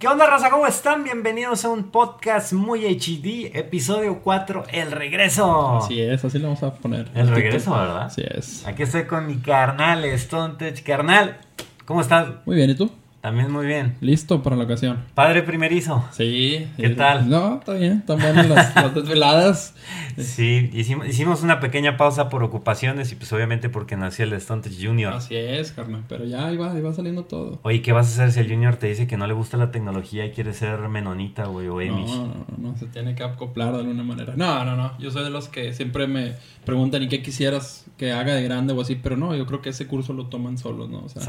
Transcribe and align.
¿Qué 0.00 0.08
onda, 0.08 0.26
raza? 0.26 0.48
¿Cómo 0.48 0.66
están? 0.66 1.04
Bienvenidos 1.04 1.62
a 1.66 1.68
un 1.68 1.90
podcast 1.90 2.54
muy 2.54 2.86
HD, 2.86 3.54
episodio 3.54 4.20
4, 4.22 4.64
El 4.72 4.92
Regreso. 4.92 5.76
Así 5.76 6.00
es, 6.00 6.24
así 6.24 6.38
lo 6.38 6.46
vamos 6.46 6.62
a 6.62 6.72
poner. 6.72 7.10
El 7.14 7.28
regreso, 7.28 7.72
¿verdad? 7.72 8.04
Así 8.04 8.22
es. 8.24 8.66
Aquí 8.66 8.84
estoy 8.84 9.04
con 9.04 9.26
mi 9.26 9.36
carnal, 9.40 10.06
Stontech. 10.18 10.82
Carnal, 10.82 11.36
¿cómo 11.84 12.00
estás? 12.00 12.28
Muy 12.46 12.56
bien, 12.56 12.70
¿y 12.70 12.76
tú? 12.76 12.90
También 13.20 13.50
muy 13.52 13.66
bien. 13.66 13.96
Listo 14.00 14.42
para 14.42 14.56
la 14.56 14.64
ocasión. 14.64 14.98
Padre 15.14 15.42
primerizo. 15.42 16.04
Sí. 16.10 16.66
¿Qué 16.76 16.86
eh, 16.86 16.90
tal? 16.90 17.28
No, 17.28 17.58
está 17.58 17.74
bien, 17.74 17.98
están 17.98 18.18
buenas 18.18 18.48
las, 18.48 18.74
las 18.74 18.94
desveladas. 18.94 19.74
Sí, 20.16 20.70
hicimos, 20.72 21.06
hicimos 21.06 21.42
una 21.42 21.60
pequeña 21.60 21.98
pausa 21.98 22.30
por 22.30 22.42
ocupaciones 22.42 23.12
y 23.12 23.16
pues 23.16 23.30
obviamente 23.34 23.68
porque 23.68 23.96
nació 23.96 24.24
el 24.24 24.40
Stontech 24.40 24.72
Junior. 24.80 25.12
Así 25.12 25.36
es, 25.36 25.72
carnal, 25.72 26.04
pero 26.08 26.24
ya 26.24 26.46
ahí 26.46 26.56
va, 26.56 26.72
ahí 26.72 26.80
va 26.80 26.94
saliendo 26.94 27.24
todo. 27.24 27.60
Oye, 27.62 27.82
¿qué 27.82 27.92
vas 27.92 28.06
a 28.06 28.10
hacer 28.10 28.32
si 28.32 28.40
el 28.40 28.50
Junior 28.50 28.76
te 28.76 28.86
dice 28.86 29.06
que 29.06 29.18
no 29.18 29.26
le 29.26 29.34
gusta 29.34 29.58
la 29.58 29.70
tecnología 29.70 30.24
y 30.24 30.30
quiere 30.30 30.54
ser 30.54 30.78
menonita, 30.88 31.44
güey, 31.44 31.68
o 31.68 31.74
No, 31.74 31.94
Amish? 31.94 32.16
no, 32.16 32.26
no, 32.26 32.70
no, 32.70 32.76
se 32.78 32.86
tiene 32.86 33.14
que 33.14 33.22
acoplar 33.22 33.74
de 33.74 33.80
alguna 33.80 34.02
manera. 34.02 34.32
No, 34.34 34.64
no, 34.64 34.76
no, 34.76 34.98
yo 34.98 35.10
soy 35.10 35.24
de 35.24 35.30
los 35.30 35.48
que 35.48 35.74
siempre 35.74 36.06
me 36.06 36.36
preguntan, 36.64 37.02
¿y 37.02 37.08
qué 37.08 37.22
quisieras 37.22 37.86
que 37.96 38.12
haga 38.12 38.34
de 38.34 38.42
grande 38.42 38.72
o 38.72 38.80
así? 38.80 38.96
Pero 38.96 39.16
no, 39.16 39.34
yo 39.34 39.46
creo 39.46 39.60
que 39.62 39.70
ese 39.70 39.86
curso 39.86 40.12
lo 40.12 40.26
toman 40.26 40.58
solos, 40.58 40.88
¿no? 40.88 41.04
O 41.04 41.08
sea. 41.08 41.22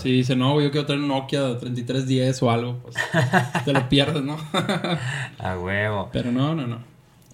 Si 0.00 0.10
dice, 0.10 0.36
no, 0.36 0.60
yo 0.60 0.70
quiero 0.70 0.86
tener 0.86 1.02
un 1.02 1.08
Nokia 1.08 1.58
3310 1.58 2.42
o 2.42 2.50
algo, 2.50 2.78
pues 2.82 2.96
te 3.64 3.72
lo 3.72 3.88
pierdes, 3.88 4.22
¿no? 4.22 4.36
A 5.38 5.58
huevo. 5.58 6.08
Pero 6.12 6.32
no, 6.32 6.54
no, 6.54 6.66
no. 6.66 6.78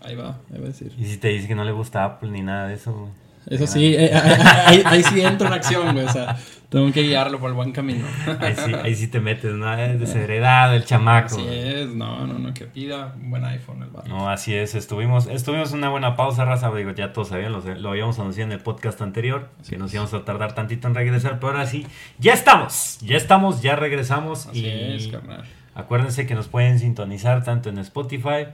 Ahí 0.02 0.16
va, 0.16 0.38
ahí 0.52 0.59
va 0.59 0.65
a 0.65 0.69
decir. 0.69 0.92
Y 0.98 1.05
si 1.05 1.16
te 1.19 1.28
dice 1.28 1.47
que 1.47 1.55
no 1.55 1.65
le 1.65 1.73
gusta 1.73 2.05
Apple 2.05 2.30
ni 2.30 2.42
nada 2.42 2.69
de 2.69 2.75
eso, 2.75 2.92
güey. 2.92 3.21
Eso 3.46 3.66
sí, 3.66 3.95
eh, 3.96 4.10
ahí, 4.14 4.77
ahí- 4.78 4.82
ahí 4.87 5.02
sí 5.02 5.20
entro 5.20 5.46
en 5.48 5.52
acción, 5.55 5.92
güey. 5.95 6.06
O 6.06 6.12
sea, 6.12 6.37
tengo 6.69 6.91
que 6.92 7.02
guiarlo 7.02 7.38
por 7.38 7.48
el 7.50 7.55
buen 7.55 7.73
camino. 7.73 8.06
Ahí 8.41 8.55
sí, 8.56 8.73
ahí 8.83 8.95
sí 8.95 9.09
te 9.09 9.20
metes, 9.20 9.52
¿no? 9.52 9.73
Es 9.74 9.98
desheredado 10.00 10.74
el 10.74 10.84
chamaco. 10.84 11.34
Así 11.37 11.45
es, 11.48 11.88
no, 11.88 12.27
no, 12.27 12.38
no, 12.38 12.55
que 12.55 12.64
pida 12.66 13.12
un 13.16 13.30
buen 13.30 13.45
iPhone 13.45 13.83
el 13.83 13.91
vato. 13.91 14.09
No, 14.09 14.30
así 14.30 14.55
es, 14.55 14.75
estuvimos, 14.75 15.27
estuvimos 15.27 15.72
una 15.72 15.89
buena 15.91 16.16
pausa, 16.16 16.44
raza, 16.44 16.70
digo, 16.75 16.92
ya 16.92 17.12
todos 17.12 17.28
sabían, 17.28 17.53
lo, 17.53 17.61
lo 17.61 17.91
habíamos 17.91 18.19
anunciado 18.19 18.50
en 18.50 18.53
el 18.56 18.61
podcast 18.62 19.03
anterior, 19.03 19.50
que 19.69 19.77
nos 19.77 19.92
íbamos 19.92 20.14
a 20.14 20.25
tardar 20.25 20.55
tantito 20.55 20.88
en 20.88 20.94
regresar, 20.94 21.38
pero 21.41 21.48
ahora 21.53 21.66
sí, 21.66 21.86
ya 22.19 22.33
estamos, 22.33 22.98
ya 23.03 23.16
estamos, 23.16 23.61
ya 23.61 23.77
regresamos 23.77 24.47
Así 24.47 24.61
y 24.61 24.69
es, 24.97 25.09
carnal. 25.09 25.44
acuérdense 25.75 26.27
que 26.27 26.34
nos 26.34 26.48
pueden 26.48 26.78
sintonizar 26.78 27.44
tanto 27.44 27.69
en 27.69 27.78
Spotify 27.78 28.47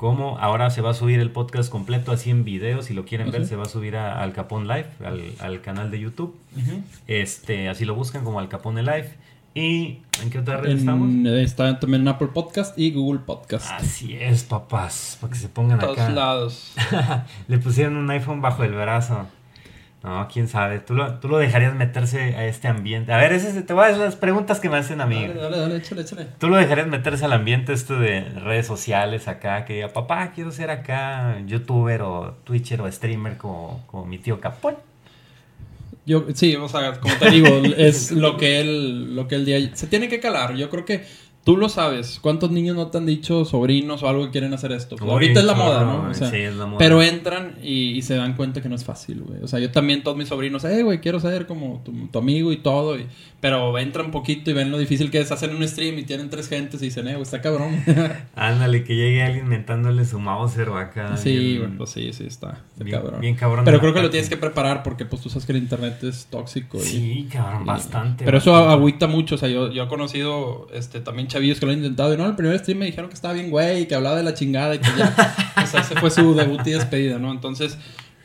como 0.00 0.38
ahora 0.38 0.70
se 0.70 0.80
va 0.80 0.92
a 0.92 0.94
subir 0.94 1.20
el 1.20 1.30
podcast 1.30 1.70
completo 1.70 2.10
así 2.10 2.30
en 2.30 2.42
video, 2.42 2.80
si 2.80 2.94
lo 2.94 3.04
quieren 3.04 3.30
ver 3.30 3.44
se 3.44 3.54
va 3.54 3.64
a 3.64 3.68
subir 3.68 3.96
a- 3.96 4.22
al 4.22 4.32
Capón 4.32 4.66
Live, 4.66 4.86
al, 5.04 5.20
al 5.40 5.60
canal 5.60 5.90
de 5.90 6.00
YouTube, 6.00 6.34
este, 7.06 7.68
así 7.68 7.84
lo 7.84 7.94
buscan 7.94 8.24
como 8.24 8.40
Al 8.40 8.48
Capone 8.48 8.82
Live 8.82 9.10
y 9.52 9.98
¿en 10.22 10.30
qué 10.30 10.38
otra 10.38 10.56
red 10.56 10.70
estamos? 10.78 11.12
Está 11.26 11.78
también 11.78 12.00
en 12.00 12.08
Apple 12.08 12.28
Podcast 12.28 12.78
y 12.78 12.92
Google 12.92 13.20
Podcast. 13.26 13.68
Así 13.72 14.16
es, 14.18 14.42
papás, 14.44 15.18
para 15.20 15.34
que 15.34 15.38
se 15.38 15.48
pongan 15.50 15.78
todos 15.78 15.98
acá. 15.98 16.08
lados. 16.08 16.72
Le 17.48 17.58
pusieron 17.58 17.96
un 17.98 18.08
iPhone 18.10 18.40
bajo 18.40 18.64
el 18.64 18.72
brazo. 18.72 19.26
No, 20.02 20.26
quién 20.32 20.48
sabe. 20.48 20.78
¿Tú 20.78 20.94
lo, 20.94 21.14
tú 21.18 21.28
lo 21.28 21.36
dejarías 21.36 21.74
meterse 21.74 22.34
a 22.34 22.46
este 22.46 22.68
ambiente. 22.68 23.12
A 23.12 23.18
ver, 23.18 23.32
ese, 23.32 23.50
es- 23.50 23.66
te 23.66 23.72
voy 23.74 23.84
a 23.84 23.88
decir 23.88 24.02
las 24.02 24.16
preguntas 24.16 24.58
que 24.58 24.70
me 24.70 24.78
hacen 24.78 25.00
a 25.02 25.06
mí. 25.06 25.26
Dale, 25.26 25.34
dale, 25.40 25.58
dale, 25.58 25.76
échale, 25.76 26.00
échale. 26.02 26.26
¿Tú 26.38 26.48
lo 26.48 26.56
dejarías 26.56 26.86
meterse 26.86 27.26
al 27.26 27.34
ambiente 27.34 27.74
este 27.74 27.92
de 27.94 28.22
redes 28.40 28.66
sociales 28.66 29.28
acá? 29.28 29.66
Que 29.66 29.74
diga, 29.74 29.88
papá, 29.92 30.32
quiero 30.34 30.52
ser 30.52 30.70
acá 30.70 31.38
youtuber 31.46 32.00
o 32.00 32.34
twitcher 32.44 32.80
o 32.80 32.90
streamer 32.90 33.36
como, 33.36 33.84
como 33.88 34.06
mi 34.06 34.16
tío 34.16 34.40
Capón. 34.40 34.76
Yo, 36.06 36.24
sí, 36.34 36.56
o 36.56 36.66
sea, 36.66 36.98
como 36.98 37.14
te 37.16 37.30
digo, 37.30 37.48
es 37.76 38.10
lo 38.10 38.36
que 38.38 38.60
él, 38.60 39.14
lo 39.14 39.28
que 39.28 39.34
él 39.34 39.44
día 39.44 39.58
se 39.76 39.86
tiene 39.86 40.08
que 40.08 40.18
calar. 40.18 40.54
Yo 40.54 40.70
creo 40.70 40.84
que 40.86 41.04
tú 41.44 41.56
lo 41.56 41.68
sabes. 41.68 42.18
¿Cuántos 42.20 42.50
niños 42.50 42.76
no 42.76 42.88
te 42.88 42.98
han 42.98 43.06
dicho 43.06 43.44
sobrinos 43.44 44.02
o 44.02 44.08
algo 44.08 44.24
que 44.26 44.30
quieren 44.30 44.52
hacer 44.54 44.72
esto? 44.72 44.96
Pues 44.96 45.02
Uy, 45.08 45.10
ahorita 45.12 45.40
es 45.40 45.46
la 45.46 45.54
moda, 45.54 45.84
¿no? 45.84 45.96
O 45.98 46.02
güey. 46.02 46.14
sea, 46.14 46.30
Sí, 46.30 46.36
es 46.36 46.54
la 46.54 46.66
moda. 46.66 46.78
Pero 46.78 47.02
entran 47.02 47.56
y, 47.62 47.92
y 47.92 48.02
se 48.02 48.14
dan 48.16 48.34
cuenta 48.34 48.60
que 48.62 48.68
no 48.68 48.74
es 48.76 48.84
fácil, 48.84 49.22
güey. 49.26 49.42
O 49.42 49.48
sea, 49.48 49.58
yo 49.58 49.70
también, 49.70 50.02
todos 50.02 50.16
mis 50.16 50.28
sobrinos, 50.28 50.64
eh, 50.64 50.82
güey, 50.82 51.00
quiero 51.00 51.18
ser 51.20 51.46
como 51.46 51.82
tu, 51.84 51.92
tu 52.08 52.18
amigo 52.18 52.52
y 52.52 52.58
todo. 52.58 52.98
y- 52.98 53.06
pero 53.40 53.78
entran 53.78 54.10
poquito 54.10 54.50
y 54.50 54.52
ven 54.52 54.70
lo 54.70 54.76
difícil 54.76 55.10
que 55.10 55.18
es 55.18 55.32
hacer 55.32 55.54
un 55.54 55.66
stream 55.66 55.98
y 55.98 56.02
tienen 56.02 56.28
tres 56.28 56.46
gentes 56.46 56.82
y 56.82 56.86
dicen, 56.86 57.08
eh, 57.08 57.12
güey, 57.12 57.22
está 57.22 57.40
cabrón. 57.40 57.82
Ándale, 58.34 58.84
que 58.84 58.94
llegue 58.96 59.22
alguien 59.22 59.48
mentándole 59.48 60.04
su 60.04 60.18
Mauser 60.20 60.68
o 60.68 60.76
acá. 60.76 61.16
sí, 61.16 61.56
güey, 61.58 61.70
pues 61.76 61.88
sí, 61.90 62.12
sí, 62.12 62.24
está, 62.26 62.58
está 62.72 62.84
bien, 62.84 62.98
cabrón. 63.00 63.20
bien 63.22 63.34
cabrón. 63.36 63.64
pero 63.64 63.80
creo 63.80 63.94
que 63.94 64.02
lo 64.02 64.10
tienes 64.10 64.28
que 64.28 64.36
preparar 64.36 64.82
porque, 64.82 65.06
pues, 65.06 65.22
tú 65.22 65.30
sabes 65.30 65.46
que 65.46 65.52
el 65.52 65.58
internet 65.58 66.02
es 66.04 66.26
tóxico. 66.26 66.76
y- 66.78 66.80
Sí, 66.82 67.28
cabrón, 67.32 67.62
y- 67.62 67.66
bastante. 67.66 68.24
Pero 68.26 68.36
eso 68.36 68.54
agüita 68.54 69.06
mucho. 69.06 69.36
O 69.36 69.38
sea, 69.38 69.48
yo, 69.48 69.70
yo 69.72 69.84
he 69.84 69.88
conocido 69.88 70.68
este, 70.74 71.00
también 71.00 71.28
chavillos 71.30 71.58
que 71.58 71.64
lo 71.66 71.72
han 71.72 71.78
intentado. 71.78 72.12
Y 72.12 72.16
no, 72.18 72.26
el 72.26 72.36
primer 72.36 72.58
stream 72.58 72.78
me 72.78 72.86
dijeron 72.86 73.08
que 73.08 73.14
estaba 73.14 73.32
bien, 73.32 73.50
güey, 73.50 73.82
y 73.82 73.86
que 73.86 73.94
hablaba 73.94 74.16
de 74.16 74.22
la 74.22 74.34
chingada 74.34 74.74
y 74.74 74.78
que 74.80 74.90
ya. 74.98 75.14
o 75.62 75.66
sea, 75.66 75.80
ese 75.80 75.94
fue 75.96 76.10
su 76.10 76.34
debut 76.34 76.60
y 76.66 76.72
despedida, 76.72 77.18
¿no? 77.18 77.32
Entonces, 77.32 77.78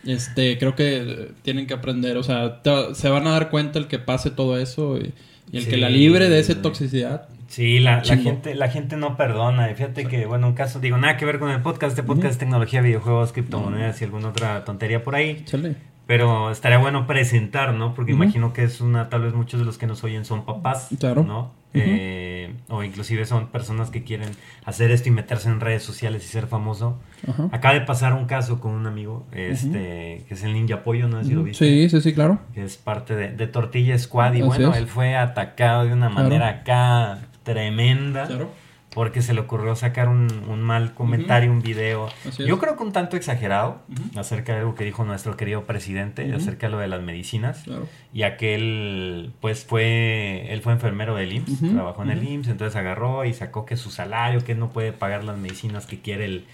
este, 0.05 0.57
creo 0.57 0.75
que 0.75 0.97
eh, 0.97 1.31
tienen 1.41 1.67
que 1.67 1.73
aprender. 1.73 2.17
O 2.17 2.23
sea, 2.23 2.61
te- 2.61 2.94
se 2.95 3.09
van 3.09 3.25
a 3.27 3.31
dar 3.31 3.49
cuenta 3.49 3.79
el 3.79 3.88
que 3.88 3.99
pase 3.99 4.29
todo 4.31 4.57
eso 4.59 4.97
y, 4.97 5.13
y 5.51 5.57
el 5.57 5.63
Sí, 5.63 5.69
que 5.69 5.77
la 5.77 5.89
libre 5.89 6.29
de 6.29 6.39
esa 6.39 6.61
toxicidad. 6.61 7.29
Sí, 7.47 7.79
la, 7.79 8.01
gente, 8.03 8.55
la 8.55 8.69
gente 8.69 8.97
no 8.97 9.15
perdona. 9.15 9.71
Y 9.71 9.75
fíjate 9.75 10.07
que, 10.07 10.25
bueno, 10.25 10.47
un 10.47 10.53
caso, 10.55 10.79
digo, 10.79 10.97
nada 10.97 11.15
que 11.15 11.25
ver 11.25 11.39
con 11.39 11.51
el 11.51 11.61
podcast. 11.61 11.91
Este 11.97 12.03
podcast 12.03 12.31
es 12.33 12.38
tecnología, 12.39 12.81
videojuegos, 12.81 13.31
criptomonedas 13.31 14.01
y 14.01 14.03
alguna 14.05 14.29
otra 14.29 14.65
tontería 14.65 15.03
por 15.03 15.15
ahí. 15.15 15.44
Chale. 15.45 15.75
Pero 16.07 16.51
estaría 16.51 16.77
bueno 16.77 17.07
presentar, 17.07 17.73
¿no? 17.73 17.95
Porque 17.95 18.11
imagino 18.11 18.53
que 18.53 18.63
es 18.63 18.79
una, 18.79 19.09
tal 19.09 19.23
vez 19.23 19.33
muchos 19.33 19.59
de 19.59 19.66
los 19.66 19.77
que 19.79 19.88
nos 19.88 20.03
oyen 20.03 20.23
son 20.25 20.45
papás, 20.45 20.89
Claro. 20.99 21.23
¿no? 21.23 21.51
Eh, 21.77 22.53
o 22.69 22.83
inclusive 22.83 23.25
son 23.25 23.47
personas 23.47 23.89
que 23.89 24.03
quieren 24.03 24.29
hacer 24.63 24.91
esto 24.91 25.09
y 25.09 25.11
meterse 25.11 25.49
en 25.49 25.59
redes 25.59 25.83
sociales 25.83 26.23
y 26.23 26.27
ser 26.27 26.47
famoso. 26.47 26.99
Ajá. 27.27 27.49
Acaba 27.51 27.73
de 27.73 27.81
pasar 27.81 28.13
un 28.13 28.25
caso 28.27 28.61
con 28.61 28.71
un 28.71 28.88
amigo, 28.88 29.25
este, 29.33 30.23
que 30.27 30.33
es 30.35 30.44
el 30.44 30.53
Ninja 30.53 30.83
Pollo, 30.83 31.09
no 31.09 31.21
si 31.23 31.33
lo 31.33 31.44
viste. 31.44 31.65
Sí, 31.65 31.89
sí, 31.89 31.99
sí, 32.01 32.13
claro. 32.13 32.39
Que 32.53 32.63
es 32.63 32.77
parte 32.77 33.15
de, 33.15 33.31
de 33.33 33.47
Tortilla 33.47 33.97
Squad. 33.99 34.33
Y 34.35 34.38
Así 34.39 34.47
bueno, 34.47 34.71
es. 34.71 34.77
él 34.77 34.88
fue 34.88 35.15
atacado 35.17 35.85
de 35.85 35.91
una 35.94 36.09
Claro. 36.11 36.23
manera 36.23 36.47
acá 36.49 37.19
tremenda. 37.44 38.25
Claro. 38.27 38.51
Porque 38.95 39.22
se 39.22 39.33
le 39.33 39.41
ocurrió 39.41 39.75
sacar 39.75 40.07
un, 40.07 40.28
un 40.47 40.61
mal 40.63 40.94
comentario, 40.95 41.51
un 41.51 41.61
video. 41.61 42.09
Yo 42.39 42.57
creo 42.57 42.75
que 42.75 42.83
un 42.83 42.91
tanto 42.91 43.17
exagerado 43.17 43.81
acerca 44.16 44.53
de 44.53 44.59
algo 44.59 44.73
que 44.73 44.85
dijo 44.85 45.06
nuestro 45.06 45.38
querido 45.38 45.66
presidente, 45.66 46.33
acerca 46.33 46.67
de 46.67 46.72
lo 46.72 46.79
de 46.79 46.88
las 46.88 47.03
medicinas. 47.03 47.63
Claro. 47.63 47.88
Y 48.13 48.23
aquel, 48.23 49.33
pues 49.41 49.66
fue, 49.66 50.51
él 50.51 50.61
fue 50.61 50.73
enfermero 50.73 51.16
del 51.16 51.33
IMSS, 51.33 51.73
trabajó 51.73 52.01
en 52.01 52.09
el. 52.09 52.23
IMSS, 52.23 52.47
entonces 52.47 52.75
agarró 52.75 53.25
y 53.25 53.33
sacó 53.33 53.66
que 53.66 53.78
su 53.78 53.91
salario, 53.91 54.44
que 54.44 54.53
él 54.53 54.59
no 54.59 54.69
puede 54.69 54.94
pagar 54.94 55.23
las 55.23 55.38
medicinas 55.38 55.85
que 55.85 56.00
quiere 56.00 56.25
el, 56.25 56.45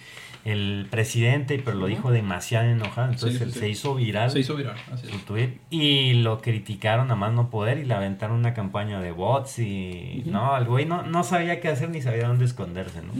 el 0.44 0.88
presidente, 0.90 1.60
pero 1.64 1.76
lo 1.76 1.86
dijo 1.86 2.10
demasiado 2.10 2.66
enojado. 2.68 3.12
Entonces 3.12 3.52
Sí, 3.52 3.58
se 3.60 3.68
hizo 3.68 3.94
viral 3.94 4.30
Se 4.30 4.40
hizo 4.40 4.56
viral. 4.56 4.76
Así 4.92 5.06
su 5.06 5.18
tweet 5.20 5.58
y 5.70 6.14
lo 6.14 6.40
criticaron 6.40 7.10
a 7.12 7.14
más 7.14 7.32
no 7.32 7.48
poder 7.48 7.78
y 7.78 7.84
le 7.84 7.94
aventaron 7.94 8.38
una 8.38 8.52
campaña 8.52 9.00
de 9.00 9.12
bots 9.12 9.60
y 9.60 10.24
no, 10.26 10.56
el 10.58 10.64
güey 10.64 10.84
no, 10.84 11.02
no 11.04 11.22
sabía 11.22 11.60
qué 11.60 11.68
hacer 11.68 11.90
ni 11.90 12.02
sabía 12.02 12.26
dónde 12.26 12.44
esconderse, 12.44 13.02
¿no? 13.02 13.12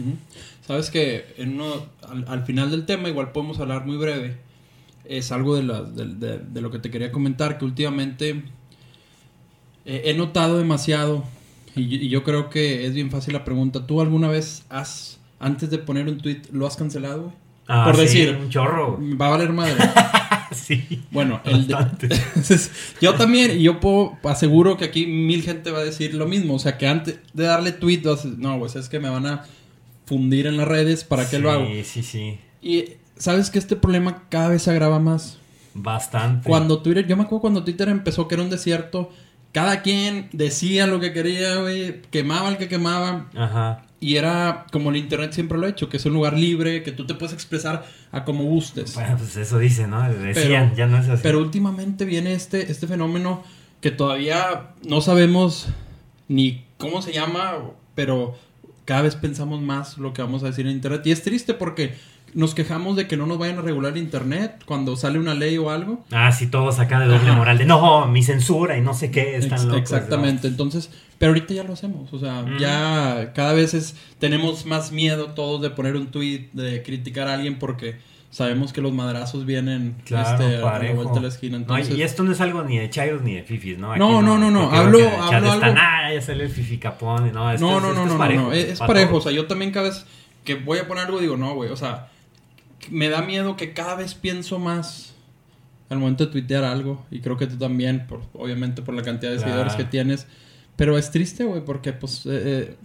Sabes 0.67 0.89
que 0.91 1.33
en 1.37 1.55
uno, 1.61 1.85
al, 2.09 2.25
al 2.27 2.43
final 2.45 2.71
del 2.71 2.85
tema, 2.85 3.07
igual 3.07 3.31
podemos 3.31 3.59
hablar 3.59 3.85
muy 3.85 3.95
breve. 3.97 4.35
Es 5.05 5.31
algo 5.31 5.55
de, 5.55 5.63
la- 5.63 5.83
de, 5.83 6.05
de- 6.15 6.39
de 6.39 6.61
lo 6.61 6.71
que 6.71 6.79
te 6.79 6.89
quería 6.91 7.11
comentar, 7.11 7.57
que 7.57 7.65
últimamente 7.65 8.43
eh, 9.85 10.01
he 10.05 10.13
notado 10.13 10.57
demasiado, 10.57 11.23
y, 11.75 11.81
y 11.95 12.09
yo 12.09 12.23
creo 12.23 12.49
que 12.49 12.85
es 12.85 12.93
bien 12.93 13.11
fácil 13.11 13.33
la 13.33 13.43
pregunta. 13.43 13.85
¿Tú 13.85 13.99
alguna 14.01 14.27
vez 14.29 14.65
has, 14.69 15.19
antes 15.43 15.69
de 15.69 15.77
poner 15.77 16.07
un 16.07 16.17
tweet, 16.19 16.41
lo 16.51 16.65
has 16.67 16.75
cancelado? 16.75 17.21
güey? 17.23 17.33
Ah, 17.67 17.85
Por 17.85 17.95
sí, 17.95 18.01
decir. 18.01 18.37
un 18.41 18.49
chorro. 18.49 18.99
Va 19.19 19.27
a 19.27 19.29
valer 19.29 19.53
madre. 19.53 19.75
sí. 20.51 21.01
Bueno, 21.11 21.39
el 21.45 21.65
de- 21.67 22.19
yo 23.01 23.13
también, 23.15 23.57
y 23.59 23.63
yo 23.63 23.79
puedo, 23.79 24.17
aseguro 24.23 24.75
que 24.77 24.85
aquí 24.85 25.05
mil 25.07 25.41
gente 25.43 25.71
va 25.71 25.79
a 25.79 25.83
decir 25.83 26.13
lo 26.13 26.27
mismo. 26.27 26.55
O 26.55 26.59
sea, 26.59 26.77
que 26.77 26.87
antes 26.87 27.19
de 27.33 27.43
darle 27.45 27.71
tweet, 27.71 28.01
no, 28.37 28.59
pues 28.59 28.75
es 28.75 28.89
que 28.89 28.99
me 28.99 29.09
van 29.09 29.25
a 29.27 29.43
fundir 30.05 30.47
en 30.47 30.57
las 30.57 30.67
redes, 30.67 31.03
¿para 31.05 31.29
qué 31.29 31.39
lo 31.39 31.51
hago? 31.51 31.65
Sí, 31.67 31.83
sí, 31.85 32.03
sí. 32.03 32.39
Y 32.61 32.85
sabes 33.17 33.49
que 33.49 33.59
este 33.59 33.75
problema 33.75 34.23
cada 34.29 34.49
vez 34.49 34.63
se 34.63 34.71
agrava 34.71 34.99
más. 34.99 35.37
Bastante. 35.73 36.47
Cuando 36.47 36.81
Twitter, 36.81 37.07
yo 37.07 37.15
me 37.17 37.23
acuerdo 37.23 37.41
cuando 37.41 37.63
Twitter 37.63 37.87
empezó 37.89 38.27
que 38.27 38.35
era 38.35 38.43
un 38.43 38.49
desierto, 38.49 39.09
cada 39.53 39.81
quien 39.81 40.27
decía 40.33 40.85
lo 40.87 40.99
que 40.99 41.13
quería, 41.13 41.55
güey, 41.57 42.01
quemaba 42.11 42.49
el 42.49 42.57
que 42.57 42.67
quemaba. 42.67 43.29
Ajá. 43.35 43.85
Y 44.03 44.17
era 44.17 44.65
como 44.71 44.89
el 44.89 44.97
internet 44.97 45.31
siempre 45.31 45.57
lo 45.57 45.65
ha 45.65 45.69
hecho, 45.69 45.87
que 45.87 45.95
es 45.95 46.05
un 46.05 46.11
lugar 46.13 46.37
libre, 46.37 46.83
que 46.83 46.91
tú 46.91 47.05
te 47.07 47.13
puedes 47.13 47.33
expresar 47.33 47.85
a 48.11 48.25
como 48.25 48.43
gustes. 48.43 48.95
Bueno, 48.95 49.15
pues 49.17 49.37
eso 49.37 49.57
dice, 49.59 49.87
¿no? 49.87 50.01
Decían, 50.11 50.71
Pero- 50.71 50.75
ya 50.75 50.87
no 50.87 50.97
es 50.97 51.07
así. 51.07 51.21
Pero 51.23 51.39
últimamente 51.39 52.03
viene 52.03 52.33
este, 52.33 52.69
este 52.69 52.85
fenómeno 52.85 53.43
que 53.79 53.91
todavía 53.91 54.71
no 54.85 54.99
sabemos 54.99 55.67
ni 56.27 56.65
cómo 56.77 57.01
se 57.01 57.13
llama, 57.13 57.53
pero 57.95 58.35
cada 58.85 59.03
vez 59.03 59.15
pensamos 59.15 59.61
más 59.61 59.97
lo 59.97 60.11
que 60.13 60.21
vamos 60.21 60.43
a 60.43 60.47
decir 60.47 60.65
en 60.67 60.73
internet. 60.73 61.01
Y 61.05 61.11
es 61.11 61.21
triste 61.23 61.53
porque 61.53 61.93
nos 62.33 62.53
quejamos 62.55 62.95
de 62.97 63.07
que 63.07 63.15
no 63.15 63.25
nos 63.25 63.37
vayan 63.37 63.59
a 63.59 63.61
regular 63.61 63.95
internet 63.95 64.63
cuando 64.65 64.95
sale 64.97 65.17
una 65.19 65.33
ley 65.33 65.57
o 65.57 65.69
algo. 65.69 66.03
Ah, 66.11 66.31
sí, 66.31 66.47
todos 66.47 66.79
acá 66.79 66.99
de 66.99 67.05
doble 67.05 67.29
Ajá. 67.29 67.37
moral, 67.37 67.57
de 67.57 67.65
no, 67.65 68.05
mi 68.07 68.23
censura 68.23 68.77
y 68.77 68.81
no 68.81 68.93
sé 68.93 69.11
qué, 69.11 69.37
están 69.37 69.59
Ex- 69.59 69.65
locos. 69.65 69.79
Exactamente. 69.81 70.47
Entonces, 70.47 70.89
Pero 71.23 71.31
ahorita 71.31 71.53
ya 71.53 71.63
lo 71.63 71.71
hacemos, 71.71 72.11
o 72.11 72.19
sea, 72.19 72.41
Ujú. 72.41 72.57
ya 72.59 73.31
cada 73.33 73.53
vez 73.53 73.73
es, 73.73 73.95
tenemos 74.19 74.65
más 74.65 74.91
miedo 74.91 75.27
todos 75.27 75.61
de 75.61 75.69
poner 75.69 75.95
un 75.95 76.07
tweet, 76.07 76.49
de 76.51 76.83
criticar 76.83 77.29
a 77.29 77.35
alguien 77.35 77.59
porque 77.59 77.95
sabemos 78.29 78.73
que 78.73 78.81
los 78.81 78.91
madrazos 78.91 79.45
vienen 79.45 79.95
Claro, 80.03 80.43
este, 80.43 80.57
a 80.57 80.79
la 80.79 80.91
vuelta 80.93 81.13
de 81.13 81.21
la 81.21 81.27
esquina. 81.29 81.59
No, 81.59 81.77
y- 81.77 81.81
Entonces, 81.81 81.99
esto 82.05 82.23
no 82.23 82.31
es 82.33 82.41
algo 82.41 82.63
ni 82.63 82.77
de 82.77 82.89
chairos 82.89 83.21
ni 83.21 83.35
de 83.35 83.43
fifis, 83.43 83.77
¿no? 83.77 83.91
Aquí 83.91 83.99
No, 83.99 84.21
no, 84.21 84.37
no, 84.37 84.51
no, 84.51 84.63
porque 84.63 84.77
hablo- 84.77 84.99
hablo 85.21 85.53
están, 85.53 85.63
algo- 85.77 85.79
ah, 85.81 86.13
ya 86.13 86.21
sale 86.21 86.43
el 86.43 86.49
fificapón. 86.49 87.31
No, 87.31 87.51
esto 87.51 87.65
no, 87.65 87.77
es- 87.77 87.83
no, 87.83 87.89
esto 87.89 87.93
no, 88.17 88.25
es 88.25 88.35
no, 88.35 88.41
no, 88.47 88.51
es, 88.53 88.65
es 88.65 88.79
para 88.79 88.87
parejo. 88.93 89.09
todos. 89.11 89.25
O 89.25 89.29
sea, 89.29 89.35
yo 89.35 89.47
también 89.47 89.71
cada 89.71 89.87
vez 89.89 90.05
que 90.43 90.55
voy 90.55 90.79
a 90.79 90.87
poner 90.89 91.05
algo 91.05 91.19
digo, 91.19 91.37
no, 91.37 91.53
güey, 91.55 91.69
o 91.69 91.77
sea, 91.77 92.09
me 92.89 93.07
da 93.07 93.21
miedo 93.21 93.55
que 93.55 93.71
cada 93.71 93.95
vez 93.95 94.13
pienso 94.13 94.59
más 94.59 95.13
al 95.89 95.99
momento 95.99 96.25
de 96.25 96.31
tuitear 96.33 96.65
algo. 96.65 97.05
Y 97.11 97.21
creo 97.21 97.37
que 97.37 97.47
tú 97.47 97.57
también, 97.57 98.07
por, 98.07 98.23
obviamente 98.33 98.81
por 98.81 98.93
la 98.93 99.03
cantidad 99.03 99.31
de 99.31 99.37
Claro. 99.37 99.51
seguidores 99.51 99.75
que 99.75 99.83
tienes. 99.85 100.27
Pero 100.75 100.97
es 100.97 101.11
triste, 101.11 101.43
güey, 101.43 101.63
porque 101.63 101.93
pues 101.93 102.25
eh, 102.25 102.29
eh, 102.33 102.75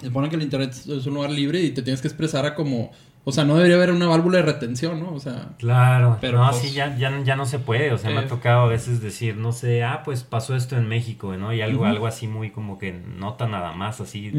se 0.00 0.06
supone 0.06 0.28
que 0.28 0.36
el 0.36 0.42
internet 0.42 0.70
es 0.72 1.06
un 1.06 1.14
lugar 1.14 1.30
libre 1.30 1.60
y 1.60 1.70
te 1.70 1.82
tienes 1.82 2.00
que 2.00 2.08
expresar 2.08 2.46
a 2.46 2.54
como... 2.54 2.90
O 3.28 3.32
sea, 3.32 3.44
no 3.44 3.56
debería 3.56 3.74
haber 3.74 3.90
una 3.90 4.06
válvula 4.06 4.36
de 4.38 4.44
retención, 4.44 5.00
¿no? 5.00 5.12
O 5.12 5.18
sea... 5.18 5.48
Claro, 5.58 6.16
Pero, 6.20 6.38
no, 6.38 6.48
pues, 6.50 6.62
sí, 6.62 6.70
ya, 6.70 6.96
ya, 6.96 7.20
ya 7.24 7.34
no 7.34 7.44
se 7.44 7.58
puede. 7.58 7.92
O 7.92 7.98
sea, 7.98 8.10
me 8.10 8.20
eh, 8.20 8.24
ha 8.24 8.28
tocado 8.28 8.60
a 8.60 8.66
veces 8.68 9.00
decir, 9.02 9.36
no 9.36 9.50
sé, 9.50 9.82
ah, 9.82 10.02
pues 10.04 10.22
pasó 10.22 10.54
esto 10.54 10.76
en 10.76 10.86
México, 10.86 11.36
¿no? 11.36 11.52
Y 11.52 11.60
algo, 11.60 11.86
algo 11.86 12.06
así 12.06 12.28
muy 12.28 12.50
como 12.50 12.78
que 12.78 12.92
nota 12.92 13.48
nada 13.48 13.72
más, 13.72 14.00
así. 14.00 14.32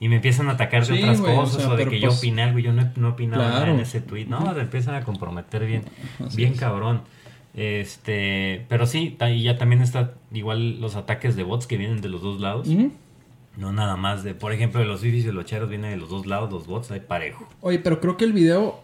Y 0.00 0.08
me 0.10 0.16
empiezan 0.16 0.50
a 0.50 0.52
atacar 0.52 0.86
de 0.86 0.96
Sí, 0.96 1.02
otras 1.02 1.20
o 1.20 1.24
cosas 1.24 1.62
sea, 1.62 1.70
o, 1.70 1.76
de 1.76 1.84
que 1.84 1.90
pues- 1.92 2.02
yo 2.02 2.10
opiné 2.10 2.42
algo 2.42 2.58
y 2.58 2.62
yo 2.64 2.74
no, 2.74 2.90
no 2.96 3.08
opinaba 3.08 3.48
nada 3.48 3.70
en 3.70 3.80
ese 3.80 4.02
tweet. 4.02 4.26
No, 4.26 4.52
te 4.52 4.60
empiezan 4.60 4.96
a 4.96 5.02
comprometer 5.02 5.64
bien, 5.64 5.84
Así 6.22 6.36
bien 6.36 6.52
es. 6.52 6.60
cabrón. 6.60 7.02
Este, 7.56 8.64
pero 8.68 8.86
sí, 8.86 9.16
y 9.20 9.42
ya 9.42 9.56
también 9.58 9.80
está 9.82 10.14
igual 10.32 10.80
los 10.80 10.94
ataques 10.94 11.36
de 11.36 11.42
bots 11.42 11.66
que 11.66 11.76
vienen 11.78 12.00
de 12.02 12.08
los 12.08 12.22
dos 12.22 12.40
lados. 12.40 12.68
No 13.56 13.72
nada 13.72 13.96
más 13.96 14.22
de, 14.22 14.34
por 14.34 14.52
ejemplo, 14.52 14.80
de 14.80 14.86
los 14.86 15.00
fifis 15.00 15.24
y 15.24 15.32
los 15.32 15.46
cheros 15.46 15.70
viene 15.70 15.88
de 15.88 15.96
los 15.96 16.10
dos 16.10 16.26
lados, 16.26 16.52
los 16.52 16.66
bots, 16.66 16.90
hay 16.90 17.00
parejo. 17.00 17.48
Oye, 17.62 17.78
pero 17.78 18.00
creo 18.00 18.16
que 18.16 18.24
el 18.26 18.32
video... 18.34 18.80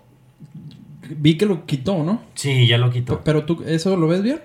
Vi 1.16 1.36
que 1.36 1.44
lo 1.46 1.66
quitó, 1.66 2.02
¿no? 2.02 2.22
Sí, 2.34 2.66
ya 2.66 2.78
lo 2.78 2.88
quitó. 2.90 3.20
Pero 3.22 3.44
tú, 3.44 3.62
¿eso 3.66 3.94
lo 3.96 4.06
ves 4.08 4.22
bien? 4.22 4.40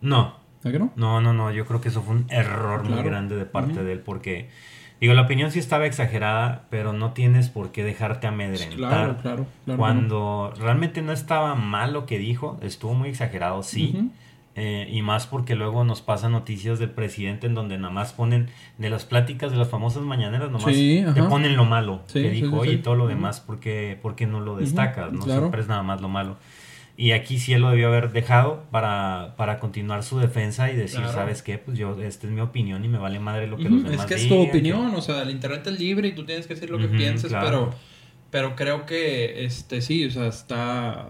No, 0.00 0.36
¿A 0.64 0.70
que 0.70 0.78
no? 0.78 0.92
No, 0.96 1.20
no, 1.20 1.34
no, 1.34 1.52
yo 1.52 1.66
creo 1.66 1.80
que 1.80 1.88
eso 1.88 2.00
fue 2.00 2.14
un 2.14 2.26
error 2.30 2.82
muy 2.84 2.92
Claro. 2.94 3.08
grande 3.10 3.36
de 3.36 3.44
parte 3.44 3.82
de 3.84 3.92
él 3.92 4.00
porque, 4.00 4.48
digo, 5.00 5.14
la 5.14 5.22
opinión 5.22 5.50
sí 5.50 5.58
estaba 5.58 5.86
exagerada, 5.86 6.64
pero 6.70 6.92
no 6.92 7.12
tienes 7.12 7.48
por 7.48 7.72
qué 7.72 7.84
dejarte 7.84 8.26
amedrentar. 8.26 8.76
Claro, 8.76 9.16
claro, 9.22 9.46
claro. 9.64 9.78
Cuando 9.78 10.52
realmente 10.58 11.02
no 11.02 11.12
estaba 11.12 11.54
mal 11.54 11.92
lo 11.92 12.06
que 12.06 12.18
dijo, 12.18 12.58
estuvo 12.62 12.94
muy 12.94 13.08
exagerado, 13.10 13.62
sí. 13.62 14.10
Eh, 14.58 14.88
y 14.90 15.02
más 15.02 15.26
porque 15.26 15.54
luego 15.54 15.84
nos 15.84 16.00
pasan 16.00 16.32
noticias 16.32 16.78
del 16.78 16.88
presidente 16.88 17.46
en 17.46 17.54
donde 17.54 17.76
nada 17.76 17.92
más 17.92 18.14
ponen 18.14 18.48
de 18.78 18.88
las 18.88 19.04
pláticas 19.04 19.50
de 19.50 19.58
las 19.58 19.68
famosas 19.68 20.02
mañaneras, 20.02 20.50
nomás 20.50 20.74
Sí, 20.74 21.04
te 21.14 21.22
ponen 21.24 21.56
lo 21.56 21.66
malo 21.66 22.00
Sí, 22.06 22.22
que 22.22 22.30
dijo, 22.30 22.52
sí, 22.52 22.56
oye, 22.60 22.70
sí. 22.70 22.76
y 22.76 22.82
todo 22.82 22.94
lo 22.94 23.06
demás, 23.06 23.40
¿por 23.40 23.60
qué, 23.60 23.98
por 24.00 24.14
qué 24.16 24.26
no 24.26 24.40
lo 24.40 24.56
destacas? 24.56 25.12
¿no? 25.12 25.20
claro. 25.20 25.40
Siempre 25.40 25.60
es 25.60 25.68
nada 25.68 25.82
más 25.82 26.00
lo 26.00 26.08
malo. 26.08 26.36
Y 26.98 27.12
aquí 27.12 27.38
sí 27.38 27.52
él 27.52 27.60
lo 27.60 27.68
debió 27.70 27.88
haber 27.88 28.10
dejado 28.12 28.64
para, 28.70 29.34
para 29.36 29.58
continuar 29.58 30.02
su 30.02 30.18
defensa 30.18 30.70
y 30.72 30.76
decir, 30.76 31.00
Claro. 31.00 31.12
¿sabes 31.12 31.42
qué? 31.42 31.58
Pues 31.58 31.76
yo, 31.76 32.00
esta 32.00 32.26
es 32.26 32.32
mi 32.32 32.40
opinión 32.40 32.84
y 32.84 32.88
me 32.88 32.96
vale 32.96 33.18
madre 33.20 33.46
lo 33.46 33.58
que 33.58 33.64
Ujú, 33.66 33.74
los 33.74 33.84
Es 33.84 33.90
demás 33.90 34.06
que 34.06 34.14
es 34.14 34.22
digan, 34.22 34.38
tu 34.38 34.44
que- 34.44 34.50
opinión, 34.50 34.94
o 34.94 35.00
sea, 35.02 35.20
el 35.22 35.30
internet 35.30 35.66
es 35.66 35.78
libre 35.78 36.08
y 36.08 36.12
tú 36.14 36.24
tienes 36.24 36.46
que 36.46 36.54
decir 36.54 36.70
lo 36.70 36.78
que 36.78 36.88
pienses, 36.88 37.28
claro. 37.30 37.46
pero 37.46 37.74
pero 38.28 38.56
creo 38.56 38.86
que 38.86 39.44
este 39.44 39.80
sí, 39.80 40.04
o 40.06 40.10
sea, 40.10 40.26
está 40.26 41.06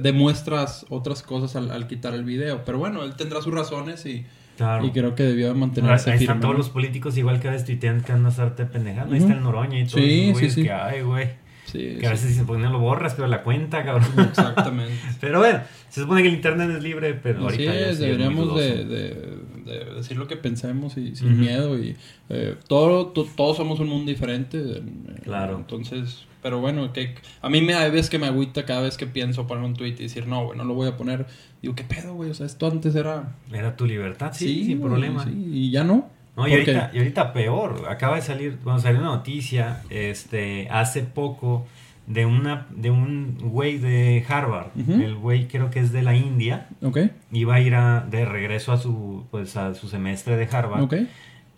demuestras 0.00 0.86
otras 0.88 1.22
cosas 1.22 1.56
al, 1.56 1.70
al 1.70 1.86
quitar 1.86 2.14
el 2.14 2.24
video, 2.24 2.62
pero 2.64 2.78
bueno, 2.78 3.02
él 3.04 3.14
tendrá 3.16 3.42
sus 3.42 3.52
razones 3.54 4.04
y, 4.06 4.24
Claro. 4.56 4.86
y 4.86 4.90
creo 4.90 5.14
que 5.14 5.22
debió 5.22 5.46
de 5.48 5.52
Ahí 5.52 5.58
mantenerse 5.58 6.10
están 6.14 6.18
firme. 6.18 6.40
todos 6.40 6.54
¿no? 6.54 6.58
los 6.58 6.70
políticos 6.70 7.16
igual 7.18 7.40
que 7.40 7.48
a 7.48 7.50
veces 7.50 7.66
tuitean 7.66 8.00
que 8.00 8.12
andan 8.12 8.26
a 8.26 8.28
estarte 8.30 8.64
pendejando. 8.64 9.12
Ahí 9.14 9.20
Ujú. 9.20 9.28
está 9.28 9.38
el 9.38 9.44
Noroña 9.44 9.78
y 9.80 9.84
todos 9.86 10.00
Sí, 10.02 10.32
sí, 10.38 10.50
sí. 10.50 10.62
que, 10.62 10.72
ay, 10.72 11.02
güey. 11.02 11.28
Sí, 11.66 11.96
Que 12.00 12.06
a 12.06 12.10
sí. 12.10 12.14
veces 12.14 12.28
dicen, 12.30 12.46
pues 12.46 12.60
no 12.60 12.70
lo 12.70 12.78
borras, 12.78 13.14
pero 13.14 13.26
la 13.28 13.42
cuenta, 13.42 13.84
cabrón. 13.84 14.08
Exactamente. 14.28 14.94
Pero 15.20 15.40
bueno, 15.40 15.60
se 15.90 16.00
supone 16.02 16.22
que 16.22 16.28
el 16.28 16.34
internet 16.34 16.70
es 16.76 16.82
libre, 16.82 17.14
pero 17.14 17.46
Así 17.48 17.66
ahorita 17.66 17.90
es, 17.90 17.96
sí 17.98 18.02
deberíamos 18.04 18.54
de, 18.56 18.84
de- 18.84 19.38
de 19.64 19.84
decir 19.96 20.16
lo 20.16 20.28
que 20.28 20.36
pensemos 20.36 20.96
y 20.96 21.16
sin 21.16 21.40
miedo 21.40 21.76
y 21.78 21.96
eh, 22.28 22.54
todo, 22.68 23.06
to- 23.08 23.26
todos 23.36 23.56
somos 23.56 23.80
un 23.80 23.88
mundo 23.88 24.08
diferente. 24.10 24.58
eh, 24.58 24.82
Claro. 25.24 25.56
Entonces, 25.56 26.26
pero 26.42 26.60
bueno, 26.60 26.92
que 26.92 27.14
a 27.42 27.48
mí 27.48 27.60
me 27.62 27.74
hay 27.74 27.90
veces 27.90 28.10
que 28.10 28.18
me 28.20 28.26
agüita 28.26 28.64
cada 28.64 28.82
vez 28.82 28.96
que 28.96 29.06
pienso 29.06 29.46
poner 29.48 29.64
un 29.64 29.74
tweet 29.74 29.94
y 29.98 30.02
decir, 30.04 30.28
no, 30.28 30.44
güey, 30.46 30.56
no 30.58 30.64
lo 30.64 30.74
voy 30.74 30.86
a 30.88 30.96
poner. 30.96 31.26
Digo, 31.62 31.74
¿qué 31.74 31.82
pedo, 31.82 32.14
güey? 32.14 32.30
O 32.30 32.34
sea, 32.34 32.46
esto 32.46 32.68
antes 32.68 32.94
era... 32.94 33.34
Era 33.52 33.74
tu 33.76 33.86
libertad, 33.86 34.30
sí, 34.32 34.64
sin 34.66 34.78
güey, 34.78 34.90
problema. 34.90 35.24
sí, 35.24 35.30
y 35.52 35.70
ya 35.72 35.82
no. 35.82 36.08
No, 36.36 36.46
y 36.46 36.52
ahorita, 36.52 36.90
y 36.92 36.98
ahorita 36.98 37.32
peor, 37.32 37.86
acaba 37.88 38.16
de 38.16 38.22
salir, 38.22 38.58
bueno, 38.62 38.78
salió 38.78 39.00
una 39.00 39.08
noticia, 39.10 39.82
este, 39.90 40.68
hace 40.70 41.02
poco, 41.02 41.66
de 42.06 42.24
una, 42.26 42.66
de 42.70 42.90
un 42.90 43.36
güey 43.40 43.78
de 43.78 44.24
Harvard, 44.28 44.68
el 44.76 45.16
güey 45.16 45.48
creo 45.48 45.70
que 45.70 45.80
es 45.80 45.90
de 45.92 46.02
la 46.02 46.14
India, 46.14 46.68
Ok, 46.82 46.98
iba 47.32 47.54
a 47.56 47.60
ir 47.60 47.74
a- 47.74 48.02
de 48.08 48.24
regreso 48.24 48.70
a 48.72 48.76
su, 48.78 49.24
pues, 49.30 49.56
a 49.56 49.74
su 49.74 49.88
semestre 49.88 50.36
de 50.36 50.46
Harvard, 50.50 50.82
ok. 50.82 50.94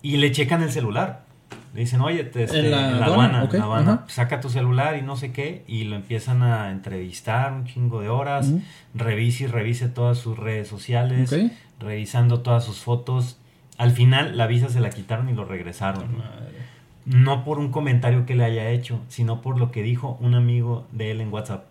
y 0.00 0.16
le 0.16 0.30
checan 0.32 0.62
el 0.62 0.70
celular. 0.70 1.26
Le 1.75 1.80
dicen, 1.80 2.00
oye, 2.00 2.25
te, 2.25 2.44
este, 2.44 2.60
En 2.60 2.70
la 2.70 2.88
en 2.90 3.00
la 3.00 3.42
ok, 3.44 3.54
en 3.54 3.60
la 3.60 3.76
ajá. 3.78 4.04
saca 4.06 4.40
tu 4.40 4.48
celular 4.48 4.96
y 4.96 5.02
no 5.02 5.16
sé 5.16 5.32
qué, 5.32 5.64
y 5.69 5.84
lo 5.84 5.96
empiezan 5.96 6.42
a 6.42 6.70
entrevistar 6.70 7.52
un 7.52 7.66
chingo 7.66 8.00
de 8.00 8.08
horas, 8.08 8.50
revise 8.94 9.44
y 9.44 9.46
revise 9.48 9.88
todas 9.88 10.16
sus 10.19 10.38
redes 10.38 10.66
sociales, 10.69 11.30
revisando 11.78 12.40
todas 12.40 12.64
sus 12.64 12.78
fotos. 12.78 13.38
Al 13.78 13.92
final 13.92 14.36
la 14.36 14.46
visa 14.46 14.69
se 14.69 14.80
la 14.80 14.90
quitaron 14.90 15.28
y 15.28 15.32
lo 15.32 15.44
regresaron. 15.44 16.19
Madre. 16.19 16.58
No 17.06 17.44
por 17.44 17.58
un 17.58 17.70
comentario 17.70 18.26
que 18.26 18.34
le 18.34 18.44
haya 18.44 18.69
hecho, 18.70 19.00
sino 19.08 19.40
por 19.40 19.58
lo 19.58 19.70
que 19.70 19.82
dijo 19.82 20.19
un 20.20 20.34
amigo 20.34 20.86
de 20.92 21.10
él 21.12 21.20
en 21.22 21.32
WhatsApp. 21.32 21.64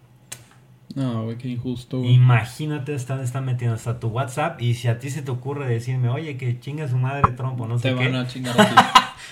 No, 0.95 1.25
güey, 1.25 1.38
qué 1.38 1.50
injusto. 1.50 2.00
güey. 2.00 2.13
Imagínate, 2.15 2.95
están, 2.95 3.19
están 3.19 3.45
metiendo 3.45 3.75
hasta 3.75 4.00
tu 4.00 4.07
WhatsApp 4.07 4.59
y 4.62 4.74
si 4.74 4.88
a 4.88 4.98
ti 4.98 5.12
se 5.12 5.21
te 5.21 5.30
ocurre 5.30 5.68
decirme, 5.68 6.09
oye, 6.09 6.38
que 6.38 6.59
chinga 6.59 6.88
su 6.88 6.98
madre 6.98 7.33
Trump 7.33 7.59
o 7.62 7.68
no 7.68 7.77
sé 7.77 7.89
Te 7.92 7.95
qué. 7.95 8.06
van 8.09 8.15
a 8.15 8.27
chingar 8.27 8.59
a 8.59 8.65
ti. 8.65 8.75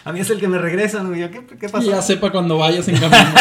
A 0.04 0.12
mí 0.12 0.20
es 0.20 0.30
el 0.30 0.40
que 0.40 0.48
me 0.48 0.60
regresan, 0.60 1.08
güey. 1.08 1.32
¿Qué, 1.32 1.44
qué 1.60 1.68
pasó? 1.68 1.90
ya 1.90 2.00
sepa 2.00 2.32
cuando 2.32 2.60
vayas 2.60 2.88
en 2.88 2.98
camino. 2.98 3.34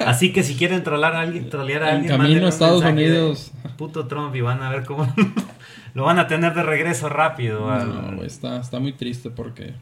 Así 0.06 0.32
que 0.32 0.42
si 0.42 0.56
quieren 0.56 0.82
trolear 0.82 1.14
a 1.14 1.20
alguien, 1.20 1.48
trolear 1.48 1.84
a 1.84 1.90
En 1.90 1.96
alguien, 1.96 2.16
camino 2.18 2.46
a 2.46 2.48
Estados 2.48 2.82
Unidos. 2.84 3.52
Puto 3.76 4.06
Trump 4.08 4.34
y 4.34 4.40
van 4.40 4.60
a 4.62 4.70
ver 4.70 4.84
cómo 4.84 5.06
lo 5.94 6.04
van 6.04 6.18
a 6.18 6.26
tener 6.26 6.54
de 6.54 6.62
regreso 6.62 7.08
rápido. 7.08 7.70
al- 7.70 7.88
No, 8.10 8.16
güey, 8.16 8.26
está, 8.26 8.60
está 8.60 8.78
muy 8.80 8.92
triste 8.92 9.30
porque 9.30 9.74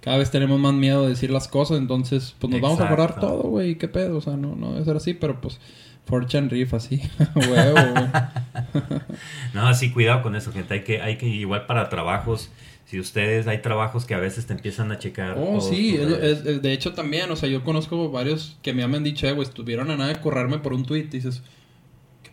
cada 0.00 0.18
vez 0.18 0.30
tenemos 0.30 0.58
más 0.60 0.72
miedo 0.74 1.02
de 1.02 1.08
decir 1.10 1.30
las 1.30 1.48
cosas, 1.48 1.78
entonces 1.78 2.34
pues 2.38 2.50
nos 2.52 2.60
vamos 2.60 2.80
a 2.80 2.86
acordar 2.86 3.18
todo, 3.20 3.42
güey, 3.44 3.76
qué 3.76 3.88
pedo, 3.88 4.18
o 4.18 4.20
sea, 4.20 4.36
no, 4.36 4.54
no 4.54 4.72
debe 4.72 4.84
ser 4.84 4.96
así, 4.96 5.14
pero 5.14 5.40
pues 5.40 5.58
Fortune 6.06 6.48
Riff 6.48 6.74
así, 6.74 7.02
huevo, 7.34 7.74
güey. 7.92 8.04
No, 9.54 9.72
sí, 9.74 9.90
cuidado 9.90 10.22
con 10.22 10.36
eso, 10.36 10.52
gente. 10.52 10.74
Hay 10.74 10.84
que, 10.84 11.00
hay 11.00 11.16
que, 11.18 11.26
igual 11.26 11.66
para 11.66 11.88
trabajos, 11.88 12.50
si 12.84 13.00
ustedes, 13.00 13.46
hay 13.48 13.58
trabajos 13.58 14.04
que 14.04 14.14
a 14.14 14.18
veces 14.20 14.46
te 14.46 14.52
empiezan 14.52 14.92
a 14.92 14.98
checar. 14.98 15.36
Oh, 15.38 15.60
sí, 15.60 15.96
es- 15.96 16.44
es- 16.46 16.62
de 16.62 16.72
hecho 16.72 16.92
también, 16.92 17.30
o 17.30 17.36
sea, 17.36 17.48
yo 17.48 17.64
conozco 17.64 18.10
varios 18.10 18.56
que 18.62 18.72
me 18.72 18.84
han 18.84 19.02
dicho, 19.02 19.26
eh, 19.26 19.32
güey, 19.32 19.48
estuvieron 19.48 19.90
a 19.90 19.96
nada 19.96 20.12
de 20.12 20.20
correrme 20.20 20.58
por 20.58 20.72
un 20.72 20.84
tweet 20.84 21.04
dices, 21.10 21.38
¿qué 21.40 21.46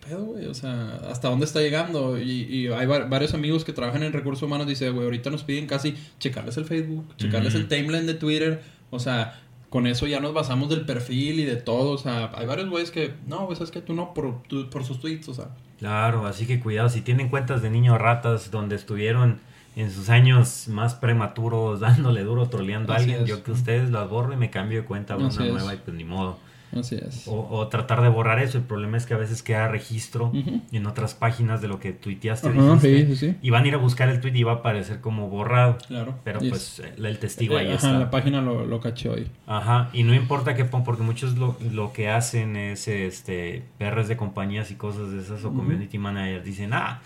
pedo, 0.04 0.24
güey? 0.26 0.46
O 0.48 0.54
sea, 0.54 1.00
¿hasta 1.10 1.30
dónde 1.30 1.46
está 1.46 1.60
llegando? 1.62 2.20
Y, 2.20 2.44
y 2.44 2.68
hay 2.68 2.86
va- 2.86 3.06
varios 3.06 3.34
amigos 3.34 3.64
que 3.64 3.74
trabajan 3.74 4.04
en 4.04 4.14
recursos 4.14 4.44
humanos, 4.44 4.68
dice, 4.68 4.90
güey, 4.90 5.06
ahorita 5.06 5.30
nos 5.30 5.44
piden 5.44 5.68
casi 5.68 5.96
checarles 6.20 6.58
el 6.58 6.66
Facebook, 6.66 7.06
checarles 7.18 7.56
el 7.56 7.68
timeline 7.68 8.06
de 8.06 8.14
Twitter, 8.16 8.62
o 8.90 9.00
sea, 9.00 9.40
con 9.70 9.88
eso 9.88 10.06
ya 10.06 10.20
nos 10.20 10.34
basamos 10.34 10.70
del 10.70 10.82
perfil 10.86 11.40
y 11.40 11.46
de 11.46 11.56
todo, 11.56 11.92
o 11.92 11.98
sea, 11.98 12.32
hay 12.36 12.46
varios 12.46 12.70
güeyes 12.70 12.92
que, 12.92 13.14
no, 13.28 13.46
güey, 13.46 13.56
sabes 13.56 13.72
que 13.72 13.82
tú 13.82 13.94
no, 13.94 14.14
por, 14.14 14.44
tu- 14.44 14.70
por 14.70 14.84
sus 14.84 15.00
tweets, 15.00 15.28
o 15.30 15.34
sea. 15.34 15.50
Claro, 15.80 16.26
así 16.28 16.46
que 16.46 16.60
cuidado. 16.60 16.88
Si 16.90 17.02
tienen 17.02 17.30
cuentas 17.30 17.62
de 17.62 17.70
niños 17.70 17.98
ratas 18.00 18.52
donde 18.52 18.76
estuvieron 18.76 19.40
en 19.76 19.92
sus 19.92 20.10
años 20.10 20.68
más 20.68 20.94
prematuros 20.94 21.80
dándole 21.82 22.24
duro, 22.24 22.48
troleando 22.50 22.94
a 22.94 22.98
alguien, 22.98 23.24
es. 23.24 23.28
yo 23.28 23.44
que 23.44 23.52
ustedes 23.52 23.90
las 23.90 24.08
borro 24.10 24.32
y 24.34 24.38
me 24.38 24.50
cambio 24.52 24.82
de 24.82 24.86
cuenta 24.86 25.16
a 25.16 25.18
una 25.18 25.30
nueva 25.54 25.74
y 25.74 25.78
pues 25.78 25.98
ni 25.98 26.04
modo. 26.04 26.38
Así 26.76 26.96
es. 26.96 27.28
O, 27.28 27.48
o 27.50 27.68
tratar 27.68 28.02
de 28.02 28.10
borrar 28.10 28.40
eso. 28.40 28.58
El 28.58 28.64
problema 28.64 28.98
es 28.98 29.06
que 29.06 29.14
a 29.14 29.18
veces 29.18 29.44
queda 29.44 29.68
registro 29.68 30.32
en 30.72 30.86
otras 30.86 31.14
páginas 31.14 31.62
de 31.62 31.68
lo 31.68 31.80
que 31.80 31.92
tuiteaste. 31.94 32.52
Dijiste, 32.52 33.06
sí, 33.08 33.16
sí. 33.16 33.36
Y 33.42 33.50
van 33.50 33.64
a 33.64 33.68
ir 33.68 33.74
a 33.76 33.78
buscar 33.78 34.10
el 34.10 34.20
tweet 34.22 34.34
y 34.36 34.44
va 34.44 34.54
a 34.54 34.56
aparecer 34.56 35.02
como 35.02 35.30
borrado. 35.30 35.78
Claro. 35.88 36.16
Pero 36.24 36.40
pues 36.40 36.80
es- 36.80 36.98
el, 36.98 37.06
el 37.06 37.20
testigo 37.20 37.58
ahí 37.58 37.68
eh, 37.68 37.74
está. 37.76 37.90
ajá, 37.92 38.00
la 38.00 38.10
página 38.12 38.42
lo, 38.42 38.66
lo 38.66 38.80
caché 38.80 39.10
hoy. 39.10 39.28
Ajá, 39.48 39.90
y 39.94 40.04
no 40.04 40.14
importa 40.14 40.56
que 40.56 40.66
pon, 40.66 40.84
porque 40.84 41.04
muchos 41.04 41.38
lo, 41.38 41.58
lo 41.72 41.94
que 41.94 42.10
hacen 42.10 42.56
es 42.56 42.88
este 42.88 43.64
PRs 43.78 44.08
de 44.08 44.18
compañías 44.18 44.72
y 44.72 44.76
cosas 44.76 45.12
de 45.12 45.20
esas 45.22 45.44
o 45.46 45.54
community 45.54 45.98
managers 45.98 46.44
dicen, 46.46 46.74
ah, 46.74 47.02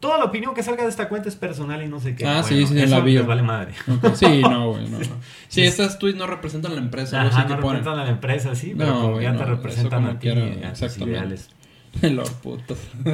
toda 0.00 0.18
la 0.18 0.24
opinión 0.24 0.54
que 0.54 0.62
salga 0.62 0.84
de 0.84 0.90
esta 0.90 1.08
cuenta 1.08 1.28
es 1.28 1.36
personal 1.36 1.82
y 1.82 1.88
no 1.88 2.00
sé 2.00 2.14
qué. 2.14 2.26
Ah, 2.26 2.42
sí, 2.42 2.54
Bueno, 2.54 2.68
sí, 2.68 2.78
eso 2.80 3.02
la 3.04 3.22
vale 3.26 3.42
madre. 3.42 3.72
Sí, 4.14 4.40
no, 4.42 4.70
güey, 4.72 4.88
no, 4.88 4.98
no. 4.98 5.04
Sí, 5.48 5.62
estas 5.62 5.98
tweets 5.98 6.18
no 6.18 6.26
representan 6.26 6.72
a 6.72 6.74
la 6.76 6.80
empresa, 6.80 7.22
Ajá, 7.22 7.42
no 7.44 7.60
ponen. 7.60 7.60
representan 7.84 7.98
a 7.98 8.04
la 8.04 8.10
empresa, 8.10 8.54
sí, 8.54 8.74
pero 8.76 8.90
No, 8.94 9.00
como 9.02 9.20
ya 9.20 9.36
te 9.36 9.44
representan 9.44 10.04
a 10.06 10.18
ti 10.18 10.28
y 10.28 10.30
a 10.30 10.70
exactamente. 10.70 11.10
ideales. 11.10 11.48
Los 12.02 12.30
putos. 12.30 12.78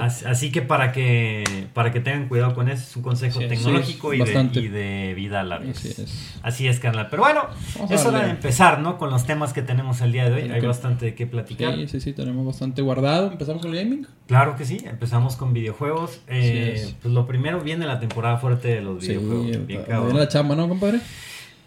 Así, 0.00 0.24
así 0.24 0.52
que 0.52 0.62
para 0.62 0.92
que 0.92 1.44
para 1.72 1.92
que 1.92 2.00
tengan 2.00 2.28
cuidado 2.28 2.54
con 2.54 2.68
eso, 2.68 2.82
es 2.82 2.96
un 2.96 3.02
consejo 3.02 3.40
Sí, 3.40 3.48
tecnológico 3.48 4.10
sí, 4.10 4.16
y, 4.16 4.18
de, 4.18 4.24
bastante. 4.24 4.60
y 4.60 4.68
de 4.68 5.14
vida 5.14 5.42
larga. 5.42 5.70
Así 5.70 5.88
es. 5.88 6.38
Así 6.42 6.68
es, 6.68 6.80
carnal. 6.80 7.08
Pero 7.10 7.22
bueno, 7.22 7.42
Vamos 7.76 7.90
es 7.90 8.04
hora 8.06 8.24
de 8.24 8.30
empezar, 8.30 8.80
¿no? 8.80 8.98
Con 8.98 9.10
los 9.10 9.26
temas 9.26 9.52
que 9.52 9.62
tenemos 9.62 10.00
el 10.00 10.12
día 10.12 10.28
de 10.30 10.42
hoy. 10.42 10.50
Hay 10.50 10.60
bastante 10.60 11.06
de 11.06 11.14
qué 11.14 11.26
platicar. 11.26 11.74
Sí, 11.74 11.88
sí, 11.88 12.00
sí, 12.00 12.12
tenemos 12.12 12.44
bastante 12.46 12.82
guardado. 12.82 13.30
¿Empezamos 13.32 13.62
con 13.62 13.74
el 13.74 13.82
gaming? 13.82 14.06
Claro 14.26 14.56
que 14.56 14.64
sí, 14.64 14.78
empezamos 14.84 15.36
con 15.36 15.52
videojuegos. 15.52 16.20
Eh, 16.28 16.72
es. 16.76 16.94
pues 17.02 17.12
lo 17.12 17.26
primero 17.26 17.60
viene 17.60 17.86
la 17.86 18.00
temporada 18.00 18.38
fuerte 18.38 18.68
de 18.68 18.80
los 18.80 19.00
videojuegos. 19.06 19.66
Bien 19.66 19.82
cabrón. 19.82 20.06
viene 20.06 20.20
la 20.20 20.28
chamba, 20.28 20.54
¿no, 20.56 20.68
compadre? 20.68 21.00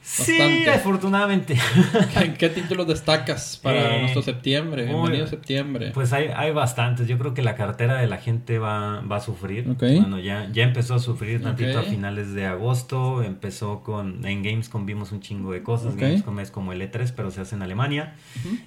Sí, 0.10 0.66
afortunadamente. 0.74 1.58
¿Qué, 2.18 2.34
qué 2.36 2.48
títulos 2.50 2.88
destacas 2.88 3.60
para 3.62 3.98
Eh, 3.98 4.00
nuestro 4.02 4.22
septiembre? 4.22 4.84
uy, 4.86 4.90
Bienvenido 4.94 5.28
septiembre. 5.28 5.92
Pues 5.94 6.14
hay, 6.14 6.30
hay 6.34 6.52
bastantes. 6.52 7.08
Yo 7.10 7.18
creo 7.18 7.34
que 7.34 7.42
la 7.42 7.56
cartera 7.56 7.96
de 8.00 8.08
la 8.08 8.18
gente 8.18 8.58
va, 8.58 9.02
va 9.02 9.18
a 9.18 9.20
sufrir. 9.20 9.66
Bueno, 9.66 10.18
ya, 10.20 10.48
ya 10.54 10.64
empezó 10.64 10.96
a 10.96 11.00
sufrir 11.00 11.44
tantito 11.44 11.78
Ok. 11.80 11.86
a 11.86 11.90
finales 11.90 12.34
de 12.34 12.46
agosto. 12.46 13.22
Empezó 13.22 13.82
con. 13.84 14.26
En 14.26 14.44
Gamescom 14.44 14.86
vimos 14.86 15.12
un 15.12 15.20
chingo 15.20 15.52
de 15.52 15.62
cosas. 15.62 15.98
Gamescom 15.98 16.40
es 16.40 16.52
como 16.52 16.72
el 16.72 16.82
E3, 16.82 17.12
pero 17.14 17.30
se 17.30 17.42
hace 17.42 17.56
en 17.56 17.62
Alemania. 17.62 18.16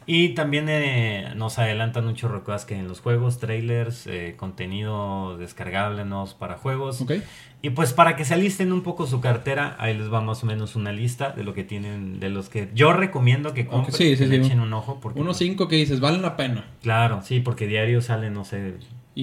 Y 0.06 0.30
también 0.30 0.66
eh, 0.68 1.32
nos 1.36 1.58
adelantan 1.58 2.06
un 2.06 2.14
chorro 2.16 2.44
cosas 2.44 2.66
que 2.66 2.76
en 2.76 2.86
los 2.86 3.00
juegos, 3.00 3.38
trailers, 3.38 4.06
eh, 4.06 4.34
contenido 4.36 5.38
descargable 5.38 6.04
nuevos 6.04 6.34
para 6.34 6.56
juegos. 6.58 7.02
Y 7.62 7.70
pues 7.70 7.92
para 7.92 8.16
que 8.16 8.24
se 8.24 8.34
alisten 8.34 8.72
un 8.72 8.82
poco 8.82 9.06
su 9.06 9.20
cartera, 9.20 9.76
ahí 9.78 9.96
les 9.96 10.10
va 10.10 10.22
más 10.22 10.42
o 10.42 10.46
menos 10.46 10.76
una 10.76 10.92
lista 10.92 11.30
de 11.30 11.44
lo 11.44 11.52
que 11.52 11.62
tienen, 11.62 12.18
de 12.18 12.30
los 12.30 12.48
que 12.48 12.70
yo 12.74 12.92
recomiendo 12.94 13.52
que 13.52 13.66
compren, 13.66 13.94
sí, 13.94 14.16
sí, 14.16 14.24
que 14.24 14.28
le 14.28 14.36
echen 14.36 14.60
un 14.60 14.72
ojo. 14.72 14.98
Porque, 15.00 15.20
Unos 15.20 15.36
cinco 15.36 15.68
que 15.68 15.76
dices, 15.76 16.00
valen 16.00 16.22
la 16.22 16.36
pena. 16.36 16.64
Claro, 16.82 17.20
sí, 17.22 17.40
porque 17.40 17.66
diario 17.66 18.00
salen, 18.00 18.32
no 18.32 18.44
sé, 18.44 18.74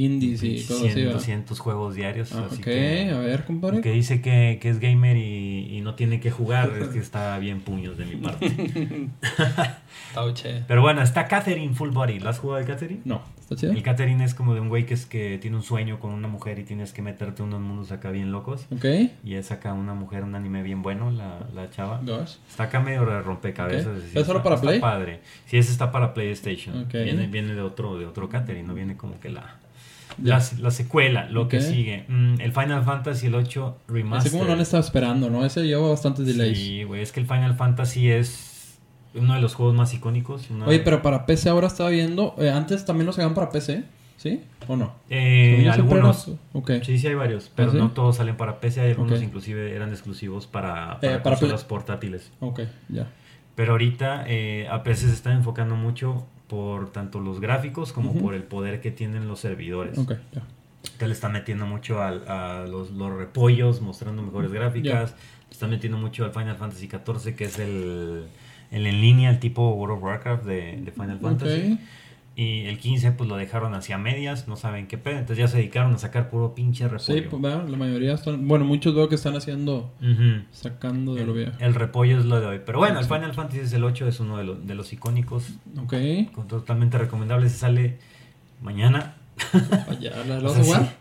Indies 0.06 0.44
y 0.44 0.56
cosas 0.64 0.78
100, 0.80 0.90
así. 0.92 1.00
¿verdad? 1.02 1.14
200 1.14 1.60
juegos 1.60 1.96
diarios. 1.96 2.32
Ah, 2.34 2.46
así 2.50 2.58
ok, 2.60 2.64
que, 2.64 3.10
a 3.12 3.20
ver, 3.20 3.46
compadre. 3.46 3.82
que 3.82 3.92
dice 3.92 4.22
que, 4.22 4.60
que 4.62 4.70
es 4.70 4.80
gamer 4.80 5.18
y, 5.18 5.78
y 5.78 5.82
no 5.82 5.96
tiene 5.96 6.20
que 6.20 6.32
jugar, 6.32 6.72
es 6.82 6.88
que 6.90 7.00
está 7.08 7.38
bien 7.40 7.62
puños 7.62 7.98
de 7.98 8.06
mi 8.06 8.16
parte. 8.16 8.48
Pero 10.68 10.82
bueno, 10.82 11.02
está 11.02 11.28
Catherine 11.28 11.74
Full 11.74 11.90
Body. 11.92 12.20
¿Lo 12.20 12.30
has 12.30 12.40
jugado 12.40 12.60
el 12.60 12.66
Catherine? 12.68 13.02
No, 13.06 13.22
¿está 13.40 13.56
chido? 13.56 13.72
El 13.74 13.84
Catherine 13.84 14.24
es 14.24 14.34
como 14.34 14.54
de 14.56 14.60
un 14.62 14.70
güey 14.70 14.86
que, 14.86 14.94
es 14.94 15.06
que 15.06 15.38
tiene 15.38 15.58
un 15.58 15.64
sueño 15.64 16.00
con 16.00 16.12
una 16.12 16.28
mujer 16.28 16.58
y 16.60 16.64
tienes 16.64 16.92
que 16.92 17.02
meterte 17.02 17.44
unos 17.44 17.62
mundos 17.62 17.92
acá 17.92 18.10
bien 18.10 18.32
locos. 18.32 18.66
Ok. 18.72 18.86
Y 19.24 19.36
es 19.36 19.52
acá 19.52 19.74
una 19.74 19.94
mujer, 19.94 20.24
un 20.24 20.36
anime 20.36 20.64
bien 20.64 20.82
bueno, 20.82 21.12
la, 21.12 21.48
la 21.54 21.70
chava. 21.70 22.02
Gosh. 22.04 22.36
Está 22.50 22.64
acá 22.64 22.80
medio 22.80 23.06
de 23.06 23.22
rompecabezas. 23.22 23.88
Ok. 23.88 23.98
es 23.98 24.04
decir, 24.04 24.20
¿Es 24.20 24.26
solo 24.28 24.42
para 24.44 24.56
está 24.56 24.68
Play? 24.68 24.80
padre. 24.80 25.20
Sí, 25.46 25.58
ese 25.58 25.72
está 25.72 25.92
para 25.92 26.14
PlayStation. 26.14 26.84
Ok. 26.84 26.94
Viene, 26.94 27.28
viene 27.28 27.54
de 27.54 27.62
otro, 27.62 27.98
de 28.00 28.06
otro 28.06 28.28
Catherine, 28.30 28.68
no 28.68 28.74
viene 28.74 28.98
como 28.98 29.20
que 29.20 29.30
la. 29.30 29.58
La, 30.22 30.44
la 30.60 30.72
secuela, 30.72 31.30
lo 31.30 31.48
que 31.48 31.62
sigue. 31.62 32.06
Mm, 32.08 32.42
el 32.42 32.52
Final 32.52 32.84
Fantasy 32.84 33.28
el 33.28 33.36
8 33.36 33.78
Remastered. 33.88 34.20
Así 34.28 34.30
como 34.32 34.44
lo 34.46 34.54
han 34.54 34.60
estado 34.62 34.82
esperando, 34.82 35.30
¿no? 35.30 35.46
Ese 35.46 35.64
lleva 35.66 35.90
bastantes 35.90 36.26
delays. 36.26 36.58
Sí, 36.58 36.84
güey, 36.84 37.02
es 37.02 37.12
que 37.12 37.20
el 37.20 37.28
Final 37.28 37.56
Fantasy 37.56 38.10
es 38.10 38.78
uno 39.14 39.34
de 39.34 39.42
los 39.42 39.56
juegos 39.56 39.76
más 39.76 39.94
icónicos. 39.94 40.48
Oye, 40.66 40.80
pero 40.80 41.02
para 41.02 41.26
PC 41.26 41.50
ahora 41.50 41.68
estaba 41.68 41.90
viendo. 41.90 42.36
eh, 42.38 42.50
antes 42.50 42.86
también 42.86 43.06
los 43.06 43.16
sacaban 43.16 43.34
para 43.36 43.50
PC, 43.50 43.84
¿sí? 44.18 44.42
¿O 44.68 44.76
no? 44.76 44.94
Eh, 45.10 45.68
algunos. 45.72 46.30
Sí, 46.84 47.00
sí 47.00 47.08
hay 47.08 47.16
varios, 47.16 47.52
pero 47.56 47.70
¿Ah, 47.70 47.72
sí? 47.74 47.78
no 47.78 47.92
todos 47.92 48.18
salen 48.18 48.36
para 48.38 48.60
PC, 48.60 48.82
hay 48.82 48.90
algunos 48.92 49.22
inclusive 49.22 49.76
eran 49.76 49.90
exclusivos 49.90 50.46
para, 50.48 51.00
Eh, 51.02 51.20
para, 51.24 51.36
consolas 51.36 51.64
portátiles. 51.64 52.32
Ok, 52.42 52.62
ya. 52.90 53.08
Pero 53.58 53.74
ahorita 53.74 54.24
eh, 54.28 54.68
a 54.72 54.84
PC 54.84 55.08
se 55.08 55.14
está 55.14 55.34
enfocando 55.34 55.76
mucho 55.76 56.26
por 56.48 56.92
tanto 56.94 57.20
los 57.20 57.42
gráficos 57.42 57.92
como 57.92 58.14
por 58.14 58.34
el 58.34 58.44
poder 58.44 58.80
que 58.80 58.92
tienen 58.92 59.28
los 59.28 59.42
servidores. 59.42 59.98
Ok, 59.98 60.14
ya. 60.32 60.44
Te 60.98 61.08
le 61.08 61.14
están 61.14 61.34
metiendo 61.34 61.66
mucho 61.66 62.02
al- 62.02 62.26
a 62.30 62.66
los, 62.66 62.92
los 62.92 63.12
repollos, 63.12 63.82
mostrando 63.82 64.22
mejores 64.22 64.52
gráficas. 64.54 65.12
Le 65.48 65.52
están 65.52 65.72
metiendo 65.72 65.98
mucho 65.98 66.24
al 66.24 66.32
Final 66.32 66.56
Fantasy 66.56 66.88
XIV, 66.88 67.36
que 67.36 67.44
es 67.46 67.60
el, 67.60 68.28
el 68.72 68.86
en 68.88 69.02
línea, 69.02 69.30
el 69.30 69.40
tipo 69.40 69.70
World 69.72 69.98
of 69.98 70.04
Warcraft 70.04 70.44
de, 70.46 70.78
de 70.82 70.92
Final 70.92 71.20
Fantasy. 71.20 71.74
Ok. 71.74 71.80
Y 72.40 72.66
el 72.68 72.78
15 72.78 73.14
pues 73.14 73.28
lo 73.28 73.36
dejaron 73.36 73.74
hacia 73.74 73.98
medias, 73.98 74.48
no 74.48 74.58
saben 74.58 74.86
qué 74.86 75.00
pedo. 75.00 75.16
Entonces 75.18 75.40
ya 75.40 75.48
se 75.48 75.58
dedicaron 75.58 75.96
a 75.96 75.98
sacar 75.98 76.30
puro 76.30 76.54
pinche 76.54 76.84
repollo. 76.88 77.20
Sí, 77.20 77.22
pues 77.28 77.42
la 77.42 77.78
mayoría 77.78 78.14
están. 78.14 78.48
Bueno, 78.48 78.64
muchos 78.64 78.94
veo 78.94 79.10
que 79.10 79.16
están 79.16 79.36
haciendo. 79.36 79.92
Sacando 80.52 81.16
de 81.16 81.26
lo 81.26 81.32
el, 81.32 81.38
viejo. 81.40 81.52
el 81.60 81.74
repollo 81.74 82.20
es 82.20 82.26
lo 82.26 82.40
de 82.40 82.46
hoy. 82.46 82.62
Pero 82.64 82.78
bueno, 82.78 83.00
el. 83.00 83.06
Final 83.06 83.34
Fantasy 83.34 83.62
es 83.62 83.74
el 83.74 83.84
8, 83.84 84.08
es 84.08 84.20
uno 84.20 84.38
de, 84.38 84.44
los 84.44 84.68
de 84.68 84.76
los 84.76 84.94
icónicos. 84.94 85.46
Ok. 85.84 85.96
con- 86.32 86.48
Totalmente 86.48 87.00
recomendable. 87.00 87.50
Se 87.50 87.58
sale 87.58 87.98
mañana. 88.62 89.16
Ya, 90.00 90.12
¿la, 90.28 90.38
la 90.40 90.40
vas 90.50 90.60
a 90.60 90.64
jugar? 90.64 90.96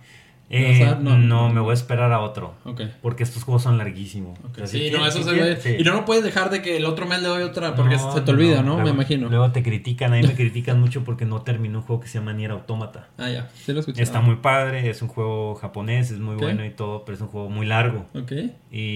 Eh, 0.48 0.84
¿Vas 0.84 0.92
a- 0.92 0.98
no, 1.00 1.18
no. 1.18 1.48
me 1.52 1.60
voy 1.60 1.72
a 1.72 1.74
esperar 1.74 2.12
a 2.12 2.20
otro. 2.20 2.54
Porque 3.02 3.24
estos 3.24 3.42
juegos 3.42 3.62
son 3.64 3.78
larguísimos. 3.78 4.38
Sí, 4.64 4.90
no, 4.92 5.04
eso 5.06 5.22
se 5.24 5.32
ve. 5.32 5.56
sí. 5.60 5.76
Y 5.78 5.82
no 5.82 5.92
lo 5.92 6.04
puedes 6.04 6.22
dejar 6.22 6.50
de 6.50 6.62
que 6.62 6.76
el 6.76 6.84
otro 6.84 7.06
mes 7.06 7.20
le 7.22 7.28
doy 7.28 7.42
otra, 7.42 7.74
porque 7.74 7.96
No, 7.96 8.12
se 8.12 8.20
te 8.20 8.30
olvida, 8.30 8.62
¿no? 8.62 8.78
Me 8.78 8.90
imagino. 8.90 9.28
Luego 9.28 9.50
te 9.50 9.62
critican, 9.62 10.12
a 10.12 10.16
mí 10.16 10.22
me 10.26 10.34
critican 10.36 10.80
mucho 10.80 11.02
porque 11.04 11.24
no 11.24 11.42
terminó 11.42 11.78
un 11.80 11.84
juego 11.84 12.00
que 12.02 12.08
se 12.08 12.18
llama 12.18 12.32
Nier 12.32 12.52
Automata. 12.52 13.08
Ah, 13.18 13.28
ya. 13.28 13.48
Sí 13.54 13.72
lo 13.72 13.80
escuché. 13.80 14.02
Está 14.02 14.20
muy 14.20 14.36
padre, 14.36 14.88
es 14.88 15.02
un 15.02 15.08
juego 15.08 15.54
japonés, 15.56 16.10
es 16.12 16.18
muy 16.20 16.36
bueno 16.36 16.64
y 16.64 16.70
todo, 16.70 17.04
pero 17.04 17.16
es 17.16 17.20
un 17.22 17.28
juego 17.28 17.48
muy 17.50 17.66
largo. 17.66 18.06
Ok. 18.14 18.32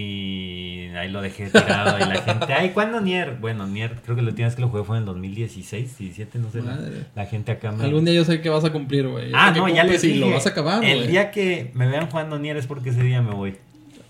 Y 0.04 0.88
ahí 0.96 1.08
lo 1.10 1.20
dejé 1.20 1.46
tirado 1.50 1.96
y 1.98 2.00
la 2.08 2.22
gente, 2.22 2.52
ay, 2.52 2.70
¿cuándo 2.70 3.00
Nier? 3.00 3.36
Bueno, 3.40 3.66
Nier, 3.66 3.96
creo 4.04 4.14
que 4.16 4.22
la 4.22 4.28
última 4.28 4.46
vez 4.46 4.54
que 4.54 4.62
lo 4.62 4.68
jugué 4.68 4.84
fue 4.84 4.96
en 4.96 5.02
el 5.02 5.06
2016, 5.06 5.98
17, 5.98 6.38
no 6.38 6.50
sé. 6.50 6.62
La, 6.62 6.78
la 7.14 7.26
gente 7.26 7.52
acá 7.52 7.72
me... 7.72 7.84
Algún 7.84 8.04
día 8.04 8.14
yo 8.14 8.24
sé 8.24 8.40
que 8.40 8.48
vas 8.50 8.64
a 8.64 8.70
cumplir, 8.70 9.08
güey. 9.08 9.30
Ah, 9.34 9.50
no, 9.50 9.66
ya 9.68 9.82
cumples 9.82 10.02
les 10.02 10.04
y 10.04 10.06
dije. 10.14 10.20
lo 10.20 10.30
vas 10.30 10.46
a 10.46 10.50
acabar, 10.50 10.84
El 10.84 11.06
día 11.08 11.30
que 11.30 11.39
me 11.74 11.88
vean 11.88 12.08
jugando 12.10 12.38
Nier 12.38 12.56
es 12.56 12.66
porque 12.66 12.90
ese 12.90 13.02
día 13.02 13.22
me 13.22 13.34
voy. 13.34 13.56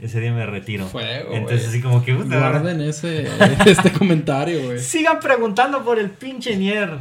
Ese 0.01 0.21
día 0.21 0.33
me 0.33 0.47
retiro. 0.47 0.87
Fuego, 0.87 1.35
Entonces 1.35 1.69
así 1.69 1.83
como 1.83 2.03
que... 2.03 2.15
Guarden 2.15 2.81
ese, 2.81 3.29
este 3.67 3.93
comentario, 3.93 4.65
güey. 4.65 4.79
Sigan 4.79 5.21
preguntando 5.21 5.85
por 5.85 5.99
el 5.99 6.11
pinche 6.11 6.57
Nier. 6.57 6.99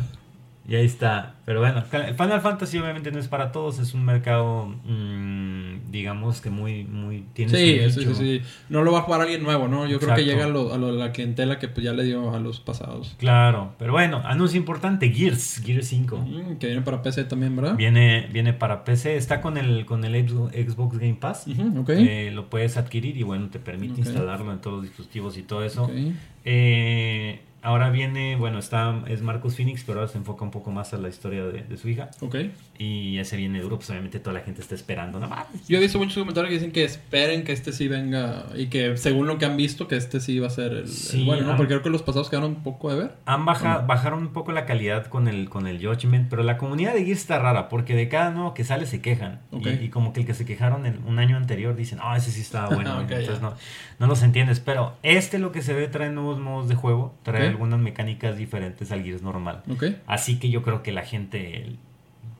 Y 0.68 0.76
ahí 0.76 0.86
está. 0.86 1.36
Pero 1.46 1.62
bueno, 1.62 1.84
el 1.92 2.14
Final 2.14 2.42
Fantasy 2.42 2.78
obviamente 2.78 3.12
no 3.12 3.20
es 3.20 3.28
para 3.28 3.52
todos. 3.52 3.80
Es 3.80 3.96
un 3.96 4.06
mercado, 4.06 4.68
mm, 4.68 5.59
digamos 5.92 6.42
que 6.42 6.50
muy, 6.50 6.84
muy... 6.84 7.24
Tiene 7.34 7.52
Sí, 7.52 7.92
su 7.92 8.02
sí, 8.02 8.16
sí. 8.16 8.42
No 8.70 8.84
lo 8.84 8.92
va 8.92 9.00
a 9.00 9.02
jugar 9.04 9.22
alguien 9.22 9.44
nuevo, 9.44 9.68
¿no? 9.68 9.88
Yo 9.88 10.00
creo 10.00 10.16
que 10.16 10.24
llega 10.26 10.46
a, 10.46 10.48
lo- 10.48 10.74
a 10.74 10.78
lo- 10.78 10.92
la 10.92 11.12
clientela 11.12 11.60
que 11.60 11.68
pues 11.68 11.84
ya 11.84 11.94
le 11.94 12.04
dio 12.04 12.34
a 12.34 12.40
los 12.40 12.60
pasados. 12.60 13.16
Claro, 13.20 13.74
pero 13.80 13.94
bueno, 13.94 14.22
anuncio 14.26 14.58
importante, 14.60 15.10
Gears, 15.12 15.62
Gears 15.66 15.88
5. 15.88 16.18
Mm, 16.18 16.56
que 16.58 16.68
viene 16.68 16.82
para 16.82 17.02
PC 17.02 17.24
también, 17.26 17.56
¿verdad? 17.56 17.76
Viene, 17.76 18.28
viene 18.32 18.54
para 18.54 18.84
PC, 18.84 19.16
está 19.18 19.42
con 19.42 19.58
el, 19.58 19.86
con 19.86 20.04
el 20.06 20.28
Xbox 20.28 20.98
Game 20.98 21.16
Pass. 21.20 21.46
Eh, 21.90 22.32
lo 22.34 22.50
puedes 22.50 22.78
adquirir 22.78 23.18
y 23.18 23.24
bueno, 23.24 23.50
te 23.50 23.60
permite 23.60 24.02
instalarlo 24.02 24.52
en 24.52 24.60
todos 24.60 24.78
los 24.78 24.84
dispositivos 24.86 25.38
y 25.38 25.44
todo 25.44 25.64
eso. 25.64 25.84
Ok. 25.86 25.92
Eh, 26.46 27.40
ahora 27.62 27.90
viene, 27.90 28.36
bueno, 28.36 28.60
está 28.60 29.04
es 29.08 29.22
Marcus 29.22 29.56
Phoenix, 29.56 29.84
pero 29.86 30.00
ahora 30.00 30.12
se 30.12 30.18
enfoca 30.18 30.44
un 30.44 30.52
poco 30.52 30.72
más 30.72 30.94
a 30.94 30.98
la 30.98 31.10
historia 31.10 31.44
de, 31.46 31.64
de 31.64 31.78
su 31.78 31.90
hija. 31.90 32.10
Ok. 32.22 32.36
Y 32.78 33.18
ese 33.18 33.36
viene 33.36 33.60
duro, 33.62 33.76
pues 33.78 33.90
obviamente 33.90 34.20
toda 34.20 34.34
la 34.36 34.40
gente 34.40 34.62
está 34.62 34.74
esperando. 34.76 35.20
No. 35.20 35.30
Yo 35.68 35.78
he 35.78 35.82
visto 35.82 35.98
muchos 36.00 36.16
comentarios 36.18 36.50
que 36.50 36.54
dicen 36.56 36.72
que 36.72 36.86
esperen 36.86 37.44
que 37.44 37.52
este 37.52 37.74
sí 37.74 37.88
venga 37.90 38.46
y 38.56 38.68
que 38.68 38.96
según 38.96 39.28
lo 39.28 39.38
que 39.38 39.46
han 39.46 39.58
visto 39.58 39.88
que 39.88 39.98
este 39.98 40.20
sí 40.22 40.40
va 40.40 40.48
a 40.48 40.52
ser 40.52 40.72
el, 40.72 40.78
el 40.80 40.88
Sí, 40.88 41.26
bueno, 41.26 41.46
¿no? 41.48 41.58
Porque 41.58 41.70
creo 41.74 41.82
que 41.84 41.90
los 41.90 42.04
pasados 42.04 42.30
quedaron 42.30 42.52
un 42.52 42.64
poco 42.64 42.90
de 42.90 43.00
ver. 43.02 43.16
Han 43.26 43.46
baja- 43.46 43.80
bajaron 43.80 44.20
un 44.20 44.30
poco 44.34 44.52
la 44.54 44.66
calidad 44.66 45.08
con 45.08 45.28
el, 45.28 45.50
con 45.50 45.68
el 45.68 45.86
Judgment, 45.86 46.30
pero 46.30 46.44
la 46.44 46.58
comunidad 46.58 46.94
de 46.94 47.04
Gears 47.04 47.20
está 47.22 47.40
rara, 47.40 47.68
porque 47.68 47.96
de 47.96 48.08
cada 48.08 48.32
nuevo 48.32 48.54
que 48.54 48.64
sale 48.64 48.86
se 48.86 49.02
quejan. 49.02 49.42
Ok. 49.52 49.66
Y, 49.68 49.70
y 49.86 49.90
como 49.90 50.14
que 50.14 50.22
el 50.22 50.26
que 50.26 50.34
se 50.34 50.46
quejaron 50.46 50.86
un 51.06 51.20
año 51.20 51.36
anterior 51.36 51.76
dicen, 51.76 52.00
ah, 52.02 52.16
ese 52.16 52.32
sí 52.32 52.40
estaba 52.42 52.70
bueno. 52.76 52.96
Ok, 52.96 53.12
Entonces 53.12 53.36
ya. 53.36 53.42
no, 53.42 53.54
no 54.00 54.08
los 54.08 54.24
entiendes. 54.24 54.62
Pero 54.62 54.94
este 55.04 55.38
lo 55.40 55.52
que 55.52 55.62
se 55.62 55.74
ve 55.74 55.88
trae 55.90 56.10
nuevos 56.12 56.40
modos 56.40 56.70
de 56.70 56.76
juego, 56.76 57.14
trae 57.24 57.49
Ok. 57.49 57.49
Algunas 57.50 57.80
mecánicas 57.80 58.38
diferentes 58.38 58.92
al 58.92 59.04
Gears 59.04 59.22
normal. 59.22 59.64
Ok. 59.70 59.84
Así 60.08 60.40
que 60.40 60.50
yo 60.50 60.62
creo 60.64 60.82
que 60.84 60.92
la 60.92 61.04
gente 61.04 61.76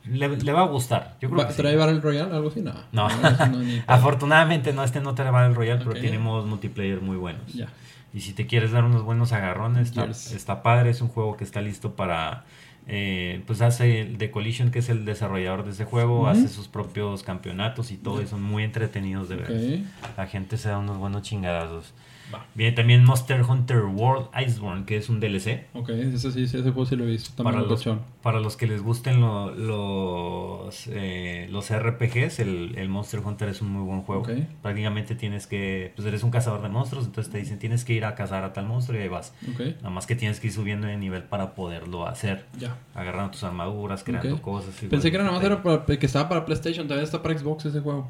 le, 0.06 0.28
le 0.38 0.54
va 0.54 0.62
a 0.62 0.68
gustar. 0.68 1.18
Yo 1.22 1.30
creo 1.30 1.42
Va- 1.42 1.48
que 1.48 1.54
sí. 1.54 1.62
¿Trae 1.62 1.76
Battle 1.76 2.00
Royale? 2.00 2.34
¿Algo 2.34 2.50
así? 2.50 2.62
No. 2.62 2.74
No. 2.92 3.08
no, 3.48 3.60
ni- 3.60 3.82
Afortunadamente 3.88 4.74
no, 4.74 4.84
este 4.84 5.02
no 5.02 5.14
trae 5.16 5.30
Battle 5.32 5.54
Royale, 5.56 5.82
Ok. 5.82 5.88
pero 5.90 6.00
tiene 6.02 6.18
modos 6.20 6.46
multiplayer 6.48 7.02
muy 7.02 7.18
buenos. 7.18 7.54
Ya. 7.54 7.68
Y 8.14 8.22
si 8.22 8.34
te 8.34 8.48
quieres 8.48 8.72
dar 8.72 8.86
unos 8.86 9.04
buenos 9.04 9.34
agarrones, 9.34 9.90
está, 9.90 10.06
está 10.06 10.64
padre. 10.64 10.90
Es 10.90 11.02
un 11.02 11.10
juego 11.10 11.38
que 11.38 11.44
está 11.44 11.62
listo 11.62 11.94
para. 11.96 12.44
eh, 12.88 13.44
pues 13.46 13.62
hace 13.62 14.02
el 14.02 14.18
The 14.18 14.32
Collision, 14.32 14.72
que 14.72 14.80
es 14.80 14.90
el 14.90 15.06
desarrollador 15.06 15.64
de 15.64 15.72
ese 15.72 15.86
juego, 15.86 16.22
Ujú. 16.22 16.28
hace 16.28 16.48
sus 16.48 16.68
propios 16.68 17.22
campeonatos 17.22 17.92
y 17.92 17.98
todo, 17.98 18.20
y 18.24 18.26
son 18.26 18.42
muy 18.42 18.64
entretenidos 18.64 19.30
de 19.30 19.36
ver. 19.36 19.52
Ok. 19.52 20.18
La 20.18 20.26
gente 20.26 20.58
se 20.58 20.70
da 20.70 20.80
unos 20.80 20.98
buenos 20.98 21.22
chingadazos. 21.22 21.94
Va. 22.34 22.46
Viene 22.56 22.74
también 22.76 23.04
Monster 23.06 23.42
Hunter 23.42 23.84
World 23.86 24.28
Iceborne, 24.46 24.86
que 24.86 24.98
es 24.98 25.10
un 25.10 25.20
DLC. 25.20 25.66
Ok, 25.74 25.90
ese 25.90 26.32
sí, 26.32 26.44
ese 26.44 26.62
juego 26.62 26.86
sí 26.86 26.96
lo 26.96 27.04
he 27.06 27.08
visto. 27.08 27.32
También 27.36 27.56
Para 27.56 27.68
los, 27.68 27.84
para 28.22 28.40
los 28.40 28.56
que 28.58 28.68
les 28.68 28.82
gusten 28.84 29.20
lo- 29.22 29.52
los, 29.56 30.88
eh, 30.88 31.48
los 31.52 31.70
RPGs, 31.72 32.40
el, 32.40 32.74
el 32.78 32.90
Monster 32.90 33.20
Hunter 33.22 33.50
es 33.50 33.62
un 33.62 33.72
muy 33.72 33.84
buen 33.84 34.02
juego. 34.02 34.22
Ok. 34.22 34.30
Prácticamente 34.62 35.16
tienes 35.16 35.48
que, 35.48 35.92
pues 35.96 36.08
eres 36.08 36.24
un 36.24 36.32
cazador 36.32 36.62
de 36.62 36.70
monstruos, 36.70 37.06
entonces 37.06 37.32
te 37.32 37.40
dicen 37.40 37.60
tienes 37.60 37.86
que 37.86 37.94
ir 37.94 38.06
a 38.06 38.16
cazar 38.16 38.44
a 38.44 38.54
tal 38.54 38.66
monstruo 38.68 38.98
y 39.00 39.04
ahí 39.04 39.10
vas. 39.10 39.34
Ok, 39.52 39.60
Nada 39.78 39.90
más 39.90 40.06
que 40.06 40.16
tienes 40.16 40.40
que 40.40 40.48
ir 40.48 40.54
subiendo 40.54 40.88
de 40.88 40.98
nivel 40.98 41.24
para 41.24 41.56
poderlo 41.56 42.08
hacer. 42.08 42.46
ya. 42.60 42.78
Agarrando 42.94 43.32
tus 43.32 43.44
armaduras, 43.44 44.04
creando 44.04 44.42
cosas. 44.42 44.76
Pensé 44.90 45.10
que 45.10 45.16
era 45.16 45.24
nada 45.24 45.38
más 45.38 45.46
era 45.46 45.64
para, 45.64 45.86
que 45.86 46.06
estaba 46.06 46.28
para 46.28 46.46
PlayStation, 46.46 46.88
también 46.88 47.06
está 47.06 47.24
para 47.24 47.38
Xbox 47.38 47.66
ese 47.66 47.80
juego. 47.80 48.10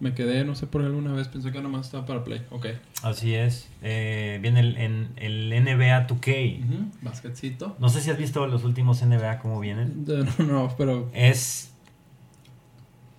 Me 0.00 0.14
quedé, 0.14 0.44
no 0.44 0.54
sé 0.54 0.66
por 0.66 0.82
qué 0.82 0.86
alguna 0.86 1.12
vez, 1.12 1.28
pensé 1.28 1.50
que 1.50 1.58
nada 1.58 1.70
más 1.70 1.86
estaba 1.86 2.04
para 2.06 2.24
Play. 2.24 2.42
Ok. 2.50 2.66
Así 3.02 3.34
es. 3.34 3.47
Eh, 3.82 4.38
viene 4.42 4.60
el, 4.60 4.76
en- 4.76 5.08
el 5.16 5.50
NBA 5.50 6.06
2K. 6.06 6.64
Ujú, 6.64 6.84
Basketcito. 7.02 7.76
No 7.78 7.88
sé 7.88 8.00
si 8.00 8.10
has 8.10 8.18
visto 8.18 8.46
los 8.46 8.64
últimos 8.64 9.02
NBA 9.02 9.38
cómo 9.38 9.60
vienen. 9.60 10.04
No, 10.06 10.44
no, 10.44 10.74
pero... 10.76 11.10
Es... 11.14 11.72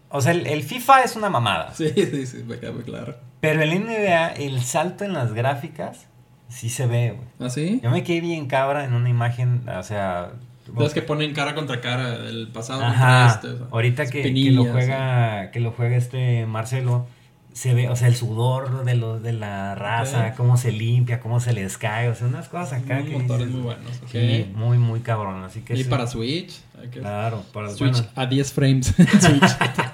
O 0.10 0.22
sea, 0.22 0.32
el, 0.32 0.48
el 0.48 0.64
FIFA 0.64 1.04
es 1.04 1.16
una 1.16 1.30
mamada. 1.30 1.74
Sí, 1.76 1.90
sí, 1.96 2.26
sí, 2.26 2.44
me 2.48 2.58
queda 2.60 2.72
muy 2.72 2.84
claro. 2.84 3.16
Pero 3.42 3.62
el 3.62 3.70
NBA, 3.84 4.34
el 4.34 4.62
salto 4.64 5.04
en 5.06 5.14
las 5.14 5.34
gráficas, 5.34 6.08
sí 6.50 6.70
se 6.70 6.88
ve, 6.88 7.12
güey. 7.12 7.28
¿Ah, 7.40 7.50
sí? 7.52 7.80
Yo 7.84 7.92
me 7.92 8.04
quedé 8.04 8.22
bien 8.22 8.48
cabra 8.48 8.86
en 8.86 8.94
una 8.94 9.10
imagen, 9.10 9.62
o 9.70 9.84
sea... 9.84 10.32
Las 10.78 10.94
que 10.94 11.02
ponen 11.02 11.34
cara 11.34 11.56
contra 11.56 11.82
cara 11.82 12.20
del 12.20 12.48
pasado 12.50 12.84
Ajá. 12.84 13.28
este. 13.34 13.48
o 13.48 13.58
sea, 13.58 13.68
Ahorita 13.72 14.06
que, 14.06 14.22
que 14.22 14.52
lo 14.52 14.66
juega, 14.66 15.50
que 15.50 15.60
lo 15.62 15.72
juega 15.72 15.96
este 15.98 16.46
Marcelo, 16.46 17.08
se 17.54 17.74
ve, 17.74 17.90
o 17.90 17.96
sea, 17.96 18.08
el 18.08 18.16
sudor 18.16 18.86
de 18.86 18.96
los 18.96 19.22
de 19.22 19.34
la 19.34 19.76
raza, 19.76 20.34
cómo 20.36 20.58
se 20.58 20.72
limpia, 20.72 21.20
cómo 21.20 21.40
se 21.40 21.54
les 21.54 21.78
cae, 21.78 22.10
o 22.10 22.16
sea, 22.16 22.28
unas 22.28 22.48
cosas 22.48 22.84
acá 22.84 22.98
Unos 22.98 23.10
que 23.10 23.18
motores 23.18 23.48
dices, 23.48 23.54
muy 23.54 23.62
buenos, 23.64 23.98
ok. 24.04 24.10
Sí, 24.12 24.52
muy 24.56 24.78
muy 24.78 25.00
cabrón, 25.02 25.44
así 25.44 25.62
que 25.62 25.74
Y 25.74 25.84
sí. 25.84 25.90
para 25.90 26.08
Switch. 26.08 26.62
claro, 26.92 27.44
para 27.54 27.70
Switch 27.70 27.92
bueno, 27.94 28.08
a 28.16 28.26
10 28.26 28.54
frames. 28.54 28.94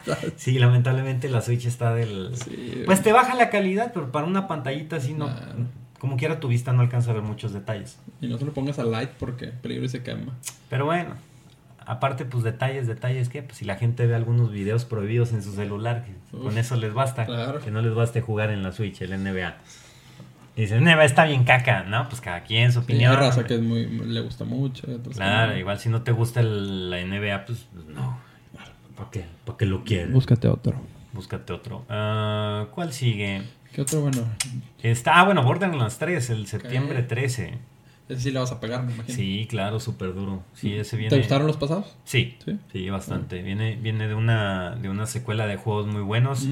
Sí, 0.36 0.60
lamentablemente 0.60 1.30
la 1.30 1.42
Switch 1.42 1.66
está 1.66 1.94
del 1.96 2.36
Sí, 2.36 2.84
Pues 2.86 3.02
te 3.02 3.12
baja 3.12 3.34
la 3.36 3.50
calidad, 3.50 3.92
pero 3.94 4.12
para 4.12 4.28
una 4.28 4.48
pantallita 4.48 4.98
así 4.98 5.14
no 5.14 5.30
como 6.00 6.18
quiera 6.18 6.40
tu 6.40 6.50
vista 6.50 6.72
no 6.72 6.82
alcanza 6.82 7.10
a 7.10 7.14
ver 7.16 7.24
muchos 7.24 7.52
detalles. 7.52 7.98
Y 8.22 8.28
no 8.28 8.38
se 8.38 8.46
lo 8.46 8.54
pongas 8.54 8.78
a 8.78 8.84
light 8.84 9.10
porque 9.18 9.48
peligro 9.48 9.86
y 9.86 9.90
se 9.90 10.04
quema. 10.04 10.36
Pero 10.70 10.86
bueno, 10.86 11.16
aparte 11.86 12.26
pues 12.26 12.44
detalles, 12.44 12.88
detalles 12.88 13.30
que 13.30 13.42
pues 13.42 13.58
si 13.58 13.66
la 13.66 13.76
gente 13.76 14.06
ve 14.06 14.14
algunos 14.16 14.52
videos 14.52 14.86
prohibidos 14.86 15.34
en 15.34 15.42
su 15.42 15.54
celular, 15.54 16.06
que 16.06 16.12
Uf, 16.36 16.44
con 16.44 16.58
eso 16.58 16.76
les 16.76 16.94
basta, 16.94 17.26
claro. 17.26 17.60
que 17.60 17.72
no 17.72 17.82
les 17.82 17.94
baste 17.94 18.22
jugar 18.22 18.50
en 18.52 18.64
la 18.64 18.72
Switch, 18.72 19.02
el 19.02 19.12
NBA. 19.24 19.56
Y 20.58 20.62
dicen, 20.62 20.84
NBA 20.84 21.04
está 21.04 21.26
bien 21.26 21.44
caca, 21.44 21.84
¿no? 21.84 22.08
Pues 22.08 22.22
cada 22.22 22.44
quien 22.44 22.72
su 22.72 22.80
Sí, 22.80 22.84
opinión. 22.86 23.12
hay 23.12 23.18
raza 23.18 23.46
que 23.46 23.56
es 23.56 23.62
muy, 23.62 23.86
le 23.88 24.22
gusta 24.22 24.46
mucho. 24.46 24.88
Claro, 25.14 25.52
no. 25.54 25.58
igual 25.60 25.80
si 25.80 25.90
no 25.90 26.02
te 26.04 26.12
gusta 26.12 26.40
el- 26.40 26.90
la 26.90 27.00
NBA, 27.02 27.46
pues, 27.46 27.68
pues, 27.74 27.86
no. 27.88 28.18
¿Para 28.96 29.10
qué? 29.12 29.26
¿Para 29.44 29.58
qué 29.58 29.66
lo 29.66 29.84
quieres? 29.84 30.14
Búscate 30.14 30.48
otro. 30.48 30.74
Búscate 31.12 31.52
otro. 31.52 31.86
Ah, 31.90 32.68
¿Cuál 32.74 32.94
sigue? 32.94 33.42
¿Qué 33.74 33.82
otro 33.82 34.00
bueno? 34.02 34.24
Está, 34.82 35.20
ah, 35.20 35.24
bueno, 35.26 35.44
Borderlands 35.44 35.98
3, 35.98 36.30
el 36.30 36.48
septiembre 36.48 37.04
13. 37.04 37.58
Ese 38.08 38.22
sí 38.22 38.32
le 38.32 38.40
vas 38.40 38.52
a 38.52 38.60
pegar, 38.60 38.84
me 38.84 38.94
imagino. 38.94 39.16
Sí, 39.18 39.48
claro, 39.50 39.80
súper 39.80 40.14
duro. 40.14 40.44
Sí, 40.54 40.74
ese 40.74 40.96
viene. 40.96 41.10
¿Te 41.10 41.18
gustaron 41.18 41.48
los 41.48 41.58
pasados? 41.58 41.96
Sí, 42.04 42.38
Sí. 42.46 42.58
sí, 42.72 42.90
bastante. 42.90 43.42
Viene, 43.42 43.76
viene 43.78 44.08
de 44.08 44.14
una, 44.14 44.76
de 44.76 44.90
una 44.90 45.08
secuela 45.08 45.48
de 45.48 45.58
juegos 45.58 45.88
muy 45.88 46.02
buenos. 46.02 46.48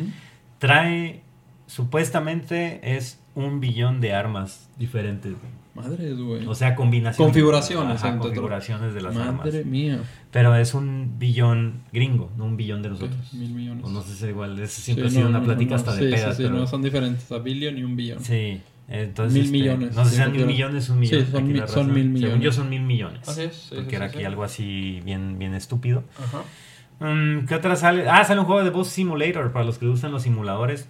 Trae, 0.57 1.21
supuestamente, 1.67 2.95
es 2.97 3.19
un 3.35 3.59
billón 3.59 4.01
de 4.01 4.13
armas 4.13 4.69
diferentes. 4.77 5.31
güey. 5.33 5.63
Madres, 5.75 6.19
güey. 6.19 6.45
O 6.45 6.53
sea, 6.53 6.75
combinaciones. 6.75 7.17
Configuraciones, 7.17 8.03
Ajá, 8.03 8.17
configuraciones 8.19 8.93
de 8.93 9.01
las 9.01 9.15
armas. 9.17 9.45
Madre 9.45 9.63
mía. 9.65 9.99
Pero 10.31 10.55
es 10.55 10.75
un 10.75 11.15
billón 11.17 11.81
gringo, 11.91 12.31
no 12.37 12.45
un 12.45 12.57
billón 12.57 12.83
de 12.83 12.89
nosotros. 12.89 13.33
Mil 13.33 13.49
millones. 13.53 13.83
O 13.83 13.89
no 13.89 14.01
sé 14.03 14.13
si 14.13 14.25
igual, 14.27 14.57
es 14.59 14.71
Sí, 14.71 14.81
siempre 14.83 15.05
ha 15.05 15.09
no, 15.09 15.13
sido 15.15 15.29
una 15.29 15.39
no, 15.39 15.45
plática 15.45 15.71
no, 15.71 15.75
hasta 15.77 15.95
de 15.95 15.99
sí, 16.09 16.15
pedas. 16.15 16.35
Sí, 16.37 16.43
sí, 16.43 16.47
pero- 16.49 16.59
no 16.61 16.67
son 16.67 16.81
diferentes. 16.83 17.31
A 17.31 17.39
billón 17.39 17.77
y 17.79 17.83
un 17.83 17.95
billón. 17.95 18.23
Sí, 18.23 18.61
entonces. 18.87 19.33
Mil 19.33 19.43
este, 19.45 19.51
millones, 19.57 19.95
No 19.95 20.03
sé 20.05 20.09
si 20.11 20.15
sean 20.17 20.31
mil 20.31 20.45
millones, 20.45 20.89
un 20.89 20.99
millón. 20.99 21.25
Sí, 21.25 21.31
son 21.31 21.47
mi- 21.47 21.67
son 21.67 21.93
mil 21.93 22.03
Según 22.03 22.19
yo 22.19 22.29
millones. 22.29 22.55
son 22.55 22.69
mil 22.69 22.81
millones. 22.81 23.27
Así 23.27 23.43
es, 23.43 23.55
sí, 23.55 23.75
porque 23.75 23.89
sí, 23.91 23.95
era 23.95 24.05
sí, 24.07 24.09
aquí 24.11 24.19
sí. 24.19 24.25
algo 24.25 24.43
así 24.43 25.01
bien, 25.05 25.39
bien 25.39 25.53
estúpido. 25.53 26.03
Ajá. 26.17 26.43
Mm, 27.05 27.45
¿Qué 27.47 27.55
otra 27.55 27.75
sale? 27.75 28.07
Ah, 28.07 28.23
sale 28.23 28.39
un 28.39 28.45
juego 28.45 28.63
de 28.63 28.69
Boss 28.69 28.89
Simulator 28.89 29.51
para 29.51 29.65
los 29.65 29.77
que 29.77 29.85
usan 29.87 30.11
los 30.11 30.23
simuladores. 30.23 30.87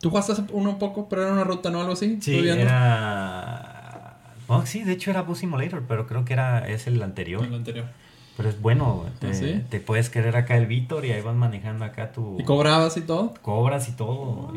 ¿Tú 0.00 0.10
jugaste 0.10 0.32
hace 0.32 0.44
uno 0.52 0.70
un 0.70 0.78
poco, 0.78 1.08
pero 1.08 1.22
era 1.22 1.32
una 1.32 1.44
ruta, 1.44 1.70
no? 1.70 1.80
Algo 1.80 1.92
así. 1.94 2.18
Sí, 2.20 2.38
era. 2.48 4.18
Oh, 4.46 4.66
sí, 4.66 4.84
de 4.84 4.92
hecho 4.92 5.10
era 5.10 5.22
Boss 5.22 5.38
Simulator, 5.38 5.82
pero 5.88 6.06
creo 6.06 6.24
que 6.24 6.34
era 6.34 6.68
es 6.68 6.86
el 6.86 7.02
anterior. 7.02 7.42
El 7.44 7.54
anterior. 7.54 7.86
Pero 8.36 8.48
es 8.48 8.60
bueno, 8.60 9.06
te, 9.20 9.28
¿Ah, 9.28 9.34
sí? 9.34 9.62
te 9.70 9.80
puedes 9.80 10.10
querer 10.10 10.36
acá 10.36 10.56
el 10.56 10.66
Víctor 10.66 11.04
y 11.06 11.12
ahí 11.12 11.22
vas 11.22 11.36
manejando 11.36 11.84
acá 11.84 12.12
tu. 12.12 12.36
¿Y 12.38 12.44
cobrabas 12.44 12.96
y 12.96 13.02
todo? 13.02 13.32
cobras 13.42 13.88
y 13.88 13.92
todo. 13.92 14.52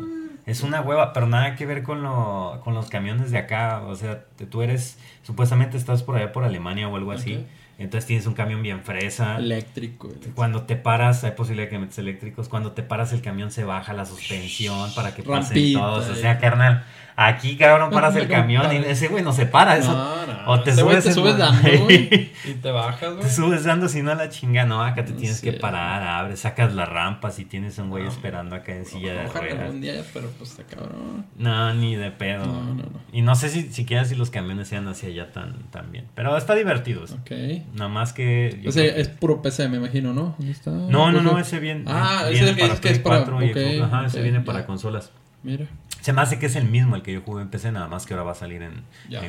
Es 0.48 0.62
una 0.62 0.80
hueva, 0.80 1.12
pero 1.12 1.26
nada 1.26 1.56
que 1.56 1.66
ver 1.66 1.82
con, 1.82 2.02
lo, 2.02 2.62
con 2.64 2.72
los 2.72 2.88
camiones 2.88 3.30
de 3.30 3.36
acá. 3.36 3.82
O 3.86 3.94
sea, 3.94 4.24
tú 4.50 4.62
eres, 4.62 4.98
supuestamente 5.22 5.76
estás 5.76 6.02
por 6.02 6.16
allá 6.16 6.32
por 6.32 6.42
Alemania 6.42 6.88
o 6.88 6.96
algo 6.96 7.12
así. 7.12 7.44
Entonces 7.76 8.06
tienes 8.06 8.26
un 8.26 8.32
camión 8.32 8.62
bien 8.62 8.80
fresa. 8.80 9.36
Eléctrico. 9.36 10.10
Cuando 10.34 10.62
te 10.62 10.74
paras, 10.74 11.22
hay 11.22 11.32
posibilidad 11.32 11.68
que 11.68 11.78
metes 11.78 11.98
eléctricos. 11.98 12.48
Cuando 12.48 12.72
te 12.72 12.82
paras, 12.82 13.12
el 13.12 13.20
camión 13.20 13.50
se 13.50 13.64
baja 13.64 13.92
la 13.92 14.06
suspensión 14.06 14.90
para 14.94 15.14
que 15.14 15.22
pasen 15.22 15.74
todos. 15.74 16.08
O 16.08 16.14
eh. 16.14 16.16
sea, 16.16 16.38
carnal, 16.38 16.86
aquí, 17.20 17.56
cabrón, 17.56 17.90
paras 17.90 18.14
el 18.16 18.28
camión 18.36 18.72
y 18.72 18.76
ese 18.76 19.08
güey 19.08 19.22
no 19.24 19.32
se 19.32 19.46
para. 19.46 19.76
Eso, 19.76 19.92
No, 19.92 20.26
no. 20.26 20.38
o 20.52 20.60
te 20.62 20.70
Ese 20.70 20.80
subes, 20.80 21.02
te 21.02 21.08
en- 21.10 21.14
subes 21.14 21.36
dando. 21.36 21.68
Y 22.48 22.54
te 22.54 22.70
bajas, 22.70 23.10
güey. 23.14 23.20
te 23.24 23.28
subes 23.30 23.64
dando, 23.64 23.88
si 23.88 24.00
no 24.02 24.12
a 24.12 24.14
la 24.14 24.28
chinga, 24.30 24.64
no, 24.64 24.82
acá 24.82 25.04
te 25.04 25.12
tienes 25.12 25.40
que 25.42 25.52
parar, 25.52 26.02
abres, 26.02 26.40
sacas 26.40 26.72
las 26.74 26.88
rampas 26.88 27.38
y 27.40 27.44
tienes 27.44 27.76
un 27.78 27.90
güey 27.90 28.04
No. 28.04 28.08
esperando 28.10 28.54
acá 28.56 28.74
en 28.74 28.86
silla 28.86 29.12
de 29.12 29.26
ruedas. 29.26 29.58
algún 29.60 29.80
día, 29.82 30.02
pero 30.14 30.30
pues 30.38 30.50
está 30.52 30.62
cabrón. 30.62 31.26
No, 31.36 31.74
ni 31.74 31.96
de 31.96 32.10
pedo. 32.10 32.46
No, 32.46 32.62
no, 32.62 32.74
no. 32.74 33.00
Y 33.12 33.20
no 33.22 33.34
sé 33.34 33.48
si 33.50 33.70
siquiera 33.72 34.04
si 34.06 34.14
los 34.14 34.30
camiones 34.30 34.68
sean 34.68 34.86
hacia 34.88 35.08
allá 35.10 35.30
tan, 35.32 35.54
tan 35.70 35.90
bien. 35.92 36.06
Pero 36.14 36.36
está 36.36 36.54
divertido. 36.54 37.02
Ok. 37.04 37.30
Nada 37.74 37.88
más 37.90 38.12
que. 38.12 38.58
creo 38.62 38.72
que- 38.72 39.00
es 39.00 39.08
puro 39.08 39.42
PC, 39.42 39.68
me 39.68 39.76
imagino, 39.78 40.14
¿no? 40.14 40.36
No, 40.64 41.10
no, 41.12 41.20
no, 41.20 41.32
Pues, 41.32 41.48
ese 41.48 41.58
viene. 41.58 41.84
Ah, 41.86 42.20
ese 42.30 42.30
viene 42.30 42.44
es 42.44 42.50
el 42.50 42.56
que 42.56 42.62
dices 42.64 42.80
que 42.80 42.88
es 42.90 42.98
Play 43.00 43.02
para- 43.04 43.24
4 43.24 43.42
y 43.44 43.50
ok, 43.50 43.56
Xbox. 43.76 43.92
Ajá, 43.92 44.06
ese 44.06 44.16
ok, 44.18 44.22
viene 44.22 44.38
ya. 44.38 44.44
para 44.44 44.64
consolas. 44.66 45.10
Mira. 45.42 45.66
Se 46.08 46.14
me 46.14 46.22
hace 46.22 46.38
que 46.38 46.46
es 46.46 46.56
el 46.56 46.64
mismo 46.70 46.96
el 46.96 47.02
que 47.02 47.12
yo 47.12 47.20
jugué 47.20 47.42
en 47.42 47.48
PC, 47.50 47.70
nada 47.70 47.86
más 47.86 48.06
que 48.06 48.14
ahora 48.14 48.24
va 48.24 48.32
a 48.32 48.34
salir 48.34 48.62
en, 48.62 48.82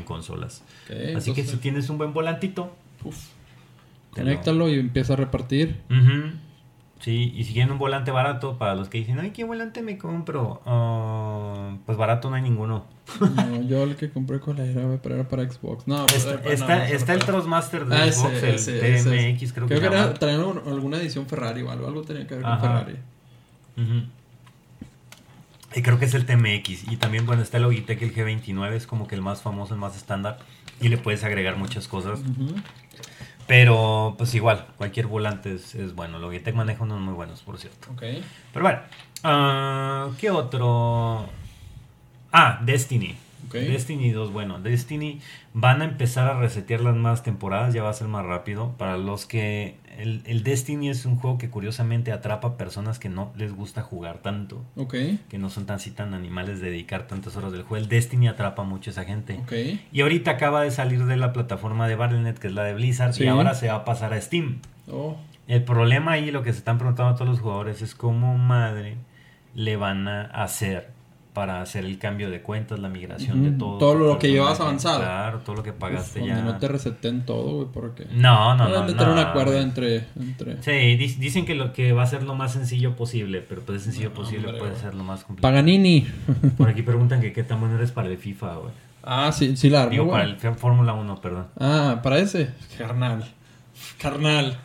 consolas. 0.05 0.63
Así 1.17 1.33
que 1.33 1.43
si 1.43 1.57
tienes 1.57 1.89
un 1.89 1.97
buen 1.97 2.13
volantito. 2.13 2.73
uf, 3.03 3.17
lo- 4.11 4.15
conéctalo 4.15 4.69
y 4.69 4.79
empieza 4.79 5.11
a 5.11 5.15
repartir. 5.17 5.81
Sí, 7.01 7.33
y 7.35 7.43
si 7.43 7.51
quieren 7.53 7.71
un 7.73 7.79
volante 7.79 8.11
barato, 8.11 8.57
para 8.57 8.75
los 8.75 8.87
que 8.87 8.97
dicen, 8.99 9.19
ay, 9.19 9.31
¿qué 9.31 9.43
volante 9.43 9.81
me 9.81 9.97
compro? 9.97 10.61
Ah, 10.65 11.75
pues 11.85 11.97
barato 11.97 12.29
no 12.29 12.37
hay 12.37 12.41
ninguno. 12.43 12.85
No, 13.19 13.61
yo 13.63 13.83
el 13.83 13.95
que 13.97 14.09
compré 14.09 14.39
con 14.39 14.55
la 14.57 14.65
era, 14.65 14.99
pero 15.03 15.15
era 15.15 15.27
para 15.27 15.43
Xbox. 15.49 15.85
No, 15.87 16.05
pues, 16.05 16.25
Está, 16.25 16.31
era 16.31 16.41
para- 16.41 16.53
está, 16.53 16.75
no, 16.77 16.83
está 16.83 17.13
el 17.13 17.19
Trustmaster 17.25 17.85
de 17.87 17.95
Ah, 17.95 18.05
ese, 18.05 18.19
Xbox, 18.21 18.43
el 18.43 18.55
ese. 18.55 18.79
TMX, 19.33 19.53
creo, 19.53 19.67
Creo 19.67 19.79
que, 19.81 19.89
que 19.89 19.93
era, 19.95 20.13
traían 20.13 20.41
alguna 20.65 20.97
edición 20.97 21.25
Ferrari 21.27 21.61
o 21.61 21.71
algo. 21.71 21.87
Algo 21.87 22.03
tenía 22.03 22.25
que 22.25 22.35
ver 22.35 22.43
con. 22.43 22.59
Ferrari. 22.61 22.95
Ujú. 23.77 24.03
Y 25.75 25.81
creo 25.81 25.99
que 25.99 26.05
es 26.05 26.13
el 26.13 26.25
TMX. 26.25 26.91
Y 26.91 26.97
también, 26.97 27.25
bueno, 27.25 27.41
está 27.41 27.57
el 27.57 27.63
Logitech, 27.63 28.01
el 28.01 28.13
G29, 28.13 28.73
es 28.73 28.87
como 28.87 29.07
que 29.07 29.15
el 29.15 29.21
más 29.21 29.41
famoso, 29.41 29.73
el 29.73 29.79
más 29.79 29.95
estándar. 29.95 30.39
Y 30.81 30.89
le 30.89 30.97
puedes 30.97 31.23
agregar 31.23 31.57
muchas 31.57 31.87
cosas. 31.87 32.21
Pero, 33.47 34.15
pues 34.17 34.33
igual, 34.35 34.67
cualquier 34.77 35.07
volante 35.07 35.53
es, 35.53 35.75
es 35.75 35.93
bueno. 35.93 36.19
Logitech 36.19 36.55
maneja 36.55 36.83
unos 36.83 36.99
muy 36.99 37.13
buenos, 37.13 37.41
por 37.41 37.57
cierto. 37.57 37.91
Ok. 37.91 38.03
Pero 38.53 38.63
bueno, 38.63 38.79
ah, 39.23 40.09
¿qué 40.19 40.31
otro? 40.31 41.29
Ah, 42.31 42.59
Destiny. 42.63 43.15
Destiny 43.51 44.11
2, 44.11 44.31
bueno, 44.31 44.59
Destiny 44.59 45.21
van 45.53 45.81
a 45.81 45.85
empezar 45.85 46.27
a 46.27 46.39
resetear 46.39 46.81
las 46.81 46.95
más 46.95 47.23
temporadas, 47.23 47.73
ya 47.73 47.81
va 47.83 47.89
a 47.89 47.93
ser 47.93 48.07
más 48.07 48.25
rápido. 48.25 48.75
Para 48.77 48.97
los 48.97 49.25
que 49.25 49.77
el, 49.99 50.21
el 50.25 50.43
Destiny 50.43 50.89
es 50.89 51.05
un 51.05 51.15
juego 51.17 51.37
que 51.37 51.49
curiosamente 51.49 52.11
atrapa 52.11 52.47
a 52.49 52.57
personas 52.57 52.97
que 52.99 53.09
no 53.09 53.31
les 53.35 53.53
gusta 53.53 53.81
jugar 53.81 54.19
tanto, 54.19 54.63
Ok. 54.75 54.95
que 55.29 55.37
no 55.37 55.49
son 55.49 55.65
tan 55.65 55.75
así 55.75 55.91
tan 55.91 56.13
animales 56.13 56.59
de 56.61 56.69
dedicar 56.71 57.07
tantas 57.07 57.35
horas 57.35 57.51
del 57.51 57.63
juego. 57.63 57.83
El 57.83 57.89
Destiny 57.89 58.27
atrapa 58.27 58.63
mucho 58.63 58.89
a 58.89 58.93
esa 58.93 59.05
gente. 59.05 59.39
Ok. 59.43 59.53
Y 59.91 60.01
ahorita 60.01 60.31
acaba 60.31 60.61
de 60.61 60.71
salir 60.71 61.05
de 61.05 61.17
la 61.17 61.33
plataforma 61.33 61.87
de 61.87 61.95
Battle.net, 61.95 62.35
que 62.37 62.47
es 62.47 62.53
la 62.53 62.63
de 62.63 62.73
Blizzard, 62.73 63.13
Sí. 63.13 63.23
y 63.23 63.27
ahora 63.27 63.53
se 63.53 63.67
va 63.67 63.75
a 63.75 63.85
pasar 63.85 64.13
a 64.13 64.21
Steam. 64.21 64.59
Oh. 64.91 65.17
El 65.47 65.63
problema 65.63 66.11
ahí, 66.13 66.31
lo 66.31 66.43
que 66.43 66.51
se 66.53 66.59
están 66.59 66.77
preguntando 66.77 67.15
todos 67.15 67.27
los 67.27 67.39
jugadores, 67.39 67.81
es 67.81 67.95
cómo 67.95 68.37
madre 68.37 68.97
le 69.55 69.75
van 69.77 70.07
a 70.07 70.23
hacer 70.25 70.91
para 71.33 71.61
hacer 71.61 71.85
el 71.85 71.99
cambio 71.99 72.29
de 72.29 72.41
cuentas, 72.41 72.79
la 72.79 72.89
migración 72.89 73.43
de 73.43 73.49
Ujú, 73.49 73.57
todo. 73.59 73.77
todo 73.77 73.93
tu 73.93 73.99
lo 73.99 74.19
que 74.19 74.27
personaje. 74.33 74.61
avanzado. 74.63 74.99
Claro, 74.99 75.39
todo 75.39 75.55
lo 75.57 75.63
que 75.63 75.73
pagaste 75.73 76.19
Donde 76.19 76.35
ya. 76.35 76.41
no 76.41 76.57
te 76.57 76.67
reseten 76.67 77.25
todo, 77.25 77.55
güey, 77.57 77.67
porque... 77.71 78.07
No, 78.11 78.55
no, 78.55 78.67
no. 78.67 78.81
De 78.85 78.93
tener 78.93 79.07
no, 79.07 79.13
un 79.13 79.19
acuerdo 79.19 79.57
entre... 79.59 80.05
entre... 80.19 80.61
Sí, 80.63 80.71
di- 80.97 81.15
dicen 81.19 81.45
que 81.45 81.55
lo 81.55 81.71
que 81.71 81.93
va 81.93 82.03
a 82.03 82.07
ser 82.07 82.23
lo 82.23 82.35
más 82.35 82.53
sencillo 82.53 82.95
posible, 82.95 83.41
pero 83.47 83.61
pues 83.61 83.77
es 83.77 83.83
sencillo 83.83 84.09
No, 84.09 84.15
posible 84.15 84.45
hombre, 84.47 84.59
puede 84.59 84.71
güey. 84.71 84.81
ser 84.83 84.95
lo 84.95 85.03
más 85.03 85.23
complicado. 85.23 85.51
Paganini. 85.53 86.07
Por 86.57 86.67
aquí 86.69 86.81
preguntan 86.81 87.21
que 87.21 87.31
qué 87.31 87.43
tan 87.43 87.59
bueno 87.59 87.75
eres 87.75 87.91
para 87.91 88.07
el 88.09 88.17
FIFA, 88.17 88.55
güey. 88.55 88.71
ah, 89.03 89.31
sí, 89.31 89.55
sí 89.55 89.69
la 89.69 89.81
armó, 89.83 89.91
Digo, 89.91 90.09
para 90.11 90.23
el 90.23 90.35
Fórmula 90.55 90.93
1, 90.93 91.21
perdón. 91.21 91.45
Ah, 91.59 91.99
para 92.03 92.17
ese. 92.19 92.49
Carnal. 92.77 93.23
Carnal. 93.97 94.57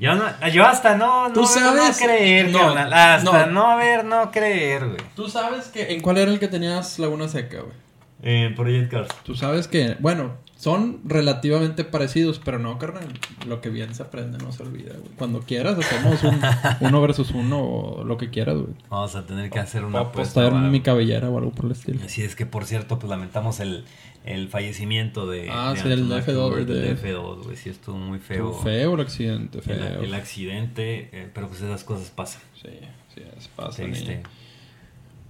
Yo, 0.00 0.14
no, 0.14 0.48
yo 0.48 0.64
hasta 0.66 0.96
no, 0.96 1.28
no, 1.28 1.34
Tú 1.34 1.40
ver, 1.40 1.48
sabes- 1.48 2.00
no 2.00 2.06
creer, 2.06 2.48
no, 2.50 2.58
carnal. 2.58 2.92
Hasta 2.92 3.46
no. 3.46 3.70
no. 3.72 3.76
ver, 3.76 4.04
no 4.04 4.30
creer, 4.30 4.86
güey. 4.86 5.00
Tú 5.14 5.28
sabes 5.28 5.68
que... 5.68 5.92
¿En 5.92 6.00
cuál 6.00 6.16
era 6.16 6.30
el 6.30 6.38
que 6.40 6.48
tenías 6.48 6.98
Laguna 6.98 7.28
Seca, 7.28 7.58
güey? 7.60 7.74
Eh, 8.22 8.52
Project 8.56 8.90
Cars. 8.90 9.08
Tú 9.22 9.34
sabes 9.34 9.68
que... 9.68 9.96
Bueno, 10.00 10.38
son 10.60 11.00
relativamente 11.06 11.84
parecidos, 11.84 12.38
pero 12.38 12.58
no, 12.58 12.76
carnal. 12.76 13.08
Lo 13.48 13.62
que 13.62 13.70
bien 13.70 13.94
se 13.94 14.02
aprende 14.02 14.36
no 14.36 14.52
se 14.52 14.62
olvida, 14.62 14.92
güey. 14.92 15.08
Cuando 15.16 15.40
quieras 15.40 15.78
hacemos 15.78 16.22
un 16.22 16.38
uno 16.86 17.00
versus 17.00 17.30
uno 17.30 17.62
o 17.62 18.04
lo 18.04 18.18
que 18.18 18.28
quieras, 18.28 18.56
güey. 18.56 18.74
Vamos 18.90 19.16
a 19.16 19.24
tener 19.24 19.48
que 19.48 19.58
hacer 19.58 19.86
una 19.86 20.00
apuesta. 20.00 20.44
algo. 20.44 20.58
mi 20.58 20.82
cabellera 20.82 21.30
o 21.30 21.38
algo 21.38 21.50
por 21.52 21.64
el 21.64 21.72
estilo. 21.72 22.00
Así 22.04 22.22
es 22.22 22.36
que, 22.36 22.44
por 22.44 22.66
cierto, 22.66 22.98
pues 22.98 23.08
lamentamos 23.08 23.58
el, 23.60 23.86
el 24.26 24.48
fallecimiento 24.50 25.26
de. 25.26 25.48
Ah, 25.50 25.72
de 25.74 25.80
sí, 25.80 25.88
el 25.88 26.02
Anton 26.02 26.20
F2, 26.20 26.26
McClure, 26.50 26.64
de- 26.66 26.74
del 26.74 26.98
F2, 26.98 27.42
güey. 27.44 27.56
Sí, 27.56 27.70
estuvo 27.70 27.96
muy 27.96 28.18
feo. 28.18 28.52
Feo, 28.52 28.62
feo 28.62 28.94
el 28.96 29.00
accidente, 29.00 29.62
feo. 29.62 29.76
El, 30.00 30.04
el 30.04 30.14
accidente, 30.14 31.08
eh, 31.12 31.30
pero 31.32 31.48
pues 31.48 31.62
esas 31.62 31.84
cosas 31.84 32.10
pasan. 32.10 32.42
Sí, 32.60 32.68
sí, 33.14 33.22
es 33.38 33.48
pasa. 33.48 33.82
Triste. 33.82 34.22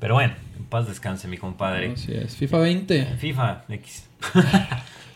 Pero 0.01 0.15
bueno, 0.15 0.35
en 0.59 0.65
paz 0.65 0.89
descanse, 0.89 1.29
mi 1.29 1.39
compadre. 1.39 1.93
Así 1.93 2.11
es. 2.13 2.35
FIFA 2.35 2.59
20. 2.59 3.05
FIFA 3.19 3.65
X. 3.69 4.09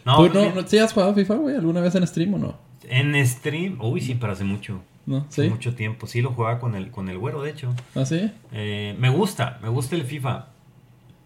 no, 0.05 0.17
¿Tú 0.17 0.35
no, 0.35 0.55
no, 0.55 0.67
¿sí 0.67 0.79
has 0.79 0.93
jugado 0.93 1.14
FIFA, 1.14 1.35
güey? 1.37 1.57
¿Alguna 1.57 1.81
vez 1.81 1.95
en 1.95 2.07
stream 2.07 2.35
o 2.35 2.38
no? 2.38 2.64
en 2.87 3.27
stream, 3.27 3.79
uy, 3.81 4.01
sí, 4.03 4.14
pero 4.14 4.33
hace 4.35 4.45
mucho. 4.45 4.81
¿No? 5.07 5.27
Hace 5.29 5.45
¿Sí? 5.45 5.51
mucho 5.51 5.75
tiempo. 5.75 6.07
Sí, 6.07 6.21
lo 6.23 6.33
jugaba 6.33 6.59
con 6.59 6.75
el, 6.75 6.90
con 6.90 7.09
el 7.09 7.19
güero, 7.19 7.43
de 7.43 7.51
hecho. 7.51 7.75
¿Ah, 7.95 8.05
sí? 8.05 8.31
Eh, 8.53 8.95
me 8.99 9.09
gusta, 9.11 9.59
me 9.62 9.69
gusta 9.71 9.97
el 9.97 10.05
FIFA, 10.05 10.47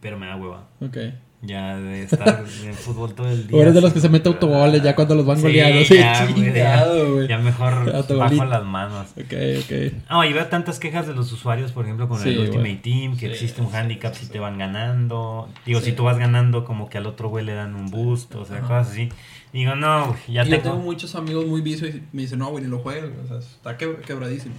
pero 0.00 0.18
me 0.18 0.26
da 0.26 0.36
hueva. 0.36 0.68
Ok. 0.80 0.96
Ya 1.40 1.76
de 1.76 2.02
estar 2.02 2.44
en 2.64 2.74
fútbol 2.74 3.14
todo 3.14 3.28
el 3.30 3.46
día. 3.46 3.56
O 3.56 3.62
eres 3.62 3.72
de 3.72 3.80
los 3.80 3.92
que 3.92 4.00
se 4.00 4.08
mete 4.08 4.28
autogoles 4.28 4.82
ya 4.82 4.96
cuando 4.96 5.14
los 5.14 5.24
van 5.24 5.36
Sí, 5.36 5.42
goleando. 5.44 5.84
Sí, 5.84 5.94
ya, 5.96 6.22
güey, 6.24 6.34
chingado, 6.34 6.96
ya, 7.04 7.10
güey. 7.12 7.28
ya 7.28 7.38
mejor 7.38 7.92
bajo 8.18 8.44
las 8.44 8.64
manos. 8.64 9.06
Ok, 9.16 9.32
ok. 9.62 9.92
No, 10.10 10.24
y 10.24 10.32
veo 10.32 10.46
tantas 10.46 10.80
quejas 10.80 11.06
de 11.06 11.14
los 11.14 11.30
usuarios, 11.30 11.70
por 11.70 11.84
ejemplo, 11.84 12.08
con 12.08 12.18
Sí, 12.18 12.30
el 12.30 12.40
Ultimate. 12.40 12.80
Team, 12.82 13.12
que 13.16 13.26
Sí, 13.26 13.32
existe 13.32 13.60
un 13.60 13.70
sí, 13.70 13.76
handicap 13.76 14.14
sí, 14.14 14.20
si 14.20 14.26
sí. 14.26 14.32
te 14.32 14.40
van 14.40 14.58
ganando. 14.58 15.48
Digo, 15.64 15.78
Sí. 15.78 15.86
si 15.86 15.92
tú 15.92 16.02
vas 16.04 16.18
ganando, 16.18 16.64
como 16.64 16.88
que 16.88 16.98
al 16.98 17.06
otro 17.06 17.28
güey 17.28 17.44
le 17.44 17.54
dan 17.54 17.76
un 17.76 17.86
boost, 17.88 18.34
o 18.34 18.44
sea, 18.44 18.56
Ajá. 18.58 18.66
cosas 18.66 18.90
así. 18.90 19.08
Digo, 19.52 19.76
no, 19.76 20.16
ya 20.26 20.42
Y 20.42 20.46
yo 20.46 20.50
tengo... 20.56 20.62
tengo 20.72 20.76
muchos 20.84 21.14
amigos 21.14 21.46
muy 21.46 21.60
vicios 21.60 21.94
y 21.94 22.02
me 22.12 22.22
dicen, 22.22 22.40
no, 22.40 22.48
güey, 22.50 22.64
ni 22.64 22.70
lo 22.70 22.80
juegues. 22.80 23.10
O 23.24 23.28
sea, 23.28 23.38
está 23.38 23.76
que- 23.76 23.96
quebradísimo. 24.04 24.54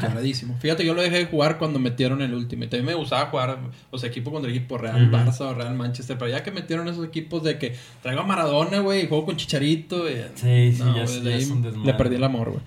Quebradísimo. 0.00 0.56
Fíjate, 0.60 0.84
yo 0.84 0.94
lo 0.94 1.02
dejé 1.02 1.18
de 1.18 1.24
jugar 1.26 1.58
cuando 1.58 1.78
metieron 1.78 2.22
el 2.22 2.32
Ultimate. 2.34 2.76
A 2.76 2.80
mí 2.80 2.86
me 2.86 2.94
gustaba 2.94 3.26
jugar, 3.26 3.58
o 3.90 3.98
sea, 3.98 4.08
equipo 4.08 4.30
contra 4.30 4.50
equipo, 4.50 4.78
Real. 4.78 5.10
Barça 5.10 5.40
o 5.42 5.54
Real 5.54 5.74
Manchester. 5.74 6.16
Pero 6.18 6.30
ya 6.30 6.42
que 6.42 6.50
metieron 6.50 6.88
esos 6.88 7.04
equipos 7.06 7.42
de 7.42 7.58
que 7.58 7.74
traigo 8.02 8.20
a 8.22 8.24
Maradona, 8.24 8.78
güey, 8.80 9.04
y 9.04 9.08
juego 9.08 9.26
con 9.26 9.36
Chicharito. 9.36 10.08
y- 10.08 10.14
Sí, 10.34 10.72
sí, 10.72 10.82
no, 10.82 10.94
ya 10.96 11.02
es 11.04 11.50
un 11.50 11.62
desmadre. 11.62 11.86
Le 11.92 11.94
perdí 11.94 12.16
el 12.16 12.24
amor, 12.24 12.50
güey. 12.50 12.62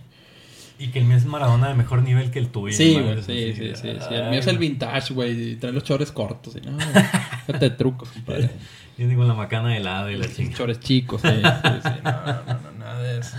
Y 0.82 0.88
que 0.90 1.00
el 1.00 1.06
mío 1.06 1.18
es 1.18 1.26
Maradona 1.26 1.68
de 1.68 1.74
mejor 1.76 2.02
nivel 2.04 2.32
que 2.32 2.40
el 2.40 2.48
tuyo. 2.50 2.74
Sí, 2.76 2.94
güey, 2.94 3.22
sí, 3.22 3.54
sí, 3.54 3.72
sí, 3.76 3.82
sí. 3.82 4.14
El 4.14 4.30
mío 4.30 4.40
es 4.40 4.48
el 4.48 4.58
vintage, 4.58 5.14
güey, 5.14 5.52
y 5.52 5.56
trae 5.58 5.74
los 5.74 5.84
chores 5.84 6.12
cortos. 6.12 6.56
Y 6.56 6.62
no, 6.66 6.78
fíjate 7.48 7.70
de 7.70 7.76
trucos, 7.76 8.10
compadre. 8.10 8.50
Viene 8.98 9.16
con 9.16 9.28
la 9.28 9.34
macana 9.34 9.70
de 9.74 9.80
lado 9.82 10.10
y 10.10 10.16
la 10.18 10.28
chica. 10.34 10.56
Chores 10.58 10.80
chicos, 10.80 11.22
sí, 11.22 11.28
sí, 11.30 11.70
sí. 11.84 11.90
No, 12.04 12.12
no, 12.12 12.34
no, 12.62 12.72
nada 12.80 13.02
de 13.02 13.20
eso. 13.20 13.36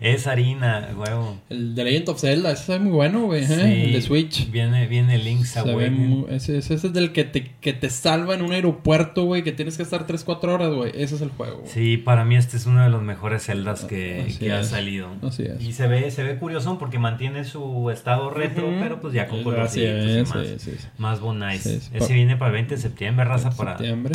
Es 0.00 0.26
harina, 0.26 0.88
huevo. 0.96 1.36
El 1.50 1.74
de 1.74 1.84
Legend 1.84 2.08
of 2.08 2.20
Zelda, 2.20 2.52
ese 2.52 2.74
es 2.76 2.80
muy 2.80 2.90
bueno, 2.90 3.26
güey. 3.26 3.42
¿eh? 3.44 3.46
Sí, 3.46 3.60
El 3.60 3.92
de 3.92 4.00
Switch. 4.00 4.50
Viene, 4.50 4.86
viene 4.86 5.18
Link's 5.18 5.54
Awakening. 5.58 6.24
ese, 6.30 6.56
ese 6.56 6.74
es 6.74 6.92
del 6.94 7.12
que 7.12 7.24
te, 7.24 7.52
que 7.60 7.74
te 7.74 7.90
salva 7.90 8.34
en 8.34 8.40
un 8.40 8.52
aeropuerto, 8.52 9.24
güey, 9.24 9.42
que 9.44 9.52
tienes 9.52 9.76
que 9.76 9.82
estar 9.82 10.06
3-4 10.06 10.44
horas, 10.48 10.72
güey. 10.72 10.90
Ese 10.94 11.16
es 11.16 11.20
el 11.20 11.28
juego. 11.28 11.64
Sí, 11.66 11.98
para 11.98 12.24
mí 12.24 12.36
este 12.36 12.56
es 12.56 12.64
uno 12.64 12.82
de 12.82 12.88
los 12.88 13.02
mejores 13.02 13.42
celdas 13.44 13.84
que, 13.84 14.34
que 14.38 14.52
ha 14.52 14.64
salido. 14.64 15.10
Así 15.22 15.42
es. 15.42 15.60
Y 15.62 15.74
se 15.74 15.86
ve, 15.86 16.10
se 16.10 16.22
ve 16.22 16.38
curioso 16.38 16.78
porque 16.78 16.98
mantiene 16.98 17.44
su 17.44 17.90
estado 17.90 18.30
retro, 18.30 18.70
pero 18.80 19.02
pues 19.02 19.12
ya 19.12 19.26
con 19.28 19.42
colorcitos 19.42 20.06
y 20.06 20.22
más, 20.22 20.46
sí, 20.46 20.54
sí, 20.58 20.70
sí. 20.78 20.86
más 20.96 21.20
bonais. 21.20 21.66
Ese 21.66 22.14
viene 22.14 22.36
para 22.38 22.48
el 22.48 22.54
20 22.54 22.76
de 22.76 22.80
septiembre, 22.80 23.26
raza, 23.26 23.50
para 23.50 23.76
Septiembre. 23.76 24.14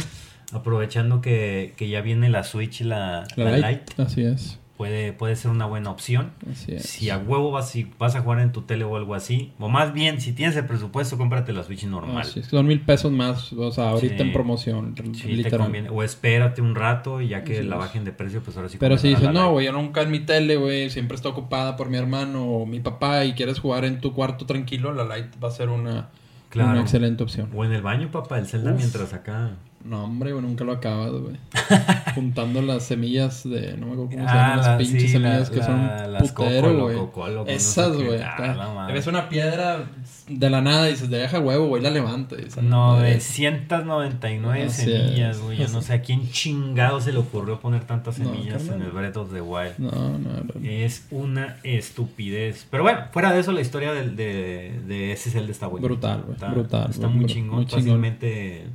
aprovechando 0.52 1.22
que, 1.22 1.74
que 1.78 1.90
ya 1.90 2.02
viene 2.02 2.30
la 2.30 2.44
Switch, 2.44 2.82
la, 2.82 3.26
La, 3.36 3.52
la 3.52 3.58
Lite. 3.58 3.70
Lite, 3.98 4.02
Así 4.02 4.24
es. 4.24 4.60
Puede, 4.78 5.14
puede 5.14 5.36
ser 5.36 5.52
una 5.52 5.66
buena 5.66 5.90
opción. 5.90 6.32
Si 6.80 7.10
a 7.10 7.18
huevo 7.18 7.52
vas, 7.52 7.70
si 7.70 7.90
vas 7.98 8.16
a 8.16 8.22
jugar 8.22 8.40
en 8.40 8.52
tu 8.52 8.62
tele 8.64 8.84
o 8.84 8.96
algo 8.98 9.16
así, 9.16 9.54
o 9.60 9.70
más 9.70 9.94
bien, 9.94 10.20
si 10.22 10.34
tienes 10.34 10.56
el 10.58 10.66
presupuesto, 10.66 11.18
cómprate 11.18 11.54
la 11.54 11.64
Switch 11.64 11.86
normal. 11.86 12.18
Así 12.22 12.42
es. 12.42 12.48
Son 12.48 12.68
mil 12.68 12.82
pesos 12.82 13.12
más, 13.12 13.54
o 13.54 13.72
sea, 13.72 13.90
ahorita 13.90 14.18
Sí. 14.18 14.22
en 14.24 14.34
promoción, 14.34 14.96
Sí, 15.14 15.22
te 15.22 15.28
literal. 15.30 15.88
O 15.92 16.04
espérate 16.04 16.62
un 16.62 16.76
rato 16.76 17.22
y 17.22 17.30
ya 17.30 17.44
que 17.44 17.60
Así 17.60 17.68
la 17.68 17.78
bajen 17.78 18.04
de 18.06 18.12
precio, 18.12 18.42
pues 18.44 18.58
ahora 18.58 18.70
sí. 18.70 18.78
Pero 18.80 18.98
si 18.98 19.10
dices, 19.10 19.24
no, 19.32 19.32
Lite". 19.42 19.52
güey, 19.52 19.66
yo 19.68 19.72
nunca 19.72 20.02
en 20.02 20.12
mi 20.12 20.20
tele, 20.20 20.58
güey, 20.58 20.90
siempre 20.90 21.16
está 21.16 21.30
ocupada 21.30 21.76
por 21.78 21.90
mi 21.90 21.98
hermano 21.98 22.44
o 22.46 22.66
mi 22.66 22.80
papá 22.80 23.24
y 23.26 23.34
quieres 23.34 23.60
jugar 23.60 23.86
en 23.86 24.00
tu 24.02 24.14
cuarto 24.14 24.46
tranquilo, 24.46 24.94
la 24.94 25.04
Lite 25.16 25.38
va 25.44 25.48
a 25.48 25.52
ser 25.52 25.70
una, 25.70 26.10
Claro. 26.50 26.72
una 26.72 26.82
excelente 26.82 27.24
opción. 27.24 27.50
O 27.56 27.64
en 27.66 27.72
el 27.74 27.82
baño, 27.82 28.10
papá, 28.12 28.40
el 28.40 28.46
Zelda 28.46 28.72
Uf. 28.72 28.78
mientras 28.78 29.14
acá. 29.14 29.52
No, 29.86 30.04
hombre, 30.06 30.32
güey, 30.34 30.44
nunca 30.44 30.64
lo 30.64 30.72
acabas, 30.74 31.12
güey. 31.12 31.36
Juntando 32.16 32.62
las 32.62 32.84
semillas 32.86 33.48
de, 33.48 33.78
no 33.78 33.86
me 33.88 33.94
acuerdo 33.94 34.10
cómo 34.12 34.24
se 34.24 34.30
Ah, 34.30 34.34
llaman, 34.36 34.58
las 34.58 34.66
la- 34.68 34.78
pinches 34.80 35.02
sí, 35.04 35.08
semillas 35.10 35.50
la- 35.50 35.56
que 35.56 35.64
son 35.64 35.88
la- 35.88 36.08
las 36.08 36.32
putero, 36.32 36.80
güey. 36.84 36.96
loco, 36.96 37.28
loco, 37.28 37.40
no 37.44 37.46
sé 37.46 37.54
Esas, 37.56 37.96
güey. 37.96 38.20
Ah, 38.22 38.90
ves 38.92 39.06
una 39.08 39.30
piedra 39.30 39.86
de 40.28 40.50
la 40.50 40.62
nada 40.62 40.88
y 40.88 40.94
dices, 40.94 41.10
deja 41.10 41.40
huevo, 41.40 41.68
güey, 41.68 41.84
la 41.84 41.92
levanta. 41.92 42.36
Y 42.36 42.50
sale 42.50 42.68
No, 42.68 42.94
madre. 42.94 43.20
999 43.20 44.64
Así 44.64 44.86
semillas, 44.86 45.36
es. 45.38 45.42
güey. 45.44 45.58
Yo 45.58 45.68
no 45.68 45.82
sé 45.82 45.94
a 45.94 46.02
quién 46.02 46.32
chingado 46.32 47.00
se 47.00 47.12
le 47.12 47.20
ocurrió 47.20 47.60
poner 47.60 47.84
tantas 47.86 48.18
No, 48.18 48.26
semillas 48.34 48.68
en 48.68 48.82
el 48.82 48.90
Breath 48.92 49.18
of 49.18 49.32
the 49.34 49.42
Wild. 49.42 49.78
No, 49.78 49.92
no, 49.92 50.18
no. 50.18 50.68
Es 50.70 51.06
una 51.12 51.58
estupidez. 51.64 52.66
Pero 52.72 52.84
bueno, 52.84 53.00
fuera 53.12 53.32
de 53.34 53.40
eso, 53.40 53.52
la 53.52 53.62
historia 53.62 53.94
del- 53.94 54.16
de, 54.16 54.80
de 54.88 55.12
ese 55.12 55.30
Zelda 55.30 55.52
está 55.52 55.68
buena. 55.68 55.86
Brutal, 55.86 56.22
güey, 56.24 56.34
Está, 56.34 56.50
brutal, 56.50 56.90
Está 56.90 57.06
güey, 57.08 57.20
muy 57.20 57.26
chingón. 57.28 57.56
muy 57.58 57.66
chingón. 57.66 57.82
Fácilmente 57.84 58.66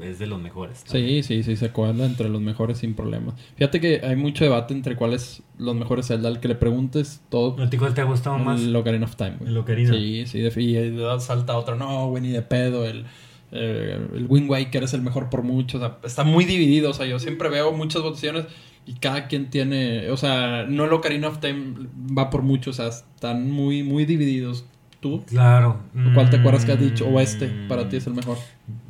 es 0.00 0.18
de 0.18 0.26
los 0.26 0.40
mejores. 0.40 0.82
Sí, 0.86 1.22
sí, 1.22 1.42
sí, 1.42 1.56
se 1.56 1.70
cuela 1.70 2.04
entre 2.06 2.28
los 2.28 2.40
mejores 2.40 2.78
sin 2.78 2.94
problemas. 2.94 3.34
Fíjate 3.56 3.80
que 3.80 4.00
hay 4.04 4.16
mucho 4.16 4.44
debate 4.44 4.74
entre 4.74 4.96
cuáles 4.96 5.42
los 5.58 5.74
mejores 5.74 6.06
Zelda. 6.06 6.28
Al 6.28 6.40
que 6.40 6.48
le 6.48 6.54
preguntes 6.54 7.22
todo, 7.28 7.56
¿No 7.56 7.68
te, 7.68 7.78
cuál 7.78 7.94
te 7.94 8.00
ha 8.00 8.04
gustado 8.04 8.38
más? 8.38 8.60
el 8.60 8.74
Ocarina 8.74 9.04
of 9.06 9.16
Time, 9.16 9.36
güey. 9.38 9.50
El 9.50 9.58
Ocarina. 9.58 9.92
Sí, 9.92 10.24
sí, 10.26 10.40
de, 10.40 10.62
y 10.62 10.76
y 10.76 11.20
salta 11.20 11.56
otro, 11.56 11.76
no, 11.76 12.08
güey, 12.08 12.22
ni 12.22 12.30
de 12.30 12.42
pedo. 12.42 12.84
El, 12.84 13.06
eh, 13.50 13.98
el 14.14 14.26
Wind 14.28 14.50
Waker 14.50 14.84
es 14.84 14.94
el 14.94 15.02
mejor 15.02 15.30
por 15.30 15.42
mucho. 15.42 15.78
O 15.78 15.80
sea, 15.80 15.98
está 16.04 16.24
muy 16.24 16.44
dividido. 16.44 16.90
O 16.90 16.94
sea, 16.94 17.06
yo 17.06 17.18
siempre 17.18 17.48
veo 17.48 17.72
muchas 17.72 18.02
votaciones 18.02 18.46
y 18.86 18.94
cada 18.94 19.26
quien 19.26 19.50
tiene. 19.50 20.10
O 20.10 20.16
sea, 20.16 20.64
no 20.68 20.84
el 20.84 20.92
Ocarina 20.92 21.28
of 21.28 21.40
Time 21.40 21.88
va 22.16 22.30
por 22.30 22.42
mucho. 22.42 22.70
O 22.70 22.74
sea, 22.74 22.88
están 22.88 23.50
muy, 23.50 23.82
muy 23.82 24.04
divididos. 24.04 24.64
¿Tú? 25.00 25.24
Claro. 25.26 25.78
¿Cuál 26.14 26.28
te 26.30 26.36
acuerdas 26.38 26.64
que 26.64 26.72
has 26.72 26.80
dicho? 26.80 27.06
O 27.06 27.20
este, 27.20 27.46
Mm, 27.46 27.68
para 27.68 27.88
ti 27.88 27.96
es 27.96 28.06
el 28.06 28.14
mejor. 28.14 28.36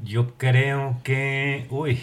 Yo 0.04 0.34
creo 0.38 0.98
que. 1.04 1.66
Uy. 1.70 1.98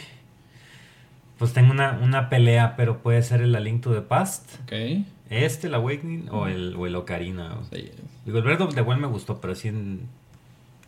Pues 1.38 1.52
tengo 1.54 1.72
una, 1.72 2.00
una 2.02 2.30
pelea, 2.30 2.76
pero 2.78 3.00
puede 3.00 3.22
ser 3.24 3.42
el 3.42 3.56
A 3.56 3.60
Link 3.60 3.82
to 3.82 3.94
the 3.94 4.02
Past. 4.02 4.54
Ok. 4.64 5.04
Este, 5.30 5.68
el 5.68 5.74
Awakening, 5.74 6.30
o 6.30 6.48
el, 6.48 6.76
o 6.76 6.86
el 6.88 6.96
Ocarina. 6.96 7.58
Sí, 7.74 7.90
Digo, 8.26 8.38
el 8.38 8.44
Breath 8.44 8.62
of 8.62 8.76
the 8.76 8.82
Wild 8.82 9.02
me 9.02 9.08
gustó, 9.08 9.42
pero 9.42 9.56
sí. 9.56 9.68
en- 9.70 10.02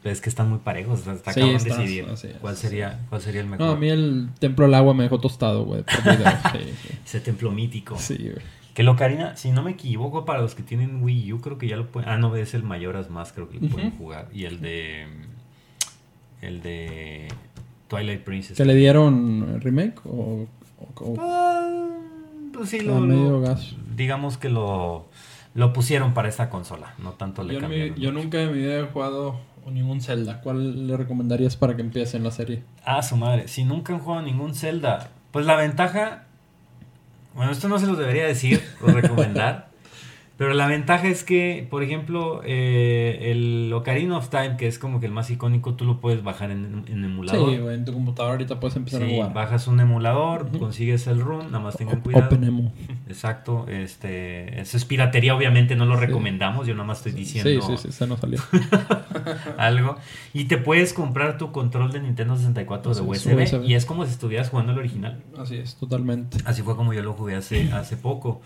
Es 0.03 0.21
que 0.21 0.30
están 0.30 0.49
muy 0.49 0.60
parejos. 0.60 1.06
Está 1.08 1.34
Sí, 1.34 1.41
cabrón 1.41 1.63
decidir 1.63 2.06
es, 2.13 2.27
cuál, 2.39 2.56
sería, 2.56 2.99
cuál 3.10 3.19
sería 3.21 3.41
el 3.41 3.47
mejor. 3.47 3.65
No, 3.65 3.71
a 3.73 3.75
mí 3.75 3.89
el 3.89 4.30
Templo 4.39 4.65
del 4.65 4.75
Agua 4.75 4.93
me 4.93 5.03
dejó 5.03 5.19
tostado, 5.19 5.65
güey. 5.65 5.84
Sí, 6.53 6.60
Ese 7.03 7.19
templo 7.19 7.51
mítico. 7.51 7.97
Sí, 7.97 8.15
güey. 8.17 8.45
Que 8.77 8.83
el 8.83 8.89
Ocarina, 8.89 9.35
si 9.37 9.49
no 9.51 9.63
me 9.63 9.71
equivoco, 9.71 10.23
para 10.23 10.39
los 10.39 10.53
que 10.53 10.61
tienen 10.61 11.01
Wii 11.01 11.33
U, 11.33 11.41
creo 11.41 11.57
que 11.57 11.67
ya 11.67 11.77
lo 11.77 11.87
pueden. 11.87 12.09
Ah, 12.11 12.19
no, 12.19 12.35
es 12.35 12.53
el 12.53 12.61
Mayoras 12.61 13.09
más, 13.09 13.33
creo 13.33 13.49
que 13.49 13.59
lo 13.59 13.69
pueden 13.69 13.89
jugar. 13.97 14.27
Y 14.31 14.45
el 14.45 14.61
de. 14.61 15.07
El 16.43 16.61
de. 16.61 17.27
Twilight 17.87 18.21
Princess. 18.21 18.55
¿Que 18.55 18.65
le 18.65 18.75
dieron 18.75 19.59
remake 19.61 19.99
o, 20.05 20.45
o- 20.79 21.03
o- 21.03 21.15
Ah, 21.19 21.87
pues 22.53 22.69
sí, 22.69 22.81
lo, 22.81 22.99
medio 22.99 23.31
lo- 23.31 23.41
gas? 23.41 23.73
digamos 23.95 24.37
que 24.37 24.49
lo, 24.49 25.07
lo 25.55 25.73
pusieron 25.73 26.13
para 26.13 26.29
esta 26.29 26.51
consola, 26.51 26.93
no 27.01 27.13
tanto 27.13 27.43
le 27.43 27.55
Yo, 27.59 27.67
mi- 27.67 27.93
yo 27.99 28.11
nunca 28.11 28.39
en 28.43 28.51
mi 28.51 28.59
vida 28.59 28.77
he 28.79 28.83
jugado 28.83 29.39
ningún 29.71 30.01
Zelda. 30.01 30.39
¿Cuál 30.41 30.85
le 30.85 30.95
recomendarías 30.97 31.55
para 31.57 31.75
que 31.75 31.81
empiece 31.81 32.15
en 32.17 32.23
la 32.23 32.29
serie? 32.31 32.61
Ah, 32.85 33.01
su 33.01 33.17
madre, 33.17 33.47
si 33.47 33.63
nunca 33.63 33.93
han 33.93 33.99
jugado 34.01 34.21
ningún 34.21 34.53
Zelda, 34.53 35.09
pues 35.31 35.47
la 35.47 35.55
ventaja, 35.55 36.25
bueno, 37.38 37.52
esto 37.52 37.69
no 37.69 37.78
se 37.78 37.86
los 37.86 38.00
debería 38.00 38.26
decir 38.26 38.62
o 38.82 38.88
recomendar, 38.88 39.69
Pero 40.38 40.54
la 40.54 40.67
ventaja 40.67 41.08
es 41.08 41.23
que, 41.23 41.65
por 41.67 41.82
ejemplo, 41.82 42.41
eh, 42.45 43.32
el 43.32 43.73
Ocarina 43.73 44.17
of 44.17 44.30
Time, 44.30 44.56
que 44.56 44.67
es 44.67 44.78
como 44.78 45.00
que 45.00 45.08
el 45.08 45.12
más 45.12 45.32
icónico, 45.32 45.73
tú 45.73 45.84
lo 45.84 46.00
puedes 46.00 46.21
bajar 46.23 46.52
en, 46.52 46.84
en 46.88 47.04
emulador. 47.04 47.50
Sí, 47.50 47.56
en 47.56 47.86
tu 47.86 47.93
computadora 47.93 48.34
ahorita 48.34 48.60
puedes 48.60 48.76
empezar 48.76 49.02
Sí, 49.02 49.08
a 49.08 49.15
jugar. 49.15 49.34
bajas 49.34 49.67
un 49.67 49.80
emulador, 49.80 50.47
consigues 50.60 51.08
el 51.08 51.21
run, 51.21 51.47
nada 51.47 51.60
más 51.60 51.76
tengan 51.76 52.02
cuidado. 52.02 52.28
OpenEMU. 52.28 52.71
Exacto, 53.08 53.65
este, 53.67 54.62
eso 54.62 54.78
es 54.78 54.86
piratería, 54.86 55.36
obviamente 55.36 55.76
no 55.76 55.86
lo 55.88 55.95
recomendamos, 55.95 56.67
yo 56.67 56.76
nada 56.76 56.86
más 56.86 57.00
estoy 57.00 57.13
diciendo 57.13 57.50
Sí, 57.50 57.76
sí, 57.78 57.88
sí, 57.88 57.91
se 57.91 58.06
nos 58.06 58.19
salió. 58.19 58.39
algo. 59.58 59.97
Y 60.34 60.45
te 60.45 60.58
puedes 60.58 60.93
comprar 60.93 61.38
tu 61.38 61.52
control 61.52 61.91
de 61.91 62.00
Nintendo 62.02 62.36
64 62.38 62.91
de 62.93 62.95
Sí, 62.95 63.02
USB, 63.02 63.47
su 63.47 63.58
USB. 63.58 63.63
y 63.65 63.73
es 63.73 63.86
como 63.86 64.06
si 64.06 64.12
estuvieras 64.12 64.50
jugando 64.50 64.71
el 64.73 64.78
original. 64.80 65.23
Así 65.38 65.56
es, 65.58 65.76
totalmente. 65.76 66.38
Así 66.45 66.62
fue 66.62 66.76
como 66.76 66.93
yo 66.93 67.02
lo 67.02 67.13
jugué 67.13 67.36
hace, 67.36 67.71
hace 67.71 67.97
poco. 67.97 68.41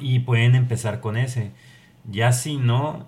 Y, 0.00 0.18
pueden 0.20 0.54
empezar 0.54 1.00
con 1.00 1.16
ese. 1.16 1.50
Ya 2.10 2.32
si 2.32 2.56
no, 2.56 3.06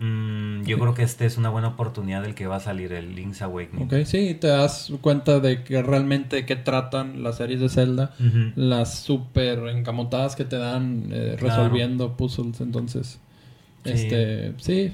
mm, 0.00 0.62
yo 0.64 0.78
creo 0.78 0.94
que 0.94 1.02
esta 1.02 1.24
es 1.24 1.36
una 1.36 1.48
buena 1.50 1.68
oportunidad 1.68 2.22
del 2.22 2.34
que 2.34 2.46
va 2.46 2.56
a 2.56 2.60
salir 2.60 2.92
el 2.92 3.14
Link's 3.14 3.42
Awakening. 3.42 3.86
Ok, 3.86 4.04
sí, 4.06 4.34
te 4.34 4.48
das 4.48 4.92
cuenta 5.00 5.38
de 5.40 5.62
que 5.62 5.82
realmente 5.82 6.44
qué 6.46 6.56
tratan 6.56 7.22
las 7.22 7.36
series 7.36 7.60
de 7.60 7.68
Zelda. 7.68 8.14
Las 8.56 8.98
súper 9.00 9.58
encamotadas 9.68 10.34
que 10.34 10.44
te 10.44 10.56
dan 10.56 11.08
eh, 11.12 11.36
Claro. 11.38 11.62
resolviendo 11.62 12.16
puzzles. 12.16 12.60
Entonces, 12.60 13.20
Sí. 13.84 13.90
este, 13.92 14.54
sí, 14.58 14.92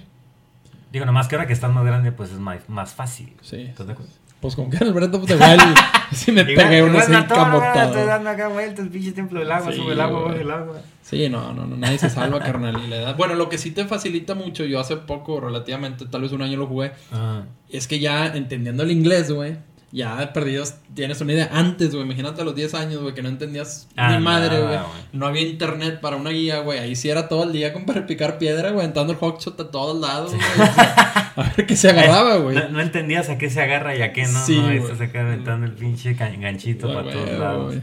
Digo, 0.90 1.04
nomás 1.04 1.28
que 1.28 1.34
ahora 1.36 1.46
que 1.46 1.52
estás 1.52 1.70
más 1.70 1.84
grande, 1.84 2.12
pues 2.12 2.30
es 2.32 2.38
más, 2.38 2.66
más 2.68 2.94
fácil. 2.94 3.34
sí. 3.42 3.56
¿Estás 3.60 3.86
de 3.86 3.92
acuerdo? 3.92 4.12
Pues 4.40 4.54
con 4.54 4.70
que 4.70 4.76
en 4.76 4.96
el 4.96 5.14
of 5.14 5.26
the 5.26 5.34
Wild 5.34 5.76
sí 6.12 6.30
me 6.30 6.44
pegué 6.44 6.78
Igual- 6.78 6.90
unos 6.90 7.08
igual 7.08 7.22
a 7.24 7.26
todo, 7.28 7.82
Estoy 7.82 8.06
dando 8.06 8.30
acá 8.30 8.48
vueltas, 8.48 8.86
pinche 8.88 9.12
templo 9.12 9.40
del 9.40 9.50
agua, 9.50 9.72
Sí, 9.72 9.78
sube 9.78 9.92
el 9.94 10.00
agua, 10.00 10.20
baja 10.22 10.36
el 10.40 10.50
agua. 10.50 10.80
Sí, 11.02 11.28
no, 11.28 11.52
no, 11.52 11.66
no, 11.66 11.76
nadie 11.76 11.98
se 11.98 12.08
salva, 12.08 12.38
carnal. 12.38 12.80
y 12.84 12.86
le 12.86 13.00
da- 13.00 13.14
Bueno, 13.14 13.34
lo 13.34 13.48
que 13.48 13.58
sí 13.58 13.72
te 13.72 13.84
facilita 13.84 14.34
mucho, 14.36 14.64
yo 14.64 14.78
hace 14.78 14.96
poco, 14.96 15.40
relativamente, 15.40 16.06
tal 16.06 16.22
vez 16.22 16.30
un 16.32 16.42
año 16.42 16.56
lo 16.56 16.66
jugué, 16.68 16.92
Ah, 17.12 17.42
es 17.68 17.88
que 17.88 17.98
ya 17.98 18.26
entendiendo 18.28 18.84
el 18.84 18.92
inglés, 18.92 19.30
güey, 19.32 19.56
ya 19.90 20.32
perdidos 20.32 20.74
tienes 20.94 21.20
una 21.20 21.32
idea. 21.32 21.48
Antes, 21.52 21.90
güey, 21.92 22.02
imagínate 22.04 22.42
a 22.42 22.44
los 22.44 22.54
10 22.54 22.74
años, 22.74 23.00
güey, 23.00 23.14
que 23.14 23.22
no 23.22 23.28
entendías 23.28 23.88
Ah, 23.96 24.12
ni 24.16 24.22
madre, 24.22 24.58
güey. 24.60 24.68
güey. 24.76 24.80
No 25.12 25.26
había 25.26 25.42
internet 25.42 26.00
para 26.00 26.16
una 26.16 26.30
guía, 26.30 26.60
güey. 26.60 26.78
Ahí 26.78 26.94
sí 26.96 27.08
era 27.08 27.28
todo 27.28 27.44
el 27.44 27.52
día 27.52 27.72
con 27.72 27.86
para 27.86 28.06
picar 28.06 28.38
piedra, 28.38 28.70
güey, 28.72 28.84
entrando 28.86 29.12
el 29.14 29.18
hotshot 29.18 29.58
a 29.60 29.70
todos 29.70 29.98
lados, 30.00 30.32
güey. 30.34 30.42
O 30.42 30.74
sea, 30.74 31.32
a 31.36 31.42
ver 31.56 31.66
qué 31.66 31.76
se 31.76 31.88
agarraba, 31.90 32.36
güey. 32.38 32.56
No, 32.56 32.68
no 32.68 32.80
entendías 32.80 33.28
a 33.30 33.38
qué 33.38 33.48
se 33.48 33.62
agarra 33.62 33.96
y 33.96 34.02
a 34.02 34.12
qué 34.12 34.24
no. 34.26 34.38
Sí, 34.44 34.56
no, 34.58 34.64
güey. 34.64 34.78
estás 34.78 35.00
acá 35.00 35.20
aventando 35.22 35.66
el 35.66 35.72
pinche 35.72 36.14
ganchito 36.14 36.88
para 36.92 37.10
todos 37.10 37.24
güey, 37.26 37.38
lados. 37.38 37.66
güey. 37.66 37.80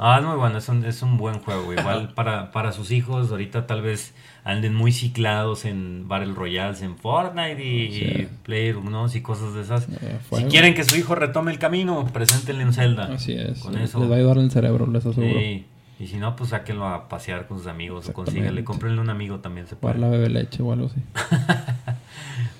Ah, 0.00 0.18
es 0.20 0.24
muy 0.24 0.36
bueno, 0.36 0.58
es 0.58 0.68
un, 0.68 0.84
es 0.84 1.02
un 1.02 1.16
buen 1.18 1.40
juego. 1.40 1.72
Igual 1.76 2.14
para, 2.14 2.52
para 2.52 2.70
sus 2.72 2.92
hijos, 2.92 3.32
ahorita 3.32 3.66
tal 3.66 3.82
vez 3.82 4.14
anden 4.44 4.74
muy 4.74 4.92
ciclados 4.92 5.64
en 5.64 6.08
Battle 6.08 6.34
Royales, 6.34 6.82
en 6.82 6.96
Fortnite 6.96 7.62
y, 7.64 7.92
Sí. 7.92 8.28
y 8.46 9.16
y 9.16 9.20
cosas 9.20 9.54
de 9.54 9.62
esas. 9.62 9.86
Si 10.32 10.44
quieren 10.44 10.74
que 10.74 10.84
su 10.84 10.96
hijo 10.96 11.14
retome 11.14 11.52
el 11.52 11.58
camino, 11.58 12.06
preséntenle 12.12 12.62
en 12.62 12.72
Zelda. 12.72 13.10
Así 13.12 13.32
es. 13.32 13.60
Con 13.60 13.74
les 13.74 13.90
eso. 13.90 14.08
va 14.08 14.16
a 14.16 14.18
ayudar 14.18 14.38
el 14.38 14.50
cerebro, 14.50 14.86
les 14.86 15.04
aseguro. 15.04 15.38
Sí. 15.38 15.66
Y 16.00 16.06
si 16.06 16.16
no, 16.16 16.36
pues 16.36 16.50
sáquenlo 16.50 16.86
a 16.86 17.08
pasear 17.08 17.48
con 17.48 17.58
sus 17.58 17.66
amigos 17.66 18.08
o 18.08 18.12
consíganle, 18.12 18.62
cómprenle 18.62 19.00
un 19.00 19.10
amigo 19.10 19.40
también 19.40 19.66
se 19.66 19.74
puede. 19.74 19.98
la 19.98 20.08
bebe 20.08 20.28
leche 20.28 20.62
o 20.62 20.72
algo 20.72 20.86
así. 20.86 21.00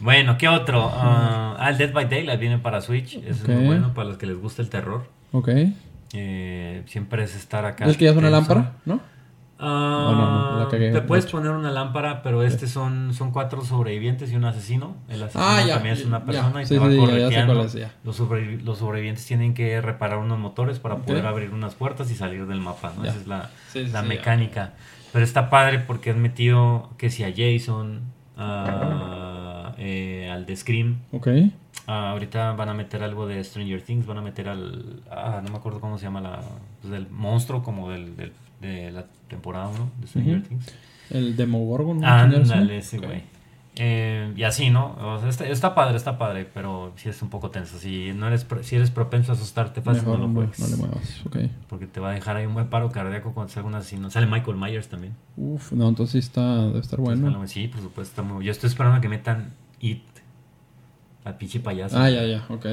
Bueno, 0.00 0.38
¿qué 0.38 0.48
otro? 0.48 0.88
Ah, 0.94 1.56
ah, 1.58 1.70
el 1.70 1.78
Dead 1.78 1.92
by 1.92 2.08
Daylight 2.08 2.38
viene 2.38 2.58
para 2.58 2.80
Switch. 2.80 3.16
Eso 3.16 3.42
Ok. 3.42 3.48
es 3.48 3.56
muy 3.56 3.66
bueno 3.66 3.94
para 3.94 4.08
los 4.08 4.16
que 4.18 4.26
les 4.26 4.36
gusta 4.38 4.62
el 4.62 4.68
terror. 4.70 5.08
Ok. 5.32 5.48
Eh, 6.14 6.82
siempre 6.86 7.24
es 7.24 7.34
estar 7.34 7.64
acá. 7.64 7.84
¿Es 7.86 7.96
que 7.96 8.04
ya 8.04 8.12
es 8.12 8.16
una 8.16 8.30
lámpara? 8.30 8.74
¿No? 8.84 9.00
Ah, 9.61 10.07
Oh, 10.11 10.12
no, 10.14 10.61
no, 10.61 10.68
te 10.68 11.03
puedes 11.03 11.27
poner 11.27 11.51
una 11.51 11.71
lámpara, 11.73 12.23
pero 12.23 12.42
este 12.44 12.68
son, 12.68 13.12
son 13.12 13.33
cuatro 13.33 13.64
sobrevivientes 13.64 14.31
y 14.31 14.37
un 14.37 14.44
asesino. 14.44 14.94
El 15.09 15.23
asesino 15.23 15.44
Ah, 15.44 15.62
ya, 15.66 15.75
también 15.75 15.94
es 15.97 16.05
una 16.05 16.21
ya. 16.21 16.25
persona 16.27 16.62
y 16.62 16.66
Sí, 16.66 16.75
te 16.75 16.79
va 16.81 16.90
sí, 16.90 16.97
correteando. 16.97 17.64
es. 17.64 17.77
Los, 18.05 18.21
sobrevi- 18.21 18.61
los 18.62 18.79
sobrevivientes 18.79 19.27
tienen 19.27 19.55
que 19.55 19.81
reparar 19.81 20.18
unos 20.18 20.38
motores 20.38 20.79
para 20.79 20.99
poder 20.99 21.27
abrir 21.27 21.51
unas 21.51 21.75
puertas 21.75 22.09
y 22.11 22.14
salir 22.14 22.47
del 22.47 22.61
mapa. 22.61 22.92
¿no? 22.97 23.03
Ya. 23.05 23.11
Esa 23.11 23.21
es 23.21 23.27
la, 23.27 23.51
Sí, 23.73 23.81
la 23.81 23.87
sí, 23.87 23.92
ya. 23.92 24.03
mecánica. 24.03 24.73
Pero 25.12 25.25
está 25.25 25.51
padre 25.51 25.81
porque 25.81 26.11
han 26.11 26.23
metido 26.23 26.90
que 26.97 27.11
si 27.11 27.25
a 27.25 27.33
Jason, 27.37 28.03
eh, 29.79 30.31
al 30.33 30.47
de 30.47 30.57
Scream. 30.57 30.99
Ok. 31.12 31.29
Ah, 31.87 32.11
ahorita 32.11 32.53
van 32.53 32.68
a 32.68 32.75
meter 32.75 33.03
algo 33.03 33.27
de 33.27 33.42
Stranger 33.42 33.81
Things, 33.83 34.07
van 34.07 34.18
a 34.18 34.23
meter 34.23 34.49
al... 34.49 35.01
Ah, 35.11 35.40
no 35.42 35.51
me 35.51 35.57
acuerdo 35.57 35.81
cómo 35.81 35.97
se 35.99 36.05
llama 36.05 36.21
la... 36.21 36.40
Pues 36.81 36.92
del 36.92 37.09
monstruo 37.11 37.62
como 37.62 37.90
del, 37.90 38.14
del- 38.16 38.33
de 38.61 38.90
la 38.90 39.07
temporada 39.29 39.68
1 39.68 39.90
de 40.01 40.07
Stranger 40.07 40.38
Ujú. 40.38 40.49
Things. 40.49 40.75
El 41.11 41.37
Demogorgon. 41.37 42.01
¿no? 42.01 42.07
Ándale, 42.07 42.79
ese 42.79 42.99
güey. 42.99 43.23
Eh, 43.81 44.33
y 44.37 44.42
así, 44.42 44.71
¿no? 44.71 44.97
O 45.01 45.21
sea, 45.21 45.29
está, 45.29 45.47
está 45.47 45.75
padre, 45.77 45.97
está 45.97 46.18
padre, 46.18 46.49
pero 46.53 46.92
sí 46.97 47.09
es 47.09 47.23
un 47.23 47.31
poco 47.31 47.51
tenso. 47.53 47.79
Si, 47.79 48.12
no 48.12 48.27
eres, 48.27 48.44
si 48.62 48.75
eres 48.75 48.90
propenso 48.90 49.31
a 49.31 49.37
asustarte 49.37 49.81
fácil, 49.83 50.03
Mejor 50.03 50.18
no 50.18 50.27
lo 50.27 50.33
no, 50.33 50.35
juegues. 50.40 50.59
no 50.59 50.66
le 50.66 50.77
muevas. 50.77 51.23
Ok. 51.27 51.37
Porque 51.68 51.87
te 51.87 52.01
va 52.01 52.11
a 52.11 52.12
dejar 52.12 52.37
ahí 52.37 52.44
un 52.47 52.55
buen 52.55 52.66
paro 52.71 52.90
cardíaco 52.90 53.33
cuando 53.35 53.53
salga 53.53 53.68
un 53.68 53.77
asesino. 53.77 54.11
Sale 54.11 54.27
Michael 54.27 54.57
Myers 54.57 54.88
también. 54.88 55.14
Uf, 55.37 55.71
no, 55.73 55.88
entonces 55.88 56.12
sí 56.12 56.18
está, 56.18 56.66
debe 56.66 56.81
estar 56.81 56.99
bueno. 57.01 57.29
Entonces, 57.29 57.53
Sí, 57.53 57.68
por 57.68 57.81
supuesto. 57.81 58.11
Está 58.21 58.23
muy... 58.23 58.44
Yo 58.44 58.51
estoy 58.51 58.68
esperando 58.68 58.99
a 58.99 59.01
que 59.01 59.09
metan 59.09 59.53
It. 59.81 60.03
Al 61.25 61.37
pinche 61.37 61.61
payaso. 61.61 61.97
Ah, 62.01 62.11
ya, 62.11 62.25
ya, 62.27 62.44
ok. 62.49 62.66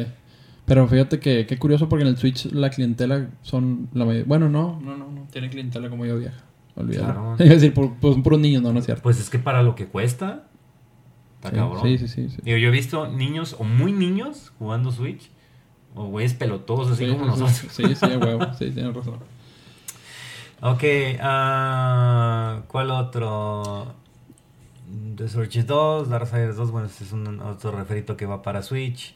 Pero 0.65 0.87
fíjate 0.87 1.19
que 1.19 1.45
qué 1.45 1.57
curioso 1.59 1.87
porque 1.89 2.03
en 2.03 2.09
el 2.09 2.17
Switch 2.17 2.51
la 2.51 2.69
clientela 2.69 3.29
son 3.43 3.87
la 3.93 4.05
mayoría. 4.05 4.25
Bueno, 4.27 4.49
no, 4.49 4.79
no, 4.81 4.97
no, 4.97 5.11
no. 5.11 5.27
Tiene 5.31 5.49
clientela 5.49 5.89
como 5.89 6.05
yo 6.05 6.17
vieja. 6.17 6.43
Olvídalo. 6.75 7.13
Claro. 7.13 7.33
A 7.39 7.43
decir, 7.43 7.73
por, 7.73 7.93
pues 7.95 8.13
son 8.15 8.23
puros 8.23 8.39
niños, 8.39 8.61
no, 8.63 8.73
no 8.73 8.79
es 8.79 8.85
cierto. 8.85 9.03
Pues 9.03 9.19
es 9.19 9.29
que 9.29 9.37
para 9.39 9.61
lo 9.61 9.75
que 9.75 9.85
cuesta, 9.85 10.47
está 11.35 11.49
Sí, 11.51 11.55
cabrón. 11.55 11.81
sí, 11.83 11.97
sí, 11.99 12.07
sí, 12.07 12.29
sí. 12.29 12.37
Digo, 12.43 12.57
yo 12.57 12.69
he 12.69 12.71
visto 12.71 13.07
niños 13.07 13.55
o 13.59 13.63
muy 13.63 13.91
niños 13.91 14.51
jugando 14.57 14.91
Switch, 14.91 15.29
o 15.93 16.07
güeyes 16.07 16.33
pelotosos, 16.33 16.93
así 16.93 17.05
Sí, 17.05 17.11
como 17.11 17.25
nosotros. 17.27 17.57
Sí, 17.71 17.95
sí, 17.95 18.05
huevo. 18.05 18.53
Sí, 18.57 18.71
tienes 18.71 18.93
razón. 18.93 19.19
Ok, 20.61 20.83
ah, 21.21 22.63
¿cuál 22.67 22.89
otro? 22.89 23.93
The 25.15 25.27
Search 25.27 25.65
2, 25.65 26.09
Darksiders 26.09 26.55
2, 26.57 26.71
bueno, 26.71 26.87
este 26.87 27.03
es 27.03 27.11
un 27.11 27.39
otro 27.41 27.71
referito 27.71 28.17
que 28.17 28.25
va 28.25 28.41
para 28.41 28.61
Switch. 28.61 29.15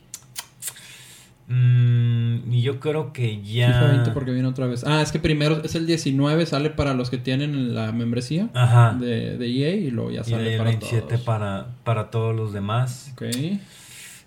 Mm, 1.50 2.54
y 2.54 2.62
yo 2.62 2.80
creo 2.80 3.12
que 3.12 3.42
ya. 3.42 3.68
FIFA 3.74 3.88
20 3.92 4.12
porque 4.12 4.32
viene 4.32 4.48
otra 4.48 4.68
vez. 4.68 4.84
Ah, 4.86 5.02
es 5.02 5.12
que 5.12 5.20
primero 5.20 5.62
es 5.64 5.74
el 5.76 5.86
19, 5.88 6.46
sale 6.46 6.70
para 6.70 6.94
los 6.94 7.10
que 7.10 7.18
tienen 7.18 7.74
la 7.76 7.92
membresía 7.92 8.50
Ajá. 8.54 8.94
de, 8.94 9.38
de 9.38 9.46
EA 9.48 9.76
y 9.76 9.90
luego 9.92 10.12
ya 10.12 10.22
y 10.22 10.30
sale 10.30 10.52
el 10.54 10.58
para 10.60 10.70
27 10.70 11.08
todos. 11.08 11.22
para, 11.22 11.68
para 11.84 12.12
todos 12.12 12.36
los 12.36 12.54
demás. 12.54 13.12
Ok. 13.14 13.24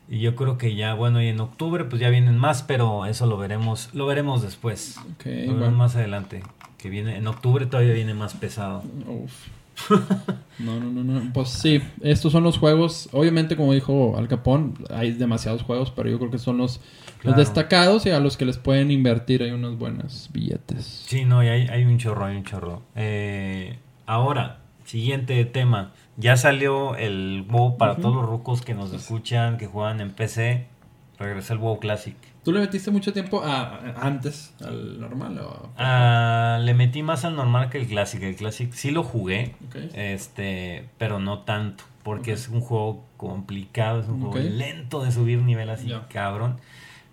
Y 0.08 0.18
yo 0.20 0.34
creo 0.34 0.58
que 0.58 0.74
ya, 0.74 0.94
bueno, 0.94 1.22
y 1.22 1.28
en 1.28 1.40
octubre 1.40 1.84
pues 1.84 2.00
ya 2.02 2.10
vienen 2.10 2.36
más, 2.36 2.62
pero 2.64 3.06
eso 3.06 3.24
lo 3.26 3.38
veremos, 3.38 3.88
lo 3.94 4.04
veremos 4.06 4.42
después. 4.42 4.96
Ok, 4.98 5.24
Lo 5.26 5.30
veremos 5.30 5.58
bueno. 5.60 5.76
más 5.76 5.96
adelante. 5.96 6.42
Que 6.76 6.90
viene, 6.90 7.16
en 7.16 7.26
octubre 7.28 7.64
todavía 7.66 7.94
viene 7.94 8.12
más 8.12 8.34
pesado. 8.34 8.82
Uf. 9.06 9.32
No, 10.58 10.78
no, 10.78 10.90
no, 10.90 11.02
no. 11.02 11.32
Pues 11.32 11.48
sí, 11.48 11.82
estos 12.02 12.30
son 12.30 12.44
los 12.44 12.58
juegos. 12.58 13.08
Obviamente, 13.12 13.56
como 13.56 13.72
dijo 13.72 14.16
Al 14.16 14.28
Capón, 14.28 14.74
hay 14.90 15.10
demasiados 15.12 15.62
juegos, 15.62 15.90
pero 15.90 16.08
yo 16.08 16.18
creo 16.18 16.30
que 16.30 16.38
son 16.38 16.58
los, 16.58 16.80
los 17.22 17.36
destacados 17.36 18.06
y 18.06 18.10
a 18.10 18.20
los 18.20 18.36
que 18.36 18.44
les 18.44 18.58
pueden 18.58 18.90
invertir 18.90 19.42
hay 19.42 19.50
unos 19.50 19.78
buenos 19.78 20.30
billetes. 20.32 21.04
Sí, 21.06 21.24
no, 21.24 21.42
y 21.42 21.48
hay, 21.48 21.66
hay 21.68 21.84
un 21.84 21.98
chorro, 21.98 22.26
hay 22.26 22.36
un 22.36 22.44
chorro. 22.44 22.82
Eh, 22.94 23.78
ahora, 24.06 24.60
siguiente 24.84 25.44
tema. 25.46 25.92
Ya 26.16 26.36
salió 26.36 26.94
el 26.96 27.44
WoW 27.48 27.78
para 27.78 27.96
todos 27.96 28.14
los 28.14 28.26
rucos 28.26 28.62
que 28.62 28.74
nos 28.74 28.92
escuchan, 28.92 29.56
que 29.56 29.66
juegan 29.66 30.00
en 30.00 30.10
PC. 30.12 30.66
Regresó 31.18 31.54
el 31.54 31.58
WoW 31.58 31.80
Classic. 31.80 32.16
¿Tú 32.44 32.52
le 32.52 32.60
metiste 32.60 32.90
mucho 32.90 33.12
tiempo 33.12 33.42
a, 33.42 33.60
a- 33.62 33.94
antes 34.06 34.52
al 34.64 35.00
normal? 35.00 35.38
O... 35.38 35.70
Ah, 35.78 36.58
le 36.60 36.74
metí 36.74 37.02
más 37.02 37.24
al 37.24 37.36
normal 37.36 37.70
que 37.70 37.78
el 37.78 37.86
Classic. 37.86 38.20
El 38.22 38.34
Classic 38.36 38.72
sí 38.72 38.90
lo 38.90 39.04
jugué, 39.04 39.54
este, 39.94 40.88
pero 40.98 41.18
no 41.20 41.40
tanto. 41.40 41.84
Porque 42.02 42.32
es 42.32 42.48
un 42.48 42.60
juego 42.60 43.04
complicado, 43.16 44.00
es 44.00 44.08
un 44.08 44.20
juego 44.20 44.38
lento 44.38 45.04
de 45.04 45.12
subir 45.12 45.38
nivel 45.38 45.70
así, 45.70 45.92
cabrón. 46.08 46.58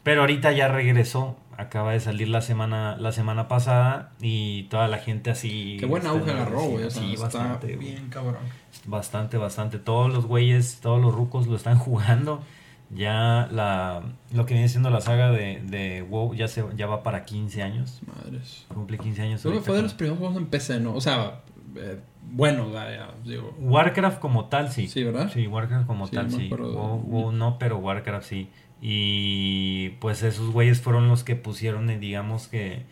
Pero 0.04 0.22
ahorita 0.22 0.52
ya 0.52 0.68
regresó. 0.68 1.38
Acaba 1.58 1.92
de 1.92 2.00
salir 2.00 2.30
la 2.30 2.39
semana, 2.39 2.96
la 2.96 3.12
semana 3.12 3.50
pasada 3.50 4.13
y 4.22 4.63
toda 4.70 4.88
la 4.88 4.98
gente 4.98 5.30
así. 5.30 5.76
Qué 5.78 5.86
buen 5.86 6.02
está 6.04 6.13
auge 6.18 6.32
agarró, 6.32 6.62
güey. 6.62 6.89
Sí, 6.89 7.12
está 7.15 7.24
bastante, 7.24 7.76
bien 7.76 8.08
cabrón. 8.10 8.38
Bastante, 8.86 9.36
bastante. 9.38 9.78
Todos 9.78 10.12
los 10.12 10.26
güeyes, 10.26 10.80
todos 10.82 11.02
los 11.02 11.13
rucos 11.13 11.48
lo 11.48 11.58
están 11.58 11.78
jugando. 11.78 12.42
Ya 12.91 13.47
la 13.52 14.02
lo 14.34 14.45
que 14.47 14.56
viene 14.56 14.67
siendo 14.67 14.89
la 14.89 14.99
saga 15.02 15.32
de, 15.32 15.62
de 15.63 16.02
WoW 16.02 16.34
ya 16.34 16.47
se 16.47 16.63
ya 16.75 16.88
va 16.88 17.04
para 17.04 17.23
15 17.25 17.62
años. 17.62 18.02
Madres. 18.08 18.65
Cumple 18.69 18.97
15 18.97 19.21
años. 19.21 19.41
Creo 19.41 19.54
que 19.56 19.62
fue 19.62 19.75
de 19.75 19.84
los 19.84 19.93
primeros 19.93 20.17
juegos 20.19 20.38
en 20.38 20.47
PC, 20.47 20.80
¿no? 20.80 20.95
O 20.95 21.02
sea, 21.02 21.41
eh, 21.75 21.99
bueno, 22.32 22.71
ya, 22.73 23.12
digo. 23.23 23.56
Warcraft 23.60 24.19
como 24.19 24.45
tal, 24.45 24.71
sí. 24.71 24.88
Sí, 24.88 25.04
¿verdad? 25.04 25.30
Sí, 25.32 25.45
Warcraft 25.45 25.86
como 25.86 26.08
Sí, 26.08 26.15
tal, 26.15 26.32
sí. 26.32 26.49
WoW, 26.49 26.97
WoW 27.04 27.32
no, 27.32 27.60
pero 27.60 27.78
Warcraft 27.78 28.28
sí. 28.28 28.49
Y 28.82 29.89
pues 29.99 30.23
esos 30.23 30.49
güeyes 30.52 30.82
fueron 30.82 31.08
los 31.10 31.23
que 31.23 31.36
pusieron, 31.36 31.89
eh, 31.89 31.99
digamos 31.99 32.47
que... 32.47 32.84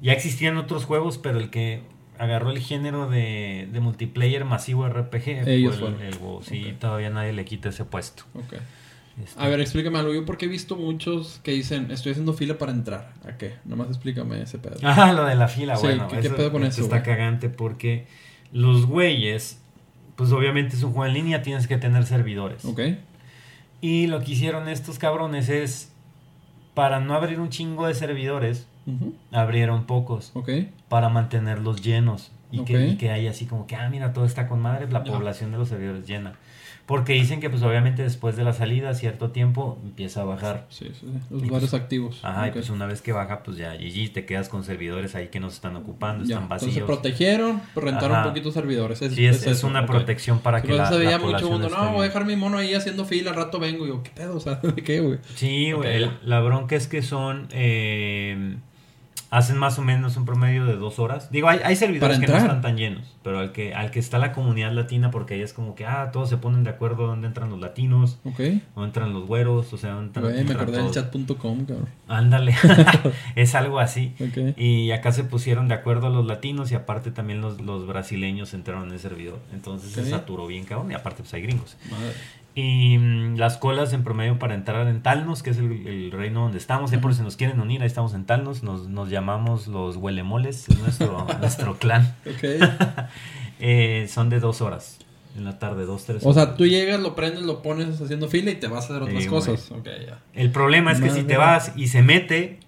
Ya 0.00 0.12
existían 0.12 0.56
otros 0.58 0.84
juegos, 0.84 1.16
pero 1.18 1.38
el 1.38 1.48
que 1.48 1.82
agarró 2.18 2.50
el 2.50 2.58
género 2.58 3.08
de, 3.08 3.68
de 3.72 3.80
multiplayer 3.80 4.44
masivo 4.44 4.88
RPG. 4.88 5.46
Ellos 5.48 5.78
fue 5.78 5.88
el- 6.08 6.18
WoW. 6.18 6.42
Sí, 6.42 6.74
todavía 6.78 7.08
nadie 7.10 7.32
le 7.32 7.44
quita 7.44 7.68
ese 7.70 7.84
puesto. 7.84 8.24
Ok. 8.34 8.54
Este, 9.22 9.40
A 9.42 9.48
ver, 9.48 9.60
explícame 9.60 9.98
algo. 9.98 10.14
Yo 10.14 10.24
porque 10.24 10.46
he 10.46 10.48
visto 10.48 10.76
muchos 10.76 11.40
que 11.42 11.50
dicen, 11.52 11.90
estoy 11.90 12.12
haciendo 12.12 12.32
fila 12.32 12.56
para 12.58 12.72
entrar. 12.72 13.12
¿A 13.26 13.36
qué? 13.36 13.54
Nomás 13.64 13.88
explícame 13.88 14.40
ese 14.42 14.58
pedo. 14.58 14.76
Ah, 14.82 15.12
lo 15.12 15.24
de 15.26 15.34
la 15.34 15.48
fila, 15.48 15.76
Sí, 15.76 15.86
bueno. 15.86 16.08
¿qué- 16.08 16.20
qué 16.20 16.30
pedo 16.30 16.50
con 16.52 16.64
eso, 16.64 16.82
Está 16.82 17.02
cagante 17.02 17.48
porque 17.50 18.06
los 18.52 18.86
güeyes, 18.86 19.60
pues 20.16 20.32
obviamente 20.32 20.76
es 20.76 20.82
un 20.82 20.92
juego 20.92 21.06
en 21.06 21.14
línea, 21.14 21.42
tienes 21.42 21.66
que 21.66 21.76
tener 21.76 22.06
servidores. 22.06 22.64
Ok. 22.64 22.80
Y 23.80 24.06
lo 24.06 24.20
que 24.20 24.32
hicieron 24.32 24.68
estos 24.68 24.98
cabrones 24.98 25.48
es, 25.48 25.92
para 26.74 27.00
no 27.00 27.14
abrir 27.14 27.40
un 27.40 27.48
chingo 27.50 27.86
de 27.86 27.94
servidores, 27.94 28.66
abrieron 29.30 29.84
pocos 29.86 30.30
Ok. 30.34 30.50
para 30.88 31.08
mantenerlos 31.08 31.82
llenos. 31.82 32.32
Y, 32.50 32.64
que, 32.64 32.86
y 32.86 32.96
que 32.96 33.10
haya 33.10 33.30
así 33.30 33.46
como 33.46 33.66
que, 33.66 33.76
ah, 33.76 33.88
mira, 33.88 34.12
todo 34.12 34.26
está 34.26 34.46
con 34.46 34.60
madre, 34.60 34.86
la 34.90 35.04
población 35.04 35.52
de 35.52 35.58
los 35.58 35.68
servidores 35.70 36.06
llena. 36.06 36.34
Porque 36.84 37.12
dicen 37.14 37.40
que 37.40 37.48
pues 37.48 37.62
obviamente 37.62 38.02
después 38.02 38.36
de 38.36 38.42
la 38.44 38.52
salida, 38.52 38.92
cierto 38.94 39.30
tiempo, 39.30 39.78
empieza 39.84 40.22
a 40.22 40.24
bajar. 40.24 40.66
Sí, 40.68 40.86
sí, 40.92 41.06
sí. 41.06 41.06
Los 41.30 41.42
Y 41.44 41.46
pues- 41.46 41.74
activos. 41.74 42.18
Ajá, 42.22 42.48
y 42.48 42.50
pues 42.50 42.68
una 42.70 42.86
vez 42.86 43.00
que 43.02 43.12
baja, 43.12 43.42
pues 43.44 43.56
ya 43.56 43.74
GG, 43.74 44.12
te 44.12 44.26
quedas 44.26 44.48
con 44.48 44.64
servidores 44.64 45.14
ahí 45.14 45.28
que 45.28 45.38
no 45.40 45.48
se 45.48 45.56
están 45.56 45.76
ocupando, 45.76 46.24
Ya, 46.24 46.34
están 46.34 46.42
Entonces 46.44 46.68
vacíos. 46.68 46.86
se 46.86 46.92
protegieron, 46.92 47.62
rentaron 47.76 48.16
Ajá. 48.16 48.22
un 48.26 48.28
poquito 48.34 48.50
servidores. 48.52 49.00
Es, 49.00 49.14
Sí, 49.14 49.24
es, 49.26 49.62
una 49.64 49.86
protección 49.86 50.40
para 50.40 50.60
que 50.60 50.68
pues 50.68 50.78
la, 50.78 50.88
se 50.88 50.98
veía 50.98 51.12
la 51.12 51.18
mucho 51.18 51.48
mundo, 51.50 51.68
no, 51.70 51.76
voy 51.76 51.86
a 51.86 51.90
bien". 51.92 52.02
dejar 52.02 52.26
mi 52.26 52.36
mono 52.36 52.58
ahí 52.58 52.74
haciendo 52.74 53.04
fila, 53.04 53.30
al 53.30 53.36
rato 53.36 53.60
vengo. 53.60 53.84
Y 53.86 53.88
yo, 53.88 54.02
¿qué 54.02 54.10
pedo? 54.10 54.36
O 54.36 54.40
sea, 54.40 54.54
¿de 54.62 54.82
qué, 54.82 55.00
güey? 55.00 55.18
Sí, 55.36 55.72
güey. 55.72 55.88
Ok, 55.88 55.94
el- 55.94 56.02
ya. 56.02 56.18
La 56.24 56.40
bronca 56.40 56.74
es 56.76 56.88
que 56.88 57.00
son. 57.02 57.46
eh, 57.52 58.56
hacen 59.32 59.56
más 59.56 59.78
o 59.78 59.82
menos 59.82 60.18
un 60.18 60.26
promedio 60.26 60.66
de 60.66 60.76
dos 60.76 60.98
horas. 60.98 61.30
Digo, 61.30 61.48
hay, 61.48 61.60
hay 61.64 61.74
servidores 61.74 62.18
que 62.18 62.26
no 62.26 62.36
están 62.36 62.60
tan 62.60 62.76
llenos, 62.76 63.16
pero 63.24 63.38
al 63.38 63.50
que, 63.50 63.72
al 63.74 63.90
que 63.90 63.98
está 63.98 64.18
la 64.18 64.32
comunidad 64.32 64.72
latina, 64.72 65.10
porque 65.10 65.32
ahí 65.34 65.40
es 65.40 65.54
como 65.54 65.74
que, 65.74 65.86
ah, 65.86 66.10
todos 66.12 66.28
se 66.28 66.36
ponen 66.36 66.64
de 66.64 66.70
acuerdo 66.70 67.06
dónde 67.06 67.28
entran 67.28 67.48
los 67.48 67.58
latinos, 67.58 68.18
Ok. 68.24 68.40
dónde 68.74 68.88
entran 68.88 69.14
los 69.14 69.26
güeros, 69.26 69.72
o 69.72 69.78
sea, 69.78 69.92
dónde 69.92 70.08
entran, 70.08 70.24
Güey, 70.26 70.44
me 70.44 70.52
acordé 70.52 70.82
del 70.82 70.90
chat.com, 70.90 71.64
cabrón. 71.64 71.88
Ándale, 72.08 72.54
es 73.34 73.54
algo 73.54 73.80
así. 73.80 74.12
Ok. 74.20 74.58
Y 74.58 74.90
acá 74.90 75.12
se 75.12 75.24
pusieron 75.24 75.66
de 75.66 75.76
acuerdo 75.76 76.10
los 76.10 76.26
latinos 76.26 76.70
y 76.70 76.74
aparte 76.74 77.10
también 77.10 77.40
los, 77.40 77.58
los 77.62 77.86
brasileños 77.86 78.52
entraron 78.52 78.88
en 78.88 78.92
el 78.92 79.00
servidor. 79.00 79.38
Entonces 79.54 79.92
se 79.92 80.04
saturó 80.10 80.46
bien, 80.46 80.66
cabrón. 80.66 80.90
Y 80.90 80.94
aparte, 80.94 81.22
pues 81.22 81.32
hay 81.32 81.40
gringos. 81.40 81.78
Madre. 81.90 82.12
Y 82.54 82.98
mm, 82.98 83.36
las 83.36 83.56
colas 83.56 83.92
en 83.94 84.04
promedio 84.04 84.38
para 84.38 84.54
entrar 84.54 84.86
en 84.88 85.02
Talnos, 85.02 85.42
que 85.42 85.50
es 85.50 85.58
el, 85.58 85.86
el 85.86 86.10
reino 86.12 86.42
donde 86.42 86.58
estamos, 86.58 86.92
ahí 86.92 86.98
por 86.98 87.14
si 87.14 87.22
nos 87.22 87.36
quieren 87.36 87.60
unir, 87.60 87.80
ahí 87.80 87.86
estamos 87.86 88.12
en 88.14 88.26
Talnos, 88.26 88.62
nos, 88.62 88.88
nos 88.88 89.08
llamamos 89.08 89.68
los 89.68 89.96
huelemoles, 89.96 90.68
es 90.68 90.78
nuestro, 90.78 91.26
nuestro 91.40 91.78
clan. 91.78 92.14
Eh, 93.64 94.08
son 94.08 94.28
de 94.28 94.40
dos 94.40 94.60
horas. 94.60 94.98
En 95.36 95.44
la 95.44 95.60
tarde, 95.60 95.86
dos, 95.86 96.04
tres 96.04 96.24
O 96.26 96.30
horas. 96.30 96.44
sea, 96.44 96.56
tú 96.56 96.66
llegas, 96.66 97.00
lo 97.00 97.14
prendes, 97.14 97.42
lo 97.42 97.62
pones 97.62 98.00
haciendo 98.00 98.28
fila 98.28 98.50
y 98.50 98.56
te 98.56 98.66
vas 98.66 98.90
a 98.90 98.96
hacer 98.96 99.02
otras 99.02 99.26
cosas. 99.26 99.70
El 100.34 100.50
problema 100.50 100.90
es 100.90 101.00
que 101.00 101.10
si 101.10 101.22
te 101.22 101.36
vas 101.36 101.72
y 101.76 101.86
se 101.86 102.02
mete 102.02 102.58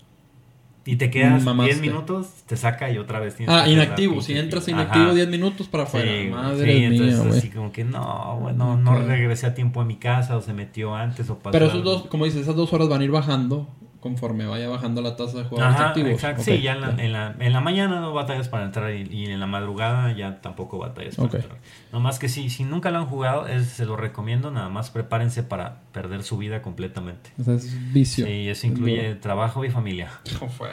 y 0.86 0.96
te 0.96 1.10
quedas 1.10 1.42
Mamaste. 1.44 1.72
10 1.74 1.80
minutos, 1.80 2.28
te 2.46 2.56
saca 2.56 2.90
y 2.90 2.98
otra 2.98 3.18
vez 3.20 3.36
tienes 3.36 3.54
que 3.54 3.62
Ah, 3.62 3.68
inactivo. 3.68 4.20
Si 4.20 4.36
entras 4.36 4.68
inactivo 4.68 5.06
Ajá. 5.06 5.14
10 5.14 5.28
minutos 5.28 5.66
para 5.68 5.84
afuera. 5.84 6.10
Sí, 6.10 6.28
Madre 6.30 6.72
sí, 6.72 6.78
mía, 6.78 6.88
entonces 6.88 7.18
güey. 7.26 7.38
así 7.38 7.48
como 7.48 7.72
que 7.72 7.84
no, 7.84 8.38
bueno, 8.40 8.76
no 8.76 8.92
Ok. 8.92 9.06
regresé 9.06 9.46
a 9.46 9.54
tiempo 9.54 9.80
a 9.80 9.84
mi 9.84 9.96
casa 9.96 10.36
o 10.36 10.42
se 10.42 10.52
metió 10.52 10.94
antes 10.94 11.30
o 11.30 11.36
pasó 11.38 11.52
Pero 11.52 11.66
esos 11.66 11.82
dos, 11.84 12.02
como 12.06 12.24
dices, 12.26 12.42
esas 12.42 12.56
dos 12.56 12.72
horas 12.72 12.88
van 12.88 13.00
a 13.00 13.04
ir 13.04 13.10
bajando 13.10 13.68
conforme 14.04 14.44
vaya 14.44 14.68
bajando 14.68 15.00
la 15.00 15.16
tasa 15.16 15.38
de 15.38 15.44
jugadores 15.44 15.76
Ajá, 15.80 15.88
activos. 15.88 16.12
exacto. 16.12 16.42
Sí, 16.42 16.60
ya 16.60 16.72
en 16.74 16.80
la, 16.82 16.90
en, 16.90 17.12
la, 17.14 17.34
en 17.38 17.52
la 17.54 17.60
mañana 17.62 18.00
no 18.02 18.12
batallas 18.12 18.48
para 18.48 18.66
entrar 18.66 18.92
y, 18.94 19.08
y 19.10 19.24
en 19.24 19.40
la 19.40 19.46
madrugada 19.46 20.12
ya 20.12 20.42
tampoco 20.42 20.76
batallas 20.78 21.16
para 21.16 21.28
Ok. 21.28 21.34
entrar. 21.36 21.56
Nomás 21.90 22.18
que 22.18 22.28
sí, 22.28 22.50
si 22.50 22.64
nunca 22.64 22.90
lo 22.90 22.98
han 22.98 23.06
jugado, 23.06 23.46
es- 23.48 23.68
se 23.68 23.86
lo 23.86 23.96
recomiendo, 23.96 24.50
nada 24.50 24.68
más 24.68 24.90
prepárense 24.90 25.42
para 25.42 25.80
perder 25.92 26.22
su 26.22 26.36
vida 26.36 26.60
completamente. 26.60 27.30
O 27.40 27.44
sea, 27.44 27.54
es 27.54 27.92
vicio. 27.94 28.26
Sí, 28.26 28.46
eso 28.50 28.66
incluye 28.66 29.14
trabajo 29.14 29.64
y 29.64 29.70
familia. 29.70 30.10
¿Cómo 30.38 30.50
fue? 30.50 30.68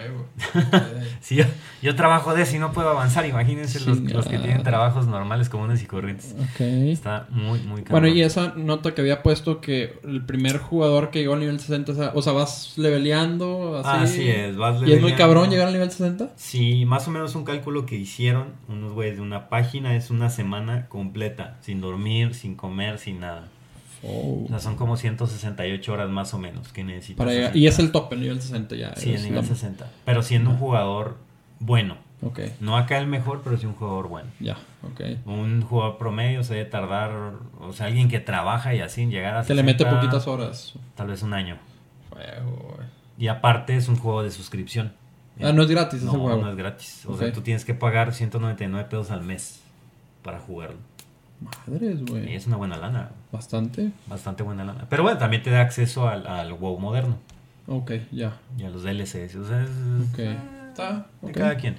Si 1.22 1.36
yo, 1.38 1.46
yo 1.82 1.96
trabajo 1.96 2.34
de 2.34 2.42
eso 2.42 2.58
y 2.58 2.60
no 2.60 2.74
puedo 2.74 2.90
avanzar, 2.90 3.26
imagínense 3.26 3.80
los, 3.80 4.00
los 4.02 4.28
que 4.28 4.40
tienen 4.40 4.64
trabajos 4.64 5.08
normales, 5.08 5.48
comunes 5.48 5.82
y 5.82 5.86
corrientes. 5.86 6.36
Está 6.60 7.28
muy, 7.30 7.60
muy 7.60 7.82
Bueno, 7.82 8.08
cabrón. 8.08 8.18
y 8.18 8.22
esa 8.24 8.54
nota 8.58 8.94
que 8.94 9.00
había 9.00 9.24
puesto 9.24 9.62
que 9.62 10.00
el 10.04 10.26
primer 10.26 10.58
jugador 10.58 11.12
que 11.12 11.20
llegó 11.20 11.34
al 11.36 11.40
nivel 11.40 11.60
60, 11.62 11.92
o 11.92 11.96
sea, 11.96 12.12
o 12.16 12.22
sea, 12.22 12.34
vas 12.34 12.74
leveleando 12.78 13.21
así. 13.84 14.04
Así 14.04 14.30
es, 14.30 14.56
vas 14.58 14.82
Y 14.86 14.92
es 14.94 15.02
muy 15.02 15.14
cabrón 15.14 15.50
llegar 15.50 15.68
al 15.68 15.74
nivel 15.74 15.90
60. 15.92 16.30
Sí, 16.36 16.86
más 16.86 17.08
o 17.08 17.12
menos 17.12 17.36
un 17.36 17.44
cálculo 17.46 17.86
que 17.86 17.96
hicieron 17.96 18.48
unos 18.68 18.94
güeyes 18.94 19.16
de 19.18 19.22
una 19.22 19.50
página 19.50 19.96
es 19.96 20.10
una 20.10 20.30
semana 20.30 20.88
completa, 20.88 21.58
sin 21.62 21.82
dormir, 21.82 22.34
sin 22.36 22.56
comer, 22.56 22.98
sin 23.00 23.20
nada. 23.20 23.48
Oh. 24.04 24.46
O 24.46 24.48
sea, 24.50 24.60
son 24.60 24.76
como 24.78 24.98
168 24.98 25.94
horas 25.94 26.10
más 26.10 26.34
o 26.34 26.40
menos 26.40 26.70
que 26.74 26.84
necesitas. 26.84 27.18
Para 27.18 27.32
llegar- 27.32 27.50
hacer. 27.52 27.62
y 27.62 27.68
es 27.68 27.78
el 27.80 27.92
top, 27.92 28.12
el 28.14 28.22
nivel 28.22 28.42
60 28.42 28.76
ya. 28.76 28.96
Sí, 28.96 29.14
el 29.14 29.22
nivel 29.24 29.42
la- 29.42 29.46
60. 29.46 29.88
Pero 30.06 30.24
siendo 30.24 30.50
un 30.50 30.58
jugador 30.58 31.18
bueno. 31.60 31.98
Ok, 32.24 32.40
No 32.60 32.78
acá 32.78 33.00
el 33.00 33.08
mejor, 33.08 33.42
pero 33.44 33.58
sí 33.58 33.66
un 33.66 33.74
jugador 33.74 34.08
bueno. 34.08 34.30
ya, 34.40 34.56
ok. 34.84 35.02
Un 35.26 35.62
jugador 35.64 35.98
promedio 35.98 36.44
se 36.44 36.54
debe 36.54 36.70
tardar, 36.70 37.12
o 37.60 37.74
sea, 37.74 37.88
alguien 37.88 38.10
que 38.10 38.20
trabaja 38.20 38.76
y 38.76 38.80
así 38.80 39.02
en 39.02 39.10
llegar 39.10 39.36
a 39.38 39.44
Que 39.44 39.56
le 39.56 39.64
mete 39.64 39.84
60, 39.84 40.00
poquitas 40.00 40.28
horas. 40.28 40.74
Tal 40.96 41.08
vez 41.08 41.24
un 41.24 41.34
año. 41.34 41.58
Y 43.22 43.28
aparte 43.28 43.76
es 43.78 43.88
un 43.88 43.98
juego 43.98 44.24
de 44.24 44.32
suscripción. 44.32 44.94
Ah, 45.40 45.52
no 45.54 45.62
es 45.62 45.70
gratis 45.70 45.98
ese 46.02 46.06
No, 46.06 46.14
juego. 46.14 46.42
no 46.42 46.50
es 46.50 46.56
gratis. 46.56 47.06
O 47.08 47.16
sea, 47.18 47.32
tú 47.32 47.42
tienes 47.42 47.66
que 47.66 47.74
pagar 47.76 48.14
199 48.14 48.90
pesos 48.90 49.12
al 49.12 49.22
mes 49.22 49.62
para 50.24 50.40
jugarlo. 50.40 50.78
Madres, 51.68 52.04
güey. 52.06 52.36
es 52.36 52.48
una 52.48 52.56
buena 52.58 52.78
lana, 52.78 53.10
Bastante. 53.32 53.92
bastante 54.08 54.42
buena 54.44 54.64
lana. 54.64 54.86
Pero 54.90 55.04
bueno, 55.04 55.18
también 55.20 55.42
te 55.44 55.50
da 55.52 55.62
acceso 55.62 56.08
al, 56.08 56.26
al 56.28 56.54
WoW 56.54 56.80
moderno 56.80 57.18
Ok, 57.68 57.92
ya. 58.12 58.38
y 58.58 58.64
a 58.64 58.70
los 58.70 58.84
DLCs. 58.84 59.36
O 59.36 59.46
sea, 59.48 59.62
es 59.64 59.70
Ok. 60.12 60.20
Está, 60.70 61.06
de 61.22 61.32
cada 61.32 61.56
quien. 61.58 61.76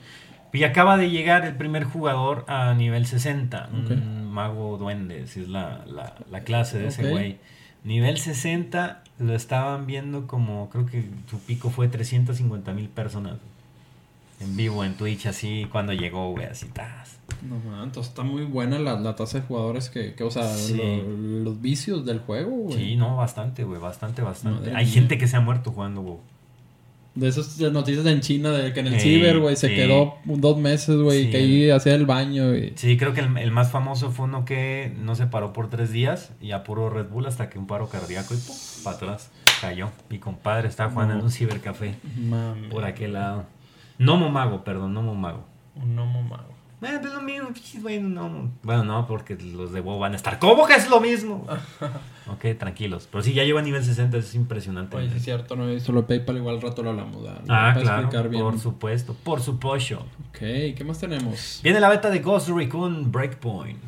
Y 0.53 0.65
acaba 0.65 0.97
de 0.97 1.11
llegar 1.11 1.45
el 1.45 1.55
primer 1.57 1.85
jugador 1.85 2.45
a 2.49 2.73
nivel 2.75 3.07
60, 3.07 3.69
Ok. 3.85 3.91
un 3.91 4.31
mago 4.33 4.79
duende, 4.79 5.23
es 5.23 5.37
la, 5.49 5.85
la, 5.87 6.15
la 6.31 6.41
clase 6.41 6.79
de 6.79 6.89
ese 6.89 7.09
güey. 7.11 7.39
Nivel 7.85 8.19
60 8.19 9.03
lo 9.19 9.35
estaban 9.35 9.87
viendo 9.87 10.27
como, 10.27 10.69
creo 10.71 10.87
que 10.87 11.05
su 11.31 11.39
pico 11.41 11.71
fue 11.71 11.89
350 11.89 12.73
mil 12.73 12.89
personas 12.89 13.39
en 14.41 14.57
vivo 14.57 14.85
en 14.85 14.95
Twitch, 14.95 15.27
así 15.27 15.67
cuando 15.71 15.93
llegó, 15.93 16.33
güey, 16.33 16.47
así, 16.47 16.67
tas. 16.67 17.19
No, 17.49 17.57
man, 17.71 17.85
entonces 17.85 18.11
está 18.11 18.23
muy 18.23 18.45
buena 18.45 18.79
la, 18.79 18.99
la 18.99 19.15
tasa 19.17 19.39
de 19.41 19.47
jugadores 19.47 19.89
que, 19.89 20.15
que 20.15 20.25
o 20.25 20.31
sea, 20.31 20.53
Sí. 20.55 20.77
lo- 20.77 21.45
los 21.45 21.61
vicios 21.61 22.05
del 22.05 22.19
juego, 22.21 22.51
güey. 22.51 22.77
Sí, 22.79 22.97
no, 22.97 23.17
bastante, 23.17 23.63
güey, 23.65 23.81
bastante, 23.81 24.23
bastante. 24.23 24.61
Madre 24.71 24.77
Hay 24.77 24.85
mía. 24.85 24.95
gente 24.95 25.19
que 25.19 25.29
se 25.29 25.37
ha 25.37 25.41
muerto 25.41 25.71
jugando, 25.73 26.03
güey. 26.03 26.19
De 27.15 27.29
esas 27.29 27.59
noticias 27.73 28.07
en 28.07 28.21
China 28.23 28.51
de 28.53 28.73
que 28.73 28.81
en 28.81 28.87
el 28.87 28.95
Sí, 28.95 29.17
ciber, 29.17 29.39
güey, 29.39 29.55
se 29.55 29.69
sí. 29.69 29.75
quedó 29.75 30.15
dos 30.25 30.57
meses, 30.59 30.97
güey, 30.97 31.25
Sí. 31.25 31.31
que 31.31 31.37
ahí 31.37 31.71
hacía 31.71 31.95
el 31.95 32.07
baño 32.07 32.55
y... 32.55 32.73
Sí, 32.77 32.97
creo 32.97 33.13
que 33.13 33.21
el, 33.21 33.37
el 33.37 33.51
más 33.51 33.71
famoso 33.71 34.11
fue 34.11 34.25
uno 34.25 34.47
que 34.47 34.95
no 34.99 35.15
se 35.15 35.27
paró 35.27 35.53
por 35.53 35.69
tres 35.69 35.93
días 35.93 36.33
y 36.41 36.53
a 36.53 36.65
puro 36.65 36.89
Red 36.89 37.09
Bull 37.09 37.27
hasta 37.27 37.51
que 37.51 37.59
un 37.59 37.67
paro 37.67 37.89
cardíaco 37.91 38.33
y 38.33 38.39
¡pum! 38.39 38.57
para 38.83 38.97
atrás 38.97 39.31
cayó. 39.61 39.91
Mi 40.09 40.19
compadre 40.19 40.69
estaba 40.69 40.91
jugando 40.91 41.13
No. 41.15 41.21
en 41.21 41.27
un 41.27 41.31
cibercafé 41.33 41.97
Mami. 42.17 42.69
por 42.69 42.85
aquel 42.87 43.13
lado. 43.13 43.45
Nomo 43.99 44.31
Mago, 44.31 44.65
perdón, 44.65 44.95
Nomo 44.95 45.15
Mago. 45.15 45.45
Un 45.75 45.95
gnomo 45.97 46.23
mago. 46.23 46.52
Bueno, 46.83 46.99
pues 47.01 47.13
lo 47.15 47.23
mismo, 47.23 47.49
güey, 47.81 48.01
no. 48.01 48.51
Bueno, 48.65 48.83
no, 48.83 49.07
porque 49.07 49.37
los 49.37 49.73
de 49.73 49.81
WoW 49.81 50.01
van 50.01 50.15
a 50.15 50.17
estar. 50.17 50.41
¿Cómo 50.41 50.67
que 50.67 50.75
es 50.75 50.91
lo 50.91 51.01
mismo? 51.01 51.47
ok, 52.27 52.59
tranquilos. 52.59 53.09
Pero 53.09 53.23
sí, 53.23 53.33
ya 53.35 53.45
lleva 53.45 53.63
nivel 53.63 53.85
60, 53.85 54.17
es 54.19 54.35
impresionante. 54.35 54.97
Oye, 54.97 55.09
sí 55.11 55.19
es 55.19 55.23
cierto, 55.23 55.55
no 55.55 55.69
he 55.69 55.75
visto 55.75 55.93
lo 55.93 56.09
PayPal, 56.09 56.39
igual 56.39 56.57
al 56.57 56.61
rato 56.63 56.83
lo 56.83 56.91
hablamos. 56.91 57.23
¿verdad? 57.23 57.39
ah, 57.49 57.71
Para 57.73 57.81
claro, 57.83 58.01
explicar 58.01 58.29
bien. 58.29 58.43
por 58.43 58.59
supuesto, 58.59 59.15
por 59.23 59.41
supuesto. 59.41 60.01
Ok, 60.31 60.39
¿qué 60.41 60.83
más 60.85 60.99
tenemos? 60.99 61.61
Viene 61.63 61.79
la 61.79 61.89
beta 61.89 62.11
de 62.11 62.19
Ghost 62.19 62.49
Recon 62.49 63.13
Breakpoint. 63.13 63.79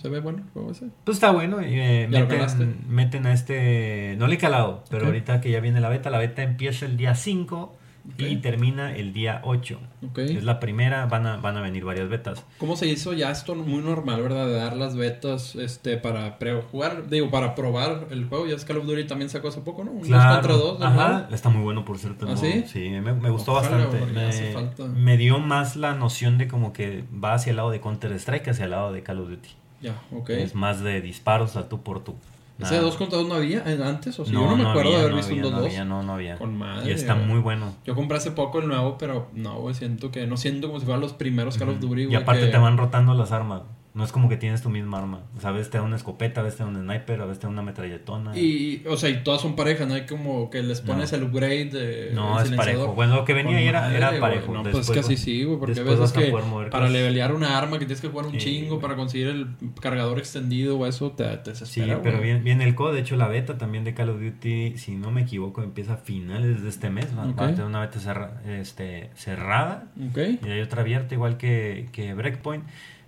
¿Se 0.00 0.08
ve 0.08 0.18
bueno 0.20 0.42
ese? 0.72 0.86
Pues 1.04 1.18
está 1.18 1.30
bueno. 1.32 1.58
eh, 1.60 2.08
¿Ya 2.10 2.20
lo 2.20 2.28
calaste? 2.28 2.64
meten, 2.64 2.84
meten 2.88 3.26
a 3.26 3.32
este. 3.34 4.16
No 4.18 4.26
le 4.26 4.34
he 4.36 4.38
calado, 4.38 4.82
pero 4.90 5.02
Ok. 5.02 5.06
ahorita 5.08 5.40
que 5.42 5.50
ya 5.52 5.60
viene 5.60 5.80
la 5.80 5.88
beta, 5.90 6.10
la 6.10 6.18
beta 6.18 6.42
empieza 6.42 6.86
el 6.86 6.96
día 6.96 7.14
5 7.14 7.75
y 8.18 8.36
termina 8.36 8.94
el 8.94 9.12
día 9.12 9.40
8. 9.44 9.78
Ok. 10.10 10.18
Es 10.18 10.44
la 10.44 10.60
primera, 10.60 11.06
van 11.06 11.26
a, 11.26 11.36
van 11.36 11.56
a 11.56 11.60
venir 11.60 11.84
varias 11.84 12.08
betas. 12.08 12.44
¿Cómo 12.58 12.76
se 12.76 12.86
hizo 12.86 13.12
ya 13.12 13.30
esto 13.30 13.54
muy 13.54 13.82
normal, 13.82 14.22
verdad? 14.22 14.46
De 14.46 14.54
dar 14.54 14.76
las 14.76 14.96
betas 14.96 15.54
este, 15.56 15.96
para 15.96 16.38
pre-jugar, 16.38 17.08
digo, 17.08 17.30
para 17.30 17.54
probar 17.54 18.08
el 18.10 18.26
juego. 18.26 18.46
Ya 18.46 18.54
es 18.54 18.64
Call 18.64 18.78
of 18.78 18.86
Duty 18.86 19.04
también 19.04 19.30
sacó 19.30 19.48
hace 19.48 19.60
poco, 19.60 19.84
¿no? 19.84 19.92
Un 19.92 20.08
2 20.08 20.24
contra 20.24 20.54
2. 20.54 20.82
Ajá, 20.82 21.28
está 21.30 21.48
muy 21.48 21.62
bueno 21.62 21.84
por 21.84 21.98
cierto. 21.98 22.26
¿Ah, 22.26 22.30
¿no? 22.30 22.36
sí? 22.36 22.64
me, 22.90 23.12
me 23.12 23.30
gustó 23.30 23.52
Ojalá, 23.52 23.86
bastante. 23.86 24.12
Me, 24.12 24.24
hace 24.24 24.52
falta. 24.52 24.84
me 24.84 25.16
dio 25.16 25.38
más 25.38 25.76
la 25.76 25.94
noción 25.94 26.38
de 26.38 26.48
como 26.48 26.72
que 26.72 27.04
va 27.12 27.34
hacia 27.34 27.50
el 27.50 27.56
lado 27.56 27.70
de 27.70 27.80
Counter 27.80 28.12
Strike 28.12 28.42
que 28.42 28.50
hacia 28.50 28.64
el 28.64 28.70
lado 28.70 28.92
de 28.92 29.02
Call 29.02 29.20
of 29.20 29.28
Duty. 29.28 29.48
Ya, 29.80 30.00
ok. 30.12 30.30
Es 30.30 30.54
más 30.54 30.80
de 30.80 31.00
disparos 31.00 31.56
al 31.56 31.68
tú 31.68 31.82
por 31.82 32.02
tú. 32.02 32.14
¿Ese 32.58 32.70
de 32.74 32.76
Nada. 32.80 32.82
2 32.90 32.96
contra 32.96 33.18
2 33.18 33.28
no 33.28 33.34
había 33.34 33.58
eh, 33.66 33.78
antes? 33.84 34.18
O 34.18 34.24
sea, 34.24 34.32
yo 34.32 34.40
no 34.46 34.56
me 34.56 34.62
acuerdo 34.62 34.80
había, 34.88 34.90
de 34.92 34.96
haber 35.04 35.10
no 35.10 35.16
visto 35.18 35.32
había, 35.32 35.44
un 35.46 35.52
no 35.52 35.58
2-2. 35.60 35.64
había, 35.66 35.84
no, 35.84 36.02
no 36.02 36.12
había. 36.14 36.38
Con 36.38 36.56
madre. 36.56 36.88
Y 36.88 36.92
está 36.94 37.14
muy 37.14 37.38
bueno. 37.40 37.74
Yo 37.84 37.94
compré 37.94 38.16
hace 38.16 38.30
poco 38.30 38.60
el 38.60 38.68
nuevo, 38.68 38.96
pero 38.96 39.28
no, 39.34 39.56
güey, 39.60 39.74
siento 39.74 40.10
que 40.10 40.26
no 40.26 40.36
siento 40.38 40.68
como 40.68 40.78
si 40.80 40.86
fueran 40.86 41.02
los 41.02 41.12
primeros 41.12 41.58
Call 41.58 41.68
of 41.68 41.80
Duty, 41.80 42.04
Y 42.04 42.14
aparte 42.14 42.46
que- 42.46 42.50
te 42.52 42.56
van 42.58 42.78
rotando 42.78 43.12
las 43.14 43.30
armas. 43.32 43.62
No 43.96 44.04
es 44.04 44.12
como 44.12 44.28
que 44.28 44.36
tienes 44.36 44.60
tu 44.60 44.68
misma 44.68 44.98
arma. 44.98 45.22
O 45.36 45.40
sea, 45.40 45.50
a 45.50 45.52
veces 45.54 45.70
te 45.70 45.78
da 45.78 45.82
una 45.84 45.96
escopeta, 45.96 46.42
a 46.42 46.44
veces 46.44 46.58
te 46.58 46.64
da 46.64 46.68
un 46.68 46.76
sniper, 46.76 47.18
a 47.20 47.24
veces 47.24 47.38
te 47.40 47.46
da 47.46 47.50
una 47.50 47.62
metralletona. 47.62 48.36
Y, 48.36 48.84
o 48.86 48.96
sea, 48.98 49.08
y 49.08 49.24
todas 49.24 49.40
son 49.40 49.56
parejas, 49.56 49.88
no 49.88 49.94
hay 49.94 50.04
como 50.04 50.50
que 50.50 50.62
les 50.62 50.82
pones 50.82 51.12
No. 51.12 51.18
el 51.18 51.24
upgrade 51.24 51.64
de 51.70 52.10
no, 52.12 52.38
el 52.38 52.46
es 52.48 52.52
parejo. 52.52 52.92
Bueno, 52.94 53.16
lo 53.16 53.24
que 53.24 53.32
venía 53.32 53.58
era, 53.58 53.80
madre, 53.80 53.96
era 53.96 54.20
parejo. 54.20 54.52
No, 54.52 54.62
pues 54.62 54.74
es 54.74 54.78
Después 54.86 54.94
que 54.94 55.00
así 55.00 55.14
vas- 55.14 55.22
sí, 55.24 55.44
güey, 55.44 55.58
porque 55.58 55.80
a 55.80 55.82
veces 55.82 56.10
a 56.10 56.20
que 56.20 56.70
para 56.70 56.90
levelear 56.90 57.32
una 57.34 57.56
arma 57.56 57.78
que 57.78 57.86
tienes 57.86 58.02
que 58.02 58.08
jugar 58.08 58.26
un 58.26 58.32
Sí, 58.32 58.38
chingo 58.38 58.68
güey. 58.74 58.82
para 58.82 58.96
conseguir 58.96 59.28
el 59.28 59.46
cargador 59.80 60.18
extendido 60.18 60.78
o 60.78 60.86
eso 60.86 61.12
te, 61.12 61.24
te 61.38 61.54
Sí, 61.54 61.80
desespera, 61.80 62.00
pero 62.02 62.18
güey. 62.18 62.24
viene, 62.30 62.40
viene 62.42 62.64
el 62.64 62.74
code. 62.74 62.96
De 62.96 63.00
hecho, 63.00 63.16
la 63.16 63.28
beta 63.28 63.56
también 63.56 63.84
de 63.84 63.94
Call 63.94 64.10
of 64.10 64.20
Duty, 64.20 64.76
si 64.76 64.94
no 64.96 65.10
me 65.10 65.22
equivoco, 65.22 65.62
empieza 65.62 65.94
a 65.94 65.96
finales 65.96 66.62
de 66.62 66.68
este 66.68 66.90
mes. 66.90 67.08
Va, 67.16 67.24
Ok. 67.26 67.40
va 67.40 67.44
a 67.46 67.50
tener 67.52 67.64
una 67.64 67.80
beta 67.80 67.98
cerra- 67.98 68.42
este, 68.46 69.08
cerrada. 69.14 69.84
Ok. 70.10 70.18
Y 70.46 70.50
hay 70.50 70.60
otra 70.60 70.82
abierta, 70.82 71.14
igual 71.14 71.38
que, 71.38 71.88
que 71.92 72.12
Breakpoint. 72.12 72.64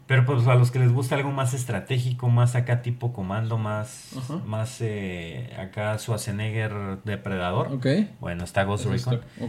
Pero 0.08 0.24
pues 0.24 0.44
a 0.48 0.54
los 0.56 0.70
que 0.72 0.80
les 0.80 0.90
gusta 0.92 1.14
algo 1.14 1.30
más 1.30 1.54
estratégico, 1.54 2.28
más 2.30 2.56
acá 2.56 2.82
tipo 2.82 3.12
comando, 3.12 3.58
más, 3.58 4.14
más 4.46 4.78
eh, 4.80 5.54
acá 5.58 5.96
Schwarzenegger 5.98 6.98
depredador. 7.04 7.70
Bueno, 8.18 8.42
está 8.42 8.64
Ghost 8.64 8.86
Eso 8.86 8.90
Recon. 9.10 9.14
está-. 9.14 9.44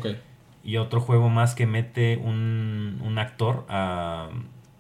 Y 0.63 0.75
otro 0.77 0.99
juego 1.01 1.29
más 1.29 1.55
que 1.55 1.65
mete 1.65 2.17
un, 2.17 3.01
un 3.03 3.17
actor 3.17 3.65
a- 3.69 4.29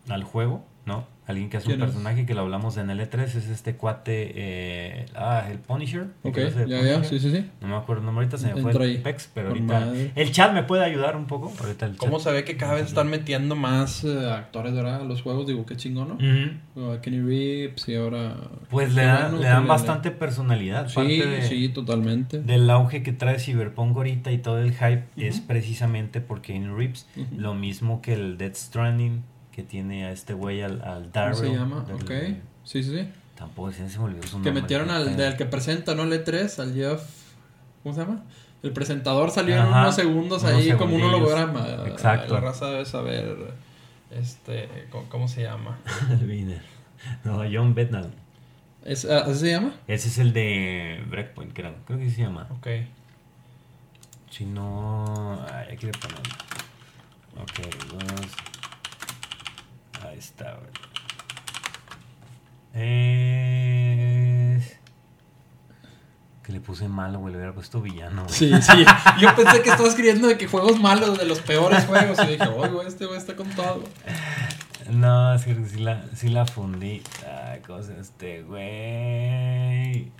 al 0.09 0.23
juego, 0.25 0.65
¿no? 0.85 1.05
Alguien 1.29 1.47
que 1.51 1.57
hace 1.57 1.71
un 1.73 1.79
personaje 1.79 2.25
que 2.25 2.33
lo 2.33 2.41
hablamos 2.41 2.75
en 2.77 2.89
el 2.89 2.99
E3, 2.99 3.21
es 3.21 3.35
este 3.35 3.75
cuate, 3.75 4.31
eh, 4.33 5.05
ah, 5.15 5.45
el 5.51 5.59
Punisher. 5.59 6.07
el 6.23 6.29
Ok, 6.31 6.35
de 6.37 6.67
ya, 6.67 6.81
ya, 6.81 6.93
Punisher. 6.95 7.05
sí, 7.05 7.19
sí, 7.19 7.31
sí. 7.37 7.45
No 7.61 7.67
me 7.67 7.75
acuerdo 7.75 7.99
el 8.01 8.07
nombre 8.07 8.25
ahorita, 8.25 8.39
se 8.39 8.51
me 8.51 8.59
fue 8.59 8.71
el. 8.71 9.01
Pex, 9.03 9.29
pero 9.31 9.49
ahorita... 9.49 9.79
madre. 9.79 10.11
El 10.15 10.31
chat 10.31 10.53
me 10.53 10.63
puede 10.63 10.83
ayudar 10.83 11.15
un 11.15 11.27
poco. 11.27 11.53
Ahorita 11.61 11.85
el 11.85 11.91
chat. 11.91 11.99
¿Cómo 11.99 12.19
se 12.19 12.31
ve 12.31 12.43
que 12.43 12.57
cada 12.57 12.73
vez 12.73 12.87
están 12.87 13.11
metiendo 13.11 13.55
más 13.55 14.03
eh, 14.03 14.27
actores 14.31 14.73
¿verdad? 14.73 15.01
a 15.01 15.03
los 15.03 15.21
juegos? 15.21 15.45
Digo, 15.45 15.67
qué 15.67 15.75
chingón, 15.77 16.17
¿no? 16.75 16.91
A 16.93 16.99
Kenny 16.99 17.19
Reeves 17.21 17.87
y 17.87 17.93
ahora... 17.95 18.35
Pues 18.71 18.95
le 18.95 19.03
dan, 19.03 19.39
le 19.39 19.45
dan 19.47 19.67
bastante 19.67 20.09
personalidad. 20.09 20.87
Sí, 20.89 20.95
Parte 20.95 21.27
de- 21.27 21.41
sí, 21.43 21.69
totalmente. 21.69 22.41
del 22.41 22.67
auge 22.71 23.03
que 23.03 23.13
trae 23.13 23.37
Cyberpunk 23.37 23.95
ahorita 23.95 24.31
y 24.31 24.39
todo 24.39 24.57
el 24.59 24.71
hype 24.73 25.03
es 25.15 25.41
precisamente 25.41 26.21
porque 26.21 26.55
en 26.55 26.75
Reeves, 26.75 27.07
lo 27.37 27.53
mismo 27.53 28.01
que 28.01 28.13
el 28.13 28.37
Death 28.39 28.55
Stranding 28.55 29.21
que 29.61 29.67
tiene 29.67 30.05
a 30.05 30.11
este 30.11 30.33
güey 30.33 30.61
al, 30.61 30.81
al 30.81 31.11
¿Cómo 31.11 31.33
se 31.35 31.51
llama? 31.53 31.81
del- 31.81 31.95
Ok. 31.95 32.37
Sí, 32.63 32.83
sí, 32.83 32.91
sí. 32.97 33.09
Tampoco 33.35 33.71
se 33.71 33.83
me 33.83 34.03
olvidó 34.05 34.23
su 34.23 34.29
Que 34.29 34.33
nombre. 34.35 34.51
metieron 34.53 34.87
qué 34.87 34.93
al 34.93 35.17
del 35.17 35.35
que 35.37 35.45
presenta, 35.45 35.95
¿no? 35.95 36.03
El 36.03 36.13
E3, 36.13 36.59
al 36.59 36.73
Jeff... 36.73 37.01
¿Cómo 37.83 37.95
se 37.95 38.01
llama? 38.01 38.23
El 38.63 38.71
presentador 38.73 39.31
salió 39.31 39.55
en 39.57 39.65
unos 39.65 39.95
segundos 39.95 40.43
unos 40.43 40.55
ahí 40.55 40.71
como 40.73 40.95
un 40.95 41.01
holograma. 41.01 41.65
Exacto. 41.87 42.33
La 42.33 42.39
raza 42.41 42.67
debe 42.67 42.85
saber... 42.85 43.53
Este... 44.11 44.69
¿Cómo, 44.91 45.05
cómo 45.09 45.27
se 45.27 45.43
llama? 45.43 45.77
Viner. 46.21 46.61
no, 47.23 47.41
John 47.51 47.73
Bednall. 47.75 48.11
¿Es, 48.85 49.05
ah, 49.05 49.19
¿Así 49.25 49.39
se 49.41 49.51
llama? 49.51 49.73
Ese 49.87 50.07
es 50.07 50.17
el 50.19 50.31
de 50.33 51.03
Breakpoint, 51.09 51.53
creo. 51.53 51.75
Creo 51.85 51.99
que 51.99 52.09
se 52.09 52.21
llama. 52.21 52.47
Ok. 52.51 52.67
Si 54.31 54.45
no. 54.45 55.37
Ay, 55.53 55.73
aquí 55.73 55.85
le 55.85 55.91
ponemos. 55.93 56.21
Ok, 57.41 57.59
dos. 57.91 58.31
Ahí 60.05 60.17
está, 60.17 60.55
güey. 60.55 60.69
Es. 62.73 64.79
Que 66.43 66.53
le 66.53 66.61
puse 66.61 66.87
malo, 66.87 67.19
güey. 67.19 67.33
Le 67.33 67.39
hubiera 67.39 67.53
puesto 67.53 67.81
villano, 67.81 68.23
güey. 68.23 68.33
Sí, 68.33 68.51
sí. 68.61 68.85
Yo 69.19 69.35
pensé 69.35 69.61
que 69.61 69.69
estabas 69.69 69.91
escribiendo 69.91 70.27
de 70.27 70.37
que 70.37 70.47
juegos 70.47 70.79
malos, 70.79 71.17
de 71.17 71.25
los 71.25 71.41
peores 71.41 71.85
juegos. 71.85 72.17
Y 72.23 72.27
dije, 72.27 72.47
oye, 72.47 72.69
güey, 72.69 72.87
este 72.87 73.05
güey 73.05 73.17
está 73.17 73.35
con 73.35 73.49
todo. 73.49 73.83
No, 74.89 75.33
es 75.33 75.45
que 75.45 75.55
sí 75.65 75.79
la, 75.79 76.05
sí 76.15 76.29
la 76.29 76.45
fundí. 76.45 77.03
Ay, 77.27 77.59
cosa 77.61 77.93
este, 77.99 78.43
güey. 78.43 80.11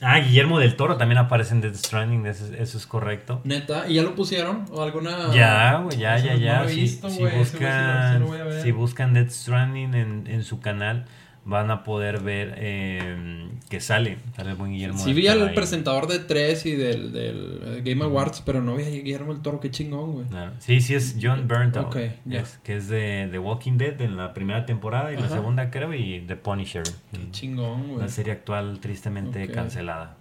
Ah, 0.00 0.20
Guillermo 0.20 0.60
del 0.60 0.76
Toro 0.76 0.96
también 0.96 1.18
aparece 1.18 1.54
en 1.54 1.60
Death 1.60 1.74
Stranding, 1.74 2.26
eso, 2.26 2.46
eso 2.54 2.78
es 2.78 2.86
correcto. 2.86 3.40
Neta, 3.44 3.88
¿y 3.88 3.94
ya 3.94 4.02
lo 4.02 4.14
pusieron? 4.14 4.64
¿O 4.70 4.82
alguna.? 4.82 5.32
Ya, 5.34 5.78
güey, 5.78 5.98
ya, 5.98 6.18
ya, 6.18 6.34
no 6.34 6.38
ya. 6.38 6.68
si, 6.68 7.00
buscan, 7.36 8.24
si 8.62 8.72
buscan 8.72 9.12
Death 9.14 9.30
Stranding 9.30 9.94
en, 9.94 10.26
en 10.28 10.44
su 10.44 10.60
canal, 10.60 11.06
van 11.50 11.70
a 11.70 11.82
poder 11.82 12.20
ver 12.20 12.54
eh, 12.58 13.48
que 13.70 13.80
sale. 13.80 14.18
Sale 14.36 14.50
el 14.50 14.56
buen 14.56 14.72
Guillermo. 14.72 14.98
Sí 14.98 15.14
vi 15.14 15.28
al 15.28 15.54
presentador 15.54 16.06
de 16.06 16.18
3 16.18 16.66
y 16.66 16.72
del, 16.72 17.10
del 17.12 17.60
eh, 17.64 17.82
Game 17.82 18.04
Awards, 18.04 18.42
pero 18.44 18.60
no 18.62 18.76
vi 18.76 18.84
a 18.84 18.90
Guillermo 18.90 19.32
el 19.32 19.40
Toro, 19.40 19.58
qué 19.58 19.70
chingón, 19.70 20.12
güey. 20.12 20.26
Claro. 20.26 20.52
Sí, 20.58 20.82
sí, 20.82 20.94
es 20.94 21.16
John 21.20 21.48
Bernthal. 21.48 21.86
Ok, 21.86 21.96
ya. 22.26 22.40
es- 22.40 22.58
que 22.62 22.76
es 22.76 22.88
de 22.88 23.28
The 23.30 23.38
Walking 23.38 23.78
Dead 23.78 23.98
en 24.02 24.18
la 24.18 24.34
primera 24.34 24.66
temporada 24.66 25.10
y 25.12 25.16
la 25.16 25.28
segunda, 25.30 25.70
creo, 25.70 25.94
y 25.94 26.20
The 26.26 26.36
Punisher. 26.36 26.82
Qué 27.12 27.30
chingón, 27.30 27.88
güey. 27.88 28.00
La 28.00 28.08
serie 28.08 28.32
actual 28.34 28.78
tristemente 28.80 29.48
cancelada. 29.48 30.16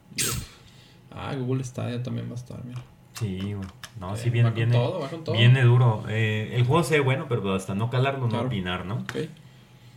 Ah, 1.11 1.35
Google 1.35 1.63
Stadia 1.63 2.01
también 2.03 2.27
va 2.29 2.33
a 2.33 2.35
estar, 2.35 2.63
mira. 2.63 2.81
Sí, 3.13 3.53
güey. 3.53 3.67
No, 3.99 4.13
Eh, 4.13 4.17
sí 4.17 4.29
viene, 4.29 4.49
va 4.49 4.53
con 4.53 4.55
viene, 4.55 4.71
todo, 4.73 4.99
va 5.01 5.09
con 5.09 5.23
todo. 5.23 5.35
viene 5.35 5.61
duro. 5.63 6.03
Eh, 6.07 6.51
el 6.53 6.63
juego 6.65 6.83
se 6.83 6.95
ve 6.95 6.99
bueno, 7.01 7.25
pero 7.27 7.53
hasta 7.55 7.73
no 7.75 7.89
calarlo, 7.89 8.27
Claro. 8.29 8.43
no 8.43 8.47
opinar, 8.47 8.85
¿no? 8.85 8.95
Ok. 8.99 9.15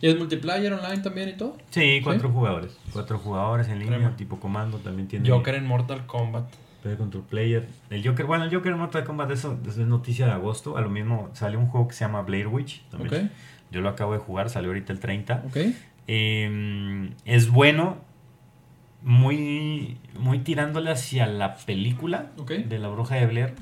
¿Y 0.01 0.07
es 0.07 0.17
multiplayer 0.17 0.73
online 0.73 1.01
también 1.03 1.29
y 1.29 1.33
todo? 1.33 1.57
Sí, 1.69 2.01
cuatro 2.03 2.29
jugadores. 2.29 2.77
Cuatro 2.91 3.19
jugadores 3.19 3.67
en 3.67 3.79
línea, 3.79 3.97
Crema. 3.97 4.15
tipo 4.15 4.39
comando, 4.39 4.79
también 4.79 5.07
tiene 5.07 5.29
Joker 5.29 5.55
en 5.55 5.65
Mortal 5.65 6.05
Kombat. 6.07 6.51
player 6.81 6.97
control 6.97 7.23
player. 7.23 7.67
El 7.89 8.05
Joker, 8.05 8.25
bueno, 8.25 8.45
el 8.45 8.53
Joker 8.53 8.71
en 8.71 8.79
Mortal 8.79 9.03
Kombat 9.03 9.29
eso, 9.31 9.59
eso 9.67 9.81
es 9.81 9.87
noticia 9.87 10.25
de 10.25 10.31
agosto. 10.31 10.75
A 10.77 10.81
lo 10.81 10.89
mismo 10.89 11.29
salió 11.33 11.59
un 11.59 11.67
juego 11.67 11.87
que 11.87 11.93
se 11.93 12.03
llama 12.03 12.21
Blair 12.23 12.47
Witch. 12.47 12.83
También. 12.89 13.31
Yo 13.71 13.81
lo 13.81 13.89
acabo 13.89 14.13
de 14.13 14.19
jugar, 14.19 14.49
salió 14.49 14.69
ahorita 14.71 14.91
el 14.91 14.99
30. 14.99 15.43
Ok. 15.47 15.57
Eh, 16.07 17.09
es 17.25 17.49
bueno, 17.49 17.97
muy, 19.03 19.97
muy 20.17 20.39
tirándole 20.39 20.91
hacia 20.91 21.25
la 21.27 21.55
película 21.57 22.31
de 22.47 22.79
la 22.79 22.89
bruja 22.89 23.15
de 23.15 23.27
Blair. 23.27 23.53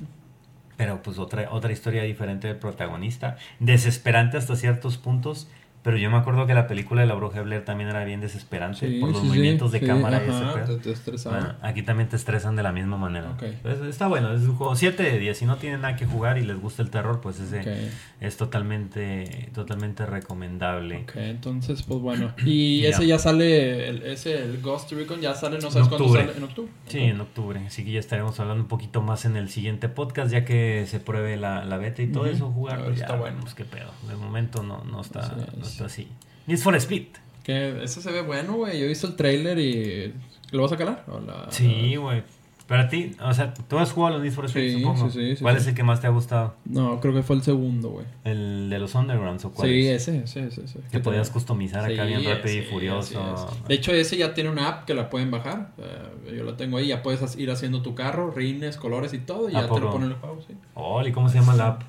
Pero 0.77 1.01
pues 1.01 1.19
otra, 1.19 1.51
otra 1.51 1.73
historia 1.73 2.03
diferente 2.03 2.47
del 2.47 2.55
protagonista. 2.55 3.35
Desesperante 3.59 4.37
hasta 4.37 4.55
ciertos 4.55 4.97
puntos. 4.97 5.49
Pero 5.89 5.97
yo 5.97 6.11
me 6.11 6.17
acuerdo 6.17 6.45
que 6.45 6.53
la 6.53 6.67
película 6.67 7.01
de 7.01 7.07
la 7.07 7.15
bruja 7.15 7.41
Blair 7.41 7.65
también 7.65 7.89
era 7.89 8.03
bien 8.03 8.21
desesperante 8.21 8.87
Sí, 8.87 8.99
por 8.99 9.09
los 9.09 9.21
sí, 9.21 9.25
movimientos 9.25 9.71
sí, 9.71 9.79
de 9.79 9.87
cámara 9.87 10.21
y 10.23 10.29
ese 10.29 10.37
ajá, 10.43 10.53
pedo. 10.65 10.77
te, 10.77 10.93
te. 10.93 11.29
Bueno, 11.29 11.55
aquí 11.63 11.81
también 11.81 12.07
te 12.09 12.15
estresan 12.15 12.55
de 12.55 12.61
la 12.61 12.71
misma 12.71 12.97
manera. 12.97 13.31
Ok. 13.31 13.43
Pues, 13.63 13.81
está 13.81 14.05
bueno, 14.05 14.31
es 14.33 14.43
un 14.43 14.55
juego 14.55 14.75
7 14.75 15.01
de 15.01 15.17
10. 15.17 15.35
Si 15.35 15.45
no 15.47 15.55
tienen 15.57 15.81
nada 15.81 15.95
que 15.95 16.05
jugar 16.05 16.37
y 16.37 16.43
les 16.45 16.61
gusta 16.61 16.83
el 16.83 16.91
terror, 16.91 17.21
pues 17.21 17.39
ese 17.39 17.61
Ok. 17.61 17.91
es 18.21 18.37
totalmente, 18.37 19.49
totalmente 19.55 20.05
recomendable. 20.05 20.97
Ok, 20.97 21.15
entonces, 21.15 21.81
pues 21.81 21.99
bueno. 21.99 22.33
Y 22.45 22.85
ese 22.85 23.07
ya 23.07 23.17
sale, 23.17 23.89
el, 23.89 24.03
ese, 24.03 24.35
el 24.43 24.61
Ghost 24.61 24.91
Recon 24.91 25.21
ya 25.21 25.33
sale, 25.33 25.57
no 25.59 25.71
sabes 25.71 25.87
cuándo 25.87 26.13
sale, 26.13 26.33
en 26.37 26.43
octubre. 26.43 26.71
Sí, 26.87 26.99
en 26.99 27.19
octubre. 27.19 27.61
Así 27.65 27.83
que 27.83 27.91
ya 27.93 27.99
estaremos 27.99 28.39
hablando 28.39 28.61
un 28.61 28.69
poquito 28.69 29.01
más 29.01 29.25
en 29.25 29.35
el 29.37 29.49
siguiente 29.49 29.89
podcast, 29.89 30.31
ya 30.31 30.45
que 30.45 30.85
se 30.87 30.99
pruebe 30.99 31.35
la, 31.37 31.65
la 31.65 31.77
beta 31.77 32.01
y 32.03 32.07
todo 32.11 32.23
Ujú. 32.25 32.31
eso, 32.33 32.51
jugar. 32.51 32.75
A 32.75 32.77
ver, 32.81 32.85
pues, 32.89 33.01
está 33.01 33.13
ya, 33.15 33.19
bueno. 33.19 33.37
Pues 33.41 33.55
qué 33.55 33.65
pedo. 33.65 33.91
De 34.07 34.15
momento 34.15 34.61
no, 34.61 34.83
no, 34.83 35.01
está, 35.01 35.35
no 35.35 35.63
es. 35.65 35.78
Así. 35.85 36.07
Need 36.47 36.59
for 36.59 36.75
Speed. 36.75 37.07
Que 37.43 37.83
ese 37.83 38.01
se 38.01 38.11
ve 38.11 38.21
bueno, 38.21 38.53
güey. 38.53 38.77
Yo 38.79 38.85
he 38.85 38.87
visto 38.89 39.07
el 39.07 39.15
trailer 39.15 39.57
y... 39.59 40.13
¿Lo 40.51 40.63
vas 40.63 40.71
a 40.71 40.77
calar? 40.77 41.03
¿O 41.07 41.19
la- 41.19 41.47
Sí, 41.51 41.95
güey. 41.95 42.23
Pero 42.67 42.83
a 42.83 42.87
ti, 42.87 43.15
o 43.19 43.33
sea, 43.33 43.51
tú 43.55 43.79
has 43.79 43.91
jugado 43.91 44.13
a 44.13 44.17
los 44.17 44.23
Need 44.23 44.33
for 44.33 44.45
Speed, 44.45 44.75
Sí, 44.75 44.79
supongo. 44.83 45.09
sí, 45.09 45.19
sí, 45.19 45.35
sí, 45.37 45.41
¿Cuál 45.41 45.57
es 45.57 45.65
el 45.65 45.73
que 45.73 45.81
más 45.81 46.01
te 46.01 46.05
ha 46.07 46.11
gustado? 46.11 46.53
No, 46.65 46.99
creo 46.99 47.15
que 47.15 47.23
fue 47.23 47.35
el 47.35 47.41
segundo, 47.41 47.89
güey. 47.89 48.05
¿El 48.25 48.69
de 48.69 48.77
los 48.77 48.93
Undergrounds 48.93 49.43
o 49.45 49.51
cuál 49.51 49.67
Sí, 49.69 49.87
es? 49.87 50.07
ese, 50.07 50.23
ese, 50.23 50.45
ese. 50.49 50.65
ese. 50.65 50.79
Que 50.91 50.99
podías 50.99 51.31
customizar 51.31 51.83
acá 51.91 52.03
bien 52.03 52.23
rápido 52.23 52.55
y 52.57 52.61
furioso. 52.61 53.49
De 53.67 53.73
hecho, 53.73 53.91
ese 53.91 54.17
ya 54.17 54.35
tiene 54.35 54.51
una 54.51 54.67
app 54.69 54.85
que 54.85 54.93
la 54.93 55.09
pueden 55.09 55.31
bajar. 55.31 55.71
Eh, 55.79 56.35
yo 56.37 56.43
la 56.43 56.55
tengo 56.57 56.77
ahí. 56.77 56.87
Ya 56.89 57.01
puedes 57.01 57.35
ir 57.37 57.49
haciendo 57.49 57.81
tu 57.81 57.95
carro, 57.95 58.29
rines, 58.29 58.77
colores 58.77 59.13
y 59.15 59.17
todo. 59.19 59.49
Y 59.49 59.55
¿A 59.55 59.61
ya 59.61 59.67
te 59.67 59.73
lo 59.73 59.79
poco? 59.79 59.91
pone 59.93 60.05
en 60.05 60.11
el 60.11 60.17
juego, 60.19 60.39
sí. 60.47 60.53
Oli, 60.75 61.11
¿cómo 61.11 61.27
se 61.29 61.39
llama 61.39 61.55
la 61.55 61.67
app? 61.69 61.81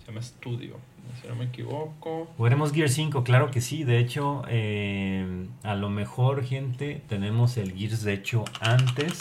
Se 0.00 0.06
llama 0.08 0.20
Studio. 0.22 0.76
Si 1.22 1.28
no 1.28 1.36
me 1.36 1.44
equivoco. 1.44 2.28
Jugaremos 2.36 2.72
Gear 2.72 2.88
5, 2.88 3.22
claro 3.22 3.50
que 3.50 3.60
sí. 3.60 3.84
De 3.84 3.98
hecho, 3.98 4.42
eh, 4.48 5.46
a 5.62 5.76
lo 5.76 5.88
mejor, 5.88 6.44
gente, 6.44 7.02
tenemos 7.08 7.56
el 7.56 7.72
Gears, 7.72 8.02
de 8.02 8.12
hecho, 8.14 8.44
antes. 8.60 9.20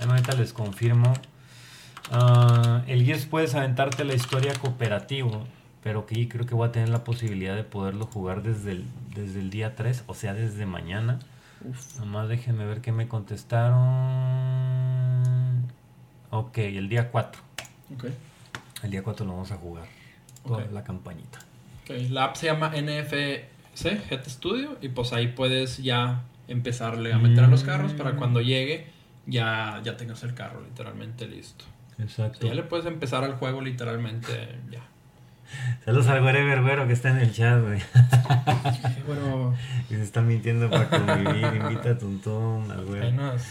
Ahorita 0.00 0.34
les 0.34 0.52
confirmo. 0.54 1.12
Ah, 2.10 2.82
el 2.86 3.04
Gears 3.04 3.26
puedes 3.26 3.54
aventarte 3.54 4.04
la 4.04 4.14
historia 4.14 4.54
cooperativo, 4.54 5.46
pero 5.82 6.06
que 6.06 6.26
creo 6.28 6.46
que 6.46 6.54
voy 6.54 6.68
a 6.68 6.72
tener 6.72 6.88
la 6.88 7.04
posibilidad 7.04 7.54
de 7.54 7.64
poderlo 7.64 8.06
jugar 8.06 8.42
desde 8.42 8.72
el, 8.72 8.84
desde 9.14 9.40
el 9.40 9.50
día 9.50 9.74
3, 9.74 10.04
o 10.06 10.14
sea, 10.14 10.32
desde 10.32 10.64
mañana. 10.64 11.18
Uf. 11.64 11.98
Nomás 11.98 12.28
déjenme 12.28 12.64
ver 12.64 12.80
qué 12.80 12.92
me 12.92 13.08
contestaron. 13.08 13.76
Ok, 16.30 16.58
el 16.58 16.88
día 16.88 17.10
4. 17.10 17.42
Ok. 17.94 18.04
El 18.82 18.90
día 18.90 19.02
4 19.02 19.26
lo 19.26 19.32
vamos 19.32 19.50
a 19.50 19.56
jugar. 19.56 19.95
Toda 20.46 20.66
la 20.72 20.84
campañita. 20.84 21.38
La 22.10 22.24
app 22.24 22.36
se 22.36 22.46
llama 22.46 22.72
Sí, 23.74 23.90
GT 24.10 24.28
Studio. 24.30 24.76
Y 24.80 24.88
pues 24.88 25.12
ahí 25.12 25.28
puedes 25.28 25.78
ya 25.78 26.22
empezarle 26.48 27.12
a 27.12 27.18
meter 27.18 27.44
a 27.44 27.48
los 27.48 27.62
carros 27.64 27.92
para 27.92 28.12
Mm. 28.12 28.16
cuando 28.16 28.40
llegue 28.40 28.86
ya, 29.26 29.80
ya 29.84 29.96
tengas 29.96 30.22
el 30.22 30.34
carro 30.34 30.62
literalmente 30.62 31.26
listo. 31.26 31.64
O 31.98 32.02
Exacto. 32.02 32.40
sea, 32.40 32.48
ya 32.50 32.54
le 32.54 32.62
puedes 32.62 32.86
empezar 32.86 33.24
al 33.24 33.34
juego 33.34 33.60
literalmente 33.60 34.58
ya. 34.70 34.80
Saludos 35.84 36.08
al 36.08 36.20
Güero 36.62 36.86
que 36.88 36.92
está 36.92 37.10
en 37.10 37.18
el 37.18 37.32
chat, 37.32 37.62
güey. 37.62 37.80
Bueno, 39.06 39.54
Y 39.88 39.94
se 39.94 40.02
están 40.02 40.26
mintiendo 40.26 40.68
para 40.68 40.88
convivir. 40.88 41.44
Invita 41.54 41.90
a 41.90 41.98
Tuntún, 41.98 42.68
al 42.70 42.84
güero. 42.84 43.06
apenas. 43.06 43.46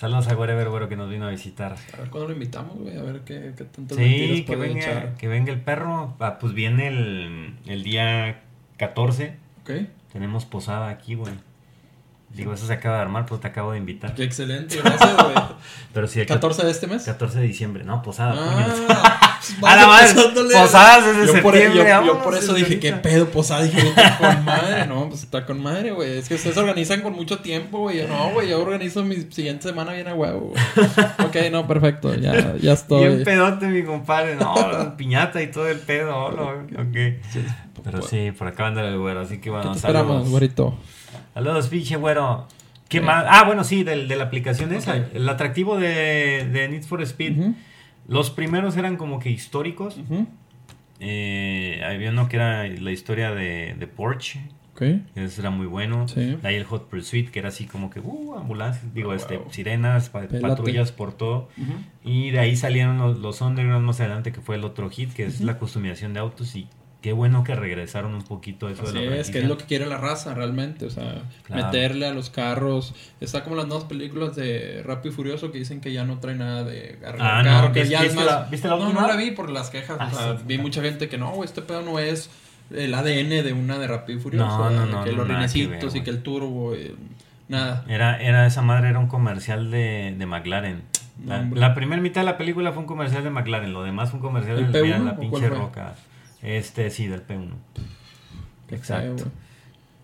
Saludos 0.00 0.28
al 0.28 0.38
Wherever 0.38 0.70
Güero 0.70 0.88
que 0.88 0.96
nos 0.96 1.10
vino 1.10 1.26
a 1.26 1.28
visitar. 1.28 1.76
A 1.92 1.96
ver 1.98 2.08
cuándo 2.08 2.28
lo 2.28 2.32
invitamos, 2.32 2.74
güey. 2.78 2.96
A 2.96 3.02
ver 3.02 3.20
qué, 3.20 3.52
qué 3.54 3.64
tantas 3.64 3.98
Sí, 3.98 4.46
que 4.46 4.56
venga, 4.56 4.80
echar. 4.80 5.14
que 5.16 5.28
venga 5.28 5.52
el 5.52 5.60
perro. 5.60 6.16
Ah, 6.20 6.38
pues 6.38 6.54
viene 6.54 6.88
el, 6.88 7.58
el 7.66 7.82
día 7.82 8.40
14. 8.78 9.36
Ok. 9.60 9.70
Tenemos 10.10 10.46
posada 10.46 10.88
aquí, 10.88 11.16
güey. 11.16 11.34
Digo, 12.30 12.54
eso 12.54 12.66
se 12.66 12.72
acaba 12.72 12.96
de 12.96 13.02
armar, 13.02 13.26
pero 13.26 13.40
te 13.40 13.48
acabo 13.48 13.72
de 13.72 13.78
invitar. 13.78 14.14
Qué 14.14 14.22
excelente, 14.24 14.78
gracias, 14.82 15.16
güey. 15.16 15.34
Pero 15.92 16.06
sí, 16.06 16.20
el 16.20 16.26
14 16.26 16.64
de 16.64 16.70
este 16.70 16.86
mes. 16.86 17.04
14 17.04 17.38
de 17.40 17.46
diciembre. 17.46 17.84
No, 17.84 18.00
posada. 18.00 18.34
Ah, 18.38 19.20
A 19.62 19.76
la 19.76 19.86
madre, 19.86 20.14
posadas 20.52 21.06
desde 21.06 21.26
yo 21.36 21.42
por, 21.42 21.54
yo- 21.54 21.60
septiembre, 21.60 21.90
yo 21.90 21.96
vámonos 22.00 22.22
por 22.22 22.34
eso 22.34 22.54
dije, 22.54 22.78
¿qué 22.78 22.92
pedo 22.92 23.28
posada? 23.30 23.62
Dije, 23.62 23.88
está 23.88 24.18
con 24.36 24.44
madre, 24.44 24.86
no, 24.86 25.08
pues 25.08 25.22
está 25.22 25.46
con 25.46 25.62
madre, 25.62 25.92
güey. 25.92 26.18
Es 26.18 26.28
que 26.28 26.34
ustedes 26.34 26.56
organizan 26.56 27.00
con 27.02 27.14
mucho 27.14 27.38
tiempo, 27.38 27.78
güey. 27.78 27.98
Yo 27.98 28.08
no, 28.08 28.30
güey, 28.32 28.48
yo 28.50 28.60
organizo 28.60 29.02
mi 29.02 29.16
siguiente 29.30 29.68
semana 29.68 29.92
bien 29.92 30.08
a 30.08 30.14
huevo. 30.14 30.52
Ok, 31.24 31.36
no, 31.52 31.66
perfecto, 31.66 32.14
ya, 32.14 32.56
ya 32.56 32.72
estoy. 32.72 33.06
Bien 33.08 33.24
pedote, 33.24 33.66
mi 33.68 33.82
compadre. 33.84 34.36
No, 34.36 34.96
piñata 34.96 35.40
y 35.42 35.46
todo 35.50 35.68
el 35.68 35.78
pedo. 35.78 36.16
hola, 36.16 36.64
ok. 36.74 36.96
Pero 37.84 38.02
sí, 38.02 38.32
por 38.36 38.48
acá 38.48 38.66
anda 38.66 38.86
el 38.86 38.98
güero. 38.98 39.20
Así 39.20 39.36
que 39.36 39.42
¿Qué 39.42 39.50
bueno, 39.50 39.70
te 39.72 39.76
esperamos, 39.78 40.08
saludos. 40.12 40.28
güerito? 40.30 40.78
Saludos, 41.34 41.68
pinche 41.68 41.96
güero. 41.96 42.46
¿Qué 42.88 42.98
Ok. 42.98 43.04
más? 43.04 43.24
Ah, 43.28 43.44
bueno, 43.44 43.62
sí, 43.64 43.84
del- 43.84 44.08
de, 44.08 44.16
la 44.16 44.24
aplicación 44.24 44.72
esa. 44.72 44.96
El 44.96 45.28
atractivo 45.28 45.76
de, 45.78 46.48
de 46.52 46.68
Need 46.68 46.82
for 46.82 47.00
Speed. 47.02 47.38
Ujú, 47.38 47.54
Los 48.08 48.30
primeros 48.30 48.76
eran 48.76 48.96
como 48.96 49.18
que 49.18 49.30
históricos. 49.30 49.96
ujú. 49.98 50.26
Eh, 51.02 51.80
había 51.84 52.10
uno 52.10 52.28
que 52.28 52.36
era 52.36 52.66
la 52.66 52.90
historia 52.92 53.30
de, 53.32 53.74
de 53.78 53.86
Porsche. 53.86 54.40
Ok. 54.74 54.82
Ese 55.14 55.40
era 55.40 55.50
muy 55.50 55.66
bueno. 55.66 56.06
Sí. 56.08 56.36
De 56.40 56.48
ahí 56.48 56.56
el 56.56 56.64
Hot 56.64 56.88
Pursuit, 56.88 57.30
que 57.30 57.38
era 57.38 57.48
así 57.48 57.66
como 57.66 57.90
que, 57.90 58.00
uh, 58.00 58.34
ambulancias, 58.36 58.92
digo, 58.94 59.12
Ah, 59.12 59.16
este, 59.16 59.40
sirenas, 59.50 60.08
pa- 60.10 60.26
patrullas 60.40 60.92
por 60.92 61.12
todo. 61.12 61.48
Y 62.04 62.30
de 62.30 62.38
ahí 62.38 62.56
salieron 62.56 62.98
los, 62.98 63.18
los 63.18 63.40
Underground 63.40 63.84
más 63.86 64.00
adelante, 64.00 64.32
que 64.32 64.40
fue 64.40 64.56
el 64.56 64.64
otro 64.64 64.88
hit, 64.90 65.12
que 65.12 65.24
es 65.24 65.40
la 65.40 65.58
customización 65.58 66.12
de 66.14 66.20
autos. 66.20 66.54
Y 66.56 66.68
qué 67.00 67.12
bueno 67.12 67.44
que 67.44 67.54
regresaron 67.54 68.14
un 68.14 68.22
poquito 68.22 68.66
a 68.66 68.72
eso 68.72 68.82
Así 68.82 68.92
de 68.98 69.06
la 69.10 69.16
es, 69.16 69.30
que 69.30 69.38
es 69.38 69.44
lo 69.44 69.56
que 69.58 69.64
quiere 69.64 69.86
la 69.86 69.96
raza 69.96 70.34
realmente, 70.34 70.84
o 70.86 70.90
sea, 70.90 71.22
Claro. 71.44 71.64
meterle 71.66 72.06
a 72.06 72.12
los 72.12 72.28
carros. 72.30 72.94
Está 73.20 73.42
como 73.42 73.56
las 73.56 73.66
nuevas 73.66 73.84
películas 73.84 74.36
de 74.36 74.82
Rápido 74.84 75.12
y 75.12 75.16
Furioso 75.16 75.50
que 75.50 75.58
dicen 75.58 75.80
que 75.80 75.92
ya 75.92 76.04
no 76.04 76.18
trae 76.18 76.34
nada 76.34 76.62
de 76.64 76.98
arreglar 77.04 77.20
Ah, 77.38 77.42
no, 77.42 77.50
carro, 77.50 77.72
que 77.72 77.80
¿viste- 77.80 77.92
ya 77.92 78.04
es 78.04 78.14
más... 78.14 78.24
la- 78.26 78.42
viste 78.50 78.68
la 78.68 78.76
no, 78.76 78.92
no 78.92 79.06
la 79.06 79.16
vi 79.16 79.30
por 79.30 79.48
las 79.50 79.70
quejas, 79.70 79.96
Ah, 79.98 80.10
o 80.12 80.16
sea, 80.16 80.36
sí. 80.38 80.44
vi 80.46 80.58
mucha 80.58 80.82
gente 80.82 81.08
que 81.08 81.16
no, 81.18 81.42
este 81.42 81.62
pedo 81.62 81.82
no 81.82 81.98
es 81.98 82.30
el 82.70 82.92
ADN 82.94 83.42
de 83.42 83.52
una 83.52 83.78
de 83.78 83.86
Rápido 83.86 84.18
y 84.18 84.22
Furioso, 84.22 84.46
No, 84.58 84.70
no, 84.70 84.86
no, 84.86 85.04
que 85.04 85.10
no, 85.12 85.16
los 85.18 85.26
que 85.26 85.32
rinecitos 85.34 85.94
y 85.96 86.02
que 86.02 86.10
el 86.10 86.22
turbo, 86.22 86.74
eh, 86.74 86.94
nada. 87.48 87.84
Era, 87.88 88.20
era 88.22 88.46
esa 88.46 88.62
madre, 88.62 88.90
era 88.90 88.98
un 88.98 89.08
comercial 89.08 89.70
de, 89.70 90.14
de 90.16 90.26
McLaren. 90.26 90.82
No, 91.24 91.34
La, 91.36 91.68
la 91.68 91.74
primera 91.74 92.00
mitad 92.00 92.20
de 92.20 92.26
la 92.26 92.38
película 92.38 92.72
fue 92.72 92.80
un 92.82 92.86
comercial 92.86 93.24
de 93.24 93.30
McLaren, 93.30 93.72
lo 93.72 93.82
demás 93.82 94.10
fue 94.10 94.18
un 94.20 94.22
comercial 94.26 94.58
¿El 94.58 94.70
de 94.72 94.80
P1 94.80 94.84
mira, 94.84 94.98
la 95.00 95.16
pinche 95.18 95.48
roca. 95.48 95.94
Este, 96.42 96.90
sí, 96.90 97.06
del 97.06 97.26
P1. 97.26 97.50
Qué 98.68 98.74
Exacto. 98.76 99.24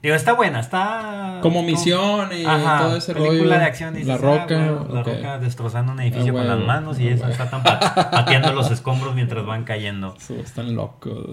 Digo, 0.02 0.14
está 0.14 0.34
buena, 0.34 0.60
está... 0.60 1.38
Como 1.42 1.62
misión 1.64 2.28
y 2.32 2.44
Ajá, 2.44 2.78
todo 2.84 2.96
ese 2.96 3.12
película 3.14 3.38
rollo. 3.38 3.58
de 3.58 3.64
acción. 3.64 3.94
dices, 3.94 4.06
La 4.08 4.14
ah, 4.14 4.18
Roca. 4.18 4.56
bueno, 4.56 4.88
la 4.92 5.02
roca 5.02 5.38
destrozando 5.38 5.92
un 5.92 6.00
edificio 6.00 6.32
Ah, 6.32 6.36
con 6.38 6.46
las 6.48 6.60
manos 6.60 7.00
y 7.00 7.08
eso 7.08 7.22
huevo. 7.22 7.32
está 7.32 7.50
tan 7.50 7.62
pa- 7.64 7.80
pateando 8.12 8.52
los 8.52 8.70
escombros 8.70 9.14
mientras 9.16 9.44
van 9.46 9.64
cayendo. 9.64 10.14
Su- 10.20 10.34
Están 10.38 10.74
locos. 10.76 11.30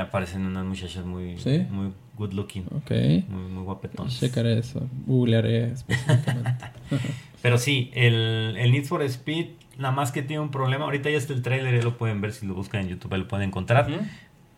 Aparecen 0.00 0.46
unas 0.46 0.64
muchachas 0.64 1.04
muy, 1.04 1.38
¿Sí? 1.38 1.66
muy 1.70 1.92
good 2.16 2.32
looking, 2.32 2.64
Ok. 2.74 2.90
muy, 3.28 3.42
muy 3.52 3.62
guapetonas. 3.64 4.18
Checaré 4.18 4.58
eso. 4.58 4.80
Googlearé 5.06 5.66
específicamente. 5.72 6.64
Pero 7.42 7.58
sí, 7.58 7.90
el, 7.94 8.56
el 8.58 8.72
Need 8.72 8.84
for 8.86 9.02
Speed, 9.02 9.50
nada 9.78 9.92
más 9.94 10.10
que 10.10 10.22
tiene 10.22 10.40
un 10.42 10.50
problema. 10.50 10.84
Ahorita 10.86 11.10
ya 11.10 11.16
está 11.18 11.32
el 11.32 11.42
trailer, 11.42 11.76
ya 11.78 11.84
lo 11.84 11.96
pueden 11.96 12.20
ver 12.20 12.32
si 12.32 12.44
lo 12.46 12.54
buscan 12.54 12.80
en 12.80 12.88
YouTube, 12.88 13.12
ahí 13.14 13.20
lo 13.20 13.28
pueden 13.28 13.48
encontrar. 13.48 13.86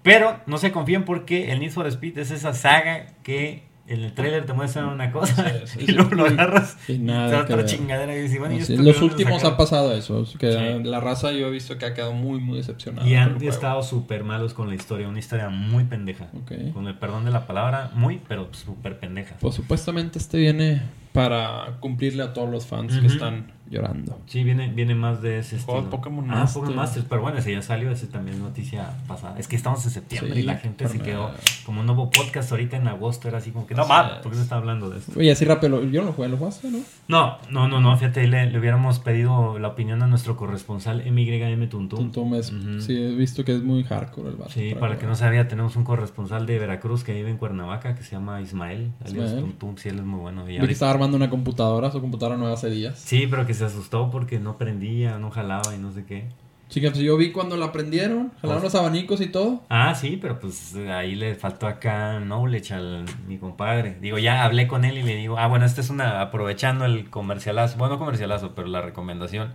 Pero 0.03 0.40
no 0.46 0.59
se 0.59 0.72
confíen 0.72 1.05
porque 1.05 1.53
el 1.53 1.61
Need 1.61 1.70
for 1.70 1.86
Speed 1.86 2.18
es 2.18 2.30
esa 2.30 2.53
saga 2.55 3.07
que 3.22 3.62
en 3.86 4.03
el 4.03 4.12
trailer 4.12 4.46
te 4.46 4.53
muestran 4.53 4.86
una 4.86 5.11
cosa 5.11 5.50
Sí, 5.66 5.78
sí, 5.78 5.84
y 5.88 5.92
luego 5.92 6.14
lo 6.14 6.26
agarras 6.26 6.76
Y 6.88 6.98
nada 6.98 7.42
otra 7.42 7.64
chingadera 7.64 8.16
y 8.16 8.22
dices, 8.22 8.38
bueno, 8.38 8.55
¿y 8.55 8.59
Así, 8.61 8.74
esto 8.74 8.84
los 8.84 9.03
últimos 9.03 9.34
sacaron? 9.34 9.55
ha 9.55 9.57
pasado 9.57 9.94
eso. 9.94 10.22
es 10.22 10.36
Que 10.38 10.80
la 10.84 11.00
raza 11.00 11.32
yo 11.32 11.48
he 11.48 11.50
visto 11.50 11.78
que 11.78 11.86
ha 11.86 11.94
quedado 11.94 12.12
muy, 12.12 12.40
muy 12.40 12.59
decepcionada. 12.59 13.07
Y 13.07 13.14
han 13.16 13.42
estado 13.42 13.82
súper 13.82 14.24
malos 14.24 14.55
con 14.55 14.68
la 14.68 14.74
historia, 14.74 15.09
una 15.09 15.18
historia 15.18 15.48
muy 15.48 15.84
pendeja. 15.84 16.28
Con 16.72 16.86
el 16.86 16.96
perdón 16.96 17.24
de 17.24 17.32
la 17.32 17.46
palabra, 17.46 17.90
muy, 17.94 18.20
pero 18.26 18.48
súper 18.53 18.98
pendeja. 18.98 19.36
Pues 19.40 19.55
supuestamente 19.55 20.18
este 20.18 20.38
viene 20.38 20.82
para 21.12 21.76
cumplirle 21.80 22.22
a 22.22 22.32
todos 22.32 22.48
los 22.50 22.66
fans 22.66 22.92
que 22.92 22.98
Ujú. 23.06 23.14
están 23.14 23.52
llorando. 23.70 24.18
Sí, 24.26 24.44
viene, 24.44 24.68
viene 24.70 24.94
más 24.94 25.22
de 25.22 25.38
ese 25.38 25.56
estilo. 25.56 25.80
de 25.82 25.88
Pokémon 25.88 26.30
ah, 26.30 26.34
Master. 26.40 26.60
Pokémon 26.60 26.76
Masters, 26.76 27.06
pero 27.08 27.22
bueno, 27.22 27.38
ese 27.38 27.52
ya 27.52 27.62
salió, 27.62 27.90
ese 27.90 28.06
también 28.06 28.38
noticia 28.42 28.90
pasada. 29.08 29.38
Es 29.38 29.48
que 29.48 29.56
estamos 29.56 29.82
en 29.86 29.90
septiembre 29.92 30.34
Sí, 30.34 30.40
y 30.40 30.42
la 30.42 30.56
gente 30.56 30.86
se 30.88 30.98
quedó 30.98 31.28
nada. 31.28 31.38
como 31.64 31.80
un 31.80 31.86
nuevo 31.86 32.10
podcast 32.10 32.50
ahorita 32.52 32.76
en 32.76 32.86
agosto, 32.88 33.28
era 33.28 33.38
así 33.38 33.50
como 33.50 33.66
que, 33.66 33.74
no, 33.74 33.86
mames, 33.86 34.16
es. 34.16 34.18
¿por 34.18 34.32
qué 34.32 34.36
se 34.36 34.42
está 34.42 34.56
hablando 34.56 34.90
de 34.90 34.98
esto? 34.98 35.12
Oye, 35.18 35.32
así 35.32 35.46
rápido, 35.46 35.82
yo 35.84 36.00
no 36.02 36.08
lo 36.08 36.12
jugué, 36.12 36.28
lo 36.28 36.36
jugaste, 36.36 36.70
¿no? 36.70 36.80
No, 37.08 37.38
no, 37.50 37.66
no, 37.66 37.80
no, 37.80 37.96
fíjate, 37.96 38.26
le, 38.26 38.50
le 38.50 38.58
hubiéramos 38.58 38.98
pedido 38.98 39.58
la 39.58 39.68
opinión 39.68 40.02
a 40.02 40.06
nuestro 40.06 40.36
corresponsal 40.36 41.02
MYM 41.10 41.68
Tuntum. 41.70 41.98
Tuntum 41.98 42.34
es, 42.34 42.52
Ujú. 42.52 42.80
sí, 42.82 42.94
he 42.94 43.14
visto 43.14 43.42
que 43.42 43.54
es 43.54 43.62
muy 43.62 43.84
hardcore 43.84 44.30
el 44.30 44.36
vato. 44.36 44.50
Sí, 44.50 44.74
para 44.78 44.94
el 44.94 44.98
que 44.98 45.06
no 45.06 45.14
sabía, 45.14 45.48
tenemos 45.48 45.76
un 45.76 45.84
corresponsal 45.84 46.44
de 46.44 46.58
Veracruz 46.58 47.04
que 47.04 47.14
vive 47.14 47.30
en 47.30 47.38
Cuernavaca 47.38 47.94
que 47.94 48.02
se 48.02 48.10
llama 48.12 48.42
Ismael, 48.42 48.92
alias 49.02 49.28
Ismael. 49.30 49.40
Tuntum, 49.40 49.76
sí, 49.78 49.88
él 49.88 49.96
es 50.00 50.04
muy 50.04 50.20
bueno. 50.20 50.46
Y 50.50 50.58
Armando 51.03 51.16
una 51.16 51.30
computadora, 51.30 51.90
su 51.90 52.00
computadora 52.00 52.36
nueva 52.36 52.55
hace 52.55 52.70
días. 52.70 52.96
Sí, 52.96 53.26
pero 53.28 53.44
que 53.44 53.55
se 53.55 53.64
asustó 53.64 54.09
porque 54.09 54.38
no 54.38 54.57
prendía, 54.57 55.18
no 55.18 55.32
jalaba 55.32 55.74
y 55.74 55.78
no 55.78 55.90
sé 55.90 56.05
qué. 56.05 56.26
Sí, 56.68 56.80
que 56.80 56.90
pues 56.92 57.03
yo 57.03 57.16
vi 57.16 57.32
cuando 57.32 57.57
la 57.57 57.72
prendieron, 57.72 58.30
jalaron 58.40 58.62
Pues- 58.62 58.72
los 58.72 58.74
abanicos 58.76 59.20
y 59.20 59.26
todo. 59.26 59.62
Ah, 59.68 59.96
sí, 59.96 60.16
pero 60.22 60.38
pues 60.38 60.76
ahí 60.76 61.16
le 61.16 61.34
faltó 61.34 61.66
acá 61.66 62.20
knowledge 62.20 62.72
al 62.72 63.05
mi 63.26 63.36
compadre. 63.38 63.96
Digo, 64.00 64.16
ya 64.18 64.44
hablé 64.44 64.68
con 64.68 64.84
él 64.84 64.96
y 64.96 65.03
le 65.03 65.16
digo, 65.16 65.38
ah, 65.38 65.48
bueno, 65.48 65.66
este 65.66 65.80
es 65.80 65.90
una, 65.90 66.20
aprovechando 66.20 66.84
el 66.84 67.11
comercialazo, 67.11 67.78
bueno, 67.78 67.94
no 67.94 67.98
comercialazo, 67.98 68.55
pero 68.55 68.68
la 68.68 68.80
recomendación. 68.80 69.48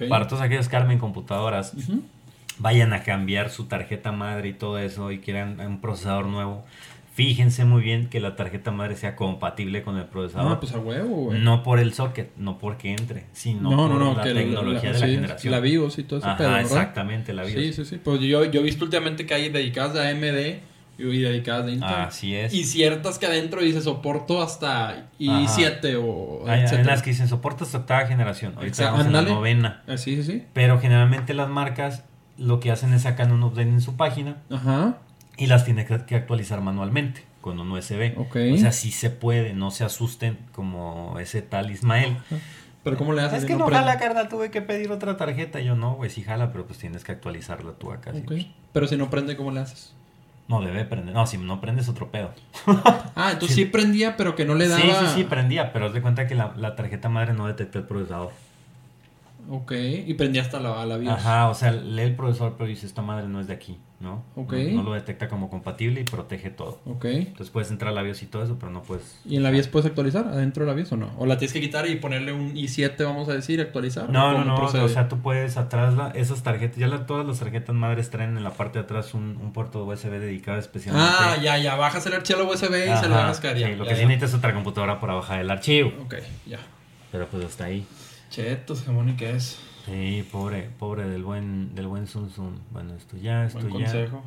Ok. 0.00 0.08
Para 0.08 0.26
todos 0.26 0.42
aquellos 0.42 0.68
que 0.68 0.74
armen 0.76 0.98
computadoras, 0.98 1.74
Ujú. 1.74 2.02
vayan 2.58 2.92
a 2.92 3.04
cambiar 3.04 3.50
su 3.50 3.66
tarjeta 3.66 4.10
madre 4.10 4.48
y 4.48 4.52
todo 4.52 4.78
eso 4.80 5.12
y 5.12 5.20
quieran 5.20 5.60
un 5.60 5.80
procesador 5.80 6.26
nuevo. 6.26 6.64
Fíjense 7.18 7.64
muy 7.64 7.82
bien 7.82 8.08
que 8.08 8.20
la 8.20 8.36
tarjeta 8.36 8.70
madre 8.70 8.94
sea 8.94 9.16
compatible 9.16 9.82
con 9.82 9.96
el 9.96 10.04
procesador. 10.04 10.52
Ah, 10.52 10.60
pues 10.60 10.72
a 10.72 10.78
huevo, 10.78 11.16
güey. 11.24 11.40
no 11.40 11.64
por 11.64 11.80
el 11.80 11.92
socket, 11.92 12.30
no 12.36 12.58
porque 12.58 12.92
entre, 12.92 13.26
sino 13.32 13.72
no, 13.72 13.88
no, 13.88 13.88
por 13.88 13.98
no, 13.98 14.14
la 14.14 14.22
tecnología 14.22 14.92
la, 14.92 14.94
de 14.94 15.00
la 15.00 15.06
sí, 15.06 15.14
generación. 15.16 15.50
La 15.50 15.58
BIOS 15.58 15.98
y 15.98 16.04
todo 16.04 16.20
ese 16.20 16.28
Ajá, 16.28 16.60
exactamente, 16.60 17.32
la 17.32 17.42
BIOS. 17.42 17.60
Sí, 17.60 17.72
sí, 17.72 17.84
sí. 17.86 18.00
Pues 18.04 18.20
yo, 18.20 18.44
yo 18.44 18.60
he 18.60 18.62
visto 18.62 18.84
últimamente 18.84 19.26
que 19.26 19.34
hay 19.34 19.48
dedicadas 19.48 19.94
de 19.94 20.08
AMD 20.08 20.60
y 20.96 21.18
dedicadas 21.18 21.66
de 21.66 21.72
Intel. 21.72 21.88
Así 21.88 22.36
es. 22.36 22.54
Y 22.54 22.62
ciertas 22.62 23.18
que 23.18 23.26
adentro 23.26 23.62
dice 23.62 23.80
soporto 23.80 24.40
hasta 24.40 25.08
i7 25.18 26.00
o 26.00 26.48
Hay, 26.48 26.66
unas 26.72 27.02
que 27.02 27.10
dicen 27.10 27.26
soporta 27.26 27.64
hasta 27.64 27.78
octava 27.78 28.06
generación. 28.06 28.52
Ahorita 28.56 29.00
en 29.00 29.12
la 29.12 29.22
novena. 29.22 29.82
Ah, 29.88 29.96
sí, 29.96 30.14
sí, 30.14 30.22
sí. 30.22 30.44
Pero 30.52 30.78
generalmente 30.78 31.34
las 31.34 31.48
marcas 31.48 32.04
lo 32.36 32.60
que 32.60 32.70
hacen 32.70 32.94
es 32.94 33.02
sacar 33.02 33.32
un 33.32 33.42
update 33.42 33.68
en 33.68 33.80
su 33.80 33.96
página 33.96 34.36
Ajá. 34.48 34.98
Y 35.38 35.46
las 35.46 35.64
tiene 35.64 35.86
que, 35.86 35.94
actualizar 36.16 36.60
manualmente 36.60 37.24
con 37.40 37.58
un 37.60 37.70
USB. 37.70 38.18
Ok. 38.18 38.36
O 38.52 38.56
sea, 38.56 38.72
sí 38.72 38.90
se 38.90 39.08
puede, 39.10 39.54
no 39.54 39.70
se 39.70 39.84
asusten 39.84 40.36
como 40.52 41.18
ese 41.20 41.40
tal 41.40 41.70
Ismael. 41.70 42.18
Pero 42.82 42.96
¿cómo 42.96 43.12
le 43.12 43.22
haces? 43.22 43.40
Es 43.40 43.44
que 43.44 43.54
no 43.54 43.68
jala, 43.68 43.98
carnal, 43.98 44.28
tuve 44.28 44.50
que 44.50 44.62
pedir 44.62 44.90
otra 44.90 45.16
tarjeta. 45.16 45.60
Yo 45.60 45.76
no, 45.76 45.94
güey, 45.94 46.10
sí 46.10 46.22
jala, 46.22 46.52
pero 46.52 46.66
pues 46.66 46.78
tienes 46.78 47.04
que 47.04 47.12
actualizarla 47.12 47.72
tú 47.72 47.92
acá. 47.92 48.12
sí, 48.12 48.18
Ok. 48.18 48.24
pues. 48.26 48.46
Pero 48.72 48.86
si 48.86 48.96
no 48.96 49.10
prende, 49.10 49.36
¿cómo 49.36 49.50
le 49.52 49.60
haces? 49.60 49.94
No 50.48 50.62
debe 50.62 50.84
prender. 50.84 51.14
No, 51.14 51.26
si 51.26 51.38
no 51.38 51.60
prendes 51.60 51.88
otro 51.88 52.10
pedo. 52.10 52.32
Ah, 53.20 53.32
entonces 53.32 53.56
sí, 53.56 53.64
prendía, 53.64 54.16
pero 54.16 54.36
que 54.36 54.44
no 54.44 54.54
le 54.54 54.68
daba... 54.68 54.80
Sí, 54.80 54.88
sí, 54.88 55.06
sí, 55.16 55.24
prendía, 55.24 55.72
pero 55.72 55.86
haz 55.86 55.92
de 55.92 56.00
cuenta 56.00 56.28
que 56.28 56.36
la, 56.36 56.54
la 56.56 56.76
tarjeta 56.76 57.08
madre 57.08 57.32
no 57.32 57.48
detecta 57.48 57.80
el 57.80 57.84
procesador. 57.84 58.30
Ok, 59.50 59.72
y 60.06 60.14
prendía 60.14 60.42
hasta 60.42 60.60
la, 60.60 60.86
la 60.86 60.96
BIOS. 60.98 61.14
Ajá, 61.14 61.48
o 61.48 61.54
sea, 61.54 61.72
lee 61.72 62.02
el 62.02 62.14
procesador, 62.14 62.54
pero 62.56 62.68
dice, 62.68 62.86
esta 62.86 63.02
madre 63.02 63.26
no 63.26 63.40
es 63.40 63.48
de 63.48 63.54
aquí, 63.54 63.76
¿no? 64.00 64.24
No, 64.36 64.46
no 64.76 64.82
lo 64.84 64.92
detecta 64.94 65.28
como 65.28 65.50
compatible 65.50 66.00
y 66.00 66.04
protege 66.04 66.50
todo. 66.50 66.80
Ok. 66.86 67.04
Entonces 67.06 67.50
puedes 67.50 67.70
entrar 67.72 67.90
a 67.90 67.94
la 67.94 68.02
BIOS 68.02 68.22
y 68.22 68.26
todo 68.26 68.44
eso, 68.44 68.56
pero 68.58 68.70
no 68.70 68.82
puedes... 68.82 69.18
¿Y 69.24 69.34
en 69.36 69.42
la 69.42 69.50
BIOS 69.50 69.66
puedes 69.66 69.86
actualizar? 69.86 70.28
¿Adentro 70.28 70.64
de 70.64 70.70
la 70.70 70.74
BIOS 70.74 70.92
o 70.92 70.96
no? 70.96 71.10
¿O 71.18 71.26
la 71.26 71.36
tienes 71.36 71.52
que 71.52 71.60
quitar 71.60 71.88
y 71.88 71.96
ponerle 71.96 72.32
un 72.32 72.54
i7, 72.54 73.02
vamos 73.04 73.28
a 73.28 73.32
decir, 73.34 73.60
actualizar? 73.60 74.08
No, 74.08 74.28
¿O 74.28 74.32
no, 74.32 74.44
no, 74.44 74.54
procede? 74.56 74.82
o 74.82 74.88
sea, 74.88 75.08
tú 75.08 75.18
puedes 75.18 75.56
atrás, 75.56 75.94
la, 75.94 76.10
esas 76.10 76.44
tarjetas, 76.44 76.76
ya 76.78 76.86
la- 76.86 77.06
todas 77.06 77.26
las 77.26 77.40
tarjetas 77.40 77.74
madres 77.74 78.08
traen 78.10 78.36
en 78.36 78.44
la 78.44 78.50
parte 78.52 78.78
de 78.78 78.84
atrás 78.84 79.14
un, 79.14 79.36
un 79.42 79.52
puerto 79.52 79.84
USB 79.84 80.10
dedicado 80.20 80.58
especialmente. 80.58 81.12
Ah, 81.18 81.36
ya, 81.42 81.58
ya, 81.58 81.74
bajas 81.74 82.06
el 82.06 82.12
archivo 82.12 82.44
USB 82.44 82.74
y 82.74 82.96
se 82.96 83.08
lo 83.08 83.16
dejas 83.16 83.40
caer. 83.40 83.58
ya, 83.58 83.66
sí, 83.68 83.74
lo 83.74 83.84
ya, 83.84 83.90
que 83.90 83.96
sí 83.96 84.02
necesitas 84.06 84.30
es 84.30 84.36
otra 84.36 84.54
computadora 84.54 85.00
para 85.00 85.14
bajar 85.14 85.40
el 85.40 85.50
archivo. 85.50 85.92
Ok, 86.04 86.14
ya. 86.46 86.58
Pero 87.10 87.26
pues 87.26 87.44
hasta 87.44 87.64
ahí. 87.64 87.84
Chetos, 88.30 88.82
jamón 88.84 89.08
y 89.08 89.14
queso. 89.16 89.56
Sí, 89.88 90.24
pobre, 90.30 90.68
pobre 90.78 91.08
del 91.08 91.22
buen, 91.22 91.74
del 91.74 91.86
buen 91.86 92.06
Sun 92.06 92.30
Sun. 92.30 92.58
Bueno, 92.72 92.94
esto 92.94 93.16
ya, 93.16 93.44
esto 93.46 93.60
Buen 93.60 93.72
ya. 93.72 93.84
consejo. 93.86 94.22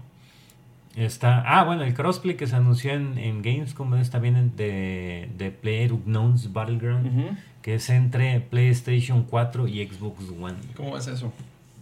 Está, 0.95 1.41
ah, 1.45 1.64
bueno, 1.64 1.84
el 1.84 1.93
crossplay 1.93 2.36
que 2.36 2.47
se 2.47 2.55
anunció 2.55 2.91
en, 2.91 3.18
en 3.18 3.41
Gamescom 3.41 3.93
está 3.95 4.20
bien 4.20 4.36
en- 4.36 4.55
de, 4.57 5.30
de 5.38 5.51
PlayerUnknown's 5.51 6.51
Battleground, 6.51 7.05
Ujú. 7.07 7.36
que 7.62 7.76
es 7.76 7.89
entre 7.89 8.41
PlayStation 8.41 9.24
4 9.24 9.68
y 9.70 9.86
Xbox 9.88 10.26
One. 10.30 10.57
¿Cómo 10.76 10.97
es 10.97 11.07
eso? 11.07 11.32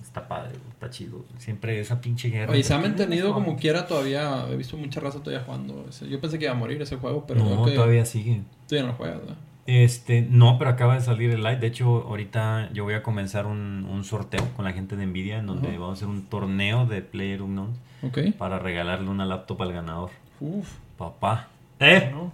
Está 0.04 0.28
padre, 0.28 0.52
está 0.72 0.90
chido. 0.92 1.26
Siempre 1.40 1.80
esa 1.80 2.02
pinche 2.02 2.30
guerra. 2.30 2.52
Oye, 2.52 2.62
se 2.64 2.74
ha 2.74 2.78
¿Por 2.78 2.84
qué 2.84 2.90
no 2.92 2.98
mantenido 2.98 3.34
como 3.34 3.56
quiera 3.58 3.88
todavía. 3.88 4.46
He 4.50 4.56
visto 4.56 4.76
mucha 4.78 5.00
raza 5.00 5.20
todavía 5.24 5.44
jugando. 5.46 5.86
Yo 6.08 6.20
pensé 6.22 6.38
que 6.38 6.46
iba 6.46 6.54
a 6.54 6.58
morir 6.58 6.80
ese 6.82 6.98
juego, 6.98 7.26
pero 7.28 7.44
no, 7.44 7.66
que 7.66 7.72
todavía 7.72 8.06
sigue. 8.06 8.42
ya 8.68 8.82
no 8.82 8.88
lo 8.90 8.94
juegas, 8.94 9.20
¿verdad? 9.22 9.38
Este, 9.70 10.22
no, 10.28 10.58
pero 10.58 10.72
acaba 10.72 10.96
de 10.96 11.02
salir 11.02 11.30
el 11.30 11.44
live. 11.44 11.58
De 11.58 11.68
hecho, 11.68 11.86
ahorita 12.08 12.70
yo 12.74 12.84
voy 12.86 12.96
a 12.96 13.04
comenzar 13.04 13.46
un, 13.46 13.86
un 13.88 14.04
sorteo 14.04 14.44
con 14.56 14.66
la 14.66 14.74
gente 14.74 14.96
de 14.96 15.06
Nvidia 15.06 15.38
en 15.38 15.46
donde 15.46 15.70
vamos 15.78 15.90
a 15.90 15.94
hacer 15.94 16.08
un 16.08 16.24
torneo 16.26 16.88
de 16.88 17.02
PlayerUnknown's 17.04 17.78
Ok. 18.02 18.18
para 18.38 18.58
regalarle 18.58 19.10
una 19.10 19.26
laptop 19.26 19.62
al 19.62 19.74
ganador. 19.74 20.10
Uf. 20.40 20.68
Papá. 20.98 21.50
¿Eh? 21.80 22.10
¿no? 22.12 22.32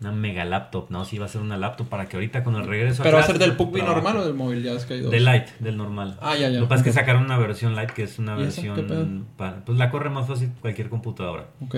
Una 0.00 0.10
mega 0.12 0.44
laptop, 0.44 0.90
¿no? 0.90 1.04
Sí, 1.04 1.18
va 1.18 1.26
a 1.26 1.28
ser 1.28 1.40
una 1.40 1.56
laptop 1.56 1.88
para 1.88 2.06
que 2.06 2.16
ahorita 2.16 2.42
con 2.42 2.56
el 2.56 2.66
regreso. 2.66 3.02
¿Pero 3.02 3.16
va 3.16 3.22
a 3.22 3.26
ser 3.26 3.38
del 3.38 3.56
PUBG 3.56 3.84
normal 3.84 4.16
o 4.16 4.24
del 4.24 4.34
móvil? 4.34 4.62
Ya 4.62 4.72
es 4.72 4.84
que 4.86 4.94
hay 4.94 5.00
dos. 5.02 5.10
Del 5.12 5.24
Lite, 5.24 5.52
del 5.60 5.76
normal. 5.76 6.18
Ah, 6.20 6.34
ya, 6.36 6.48
ya. 6.50 6.58
Lo 6.58 6.64
que 6.66 6.68
pasa 6.70 6.80
es 6.80 6.84
que 6.84 6.92
sacaron 6.92 7.22
una 7.24 7.38
versión 7.38 7.76
Lite 7.76 7.94
que 7.94 8.02
es 8.02 8.18
una 8.18 8.34
versión. 8.34 9.24
Para, 9.36 9.64
pues 9.64 9.78
la 9.78 9.90
corre 9.90 10.10
más 10.10 10.26
fácil 10.26 10.50
cualquier 10.60 10.88
computadora. 10.90 11.46
Ok. 11.64 11.76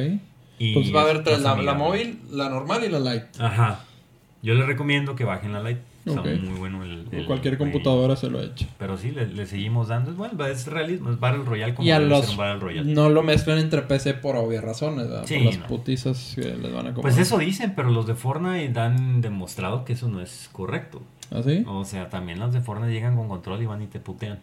Y 0.58 0.74
Pues 0.74 0.92
va 0.94 1.00
a 1.00 1.04
haber 1.04 1.22
tres: 1.22 1.40
la, 1.42 1.54
móvil, 1.74 2.20
la 2.32 2.48
normal 2.48 2.82
y 2.84 2.88
la 2.88 2.98
light. 2.98 3.24
Ajá. 3.38 3.84
Yo 4.42 4.54
les 4.54 4.66
recomiendo 4.66 5.16
que 5.16 5.24
bajen 5.24 5.52
la 5.52 5.62
Lite. 5.62 5.80
Está 6.06 6.22
muy 6.22 6.58
bueno 6.58 6.84
el. 6.84 7.06
el- 7.10 7.26
Cualquier 7.26 7.54
el- 7.54 7.58
computadora 7.58 8.16
se 8.16 8.30
lo 8.30 8.38
ha 8.38 8.44
hecho. 8.44 8.66
Pero 8.78 8.96
sí, 8.96 9.10
le, 9.10 9.26
le 9.26 9.46
seguimos 9.46 9.88
dando. 9.88 10.10
Es 10.12 10.16
bueno, 10.16 10.46
es 10.46 10.66
realismo, 10.66 11.10
es 11.10 11.18
Battle 11.20 11.42
Royale 11.44 11.74
como 11.74 11.86
Y 11.86 11.90
a 11.90 11.98
los. 11.98 12.36
Battle 12.36 12.60
Royale. 12.60 12.94
No 12.94 13.10
lo 13.10 13.22
mezclan 13.22 13.58
entre 13.58 13.82
PC 13.82 14.14
por 14.14 14.36
obvias 14.36 14.64
razones, 14.64 15.08
¿verdad? 15.08 15.24
Sí, 15.26 15.34
por 15.36 15.44
las 15.46 15.58
no. 15.58 15.66
putizas 15.66 16.32
que 16.36 16.42
les 16.42 16.72
van 16.72 16.86
a 16.86 16.94
comer. 16.94 17.02
Pues 17.02 17.18
eso 17.18 17.36
dicen, 17.38 17.74
pero 17.76 17.90
los 17.90 18.06
de 18.06 18.14
Fortnite 18.14 18.78
han 18.80 19.20
demostrado 19.20 19.84
que 19.84 19.92
eso 19.94 20.08
no 20.08 20.20
es 20.22 20.48
correcto. 20.52 21.02
¿Ah, 21.30 21.42
sí? 21.44 21.62
O 21.66 21.84
sea, 21.84 22.08
también 22.08 22.38
los 22.38 22.54
de 22.54 22.60
Fortnite 22.62 22.92
llegan 22.92 23.16
con 23.16 23.28
control 23.28 23.60
y 23.62 23.66
van 23.66 23.82
y 23.82 23.86
te 23.86 23.98
putean. 24.00 24.38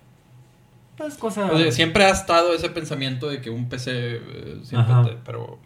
Pues 0.97 1.15
cosa. 1.15 1.51
O 1.51 1.57
sea, 1.57 1.71
siempre 1.71 2.03
ha 2.05 2.09
estado 2.09 2.53
ese 2.53 2.69
pensamiento 2.69 3.27
de 3.27 3.41
que 3.41 3.49
un 3.49 3.67
PC 3.69 3.91
eh, 4.17 4.59
siempre 4.63 4.93
te- 5.03 5.17
Pero 5.25 5.57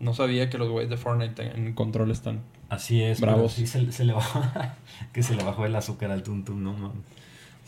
no 0.00 0.14
sabía 0.14 0.48
que 0.48 0.56
los 0.58 0.68
güeyes 0.70 0.88
de 0.88 0.96
Fortnite 0.96 1.52
en 1.54 1.74
control 1.74 2.10
están. 2.12 2.40
Así 2.68 3.02
es. 3.02 3.20
Bravos. 3.20 3.52
sí 3.52 3.66
se, 3.66 3.90
se 3.92 4.04
le 4.04 4.12
bajó. 4.12 4.42
que 5.12 5.22
se 5.22 5.34
le 5.34 5.42
bajó 5.44 5.64
el 5.66 5.74
azúcar 5.76 6.10
al 6.10 6.22
Tuntum, 6.22 6.62
no 6.62 6.72
mames. 6.72 6.96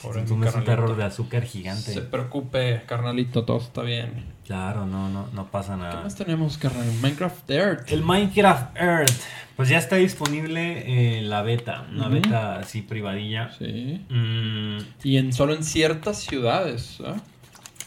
Pobre 0.03 0.21
Tuntum 0.23 0.45
es 0.45 0.55
un 0.55 0.65
terror 0.65 0.97
de 0.97 1.05
azúcar 1.05 1.43
gigante. 1.45 1.93
Se 1.93 2.01
preocupe, 2.01 2.83
carnalito, 2.87 3.45
todo 3.45 3.59
está 3.59 3.83
bien. 3.83 4.25
Claro, 4.47 4.87
no, 4.87 5.09
no, 5.11 5.29
no 5.35 5.47
pasa 5.51 5.75
¿Qué 5.75 5.81
nada. 5.83 6.03
más 6.03 6.15
tenemos, 6.17 6.57
carnal? 6.59 6.87
Minecraft 7.03 7.51
Earth. 7.51 7.93
El 7.93 8.03
Minecraft 8.03 8.77
Earth. 8.77 9.21
Pues 9.57 9.69
ya 9.69 9.77
está 9.77 9.97
disponible 9.97 11.19
eh, 11.19 11.23
la 11.23 11.43
beta. 11.43 11.87
Una 11.93 12.09
beta 12.09 12.57
así 12.61 12.81
privadilla. 12.81 13.51
Sí. 13.59 14.05
Mm, 14.09 14.79
Y 15.05 15.19
en 15.19 15.35
solo 15.35 15.53
en 15.55 15.65
ciertas 15.65 16.19
ciudades. 16.21 16.99
¿ah? 17.05 17.17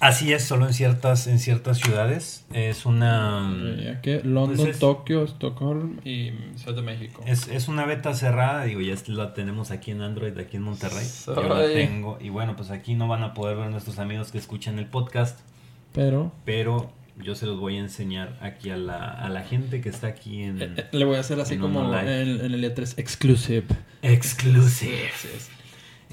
Así 0.07 0.33
es, 0.33 0.43
solo 0.43 0.67
en 0.67 0.73
ciertas, 0.73 1.27
en 1.27 1.39
ciertas 1.39 1.77
ciudades. 1.79 2.45
Es 2.53 2.85
una. 2.85 3.49
Aquí, 3.97 4.19
London, 4.23 4.55
pues 4.57 4.69
es- 4.69 4.79
Tokio, 4.79 5.23
Stockholm 5.25 5.99
y 6.05 6.31
Ciudad 6.55 6.75
de 6.75 6.81
México. 6.81 7.23
Es, 7.25 7.47
es 7.47 7.67
una 7.67 7.85
beta 7.85 8.13
cerrada, 8.13 8.63
digo, 8.65 8.81
ya 8.81 8.95
la 9.07 9.33
tenemos 9.33 9.71
aquí 9.71 9.91
en 9.91 10.01
Android, 10.01 10.37
aquí 10.37 10.57
en 10.57 10.63
Monterrey. 10.63 11.05
Yo 11.25 11.33
la 11.41 11.65
tengo. 11.67 12.17
Y 12.21 12.29
bueno, 12.29 12.55
pues 12.55 12.69
aquí 12.71 12.95
no 12.95 13.07
van 13.07 13.23
a 13.23 13.33
poder 13.33 13.57
ver 13.57 13.69
nuestros 13.69 13.99
amigos 13.99 14.31
que 14.31 14.37
escuchan 14.37 14.79
el 14.79 14.85
podcast, 14.87 15.39
Pero 15.93 16.31
pero 16.45 16.91
yo 17.21 17.35
se 17.35 17.45
los 17.45 17.59
voy 17.59 17.77
a 17.77 17.79
enseñar 17.79 18.39
aquí 18.41 18.71
a 18.71 18.77
la, 18.77 18.97
a 18.97 19.29
la 19.29 19.43
gente 19.43 19.81
que 19.81 19.89
está 19.89 20.07
aquí 20.07 20.41
en 20.41 20.59
eh, 20.61 20.73
eh, 20.77 20.85
le 20.91 21.05
voy 21.05 21.15
a 21.17 21.19
hacer 21.19 21.39
así 21.39 21.57
como 21.57 21.95
en, 21.95 22.07
en 22.07 22.53
el 22.53 22.63
E3 22.63 22.95
Exclusive. 22.97 23.65
Exclusive. 24.01 25.11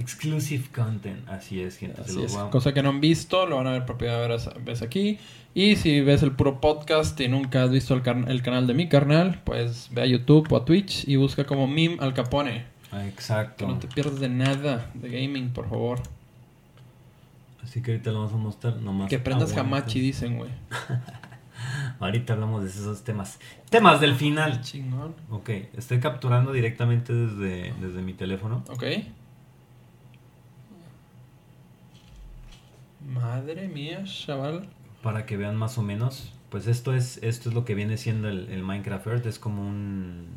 Exclusive 0.01 0.65
content. 0.75 1.29
Así 1.29 1.61
es, 1.61 1.77
gente. 1.77 2.01
Así 2.01 2.23
es. 2.23 2.33
Cosa 2.51 2.73
que 2.73 2.83
no 2.83 2.89
han 2.89 3.03
visto, 3.03 3.45
lo 3.45 3.57
van 3.57 3.67
a 3.67 3.73
ver 3.73 3.85
por 3.85 3.99
primera 3.99 4.27
vez, 4.27 4.49
vez 4.65 4.81
aquí. 4.81 5.19
Y 5.53 5.77
si 5.77 6.01
ves 6.01 6.23
el 6.23 6.33
puro 6.33 6.59
podcast 6.59 7.21
y 7.21 7.29
nunca 7.29 7.65
has 7.65 7.71
visto 7.71 7.93
el, 7.93 8.03
canal 8.03 8.67
de 8.67 8.73
mi 8.73 8.89
carnal, 8.89 9.43
pues 9.45 9.91
ve 9.93 10.01
a 10.01 10.07
YouTube 10.07 10.51
o 10.51 10.57
a 10.57 10.65
Twitch 10.65 11.07
y 11.07 11.17
busca 11.17 11.45
como 11.45 11.67
Mim 11.67 11.99
Al 12.01 12.15
Capone. 12.15 12.65
Ah, 12.91 13.03
Que 13.03 13.09
Exacto. 13.09 13.69
no 13.69 13.79
te 13.79 13.89
pierdas 13.89 14.21
de 14.21 14.31
nada 14.31 14.91
de 14.95 15.11
gaming, 15.11 15.51
por 15.51 15.69
favor. 15.69 16.01
Así 17.63 17.83
que 17.83 17.91
ahorita 17.91 18.13
lo 18.13 18.21
vamos 18.21 18.33
a 18.33 18.37
mostrar 18.39 18.77
nomás. 18.77 19.11
Que 19.11 19.19
prendas. 19.19 19.55
Hamachi, 19.55 20.01
dicen, 20.01 20.39
güey. 20.39 20.51
Ahorita 22.01 22.33
hablamos 22.33 22.63
de 22.63 22.71
esos 22.71 23.05
temas. 23.05 23.39
Temas 23.69 24.01
del 24.01 24.15
final. 24.15 24.63
Chingón. 24.63 25.15
Ok, 25.29 25.51
estoy 25.77 26.01
capturando 26.01 26.53
directamente 26.53 27.13
desde, 27.13 27.75
desde 27.79 28.01
mi 28.01 28.15
teléfono. 28.15 28.65
Ok. 28.71 28.85
Madre 33.11 33.67
mía, 33.67 34.05
chaval. 34.05 34.69
Para 35.03 35.27
que 35.27 35.37
vean 35.37 35.57
más 35.57 35.79
o 35.79 35.83
menos. 35.83 36.33
Pues 36.49 36.67
esto 36.69 36.95
es, 36.95 37.19
esto 37.23 37.49
es 37.49 37.55
lo 37.55 37.65
que 37.65 37.75
viene 37.75 37.97
siendo 37.97 38.29
el, 38.29 38.49
el 38.51 38.63
Minecraft 38.63 39.07
Earth. 39.09 39.27
Es 39.27 39.39
como 39.39 39.67
un. 39.67 40.29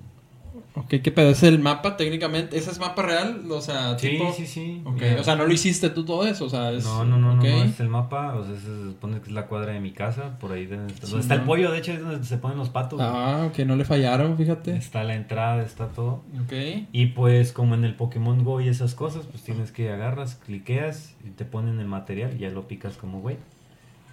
Ok, 0.76 0.96
¿qué 1.04 1.12
pedo? 1.12 1.30
¿Es 1.30 1.44
el 1.44 1.60
mapa 1.60 1.98
técnicamente? 1.98 2.58
¿Ese 2.58 2.72
es 2.72 2.80
mapa 2.80 3.04
real? 3.04 3.44
O 3.52 3.62
sea, 3.62 3.98
Sí, 4.00 4.10
tipo... 4.12 4.34
sí, 4.34 4.48
sí. 4.48 4.82
Ok, 4.86 5.02
Mira. 5.02 5.22
o 5.22 5.24
sea, 5.24 5.36
no 5.36 5.46
lo 5.46 5.54
hiciste 5.54 5.92
tú 5.92 6.04
todo 6.04 6.26
eso, 6.26 6.46
o 6.46 6.50
sea, 6.50 6.72
es... 6.72 6.84
No, 6.84 7.06
no, 7.06 7.18
no, 7.18 7.36
no, 7.36 7.44
no, 7.44 7.64
es 7.64 7.80
el 7.80 7.90
mapa, 7.90 8.34
o 8.36 8.44
sea, 8.44 8.56
se 8.56 8.84
supone 8.92 9.20
que 9.20 9.28
es 9.28 9.32
la 9.32 9.46
cuadra 9.46 9.74
de 9.74 9.80
mi 9.80 9.92
casa, 9.92 10.40
por 10.40 10.52
ahí 10.52 10.66
donde 10.66 10.92
está, 10.94 11.06
Sí, 11.06 11.16
el 11.30 11.42
pollo, 11.42 11.72
de 11.72 11.78
hecho, 11.78 11.92
es 11.92 12.02
donde 12.02 12.26
se 12.26 12.38
ponen 12.38 12.58
los 12.58 12.70
patos. 12.70 13.00
Ah, 13.02 13.48
ok, 13.52 13.60
no 13.60 13.76
le 13.76 13.86
fallaron, 13.86 14.36
fíjate. 14.36 14.76
Está 14.76 15.04
la 15.04 15.14
entrada, 15.14 15.62
está 15.64 15.90
todo. 15.90 16.24
Ok. 16.44 16.54
Y 16.92 17.08
pues 17.08 17.52
como 17.52 17.76
en 17.76 17.84
el 17.84 17.94
Pokémon 17.94 18.44
Go 18.44 18.60
y 18.60 18.68
esas 18.68 18.96
cosas, 18.96 19.26
pues 19.28 19.44
tienes 19.44 19.72
que 19.72 19.92
agarras, 19.92 20.36
cliqueas 20.36 21.14
y 21.24 21.30
te 21.30 21.46
ponen 21.46 21.80
el 21.80 21.88
material 21.88 22.34
y 22.36 22.40
ya 22.40 22.50
lo 22.50 22.68
picas 22.68 22.98
como 22.98 23.22
güey. 23.22 23.38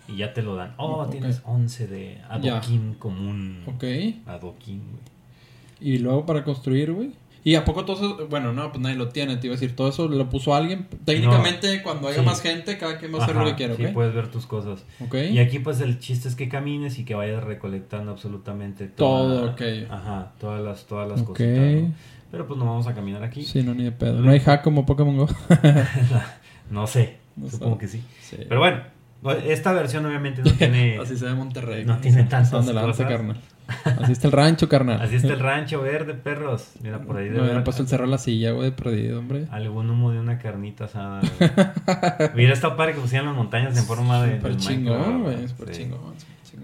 Y 0.09 0.17
ya 0.17 0.35
te 0.35 0.43
lo 0.43 0.57
dan. 0.57 0.75
Oh, 0.77 1.07
tienes 1.07 1.41
11 1.45 1.87
de 1.87 2.21
adoquín 2.29 2.95
común. 2.95 3.63
Ok. 3.67 3.85
Adoquín, 4.27 4.83
güey. 4.91 5.20
Y 5.81 5.99
luego 5.99 6.27
para 6.27 6.45
construir, 6.45 6.93
güey. 6.93 7.11
¿Y 7.43 7.55
a 7.55 7.65
poco 7.65 7.87
todo 7.87 7.97
eso? 7.97 8.27
Bueno, 8.29 8.53
no, 8.53 8.71
pues 8.71 8.83
nadie 8.83 8.97
lo 8.97 9.09
tiene, 9.09 9.39
te 9.39 9.47
iba 9.47 9.55
a 9.55 9.59
decir. 9.59 9.75
Todo 9.75 9.89
eso 9.89 10.09
lo 10.09 10.29
puso 10.29 10.55
alguien. 10.55 10.87
Técnicamente, 11.07 11.83
cuando 11.83 12.09
haya 12.09 12.19
Sí. 12.21 12.27
más 12.27 12.43
gente, 12.43 12.77
cada 12.77 12.99
quien 12.99 13.15
va 13.15 13.21
a 13.21 13.23
hacer 13.23 13.35
lo 13.35 13.41
Ajá, 13.41 13.51
que 13.53 13.57
quiera, 13.57 13.77
sí, 13.77 13.87
¿ok? 13.87 13.93
puedes 13.95 14.15
ver 14.15 14.29
tus 14.29 14.45
cosas. 14.45 14.85
Ok. 15.03 15.15
Y 15.33 15.39
aquí 15.39 15.59
pues 15.59 15.81
el 15.81 15.99
chiste 16.01 16.29
es 16.29 16.35
que 16.35 16.51
camines 16.51 16.99
y 16.99 17.05
que 17.07 17.15
vayas 17.15 17.43
recolectando 17.43 18.13
absolutamente 18.13 18.89
Todo, 18.89 19.53
toda- 19.53 19.53
ok. 19.53 19.91
Ajá, 19.91 20.33
todas 20.39 20.61
las, 20.63 20.85
todas 20.85 21.09
las 21.09 21.23
cositas. 21.23 21.57
¿no? 21.83 21.95
Pero 22.31 22.47
pues 22.47 22.59
no 22.59 22.67
vamos 22.67 22.87
a 22.87 22.95
caminar 22.95 23.25
aquí. 23.25 23.43
Sí, 23.43 23.63
no, 23.63 23.73
ni 23.75 23.85
de 23.85 23.93
pedo. 23.93 24.21
No 24.21 24.31
hay 24.31 24.41
hack 24.41 24.63
como 24.63 24.85
Pokémon 24.85 25.17
Go. 25.17 25.29
No 26.71 26.87
sé, 26.87 27.17
No 27.37 27.49
supongo 27.51 27.79
que 27.79 27.89
sí. 27.89 28.03
Sí. 28.21 28.37
Pero 28.49 28.61
bueno, 28.61 28.81
esta 29.47 29.73
versión 29.73 30.07
obviamente 30.07 30.43
no 30.43 30.53
tiene... 30.59 30.99
Así 30.99 31.17
se 31.17 31.25
ve 31.25 31.35
Monterrey. 31.35 31.85
no 31.85 31.99
tiene 31.99 32.25
tantas 32.25 32.51
Son 32.51 32.67
de 32.67 32.73
lanza, 32.75 33.05
cosas. 33.05 33.09
carnal. 33.09 33.37
Así 33.85 34.13
está 34.13 34.27
el 34.29 34.33
rancho, 34.33 34.69
carnal. 34.69 35.01
Así 35.01 35.17
está 35.17 35.33
el 35.33 35.41
rancho 35.41 35.83
verde, 35.83 36.15
perros. 36.15 36.73
Mira, 36.83 37.01
por 37.01 37.17
ahí 37.17 37.25
Me 37.25 37.31
debe 37.31 37.43
hubieran 37.43 37.65
puesto 37.65 37.83
el 37.83 37.89
cerro 37.89 38.05
a 38.05 38.09
la 38.09 38.19
silla, 38.19 38.53
güey, 38.53 38.71
de 38.71 38.73
perdido, 38.73 39.19
hombre. 39.19 39.47
algún 39.51 39.91
humo 39.91 40.11
de 40.11 40.21
una 40.21 40.39
carnita 40.39 40.85
asada. 40.85 41.21
güey. 41.21 41.51
Hubiera 42.35 42.55
estado 42.55 42.77
padre 42.77 42.95
que 42.95 43.01
pusieran 43.01 43.27
las 43.27 43.37
montañas 43.37 43.77
en 43.77 43.85
forma 43.85 44.23
de... 44.23 44.39
Del 44.39 44.57
chingón, 44.57 45.23
güey. 45.23 45.37
chingón. 45.71 46.15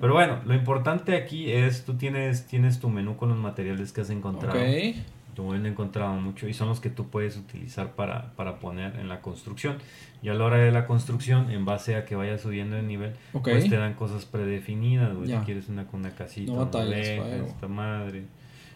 Pero 0.01 0.13
bueno, 0.13 0.41
lo 0.45 0.55
importante 0.55 1.17
aquí 1.17 1.51
es, 1.51 1.85
tú 1.85 1.95
tienes, 1.95 2.47
tienes 2.47 2.81
tu 2.81 2.89
menú 2.91 3.17
con 3.17 3.29
los 3.31 3.39
materiales 3.39 3.93
que 3.93 4.03
has 4.03 4.11
encontrado. 4.11 4.59
Ok. 4.59 4.97
Yo 5.37 5.55
he 5.55 5.69
encontrado 5.69 6.15
mucho 6.15 6.49
y 6.49 6.55
son 6.55 6.69
los 6.69 6.81
que 6.81 6.89
tú 6.91 7.09
puedes 7.09 7.37
utilizar 7.37 7.93
para, 7.93 8.33
para 8.37 8.59
poner 8.59 8.97
en 8.97 9.09
la 9.09 9.21
construcción. 9.21 9.77
Y 10.23 10.29
a 10.31 10.35
la 10.35 10.45
hora 10.45 10.57
de 10.57 10.73
la 10.73 10.87
construcción, 10.87 11.51
en 11.51 11.65
base 11.65 11.95
a 11.97 12.05
que 12.05 12.17
vayas 12.17 12.41
subiendo 12.41 12.77
de 12.77 12.83
nivel, 12.83 13.13
Ok. 13.35 13.49
pues 13.51 13.69
te 13.69 13.77
dan 13.77 13.95
cosas 13.95 14.25
predefinidas, 14.25 15.15
güey. 15.15 15.29
Ya. 15.29 15.41
Si 15.41 15.47
quieres 15.47 15.69
una 15.69 15.87
con 15.87 16.01
una 16.01 16.11
casita, 16.11 16.53
No 16.53 16.63
una 16.63 16.85
leja, 16.85 17.29
esta 17.37 17.69
madre. 17.69 18.25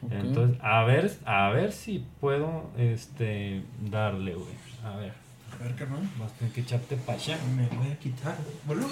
Ok. 0.03 0.13
Entonces, 0.13 0.59
a 0.63 0.85
ver, 0.85 1.11
a 1.25 1.51
ver 1.51 1.73
si 1.73 2.05
puedo 2.21 2.71
este 2.79 3.63
darle, 3.91 4.35
güey. 4.35 4.55
A 4.85 4.97
ver. 4.97 5.13
A 5.53 5.63
ver, 5.65 5.75
carnal. 5.75 6.01
Vas 6.19 6.31
a 6.31 6.35
tener 6.37 6.53
que 6.53 6.61
echarte 6.61 6.97
para 6.97 7.19
allá. 7.19 7.37
Me 7.57 7.67
voy 7.77 7.91
a 7.91 7.99
quitar. 7.99 8.37
¿Vuelvo? 8.67 8.87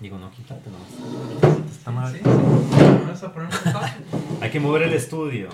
Digo, 0.00 0.18
no, 0.18 0.30
quítate 0.30 0.70
nomás. 0.70 1.70
Está 1.70 1.90
mal. 1.90 2.12
Sí, 2.12 2.18
sí. 2.22 2.24
Hay 4.40 4.50
que 4.50 4.60
mover 4.60 4.82
el 4.82 4.92
estudio. 4.92 5.48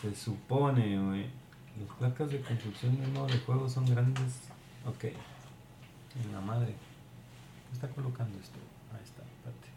Se 0.00 0.14
supone, 0.14 0.98
güey. 0.98 1.26
Las 1.78 1.96
placas 1.98 2.30
de 2.30 2.40
construcción 2.40 3.00
del 3.00 3.10
modo 3.12 3.26
de 3.26 3.38
juego 3.38 3.68
son 3.68 3.86
grandes. 3.86 4.40
Ok. 4.86 5.04
En 5.04 6.32
la 6.32 6.40
madre. 6.40 6.74
¿Qué 7.68 7.72
está 7.72 7.88
colocando 7.88 8.38
esto? 8.38 8.58
Ahí 8.92 9.02
está, 9.02 9.22
espérate. 9.22 9.68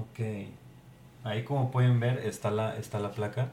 Ok. 0.00 0.48
Ahí 1.24 1.44
como 1.44 1.70
pueden 1.70 2.00
ver 2.00 2.18
está 2.18 2.50
la, 2.50 2.76
está 2.76 2.98
la 2.98 3.12
placa. 3.12 3.52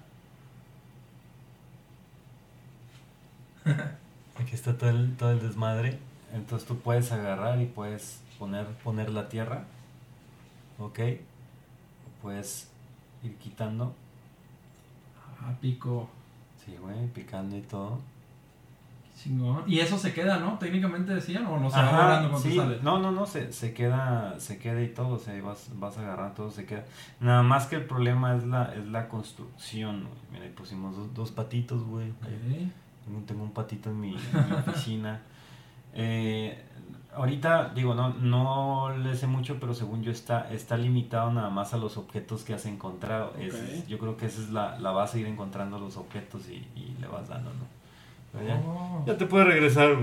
Aquí 4.39 4.53
está 4.53 4.77
todo 4.77 4.89
el, 4.89 5.15
todo 5.17 5.31
el 5.31 5.41
desmadre. 5.41 5.99
Entonces 6.33 6.67
tú 6.67 6.79
puedes 6.79 7.11
agarrar 7.11 7.61
y 7.61 7.65
puedes 7.65 8.21
poner, 8.37 8.65
poner 8.83 9.09
la 9.09 9.29
tierra. 9.29 9.65
Ok. 10.77 10.99
Puedes 12.21 12.69
ir 13.23 13.35
quitando. 13.37 13.93
Ah, 15.41 15.53
pico. 15.59 16.09
Sí, 16.65 16.75
güey, 16.81 17.07
picando 17.07 17.55
y 17.57 17.61
todo. 17.61 17.99
Chingón. 19.21 19.63
Y 19.67 19.79
eso 19.79 19.97
se 19.97 20.13
queda, 20.13 20.37
¿no? 20.39 20.57
Técnicamente 20.57 21.13
decían, 21.13 21.45
o 21.45 21.59
no 21.59 21.69
se 21.69 21.77
Ajá, 21.77 21.91
va 21.91 22.03
volando 22.05 22.29
cuando 22.31 22.49
sí. 22.49 22.55
sale. 22.55 22.79
No, 22.81 22.99
no, 22.99 23.11
no, 23.11 23.25
se, 23.25 23.51
se 23.51 23.73
queda, 23.73 24.39
se 24.39 24.57
queda 24.59 24.81
y 24.81 24.89
todo, 24.89 25.15
o 25.15 25.19
sea, 25.19 25.41
vas, 25.41 25.69
vas 25.73 25.97
a 25.97 26.01
agarrar 26.01 26.33
todo, 26.35 26.49
se 26.51 26.65
queda. 26.65 26.85
Nada 27.19 27.43
más 27.43 27.67
que 27.67 27.75
el 27.75 27.83
problema 27.85 28.35
es 28.35 28.45
la, 28.45 28.73
es 28.73 28.85
la 28.87 29.09
construcción, 29.09 30.03
güey. 30.03 30.13
Mira, 30.31 30.45
ahí 30.45 30.51
pusimos 30.51 30.95
dos, 30.95 31.13
dos 31.13 31.31
patitos, 31.31 31.83
güey. 31.83 32.13
Ahí 32.21 32.69
Ok. 32.69 32.71
Tengo, 33.05 33.21
tengo 33.25 33.43
un 33.43 33.51
patito 33.51 33.89
en 33.89 33.99
mi, 33.99 34.15
en 34.15 34.49
mi 34.49 34.55
oficina. 34.55 35.21
Eh, 35.91 36.65
ahorita, 37.15 37.69
digo, 37.75 37.93
no, 37.95 38.09
no 38.13 38.95
le 38.97 39.15
sé 39.15 39.27
mucho, 39.27 39.57
pero 39.59 39.73
según 39.73 40.03
yo 40.03 40.11
está, 40.11 40.51
está 40.51 40.77
limitado 40.77 41.31
nada 41.31 41.49
más 41.49 41.73
a 41.73 41.77
los 41.77 41.97
objetos 41.97 42.43
que 42.43 42.53
has 42.53 42.65
encontrado. 42.65 43.33
Es- 43.39 43.87
yo 43.87 43.97
creo 43.97 44.15
que 44.17 44.25
esa 44.27 44.41
es 44.41 44.49
la, 44.49 44.77
la 44.79 44.91
base, 44.91 45.19
ir 45.19 45.27
encontrando 45.27 45.79
los 45.79 45.97
objetos 45.97 46.47
y, 46.49 46.65
y 46.79 46.95
le 46.99 47.07
vas 47.07 47.27
dando, 47.29 47.49
¿no? 47.51 47.79
Ya, 48.45 48.61
Oh. 48.63 49.03
ya 49.07 49.17
te 49.17 49.25
puedes 49.25 49.47
regresar. 49.47 49.97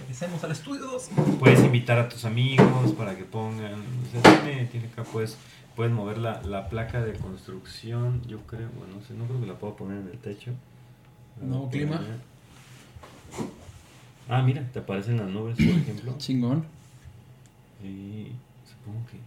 Regresemos 0.00 0.44
al 0.44 0.52
estudio 0.52 0.82
2. 0.86 1.10
Puedes 1.40 1.64
invitar 1.64 1.98
a 1.98 2.08
tus 2.08 2.24
amigos 2.24 2.92
para 2.92 3.16
que 3.16 3.24
pongan. 3.24 3.74
O 3.74 4.22
sea, 4.22 4.40
tiene, 4.44 4.66
tiene 4.66 4.86
acá, 4.86 5.02
puedes, 5.02 5.36
puedes 5.74 5.92
mover 5.92 6.18
la, 6.18 6.40
la 6.42 6.68
placa 6.68 7.02
de 7.02 7.14
construcción. 7.14 8.22
Yo 8.28 8.38
creo, 8.46 8.68
bueno, 8.78 8.94
no 9.00 9.02
sé, 9.04 9.14
no 9.14 9.24
creo 9.24 9.40
que 9.40 9.46
la 9.46 9.54
puedo 9.54 9.74
poner 9.74 9.98
en 9.98 10.06
el 10.08 10.18
techo. 10.18 10.52
¿Nuevo 11.40 11.68
clima? 11.70 12.00
Ah, 14.28 14.42
mira, 14.42 14.62
te 14.72 14.80
aparecen 14.80 15.16
las 15.18 15.28
nubes, 15.28 15.56
por 15.56 15.66
ejemplo. 15.66 16.14
Chingón. 16.18 16.64
Y 17.82 18.28
supongo 18.68 19.06
que. 19.10 19.18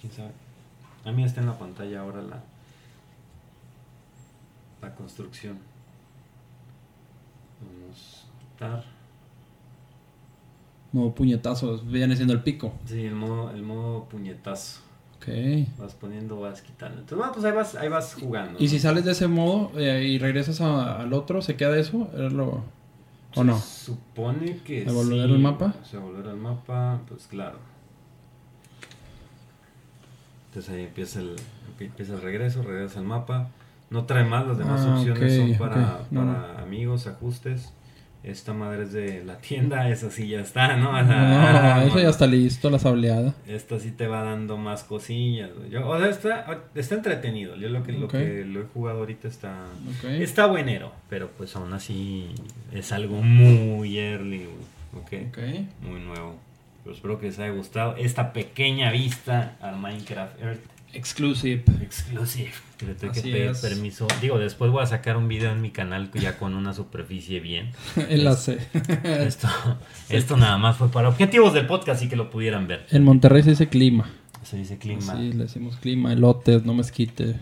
¿Quién 0.00 0.12
sabe? 0.12 0.30
A 1.04 1.12
mí 1.12 1.24
está 1.24 1.40
en 1.40 1.46
la 1.48 1.58
pantalla 1.58 2.00
ahora 2.00 2.22
la. 2.22 2.42
La 4.82 4.94
construcción. 4.94 5.58
Vamos 7.60 8.26
a 8.60 8.64
dar. 8.68 8.84
Nuevo 10.92 11.14
puñetazo. 11.14 11.78
Viene 11.78 12.14
siendo 12.14 12.32
el 12.34 12.42
pico. 12.42 12.72
Sí, 12.86 13.04
el 13.04 13.14
modo, 13.14 13.50
el 13.50 13.62
modo 13.62 14.04
puñetazo. 14.04 14.80
Ok. 15.16 15.26
Vas 15.78 15.94
poniendo, 15.94 16.38
vas 16.40 16.62
quitando. 16.62 17.00
Entonces, 17.00 17.18
bueno, 17.18 17.32
pues 17.32 17.44
ahí 17.44 17.52
vas, 17.52 17.74
ahí 17.74 17.88
vas 17.88 18.14
jugando. 18.14 18.58
Y 18.60 18.64
¿no? 18.64 18.70
si 18.70 18.78
sales 18.78 19.04
de 19.04 19.12
ese 19.12 19.26
modo 19.26 19.72
eh, 19.76 20.04
y 20.04 20.18
regresas 20.18 20.60
a- 20.60 21.00
al 21.00 21.12
otro, 21.12 21.42
¿se 21.42 21.56
queda 21.56 21.76
eso? 21.76 22.08
¿Es 22.16 22.32
lo- 22.32 22.62
¿O 23.38 23.42
Se 23.42 23.44
no? 23.44 23.58
supone 23.58 24.58
que 24.64 24.84
¿Se 24.84 24.90
volverá 24.90 25.26
sí, 25.26 25.32
el 25.32 25.38
mapa? 25.38 25.74
Se 25.88 25.96
volverá 25.96 26.30
el 26.32 26.36
mapa, 26.38 27.00
pues 27.08 27.26
claro. 27.28 27.58
Entonces 30.48 30.74
ahí 30.74 30.82
empieza 30.84 31.20
el, 31.20 31.36
empieza 31.78 32.14
el 32.14 32.22
regreso, 32.22 32.62
regresa 32.62 32.98
al 32.98 33.04
mapa. 33.06 33.48
No 33.90 34.04
trae 34.04 34.24
más, 34.24 34.46
las 34.46 34.58
demás 34.58 34.80
Ah, 34.84 34.96
opciones 34.98 35.36
son 35.36 35.54
para, 35.58 35.96
ok. 36.00 36.06
No, 36.12 36.20
para 36.26 36.62
amigos, 36.62 37.06
ajustes. 37.06 37.72
Esta 38.24 38.52
madre 38.52 38.82
es 38.82 38.92
de 38.92 39.24
la 39.24 39.38
tienda, 39.38 39.88
esa 39.90 40.10
sí 40.10 40.28
ya 40.28 40.40
está, 40.40 40.76
¿no? 40.76 40.92
No, 40.92 41.08
Ah, 41.12 41.84
eso 41.86 42.00
ya 42.00 42.08
está 42.08 42.26
listo, 42.26 42.68
la 42.68 42.78
sableada. 42.78 43.34
Esta 43.46 43.78
sí 43.78 43.90
te 43.92 44.06
va 44.06 44.22
dando 44.22 44.56
más 44.56 44.84
cosillas. 44.84 45.50
Yo, 45.70 45.86
o 45.88 45.98
sea, 45.98 46.08
está, 46.08 46.60
está 46.74 46.94
entretenido. 46.96 47.56
Yo 47.56 47.68
lo 47.68 47.82
que, 47.84 47.92
lo 47.92 48.08
que 48.08 48.44
lo 48.44 48.60
he 48.60 48.64
jugado 48.64 48.98
ahorita 49.00 49.28
está, 49.28 49.54
está 50.08 50.46
buenero. 50.46 50.92
Pero 51.08 51.30
pues 51.36 51.54
aún 51.56 51.72
así 51.72 52.26
es 52.72 52.92
algo 52.92 53.22
muy 53.22 53.98
early, 53.98 54.46
güey, 54.46 55.24
¿ok? 55.24 55.28
Ok. 55.28 55.38
Muy 55.88 56.00
nuevo. 56.00 56.36
Pero 56.84 56.94
espero 56.96 57.20
que 57.20 57.26
les 57.26 57.38
haya 57.38 57.52
gustado 57.52 57.96
esta 57.96 58.32
pequeña 58.32 58.90
vista 58.90 59.56
al 59.60 59.76
Minecraft 59.78 60.42
Earth 60.42 60.60
Exclusive. 60.92 61.64
Exclusive. 61.82 62.52
Que 62.76 62.86
le 62.86 62.94
tengo 62.94 63.12
que 63.12 63.20
pedir 63.20 63.50
es. 63.50 63.60
permiso. 63.60 64.06
Digo, 64.20 64.38
después 64.38 64.70
voy 64.70 64.82
a 64.82 64.86
sacar 64.86 65.16
un 65.16 65.28
video 65.28 65.52
en 65.52 65.60
mi 65.60 65.70
canal 65.70 66.10
ya 66.12 66.38
con 66.38 66.54
una 66.54 66.72
superficie 66.72 67.40
bien. 67.40 67.72
Enlace. 68.08 68.58
Esto, 69.04 69.48
esto 70.08 70.36
nada 70.36 70.58
más 70.58 70.76
fue 70.76 70.90
para 70.90 71.08
objetivos 71.08 71.52
del 71.54 71.66
podcast 71.66 72.02
y 72.02 72.08
que 72.08 72.16
lo 72.16 72.30
pudieran 72.30 72.66
ver. 72.66 72.86
En 72.90 73.04
Monterrey 73.04 73.42
se 73.42 73.50
dice 73.50 73.68
clima. 73.68 74.10
Se 74.44 74.56
dice 74.56 74.78
clima. 74.78 75.16
Sí, 75.16 75.32
le 75.32 75.44
decimos 75.44 75.76
clima, 75.76 76.12
elotes, 76.12 76.64
no 76.64 76.74
mezquite. 76.74 77.36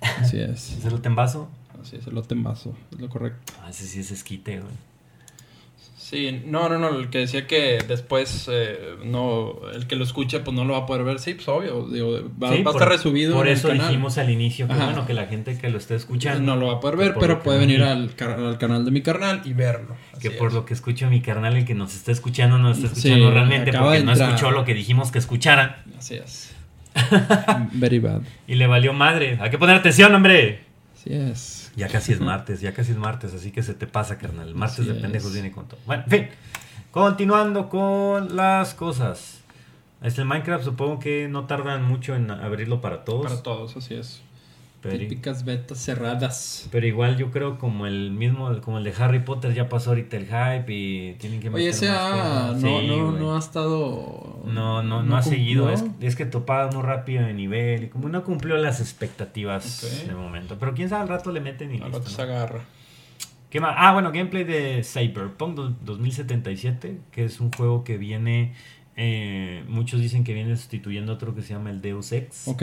Así 0.00 0.38
es. 0.40 0.72
¿Es 0.78 0.84
el 0.84 1.00
en 1.04 1.14
vaso? 1.14 1.48
Así 1.80 1.96
es, 1.96 2.06
elote 2.06 2.34
en 2.34 2.42
vaso. 2.42 2.74
Es 2.92 3.00
lo 3.00 3.08
correcto. 3.08 3.52
Ah, 3.62 3.70
ese 3.70 3.86
sí 3.86 4.00
es 4.00 4.10
esquite, 4.10 4.60
güey. 4.60 4.72
Sí, 6.10 6.40
no, 6.46 6.70
no, 6.70 6.78
no, 6.78 6.98
el 6.98 7.10
que 7.10 7.18
decía 7.18 7.46
que 7.46 7.78
después 7.86 8.48
eh, 8.50 8.78
no, 9.04 9.56
el 9.74 9.86
que 9.86 9.94
lo 9.94 10.04
escuche 10.04 10.40
pues 10.40 10.56
no 10.56 10.64
lo 10.64 10.72
va 10.72 10.80
a 10.80 10.86
poder 10.86 11.04
ver, 11.04 11.18
sí, 11.18 11.34
pues 11.34 11.46
obvio, 11.48 11.86
digo, 11.86 12.12
va, 12.42 12.50
Sí, 12.54 12.62
va 12.62 12.70
a 12.70 12.72
estar 12.72 12.88
resubido 12.88 13.34
Por 13.34 13.46
en 13.46 13.52
el 13.52 13.58
eso 13.58 13.68
canal. 13.68 13.88
dijimos 13.88 14.16
al 14.16 14.30
inicio 14.30 14.66
que 14.66 14.72
Ajá. 14.72 14.86
bueno, 14.86 15.06
que 15.06 15.12
la 15.12 15.26
gente 15.26 15.58
que 15.58 15.68
lo 15.68 15.76
esté 15.76 15.96
escuchando. 15.96 16.40
no 16.42 16.56
lo 16.58 16.68
va 16.68 16.74
a 16.74 16.80
poder 16.80 16.96
ver, 16.96 17.14
pero 17.20 17.42
puede 17.42 17.58
venir 17.58 17.82
al, 17.82 18.10
al 18.20 18.56
canal 18.56 18.86
de 18.86 18.90
mi 18.90 19.02
carnal 19.02 19.42
y 19.44 19.52
verlo. 19.52 19.96
Que 20.18 20.30
por 20.30 20.48
es. 20.48 20.54
lo 20.54 20.64
que 20.64 20.72
escucho 20.72 21.10
mi 21.10 21.20
carnal, 21.20 21.56
el 21.58 21.66
que 21.66 21.74
nos 21.74 21.94
está 21.94 22.10
escuchando, 22.10 22.56
no 22.58 22.70
está 22.70 22.88
Sí, 22.88 22.94
escuchando 22.94 23.30
realmente 23.30 23.72
porque 23.72 24.02
no 24.02 24.12
escuchó 24.12 24.50
lo 24.50 24.64
que 24.64 24.72
dijimos 24.72 25.12
que 25.12 25.18
escuchara 25.18 25.84
Así 25.98 26.14
es. 26.14 26.54
Very 27.74 27.98
bad. 27.98 28.22
y 28.46 28.54
le 28.54 28.66
valió 28.66 28.92
madre. 28.94 29.36
Hay 29.40 29.50
que 29.50 29.58
poner 29.58 29.76
atención, 29.76 30.14
hombre. 30.14 30.60
Así 30.94 31.12
es. 31.12 31.57
Ya 31.78 31.88
casi 31.88 32.12
es 32.12 32.20
martes, 32.20 32.60
ya 32.60 32.74
casi 32.74 32.90
es 32.92 32.98
martes, 32.98 33.32
así 33.34 33.52
que 33.52 33.62
se 33.62 33.72
te 33.72 33.86
pasa, 33.86 34.18
carnal. 34.18 34.48
El 34.48 34.54
martes 34.56 34.80
Así 34.80 34.88
de 34.88 34.94
pendejos 35.00 35.28
es. 35.28 35.34
viene 35.34 35.52
con 35.52 35.68
todo. 35.68 35.78
Bueno, 35.86 36.02
en 36.06 36.10
fin. 36.10 36.28
Continuando 36.90 37.68
con 37.68 38.34
las 38.36 38.74
cosas. 38.74 39.40
Este 40.02 40.24
Minecraft 40.24 40.64
supongo 40.64 40.98
que 40.98 41.28
no 41.28 41.46
tardan 41.46 41.84
mucho 41.84 42.14
en 42.16 42.30
abrirlo 42.30 42.80
para 42.80 43.04
todos. 43.04 43.24
Para 43.30 43.42
todos, 43.42 43.76
así 43.76 43.94
es. 43.94 44.22
Pero, 44.80 44.96
Típicas 44.98 45.44
betas 45.44 45.78
cerradas. 45.78 46.68
pero 46.70 46.86
igual 46.86 47.16
yo 47.16 47.30
creo 47.30 47.58
como 47.58 47.86
el 47.86 48.10
mismo, 48.12 48.60
como 48.60 48.78
el 48.78 48.84
de 48.84 48.92
Harry 48.98 49.20
Potter 49.20 49.52
ya 49.54 49.68
pasó 49.68 49.90
ahorita 49.90 50.16
el 50.16 50.26
hype 50.26 50.72
y 50.72 51.14
tienen 51.18 51.40
que 51.40 51.48
Oye, 51.48 51.66
meter 51.66 51.70
ese 51.70 51.88
más 51.88 51.98
ah, 52.00 52.46
cosas. 52.52 52.62
no, 52.62 52.80
Sí, 52.80 52.86
no, 52.86 53.12
no 53.12 53.36
ha 53.36 53.38
estado. 53.38 54.42
No, 54.46 54.82
no, 54.82 55.02
no, 55.02 55.16
ha 55.16 55.22
seguido. 55.22 55.70
Es, 55.70 55.84
es 56.00 56.16
que 56.16 56.26
topaba 56.26 56.70
muy 56.70 56.82
rápido 56.82 57.22
de 57.26 57.34
nivel 57.34 57.84
y 57.84 57.88
como 57.88 58.08
no 58.08 58.22
cumplió 58.24 58.56
las 58.56 58.80
expectativas 58.80 59.82
Ok. 59.84 60.08
de 60.08 60.14
momento. 60.14 60.56
Pero 60.58 60.74
quién 60.74 60.88
sabe, 60.88 61.02
al 61.02 61.08
rato 61.08 61.32
le 61.32 61.40
meten 61.40 61.70
y 61.74 61.78
Al 61.78 61.84
listo, 61.84 61.98
rato 61.98 62.10
se 62.10 62.22
agarra. 62.22 62.60
¿Qué 63.50 63.60
más? 63.60 63.74
Ah, 63.78 63.92
bueno, 63.94 64.12
gameplay 64.12 64.44
de 64.44 64.82
Cyberpunk 64.84 65.54
do- 65.56 65.74
2077, 65.84 66.98
que 67.10 67.24
es 67.24 67.40
un 67.40 67.50
juego 67.50 67.82
que 67.82 67.96
viene, 67.96 68.52
eh, 68.96 69.64
muchos 69.68 70.00
dicen 70.00 70.22
que 70.22 70.34
viene 70.34 70.54
sustituyendo 70.56 71.14
otro 71.14 71.34
que 71.34 71.42
se 71.42 71.54
llama 71.54 71.70
el 71.70 71.80
Deus 71.80 72.12
Ex. 72.12 72.46
Ok. 72.48 72.62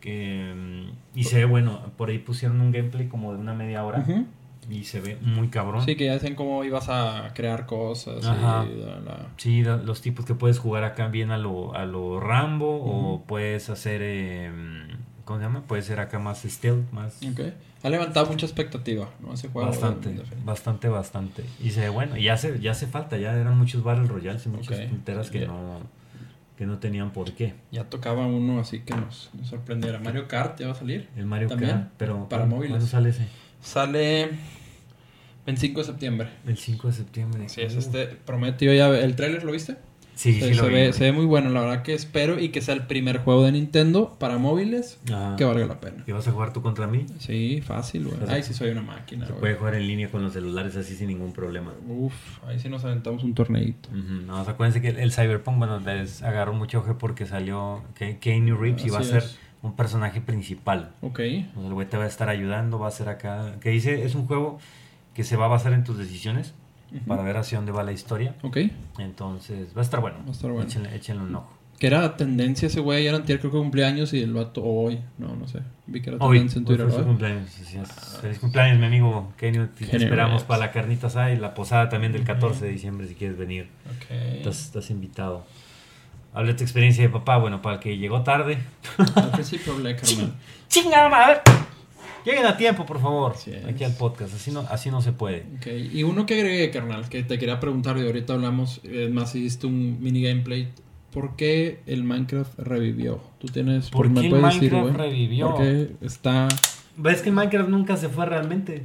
Que, 0.00 0.54
mm, 0.56 1.18
y 1.18 1.24
se 1.24 1.36
ve, 1.38 1.44
bueno, 1.44 1.80
por 1.96 2.08
ahí 2.08 2.18
pusieron 2.18 2.60
un 2.60 2.72
gameplay 2.72 3.08
como 3.08 3.32
de 3.32 3.38
una 3.38 3.52
media 3.54 3.84
hora 3.84 4.04
y 4.70 4.84
se 4.84 5.00
ve 5.00 5.18
muy 5.20 5.48
cabrón. 5.48 5.84
Sí, 5.84 5.96
que 5.96 6.06
ya 6.06 6.12
decían 6.12 6.34
cómo 6.36 6.62
ibas 6.64 6.88
a 6.88 7.32
crear 7.34 7.66
cosas. 7.66 8.24
Ajá. 8.24 8.64
Y 8.70 8.80
la- 8.80 9.00
la- 9.00 9.26
Sí, 9.36 9.62
lo- 9.62 9.76
los 9.78 10.00
tipos 10.00 10.24
que 10.24 10.34
puedes 10.34 10.58
jugar 10.58 10.84
acá 10.84 11.08
bien 11.08 11.30
a 11.32 11.38
lo, 11.38 11.74
a 11.74 11.84
lo 11.86 12.18
Rambo 12.20 12.76
o 12.82 13.22
puedes 13.26 13.68
hacer, 13.68 14.00
eh, 14.02 14.50
¿cómo 15.24 15.38
se 15.38 15.44
llama? 15.44 15.62
Puede 15.62 15.82
ser 15.82 16.00
acá 16.00 16.18
más 16.18 16.42
stealth, 16.42 16.90
más... 16.92 17.20
Ha 17.82 17.88
levantado 17.88 18.26
mucha 18.26 18.44
expectativa, 18.46 19.08
¿no? 19.20 19.32
Ese 19.32 19.48
juego. 19.48 19.68
Bastante, 19.68 20.14
bastante, 20.44 20.88
bastante. 20.88 21.44
Y 21.62 21.70
se 21.70 21.80
ve 21.80 21.88
bueno, 21.88 22.16
y 22.16 22.24
ya 22.24 22.34
hace, 22.34 22.60
ya 22.60 22.72
hace 22.72 22.86
falta, 22.86 23.16
ya 23.16 23.34
eran 23.34 23.56
muchos 23.58 23.82
Battle 23.82 24.06
Royales 24.06 24.44
y 24.46 24.50
muchas 24.50 24.80
punteras 24.80 25.30
que 25.30 25.46
no, 25.46 25.80
que 26.60 26.66
no 26.66 26.78
tenían 26.78 27.10
por 27.14 27.32
qué. 27.32 27.54
Ya 27.72 27.84
tocaba 27.84 28.26
uno 28.26 28.60
así 28.60 28.80
que 28.80 28.94
nos, 28.94 29.30
nos 29.32 29.48
sorprendiera. 29.48 29.98
Mario 29.98 30.28
Kart 30.28 30.60
ya 30.60 30.66
va 30.66 30.72
a 30.72 30.74
salir. 30.74 31.08
El 31.16 31.24
Mario 31.24 31.48
También, 31.48 31.70
Kart, 31.70 31.88
pero 31.96 32.28
para 32.28 32.42
¿cuándo- 32.42 32.56
móviles. 32.56 32.72
¿cuándo 32.72 32.86
sale 32.86 33.08
ese? 33.08 33.26
Sale 33.62 34.28
25 35.46 35.80
de 35.80 35.86
septiembre. 35.86 36.28
El 36.46 36.58
5 36.58 36.88
de 36.88 36.92
septiembre. 36.92 37.44
Así 37.46 37.62
es, 37.62 37.76
este 37.76 38.08
prometió 38.08 38.74
ya. 38.74 38.88
¿El 38.90 39.16
tráiler 39.16 39.42
lo 39.42 39.52
viste? 39.52 39.78
Sí, 40.20 40.38
se, 40.38 40.48
sí 40.48 40.54
lo 40.54 40.64
se 40.64 40.68
vi, 40.68 40.74
ve, 40.74 40.92
se 40.92 41.04
ve 41.04 41.12
muy 41.12 41.24
bueno, 41.24 41.48
la 41.48 41.62
verdad 41.62 41.82
que 41.82 41.94
espero 41.94 42.38
y 42.38 42.50
que 42.50 42.60
sea 42.60 42.74
el 42.74 42.82
primer 42.86 43.20
juego 43.20 43.42
de 43.42 43.52
Nintendo 43.52 44.16
para 44.18 44.36
móviles 44.36 44.98
Ajá. 45.10 45.34
que 45.36 45.46
valga 45.46 45.64
la 45.64 45.80
pena. 45.80 46.04
¿Y 46.06 46.12
vas 46.12 46.28
a 46.28 46.32
jugar 46.32 46.52
tú 46.52 46.60
contra 46.60 46.86
mí? 46.86 47.06
Sí, 47.18 47.62
fácil, 47.62 48.04
güey. 48.06 48.18
Ay, 48.28 48.42
sí 48.42 48.52
soy 48.52 48.68
una 48.68 48.82
máquina, 48.82 49.26
Se 49.26 49.32
puede 49.32 49.54
jugar 49.54 49.76
en 49.76 49.86
línea 49.86 50.10
con 50.10 50.22
los 50.22 50.34
celulares 50.34 50.76
así 50.76 50.94
sin 50.94 51.06
ningún 51.08 51.32
problema. 51.32 51.72
Uf, 51.88 52.12
ahí 52.46 52.58
sí 52.58 52.68
nos 52.68 52.84
aventamos 52.84 53.24
un 53.24 53.32
torneito. 53.32 53.88
Ujú, 53.88 54.26
No, 54.26 54.42
o 54.42 54.44
sea, 54.44 54.52
acuérdense 54.52 54.82
que 54.82 54.88
el, 54.90 54.98
el 54.98 55.10
Cyberpunk, 55.10 55.56
bueno, 55.56 55.80
les 55.80 56.22
agarró 56.22 56.52
mucho 56.52 56.80
ojo 56.80 56.98
porque 56.98 57.24
salió 57.24 57.82
Keanu 58.20 58.56
Reeves 58.56 58.84
y 58.84 58.90
va 58.90 58.98
a 58.98 59.04
ser 59.04 59.24
un 59.62 59.74
personaje 59.74 60.20
principal. 60.20 60.90
Ok. 61.00 61.20
O 61.56 61.60
sea, 61.60 61.66
el 61.66 61.72
güey 61.72 61.88
te 61.88 61.96
va 61.96 62.04
a 62.04 62.08
estar 62.08 62.28
ayudando, 62.28 62.78
va 62.78 62.88
a 62.88 62.90
ser 62.90 63.08
acá. 63.08 63.54
Que 63.62 63.70
dice, 63.70 64.04
es 64.04 64.14
un 64.14 64.26
juego 64.26 64.58
que 65.14 65.24
se 65.24 65.36
va 65.36 65.46
a 65.46 65.48
basar 65.48 65.72
en 65.72 65.82
tus 65.82 65.96
decisiones 65.96 66.52
Para 67.06 67.22
ver 67.22 67.36
hacia 67.36 67.58
dónde 67.58 67.72
va 67.72 67.82
la 67.84 67.92
historia. 67.92 68.34
Ok. 68.42 68.58
Entonces, 68.98 69.68
va 69.76 69.80
a 69.80 69.84
estar 69.84 70.00
bueno. 70.00 70.18
Va 70.24 70.28
a 70.28 70.32
estar 70.32 70.50
bueno. 70.50 70.66
Échenle, 70.68 70.94
échenle 70.94 71.22
un 71.22 71.34
ojo. 71.34 71.56
Que 71.78 71.86
era 71.86 72.14
tendencia 72.16 72.66
ese 72.66 72.80
güey, 72.80 73.06
era 73.06 73.16
antier, 73.16 73.38
creo 73.40 73.50
que 73.50 73.56
cumpleaños 73.56 74.12
y 74.12 74.20
el 74.22 74.34
vato 74.34 74.62
hoy. 74.62 75.00
No, 75.16 75.34
no 75.34 75.48
sé. 75.48 75.60
Vi 75.86 76.02
que 76.02 76.10
era 76.10 76.18
Hoy, 76.20 76.36
tendencia 76.36 76.58
en 76.58 76.64
hoy 76.64 76.66
Twitter, 76.76 76.88
fue 76.90 76.98
su 76.98 77.06
cumpleaños. 77.06 77.48
así 77.58 77.78
es. 77.78 77.88
Feliz 78.20 78.38
cumpleaños, 78.38 78.78
mi 78.78 78.84
amigo 78.86 79.32
Kenny. 79.38 79.66
Te 79.68 79.86
Kenny 79.86 80.04
esperamos 80.04 80.42
para 80.44 80.60
la 80.60 80.72
carnita 80.72 81.06
asada 81.06 81.32
y 81.32 81.38
la 81.38 81.54
posada 81.54 81.88
también 81.88 82.12
del 82.12 82.20
Ujú. 82.22 82.32
14 82.34 82.66
de 82.66 82.72
diciembre 82.72 83.06
si 83.08 83.14
quieres 83.14 83.38
venir. 83.38 83.68
Ok. 83.96 84.10
Estás, 84.10 84.60
estás 84.60 84.90
invitado. 84.90 85.46
Habla 86.34 86.52
de 86.52 86.58
tu 86.58 86.64
experiencia 86.64 87.02
de 87.02 87.08
papá. 87.08 87.38
Bueno, 87.38 87.62
para 87.62 87.76
el 87.76 87.80
que 87.80 87.96
llegó 87.96 88.22
tarde. 88.24 88.58
Al 89.14 89.30
principio 89.30 89.72
hablé, 89.72 89.96
carnal. 89.96 90.34
¡Chingada 90.68 91.08
madre! 91.08 91.40
Lleguen 92.24 92.46
a 92.46 92.56
tiempo, 92.56 92.86
por 92.86 93.00
favor. 93.00 93.34
Es. 93.46 93.64
Aquí 93.64 93.84
al 93.84 93.94
podcast. 93.94 94.34
Así 94.34 94.50
no, 94.50 94.60
así 94.70 94.90
no 94.90 95.00
se 95.02 95.12
puede. 95.12 95.46
Ok, 95.56 95.66
y 95.92 96.02
uno 96.02 96.26
que 96.26 96.34
agregué, 96.34 96.70
carnal, 96.70 97.08
que 97.08 97.22
te 97.22 97.38
quería 97.38 97.60
preguntar 97.60 97.96
y 97.98 98.06
ahorita 98.06 98.34
hablamos, 98.34 98.80
eh, 98.84 99.08
más 99.12 99.34
hiciste 99.34 99.66
un 99.66 100.02
mini 100.02 100.22
gameplay. 100.22 100.68
¿Por 101.12 101.34
qué 101.34 101.80
el 101.86 102.04
Minecraft 102.04 102.56
revivió? 102.58 103.20
Tú 103.38 103.48
tienes... 103.48 103.90
¿Por 103.90 104.08
me 104.08 104.20
qué 104.20 104.26
el 104.26 104.30
puedes 104.30 104.54
decir, 104.54 104.72
Minecraft 104.72 104.96
güey? 104.96 105.10
revivió? 105.10 105.48
Porque 105.48 105.90
está... 106.02 106.46
¿Ves 106.96 107.22
que 107.22 107.32
Minecraft 107.32 107.68
nunca 107.68 107.96
se 107.96 108.08
fue 108.08 108.26
realmente? 108.26 108.84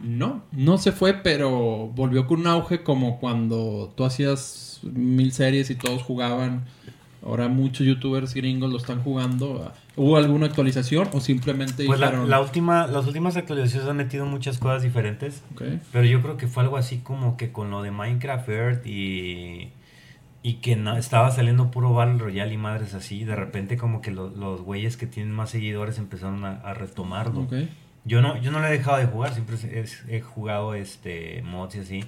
No, 0.00 0.44
no 0.52 0.78
se 0.78 0.92
fue, 0.92 1.12
pero 1.12 1.88
volvió 1.88 2.26
con 2.26 2.40
un 2.40 2.46
auge 2.46 2.82
como 2.82 3.18
cuando 3.18 3.92
tú 3.96 4.04
hacías 4.04 4.80
mil 4.82 5.32
series 5.32 5.70
y 5.70 5.74
todos 5.74 6.02
jugaban. 6.02 6.66
Ahora 7.24 7.48
muchos 7.48 7.86
youtubers 7.86 8.32
gringos 8.34 8.70
lo 8.70 8.76
están 8.78 9.02
jugando. 9.02 9.72
¿Hubo 9.96 10.16
alguna 10.16 10.46
actualización 10.46 11.08
o 11.12 11.20
simplemente 11.20 11.84
Pues 11.84 11.98
la, 11.98 12.06
dijeron... 12.06 12.30
la 12.30 12.40
última, 12.40 12.86
las 12.86 13.06
últimas 13.06 13.36
actualizaciones 13.36 13.88
han 13.88 13.96
metido 13.96 14.24
muchas 14.26 14.58
cosas 14.58 14.82
diferentes. 14.82 15.42
Ok, 15.54 15.62
Pero 15.92 16.04
yo 16.04 16.22
creo 16.22 16.36
que 16.36 16.46
fue 16.46 16.62
algo 16.62 16.76
así 16.76 16.98
como 16.98 17.36
que 17.36 17.50
con 17.50 17.70
lo 17.70 17.82
de 17.82 17.90
Minecraft 17.90 18.48
Earth 18.48 18.86
y, 18.86 19.70
y 20.44 20.54
que 20.54 20.76
no, 20.76 20.96
estaba 20.96 21.30
saliendo 21.32 21.70
puro 21.72 21.92
Battle 21.92 22.18
Royale 22.18 22.54
y 22.54 22.58
madres 22.58 22.94
así. 22.94 23.24
De 23.24 23.34
repente 23.34 23.76
como 23.76 24.00
que 24.00 24.12
lo- 24.12 24.30
los 24.30 24.62
güeyes 24.62 24.96
que 24.96 25.06
tienen 25.06 25.32
más 25.34 25.50
seguidores 25.50 25.98
empezaron 25.98 26.44
a, 26.44 26.52
a 26.60 26.74
retomarlo. 26.74 27.40
ok. 27.40 27.54
Yo 28.04 28.22
no, 28.22 28.40
yo 28.40 28.50
no 28.52 28.60
lo 28.60 28.66
he 28.68 28.70
dejado 28.70 28.96
de 28.96 29.04
jugar, 29.06 29.34
siempre 29.34 29.56
he 30.08 30.20
jugado 30.22 30.72
este 30.74 31.42
mods 31.42 31.74
y 31.74 31.78
así. 31.80 32.04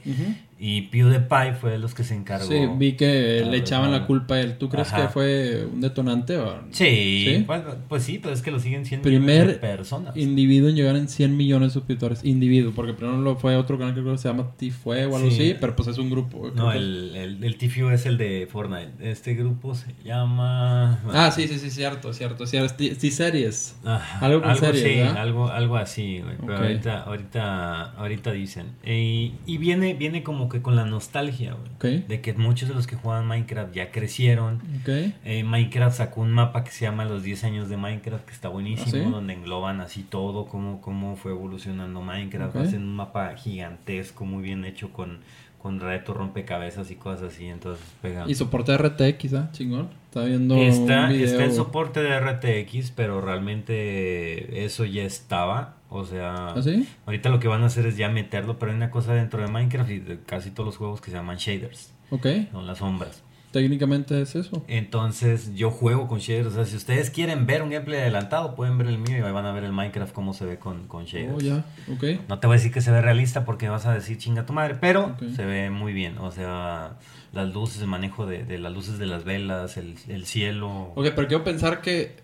Y 0.63 0.83
PewDiePie 0.83 1.55
fue 1.59 1.71
de 1.71 1.79
los 1.79 1.95
que 1.95 2.05
se 2.05 2.15
encargó. 2.15 2.47
Sí, 2.47 2.69
vi 2.77 2.93
que 2.93 3.41
Ah, 3.43 3.49
le 3.49 3.57
echaban 3.57 3.91
la 3.93 4.07
culpa 4.07 4.35
a 4.35 4.41
él. 4.43 4.59
¿Tú 4.59 4.69
crees 4.69 4.93
Ajá. 4.93 5.07
que 5.07 5.09
fue 5.09 5.65
un 5.73 5.81
detonante 5.81 6.37
o 6.37 6.61
Sí, 6.71 7.25
¿Sí? 7.39 7.45
Pues, 7.47 7.63
pues 7.89 8.03
sí, 8.03 8.19
pero 8.23 8.35
es 8.35 8.43
que 8.43 8.51
lo 8.51 8.61
siguen 8.61 8.85
siendo 8.85 9.05
Primer 9.05 9.59
personas. 9.59 10.15
individuo 10.19 10.69
en 10.69 10.77
llegar 10.77 10.97
en 10.97 11.09
100 11.09 11.35
millones 11.35 11.69
de 11.71 11.73
suscriptores? 11.73 12.23
Individuo, 12.27 12.73
porque 12.77 12.93
primero 12.93 13.17
lo 13.23 13.37
fue 13.37 13.57
otro 13.57 13.79
canal 13.79 13.95
que 13.95 14.03
creo 14.03 14.13
que 14.13 14.19
se 14.19 14.29
llama 14.29 14.51
Tifue 14.59 15.07
o 15.07 15.17
algo 15.17 15.31
Sí. 15.31 15.35
así, 15.37 15.57
pero 15.59 15.75
pues 15.75 15.89
es 15.89 15.97
un 15.97 16.11
grupo. 16.11 16.51
No, 16.55 16.73
el, 16.73 17.17
el, 17.17 17.43
el 17.43 17.57
TFU 17.57 17.89
es 17.89 18.05
el 18.05 18.19
de 18.19 18.47
Fortnite. 18.53 18.91
Este 19.01 19.33
grupo 19.35 19.75
se 19.75 19.95
llama... 20.05 21.01
Ah, 21.11 21.31
sí, 21.31 21.49
sí, 21.49 21.59
sí, 21.59 21.71
cierto, 21.71 22.13
cierto. 22.13 22.47
cierto. 22.47 22.75
T-Series. 22.77 23.77
Ajá, 23.83 24.27
Algo 24.27 24.43
con 24.43 24.55
series, 24.57 24.85
sí, 24.85 25.01
algo, 25.01 25.49
algo 25.49 25.77
así, 25.79 26.21
güey. 26.21 26.37
Pero 26.39 26.59
ahorita, 26.59 27.03
ahorita, 27.05 27.83
ahorita 27.93 28.33
dicen. 28.33 28.67
Eh, 28.83 29.33
y 29.47 29.57
viene, 29.57 29.95
viene 29.95 30.23
como 30.23 30.50
que 30.51 30.61
con 30.61 30.77
la 30.77 30.85
nostalgia, 30.85 31.55
güey. 31.55 32.05
De 32.07 32.21
que 32.21 32.35
muchos 32.35 32.69
de 32.69 32.75
los 32.75 32.87
que 32.87 32.97
juegan 32.97 33.27
Minecraft 33.27 33.73
ya 33.73 33.91
crecieron. 33.91 34.61
Eh, 34.87 35.45
Minecraft 35.45 35.97
sacó 35.97 36.21
un 36.21 36.33
mapa 36.33 36.63
que 36.65 36.71
se 36.71 36.85
llama 36.85 37.07
Los 37.07 37.23
10 37.23 37.45
años 37.45 37.69
de 37.71 37.79
Minecraft, 37.79 38.25
que 38.25 38.33
está 38.33 38.49
buenísimo, 38.49 38.89
¿Ah, 38.89 39.05
sí? 39.05 39.11
donde 39.11 39.33
engloban 39.33 39.81
así 39.81 40.03
todo, 40.03 40.47
cómo, 40.47 40.83
cómo 40.83 41.17
fue 41.17 41.33
evolucionando 41.33 42.03
Minecraft. 42.03 42.57
Hacen 42.57 42.83
un 42.83 42.97
mapa 42.97 43.35
gigantesco, 43.37 44.27
muy 44.27 44.43
bien 44.43 44.67
hecho 44.67 44.93
con, 44.93 45.21
con 45.63 45.79
retos, 45.81 46.17
rompecabezas 46.17 46.91
y 46.91 46.97
cosas 46.97 47.35
así, 47.35 47.47
entonces 47.47 47.85
pega. 48.01 48.25
Y 48.29 48.35
soporte 48.35 48.77
RTX, 48.77 49.35
¿ah? 49.35 49.51
Chingón. 49.53 49.89
Está 50.07 50.25
viendo 50.25 50.57
Está, 50.57 51.05
un 51.05 51.09
video. 51.11 51.27
está 51.27 51.45
el 51.45 51.53
soporte 51.53 52.01
de 52.03 52.19
RTX, 52.19 52.91
pero 52.93 53.21
realmente 53.21 54.65
eso 54.65 54.85
ya 54.85 55.03
estaba. 55.05 55.77
O 55.89 56.05
sea, 56.05 56.49
¿Ah, 56.55 56.63
sí? 56.63 56.89
ahorita 57.07 57.29
lo 57.31 57.41
que 57.41 57.49
van 57.49 57.63
a 57.63 57.67
hacer 57.67 57.85
es 57.87 57.97
ya 57.97 58.09
meterlo, 58.09 58.59
pero 58.59 58.71
hay 58.73 58.77
una 58.77 58.91
cosa 58.91 59.13
dentro 59.15 59.41
de 59.43 59.49
Minecraft 59.49 59.91
y 59.91 59.99
de 59.99 60.21
casi 60.21 60.51
todos 60.51 60.67
los 60.69 60.77
juegos 60.77 61.01
que 61.01 61.11
se 61.11 61.17
llaman 61.17 61.37
shaders, 61.37 61.93
Ok. 62.11 62.27
son 62.53 62.67
las 62.67 62.79
sombras. 62.79 63.23
Técnicamente 63.51 64.21
es 64.23 64.37
eso. 64.37 64.65
Entonces 64.69 65.55
yo 65.55 65.71
juego 65.71 66.07
con 66.07 66.21
shaders. 66.21 66.49
O 66.49 66.51
sea, 66.53 66.65
si 66.65 66.77
ustedes 66.77 67.11
quieren 67.11 67.47
ver 67.47 67.63
un 67.63 67.71
gameplay 67.71 68.01
adelantado, 68.01 68.55
pueden 68.55 68.79
ver 68.79 68.87
el 68.87 68.99
mío 68.99 69.19
y 69.19 69.23
ahí 69.23 69.33
van 69.33 69.47
a 69.47 69.53
ver 69.53 69.65
el 69.65 69.73
Minecraft 69.73 70.13
cómo 70.13 70.35
se 70.35 70.45
ve 70.45 70.59
con, 70.59 70.87
con 70.87 71.05
shaders. 71.05 71.35
Oh, 71.35 71.41
ya. 71.41 71.65
Ok. 71.93 72.21
No 72.29 72.39
te 72.39 72.47
voy 72.47 72.55
a 72.55 72.59
decir 72.59 72.73
que 72.73 72.81
se 72.81 72.91
ve 72.91 73.01
realista 73.01 73.45
porque 73.45 73.69
vas 73.69 73.87
a 73.87 73.93
decir 73.95 74.19
chinga 74.19 74.47
tu 74.47 74.53
madre, 74.53 74.77
pero 74.81 75.17
se 75.35 75.45
ve 75.45 75.71
muy 75.71 75.93
bien. 75.93 76.19
O 76.19 76.31
sea, 76.31 76.99
las 77.33 77.53
luces, 77.53 77.83
el 77.83 77.89
manejo 77.89 78.27
de, 78.27 78.45
de 78.45 78.59
las 78.59 78.73
luces 78.73 78.99
de 78.99 79.07
las 79.07 79.25
velas, 79.25 79.77
el, 79.77 79.97
el 80.09 80.27
cielo. 80.27 80.93
Ok, 80.95 81.09
pero 81.17 81.27
quiero 81.27 81.43
pensar 81.43 81.81
que 81.81 82.17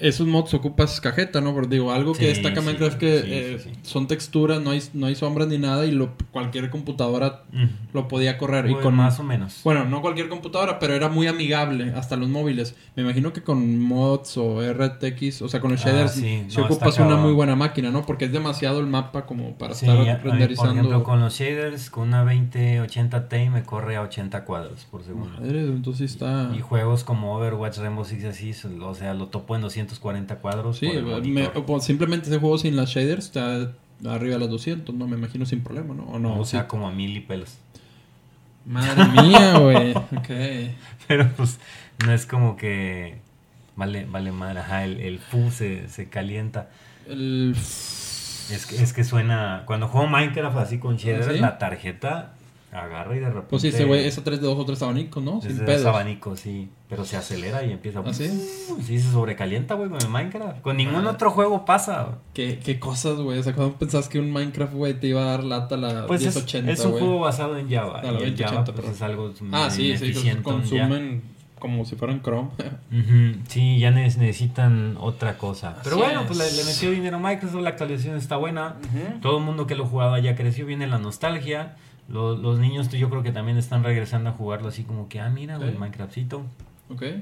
esos 0.00 0.26
mods 0.26 0.54
ocupas 0.54 1.00
cajeta, 1.00 1.40
¿no? 1.40 1.54
Pero 1.54 1.66
digo, 1.66 1.92
algo 1.92 2.12
que 2.12 2.20
Sí, 2.20 2.26
destaca 2.26 2.60
sí, 2.60 2.66
Minecraft 2.66 2.98
que 2.98 3.18
sí, 3.20 3.26
eh, 3.28 3.72
son 3.82 4.06
texturas, 4.06 4.60
no 4.60 4.70
hay, 4.70 4.82
no 4.92 5.06
hay 5.06 5.14
sombras 5.14 5.48
ni 5.48 5.58
nada 5.58 5.84
y 5.86 5.90
lo, 5.90 6.12
cualquier 6.30 6.70
computadora 6.70 7.42
Mm. 7.52 7.64
lo 7.92 8.08
podía 8.08 8.38
correr. 8.38 8.66
y 8.66 8.72
Pues, 8.72 8.82
con 8.84 8.94
más 8.94 9.18
o 9.20 9.24
menos. 9.24 9.60
Bueno, 9.64 9.84
no 9.84 10.00
cualquier 10.00 10.28
computadora, 10.28 10.78
pero 10.78 10.94
era 10.94 11.08
muy 11.08 11.26
amigable 11.26 11.92
hasta 11.94 12.16
los 12.16 12.28
móviles. 12.28 12.74
Me 12.96 13.02
imagino 13.02 13.32
que 13.32 13.42
con 13.42 13.78
mods 13.80 14.36
o 14.36 14.62
RTX, 14.62 15.42
o 15.42 15.48
sea, 15.48 15.60
con 15.60 15.72
los 15.72 15.84
Ah, 15.84 15.88
shaders, 15.90 16.12
sí, 16.12 16.44
si 16.48 16.56
no, 16.58 16.64
ocupas 16.66 16.98
una 16.98 17.16
muy 17.16 17.32
buena 17.32 17.56
máquina, 17.56 17.90
¿no? 17.90 18.06
Porque 18.06 18.26
es 18.26 18.32
demasiado 18.32 18.80
el 18.80 18.86
mapa 18.86 19.26
como 19.26 19.54
para 19.58 19.72
estar 19.72 19.90
a- 19.90 20.00
a 20.00 20.04
mí, 20.04 20.22
renderizando. 20.22 20.70
por 20.74 20.78
ejemplo, 20.78 21.02
con 21.04 21.20
los 21.20 21.34
shaders, 21.34 21.90
con 21.90 22.08
una 22.08 22.24
2080 22.24 23.28
Ti 23.28 23.48
me 23.50 23.62
corre 23.62 23.96
a 23.96 24.02
80 24.02 24.44
cuadros 24.44 24.84
por 24.90 25.02
segundo. 25.04 25.30
Madre, 25.40 25.60
entonces 25.60 26.10
está... 26.12 26.50
Y 26.56 26.60
juegos 26.60 27.04
como 27.04 27.34
Overwatch, 27.36 27.78
Rainbow 27.78 28.04
Six 28.04 28.24
así, 28.24 28.52
o 28.82 28.94
sea, 28.94 29.14
lo 29.14 29.26
topo 29.28 29.56
en 29.56 29.63
240 29.64 30.36
cuadros. 30.36 30.78
Sí, 30.78 30.88
me- 31.24 31.48
o- 31.48 31.80
simplemente 31.80 32.28
ese 32.28 32.38
juego 32.38 32.56
sin 32.58 32.76
las 32.76 32.90
shaders 32.90 33.26
está 33.26 33.72
arriba 34.06 34.34
de 34.34 34.40
las 34.40 34.50
200, 34.50 34.94
¿no? 34.94 35.06
Me 35.08 35.16
imagino 35.16 35.46
sin 35.46 35.62
problema, 35.62 35.94
¿no? 35.94 36.04
O 36.04 36.18
no, 36.18 36.38
o 36.40 36.44
sí. 36.44 36.52
sea, 36.52 36.68
como 36.68 36.86
a 36.88 36.92
mil 36.92 37.16
y 37.16 37.20
pelos. 37.20 37.56
Madre 38.66 39.04
mía, 39.22 39.58
güey. 39.58 39.92
Ok. 39.92 40.28
Pero 41.08 41.28
pues 41.36 41.58
no 42.06 42.12
es 42.12 42.26
como 42.26 42.56
que 42.56 43.16
vale, 43.76 44.06
vale 44.06 44.32
madre, 44.32 44.60
ajá, 44.60 44.84
el, 44.84 45.00
el 45.00 45.18
fu 45.18 45.50
se, 45.50 45.88
se 45.88 46.08
calienta. 46.08 46.70
El... 47.08 47.54
Es 47.56 48.66
que, 48.68 48.82
es 48.82 48.92
que 48.92 49.04
suena, 49.04 49.62
cuando 49.66 49.88
juego 49.88 50.06
Minecraft 50.06 50.56
así 50.58 50.78
con 50.78 50.96
shaders, 50.98 51.28
¿Ah, 51.28 51.32
sí? 51.32 51.38
la 51.40 51.58
tarjeta 51.58 52.34
agarra 52.74 53.14
y 53.16 53.20
de 53.20 53.26
repente... 53.26 53.46
Pues 53.50 53.62
sí, 53.62 53.68
ese 53.68 53.84
güey, 53.84 54.04
esa 54.06 54.24
3 54.24 54.40
de 54.40 54.46
2 54.46 54.58
o 54.58 54.64
3 54.64 54.82
abanicos, 54.82 55.22
¿no? 55.22 55.38
es 55.38 55.44
Sin 55.44 55.58
de 55.58 55.64
pedos. 55.64 55.80
ese 55.80 55.88
abanico, 55.88 56.36
sí, 56.36 56.68
pero 56.88 57.04
se 57.04 57.16
acelera 57.16 57.64
y 57.64 57.72
empieza... 57.72 58.02
¿Ah, 58.04 58.12
sí? 58.12 58.26
Sí, 58.82 58.98
se 58.98 59.12
sobrecalienta, 59.12 59.74
güey, 59.74 59.88
con 59.88 60.00
el 60.02 60.08
Minecraft. 60.08 60.60
Con 60.60 60.76
ningún 60.76 61.06
Ah. 61.06 61.10
otro 61.12 61.30
juego 61.30 61.64
pasa. 61.64 62.18
¿Qué, 62.34 62.58
qué 62.58 62.78
cosas, 62.80 63.16
güey. 63.18 63.38
O 63.38 63.42
sea, 63.42 63.54
cuando 63.54 63.76
pensás 63.76 64.08
que 64.08 64.18
un 64.18 64.32
Minecraft, 64.32 64.74
güey, 64.74 64.94
te 64.98 65.06
iba 65.06 65.22
a 65.22 65.24
dar 65.26 65.44
lata 65.44 65.76
a 65.76 65.78
la 65.78 66.06
Pues 66.06 66.22
es, 66.24 66.34
1080, 66.34 66.72
es 66.72 66.84
un 66.84 66.92
juego 66.92 67.20
basado 67.20 67.56
en 67.56 67.70
Java. 67.70 68.00
A 68.00 68.02
la 68.02 68.20
y 68.20 68.24
el 68.24 68.36
2080, 68.36 68.48
Java 68.50 68.64
pues, 68.64 68.76
perdón. 68.76 68.92
es 68.92 69.02
algo 69.02 69.32
Ah, 69.52 69.70
sí, 69.70 69.96
sí, 69.96 70.12
que 70.12 70.42
consumen 70.42 71.22
como 71.60 71.84
si 71.86 71.96
fueran 71.96 72.20
Chrome. 72.22 72.50
Sí, 73.48 73.78
ya 73.78 73.90
ne- 73.90 74.02
necesitan 74.04 74.96
otra 75.00 75.38
cosa. 75.38 75.76
Pero 75.82 75.96
Así 75.96 76.04
bueno, 76.04 76.24
pues 76.26 76.38
le, 76.38 76.46
es. 76.46 76.56
le 76.56 76.64
metió 76.64 76.90
dinero 76.90 77.16
a 77.16 77.20
Microsoft, 77.20 77.62
la 77.62 77.70
actualización 77.70 78.16
está 78.16 78.36
buena. 78.36 78.76
Todo 79.22 79.38
el 79.38 79.44
mundo 79.44 79.66
que 79.66 79.74
lo 79.74 79.86
jugaba 79.86 80.18
ya 80.18 80.34
creció, 80.36 80.66
viene 80.66 80.86
la 80.86 80.98
nostalgia. 80.98 81.76
Los, 82.08 82.38
los 82.40 82.58
niños 82.58 82.90
yo 82.90 83.08
creo 83.10 83.22
que 83.22 83.32
también 83.32 83.56
están 83.56 83.82
regresando 83.82 84.30
a 84.30 84.32
jugarlo 84.32 84.68
así 84.68 84.82
como 84.84 85.08
que, 85.08 85.20
ah, 85.20 85.30
mira, 85.30 85.56
güey, 85.56 85.72
Sí. 85.72 85.78
Minecraftcito. 85.78 86.42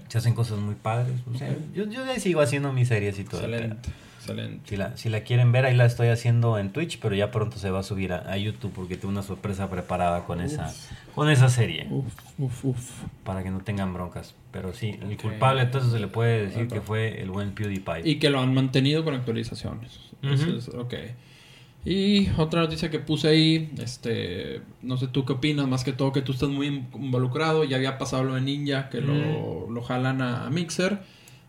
Se 0.09 0.19
hacen 0.19 0.35
cosas 0.35 0.59
muy 0.59 0.75
padres. 0.75 1.15
O 1.33 1.39
sea, 1.39 1.51
Ok. 1.51 1.57
yo, 1.75 1.85
yo 1.85 2.05
ya 2.05 2.19
sigo 2.19 2.41
haciendo 2.41 2.73
mis 2.73 2.89
series 2.89 3.19
y 3.19 3.25
todo. 3.25 3.41
Excelente, 3.41 3.91
excelente. 4.19 4.61
Si 4.69 4.77
la, 4.77 4.97
si 4.97 5.09
la 5.09 5.21
quieren 5.21 5.53
ver, 5.53 5.65
ahí 5.65 5.75
la 5.77 5.87
estoy 5.87 6.09
haciendo 6.09 6.59
en 6.59 6.73
Twitch, 6.73 6.99
pero 7.01 7.15
ya 7.15 7.31
pronto 7.31 7.57
se 7.59 7.71
va 7.71 7.79
a 7.79 7.83
subir 7.85 8.13
a, 8.13 8.31
a 8.31 8.37
YouTube 8.37 8.73
porque 8.75 8.97
tengo 8.97 9.11
una 9.11 9.23
sorpresa 9.23 9.71
preparada 9.71 10.25
con 10.27 10.41
esa, 10.41 10.71
con 11.15 11.31
esa 11.31 11.49
serie. 11.49 11.87
Uf, 11.91 12.13
uf, 12.39 12.65
uf. 12.65 12.91
Para 13.25 13.43
que 13.45 13.51
no 13.51 13.61
tengan 13.61 13.95
broncas. 13.95 14.35
Pero 14.51 14.75
sí, 14.75 14.99
el 15.01 15.15
Ok. 15.15 15.23
culpable 15.23 15.63
entonces 15.63 15.93
se 15.93 16.01
le 16.01 16.09
puede 16.09 16.47
decir 16.47 16.67
que 16.69 16.81
fue 16.81 17.23
el 17.23 17.31
buen 17.31 17.53
PewDiePie. 17.53 18.03
Y 18.05 18.19
que 18.19 18.31
lo 18.31 18.41
han 18.41 18.53
mantenido 18.53 19.05
con 19.05 19.15
actualizaciones. 19.15 20.01
Ujú. 20.25 20.35
Eso 20.35 20.57
es- 20.57 20.69
ok. 20.69 20.95
Y 21.85 22.29
otra 22.39 22.61
noticia 22.61 22.91
que 22.91 23.01
puse 23.01 23.29
ahí, 23.29 23.73
este, 23.79 24.63
no 24.83 24.97
sé 24.97 25.09
tú 25.09 25.25
qué 25.25 25.33
opinas, 25.33 25.67
más 25.67 25.83
que 25.83 25.93
todo 25.93 26.13
que 26.13 26.23
tú 26.23 26.33
estás 26.33 26.49
muy 26.49 26.69
involucrado, 26.95 27.65
ya 27.65 27.77
había 27.77 27.99
pasado 27.99 28.23
lo 28.23 28.35
de 28.35 28.41
Ninja, 28.41 28.89
que 28.89 29.01
lo, 29.01 29.69
lo, 29.69 29.83
jalan 29.83 30.23
a, 30.23 30.49
Mixer. 30.51 31.01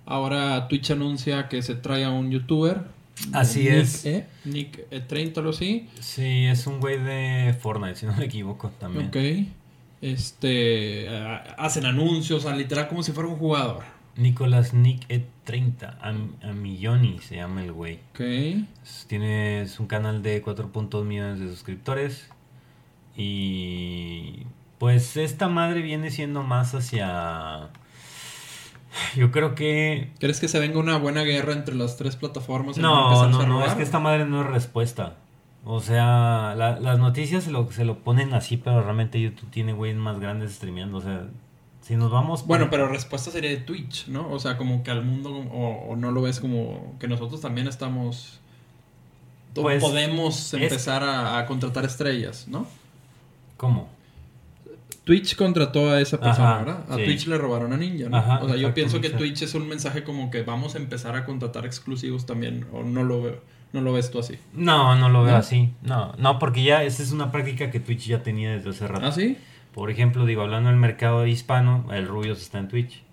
Ahora 0.05 0.67
Twitch 0.67 0.91
anuncia 0.91 1.47
que 1.49 1.61
se 1.61 1.75
trae 1.75 2.03
a 2.03 2.09
un 2.09 2.31
youtuber. 2.31 2.81
Así 3.31 3.67
es. 3.67 4.05
E, 4.05 4.25
Nick 4.43 4.89
E30 4.89 5.45
o 5.45 5.49
así. 5.49 5.87
Sí, 5.99 6.45
es 6.45 6.65
un 6.65 6.79
güey 6.79 6.97
de 6.97 7.55
Fortnite, 7.59 7.95
si 7.95 8.05
no 8.07 8.15
me 8.15 8.25
equivoco 8.25 8.71
también. 8.79 9.07
Ok. 9.07 9.47
Este, 10.01 11.07
hacen 11.57 11.85
anuncios, 11.85 12.45
literal 12.57 12.87
como 12.89 13.03
si 13.03 13.11
fuera 13.11 13.29
un 13.29 13.37
jugador. 13.37 13.83
Nicolás 14.15 14.73
Nick 14.73 15.07
E30, 15.07 15.97
a, 15.99 16.53
Milloni 16.53 17.19
se 17.19 17.37
llama 17.37 17.63
el 17.63 17.71
güey. 17.71 17.99
Ok. 18.11 18.21
Tienes 19.07 19.79
un 19.79 19.87
canal 19.87 20.21
de 20.21 20.43
4.2 20.43 21.03
millones 21.03 21.39
de 21.39 21.49
suscriptores. 21.49 22.29
Y 23.15 24.43
pues 24.77 25.17
esta 25.17 25.47
madre 25.47 25.81
viene 25.81 26.11
siendo 26.11 26.43
más 26.43 26.73
hacia... 26.75 27.69
Yo 29.15 29.31
creo 29.31 29.55
que... 29.55 30.11
¿Crees 30.19 30.39
que 30.39 30.47
se 30.47 30.59
venga 30.59 30.77
una 30.79 30.97
buena 30.97 31.23
guerra 31.23 31.53
entre 31.53 31.73
las 31.73 31.97
tres 31.97 32.15
plataformas? 32.15 32.77
No, 32.77 33.27
no, 33.29 33.45
no, 33.47 33.65
es 33.65 33.73
que 33.73 33.83
esta 33.83 33.99
madre 33.99 34.25
no 34.25 34.41
es 34.41 34.47
respuesta. 34.47 35.15
O 35.65 35.79
sea, 35.79 36.53
las 36.55 36.99
noticias 36.99 37.45
se 37.45 37.51
lo, 37.51 37.71
se 37.71 37.85
lo 37.85 37.99
ponen 37.99 38.33
así, 38.33 38.57
pero 38.57 38.83
realmente 38.83 39.19
YouTube 39.19 39.49
tiene 39.49 39.73
güeyes 39.73 39.97
más 39.97 40.19
grandes 40.19 40.53
streameando. 40.53 40.97
O 40.97 41.01
sea, 41.01 41.27
si 41.83 41.97
nos 41.97 42.11
vamos... 42.11 42.47
Bueno, 42.47 42.69
pero 42.69 42.87
respuesta 42.87 43.29
sería 43.29 43.49
de 43.49 43.57
Twitch, 43.57 44.07
¿no? 44.07 44.31
O 44.31 44.39
sea, 44.39 44.57
como 44.57 44.83
que 44.83 44.91
al 44.91 45.03
mundo, 45.03 45.31
o, 45.31 45.95
no 45.97 46.11
lo 46.11 46.21
ves 46.21 46.39
como 46.39 46.95
que 46.99 47.07
nosotros 47.07 47.41
también 47.41 47.67
estamos... 47.67 48.39
Pues, 49.53 49.83
podemos 49.83 50.53
empezar 50.53 51.03
a, 51.03 51.45
contratar 51.45 51.85
estrellas, 51.85 52.47
¿no? 52.47 52.65
¿Cómo? 53.57 53.89
Twitch 55.03 55.35
contrató 55.35 55.91
a 55.91 55.99
esa 55.99 56.19
persona, 56.19 56.59
¿verdad? 56.59 56.85
A 56.89 56.95
Twitch 56.95 57.27
le 57.27 57.37
robaron 57.37 57.73
a 57.73 57.77
Ninja, 57.77 58.07
¿no? 58.07 58.17
o 58.41 58.47
sea, 58.47 58.55
yo 58.55 58.73
pienso 58.73 59.01
que 59.01 59.09
Twitch 59.09 59.41
es 59.41 59.53
un 59.53 59.67
mensaje 59.67 60.03
como 60.03 60.31
que 60.31 60.41
vamos 60.43 60.75
a 60.75 60.77
empezar 60.77 61.15
a 61.15 61.25
contratar 61.25 61.65
exclusivos 61.65 62.25
también, 62.25 62.65
o 62.71 62.83
no 62.83 63.03
lo 63.03 63.21
veo. 63.21 63.53
¿No 63.73 63.81
lo 63.81 63.91
ves 63.91 64.11
tú 64.11 64.19
así? 64.19 64.37
No, 64.53 64.95
no 64.95 65.09
lo 65.09 65.23
veo 65.23 65.35
así. 65.35 65.73
No, 65.81 66.13
no, 66.19 66.37
porque 66.37 66.63
ya 66.63 66.83
esa 66.83 67.01
es 67.01 67.11
una 67.11 67.31
práctica 67.31 67.71
que 67.71 67.79
Twitch 67.79 68.05
ya 68.05 68.21
tenía 68.21 68.51
desde 68.51 68.69
hace 68.69 68.87
rato. 68.87 69.07
¿Ah, 69.07 69.11
sí? 69.11 69.35
Por 69.73 69.89
ejemplo, 69.89 70.25
digo, 70.25 70.41
hablando 70.41 70.69
del 70.69 70.77
mercado 70.77 71.25
hispano, 71.25 71.85
el 71.91 72.07
Rubios 72.07 72.41
está 72.41 72.59
en 72.59 72.67
Twitch. 72.67 73.03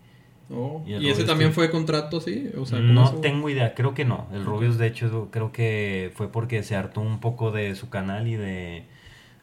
Oh, 0.53 0.83
¿Y, 0.85 1.09
ese 1.09 1.25
también 1.25 1.53
fue 1.53 1.71
contrato, 1.71 2.21
sí? 2.21 2.51
O 2.59 2.67
sea, 2.67 2.81
no 2.81 3.15
tengo 3.21 3.49
idea, 3.49 3.75
creo 3.75 3.95
que 3.95 4.05
no. 4.05 4.27
El 4.33 4.45
Rubios, 4.45 4.79
de 4.79 4.89
hecho, 4.89 5.29
creo 5.31 5.53
que 5.53 6.11
fue 6.15 6.31
porque 6.31 6.63
se 6.63 6.75
hartó 6.75 7.01
un 7.01 7.21
poco 7.21 7.53
de 7.53 7.75
su 7.77 7.89
canal 7.89 8.27
y 8.27 8.35
de 8.35 8.85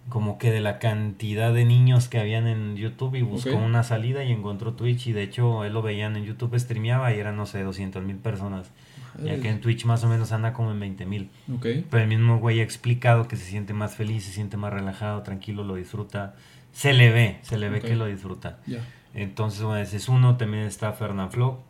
como 0.10 0.38
que 0.38 0.52
de 0.52 0.62
la 0.62 0.80
cantidad 0.80 1.54
de 1.54 1.66
niños 1.66 2.08
que 2.08 2.20
habían 2.20 2.48
en 2.48 2.78
YouTube 2.78 3.16
y 3.16 3.22
buscó 3.22 3.58
una 3.58 3.84
salida 3.84 4.24
y 4.24 4.32
encontró 4.32 4.74
Twitch 4.74 5.08
y 5.08 5.14
de 5.14 5.24
hecho 5.24 5.66
él 5.66 5.74
lo 5.74 5.82
veían 5.82 6.16
en 6.16 6.24
YouTube, 6.24 6.58
streameaba 6.58 7.14
y 7.14 7.20
eran, 7.20 7.36
no 7.36 7.46
sé, 7.46 7.64
200 7.64 8.04
mil 8.04 8.18
personas. 8.18 8.72
Ya 9.24 9.40
que 9.42 9.50
en 9.50 9.62
Twitch 9.62 9.86
más 9.86 10.04
o 10.04 10.08
menos 10.08 10.32
anda 10.32 10.54
como 10.54 10.72
en 10.72 10.80
20 10.80 11.06
mil. 11.06 11.30
Pero 11.62 12.04
el 12.04 12.08
mismo 12.08 12.38
güey 12.38 12.60
ha 12.60 12.64
explicado 12.64 13.28
que 13.28 13.36
se 13.36 13.46
siente 13.46 13.74
más 13.74 13.96
feliz, 13.96 14.26
se 14.26 14.32
siente 14.32 14.58
más 14.58 14.72
relajado, 14.72 15.24
tranquilo, 15.24 15.64
lo 15.64 15.76
disfruta 15.76 16.36
se 16.78 16.94
le 16.94 17.10
ve, 17.10 17.40
se 17.42 17.58
le 17.58 17.70
ve 17.70 17.82
que 17.82 17.96
lo 17.96 18.06
disfruta. 18.06 18.60
Entonces, 19.16 19.64
bueno, 19.64 19.82
ese 19.82 19.98
es 19.98 20.08
uno. 20.10 20.38
También 20.38 20.62
está 20.66 20.94
Fernand 20.94 21.32
Flo. 21.32 21.64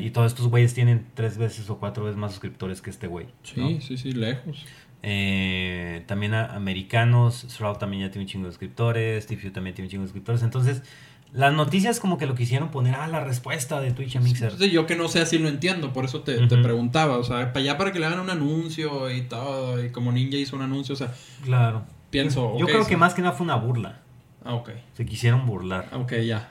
Y 0.00 0.10
todos 0.12 0.32
estos 0.32 0.48
güeyes 0.48 0.72
tienen 0.72 1.08
tres 1.12 1.36
veces 1.36 1.68
o 1.68 1.76
cuatro 1.76 2.04
veces 2.04 2.16
más 2.16 2.30
suscriptores 2.30 2.80
que 2.80 2.88
este 2.88 3.06
güey. 3.06 3.26
Sí, 3.42 3.80
sí, 3.82 3.98
sí, 3.98 4.12
lejos. 4.12 4.64
Eh, 5.02 6.04
también 6.06 6.32
americanos. 6.32 7.48
Shroud 7.50 7.76
también 7.76 8.04
ya 8.04 8.10
tiene 8.10 8.24
un 8.24 8.30
chingo 8.30 8.46
de 8.46 8.52
suscriptores. 8.52 9.24
Steve 9.24 9.50
también 9.50 9.74
tiene 9.74 9.88
un 9.88 9.90
chingo 9.90 10.02
de 10.04 10.08
suscriptores. 10.08 10.42
Entonces, 10.42 10.84
las 11.34 11.52
noticias 11.52 12.00
como 12.00 12.16
que 12.16 12.24
lo 12.24 12.34
quisieron 12.34 12.70
poner 12.70 12.94
a 12.94 13.04
ah, 13.04 13.08
la 13.08 13.22
respuesta 13.22 13.78
de 13.82 13.92
Twitch 13.92 14.16
a 14.16 14.20
Mixer. 14.20 14.56
yo 14.70 14.86
que 14.86 14.96
no 14.96 15.08
sé 15.08 15.26
si 15.26 15.38
lo 15.38 15.50
entiendo, 15.50 15.92
por 15.92 16.06
eso 16.06 16.22
te, 16.22 16.46
te, 16.46 16.56
preguntaba. 16.56 17.18
O 17.18 17.24
sea, 17.24 17.52
para 17.52 17.60
allá 17.60 17.76
para 17.76 17.92
que 17.92 17.98
le 17.98 18.06
hagan 18.06 18.20
un 18.20 18.30
anuncio 18.30 19.10
y 19.10 19.20
todo. 19.20 19.84
Y 19.84 19.90
como 19.90 20.12
Ninja 20.12 20.38
hizo 20.38 20.56
un 20.56 20.62
anuncio, 20.62 20.94
o 20.94 20.96
sea. 20.96 21.12
Claro. 21.44 21.84
Pienso. 22.08 22.56
Yo 22.58 22.64
creo 22.64 22.86
que 22.86 22.96
más 22.96 23.12
que 23.12 23.20
nada 23.20 23.34
fue 23.34 23.44
una 23.44 23.56
burla. 23.56 24.00
Ah, 24.44 24.54
ok. 24.54 24.70
Se 24.94 25.06
quisieron 25.06 25.46
burlar. 25.46 25.88
Ok, 25.92 26.14
ya. 26.26 26.48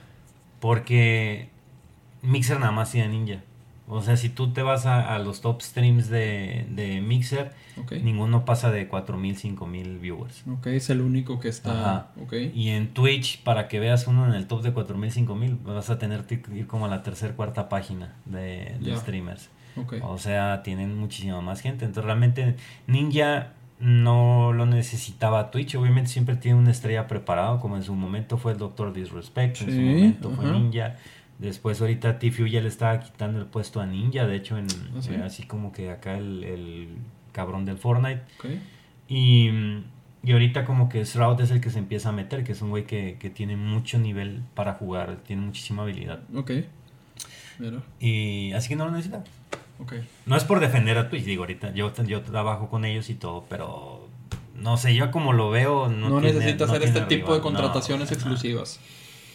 Porque 0.60 1.48
Mixer 2.22 2.60
nada 2.60 2.72
más 2.72 2.92
tiene 2.92 3.08
Ninja. 3.08 3.42
O 3.92 4.02
sea, 4.02 4.16
si 4.16 4.28
tú 4.28 4.52
te 4.52 4.62
vas 4.62 4.86
a, 4.86 5.18
los 5.18 5.40
top 5.40 5.62
streams 5.62 6.08
de, 6.08 6.64
de 6.70 7.00
Mixer, 7.00 7.50
ninguno 8.02 8.44
pasa 8.44 8.70
de 8.70 8.88
4.000, 8.88 9.56
5.000 9.56 9.98
viewers. 9.98 10.44
Ok, 10.46 10.68
es 10.68 10.90
el 10.90 11.00
único 11.00 11.40
que 11.40 11.48
está. 11.48 12.12
Okay. 12.22 12.52
Y 12.54 12.68
en 12.68 12.94
Twitch, 12.94 13.42
para 13.42 13.66
que 13.66 13.80
veas 13.80 14.06
uno 14.06 14.28
en 14.28 14.34
el 14.34 14.46
top 14.46 14.62
de 14.62 14.72
4.000, 14.72 15.26
5.000, 15.26 15.62
vas 15.64 15.90
a 15.90 15.98
tener 15.98 16.24
que 16.24 16.40
ir 16.54 16.68
como 16.68 16.86
a 16.86 16.88
la 16.88 17.02
tercera, 17.02 17.34
cuarta 17.34 17.68
página 17.68 18.14
de, 18.26 18.76
de 18.80 18.96
streamers. 18.96 19.50
Okay. 19.74 19.98
O 20.04 20.18
sea, 20.18 20.62
tienen 20.62 20.96
muchísima 20.96 21.40
más 21.40 21.60
gente. 21.60 21.84
Entonces, 21.84 22.04
realmente, 22.04 22.54
Ninja 22.86 23.54
no 23.80 24.52
lo 24.52 24.66
necesitaba 24.66 25.50
Twitch. 25.50 25.74
Obviamente 25.74 26.10
siempre 26.10 26.36
tiene 26.36 26.58
una 26.58 26.70
estrella 26.70 27.06
preparado, 27.06 27.58
como 27.60 27.76
en 27.76 27.82
su 27.82 27.94
momento 27.94 28.36
fue 28.36 28.52
el 28.52 28.58
Doctor 28.58 28.92
Disrespect, 28.92 29.62
en 29.62 29.70
su 29.70 29.80
momento 29.80 30.30
fue 30.30 30.50
Ninja. 30.50 30.96
Después 31.38 31.80
ahorita 31.80 32.18
Tifu 32.18 32.46
ya 32.46 32.60
le 32.60 32.68
estaba 32.68 33.00
quitando 33.00 33.40
el 33.40 33.46
puesto 33.46 33.80
a 33.80 33.86
Ninja, 33.86 34.26
de 34.26 34.36
hecho, 34.36 34.58
en, 34.58 34.66
¿Ah, 34.94 35.00
eh, 35.10 35.22
así 35.24 35.44
como 35.44 35.72
que 35.72 35.90
acá 35.90 36.18
el, 36.18 36.88
cabrón 37.32 37.64
del 37.64 37.78
Fortnite. 37.78 38.22
Y, 39.08 39.48
y, 40.22 40.32
ahorita 40.32 40.66
como 40.66 40.90
que 40.90 41.02
Shroud 41.04 41.40
es 41.40 41.50
el 41.50 41.62
que 41.62 41.70
se 41.70 41.78
empieza 41.78 42.10
a 42.10 42.12
meter, 42.12 42.44
que 42.44 42.52
es 42.52 42.60
un 42.60 42.68
güey 42.68 42.84
que, 42.84 43.16
que 43.18 43.30
tiene 43.30 43.56
mucho 43.56 43.98
nivel 43.98 44.42
para 44.54 44.74
jugar, 44.74 45.16
tiene 45.26 45.42
muchísima 45.42 45.82
habilidad. 45.82 46.20
Ok. 46.34 46.52
Y 47.98 48.52
así 48.52 48.68
que 48.68 48.76
no 48.76 48.86
lo 48.86 48.92
necesita. 48.92 49.24
No 50.26 50.36
es 50.36 50.44
por 50.44 50.60
defender 50.60 50.98
a 50.98 51.08
Twitch, 51.08 51.24
digo, 51.24 51.42
ahorita 51.42 51.72
yo, 51.74 51.92
yo 52.04 52.22
trabajo 52.22 52.68
con 52.68 52.84
ellos 52.84 53.10
y 53.10 53.14
todo, 53.14 53.46
pero 53.48 54.08
no 54.54 54.76
sé, 54.76 54.94
yo 54.94 55.10
como 55.10 55.32
lo 55.32 55.50
veo... 55.50 55.88
No, 55.88 56.08
no 56.08 56.20
necesita 56.20 56.64
hacer 56.64 56.82
este 56.82 57.00
tipo 57.02 57.34
de 57.34 57.40
contrataciones 57.40 58.12
exclusivas. 58.12 58.80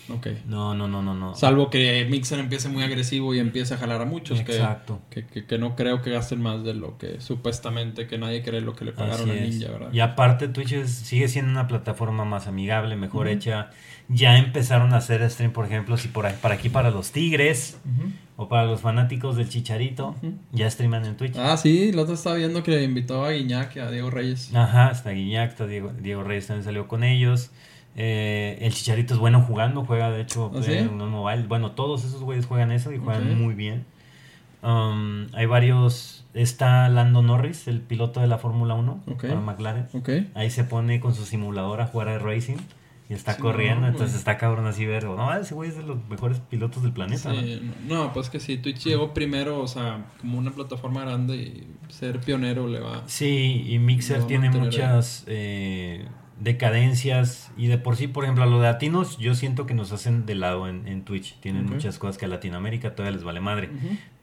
Okay. 0.07 0.43
No, 0.47 0.75
no, 0.75 0.87
no, 0.87 1.01
no, 1.01 1.15
no. 1.15 1.35
Salvo 1.35 1.71
que 1.71 2.05
Mixer 2.09 2.39
empiece 2.39 2.69
muy 2.69 2.83
agresivo 2.83 3.33
y 3.33 3.39
empiece 3.39 3.73
a 3.73 3.77
jalar 3.77 4.01
a 4.01 4.05
muchos. 4.05 4.39
Exacto. 4.39 5.01
Que, 5.09 5.25
que, 5.25 5.57
no 5.57 5.75
creo 5.75 6.03
que 6.03 6.11
gasten 6.11 6.41
más 6.41 6.63
de 6.63 6.75
lo 6.75 6.97
que 6.99 7.19
supuestamente, 7.21 8.05
que 8.05 8.19
nadie 8.19 8.43
cree 8.43 8.61
lo 8.61 8.75
que 8.75 8.85
le 8.85 8.91
pagaron 8.91 9.31
a 9.31 9.33
Ninja, 9.33 9.71
¿verdad? 9.71 9.91
Y 9.91 10.01
aparte 10.01 10.47
Twitch 10.47 10.85
sigue 10.85 11.27
siendo 11.27 11.51
una 11.51 11.67
plataforma 11.67 12.23
más 12.23 12.47
amigable, 12.47 12.95
mejor 12.95 13.27
hecha. 13.27 13.71
Ya 14.07 14.37
empezaron 14.37 14.93
a 14.93 14.97
hacer 14.97 15.27
stream, 15.31 15.51
por 15.51 15.65
ejemplo, 15.65 15.97
si 15.97 16.07
por 16.07 16.31
para 16.35 16.53
aquí 16.53 16.69
para 16.69 16.91
los 16.91 17.11
Tigres 17.11 17.79
o 18.37 18.49
para 18.49 18.65
los 18.65 18.81
fanáticos 18.81 19.37
del 19.37 19.49
Chicharito, 19.49 20.15
ya 20.51 20.69
streaman 20.69 21.05
en 21.05 21.15
Twitch. 21.15 21.37
Ah, 21.37 21.55
sí, 21.55 21.89
el 21.89 21.99
otro 21.99 22.15
estaba 22.15 22.35
viendo 22.35 22.63
que 22.63 22.83
invitó 22.83 23.23
a 23.23 23.31
Guiñac 23.31 23.75
y 23.75 23.79
a 23.79 23.89
Diego 23.89 24.09
Reyes. 24.09 24.53
Ajá, 24.53 24.87
hasta 24.87 25.11
Guiñac, 25.11 25.57
Diego, 25.67 25.91
Diego 25.99 26.23
Reyes 26.23 26.47
también 26.47 26.65
salió 26.65 26.87
con 26.87 27.03
ellos. 27.03 27.51
Eh, 27.95 28.57
el 28.59 28.73
Chicharito 28.73 29.13
es 29.13 29.19
bueno 29.19 29.41
jugando, 29.41 29.85
juega 29.85 30.11
de 30.11 30.21
hecho 30.21 30.51
¿Ah, 30.53 30.61
en 30.65 31.01
un 31.01 31.09
mobile. 31.09 31.43
Bueno, 31.47 31.71
todos 31.71 32.03
esos 32.03 32.21
güeyes 32.21 32.45
juegan 32.45 32.71
eso 32.71 32.91
y 32.91 32.97
juegan 32.97 33.41
muy 33.41 33.55
bien. 33.55 33.85
Um, 34.61 35.27
hay 35.33 35.45
varios. 35.45 36.25
Está 36.33 36.89
Lando 36.89 37.21
Norris, 37.21 37.69
el 37.69 37.79
piloto 37.79 38.19
de 38.19 38.27
la 38.27 38.37
Fórmula 38.37 38.73
1 38.73 39.03
para 39.21 39.39
McLaren. 39.39 39.87
Ahí 40.33 40.49
se 40.49 40.65
pone 40.65 40.99
con 40.99 41.15
su 41.15 41.25
simulador 41.25 41.79
a 41.79 41.87
jugar 41.87 42.09
a 42.09 42.19
racing 42.19 42.57
y 43.09 43.13
está 43.13 43.37
corriendo. 43.37 43.87
entonces 43.87 44.17
está 44.17 44.37
cabrón 44.37 44.65
así 44.67 44.85
ver. 44.85 45.05
No, 45.05 45.33
ese 45.33 45.53
güey 45.53 45.69
es 45.69 45.77
de 45.77 45.83
los 45.83 45.97
mejores 46.07 46.39
pilotos 46.39 46.83
del 46.83 46.93
planeta. 46.93 47.31
¿no? 47.87 48.13
pues 48.13 48.29
que 48.29 48.39
sí, 48.39 48.57
Twitch 48.57 48.83
llegó 48.85 49.13
primero, 49.13 49.59
o 49.59 49.67
sea, 49.67 50.05
como 50.19 50.37
una 50.37 50.51
plataforma 50.51 51.01
grande 51.01 51.35
y 51.35 51.67
ser 51.89 52.19
pionero 52.19 52.67
le 52.67 52.79
va. 52.79 53.03
Sí, 53.05 53.65
y 53.67 53.79
Mixer 53.79 54.23
tiene 54.25 54.49
muchas. 54.49 55.23
Eh, 55.27 56.07
decadencias 56.39 57.51
y 57.55 57.67
de 57.67 57.77
por 57.77 57.95
sí, 57.95 58.07
por 58.07 58.25
ejemplo, 58.25 58.43
a 58.43 58.47
los 58.47 58.61
latinos 58.61 59.17
yo 59.17 59.35
siento 59.35 59.65
que 59.65 59.73
nos 59.73 59.91
hacen 59.91 60.25
de 60.25 60.35
lado 60.35 60.67
en, 60.67 61.03
Twitch. 61.03 61.39
Tienen 61.39 61.65
muchas 61.65 61.97
cosas 61.97 62.17
que 62.17 62.25
a 62.25 62.27
Latinoamérica 62.27 62.95
todavía 62.95 63.15
les 63.15 63.23
vale 63.23 63.39
madre. 63.39 63.69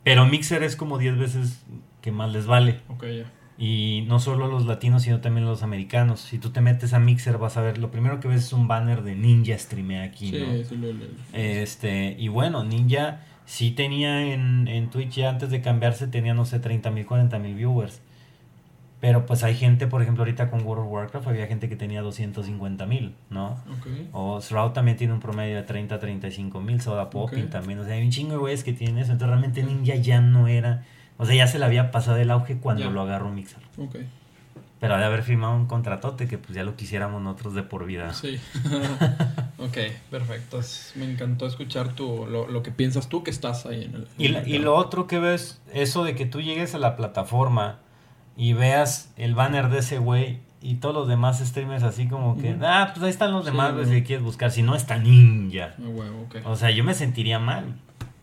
Pero 0.03 0.27
Mixer 0.27 0.63
es 0.63 0.77
como 0.77 0.99
10 0.99 1.17
veces 1.17 1.65
que 2.01 2.13
más 2.13 2.31
les 2.31 2.47
vale. 2.47 2.81
Y 3.65 4.03
no 4.09 4.19
solo 4.19 4.49
los 4.49 4.67
latinos, 4.67 5.05
sino 5.05 5.21
también 5.21 5.47
los 5.47 5.63
americanos. 5.63 6.19
Si 6.19 6.39
tú 6.39 6.51
te 6.51 6.61
metes 6.61 6.95
a 6.95 6.99
Mixer 6.99 7.39
vas 7.39 7.57
a 7.57 7.61
ver, 7.61 7.79
lo 7.79 7.93
primero 7.93 8.19
que 8.19 8.27
ves 8.27 8.47
es 8.47 8.53
un 8.53 8.67
banner 8.67 9.05
de 9.05 9.15
Ninja 9.15 9.57
streamea 9.57 10.03
aquí, 10.03 10.33
Este, 11.33 12.17
y 12.19 12.27
bueno, 12.27 12.65
Ninja 12.65 13.21
sí 13.45 13.71
tenía 13.71 14.35
en, 14.35 14.67
en 14.67 14.91
Twitch 14.91 15.15
ya 15.15 15.29
antes 15.31 15.51
de 15.51 15.61
cambiarse, 15.61 16.09
tenía, 16.09 16.35
no 16.35 16.45
sé, 16.45 16.59
30 16.59 16.91
mil, 16.91 17.07
40 17.07 17.39
mil 17.39 17.55
viewers. 17.55 18.01
Pero 19.01 19.27
pues 19.27 19.45
hay 19.45 19.55
gente, 19.55 19.87
por 19.87 20.03
ejemplo, 20.03 20.23
ahorita 20.25 20.51
con 20.51 20.67
World 20.67 20.87
of 20.87 20.93
Warcraft 20.93 21.29
había 21.29 21.47
gente 21.47 21.69
que 21.69 21.77
tenía 21.77 22.03
250 22.03 22.85
mil, 22.87 23.15
¿no? 23.31 23.59
O 24.11 24.41
Shroud 24.41 24.73
también 24.73 24.97
tiene 24.97 25.13
un 25.13 25.21
promedio 25.21 25.55
de 25.55 25.63
30 25.63 26.01
35 26.01 26.61
mil, 26.61 26.81
Soda 26.81 27.11
Popping 27.11 27.49
también. 27.49 27.79
O 27.79 27.85
sea, 27.85 27.95
hay 27.95 28.05
un 28.05 28.11
chingo 28.11 28.33
de 28.33 28.39
güeyes 28.39 28.65
que 28.65 28.73
tienen 28.73 28.99
eso. 28.99 29.13
Entonces 29.13 29.29
realmente 29.29 29.63
Ninja 29.63 29.95
ya 29.95 30.21
no 30.21 30.49
era. 30.49 30.83
O 31.19 31.27
sea, 31.27 31.35
ya 31.35 31.47
se 31.47 31.59
le 31.59 31.65
había 31.65 31.91
pasado 31.91 32.17
el 32.17 32.31
auge 32.31 32.57
cuando 32.59 32.91
lo 32.91 33.03
agarró 33.03 33.31
Mixer. 33.31 33.63
Ok. 33.79 33.97
Pero 34.81 34.99
de 34.99 35.05
haber 35.05 35.23
firmado 35.23 35.55
un 35.55 35.67
contratote 35.67 36.27
que 36.27 36.39
pues 36.39 36.55
ya 36.55 36.65
lo 36.65 36.75
quisiéramos 36.75 37.23
nosotros 37.23 37.55
de 37.55 37.63
por 37.63 37.87
vida. 37.87 38.13
Sí. 38.15 38.41
ok, 39.59 39.79
perfecto. 40.11 40.61
Me 40.97 41.09
encantó 41.09 41.47
escuchar 41.47 41.93
tu, 41.93 42.27
lo, 42.27 42.49
lo, 42.49 42.65
que 42.65 42.73
piensas 42.73 43.09
tú 43.09 43.23
que 43.23 43.31
estás 43.31 43.65
ahí 43.65 43.85
en 43.85 43.95
el... 43.95 44.09
y, 44.19 44.57
y 44.57 44.59
lo 44.59 44.75
otro 44.75 45.07
que 45.07 45.21
ves, 45.21 45.61
eso 45.73 46.03
de 46.03 46.17
que 46.17 46.27
tú 46.27 46.41
llegues 46.41 46.75
a 46.75 46.79
la 46.79 46.97
plataforma 46.97 47.79
y 48.37 48.55
veas 48.55 49.13
el 49.17 49.37
banner 49.37 49.69
de 49.69 49.79
ese 49.79 49.99
güey 49.99 50.41
y 50.63 50.77
todos 50.77 50.95
los 50.95 51.09
demás 51.09 51.41
streamers 51.41 51.83
así 51.83 52.07
como 52.07 52.39
que, 52.39 52.57
ah, 52.63 52.91
pues 52.93 53.03
ahí 53.05 53.11
están 53.11 53.33
los 53.33 53.45
demás, 53.45 53.75
güey, 53.75 53.87
si 53.87 54.03
quieres 54.03 54.25
buscar. 54.25 54.51
Si 54.53 54.63
no, 54.63 54.77
está 54.77 54.97
Ninja. 54.97 55.75
Ah, 56.45 56.51
o 56.51 56.57
sea, 56.57 56.71
yo 56.71 56.85
me 56.85 56.95
sentiría 56.95 57.39
mal. 57.39 57.77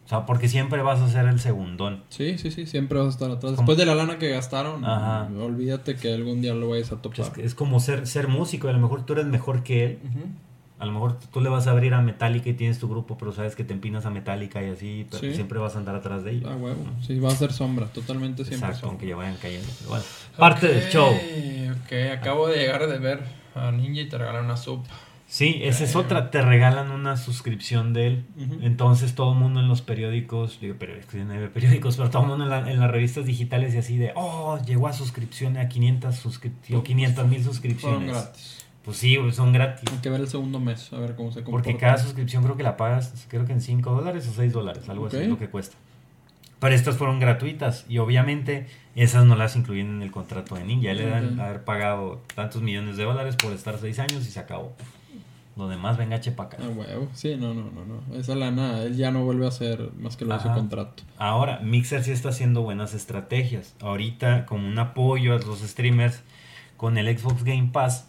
O 0.10 0.12
sea, 0.12 0.26
porque 0.26 0.48
siempre 0.48 0.82
vas 0.82 1.02
a 1.02 1.08
ser 1.08 1.28
el 1.28 1.40
segundón. 1.40 2.02
Sí, 2.10 2.40
sí, 2.40 2.50
sí, 2.50 2.66
siempre 2.66 2.98
vas 2.98 3.06
a 3.06 3.12
estar 3.12 3.30
atrás. 3.30 3.58
Después 3.58 3.78
de 3.78 3.86
la 3.86 3.94
lana 3.94 4.18
que 4.18 4.30
gastaron, 4.30 4.84
olvídate 4.84 5.98
que 5.98 6.12
algún 6.12 6.42
día 6.42 6.56
lo 6.56 6.68
vayas 6.68 6.92
a 6.92 7.00
topar. 7.00 7.32
Es, 7.38 7.54
como 7.54 7.80
ser, 7.80 8.08
ser 8.08 8.28
músico, 8.28 8.70
a 8.70 8.72
lo 8.72 8.80
mejor 8.80 9.06
tú 9.06 9.14
eres 9.14 9.28
mejor 9.28 9.62
que 9.62 9.86
él. 9.86 10.00
A 10.80 10.88
lo 10.88 10.94
mejor 10.94 11.20
tú 11.32 11.42
le 11.42 11.50
vas 11.50 11.68
a 11.68 11.72
abrir 11.72 11.94
a 11.94 12.02
Metallica 12.02 12.50
y 12.50 12.54
tienes 12.54 12.80
tu 12.80 12.90
grupo, 12.90 13.20
pero 13.20 13.34
sabes 13.34 13.56
que 13.56 13.64
te 13.64 13.72
empinas 13.72 14.08
a 14.08 14.10
Metallica 14.10 14.64
y 14.64 14.70
así, 14.72 15.06
pero 15.12 15.32
siempre 15.32 15.60
vas 15.60 15.76
a 15.76 15.78
andar 15.78 15.94
atrás 15.94 16.24
de 16.24 16.32
ellos. 16.32 16.50
Ah, 16.52 16.56
huevo. 16.56 16.84
Sí, 17.06 17.20
va 17.20 17.30
a 17.30 17.36
ser 17.36 17.54
sombra, 17.54 17.86
totalmente 17.86 18.44
siempre. 18.46 18.68
Exacto, 18.68 18.88
aunque 18.88 19.06
ya 19.06 19.16
vayan 19.16 19.36
cayendo. 19.40 19.68
Pero 19.78 19.90
bueno, 19.92 20.06
parte 20.40 20.70
del 20.70 20.90
show. 20.90 21.10
Ok, 21.12 22.18
acabo 22.18 22.48
de 22.48 22.58
llegar 22.58 22.88
de 22.88 22.98
ver 22.98 23.20
a 23.54 23.72
Ninja 23.72 24.02
y 24.02 24.10
te 24.10 24.18
regalan 24.18 24.46
una 24.46 24.58
sub. 24.58 24.82
Sí, 25.30 25.60
esa 25.62 25.84
es 25.84 25.96
otra, 25.96 26.32
te 26.32 26.42
regalan 26.42 26.90
una 26.90 27.16
suscripción 27.16 27.94
de 27.94 28.08
él. 28.08 28.26
Entonces 28.62 29.14
todo 29.14 29.34
el 29.34 29.38
mundo 29.38 29.60
en 29.60 29.68
los 29.68 29.84
periódicos, 29.84 30.60
digo 30.60 30.76
periódicos, 30.80 31.98
pero 31.98 32.10
todo 32.10 32.24
el 32.24 32.30
mundo 32.30 32.46
en, 32.46 32.80
las 32.80 32.92
revistas 32.92 33.26
digitales 33.26 33.76
y 33.76 33.78
así 33.78 33.98
de, 34.00 34.12
oh, 34.16 34.58
llegó 34.66 34.88
a 34.88 34.94
suscripción 34.94 35.56
a 35.58 35.70
500 35.70 36.16
suscripciones, 36.16 36.84
500 36.84 37.28
mil 37.28 37.44
suscripciones. 37.44 38.10
gratis. 38.10 38.66
Pues 38.84 38.98
sí, 38.98 39.18
son 39.32 39.54
gratis. 39.54 39.88
Hay 39.92 40.00
que 40.00 40.10
ver 40.10 40.22
el 40.22 40.28
segundo 40.28 40.60
mes, 40.60 40.92
a 40.94 40.98
ver 40.98 41.16
cómo 41.16 41.32
se 41.32 41.44
comporta. 41.44 41.64
Porque 41.64 41.78
cada 41.78 42.00
suscripción 42.00 42.44
creo 42.44 42.58
que 42.58 42.64
la 42.64 42.76
pagas, 42.76 43.28
creo 43.30 43.46
que 43.46 43.54
en 43.54 43.62
5 43.62 43.92
dólares 43.92 44.28
o 44.28 44.34
6 44.34 44.52
dólares, 44.52 44.90
algo 44.90 45.06
así 45.06 45.18
es 45.18 45.28
lo 45.28 45.38
que 45.38 45.48
cuesta. 45.48 45.78
Pero 46.60 46.74
estas 46.74 46.98
fueron 46.98 47.20
gratuitas 47.20 47.86
y 47.88 48.00
obviamente 48.00 48.66
esas 48.96 49.26
no 49.26 49.36
las 49.36 49.56
incluyen 49.56 49.90
en 49.90 50.02
el 50.02 50.10
contrato 50.10 50.56
de 50.56 50.64
Ninja. 50.64 50.92
Le 50.96 51.06
dan 51.06 51.40
haber 51.40 51.64
pagado 51.64 52.24
tantos 52.34 52.64
millones 52.64 52.98
de 52.98 53.04
dólares 53.04 53.36
por 53.36 53.54
estar 53.54 53.78
6 53.78 54.00
años 54.00 54.28
y 54.28 54.32
se 54.32 54.40
acabó. 54.40 54.76
Lo 55.60 55.68
demás, 55.68 55.98
venga, 55.98 56.22
chepa 56.22 56.44
acá. 56.44 56.58
Ah, 56.62 56.70
huevo. 56.70 57.10
Sí, 57.12 57.36
no, 57.36 57.54
no, 57.54 57.70
no, 57.70 57.84
no. 57.84 58.16
Esa 58.18 58.34
lana, 58.34 58.82
él 58.84 58.96
ya 58.96 59.12
no 59.12 59.26
vuelve 59.26 59.44
a 59.44 59.50
hacer 59.50 59.92
más 60.00 60.16
que 60.16 60.24
lo 60.24 60.34
de 60.34 60.40
su 60.40 60.48
contrato. 60.54 61.04
Ahora, 61.18 61.60
Mixer 61.60 62.02
sí 62.02 62.12
está 62.12 62.30
haciendo 62.30 62.62
buenas 62.62 62.94
estrategias. 62.94 63.76
Ahorita, 63.82 64.46
como 64.46 64.70
un 64.70 64.80
apoyo 64.80 65.36
a 65.36 65.40
los 65.40 65.60
streamers, 65.60 66.22
con 66.78 66.98
el 66.98 67.18
Xbox 67.18 67.44
Game 67.44 67.72
Pass, 67.74 68.08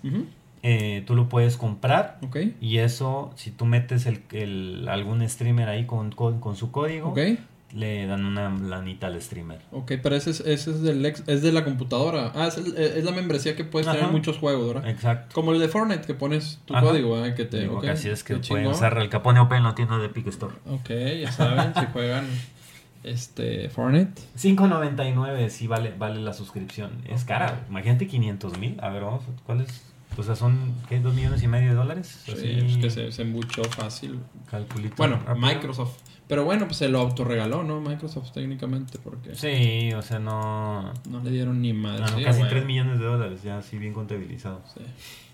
eh, 0.62 1.03
tú 1.09 1.16
lo 1.16 1.28
puedes 1.28 1.57
comprar. 1.57 2.20
Okay. 2.24 2.57
Y 2.61 2.78
eso, 2.78 3.32
si 3.34 3.51
tú 3.51 3.66
metes 3.66 4.07
el, 4.07 4.22
el 4.30 4.88
algún 4.88 5.28
streamer 5.28 5.68
ahí 5.68 5.86
con, 5.86 6.12
con, 6.12 6.55
su 6.55 6.70
código, 6.70 7.09
okay 7.09 7.40
le 7.73 8.07
dan 8.07 8.25
una 8.25 8.51
lanita 8.51 9.07
al 9.07 9.21
streamer. 9.21 9.61
Ok, 9.71 9.93
pero 10.03 10.16
ese 10.16 10.31
es, 10.31 10.41
ese 10.41 10.71
es, 10.71 10.83
del 10.83 11.05
es 11.05 11.43
de 11.43 11.53
la 11.53 11.64
computadora. 11.64 12.33
Ah, 12.35 12.49
es, 12.49 12.59
es, 12.59 13.05
la 13.05 13.12
membresía 13.12 13.55
que 13.57 13.64
puedes 13.64 13.87
tener 13.91 14.09
muchos 14.09 14.39
juegos, 14.39 14.75
¿verdad? 14.75 14.91
Exacto. 14.91 15.35
Como 15.35 15.53
el 15.53 15.61
de 15.61 15.68
Fortnite, 15.68 16.07
que 16.07 16.14
pones 16.14 16.61
tu 16.64 16.75
código, 16.75 17.25
¿eh? 17.25 17.35
Que 17.35 17.45
te, 17.45 17.71
así 17.89 18.09
es 18.09 18.25
que 18.25 18.37
pueden 18.37 18.66
usar 18.66 18.99
el 18.99 19.09
Capone 19.09 19.41
Open 19.41 19.59
en 19.59 19.64
la 19.64 19.75
tienda 19.75 19.99
de 19.99 20.07
Epic 20.07 20.27
Store. 20.29 20.55
Ok, 20.66 20.91
ya 21.21 21.33
saben, 21.33 21.73
si 21.75 21.87
juegan 21.93 22.27
este 23.05 23.68
Fortnite. 23.71 24.21
5.99 24.37 25.49
sí 25.49 25.66
vale, 25.66 25.95
vale 25.97 26.21
la 26.21 26.33
suscripción. 26.33 26.91
Es 27.09 27.25
cara. 27.25 27.64
Imagínate 27.68 28.07
500 28.07 28.59
mil. 28.59 28.79
A 28.81 28.89
ver, 28.91 29.03
vamos, 29.03 29.23
¿cuál 29.47 29.62
es? 29.62 29.85
O 30.18 30.23
sea, 30.23 30.35
son, 30.35 30.75
¿qué? 30.89 30.99
¿Dos 30.99 31.14
millones 31.14 31.43
y 31.43 31.47
medio 31.47 31.71
de 31.71 31.75
dólares? 31.77 32.23
Sí, 32.27 32.33
es 32.33 32.77
que 32.79 32.91
se, 32.91 33.12
se 33.12 33.23
embuchó 33.23 33.62
fácil. 33.64 34.18
Calculito. 34.51 34.97
Bueno, 34.97 35.21
Microsoft. 35.37 35.97
Pero 36.31 36.45
bueno, 36.45 36.66
pues 36.66 36.76
se 36.76 36.89
lo 36.89 37.01
autorregaló, 37.01 37.64
¿no? 37.64 37.81
Microsoft 37.81 38.31
técnicamente, 38.31 39.01
porque... 39.03 39.35
Sí, 39.35 39.93
o 39.95 40.01
sea, 40.01 40.20
no... 40.20 40.93
No 41.09 41.24
le 41.24 41.31
dieron 41.33 41.61
ni 41.61 41.72
madre. 41.72 42.05
No, 42.09 42.22
casi 42.24 42.45
3 42.45 42.64
millones 42.64 43.01
de 43.01 43.05
dólares, 43.05 43.43
ya 43.43 43.59
así 43.59 43.78
bien 43.78 43.93
contabilizado. 43.93 44.62
Sí. 44.72 44.81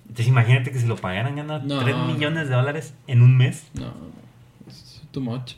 Entonces 0.04 0.28
imagínate 0.28 0.72
que 0.72 0.78
si 0.78 0.86
lo 0.86 0.96
pagaran 0.96 1.36
ganar 1.36 1.66
3 1.66 1.96
millones 2.06 2.48
de 2.48 2.54
dólares 2.54 2.94
en 3.08 3.20
un 3.20 3.36
mes. 3.36 3.66
No, 3.74 3.92
es 4.66 5.02
too 5.10 5.20
much. 5.20 5.56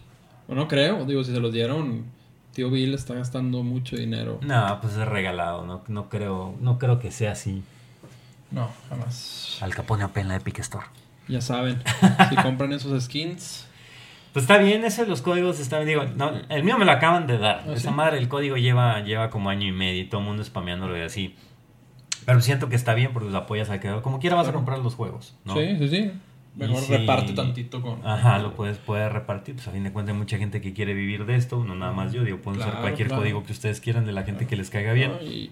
O 0.48 0.56
no 0.56 0.66
creo, 0.66 1.04
digo, 1.04 1.22
si 1.22 1.32
se 1.32 1.38
los 1.38 1.52
dieron, 1.52 2.06
tío 2.52 2.68
Bill 2.68 2.94
está 2.94 3.14
gastando 3.14 3.62
mucho 3.62 3.94
dinero. 3.94 4.40
No, 4.42 4.80
pues 4.80 4.94
es 4.96 5.06
regalado, 5.06 5.64
no, 5.64 5.84
no, 5.86 6.08
creo, 6.08 6.56
no 6.60 6.80
creo 6.80 6.98
que 6.98 7.12
sea 7.12 7.30
así. 7.30 7.62
No, 8.50 8.68
jamás. 8.88 9.58
Al 9.60 9.72
Capone 9.72 10.04
en 10.16 10.26
la 10.26 10.34
Epic 10.34 10.58
Store. 10.58 10.86
Ya 11.28 11.40
saben, 11.40 11.80
si 12.28 12.34
compran 12.34 12.72
esos 12.72 13.04
skins 13.04 13.67
pues 14.38 14.44
está 14.44 14.58
bien, 14.58 14.84
ese 14.84 15.04
los 15.04 15.20
códigos 15.20 15.58
están 15.58 15.84
digo, 15.84 16.04
no, 16.14 16.30
el 16.48 16.62
mío 16.62 16.78
me 16.78 16.84
lo 16.84 16.92
acaban 16.92 17.26
de 17.26 17.38
dar. 17.38 17.64
¿Ah, 17.66 17.72
Esa 17.72 17.90
madre, 17.90 18.18
el 18.18 18.28
código 18.28 18.56
lleva, 18.56 19.00
lleva 19.00 19.30
como 19.30 19.50
año 19.50 19.66
y 19.66 19.72
medio 19.72 20.02
y 20.02 20.04
todo 20.04 20.20
el 20.20 20.28
mundo 20.28 20.44
spameándolo 20.44 20.96
y 20.96 21.00
así. 21.00 21.34
Pero 22.24 22.40
siento 22.40 22.68
que 22.68 22.76
está 22.76 22.94
bien 22.94 23.12
porque 23.12 23.26
los 23.26 23.34
apoyas 23.34 23.68
a 23.68 23.80
que 23.80 23.90
como 24.00 24.20
quiera 24.20 24.36
vas 24.36 24.46
a 24.46 24.52
comprar 24.52 24.78
los 24.78 24.94
juegos, 24.94 25.34
¿no? 25.44 25.54
Sí, 25.54 25.76
sí, 25.78 25.88
sí. 25.88 26.12
Mejor 26.54 26.88
reparte 26.88 27.32
tantito 27.32 27.82
con. 27.82 28.06
Ajá, 28.06 28.38
lo 28.38 28.54
puedes, 28.54 28.78
puedes 28.78 29.10
repartir. 29.10 29.56
Pues 29.56 29.66
a 29.66 29.72
fin 29.72 29.82
de 29.82 29.92
cuentas 29.92 30.12
hay 30.12 30.18
mucha 30.20 30.38
gente 30.38 30.60
que 30.60 30.72
quiere 30.72 30.94
vivir 30.94 31.26
de 31.26 31.34
esto, 31.34 31.64
no 31.64 31.74
nada 31.74 31.90
más 31.90 32.12
yo. 32.12 32.22
Digo, 32.22 32.38
pueden 32.38 32.60
usar 32.60 32.80
cualquier 32.80 33.08
código 33.08 33.42
que 33.42 33.50
ustedes 33.50 33.80
quieran 33.80 34.06
de 34.06 34.12
la 34.12 34.22
gente 34.22 34.46
que 34.46 34.54
les 34.54 34.70
caiga 34.70 34.92
bien. 34.92 35.14
y, 35.20 35.50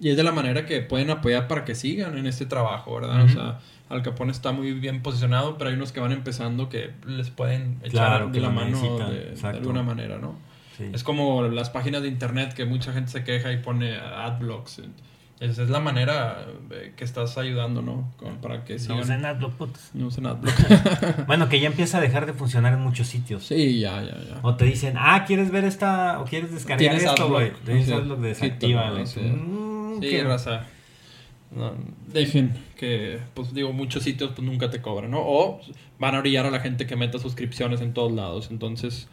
es 0.00 0.16
de 0.16 0.22
la 0.22 0.32
manera 0.32 0.64
que 0.64 0.80
pueden 0.80 1.10
apoyar 1.10 1.48
para 1.48 1.64
que 1.64 1.74
sigan 1.74 2.16
en 2.18 2.26
este 2.26 2.46
trabajo, 2.46 2.94
¿verdad? 2.94 3.24
O 3.24 3.28
sea, 3.28 3.58
al 3.92 4.02
Capone 4.02 4.32
está 4.32 4.52
muy 4.52 4.72
bien 4.72 5.02
posicionado, 5.02 5.58
pero 5.58 5.70
hay 5.70 5.76
unos 5.76 5.92
que 5.92 6.00
van 6.00 6.12
empezando 6.12 6.68
que 6.68 6.92
les 7.06 7.30
pueden 7.30 7.78
echar 7.84 8.30
de 8.32 8.40
la 8.40 8.50
mano 8.50 8.98
de, 8.98 9.34
alguna 9.46 9.82
manera, 9.82 10.18
¿no? 10.18 10.34
Es 10.92 11.04
como 11.04 11.42
las 11.42 11.70
páginas 11.70 12.02
de 12.02 12.08
internet 12.08 12.54
que 12.54 12.64
mucha 12.64 12.92
gente 12.92 13.12
se 13.12 13.22
queja 13.22 13.52
y 13.52 13.58
pone 13.58 13.96
adblocks. 13.96 14.80
Esa 15.38 15.64
es 15.64 15.70
la 15.70 15.80
manera 15.80 16.46
que 16.96 17.04
estás 17.04 17.36
ayudando, 17.36 17.82
¿no? 17.82 18.10
para 18.40 18.64
que 18.64 18.78
sigan... 18.78 18.96
No 18.96 19.02
usen 19.02 19.24
adblock, 19.24 19.52
putos. 19.54 19.90
No 19.92 20.06
usen 20.06 20.26
adblock. 20.26 20.54
bueno, 21.26 21.48
que 21.48 21.60
ya 21.60 21.66
empieza 21.66 21.98
a 21.98 22.00
dejar 22.00 22.26
de 22.26 22.32
funcionar 22.32 22.72
en 22.72 22.80
muchos 22.80 23.08
sitios. 23.08 23.44
Sí, 23.44 23.80
ya, 23.80 24.02
ya, 24.02 24.16
ya. 24.18 24.38
O 24.42 24.54
te 24.54 24.64
dicen, 24.64 24.94
ah, 24.96 25.24
¿quieres 25.26 25.50
ver 25.50 25.64
esta? 25.64 26.20
O 26.20 26.24
¿quieres 26.24 26.52
descargar 26.52 26.94
esto, 26.94 27.28
güey? 27.28 27.52
Tienes 27.64 27.90
adblock, 27.90 28.20
desactiva. 28.20 29.04
Sí, 29.04 29.20
mm, 29.20 30.00
sí 30.00 30.22
raza. 30.22 30.64
No, 31.54 31.74
dejen 32.12 32.54
que, 32.76 33.18
pues 33.34 33.52
digo, 33.52 33.72
muchos 33.72 34.02
sitios 34.02 34.32
pues 34.34 34.46
nunca 34.46 34.70
te 34.70 34.80
cobran, 34.80 35.10
¿no? 35.10 35.20
O 35.20 35.60
van 35.98 36.14
a 36.14 36.18
orillar 36.18 36.46
a 36.46 36.50
la 36.50 36.60
gente 36.60 36.86
que 36.86 36.96
meta 36.96 37.18
suscripciones 37.18 37.80
en 37.80 37.92
todos 37.92 38.12
lados. 38.12 38.48
Entonces, 38.50 39.08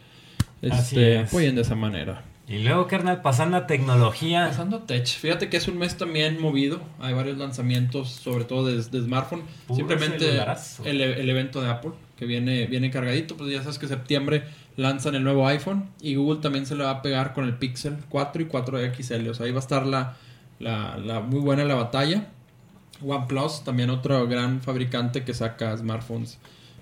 este, 0.62 1.18
apoyen 1.18 1.54
de 1.54 1.62
esa 1.62 1.74
manera. 1.74 2.24
Y 2.48 2.58
luego, 2.58 2.88
carnal, 2.88 3.22
pasando 3.22 3.56
a 3.56 3.66
tecnología. 3.68 4.48
Pasando 4.48 4.78
a 4.78 4.86
tech. 4.86 5.06
Fíjate 5.06 5.48
que 5.48 5.56
es 5.56 5.68
un 5.68 5.78
mes 5.78 5.96
también 5.96 6.40
movido. 6.40 6.80
Hay 6.98 7.14
varios 7.14 7.38
lanzamientos, 7.38 8.10
sobre 8.10 8.44
todo 8.44 8.66
de, 8.66 8.82
smartphone. 8.82 9.42
Simplemente 9.72 10.42
el, 10.84 11.00
el, 11.00 11.30
evento 11.30 11.62
de 11.62 11.70
Apple, 11.70 11.92
que 12.16 12.26
viene, 12.26 12.66
viene 12.66 12.90
cargadito. 12.90 13.36
Pues 13.36 13.52
ya 13.52 13.62
sabes 13.62 13.78
que 13.78 13.86
septiembre 13.86 14.42
lanzan 14.76 15.14
el 15.14 15.22
nuevo 15.22 15.46
iPhone. 15.46 15.90
Y 16.00 16.16
Google 16.16 16.40
también 16.40 16.66
se 16.66 16.74
le 16.74 16.82
va 16.82 16.90
a 16.90 17.02
pegar 17.02 17.34
con 17.34 17.44
el 17.44 17.54
Pixel 17.54 17.98
4 18.08 18.42
y 18.42 18.46
4XL. 18.46 19.28
O 19.28 19.34
sea, 19.34 19.46
ahí 19.46 19.52
va 19.52 19.58
a 19.58 19.62
estar 19.62 19.86
la 19.86 20.16
la, 20.60 20.96
la, 20.96 21.20
muy 21.20 21.40
buena 21.40 21.64
la 21.64 21.74
batalla. 21.74 22.28
OnePlus, 23.04 23.64
también 23.64 23.90
otro 23.90 24.28
gran 24.28 24.60
fabricante 24.60 25.24
que 25.24 25.34
saca 25.34 25.76
smartphones 25.76 26.38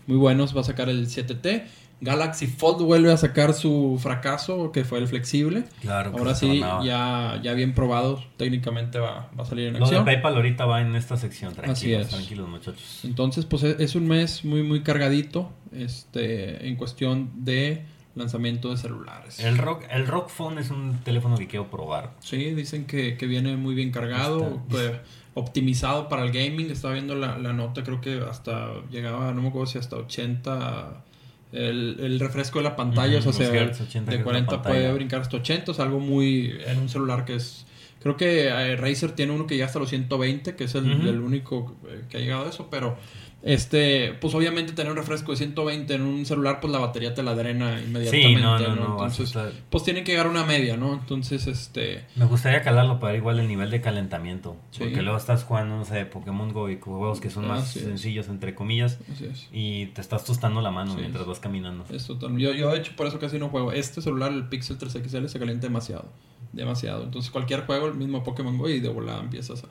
muy 0.06 0.16
buenos, 0.16 0.56
va 0.56 0.62
a 0.62 0.64
sacar 0.64 0.88
el 0.88 1.06
7T. 1.06 1.64
Galaxy 2.00 2.46
Fold 2.46 2.82
vuelve 2.82 3.12
a 3.12 3.16
sacar 3.16 3.54
su 3.54 3.98
fracaso, 4.00 4.70
que 4.70 4.84
fue 4.84 4.98
el 5.00 5.08
flexible. 5.08 5.64
Claro. 5.80 6.12
Ahora 6.16 6.34
sí, 6.34 6.60
ya, 6.60 7.40
ya 7.42 7.54
bien 7.54 7.74
probado, 7.74 8.22
técnicamente 8.36 8.98
va, 9.00 9.30
va 9.38 9.42
a 9.42 9.46
salir 9.46 9.68
en 9.68 9.76
acción. 9.76 9.92
Lo 9.92 9.98
de 9.98 10.04
PayPal 10.04 10.34
ahorita 10.36 10.64
va 10.64 10.80
en 10.80 10.94
esta 10.94 11.16
sección, 11.16 11.54
tranquilos, 11.54 12.08
tranquilos 12.08 12.48
muchachos. 12.48 13.00
Entonces, 13.04 13.44
pues 13.46 13.64
es 13.64 13.94
un 13.96 14.06
mes 14.06 14.44
muy, 14.44 14.62
muy 14.62 14.82
cargadito 14.82 15.50
este, 15.72 16.68
en 16.68 16.76
cuestión 16.76 17.30
de 17.44 17.84
lanzamiento 18.14 18.70
de 18.70 18.76
celulares. 18.76 19.38
El 19.40 19.58
Rock, 19.58 19.84
el 19.90 20.06
Rock 20.06 20.28
Phone 20.28 20.58
es 20.58 20.70
un 20.70 20.98
teléfono 21.04 21.36
que 21.36 21.46
quiero 21.46 21.70
probar. 21.70 22.14
Sí, 22.20 22.50
dicen 22.52 22.86
que, 22.86 23.16
viene 23.20 23.56
muy 23.56 23.74
bien 23.74 23.90
cargado, 23.90 24.62
pues, 24.68 24.92
optimizado 25.34 26.08
para 26.08 26.24
el 26.24 26.32
gaming. 26.32 26.70
Estaba 26.70 26.94
viendo 26.94 27.14
la, 27.14 27.36
nota, 27.52 27.82
creo 27.84 28.00
que 28.00 28.20
hasta 28.28 28.72
llegaba, 28.90 29.32
no 29.32 29.42
me 29.42 29.48
acuerdo 29.48 29.66
si 29.66 29.78
hasta 29.78 29.96
80 29.96 31.04
el, 31.52 32.20
refresco 32.20 32.58
de 32.58 32.64
la 32.64 32.76
pantalla, 32.76 33.18
o 33.18 33.32
sea, 33.32 33.50
de 33.50 34.22
40 34.22 34.62
puede 34.62 34.92
brincar 34.92 35.20
hasta 35.20 35.36
80, 35.36 35.72
es 35.72 35.80
algo 35.80 36.00
muy 36.00 36.58
en 36.66 36.78
un 36.78 36.88
celular 36.88 37.24
que 37.24 37.36
es 37.36 37.64
Creo 38.00 38.16
que 38.16 38.46
eh, 38.46 38.76
Razer 38.76 39.12
tiene 39.12 39.32
uno 39.32 39.46
que 39.46 39.56
ya 39.56 39.64
hasta 39.64 39.78
los 39.78 39.88
120, 39.88 40.54
que 40.54 40.64
es 40.64 40.74
el, 40.74 41.08
el 41.08 41.20
único 41.20 41.76
eh, 41.88 42.04
que 42.08 42.18
ha 42.18 42.20
llegado 42.20 42.46
a 42.46 42.48
eso, 42.48 42.68
pero 42.70 42.96
Este, 43.40 44.14
pues 44.14 44.34
obviamente 44.34 44.72
tener 44.72 44.90
un 44.90 44.98
refresco 44.98 45.30
de 45.30 45.36
120 45.38 45.94
en 45.94 46.02
un 46.02 46.26
celular, 46.26 46.58
pues 46.60 46.72
la 46.72 46.80
batería 46.80 47.14
te 47.14 47.22
la 47.22 47.36
drena 47.36 47.80
inmediatamente. 47.80 48.10
Sí, 48.10 48.34
no, 48.34 48.58
no, 48.58 48.68
¿no? 48.68 48.74
no, 48.74 48.90
Entonces, 48.92 49.26
estar- 49.28 49.52
pues 49.70 49.84
tienen 49.84 50.02
que 50.02 50.10
llegar 50.10 50.26
a 50.26 50.30
una 50.30 50.44
media, 50.44 50.76
¿no? 50.76 50.92
Entonces, 50.94 51.46
este, 51.46 52.04
Me 52.16 52.24
gustaría 52.24 52.62
calarlo 52.62 52.98
para 52.98 53.16
igual 53.16 53.38
el 53.38 53.46
nivel 53.46 53.70
de 53.70 53.80
calentamiento. 53.80 54.56
Sí. 54.72 54.80
Porque 54.80 55.02
luego 55.02 55.16
estás 55.16 55.44
jugando, 55.44 55.76
no 55.76 55.84
sé, 55.84 56.04
Pokémon 56.04 56.52
Go 56.52 56.68
y 56.68 56.80
juegos 56.80 57.20
que 57.20 57.30
son 57.30 57.46
más 57.46 57.60
Así 57.62 57.78
es. 57.78 57.84
sencillos, 57.84 58.28
entre 58.28 58.56
comillas, 58.56 58.98
así 59.12 59.26
es. 59.26 59.48
y 59.52 59.86
te 59.86 60.00
estás 60.00 60.24
tostando 60.24 60.60
la 60.60 60.72
mano 60.72 60.94
Sí. 60.94 60.98
mientras 61.00 61.24
vas 61.24 61.38
caminando. 61.38 61.84
Es 61.90 62.06
total- 62.08 62.36
Yo, 62.38 62.52
yo 62.54 62.70
de 62.72 62.78
hecho 62.78 62.92
por 62.96 63.06
eso 63.06 63.20
casi 63.20 63.38
no 63.38 63.50
juego. 63.50 63.70
Este 63.70 64.02
celular, 64.02 64.32
el 64.32 64.48
Pixel 64.48 64.78
3 64.78 64.92
XL, 64.94 65.28
se 65.28 65.38
calienta 65.38 65.68
demasiado. 65.68 66.06
Demasiado. 66.52 67.04
Entonces 67.04 67.30
cualquier 67.30 67.66
juego, 67.66 67.86
el 67.86 67.94
mismo 67.94 68.24
Pokémon 68.24 68.58
Go 68.58 68.68
y 68.68 68.80
de 68.80 68.88
volada 68.88 69.20
empiezas 69.20 69.62
a, 69.62 69.68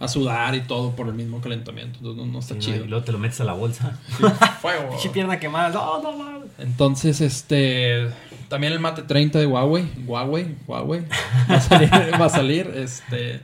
a 0.00 0.08
sudar 0.08 0.54
y 0.56 0.62
todo 0.62 0.96
por 0.96 1.06
el 1.06 1.14
mismo 1.14 1.40
calentamiento. 1.40 1.98
Entonces 1.98 2.24
no, 2.26 2.32
no 2.32 2.38
está 2.40 2.54
Sí, 2.54 2.60
¿no? 2.60 2.64
chido. 2.74 2.84
Y 2.86 2.88
luego 2.88 3.04
te 3.04 3.12
lo 3.12 3.18
metes 3.18 3.40
a 3.40 3.44
la 3.44 3.52
bolsa. 3.52 3.98
Fuego. 4.60 4.88
Pinche 4.90 5.10
pierna 5.10 5.38
quemada. 5.38 5.68
No, 5.68 6.02
no, 6.02 6.16
no. 6.16 6.40
Entonces, 6.58 7.20
este. 7.20 8.08
También 8.48 8.72
el 8.72 8.80
Mate 8.80 9.02
30 9.02 9.38
de 9.38 9.46
Huawei. 9.46 9.86
Huawei, 10.06 10.56
Huawei. 10.66 11.02
Va 11.50 11.54
a 11.56 11.60
salir. 11.60 11.90
va 12.20 12.24
a 12.24 12.28
salir 12.28 12.66
este. 12.74 13.34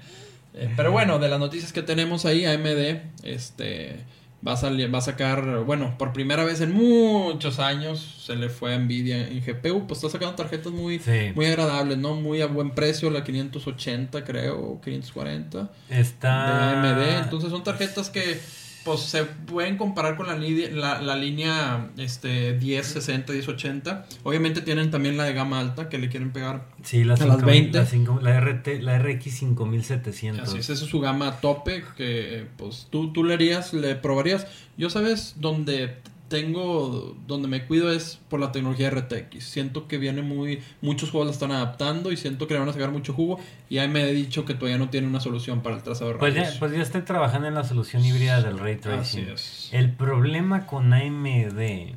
eh, 0.55 0.73
pero 0.77 0.91
bueno, 0.91 1.19
de 1.19 1.29
las 1.29 1.39
noticias 1.39 1.73
que 1.73 1.83
tenemos 1.83 2.25
ahí, 2.27 2.45
AMD. 2.45 3.01
Este. 3.23 4.01
Va 4.47 4.53
a 4.53 4.57
salir, 4.57 4.95
va 4.95 4.99
a 4.99 5.03
sacar. 5.03 5.65
Bueno, 5.65 5.97
por 5.99 6.13
primera 6.13 6.45
vez 6.45 6.61
en 6.61 6.73
muchos 6.73 7.59
años. 7.59 8.23
Se 8.27 8.37
le 8.37 8.49
fue 8.49 8.75
a 8.75 8.79
Nvidia 8.79 9.27
en 9.29 9.41
GPU. 9.45 9.87
Pues 9.87 9.99
está 9.99 10.11
sacando 10.11 10.35
tarjetas 10.37 10.73
muy, 10.73 10.99
Sí. 11.01 11.33
muy 11.35 11.47
agradables, 11.47 11.99
¿no? 11.99 12.15
Muy 12.15 12.41
a 12.43 12.47
buen 12.47 12.71
precio. 12.71 13.11
La 13.11 13.25
580, 13.25 14.25
creo. 14.25 14.57
o 14.59 14.81
540 14.81 15.71
Está. 15.91 16.47
de 16.83 16.89
AMD. 16.89 17.25
Entonces 17.25 17.51
son 17.51 17.65
tarjetas 17.65 18.09
que 18.11 18.39
pues 18.87 19.01
se 19.01 19.25
pueden 19.25 19.77
comparar 19.77 20.17
con 20.17 20.27
la, 20.29 20.37
línea- 20.39 20.71
la, 20.71 21.03
la 21.03 21.17
línea 21.17 21.91
este 21.99 22.55
1060, 22.55 23.33
1080. 23.35 24.07
Obviamente 24.23 24.63
tienen 24.63 24.91
también 24.91 25.19
la 25.19 25.25
de 25.25 25.35
gama 25.35 25.61
alta 25.61 25.91
que 25.91 25.99
le 25.99 26.09
quieren 26.09 26.33
pegar. 26.33 26.69
Sí, 26.83 27.05
la, 27.05 27.15
a 27.15 27.19
las 27.19 27.37
5000, 27.41 27.73
20. 27.73 28.23
La, 28.23 28.31
la 28.31 28.41
RT, 28.41 28.69
la 28.81 28.99
RX 28.99 29.25
5700. 29.35 30.49
Así 30.49 30.59
es, 30.59 30.71
esa 30.71 30.85
es 30.85 30.91
su 30.91 31.01
gama 31.01 31.41
tope 31.41 31.85
que 31.99 32.47
pues 32.57 32.87
tú, 32.89 33.13
tú 33.13 33.25
le 33.25 33.35
harías, 33.35 33.75
le 33.75 33.95
probarías. 33.97 34.47
Yo 34.79 34.89
sabes, 34.89 35.35
donde 35.39 35.97
tengo, 36.29 37.17
donde 37.27 37.47
me 37.49 37.65
cuido 37.67 37.93
es 37.93 38.19
por 38.29 38.41
la 38.41 38.51
tecnología 38.53 38.91
RTX. 38.91 39.45
Siento 39.45 39.87
que 39.87 39.99
viene 39.99 40.23
muy, 40.23 40.61
muchos 40.81 41.11
juegos 41.11 41.27
la 41.29 41.33
están 41.33 41.53
adaptando 41.53 42.11
y 42.13 42.17
siento 42.17 42.47
que 42.47 42.55
le 42.55 42.61
van 42.61 42.69
a 42.69 42.73
sacar 42.73 42.91
mucho 42.91 43.13
jugo. 43.13 43.39
Y 43.69 43.79
ahí 43.79 43.89
me 43.89 44.03
he 44.03 44.13
dicho 44.13 44.45
que 44.45 44.55
todavía 44.55 44.79
no 44.79 44.91
tiene 44.91 45.07
una 45.07 45.21
solución 45.21 45.61
para 45.63 45.77
el 45.77 45.83
trazado 45.83 46.13
de 46.13 46.19
Pues 46.19 46.35
ya, 46.35 46.51
pues 46.59 46.73
ya 46.73 46.83
estoy 46.83 47.03
trabajando 47.03 47.47
en 47.49 47.55
la 47.55 47.65
solución 47.65 48.05
híbrida 48.05 48.41
del 48.43 48.59
Ray 48.59 48.75
Así 48.75 48.83
Tracing. 48.83 49.29
es. 49.29 49.69
El 49.73 49.93
problema 49.93 50.67
con 50.67 50.93
AMD 50.93 51.95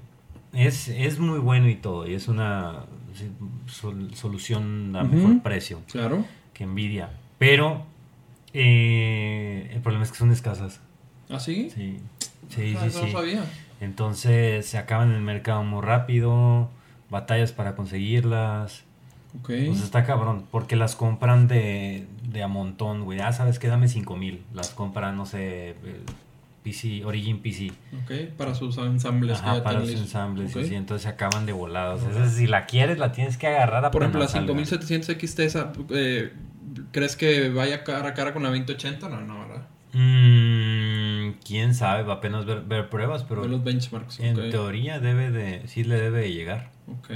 es, 0.53 0.87
es 0.89 1.19
muy 1.19 1.39
bueno 1.39 1.67
y 1.69 1.75
todo, 1.75 2.07
y 2.07 2.13
es 2.13 2.27
una 2.27 2.85
sí, 3.15 3.29
sol- 3.67 4.11
solución 4.15 4.95
a 4.95 5.03
mejor 5.03 5.41
precio 5.41 5.81
Claro. 5.91 6.23
que 6.53 6.65
Nvidia. 6.65 7.09
Pero 7.39 7.85
eh, 8.53 9.69
el 9.73 9.81
problema 9.81 10.03
es 10.05 10.11
que 10.11 10.17
son 10.17 10.31
escasas. 10.31 10.79
¿Así? 11.29 11.69
Sí, 11.73 11.97
sí, 12.49 12.75
Ah, 12.77 12.87
sí. 12.89 12.97
no 12.99 13.05
sí. 13.05 13.11
sabía. 13.11 13.43
Entonces 13.81 14.65
se 14.65 14.77
acaban 14.77 15.09
en 15.09 15.15
el 15.15 15.21
mercado 15.21 15.63
muy 15.63 15.81
rápido, 15.81 16.69
batallas 17.09 17.51
para 17.51 17.75
conseguirlas. 17.75 18.83
Ok. 19.39 19.51
Pues 19.67 19.81
está 19.81 20.05
cabrón, 20.05 20.45
porque 20.51 20.75
las 20.75 20.95
compran 20.95 21.47
de, 21.47 22.07
de 22.23 22.43
a 22.43 22.47
montón, 22.47 23.03
güey. 23.03 23.19
Ah, 23.19 23.31
sabes 23.31 23.59
que 23.59 23.67
dame 23.67 23.87
5 23.87 24.15
mil. 24.17 24.43
Las 24.53 24.69
compran, 24.69 25.15
no 25.15 25.25
sé, 25.25 25.69
eh, 25.69 25.75
PC, 26.63 27.05
Origin 27.05 27.39
PC. 27.39 27.71
Ok, 28.03 28.35
para 28.37 28.55
sus 28.55 28.77
ensambles 28.79 29.39
Ajá, 29.39 29.55
que 29.55 29.61
para 29.61 29.79
listos. 29.81 30.01
ensambles. 30.01 30.51
Ok. 30.55 30.61
y 30.61 30.65
así, 30.65 30.75
entonces 30.75 31.03
se 31.03 31.09
acaban 31.09 31.45
de 31.45 31.53
volados. 31.53 32.01
Esa, 32.03 32.29
si 32.29 32.47
la 32.47 32.65
quieres, 32.65 32.97
la 32.97 33.11
tienes 33.11 33.37
que 33.37 33.47
agarrar 33.47 33.85
a 33.85 33.91
Por 33.91 34.01
ejemplo, 34.01 34.21
la 34.21 34.27
5700 34.27 35.15
XT, 35.15 35.39
esa, 35.39 35.71
eh, 35.91 36.33
¿crees 36.91 37.15
que 37.15 37.49
vaya 37.49 37.83
cara 37.83 38.09
a 38.09 38.13
cara 38.13 38.33
con 38.33 38.43
la 38.43 38.49
2080? 38.49 39.09
No, 39.09 39.21
no. 39.21 39.48
Mm, 39.93 41.39
Quién 41.45 41.73
sabe, 41.73 42.03
va 42.03 42.15
apenas 42.15 42.45
ver, 42.45 42.61
ver 42.61 42.89
pruebas, 42.89 43.23
pero 43.23 43.41
Ve 43.41 43.47
los 43.49 43.63
benchmarks. 43.63 44.19
en 44.19 44.35
teoría 44.49 44.99
debe 44.99 45.31
de, 45.31 45.67
sí 45.67 45.83
le 45.83 45.95
debe 45.99 46.19
de 46.21 46.33
llegar. 46.33 46.71
Ok. 46.87 47.09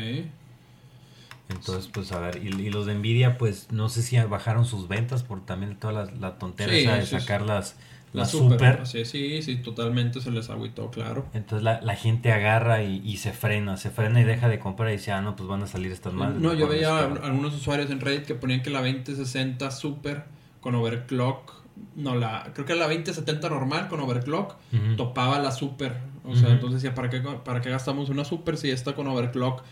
Entonces, 1.50 1.88
pues 1.94 2.12
a 2.12 2.20
ver, 2.20 2.38
y, 2.44 2.48
y 2.48 2.70
los 2.70 2.86
de 2.86 2.96
Nvidia, 2.96 3.38
pues 3.38 3.72
no 3.72 3.90
sé 3.90 4.02
si 4.02 4.18
bajaron 4.18 4.66
sus 4.66 4.88
ventas 4.88 5.24
por 5.24 5.46
también 5.46 5.76
toda 5.78 5.94
la, 5.94 6.06
la 6.20 6.38
tontera 6.40 6.72
Sí, 6.72 6.80
esa 6.80 6.96
de 6.96 7.06
sacar 7.06 7.42
las, 7.42 7.76
La 8.14 8.22
las 8.22 8.32
super. 8.32 8.58
super. 8.58 8.82
Así, 8.82 9.06
sí, 9.06 9.42
sí, 9.42 9.58
totalmente 9.58 10.22
se 10.22 10.32
les 10.32 10.50
agüitó, 10.50 10.90
claro. 10.90 11.26
Entonces 11.34 11.64
la, 11.64 11.82
la 11.82 11.96
gente 11.96 12.32
agarra 12.32 12.82
y, 12.84 13.02
y 13.06 13.18
se 13.18 13.34
frena, 13.34 13.78
se 13.78 13.90
frena 13.92 14.22
y 14.22 14.24
deja 14.24 14.48
de 14.48 14.60
comprar 14.60 14.90
y 14.90 14.94
dice, 14.94 15.12
ah, 15.12 15.22
no, 15.22 15.36
pues 15.36 15.48
van 15.50 15.64
a 15.64 15.68
salir 15.68 15.92
estas 15.92 16.14
madres. 16.14 16.42
No, 16.42 16.54
yo 16.54 16.68
veía 16.68 17.00
espero". 17.02 17.26
algunos 17.26 17.54
usuarios 17.56 17.92
en 17.92 18.00
Reddit 18.00 18.26
que 18.26 18.36
ponían 18.36 18.64
que 18.64 18.70
la 18.70 18.82
2060 18.82 19.70
Super 19.72 20.24
con 20.62 20.76
overclock, 20.76 21.52
no, 21.96 22.16
la 22.16 22.52
creo 22.54 22.66
que 22.66 22.76
la 22.76 22.86
2070 22.86 23.50
normal 23.50 23.88
con 23.88 24.00
overclock 24.00 24.56
topaba 24.98 25.40
la 25.40 25.52
Super. 25.52 25.98
O 26.26 26.36
sea, 26.36 26.50
entonces 26.52 26.82
decía, 26.82 26.96
¿para 26.96 27.10
qué, 27.10 27.20
¿para 27.22 27.62
qué 27.62 27.70
gastamos 27.70 28.10
una 28.10 28.24
Super 28.26 28.58
si 28.58 28.72
está 28.72 28.94
con 28.94 29.08
overclock? 29.08 29.64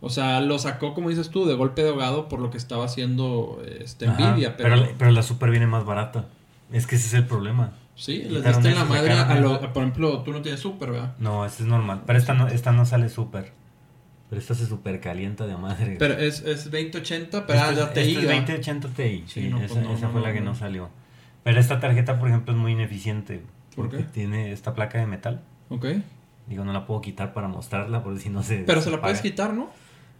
O 0.00 0.10
sea, 0.10 0.40
lo 0.40 0.58
sacó, 0.58 0.94
como 0.94 1.08
dices 1.08 1.30
tú, 1.30 1.46
de 1.46 1.54
golpe 1.54 1.82
de 1.82 1.88
ahogado 1.88 2.28
por 2.28 2.38
lo 2.40 2.50
que 2.50 2.58
estaba 2.58 2.84
haciendo 2.84 3.62
este, 3.80 4.06
Ajá, 4.06 4.32
Nvidia. 4.32 4.56
pero, 4.56 4.76
Pero, 4.76 4.88
pero 4.98 5.10
la 5.10 5.22
super 5.22 5.50
viene 5.50 5.66
más 5.66 5.84
barata. 5.84 6.26
Es 6.70 6.86
que 6.86 6.96
ese 6.96 7.06
es 7.06 7.14
el 7.14 7.24
problema. 7.24 7.72
sí, 7.94 8.24
les 8.28 8.44
diste 8.44 8.72
la 8.72 8.84
madre 8.84 9.12
a 9.12 9.40
lo. 9.40 9.58
Por 9.72 9.82
ejemplo, 9.82 10.20
tú 10.22 10.32
no 10.32 10.42
tienes 10.42 10.60
Super, 10.60 10.90
¿verdad? 10.90 11.14
No, 11.18 11.44
este 11.46 11.62
es 11.62 11.68
normal. 11.68 12.02
Pero 12.06 12.18
esta 12.18 12.34
no, 12.34 12.46
esta 12.48 12.72
no 12.72 12.84
sale 12.84 13.08
super. 13.08 13.52
Pero 14.28 14.40
esta 14.40 14.54
se 14.54 14.66
super 14.66 15.00
calienta 15.00 15.46
de 15.46 15.56
madre. 15.56 15.96
Pero 15.98 16.14
es, 16.14 16.40
es 16.42 16.64
2080, 16.70 17.46
pero 17.46 17.58
Esta 17.58 17.68
ah, 17.68 17.72
la 17.72 17.92
TI. 17.92 18.00
esta 18.00 18.20
es 18.20 18.26
¿verdad? 18.26 18.40
2080 18.40 18.88
Ti. 18.88 19.02
Sí, 19.02 19.24
Sí, 19.26 19.48
no, 19.48 19.58
esa, 19.62 19.74
pues 19.74 19.84
no, 19.86 19.94
esa 19.94 20.06
no, 20.06 20.12
fue 20.12 20.20
la 20.20 20.32
que 20.32 20.40
no 20.40 20.54
salió. 20.54 20.90
Pero 21.46 21.60
esta 21.60 21.78
tarjeta, 21.80 22.18
por 22.18 22.28
ejemplo, 22.28 22.52
es 22.52 22.58
muy 22.58 22.72
ineficiente. 22.72 23.40
¿Por 23.76 23.86
porque 23.88 23.98
qué? 23.98 24.02
Tiene 24.04 24.50
esta 24.52 24.74
placa 24.74 24.98
de 24.98 25.06
metal. 25.06 25.42
Ok. 25.68 25.86
Digo, 26.48 26.64
no 26.64 26.72
la 26.72 26.86
puedo 26.86 27.00
quitar 27.00 27.32
para 27.32 27.46
mostrarla, 27.48 28.02
porque 28.02 28.20
si 28.20 28.28
no 28.30 28.42
se. 28.42 28.58
Pero 28.58 28.80
se 28.82 28.90
la 28.90 29.00
puedes 29.00 29.20
quitar, 29.20 29.54
¿no? 29.54 29.70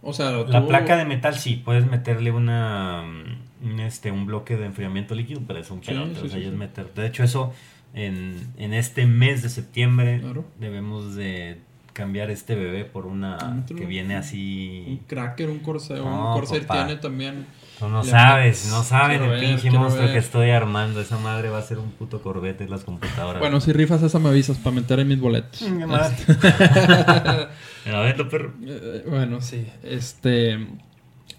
O 0.01 0.13
sea, 0.13 0.31
La 0.31 0.61
tú- 0.61 0.67
placa 0.69 0.95
de 0.95 1.03
metal 1.05 1.35
sí, 1.35 1.61
puedes 1.65 1.85
meterle 1.85 2.31
una 2.31 3.03
mm, 3.03 3.65
un, 3.71 3.79
este 3.81 4.11
un 4.11 4.25
bloque 4.25 4.55
de 4.55 4.65
enfriamiento 4.67 5.15
líquido, 5.15 5.41
pero 5.45 5.59
es 5.59 5.69
un 5.69 5.81
Sí, 5.81 5.87
pelote, 5.87 6.13
sí, 6.15 6.25
o 6.25 6.29
sea, 6.29 6.39
sí, 6.39 6.45
es 6.45 6.53
meter. 6.53 6.93
De 6.93 7.07
hecho, 7.07 7.23
eso 7.23 7.51
en, 7.93 8.37
en 8.57 8.73
este 8.73 9.05
mes 9.05 9.41
de 9.41 9.49
septiembre 9.49 10.19
Claro. 10.21 10.45
debemos 10.59 11.15
de 11.15 11.59
cambiar 11.93 12.29
este 12.29 12.55
bebé 12.55 12.85
por 12.85 13.05
una 13.07 13.59
Otro- 13.63 13.75
que 13.75 13.85
viene 13.85 14.13
Un 14.13 14.19
así. 14.21 15.01
cracker, 15.07 15.49
un 15.49 15.59
Corsair, 15.59 15.99
No, 16.01 16.29
un 16.29 16.39
Corsair 16.39 16.67
papá. 16.67 16.85
tiene 16.85 17.01
también. 17.01 17.45
Tú 17.79 17.87
no 17.89 18.03
sabes, 18.03 18.67
no 18.71 18.81
saben 18.83 19.21
el 19.21 19.29
ver, 19.29 19.39
pinche 19.39 19.69
monstruo 19.69 20.05
ver. 20.05 20.13
que 20.13 20.19
estoy 20.19 20.49
armando. 20.49 20.99
Esa 20.99 21.17
madre 21.19 21.49
va 21.49 21.59
a 21.59 21.61
ser 21.61 21.77
un 21.77 21.91
puto 21.91 22.21
corbete 22.23 22.63
en 22.63 22.71
las 22.71 22.83
computadoras. 22.83 23.39
Bueno, 23.39 23.61
si 23.61 23.71
rifas 23.71 24.01
esa 24.01 24.17
me 24.17 24.29
avisas 24.29 24.57
para 24.57 24.75
meter 24.75 24.99
en 24.99 25.07
mis 25.07 25.19
boletos. 25.19 25.61
Madre. 25.61 26.15
A 27.93 27.99
ver, 28.01 28.27
perro. 28.29 28.53
Eh, 28.65 29.03
bueno, 29.07 29.41
sí. 29.41 29.67
Este. 29.83 30.57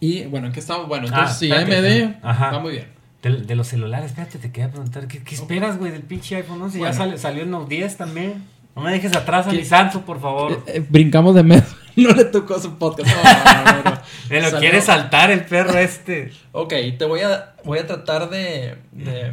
Y 0.00 0.24
bueno, 0.26 0.46
¿en 0.46 0.52
qué 0.52 0.60
estamos? 0.60 0.86
Bueno, 0.88 1.06
entonces 1.08 1.30
Ah, 1.30 1.38
si 1.38 1.50
espérate. 1.50 2.04
AMD 2.04 2.14
Ajá. 2.22 2.50
va 2.52 2.60
muy 2.60 2.72
bien. 2.72 2.86
De, 3.22 3.30
de 3.30 3.54
los 3.56 3.66
celulares, 3.66 4.06
espérate, 4.12 4.38
te 4.38 4.52
quería 4.52 4.70
preguntar, 4.70 5.08
¿qué, 5.08 5.22
qué 5.24 5.34
esperas, 5.34 5.76
güey, 5.76 5.90
del 5.90 6.02
pinche 6.02 6.36
iPhone 6.36 6.62
11? 6.62 6.78
Bueno. 6.78 6.92
Ya 6.92 6.96
sale- 6.96 7.18
salió 7.18 7.42
el 7.42 7.50
Note 7.50 7.74
10 7.74 7.96
también. 7.96 8.44
No 8.76 8.82
me 8.82 8.92
dejes 8.92 9.12
atrás 9.16 9.48
a 9.48 9.50
¿Qué? 9.50 9.56
mi 9.56 9.64
Samsung, 9.64 10.04
por 10.04 10.20
favor. 10.20 10.52
Eh, 10.52 10.74
eh, 10.76 10.86
brincamos 10.88 11.34
de 11.34 11.42
mes. 11.42 11.64
No 12.02 12.10
le 12.12 12.24
tocó 12.24 12.58
su 12.60 12.76
podcast. 12.78 13.08
No, 13.14 13.64
no, 13.64 13.82
no, 13.82 13.90
no. 13.90 13.98
me 14.30 14.40
lo 14.40 14.50
Salió- 14.50 14.58
quiere 14.60 14.80
saltar 14.80 15.30
el 15.30 15.44
perro 15.44 15.78
este. 15.78 16.32
Ok, 16.52 16.72
te 16.98 17.04
voy 17.04 17.20
a, 17.20 17.54
voy 17.64 17.78
a 17.78 17.86
tratar 17.86 18.28
de, 18.30 18.76
de- 18.92 19.32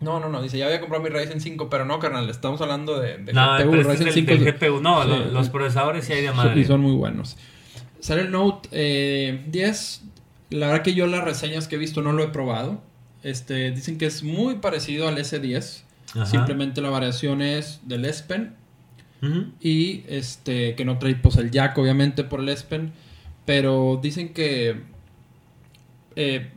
No, 0.00 0.20
no, 0.20 0.28
no. 0.28 0.42
Dice, 0.42 0.58
ya 0.58 0.66
había 0.66 0.80
comprado 0.80 1.02
mi 1.02 1.10
Ryzen 1.10 1.40
5, 1.40 1.68
pero 1.70 1.84
no, 1.84 1.98
carnal. 1.98 2.28
Estamos 2.28 2.60
hablando 2.60 2.98
de, 3.00 3.18
de 3.18 3.32
No, 3.32 3.58
GPU. 3.58 3.70
pero 3.70 3.82
Ryzen 3.90 4.08
es 4.08 4.14
del, 4.14 4.26
5 4.26 4.44
del 4.44 4.52
GPU. 4.52 4.80
No, 4.80 5.02
Sí. 5.04 5.10
los 5.32 5.48
procesadores 5.50 6.04
sí 6.04 6.12
hay 6.12 6.22
de 6.22 6.32
madre. 6.32 6.60
y 6.60 6.64
son 6.64 6.80
muy 6.80 6.92
buenos. 6.92 7.36
Sale 8.00 8.22
el 8.22 8.30
Note 8.30 8.68
eh, 8.72 9.42
10. 9.48 10.02
La 10.50 10.68
verdad 10.68 10.82
que 10.82 10.94
yo 10.94 11.06
las 11.06 11.24
reseñas 11.24 11.66
que 11.66 11.74
he 11.76 11.78
visto 11.78 12.02
no 12.02 12.12
lo 12.12 12.22
he 12.22 12.28
probado. 12.28 12.80
Este, 13.22 13.72
dicen 13.72 13.98
que 13.98 14.06
es 14.06 14.22
muy 14.22 14.56
parecido 14.56 15.08
al 15.08 15.18
S10. 15.18 15.82
Ajá. 16.14 16.26
Simplemente 16.26 16.80
la 16.80 16.90
variación 16.90 17.42
es 17.42 17.80
del 17.82 18.04
S 18.04 18.22
Pen. 18.28 18.54
Y 19.60 20.04
este, 20.08 20.74
que 20.76 20.84
no 20.84 20.98
trae 20.98 21.16
pues 21.16 21.36
el 21.36 21.50
jack, 21.50 21.76
obviamente, 21.78 22.22
por 22.24 22.40
el 22.40 22.48
S 22.48 22.64
Pen. 22.68 22.92
Pero 23.44 23.98
dicen 24.02 24.32
que 24.32 24.76
eh, 26.16 26.50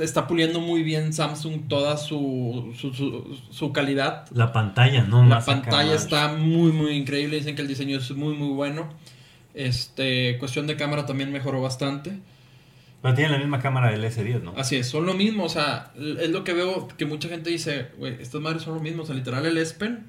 está 0.00 0.26
puliendo 0.26 0.60
muy 0.60 0.82
bien 0.82 1.12
Samsung 1.12 1.68
toda 1.68 1.96
su, 1.96 2.72
su, 2.78 2.92
su- 2.94 3.36
su 3.50 3.72
calidad. 3.72 4.26
La 4.32 4.52
pantalla, 4.52 5.04
no 5.04 5.24
La 5.26 5.40
pantalla 5.44 5.94
está 5.94 6.32
muy, 6.34 6.72
muy 6.72 6.92
increíble. 6.92 7.36
Dicen 7.38 7.56
que 7.56 7.62
el 7.62 7.68
diseño 7.68 7.98
es 7.98 8.10
muy, 8.12 8.34
muy 8.34 8.48
bueno. 8.54 8.88
Este, 9.54 10.36
cuestión 10.38 10.66
de 10.66 10.76
cámara 10.76 11.06
también 11.06 11.32
mejoró 11.32 11.60
bastante. 11.62 12.18
Pero 13.02 13.14
tiene 13.14 13.30
la 13.30 13.38
misma 13.38 13.60
cámara 13.60 13.90
del 13.90 14.04
S10, 14.04 14.42
¿no? 14.42 14.54
Así 14.56 14.76
es, 14.76 14.88
son 14.88 15.06
lo 15.06 15.14
mismo. 15.14 15.44
O 15.44 15.48
sea, 15.48 15.92
es 15.96 16.30
lo 16.30 16.44
que 16.44 16.52
veo 16.52 16.88
que 16.96 17.06
mucha 17.06 17.28
gente 17.28 17.50
dice, 17.50 17.88
güey, 17.98 18.16
estas 18.20 18.40
madres 18.40 18.62
son 18.62 18.74
lo 18.74 18.80
mismo. 18.80 19.02
O 19.02 19.06
sea, 19.06 19.14
literal, 19.14 19.44
el 19.46 19.56
S 19.58 19.74
Pen 19.74 20.06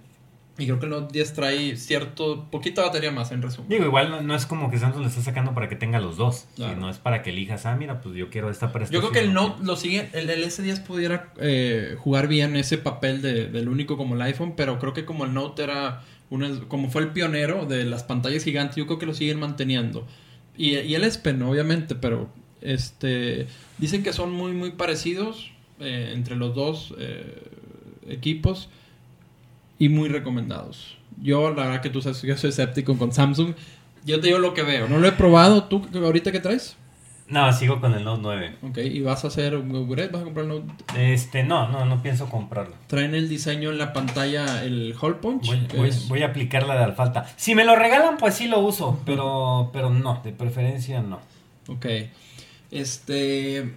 Y 0.60 0.66
creo 0.66 0.80
que 0.80 0.86
el 0.86 0.92
Note 0.92 1.14
10 1.14 1.34
trae 1.34 1.78
cierto, 1.78 2.48
poquita 2.50 2.82
batería 2.82 3.12
más 3.12 3.32
en 3.32 3.44
resumen. 3.44 3.70
Digo, 3.70 3.86
igual 3.86 4.10
no, 4.10 4.22
no 4.22 4.36
es 4.36 4.48
como 4.48 4.72
que 4.72 4.80
Samsung 4.80 5.04
le 5.04 5.10
está 5.10 5.22
sacando 5.22 5.54
para 5.54 5.70
que 5.70 5.76
tenga 5.76 6.00
los 6.00 6.18
dos. 6.18 6.48
Claro. 6.56 6.74
sino 6.74 6.90
es 6.90 6.98
para 6.98 7.22
que 7.22 7.30
elijas, 7.30 7.66
ah, 7.68 7.76
mira, 7.76 8.02
pues 8.02 8.16
yo 8.16 8.30
quiero 8.30 8.50
esta 8.50 8.72
prestación. 8.72 9.02
Yo 9.02 9.08
creo 9.08 9.22
que 9.22 9.28
el 9.28 9.34
Note 9.34 9.64
lo 9.64 9.76
sigue, 9.76 10.10
el, 10.14 10.30
el 10.30 10.44
S10 10.44 10.84
pudiera 10.84 11.32
eh, 11.40 11.96
jugar 12.00 12.28
bien 12.28 12.56
ese 12.56 12.80
papel 12.80 13.22
de, 13.22 13.48
del 13.50 13.70
único 13.70 13.98
como 13.98 14.16
el 14.16 14.22
iPhone, 14.24 14.54
pero 14.58 14.80
creo 14.80 14.94
que 14.94 15.06
como 15.06 15.26
el 15.26 15.34
Note 15.34 15.64
era, 15.64 16.04
una, 16.32 16.50
como 16.68 16.90
fue 16.90 17.04
el 17.04 17.10
pionero 17.10 17.66
de 17.66 17.86
las 17.86 18.04
pantallas 18.04 18.44
gigantes, 18.44 18.78
yo 18.78 18.88
creo 18.88 18.98
que 18.98 19.06
lo 19.06 19.14
siguen 19.14 19.40
manteniendo. 19.40 20.08
Y, 20.58 20.78
y 20.80 20.96
el 20.96 21.04
S 21.04 21.20
Pen, 21.20 21.42
obviamente, 21.44 21.94
pero 21.94 22.30
este 22.62 23.48
dicen 23.78 24.02
que 24.02 24.14
son 24.14 24.32
muy, 24.32 24.54
muy 24.54 24.72
parecidos 24.72 25.52
eh, 25.80 26.12
entre 26.16 26.36
los 26.36 26.56
dos 26.56 26.94
eh, 26.98 27.44
equipos 28.08 28.70
y 29.80 29.90
muy 29.90 30.10
recomendados. 30.10 30.98
Yo, 31.22 31.50
la 31.54 31.66
verdad 31.66 31.82
que 31.82 31.90
tú 31.90 32.02
sabes 32.02 32.22
yo 32.22 32.38
soy 32.38 32.50
escéptico 32.52 32.98
con 32.98 33.12
Samsung. 33.12 33.54
Yo 34.06 34.20
te 34.20 34.28
digo 34.28 34.40
lo 34.40 34.54
que 34.54 34.64
veo. 34.64 34.88
No 34.88 35.00
lo 35.00 35.08
he 35.08 35.12
probado. 35.12 35.64
¿Tú 35.66 35.86
ahorita 35.94 36.32
qué 36.32 36.40
traes? 36.40 36.76
No, 37.30 37.52
sigo 37.52 37.82
con 37.82 37.94
el 37.94 38.06
Note 38.06 38.22
9. 38.22 38.56
Ok, 38.62 38.78
¿y 38.78 39.02
vas 39.02 39.26
a 39.26 39.28
hacer 39.28 39.58
un 39.58 39.76
upgrade? 39.76 40.08
¿Vas 40.10 40.22
a 40.22 40.26
comprar 40.26 40.46
el 40.46 40.50
Note? 40.52 40.74
Este, 40.96 41.44
no, 41.44 41.68
no, 41.68 41.84
no 41.84 42.02
pienso 42.02 42.30
comprarlo. 42.30 42.74
Traen 42.88 43.16
el 43.16 43.28
diseño 43.28 43.70
en 43.72 43.78
la 43.78 43.92
pantalla, 43.92 44.64
el 44.64 44.96
hole 44.98 45.16
punch. 45.16 45.48
Voy, 45.48 45.60
que 45.68 45.76
voy- 45.78 45.90
es- 45.90 46.08
voy 46.08 46.22
a 46.24 46.28
aplicar 46.28 46.66
la 46.66 46.78
de 46.78 46.86
alfalta. 46.86 47.26
Si 47.36 47.54
me 47.54 47.66
lo 47.66 47.76
regalan, 47.76 48.16
pues 48.18 48.36
sí 48.36 48.48
lo 48.48 48.60
uso, 48.60 49.02
pero, 49.06 49.72
pero 49.74 49.90
no, 49.90 50.22
de 50.24 50.32
preferencia 50.32 51.02
no. 51.02 51.20
Ok. 51.68 51.86
Este. 52.72 53.74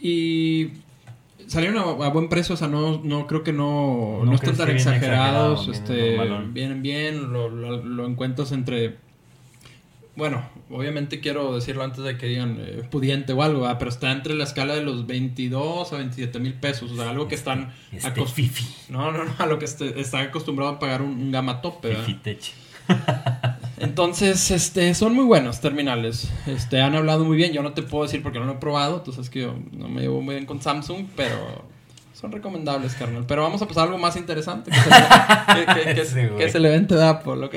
Y. 0.00 0.70
Salieron 1.52 1.76
a, 1.78 2.06
a 2.06 2.08
buen 2.08 2.28
precio, 2.30 2.54
o 2.54 2.56
sea, 2.58 2.68
no, 2.68 3.00
no 3.04 3.26
creo 3.26 3.42
que 3.42 3.52
no, 3.52 4.20
No 4.20 4.24
no, 4.24 4.32
están 4.34 4.56
tan 4.56 4.70
exagerados. 4.70 5.68
este, 5.68 6.16
vienen 6.52 6.80
bien, 6.82 7.30
lo, 7.32 7.48
lo- 7.50 7.84
lo 7.84 8.06
encuentras 8.06 8.52
entre. 8.52 8.96
Bueno, 10.16 10.42
obviamente 10.70 11.20
quiero 11.20 11.54
decirlo 11.54 11.82
antes 11.84 12.04
de 12.04 12.16
que 12.18 12.26
digan 12.26 12.56
eh, 12.60 12.82
pudiente 12.90 13.32
o 13.34 13.42
algo, 13.42 13.60
¿verdad? 13.62 13.78
pero 13.78 13.90
está 13.90 14.12
entre 14.12 14.34
la 14.34 14.44
escala 14.44 14.74
de 14.74 14.82
los 14.82 15.06
22 15.06 15.92
a 15.92 15.96
27 15.96 16.38
mil 16.38 16.54
pesos, 16.54 16.90
o 16.92 16.96
sea, 16.96 17.10
algo 17.10 17.28
que 17.28 17.34
están 17.34 17.72
Este 17.92 18.24
fifi, 18.26 18.64
No, 18.90 19.10
no, 19.12 19.24
no, 19.24 19.32
a 19.38 19.46
lo 19.46 19.58
que 19.58 19.64
este- 19.66 19.98
están 20.00 20.26
acostumbrados 20.28 20.76
a 20.76 20.78
pagar 20.78 21.00
un, 21.02 21.12
un 21.12 21.32
gama 21.32 21.60
tope, 21.62 21.88
¿verdad? 21.88 22.06
Entonces, 23.78 24.50
este, 24.50 24.94
son 24.94 25.14
muy 25.14 25.24
buenos 25.24 25.60
terminales. 25.60 26.30
Este, 26.46 26.80
han 26.80 26.94
hablado 26.94 27.24
muy 27.24 27.36
bien. 27.36 27.52
Yo 27.52 27.62
no 27.62 27.72
te 27.72 27.82
puedo 27.82 28.04
decir 28.04 28.22
porque 28.22 28.38
no 28.38 28.44
lo 28.44 28.52
he 28.52 28.56
probado. 28.56 29.00
Tú 29.02 29.12
sabes 29.12 29.30
que 29.30 29.40
yo 29.42 29.54
no 29.72 29.88
me 29.88 30.02
llevo 30.02 30.20
muy 30.22 30.34
bien 30.34 30.46
con 30.46 30.60
Samsung, 30.62 31.06
pero 31.16 31.64
son 32.14 32.30
recomendables, 32.32 32.94
carnal. 32.94 33.24
Pero 33.26 33.42
vamos 33.42 33.60
a 33.62 33.66
pasar 33.66 33.82
a 33.82 33.86
algo 33.86 33.98
más 33.98 34.16
interesante. 34.16 34.70
Que 34.70 34.76
es 34.78 34.86
el, 35.56 35.66
que- 35.66 35.94
que- 35.94 36.04
Sí, 36.04 36.20
que 36.36 36.44
es 36.44 36.54
el 36.54 36.64
evento 36.66 36.94
de 36.96 37.06
Apple, 37.06 37.44
¿ok? 37.44 37.54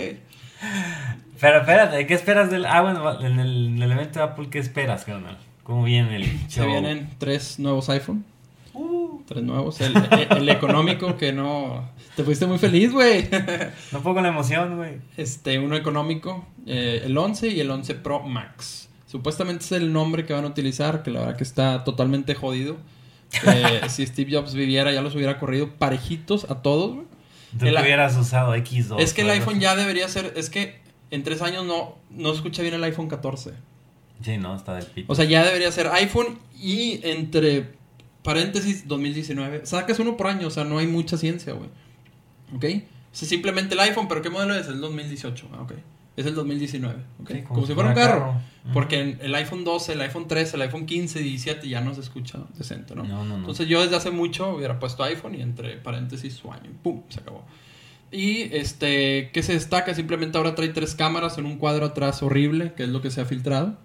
Pero 1.39 1.59
espérate, 1.59 2.07
¿qué 2.07 2.13
esperas 2.13 2.49
del... 2.49 2.65
Ah, 2.65 2.81
bueno, 2.81 3.21
en 3.21 3.39
el, 3.39 3.67
en 3.75 3.81
el 3.83 3.91
evento 3.91 4.19
de 4.19 4.25
Apple, 4.25 4.47
¿qué 4.49 4.59
esperas, 4.59 5.03
carnal? 5.03 5.37
¿Cómo 5.63 5.83
viene 5.83 6.15
el 6.15 6.25
Se 6.49 6.61
show? 6.61 6.67
vienen 6.67 7.09
tres 7.19 7.59
nuevos 7.59 7.89
iPhone. 7.89 8.23
Tres 9.27 9.43
nuevos. 9.43 9.81
El, 9.81 9.95
el- 9.95 10.37
el 10.37 10.49
económico 10.49 11.17
que 11.17 11.33
no... 11.33 11.89
Te 12.15 12.23
fuiste 12.23 12.45
muy 12.45 12.59
feliz, 12.59 12.91
güey. 12.91 13.27
no 13.91 14.01
puedo 14.01 14.15
con 14.15 14.23
la 14.23 14.29
emoción, 14.29 14.77
güey. 14.77 14.99
Este, 15.17 15.57
uno 15.59 15.75
económico, 15.75 16.45
eh, 16.67 17.01
el 17.05 17.17
11 17.17 17.47
y 17.49 17.59
el 17.59 17.71
11 17.71 17.95
Pro 17.95 18.21
Max. 18.21 18.87
Supuestamente 19.07 19.63
es 19.65 19.71
el 19.71 19.91
nombre 19.91 20.25
que 20.25 20.33
van 20.33 20.43
a 20.45 20.47
utilizar, 20.47 21.01
que 21.03 21.09
la 21.11 21.21
verdad 21.21 21.37
que 21.37 21.43
está 21.43 21.83
totalmente 21.83 22.35
jodido. 22.35 22.77
Eh, 23.47 23.81
si 23.89 24.05
Steve 24.05 24.31
Jobs 24.35 24.53
viviera, 24.53 24.91
ya 24.91 25.01
los 25.01 25.15
hubiera 25.15 25.39
corrido 25.39 25.71
parejitos 25.77 26.49
a 26.51 26.61
todos. 26.61 26.93
güey. 26.95 27.07
Tú 27.57 27.65
El- 27.65 27.75
hubieras 27.77 28.15
usado 28.17 28.55
X2. 28.55 28.99
es 28.99 29.13
que 29.13 29.21
el 29.23 29.29
iPhone 29.31 29.59
ya 29.59 29.75
debería 29.75 30.07
ser, 30.07 30.33
es 30.35 30.49
que 30.49 30.79
en 31.09 31.23
tres 31.23 31.41
años 31.41 31.65
no, 31.65 31.95
no 32.11 32.31
escucha 32.31 32.61
bien 32.61 32.73
el 32.75 32.83
iPhone 32.83 33.07
14. 33.07 33.51
Sí, 34.23 34.37
no, 34.37 34.55
está 34.55 34.75
del 34.75 34.85
pito. 34.85 35.11
O 35.11 35.15
sea, 35.15 35.25
ya 35.25 35.43
debería 35.43 35.71
ser 35.71 35.87
iPhone 35.87 36.37
y 36.61 36.99
entre 37.07 37.73
paréntesis 38.25 38.87
2019. 38.87 39.65
Sacas 39.65 39.99
uno 39.99 40.17
por 40.17 40.27
año, 40.27 40.47
o 40.47 40.51
sea, 40.51 40.65
no 40.65 40.79
hay 40.79 40.87
mucha 40.87 41.17
ciencia, 41.17 41.53
güey. 41.53 41.69
¿Ok? 42.53 42.65
Es 43.13 43.29
simplemente 43.29 43.75
el 43.75 43.79
iPhone, 43.79 44.07
pero 44.09 44.21
¿qué 44.21 44.29
modelo 44.29 44.55
es? 44.55 44.67
El 44.67 44.81
2018. 44.81 45.49
Ah, 45.53 45.61
ok. 45.61 45.73
Es 46.17 46.25
el 46.25 46.35
2019. 46.35 46.95
¿ok? 47.21 47.31
Sí, 47.31 47.41
como, 47.43 47.65
si 47.65 47.73
fuera 47.73 47.89
un 47.89 47.95
carro. 47.95 48.41
Porque 48.73 49.17
el 49.21 49.35
iPhone 49.35 49.63
12, 49.63 49.93
el 49.93 50.01
iPhone 50.01 50.27
13, 50.27 50.55
el 50.55 50.61
iPhone 50.63 50.85
15, 50.85 51.19
17 51.19 51.69
ya 51.69 51.81
no 51.81 51.93
se 51.93 52.01
escucha 52.01 52.39
decente, 52.57 52.95
¿no? 52.95 53.03
No, 53.03 53.23
no, 53.23 53.29
no. 53.29 53.35
Entonces 53.37 53.67
yo 53.67 53.81
desde 53.81 53.95
hace 53.95 54.11
mucho 54.11 54.55
hubiera 54.55 54.79
puesto 54.79 55.03
iPhone 55.03 55.35
y 55.35 55.41
entre 55.41 55.77
paréntesis 55.77 56.33
su 56.33 56.51
año. 56.51 56.71
¡Pum! 56.83 57.03
Se 57.09 57.19
acabó. 57.19 57.45
Y 58.11 58.43
este, 58.55 59.29
¿qué 59.33 59.43
se 59.43 59.53
destaca? 59.53 59.93
Simplemente 59.93 60.37
ahora 60.37 60.55
trae 60.55 60.69
tres 60.69 60.95
cámaras 60.95 61.37
en 61.37 61.45
un 61.45 61.57
cuadro 61.57 61.85
atrás 61.85 62.23
horrible, 62.23 62.73
que 62.73 62.83
es 62.83 62.89
lo 62.89 63.01
que 63.01 63.11
se 63.11 63.21
ha 63.21 63.25
filtrado. 63.25 63.77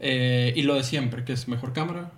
Eh, 0.00 0.52
y 0.56 0.62
lo 0.62 0.74
de 0.74 0.82
siempre, 0.82 1.24
que 1.24 1.32
es 1.32 1.46
mejor 1.46 1.72
cámara, 1.72 2.12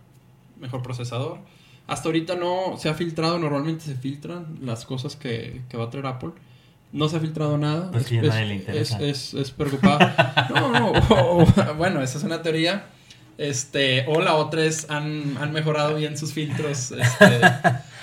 mejor 0.62 0.82
procesador. 0.82 1.38
Hasta 1.86 2.08
ahorita 2.08 2.36
no 2.36 2.76
se 2.78 2.88
ha 2.88 2.94
filtrado, 2.94 3.38
normalmente 3.38 3.84
se 3.84 3.94
filtran 3.96 4.58
las 4.62 4.86
cosas 4.86 5.16
que, 5.16 5.60
que 5.68 5.76
va 5.76 5.84
a 5.84 5.90
traer 5.90 6.06
Apple. 6.06 6.30
No 6.92 7.08
se 7.08 7.16
ha 7.16 7.20
filtrado 7.20 7.58
nada. 7.58 7.90
Pues 7.90 8.06
sí, 8.06 8.18
a 8.18 8.22
nadie 8.22 8.46
le 8.46 8.54
interesa. 8.56 8.98
Es, 9.00 9.34
es, 9.34 9.34
es 9.34 9.50
preocupado. 9.50 9.98
No, 10.54 10.70
no, 10.72 10.92
o- 10.92 11.42
o- 11.42 11.74
bueno, 11.76 12.02
esa 12.02 12.18
es 12.18 12.24
una 12.24 12.40
teoría. 12.42 12.86
Este, 13.38 14.04
o 14.06 14.20
la 14.20 14.34
otra 14.34 14.64
es, 14.64 14.88
han, 14.90 15.36
han 15.40 15.52
mejorado 15.52 15.96
bien 15.96 16.16
sus 16.16 16.32
filtros. 16.32 16.92
este, 16.92 17.40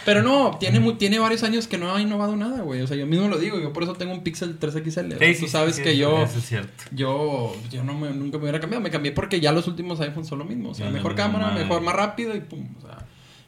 pero 0.05 0.23
no, 0.23 0.57
tiene, 0.59 0.79
mu- 0.79 0.93
tiene 0.93 1.19
varios 1.19 1.43
años 1.43 1.67
que 1.67 1.77
no 1.77 1.93
ha 1.93 2.01
innovado 2.01 2.35
nada, 2.35 2.61
güey. 2.61 2.81
O 2.81 2.87
sea, 2.87 2.97
yo 2.97 3.05
mismo 3.05 3.27
lo 3.27 3.37
digo, 3.37 3.59
yo 3.59 3.73
por 3.73 3.83
eso 3.83 3.93
tengo 3.93 4.13
un 4.13 4.21
Pixel 4.23 4.59
3XL. 4.59 5.17
Sí, 5.19 5.33
sí, 5.35 5.45
Tú 5.45 5.47
sabes 5.51 5.75
sí, 5.75 5.83
que 5.83 5.97
yo, 5.97 6.23
Eso 6.23 6.39
es 6.39 6.45
cierto. 6.45 6.83
yo, 6.91 7.55
yo 7.71 7.83
no 7.83 7.97
me- 7.97 8.11
nunca 8.11 8.37
me 8.37 8.43
hubiera 8.43 8.59
cambiado. 8.59 8.81
Me 8.83 8.89
cambié 8.91 9.11
porque 9.11 9.39
ya 9.39 9.51
los 9.51 9.67
últimos 9.67 9.99
iPhones 10.01 10.27
son 10.27 10.39
lo 10.39 10.45
mismo. 10.45 10.69
O 10.69 10.73
sea, 10.73 10.87
Ya, 10.87 10.91
mejor 10.91 11.11
no, 11.11 11.17
cámara, 11.17 11.51
no, 11.51 11.59
mejor, 11.59 11.81
más 11.81 11.95
rápido 11.95 12.35
y 12.35 12.39
pum. 12.41 12.67
O 12.77 12.81
sea, 12.81 13.05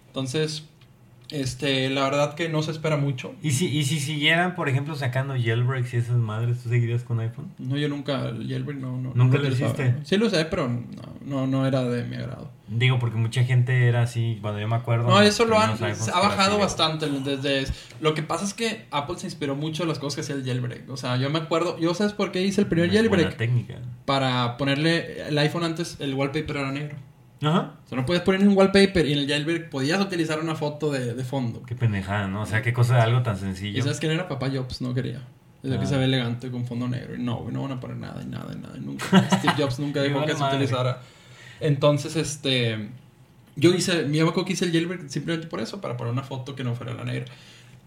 entonces, 0.08 0.64
este, 1.30 1.90
la 1.90 2.04
verdad 2.04 2.36
que 2.36 2.50
no 2.50 2.62
se 2.62 2.72
espera 2.72 2.98
mucho. 2.98 3.34
¿Y 3.42 3.52
si, 3.52 3.68
y 3.68 3.86
si 3.86 4.00
siguieran, 4.02 4.54
por 4.56 4.68
ejemplo, 4.68 4.96
sacando 4.96 5.34
jailbreaks 5.34 5.94
y 5.94 5.98
esas 5.98 6.18
madres, 6.18 6.62
¿tú 6.62 6.70
seguirías 6.70 7.04
con 7.04 7.20
iPhone? 7.22 7.52
No, 7.58 7.78
yo 7.78 7.88
nunca, 7.88 8.28
el 8.30 8.48
jailbreak 8.50 8.80
no, 8.80 8.98
no. 9.00 9.14
¿Nunca 9.16 9.38
no 9.38 9.44
lo 9.44 9.50
hiciste? 9.50 9.96
Sí 10.04 10.18
lo 10.18 10.28
usé, 10.28 10.44
pero 10.46 10.68
no, 10.68 10.82
no, 11.26 11.48
no 11.48 11.66
era 11.66 11.84
de 11.84 12.04
mi 12.04 12.18
agrado. 12.18 12.52
Digo, 12.74 13.00
porque 13.00 13.18
mucha 13.18 13.44
gente 13.44 13.90
era 13.90 14.04
así, 14.04 14.38
cuando 14.42 14.62
yo 14.62 14.68
me 14.68 14.78
acuerdo. 14.78 15.10
No, 15.10 15.22
eso 15.22 15.44
lo 15.46 15.60
han, 15.60 15.72
ha 15.72 15.78
que 15.78 16.12
bajado 16.12 16.58
bastante 16.58 17.08
desde... 17.10 17.66
Lo 18.00 18.14
que 18.14 18.24
pasa 18.24 18.46
es 18.46 18.54
que 18.54 18.86
Apple 18.92 19.18
se 19.18 19.28
inspiró 19.28 19.56
mucho 19.58 19.84
en 19.84 19.90
las 19.90 20.00
cosas 20.00 20.16
que 20.16 20.22
hacía 20.22 20.36
el 20.36 20.46
jailbreak. 20.46 20.90
O 20.90 20.96
sea, 20.96 21.18
yo 21.18 21.30
me 21.30 21.40
acuerdo... 21.40 21.78
¿Yo 21.80 21.94
sabes 21.94 22.14
por 22.14 22.32
qué 22.32 22.42
hice 22.42 22.62
el 22.62 22.68
primer 22.68 22.90
jailbreak? 22.90 23.36
técnica. 23.36 23.76
Para 24.06 24.56
ponerle 24.56 25.28
el 25.28 25.38
iPhone 25.38 25.66
antes, 25.66 25.98
el 26.00 26.14
wallpaper 26.14 26.56
era 26.58 26.72
negro. 26.72 26.96
Ajá. 27.42 27.74
O 27.86 27.90
sea, 27.90 27.98
no 27.98 28.06
podías 28.06 28.24
poner 28.24 28.48
un 28.48 28.56
wallpaper 28.56 29.06
y 29.06 29.14
en 29.14 29.20
el 29.20 29.28
jailbreak 29.28 29.70
podías 29.70 30.00
utilizar 30.00 30.40
una 30.40 30.56
foto 30.56 30.92
de, 30.92 31.14
de 31.14 31.24
fondo. 31.26 31.64
Qué 31.64 31.76
pendejada, 31.76 32.28
¿no? 32.28 32.44
O 32.44 32.46
sea, 32.46 32.62
qué 32.62 32.72
cosa 32.72 32.96
de 32.96 33.02
algo 33.02 33.22
tan 33.22 33.36
¿Y 33.36 33.40
sencillo. 33.40 33.84
sabes 33.84 34.00
quién 34.00 34.14
era? 34.14 34.28
Papá 34.30 34.50
Jobs, 34.50 34.80
no 34.82 34.94
quería. 34.94 35.22
Que 35.62 35.74
Ah. 35.76 35.86
se 35.86 35.98
ve 35.98 36.06
elegante 36.06 36.50
con 36.50 36.66
fondo 36.66 36.88
negro. 36.88 37.16
Y 37.16 37.20
no, 37.22 37.48
no 37.52 37.64
van 37.64 37.74
a 37.74 37.80
poner 37.80 37.98
nada 37.98 38.22
y 38.24 38.28
nada 38.28 38.54
y 38.56 38.60
nada. 38.60 38.78
y 38.78 38.80
nunca. 38.80 39.06
Steve 39.40 39.54
Jobs 39.58 39.78
nunca 39.80 40.04
Y 40.06 40.08
dijo 40.08 40.26
que 40.26 40.36
se 40.36 40.42
utilizara. 40.44 41.02
Entonces, 41.62 42.16
este. 42.16 42.90
Yo 43.56 43.74
hice. 43.74 44.04
Mi 44.06 44.20
abaco 44.20 44.44
que 44.46 44.54
hice 44.54 44.66
el 44.66 44.72
jailbreak 44.72 45.08
simplemente 45.10 45.48
por 45.48 45.60
eso, 45.62 45.82
para 45.82 45.98
poner 45.98 46.14
una 46.14 46.24
foto 46.24 46.56
que 46.56 46.64
no 46.64 46.76
fuera 46.76 46.94
la 46.94 47.04
negra. 47.04 47.26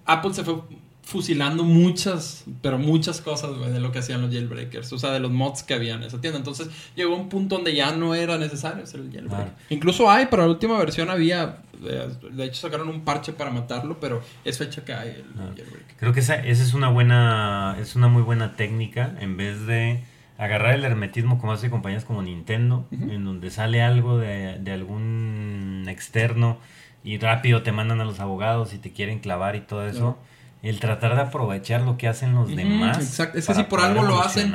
Apple 0.06 0.34
se 0.34 0.44
fue 0.44 0.56
fusilando 1.02 1.64
muchas, 1.64 2.44
pero 2.62 2.78
muchas 2.78 3.20
cosas, 3.20 3.56
güey, 3.58 3.70
de 3.70 3.78
lo 3.80 3.92
que 3.92 3.98
hacían 3.98 4.22
los 4.22 4.30
jailbreakers. 4.30 4.90
O 4.92 4.98
sea, 4.98 5.10
de 5.12 5.20
los 5.20 5.30
mods 5.30 5.62
que 5.62 5.74
había 5.74 5.94
en 5.94 6.02
esa 6.02 6.18
tienda. 6.20 6.38
Entonces, 6.38 6.68
llegó 6.96 7.14
un 7.14 7.28
punto 7.28 7.56
donde 7.56 7.74
ya 7.74 7.92
no 7.94 8.14
era 8.14 8.38
necesario 8.38 8.84
hacer 8.84 9.00
el 9.00 9.10
jailbreak. 9.12 9.28
Claro. 9.44 9.50
Incluso 9.70 10.10
hay, 10.10 10.26
para 10.26 10.44
la 10.44 10.50
última 10.50 10.78
versión 10.78 11.10
había. 11.10 11.58
eh, 11.84 12.08
De 12.32 12.44
hecho, 12.44 12.60
sacaron 12.62 12.88
un 12.88 13.02
parche 13.02 13.32
para 13.34 13.50
matarlo, 13.50 13.98
pero 14.00 14.22
es 14.44 14.56
fecha 14.56 14.82
que 14.84 14.94
hay 14.94 15.08
el 15.10 15.24
Ah. 15.38 15.50
jailbreak. 15.54 15.96
Creo 15.98 16.12
que 16.14 16.20
esa, 16.20 16.36
esa 16.36 16.62
es 16.62 16.72
una 16.72 16.88
buena, 16.88 17.76
es 17.80 17.96
una 17.96 18.08
muy 18.08 18.22
buena 18.22 18.56
técnica 18.56 19.14
en 19.20 19.36
vez 19.36 19.66
de 19.66 20.02
agarrar 20.38 20.74
el 20.74 20.84
hermetismo 20.84 21.38
como 21.38 21.52
hace 21.52 21.70
compañías 21.70 22.04
como 22.04 22.22
Nintendo, 22.22 22.86
Ujú. 22.90 23.10
en 23.10 23.24
donde 23.24 23.50
sale 23.50 23.82
algo 23.82 24.18
de, 24.18 24.58
de 24.58 24.72
algún 24.72 25.84
externo 25.88 26.58
y 27.04 27.18
rápido 27.18 27.62
te 27.62 27.72
mandan 27.72 28.00
a 28.00 28.04
los 28.04 28.20
abogados 28.20 28.72
y 28.74 28.78
te 28.78 28.92
quieren 28.92 29.18
clavar 29.20 29.56
y 29.56 29.60
todo 29.60 29.86
eso. 29.86 29.98
Claro. 29.98 30.18
El 30.62 30.80
tratar 30.80 31.14
de 31.14 31.20
aprovechar 31.20 31.82
lo 31.82 31.98
que 31.98 32.08
hacen 32.08 32.34
los 32.34 32.46
Ujú, 32.48 32.56
demás. 32.56 32.96
exacto. 32.98 33.38
Es 33.38 33.46
que 33.46 33.54
si 33.54 33.62
por 33.64 33.80
algo 33.80 34.02
lo 34.02 34.20
hacen. 34.22 34.54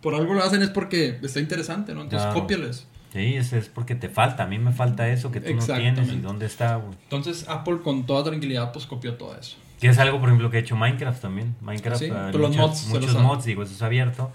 Por 0.00 0.14
algo 0.14 0.34
lo 0.34 0.42
hacen 0.42 0.62
es 0.62 0.70
porque 0.70 1.18
está 1.22 1.38
interesante, 1.40 1.94
¿no? 1.94 2.02
Entonces, 2.02 2.26
Claro. 2.26 2.40
cópiales. 2.40 2.88
Sí, 3.12 3.34
ese 3.36 3.58
es 3.58 3.68
porque 3.68 3.94
te 3.94 4.08
falta. 4.08 4.44
A 4.44 4.46
mí 4.46 4.58
me 4.58 4.72
falta 4.72 5.06
eso 5.08 5.30
que 5.30 5.40
tú 5.42 5.54
no 5.54 5.64
tienes. 5.66 6.10
¿Y 6.10 6.16
dónde 6.20 6.46
está, 6.46 6.76
güey? 6.76 6.96
Entonces, 7.04 7.46
Apple 7.48 7.80
con 7.84 8.06
toda 8.06 8.24
tranquilidad, 8.24 8.72
pues 8.72 8.86
copió 8.86 9.14
todo 9.16 9.36
eso. 9.38 9.58
Que 9.78 9.88
es 9.88 9.98
algo, 9.98 10.18
por 10.18 10.30
ejemplo, 10.30 10.50
que 10.50 10.56
ha 10.56 10.60
hecho 10.60 10.76
Minecraft 10.76 11.20
también. 11.20 11.54
Minecraft, 11.60 11.98
Sí, 11.98 12.08
ah, 12.10 12.28
pero 12.32 12.38
los 12.38 12.56
muchos, 12.56 12.86
mods 12.86 12.86
muchos 12.86 13.14
mods, 13.22 13.44
digo, 13.44 13.62
eso 13.64 13.74
es 13.74 13.82
abierto. 13.82 14.32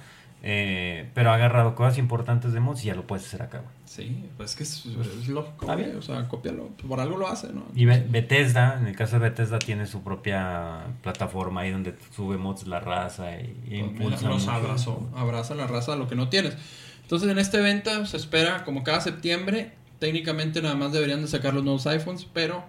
Eh, 0.49 1.09
pero 1.13 1.31
ha 1.31 1.33
agarrado 1.33 1.75
cosas 1.75 1.97
importantes 1.97 2.53
de 2.53 2.61
mods 2.61 2.81
y 2.83 2.87
ya 2.87 2.95
lo 2.95 3.05
puedes 3.05 3.25
hacer 3.27 3.41
acá, 3.41 3.57
güey. 3.57 3.73
Sí, 3.83 4.29
pues 4.37 4.51
es 4.51 4.55
que 4.55 4.63
es, 4.63 4.85
es 4.85 5.27
lógico, 5.27 5.65
güey, 5.65 5.91
o 5.95 6.01
sea, 6.01 6.25
cópialo, 6.29 6.69
por 6.87 7.01
algo 7.01 7.17
lo 7.17 7.27
hace, 7.27 7.51
¿no? 7.51 7.65
Y 7.75 7.83
Be- 7.83 8.05
Bethesda, 8.07 8.77
en 8.79 8.87
el 8.87 8.95
caso 8.95 9.19
de 9.19 9.27
Bethesda, 9.29 9.59
tiene 9.59 9.87
su 9.87 10.03
propia 10.03 10.85
plataforma 11.03 11.61
ahí 11.61 11.71
donde 11.71 11.95
sube 12.15 12.37
mods 12.37 12.65
la 12.65 12.79
raza 12.79 13.31
y, 13.41 13.57
y 13.69 13.75
impulsa 13.79 14.29
los 14.29 14.47
abrazó, 14.47 15.09
abraza 15.17 15.53
la 15.53 15.67
raza 15.67 15.97
lo 15.97 16.07
que 16.07 16.15
no 16.15 16.29
tienes. 16.29 16.55
Entonces 17.01 17.29
en 17.29 17.39
este 17.39 17.57
evento 17.57 18.05
se 18.05 18.15
espera 18.15 18.63
como 18.63 18.83
cada 18.85 19.01
septiembre, 19.01 19.73
técnicamente 19.99 20.61
nada 20.61 20.75
más 20.75 20.93
deberían 20.93 21.21
de 21.21 21.27
sacar 21.27 21.53
los 21.53 21.63
nuevos 21.65 21.85
iPhones, 21.87 22.25
pero 22.31 22.63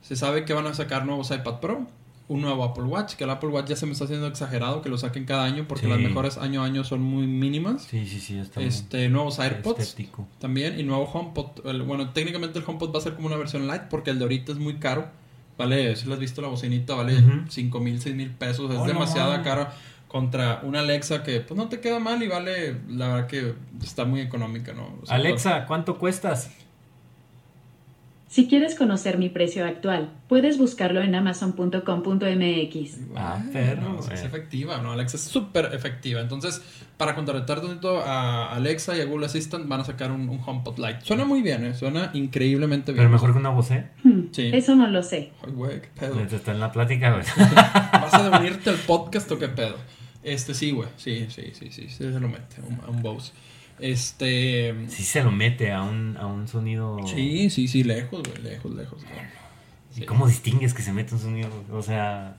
se 0.00 0.16
sabe 0.16 0.46
que 0.46 0.54
van 0.54 0.66
a 0.66 0.72
sacar 0.72 1.04
nuevos 1.04 1.30
iPad 1.30 1.60
Pro, 1.60 1.86
un 2.30 2.42
nuevo 2.42 2.62
Apple 2.62 2.84
Watch, 2.84 3.14
que 3.16 3.24
el 3.24 3.30
Apple 3.30 3.48
Watch 3.48 3.68
ya 3.68 3.74
se 3.76 3.86
me 3.86 3.92
está 3.92 4.04
haciendo 4.04 4.26
exagerado 4.28 4.82
que 4.82 4.88
lo 4.88 4.96
saquen 4.96 5.24
cada 5.24 5.44
año 5.44 5.64
porque 5.66 5.86
Sí. 5.86 5.90
las 5.90 5.98
mejores 5.98 6.38
año 6.38 6.62
a 6.62 6.64
año 6.66 6.84
son 6.84 7.02
muy 7.02 7.26
mínimas. 7.26 7.82
Sí, 7.82 8.06
sí, 8.06 8.20
sí, 8.20 8.38
está 8.38 8.60
Este, 8.60 9.08
nuevos 9.08 9.40
AirPods 9.40 9.80
estético. 9.80 10.28
también 10.38 10.78
y 10.78 10.84
nuevo 10.84 11.04
HomePod. 11.04 11.66
El- 11.66 11.82
bueno, 11.82 12.10
técnicamente 12.10 12.60
el 12.60 12.64
HomePod 12.64 12.94
va 12.94 12.98
a 12.98 13.02
ser 13.02 13.14
como 13.14 13.26
una 13.26 13.36
versión 13.36 13.66
light 13.66 13.82
porque 13.90 14.10
el 14.10 14.18
de 14.18 14.24
ahorita 14.26 14.52
es 14.52 14.58
muy 14.58 14.74
caro. 14.76 15.08
Vale, 15.58 15.96
si 15.96 16.06
lo 16.06 16.14
has 16.14 16.20
visto 16.20 16.40
la 16.40 16.46
bocinita, 16.48 16.94
vale 16.94 17.18
Ujú. 17.18 17.40
5 17.48 17.80
mil, 17.80 18.00
6 18.00 18.14
mil 18.14 18.30
pesos. 18.30 18.70
Es 18.70 18.78
Oh, 18.78 18.86
demasiada 18.86 19.42
cara 19.42 19.74
contra 20.06 20.60
una 20.62 20.80
Alexa 20.80 21.22
que 21.22 21.40
pues 21.40 21.58
no 21.58 21.68
te 21.68 21.80
queda 21.80 21.98
mal 21.98 22.22
y 22.22 22.28
vale, 22.28 22.76
la 22.88 23.08
verdad 23.08 23.26
que 23.26 23.54
está 23.82 24.04
muy 24.04 24.20
económica, 24.20 24.72
¿no? 24.72 24.98
O 25.02 25.06
sea, 25.06 25.16
Alexa, 25.16 25.66
¿cuánto 25.66 25.98
cuestas? 25.98 26.50
Si 28.30 28.46
quieres 28.46 28.76
conocer 28.76 29.18
mi 29.18 29.28
precio 29.28 29.64
actual, 29.66 30.12
puedes 30.28 30.56
buscarlo 30.56 31.02
en 31.02 31.16
amazon.com.mx. 31.16 32.98
Ah, 33.16 33.40
bueno, 33.42 33.52
perro, 33.52 33.98
es, 33.98 34.04
es 34.04 34.06
güey. 34.12 34.24
efectiva, 34.24 34.78
¿no? 34.80 34.92
Alexa 34.92 35.16
es 35.16 35.24
súper 35.24 35.70
efectiva. 35.74 36.20
Entonces, 36.20 36.62
para 36.96 37.16
contratar 37.16 37.60
tantito 37.60 37.98
a 38.00 38.52
Alexa 38.54 38.96
y 38.96 39.00
a 39.00 39.04
Google 39.06 39.26
Assistant, 39.26 39.66
van 39.66 39.80
a 39.80 39.84
sacar 39.84 40.12
un, 40.12 40.28
un 40.28 40.40
HomePod 40.46 40.78
Lite. 40.78 41.00
Suena 41.02 41.24
muy 41.24 41.42
bien, 41.42 41.64
¿eh? 41.64 41.74
Suena 41.74 42.10
increíblemente 42.14 42.92
bien. 42.92 43.00
Pero 43.02 43.10
mejor 43.10 43.32
que 43.32 43.38
una 43.38 43.50
voz, 43.50 43.72
¿eh? 43.72 43.88
Hmm, 44.04 44.20
Sí. 44.30 44.50
Eso 44.54 44.76
no 44.76 44.86
lo 44.86 45.02
sé. 45.02 45.32
Ay, 45.44 45.52
güey, 45.52 45.80
qué 45.82 45.88
pedo. 45.98 46.20
Está 46.20 46.52
en 46.52 46.60
la 46.60 46.70
plática, 46.70 47.10
güey. 47.12 47.24
¿Vas 47.92 48.14
a 48.14 48.38
unirte 48.38 48.70
al 48.70 48.76
podcast 48.76 49.28
o 49.32 49.40
qué 49.40 49.48
pedo? 49.48 49.74
Este 50.22 50.54
sí, 50.54 50.70
güey. 50.70 50.88
Sí, 50.96 51.26
sí, 51.30 51.50
sí, 51.52 51.70
sí, 51.72 51.88
se 51.88 52.10
lo 52.10 52.28
mete 52.28 52.60
a 52.62 52.64
un, 52.88 52.94
un 52.96 53.02
Bose. 53.02 53.32
Este. 53.80 54.74
Sí 54.88 55.02
se 55.04 55.22
lo 55.22 55.30
mete 55.30 55.72
a 55.72 55.82
un, 55.82 56.16
a 56.18 56.26
un 56.26 56.46
sonido. 56.48 56.98
Sí, 57.06 57.50
sí, 57.50 57.68
sí, 57.68 57.82
lejos, 57.84 58.22
güey, 58.28 58.42
lejos, 58.42 58.74
lejos. 58.74 59.02
güey. 59.04 59.40
¿Y 59.92 60.00
Sí. 60.00 60.06
cómo 60.06 60.26
distingues 60.28 60.72
que 60.74 60.82
se 60.82 60.92
mete 60.92 61.14
un 61.14 61.20
sonido? 61.20 61.48
O 61.72 61.82
sea, 61.82 62.36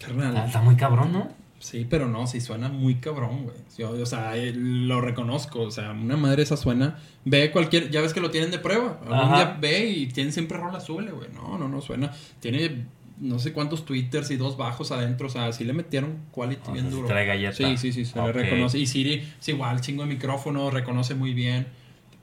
Carnal. 0.00 0.28
está, 0.28 0.46
está 0.46 0.60
muy 0.62 0.76
cabrón, 0.76 1.12
¿no? 1.12 1.28
Sí, 1.60 1.84
pero 1.90 2.06
no, 2.06 2.26
sí 2.28 2.40
suena 2.40 2.68
muy 2.68 2.94
cabrón, 2.96 3.42
güey. 3.42 3.56
Sí, 3.68 3.82
o 3.82 4.06
sea, 4.06 4.36
eh, 4.36 4.52
lo 4.54 5.00
reconozco. 5.00 5.62
O 5.62 5.70
sea, 5.72 5.90
una 5.90 6.16
madre 6.16 6.44
esa 6.44 6.56
suena. 6.56 6.98
Ve 7.24 7.50
cualquier. 7.50 7.90
Ya 7.90 8.00
ves 8.00 8.14
que 8.14 8.20
lo 8.20 8.30
tienen 8.30 8.52
de 8.52 8.60
prueba. 8.60 9.00
Algún 9.04 9.34
día 9.34 9.56
ve 9.60 9.86
y 9.88 10.06
tienen 10.06 10.32
siempre 10.32 10.56
rola 10.56 10.78
azul, 10.78 11.10
güey. 11.10 11.28
No, 11.34 11.58
no, 11.58 11.68
no 11.68 11.80
suena. 11.80 12.12
Tiene 12.38 12.86
no 13.20 13.38
sé 13.38 13.52
cuántos 13.52 13.84
twitters 13.84 14.30
y 14.30 14.36
dos 14.36 14.56
bajos 14.56 14.92
adentro. 14.92 15.26
O 15.26 15.30
sea, 15.30 15.52
sí 15.52 15.64
le 15.64 15.72
metieron 15.72 16.18
quality 16.32 16.60
O 16.62 16.64
sea, 16.66 16.74
bien 16.74 16.86
sí 16.86 16.90
duro. 16.92 17.08
trae 17.08 17.26
galleta. 17.26 17.52
Sí, 17.56 17.76
sí, 17.76 17.92
sí, 17.92 18.04
se 18.04 18.20
le 18.20 18.32
reconoce. 18.32 18.78
Y 18.78 18.86
Siri 18.86 19.28
es 19.40 19.48
igual, 19.48 19.80
chingo 19.80 20.02
de 20.04 20.08
micrófono, 20.08 20.70
reconoce 20.70 21.14
muy 21.14 21.34
bien. 21.34 21.66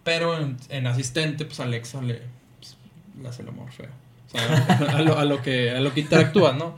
Pero 0.04 0.38
en, 0.40 0.58
en 0.70 0.88
asistente, 0.88 1.46
pues 1.46 1.60
Alexa 1.60 2.02
le, 2.02 2.22
pues, 2.60 2.78
le 3.22 3.28
hace 3.28 3.42
el 3.42 3.50
amor 3.50 3.72
feo. 3.72 3.90
O 4.28 4.38
sea, 4.38 4.98
a 4.98 5.02
lo, 5.02 5.18
a 5.18 5.26
lo 5.26 5.42
que, 5.42 5.72
a 5.72 5.80
lo 5.80 5.94
que 5.94 6.02
interactúa, 6.02 6.54
¿no? 6.54 6.76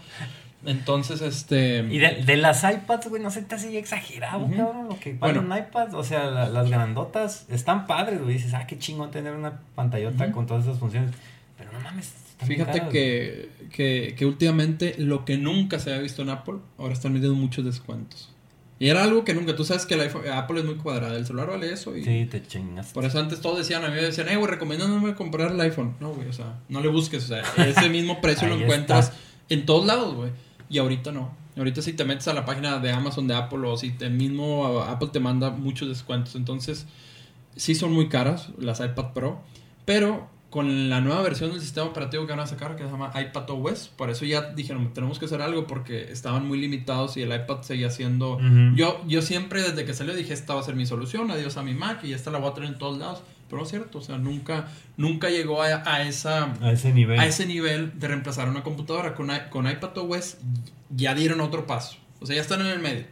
Entonces, 0.65 1.21
este. 1.21 1.79
Y 1.89 1.99
de, 1.99 2.23
de 2.25 2.35
las 2.37 2.63
iPads, 2.63 3.07
güey, 3.09 3.21
no 3.21 3.29
se 3.31 3.41
te 3.43 3.55
hace 3.55 3.77
exagerado, 3.77 4.45
Ujú. 4.45 4.55
cabrón, 4.57 4.87
lo 4.89 4.99
que 4.99 5.13
Bueno. 5.13 5.41
un 5.41 5.55
iPad. 5.57 5.93
O 5.93 6.03
sea, 6.03 6.25
la- 6.25 6.49
las 6.49 6.69
grandotas 6.69 7.45
están 7.49 7.85
padres, 7.87 8.21
güey. 8.21 8.33
Dices, 8.35 8.53
ah, 8.53 8.65
qué 8.67 8.77
chingón 8.77 9.11
tener 9.11 9.33
una 9.33 9.59
pantallota 9.75 10.31
con 10.31 10.45
todas 10.47 10.63
esas 10.65 10.79
funciones. 10.79 11.11
Pero 11.57 11.71
no 11.71 11.79
mames. 11.79 12.11
Fíjate 12.45 12.77
caras, 12.79 12.91
que, 12.91 13.49
que, 13.71 14.13
que 14.17 14.25
últimamente 14.25 14.95
lo 14.99 15.25
que 15.25 15.37
nunca 15.37 15.79
se 15.79 15.89
había 15.89 16.03
visto 16.03 16.21
en 16.21 16.29
Apple, 16.29 16.55
ahora 16.77 16.93
están 16.93 17.13
metiendo 17.13 17.35
muchos 17.37 17.65
descuentos. 17.65 18.29
Y 18.79 18.89
era 18.89 19.03
algo 19.03 19.23
que 19.25 19.33
nunca, 19.33 19.55
tú 19.55 19.63
sabes 19.65 19.87
que 19.87 19.95
el 19.95 20.01
iPhone- 20.01 20.27
Apple 20.31 20.59
es 20.59 20.65
muy 20.65 20.75
cuadrada, 20.75 21.17
el 21.17 21.25
celular 21.25 21.49
vale 21.49 21.73
eso 21.73 21.97
y... 21.97 22.03
Sí, 22.03 22.27
te 22.29 22.45
chingas. 22.45 22.93
Por 22.93 23.05
eso 23.05 23.17
antes 23.19 23.41
todos 23.41 23.57
decían, 23.57 23.83
a 23.83 23.87
mí 23.87 23.95
me 23.95 24.03
decían, 24.03 24.29
eh, 24.29 24.35
güey, 24.35 24.51
recomiéndame 24.51 25.15
comprar 25.15 25.51
el 25.51 25.59
iPhone. 25.61 25.95
No, 25.99 26.13
güey, 26.13 26.27
o 26.27 26.33
sea, 26.33 26.59
no 26.69 26.79
le 26.81 26.87
busques, 26.89 27.23
o 27.23 27.27
sea, 27.27 27.41
ese 27.65 27.89
mismo 27.89 28.21
precio 28.21 28.47
lo 28.47 28.53
encuentras 28.55 29.05
está. 29.07 29.17
en 29.49 29.65
todos 29.65 29.87
lados, 29.87 30.13
güey. 30.13 30.29
Y 30.69 30.77
ahorita 30.77 31.11
no. 31.11 31.35
Ahorita 31.57 31.81
si 31.81 31.93
te 31.93 32.05
metes 32.05 32.27
a 32.27 32.35
la 32.35 32.45
página 32.45 32.77
de 32.77 32.91
Amazon 32.91 33.27
de 33.27 33.33
Apple 33.33 33.67
o 33.67 33.77
si 33.77 33.95
el 33.99 34.11
mismo 34.11 34.81
Apple 34.83 35.09
te 35.11 35.19
manda 35.19 35.49
muchos 35.49 35.87
descuentos. 35.89 36.35
Entonces, 36.35 36.85
sí 37.55 37.73
son 37.73 37.93
muy 37.93 38.09
caras 38.09 38.49
las 38.59 38.79
iPad 38.79 39.13
Pro, 39.13 39.41
pero 39.85 40.29
con 40.49 40.89
la 40.89 41.01
nueva 41.01 41.21
versión 41.23 41.51
del 41.51 41.59
sistema 41.59 41.87
operativo 41.87 42.25
que 42.25 42.31
van 42.31 42.39
a 42.39 42.47
sacar, 42.47 42.75
que 42.77 42.83
se 42.83 42.89
llama 42.89 43.11
iPad 43.19 43.49
OS, 43.49 43.89
por 43.89 44.09
eso 44.09 44.23
ya 44.23 44.51
dijeron, 44.53 44.93
tenemos 44.93 45.19
que 45.19 45.25
hacer 45.25 45.41
algo 45.41 45.67
porque 45.67 46.09
estaban 46.11 46.47
muy 46.47 46.57
limitados 46.57 47.17
y 47.17 47.21
el 47.21 47.33
iPad 47.35 47.61
seguía 47.63 47.89
siendo... 47.89 48.35
Ujú. 48.35 48.75
Yo, 48.75 49.01
yo 49.07 49.21
siempre 49.21 49.61
desde 49.61 49.83
que 49.83 49.93
salió 49.93 50.15
dije, 50.15 50.33
esta 50.33 50.53
va 50.53 50.61
a 50.61 50.63
ser 50.63 50.75
mi 50.75 50.85
solución, 50.85 51.29
adiós 51.31 51.57
a 51.57 51.63
mi 51.63 51.73
Mac 51.73 52.03
y 52.05 52.13
esta 52.13 52.31
la 52.31 52.37
voy 52.39 52.51
a 52.51 52.53
tener 52.53 52.69
en 52.69 52.77
todos 52.77 52.97
lados. 52.97 53.23
Pero 53.49 53.57
no 53.57 53.63
es 53.63 53.69
cierto, 53.69 53.99
o 53.99 54.01
sea, 54.01 54.17
nunca, 54.17 54.67
nunca 54.97 55.29
llegó 55.29 55.61
a, 55.61 55.67
a 55.85 56.03
esa, 56.07 56.53
A 56.61 56.71
ese 56.71 56.93
nivel. 56.93 57.19
a 57.19 57.25
ese 57.25 57.45
nivel 57.45 57.97
de 57.99 58.07
reemplazar 58.07 58.49
una 58.49 58.63
computadora. 58.63 59.15
Con, 59.15 59.29
con 59.49 59.69
iPad 59.69 59.97
OS 59.97 60.37
ya 60.89 61.13
dieron 61.13 61.39
otro 61.41 61.65
paso. 61.67 61.97
O 62.19 62.25
sea, 62.25 62.35
ya 62.35 62.41
están 62.41 62.61
en 62.61 62.67
el 62.67 62.79
medio. 62.79 63.05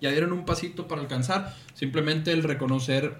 Ya 0.00 0.10
dieron 0.10 0.32
un 0.32 0.44
pasito 0.44 0.88
para 0.88 1.00
alcanzar. 1.00 1.54
Simplemente 1.74 2.32
el 2.32 2.42
reconocer 2.42 3.16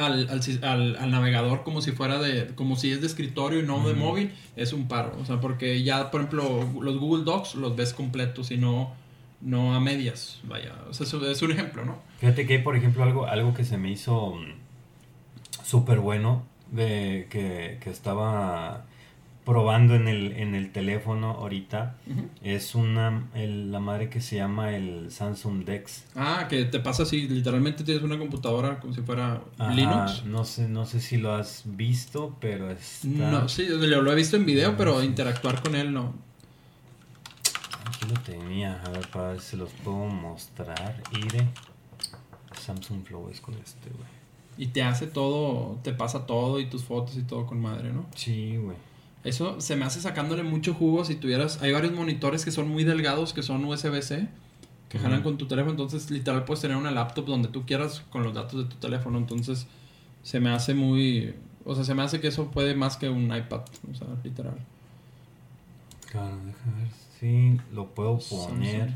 al, 0.00 0.28
al, 0.62 1.10
navegador 1.10 1.62
como 1.62 1.82
si 1.82 1.92
fuera 1.92 2.18
de, 2.18 2.54
como 2.54 2.76
si 2.76 2.90
es 2.90 3.00
de 3.00 3.06
escritorio 3.06 3.60
y 3.60 3.62
no 3.62 3.86
de 3.86 3.94
móvil, 3.94 4.32
es 4.56 4.72
un 4.72 4.88
paro. 4.88 5.16
O 5.20 5.24
sea, 5.24 5.40
porque 5.40 5.82
ya, 5.82 6.10
por 6.10 6.22
ejemplo, 6.22 6.68
los 6.80 6.98
Google 6.98 7.24
Docs 7.24 7.54
los 7.54 7.76
ves 7.76 7.92
completos 7.92 8.50
y 8.50 8.56
no, 8.56 8.92
no 9.40 9.74
a 9.74 9.80
medias. 9.80 10.40
Vaya, 10.44 10.74
o 10.88 10.94
sea, 10.94 11.06
eso 11.06 11.30
es 11.30 11.42
un 11.42 11.52
ejemplo, 11.52 11.84
¿no? 11.84 11.98
Fíjate 12.18 12.46
que 12.46 12.54
hay, 12.54 12.62
por 12.62 12.76
ejemplo, 12.76 13.02
algo, 13.02 13.26
algo 13.26 13.54
que 13.54 13.64
se 13.64 13.78
me 13.78 13.90
hizo 13.90 14.34
súper 15.64 16.00
bueno 16.00 16.44
de 16.70 17.26
que, 17.30 17.78
que 17.80 17.90
estaba 17.90 18.84
probando 19.44 19.94
en 19.94 20.06
el, 20.06 20.32
en 20.34 20.54
el 20.54 20.70
teléfono 20.70 21.30
ahorita. 21.32 21.96
Es 22.42 22.74
una 22.74 23.28
el- 23.34 23.72
la 23.72 23.80
madre 23.80 24.08
que 24.10 24.20
se 24.20 24.36
llama 24.36 24.74
el 24.76 25.10
Samsung 25.10 25.64
Dex. 25.64 26.04
Ah, 26.14 26.46
que 26.48 26.64
te 26.66 26.78
pasa 26.80 27.02
así, 27.04 27.26
literalmente 27.28 27.82
tienes 27.82 28.02
una 28.02 28.18
computadora 28.18 28.78
como 28.78 28.92
si 28.92 29.00
fuera 29.02 29.42
Ajá, 29.58 29.72
Linux. 29.72 30.24
No 30.24 30.44
sé, 30.44 30.68
no 30.68 30.84
sé 30.86 31.00
si 31.00 31.16
lo 31.16 31.32
has 31.34 31.62
visto, 31.64 32.36
pero 32.40 32.70
está... 32.70 33.08
No, 33.08 33.48
sí, 33.48 33.66
lo, 33.68 34.02
lo 34.02 34.12
he 34.12 34.14
visto 34.14 34.36
en 34.36 34.44
video, 34.46 34.72
No, 34.72 34.76
pero 34.76 35.00
sí. 35.00 35.06
interactuar 35.06 35.62
con 35.62 35.74
él 35.74 35.92
no. 35.92 36.12
Aquí 37.86 38.06
lo 38.08 38.20
tenía, 38.20 38.80
a 38.84 38.90
ver 38.90 39.08
para 39.08 39.32
ver 39.32 39.40
si 39.40 39.56
los 39.56 39.70
puedo 39.70 40.06
mostrar. 40.06 41.02
Ire. 41.12 41.48
Samsung 42.58 43.04
Flow 43.04 43.28
es 43.30 43.40
con 43.40 43.54
este, 43.54 43.88
güey. 43.90 44.08
Y 44.58 44.66
te 44.68 44.82
hace 44.82 45.06
todo, 45.06 45.78
te 45.82 45.92
pasa 45.92 46.26
todo 46.26 46.60
y 46.60 46.66
tus 46.66 46.84
fotos 46.84 47.16
y 47.16 47.22
todo 47.22 47.46
con 47.46 47.60
madre, 47.60 47.92
¿no? 47.92 48.04
Sí, 48.14 48.56
güey. 48.58 48.76
Eso 49.22 49.60
se 49.60 49.76
me 49.76 49.84
hace 49.84 50.00
sacándole 50.00 50.42
mucho 50.42 50.72
jugo 50.74 51.04
si 51.04 51.14
tuvieras... 51.14 51.60
Hay 51.62 51.72
varios 51.72 51.92
monitores 51.92 52.44
que 52.44 52.50
son 52.50 52.68
muy 52.68 52.84
delgados, 52.84 53.32
que 53.32 53.42
son 53.42 53.64
USB-C, 53.64 54.28
que 54.88 54.96
Ujú. 54.96 55.04
jalan 55.04 55.22
con 55.22 55.36
tu 55.36 55.46
teléfono. 55.46 55.72
Entonces, 55.72 56.10
literal, 56.10 56.44
puedes 56.44 56.62
tener 56.62 56.76
una 56.76 56.90
laptop 56.90 57.26
donde 57.26 57.48
tú 57.48 57.66
quieras 57.66 58.02
con 58.10 58.22
los 58.22 58.32
datos 58.32 58.64
de 58.64 58.70
tu 58.70 58.76
teléfono. 58.76 59.18
Entonces, 59.18 59.66
se 60.22 60.40
me 60.40 60.50
hace 60.50 60.74
muy... 60.74 61.34
O 61.64 61.74
sea, 61.74 61.84
se 61.84 61.94
me 61.94 62.02
hace 62.02 62.20
que 62.20 62.28
eso 62.28 62.50
puede 62.50 62.74
más 62.74 62.96
que 62.96 63.10
un 63.10 63.24
iPad. 63.24 63.60
O 63.92 63.94
sea, 63.94 64.08
literal. 64.24 64.56
Claro, 66.10 66.36
déjame 66.46 66.82
ver 66.82 66.90
si 67.20 67.60
lo 67.74 67.88
puedo 67.88 68.18
poner. 68.18 68.90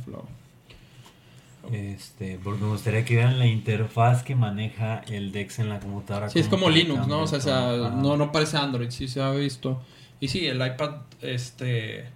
Este, 1.73 2.39
porque 2.43 2.63
me 2.63 2.71
gustaría 2.71 3.05
que 3.05 3.15
vieran 3.15 3.39
la 3.39 3.47
interfaz 3.47 4.23
que 4.23 4.35
maneja 4.35 5.01
el 5.09 5.33
Dex 5.33 5.59
en 5.59 5.69
la 5.69 5.81
computadora. 5.81 6.29
Sí, 6.29 6.39
es 6.39 6.49
como 6.49 6.69
Linux, 6.71 7.07
¿no? 7.07 7.23
O 7.23 7.27
sea, 7.27 7.41
sea, 7.41 7.91
no, 7.91 8.17
no 8.17 8.33
parece 8.33 8.57
Android, 8.57 8.91
sí 8.91 9.09
se 9.09 9.23
ha 9.23 9.31
visto. 9.31 9.81
Y 10.25 10.29
sí, 10.29 10.47
el 10.47 10.57
iPad, 10.67 11.03
este, 11.21 12.07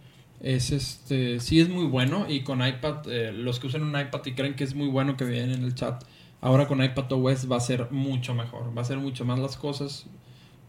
es 0.40 0.70
este, 0.70 1.40
sí 1.40 1.60
es 1.60 1.68
muy 1.68 1.85
bueno. 1.85 2.24
Y 2.26 2.40
con 2.40 2.66
iPad, 2.66 3.06
eh, 3.06 3.32
los 3.35 3.60
que 3.60 3.66
usan 3.66 3.82
un 3.82 3.90
iPad 4.01 4.24
y 4.24 4.32
creen 4.32 4.55
que 4.56 4.64
es 4.64 4.74
muy 4.74 4.89
bueno 4.89 5.14
que 5.18 5.26
vienen 5.26 5.51
en 5.51 5.62
el 5.62 5.74
chat, 5.74 6.02
ahora 6.40 6.66
con 6.66 6.82
iPad 6.82 7.12
OS 7.12 7.52
va 7.52 7.56
a 7.56 7.60
ser 7.60 7.90
mucho 7.90 8.32
mejor, 8.32 8.72
va 8.74 8.80
a 8.80 8.85
ser 8.86 8.97
mucho 8.97 9.26
más 9.26 9.39
las 9.39 9.59
cosas. 9.59 10.06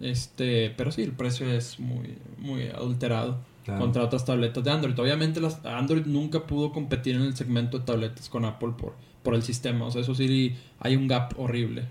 Este, 0.01 0.69
pero 0.71 0.91
sí, 0.91 1.03
el 1.03 1.13
precio 1.13 1.49
es 1.49 1.79
muy, 1.79 2.17
muy 2.39 2.67
adulterado 2.67 3.37
Claro. 3.63 3.79
contra 3.79 4.03
otras 4.03 4.25
tabletas 4.25 4.61
de 4.61 4.71
Android. 4.71 4.99
Obviamente 4.99 5.39
las 5.39 5.63
Android 5.63 6.05
nunca 6.05 6.45
pudo 6.45 6.73
competir 6.73 7.15
en 7.15 7.21
el 7.21 7.37
segmento 7.37 7.79
de 7.79 7.85
tabletas 7.85 8.27
con 8.27 8.43
Apple 8.43 8.73
por, 8.77 8.95
por 9.23 9.33
el 9.33 9.43
sistema. 9.43 9.85
O 9.85 9.91
sea, 9.91 10.01
eso 10.01 10.13
sí 10.13 10.57
hay 10.79 10.97
un 10.97 11.07
gap 11.07 11.39
horrible. 11.39 11.85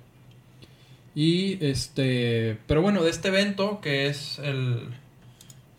Y 1.15 1.65
este, 1.65 2.59
pero 2.67 2.83
bueno, 2.83 3.03
de 3.03 3.09
este 3.09 3.29
evento 3.29 3.81
que 3.81 4.09
es 4.09 4.39
el 4.41 4.89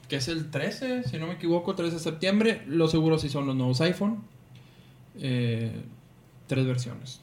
que 0.10 0.18
es 0.18 0.27
el 0.27 0.49
13, 0.52 1.03
si 1.03 1.18
no 1.18 1.27
me 1.27 1.34
equivoco, 1.34 1.76
13 1.76 1.94
de 1.95 1.99
septiembre, 2.02 2.64
lo 2.68 2.88
seguro 2.90 3.18
sí 3.19 3.30
son 3.30 3.45
los 3.48 3.56
nuevos 3.56 3.80
iPhone. 3.81 4.18
Eh, 5.19 5.72
tres 6.48 6.65
versiones. 6.65 7.22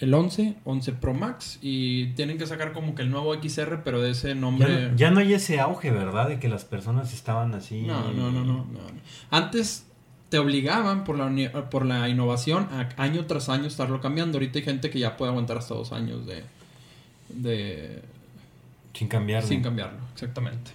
El 0.00 0.12
11, 0.12 0.56
11 0.64 0.92
Pro 0.94 1.14
Max 1.14 1.58
y 1.62 2.06
tienen 2.14 2.36
que 2.36 2.46
sacar 2.46 2.72
como 2.72 2.94
que 2.96 3.02
el 3.02 3.10
nuevo 3.10 3.32
XR, 3.34 3.82
pero 3.84 4.00
de 4.02 4.10
ese 4.10 4.34
nombre... 4.34 4.88
no- 4.90 4.96
ya 4.96 5.10
no 5.12 5.20
hay 5.20 5.34
ese 5.34 5.60
auge, 5.60 5.92
¿verdad? 5.92 6.28
De 6.28 6.40
que 6.40 6.48
las 6.48 6.64
personas 6.64 7.12
estaban 7.14 7.54
así. 7.54 7.82
No, 7.82 8.12
no, 8.12 8.32
no, 8.32 8.44
no. 8.44 8.66
Antes 9.30 9.86
te 10.30 10.38
obligaban 10.38 11.04
por 11.04 11.16
la, 11.16 11.70
por 11.70 11.86
la 11.86 12.08
innovación 12.08 12.66
a 12.72 12.88
año 13.00 13.26
tras 13.26 13.48
año 13.48 13.66
estarlo 13.66 14.00
cambiando. 14.00 14.38
Ahorita 14.38 14.58
hay 14.58 14.64
gente 14.64 14.90
que 14.90 14.98
ya 14.98 15.16
puede 15.16 15.30
aguantar 15.30 15.58
hasta 15.58 15.74
dos 15.74 15.92
años 15.92 16.26
de... 16.26 16.42
de 17.28 18.02
Sin 18.94 19.06
cambiarlo. 19.06 19.48
sin 19.48 19.62
cambiarlo, 19.62 20.00
exactamente. 20.12 20.72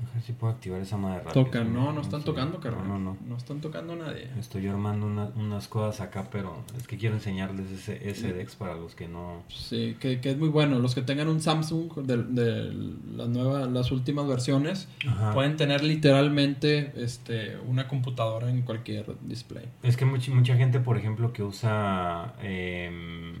A 0.00 0.14
ver 0.14 0.22
si 0.22 0.32
puedo 0.32 0.52
activar 0.52 0.80
esa 0.80 0.96
madre 0.96 1.24
rápido. 1.24 1.44
Tocan, 1.44 1.74
no, 1.74 1.92
no 1.92 2.00
están 2.00 2.22
tocando, 2.22 2.60
carnal. 2.60 2.86
No, 2.86 2.98
no, 3.00 3.12
no. 3.14 3.16
No 3.26 3.36
están 3.36 3.60
tocando 3.60 3.96
nadie. 3.96 4.30
Estoy 4.38 4.66
armando 4.68 5.06
una- 5.06 5.30
unas 5.34 5.66
cosas 5.66 6.00
acá, 6.00 6.28
pero 6.30 6.62
es 6.76 6.86
que 6.86 6.96
quiero 6.96 7.16
enseñarles 7.16 7.68
ese, 7.72 8.08
ese 8.08 8.32
Dex 8.32 8.54
para 8.54 8.74
los 8.76 8.94
que 8.94 9.08
no. 9.08 9.42
Sí, 9.48 9.96
que, 9.98 10.20
que 10.20 10.30
es 10.30 10.38
muy 10.38 10.50
bueno. 10.50 10.78
Los 10.78 10.94
que 10.94 11.02
tengan 11.02 11.26
un 11.28 11.40
Samsung 11.40 11.92
de, 12.06 12.16
de 12.16 12.72
las 13.16 13.28
nuevas, 13.28 13.68
las 13.72 13.90
últimas 13.90 14.28
versiones, 14.28 14.88
Ajá. 15.08 15.34
pueden 15.34 15.56
tener 15.56 15.82
literalmente 15.82 16.92
este, 16.96 17.56
una 17.66 17.88
computadora 17.88 18.48
en 18.50 18.62
cualquier 18.62 19.16
display. 19.22 19.66
Es 19.82 19.96
que 19.96 20.04
mucha, 20.04 20.30
mucha 20.32 20.54
gente, 20.56 20.78
por 20.78 20.96
ejemplo, 20.96 21.32
que 21.32 21.42
usa 21.42 22.34
em, 22.40 23.34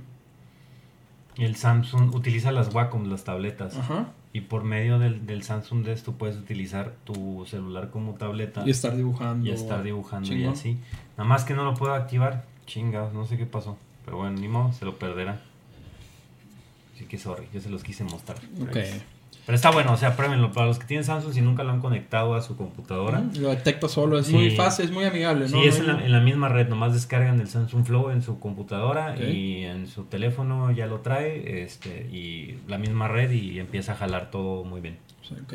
el 1.36 1.54
Samsung, 1.54 2.12
utiliza 2.16 2.50
las 2.50 2.74
Wacom, 2.74 3.04
las 3.08 3.22
tabletas. 3.22 3.76
Ajá. 3.76 4.08
Y 4.32 4.42
por 4.42 4.62
medio 4.62 4.98
del, 4.98 5.26
del 5.26 5.42
Samsung 5.42 5.84
de 5.84 5.92
esto 5.92 6.12
puedes 6.12 6.36
utilizar 6.36 6.92
tu 7.04 7.46
celular 7.46 7.90
como 7.90 8.14
tableta 8.14 8.62
Y 8.66 8.70
estar 8.70 8.94
dibujando. 8.94 9.48
y 9.48 9.52
estar 9.52 9.82
dibujando 9.82 10.32
y 10.34 10.44
así. 10.44 10.76
Nada 11.16 11.28
más 11.28 11.44
que 11.44 11.54
no 11.54 11.64
lo 11.64 11.74
puedo 11.74 11.94
activar. 11.94 12.44
Chingados, 12.66 13.14
no 13.14 13.26
sé 13.26 13.36
qué 13.38 13.46
pasó. 13.46 13.78
Pero 14.04 14.18
bueno, 14.18 14.38
ni 14.38 14.48
modo, 14.48 14.72
se 14.72 14.84
lo 14.84 14.98
perderá. 14.98 15.40
Así 16.94 17.06
que 17.06 17.16
sorry, 17.18 17.48
yo 17.54 17.60
se 17.60 17.70
los 17.70 17.82
quise 17.82 18.04
mostrar. 18.04 18.38
Ok. 18.62 18.76
Pero 19.48 19.56
está 19.56 19.70
bueno, 19.70 19.94
o 19.94 19.96
sea, 19.96 20.14
pruébenlo. 20.14 20.52
Para 20.52 20.66
los 20.66 20.78
que 20.78 20.84
tienen 20.84 21.04
Samsung, 21.04 21.32
si 21.32 21.40
nunca 21.40 21.64
lo 21.64 21.70
han 21.70 21.80
conectado 21.80 22.34
a 22.34 22.42
su 22.42 22.54
computadora. 22.54 23.22
Lo 23.40 23.48
detecta 23.48 23.88
solo, 23.88 24.18
es 24.18 24.26
Sí. 24.26 24.34
muy 24.34 24.50
fácil, 24.50 24.84
es 24.84 24.90
muy 24.90 25.04
amigable. 25.06 25.48
Sí, 25.48 25.54
¿no? 25.54 25.62
es 25.62 25.78
No 25.78 25.84
en 25.92 25.96
la, 26.00 26.04
en 26.04 26.12
la 26.12 26.20
misma 26.20 26.50
red, 26.50 26.68
nomás 26.68 26.92
descargan 26.92 27.40
el 27.40 27.48
Samsung 27.48 27.86
Flow 27.86 28.10
en 28.10 28.20
su 28.20 28.38
computadora 28.40 29.16
y 29.18 29.64
en 29.64 29.86
su 29.86 30.04
teléfono 30.04 30.70
ya 30.72 30.86
lo 30.86 31.00
trae, 31.00 31.62
este, 31.62 32.06
y 32.12 32.58
la 32.68 32.76
misma 32.76 33.08
red 33.08 33.30
y 33.30 33.58
empieza 33.58 33.92
a 33.92 33.96
jalar 33.96 34.30
todo 34.30 34.64
muy 34.64 34.82
bien. 34.82 34.98
Sí, 35.26 35.34
ok. 35.42 35.54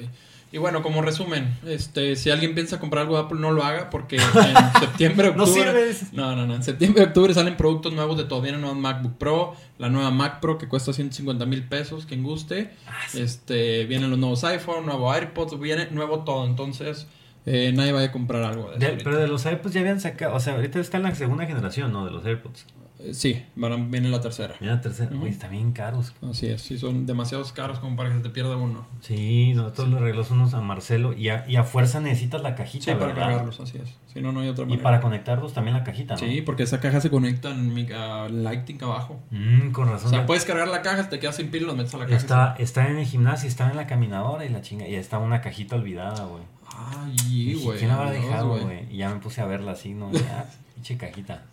Y 0.53 0.59
bueno, 0.59 0.83
como 0.83 1.01
resumen, 1.01 1.57
este, 1.65 2.15
si 2.15 2.29
alguien 2.29 2.53
piensa 2.53 2.79
comprar 2.79 3.01
algo 3.03 3.15
de 3.17 3.23
Apple, 3.23 3.39
no 3.39 3.49
lo 3.51 3.63
haga 3.63 3.89
porque 3.89 4.17
en 4.17 4.21
septiembre, 4.79 5.33
No 5.35 5.43
octubre... 5.45 5.63
sirve 5.63 5.89
ese. 5.89 6.05
No, 6.13 6.35
no, 6.35 6.45
no. 6.45 6.53
En 6.53 6.61
septiembre 6.61 7.03
octubre 7.03 7.33
salen 7.33 7.57
productos 7.57 7.91
nuevos 7.91 8.17
de 8.17 8.25
todo. 8.25 8.39
Viene 8.39 8.59
nuevo 8.59 8.75
MacBook 8.75 9.17
Pro, 9.17 9.55
la 9.79 9.89
nueva 9.89 10.11
Mac 10.11 10.39
Pro 10.41 10.59
que 10.59 10.67
cuesta 10.69 10.93
150 10.93 11.45
mil 11.47 11.63
pesos, 11.63 12.05
quien 12.05 12.21
guste. 12.21 12.69
Este, 13.15 13.85
vienen 13.85 14.11
los 14.11 14.19
nuevos 14.19 14.43
iPhone, 14.43 14.85
nuevo 14.85 15.11
AirPods, 15.11 15.59
viene 15.59 15.87
nuevo 15.89 16.19
todo. 16.19 16.45
Entonces, 16.45 17.07
eh, 17.47 17.71
nadie 17.75 17.91
vaya 17.91 18.07
a 18.07 18.11
comprar 18.11 18.43
algo 18.43 18.69
de 18.71 18.85
eso. 18.85 18.95
De- 18.97 19.03
pero 19.03 19.17
de 19.17 19.27
los 19.27 19.45
AirPods 19.45 19.73
ya 19.73 19.81
habían 19.81 19.99
sacado, 19.99 20.35
o 20.35 20.39
sea, 20.39 20.53
ahorita 20.53 20.79
está 20.79 20.97
en 20.97 21.03
la 21.03 21.15
segunda 21.15 21.45
generación, 21.47 21.91
¿no? 21.91 22.05
De 22.05 22.11
los 22.11 22.23
AirPods. 22.25 22.67
Sí, 23.11 23.43
van 23.55 23.73
a- 23.73 23.75
viene 23.75 24.09
la 24.09 24.21
tercera. 24.21 24.53
Ya 24.61 24.67
la 24.67 24.81
tercera, 24.81 25.11
uy, 25.15 25.29
están 25.29 25.51
bien 25.51 25.71
caros. 25.73 26.13
Así 26.21 26.47
es, 26.47 26.61
sí, 26.61 26.77
son 26.77 27.05
demasiados 27.05 27.51
caros 27.51 27.79
como 27.79 27.95
para 27.97 28.09
que 28.09 28.15
se 28.15 28.21
te 28.21 28.29
pierda 28.29 28.55
uno. 28.55 28.87
Sí, 29.01 29.53
nosotros 29.53 29.89
le 29.89 29.99
regalamos 29.99 30.31
unos 30.31 30.53
a 30.53 30.61
Marcelo 30.61 31.13
y 31.13 31.29
a, 31.29 31.43
y 31.47 31.55
a 31.57 31.63
fuerza 31.63 31.99
necesitas 31.99 32.41
la 32.41 32.55
cajita, 32.55 32.85
Sí, 32.85 32.91
para 32.91 33.07
¿verdad? 33.07 33.21
cargarlos, 33.27 33.59
así 33.59 33.77
es. 33.77 33.93
Si 34.13 34.21
no, 34.21 34.31
no 34.31 34.39
hay 34.41 34.49
otra 34.49 34.63
Y 34.63 34.67
manera. 34.67 34.83
para 34.83 35.01
conectarlos 35.01 35.53
también 35.53 35.75
la 35.75 35.83
cajita, 35.83 36.13
¿no? 36.13 36.19
Sí, 36.19 36.41
porque 36.41 36.63
esa 36.63 36.79
caja 36.79 37.01
se 37.01 37.09
conecta 37.09 37.49
en 37.49 37.73
mi, 37.73 37.87
a 37.91 38.29
Lightning 38.29 38.77
abajo. 38.83 39.19
Mm, 39.31 39.71
con 39.71 39.89
O 39.89 39.91
razón. 39.91 40.09
sea, 40.11 40.25
puedes 40.25 40.45
cargar 40.45 40.67
la 40.67 40.81
caja, 40.81 41.09
te 41.09 41.19
quedas 41.19 41.35
sin 41.35 41.49
pila, 41.51 41.67
lo 41.67 41.75
metes 41.75 41.93
a 41.95 41.97
la 41.97 42.05
caja. 42.05 42.17
Está, 42.17 42.55
está 42.59 42.87
en 42.89 42.97
el 42.99 43.05
gimnasio, 43.05 43.49
está 43.49 43.69
en 43.69 43.75
la 43.75 43.87
caminadora 43.87 44.45
y 44.45 44.49
la 44.49 44.61
chinga. 44.61 44.87
Y 44.87 44.95
está 44.95 45.17
una 45.17 45.41
cajita 45.41 45.75
olvidada, 45.75 46.25
güey. 46.25 46.43
Ay, 46.75 47.59
güey. 47.63 47.79
¿Quién 47.79 47.91
habrá 47.91 48.11
Dios, 48.11 48.23
dejado, 48.25 48.57
güey? 48.59 48.85
Y 48.93 48.97
ya 48.97 49.09
me 49.09 49.19
puse 49.19 49.41
a 49.41 49.45
verla 49.45 49.71
así, 49.73 49.93
¿no? 49.93 50.11
Ya, 50.11 50.49
pinche 50.75 50.97
cajita. 50.97 51.43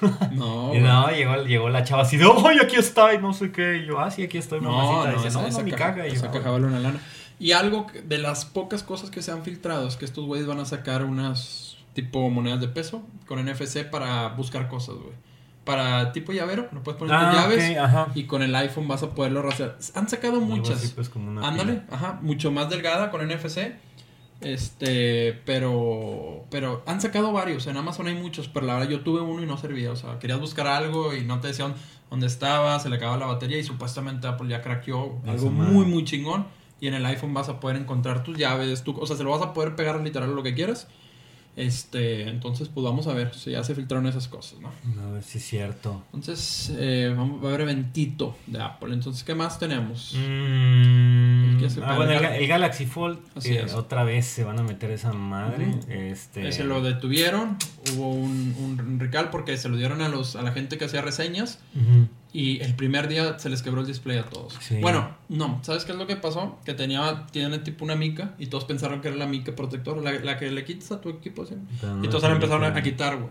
No, 0.32 0.74
y 0.74 0.80
no, 0.80 1.10
llegó, 1.10 1.36
llegó 1.44 1.68
la 1.68 1.84
chava 1.84 2.02
así 2.02 2.16
de, 2.16 2.24
¡ay, 2.46 2.58
aquí 2.62 2.76
está! 2.76 3.14
Y 3.14 3.18
no 3.18 3.32
sé 3.32 3.50
qué. 3.52 3.78
Y 3.78 3.86
yo, 3.86 3.98
ah, 4.00 4.10
sí, 4.10 4.22
aquí 4.22 4.38
estoy, 4.38 4.60
No, 4.60 4.70
mamacita. 4.70 5.06
no, 5.10 5.16
Dice, 5.16 5.28
esa, 5.28 5.40
no, 5.42 5.46
esa 5.48 5.62
no. 5.62 5.68
Y 5.68 5.70
yo, 5.70 5.76
esa 6.16 6.26
"Ah, 6.28 6.30
caja 6.30 6.50
vale 6.50 6.66
una 6.66 6.80
lana. 6.80 7.00
Y 7.40 7.52
algo 7.52 7.86
de 8.04 8.18
las 8.18 8.44
pocas 8.44 8.82
cosas 8.82 9.10
que 9.10 9.22
se 9.22 9.30
han 9.30 9.42
filtrado 9.44 9.86
es 9.86 9.96
que 9.96 10.04
estos 10.04 10.24
güeyes 10.26 10.46
van 10.46 10.58
a 10.60 10.64
sacar 10.64 11.04
unas 11.04 11.76
tipo 11.94 12.28
monedas 12.30 12.60
de 12.60 12.68
peso 12.68 13.02
con 13.26 13.38
NFC 13.44 13.84
para 13.90 14.28
buscar 14.30 14.68
cosas, 14.68 14.96
güey. 14.96 15.14
Para 15.64 16.12
tipo 16.12 16.32
llavero, 16.32 16.68
lo 16.72 16.82
puedes 16.82 16.98
poner 16.98 17.16
tus 17.18 17.26
Ah, 17.28 17.42
llaves 17.42 17.76
ajá. 17.78 18.08
y 18.14 18.24
con 18.24 18.42
el 18.42 18.54
iPhone 18.56 18.88
vas 18.88 19.02
a 19.02 19.10
poderlo 19.10 19.42
rastrear. 19.42 19.76
Han 19.94 20.08
sacado 20.08 20.40
muchas. 20.40 20.90
pues, 20.92 21.10
Ándale, 21.42 21.82
ajá, 21.90 22.18
mucho 22.22 22.50
más 22.50 22.70
delgada 22.70 23.10
con 23.10 23.20
NFC. 23.20 23.72
Este, 24.40 25.40
pero 25.44 26.44
pero 26.48 26.82
han 26.86 27.00
sacado 27.00 27.32
varios, 27.32 27.66
en 27.66 27.76
Amazon 27.76 28.06
hay 28.06 28.14
muchos, 28.14 28.46
pero 28.46 28.66
la 28.66 28.74
verdad 28.74 28.88
yo 28.88 29.00
tuve 29.00 29.20
uno 29.20 29.42
y 29.42 29.46
no 29.46 29.56
servía, 29.56 29.90
o 29.90 29.96
sea, 29.96 30.20
querías 30.20 30.38
buscar 30.38 30.68
algo 30.68 31.12
y 31.14 31.24
no 31.24 31.40
te 31.40 31.48
decían 31.48 31.74
dónde 32.08 32.28
estaba, 32.28 32.78
se 32.78 32.88
le 32.88 32.96
acababa 32.96 33.18
la 33.18 33.26
batería 33.26 33.58
y 33.58 33.64
supuestamente 33.64 34.28
Apple 34.28 34.48
ya 34.48 34.62
craqueó 34.62 35.20
algo 35.26 35.50
muy 35.50 35.84
muy 35.84 36.04
chingón 36.04 36.46
y 36.80 36.86
en 36.86 36.94
el 36.94 37.04
iPhone 37.06 37.34
vas 37.34 37.48
a 37.48 37.58
poder 37.58 37.76
encontrar 37.76 38.22
tus 38.22 38.38
llaves, 38.38 38.84
tu, 38.84 38.96
o 38.96 39.06
sea, 39.06 39.16
se 39.16 39.24
lo 39.24 39.30
vas 39.30 39.42
a 39.42 39.52
poder 39.52 39.74
pegar 39.74 40.00
literal 40.00 40.34
lo 40.34 40.42
que 40.42 40.54
quieras. 40.54 40.86
Este, 41.60 42.28
entonces 42.28 42.68
pues 42.68 42.84
vamos 42.84 43.08
a 43.08 43.14
ver 43.14 43.34
si 43.34 43.50
ya 43.50 43.64
se 43.64 43.74
filtraron 43.74 44.06
esas 44.06 44.28
cosas, 44.28 44.60
¿no? 44.60 44.68
A 45.02 45.10
ver 45.10 45.24
si 45.24 45.38
es 45.38 45.44
cierto. 45.44 46.04
Entonces, 46.14 46.72
eh, 46.78 47.12
vamos, 47.16 47.42
va 47.42 47.46
a 47.46 47.48
haber 47.48 47.62
eventito 47.62 48.36
de 48.46 48.62
Apple. 48.62 48.94
Entonces, 48.94 49.24
¿qué 49.24 49.34
más 49.34 49.58
tenemos? 49.58 50.14
Mm, 50.16 51.58
El 51.64 51.82
ah, 51.84 51.96
bueno, 51.96 52.12
el 52.12 52.18
el, 52.18 52.22
Gal- 52.22 52.34
el 52.36 52.46
Galaxy 52.46 52.86
Fold, 52.86 53.18
Así 53.34 53.56
es. 53.56 53.74
otra 53.74 54.04
vez 54.04 54.26
se 54.26 54.44
van 54.44 54.58
a 54.58 54.62
meter 54.62 54.90
esa 54.92 55.12
madre. 55.12 55.66
Ujú. 55.66 55.80
este, 55.90 56.46
Ese 56.48 56.62
lo 56.64 56.80
detuvieron, 56.80 57.56
hubo 57.94 58.10
un, 58.10 58.54
un 58.58 59.00
recall 59.00 59.30
porque 59.30 59.56
se 59.56 59.68
lo 59.68 59.76
dieron 59.76 60.00
a 60.00 60.08
los 60.08 60.36
a 60.36 60.42
la 60.42 60.52
gente 60.52 60.78
que 60.78 60.84
hacía 60.84 61.00
reseñas 61.02 61.58
Ujú. 61.74 62.06
Y 62.32 62.60
el 62.60 62.74
primer 62.74 63.08
día 63.08 63.38
se 63.38 63.48
les 63.48 63.62
quebró 63.62 63.80
el 63.80 63.86
display 63.86 64.18
a 64.18 64.24
todos. 64.24 64.54
Sí. 64.60 64.78
Bueno, 64.80 65.16
no, 65.28 65.60
¿sabes 65.62 65.84
qué 65.84 65.92
es 65.92 65.98
lo 65.98 66.06
que 66.06 66.16
pasó? 66.16 66.58
Que 66.64 66.74
tenía 66.74 67.26
tiene 67.30 67.58
tipo 67.58 67.84
una 67.84 67.96
mica 67.96 68.34
y 68.38 68.46
todos 68.46 68.64
pensaron 68.64 69.00
que 69.00 69.08
era 69.08 69.16
la 69.16 69.26
mica 69.26 69.56
protectora, 69.56 70.02
la, 70.02 70.12
la 70.20 70.38
que 70.38 70.50
le 70.50 70.64
quitas 70.64 70.92
a 70.92 71.00
tu 71.00 71.08
equipo, 71.08 71.46
¿sí? 71.46 71.54
Pero 71.80 71.94
no 71.96 72.04
y 72.04 72.08
todos 72.08 72.22
la 72.24 72.32
empezaron 72.32 72.64
a, 72.64 72.82
quitar, 72.82 73.16
güey. 73.16 73.30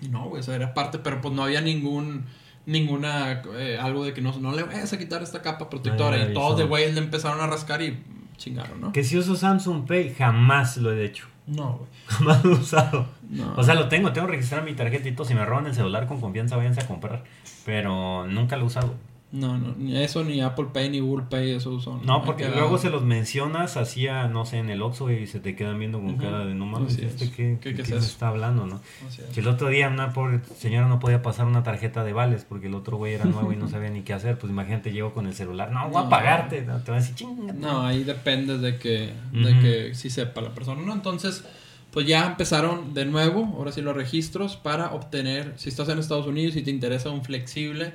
Y 0.00 0.08
no, 0.08 0.28
güey, 0.28 0.40
eso 0.40 0.52
era 0.52 0.74
parte, 0.74 0.98
pero 0.98 1.20
pues 1.20 1.32
no 1.34 1.44
había 1.44 1.60
ningún 1.60 2.24
ninguna 2.66 3.42
eh, 3.56 3.78
algo 3.80 4.04
de 4.04 4.12
que 4.12 4.20
no, 4.20 4.38
no 4.38 4.52
le 4.52 4.62
vayas 4.62 4.92
a 4.92 4.98
quitar 4.98 5.22
esta 5.22 5.40
capa 5.40 5.70
protectora 5.70 6.22
y 6.22 6.34
todos 6.34 6.58
de 6.58 6.64
güey 6.64 6.92
le 6.92 6.98
empezaron 6.98 7.40
a 7.40 7.46
rascar 7.46 7.80
y 7.82 7.98
chingaron, 8.36 8.80
¿no? 8.80 8.92
Que 8.92 9.04
si 9.04 9.16
uso 9.16 9.36
Samsung 9.36 9.86
Pay, 9.86 10.14
jamás 10.14 10.76
lo 10.76 10.92
he 10.92 11.04
hecho. 11.04 11.26
No, 11.48 11.78
güey. 11.78 11.90
Jamás 12.06 12.44
lo 12.44 12.52
he 12.52 12.54
usado. 12.54 13.06
No. 13.28 13.54
O 13.56 13.62
sea, 13.62 13.74
lo 13.74 13.88
tengo, 13.88 14.12
tengo 14.12 14.26
registrado 14.26 14.64
mi 14.64 14.74
tarjeta 14.74 15.08
y 15.08 15.12
todo. 15.12 15.26
Si 15.26 15.34
me 15.34 15.44
roban 15.44 15.66
el 15.66 15.74
celular 15.74 16.06
con 16.06 16.20
confianza, 16.20 16.56
váyanse 16.56 16.82
a 16.82 16.86
comprar. 16.86 17.24
Pero 17.64 18.26
nunca 18.26 18.56
lo 18.56 18.64
he 18.64 18.66
usado. 18.66 18.94
No, 19.30 19.58
no, 19.58 19.74
ni 19.76 19.94
eso, 19.94 20.24
ni 20.24 20.40
Apple 20.40 20.68
Pay, 20.72 20.88
ni 20.88 21.00
Google 21.00 21.26
Pay, 21.28 21.50
eso 21.56 21.78
son. 21.80 22.00
No, 22.06 22.24
porque 22.24 22.48
luego 22.48 22.78
se 22.78 22.88
los 22.88 23.02
mencionas 23.02 23.76
así 23.76 24.06
a, 24.06 24.26
no 24.26 24.46
sé, 24.46 24.56
en 24.56 24.70
el 24.70 24.80
Oxxo 24.80 25.10
y 25.10 25.26
se 25.26 25.38
te 25.38 25.54
quedan 25.54 25.78
viendo 25.78 26.00
con 26.00 26.16
cara 26.16 26.46
de 26.46 26.54
no 26.54 26.64
mames, 26.64 26.96
¿este 26.98 27.26
es. 27.26 27.30
qué, 27.32 27.58
¿Qué- 27.60 27.74
qué 27.74 27.74
qué 27.74 27.82
es 27.82 27.88
se 27.88 27.96
está 27.98 28.28
hablando, 28.28 28.66
no? 28.66 28.80
Es. 29.06 29.20
Si 29.34 29.40
el 29.40 29.48
otro 29.48 29.68
día 29.68 29.88
una 29.88 30.14
pobre 30.14 30.40
señora 30.56 30.88
no 30.88 30.98
podía 30.98 31.20
pasar 31.20 31.44
una 31.44 31.62
tarjeta 31.62 32.04
de 32.04 32.14
vales 32.14 32.46
porque 32.48 32.68
el 32.68 32.74
otro 32.74 32.96
güey 32.96 33.12
era 33.14 33.26
nuevo 33.26 33.52
y 33.52 33.56
no 33.56 33.68
sabía 33.68 33.90
ni 33.90 34.00
qué 34.00 34.14
hacer, 34.14 34.38
pues 34.38 34.50
imagínate, 34.50 34.92
llego 34.92 35.12
con 35.12 35.26
el 35.26 35.34
celular, 35.34 35.70
no, 35.72 35.90
voy 35.90 36.02
a 36.04 36.08
pagarte, 36.08 36.62
no, 36.62 36.78
te 36.78 36.90
van 36.90 37.00
a 37.00 37.02
decir, 37.02 37.14
chinga. 37.16 37.52
No, 37.52 37.82
ahí 37.86 38.04
depende 38.04 38.56
de 38.56 38.78
que, 38.78 39.12
de 39.32 39.52
Ujú. 39.52 39.60
que 39.60 39.94
sí 39.94 40.08
sepa 40.08 40.40
la 40.40 40.54
persona, 40.54 40.80
¿no? 40.80 40.94
Entonces, 40.94 41.44
pues 41.90 42.06
ya 42.06 42.26
empezaron 42.26 42.94
de 42.94 43.04
nuevo, 43.04 43.44
ahora 43.58 43.72
sí 43.72 43.82
los 43.82 43.94
registros 43.94 44.56
para 44.56 44.92
obtener, 44.94 45.52
si 45.56 45.68
estás 45.68 45.90
en 45.90 45.98
Estados 45.98 46.26
Unidos 46.26 46.56
y 46.56 46.62
te 46.62 46.70
interesa 46.70 47.10
un 47.10 47.22
flexible, 47.24 47.92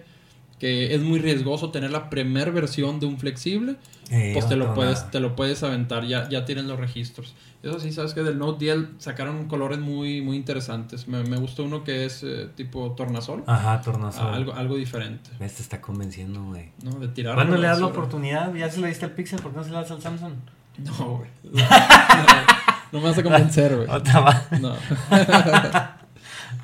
que 0.64 0.95
es 0.95 1.02
muy 1.02 1.19
riesgoso 1.19 1.72
tener 1.72 1.91
la 1.91 2.10
primer 2.10 2.53
versión 2.53 3.02
de 3.02 3.06
un 3.06 3.19
flexible, 3.19 3.76
Eh, 4.11 4.30
pues 4.34 4.48
te 4.48 4.56
lo 4.56 4.73
puedes, 4.73 4.99
nada. 4.99 5.11
te 5.11 5.19
lo 5.19 5.35
puedes 5.35 5.61
aventar, 5.61 6.06
ya, 6.06 6.30
ya 6.30 6.45
tienen 6.45 6.69
los 6.69 6.80
registros. 6.80 7.35
Eso 7.64 7.81
sí, 7.81 7.91
sabes 7.91 8.14
que 8.14 8.23
del 8.23 8.38
Note 8.38 8.64
10 8.64 8.77
sacaron 8.98 9.49
colores 9.49 9.80
muy, 9.80 10.22
muy 10.22 10.38
interesantes. 10.38 11.06
Me, 11.10 11.22
me 11.23 11.35
gustó 11.35 11.65
uno 11.65 11.84
que 11.84 12.06
es 12.06 12.23
eh, 12.23 12.48
tipo 12.56 12.91
tornasol, 12.94 13.44
Ajá, 13.45 13.81
tornasol. 13.81 14.27
Ah, 14.27 14.35
algo, 14.35 14.53
algo 14.53 14.77
diferente, 14.77 15.31
Este 15.41 15.61
está 15.64 15.81
convenciendo, 15.81 16.41
güey. 16.45 16.69
¿no? 16.81 16.91
De 16.98 17.10
tirar. 17.10 17.35
¿Cuándo 17.35 17.57
le 17.57 17.68
das 17.68 17.81
la 17.81 17.88
oportunidad? 17.88 18.53
¿Ya 18.56 18.69
se 18.72 18.80
le 18.80 18.88
diste 18.88 19.03
al 19.03 19.11
Pixel? 19.11 19.41
¿Por 19.41 19.52
qué 19.52 19.57
no 19.57 19.64
se 19.65 19.69
le 19.72 19.76
das 19.76 19.91
al 19.91 20.02
Samsung? 20.02 20.34
No, 20.77 21.18
güey. 21.18 21.30
No, 22.94 22.99
no 22.99 23.03
me 23.03 23.10
vas 23.10 23.18
a 23.18 23.23
convencer, 23.23 23.76
güey. 23.76 23.88
No. 24.61 24.76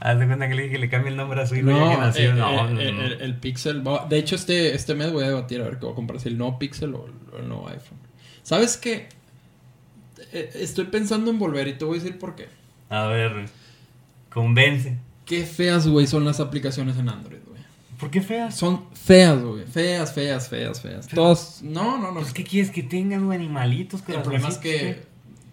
Haz 0.02 0.18
de 0.20 0.28
cuenta 0.28 0.48
que 0.48 0.56
le 0.56 0.62
dije 0.64 0.74
que 0.76 0.80
le 0.80 0.90
cambie 0.90 1.10
el 1.12 1.18
nombre 1.18 1.42
a 1.42 1.46
su 1.46 1.56
hijo 1.56 1.68
ya 1.70 1.74
No, 1.78 1.90
que 1.92 1.98
nació. 1.98 2.30
eh, 2.32 2.34
no, 2.34 2.80
eh, 2.80 2.92
no. 2.92 3.04
El, 3.04 3.22
el 3.22 3.36
Pixel. 3.36 3.86
va- 3.86 4.06
De 4.08 4.18
hecho, 4.18 4.36
este, 4.36 4.74
este 4.74 4.96
mes 4.96 5.12
voy 5.12 5.24
a 5.26 5.28
debatir 5.28 5.60
a 5.62 5.66
ver 5.66 5.74
qué 5.80 5.86
voy 5.86 5.92
a 5.92 5.96
comprar. 5.96 6.20
Si 6.20 6.30
el 6.30 6.38
nuevo 6.38 6.58
Pixel 6.58 6.94
o 6.96 7.06
el, 7.06 7.42
el 7.42 7.48
nuevo 7.50 7.68
iPhone. 7.68 7.98
¿Sabes 8.44 8.78
qué? 8.78 9.10
Eh, 10.32 10.52
Estoy 10.56 10.86
pensando 10.86 11.32
en 11.32 11.40
volver 11.40 11.68
y 11.68 11.74
te 11.74 11.86
voy 11.86 11.98
a 12.00 12.02
decir 12.02 12.18
por 12.20 12.36
qué. 12.36 12.48
A 12.90 13.08
ver, 13.08 13.46
convence. 14.34 14.98
qué 15.26 15.44
feas, 15.46 15.88
güey, 15.88 16.08
son 16.08 16.26
las 16.26 16.40
aplicaciones 16.40 16.98
en 16.98 17.10
Android, 17.10 17.40
güey. 17.48 17.60
¿Por 18.00 18.10
qué 18.10 18.22
feas? 18.22 18.56
Son 18.56 18.86
feas, 18.94 19.42
güey. 19.42 19.66
Feas, 19.66 20.14
feas, 20.14 20.48
feas, 20.50 20.82
feas. 20.82 21.08
Todas. 21.08 21.62
No, 21.62 21.98
no, 21.98 22.12
no. 22.12 22.22
Pues, 22.22 22.34
¿qué 22.34 22.44
quieres 22.44 22.72
que 22.72 22.84
tengan, 22.84 23.26
güey? 23.26 23.38
Animalitos. 23.38 24.02
El 24.08 24.22
problema 24.22 24.48
es 24.48 24.58
que 24.58 25.04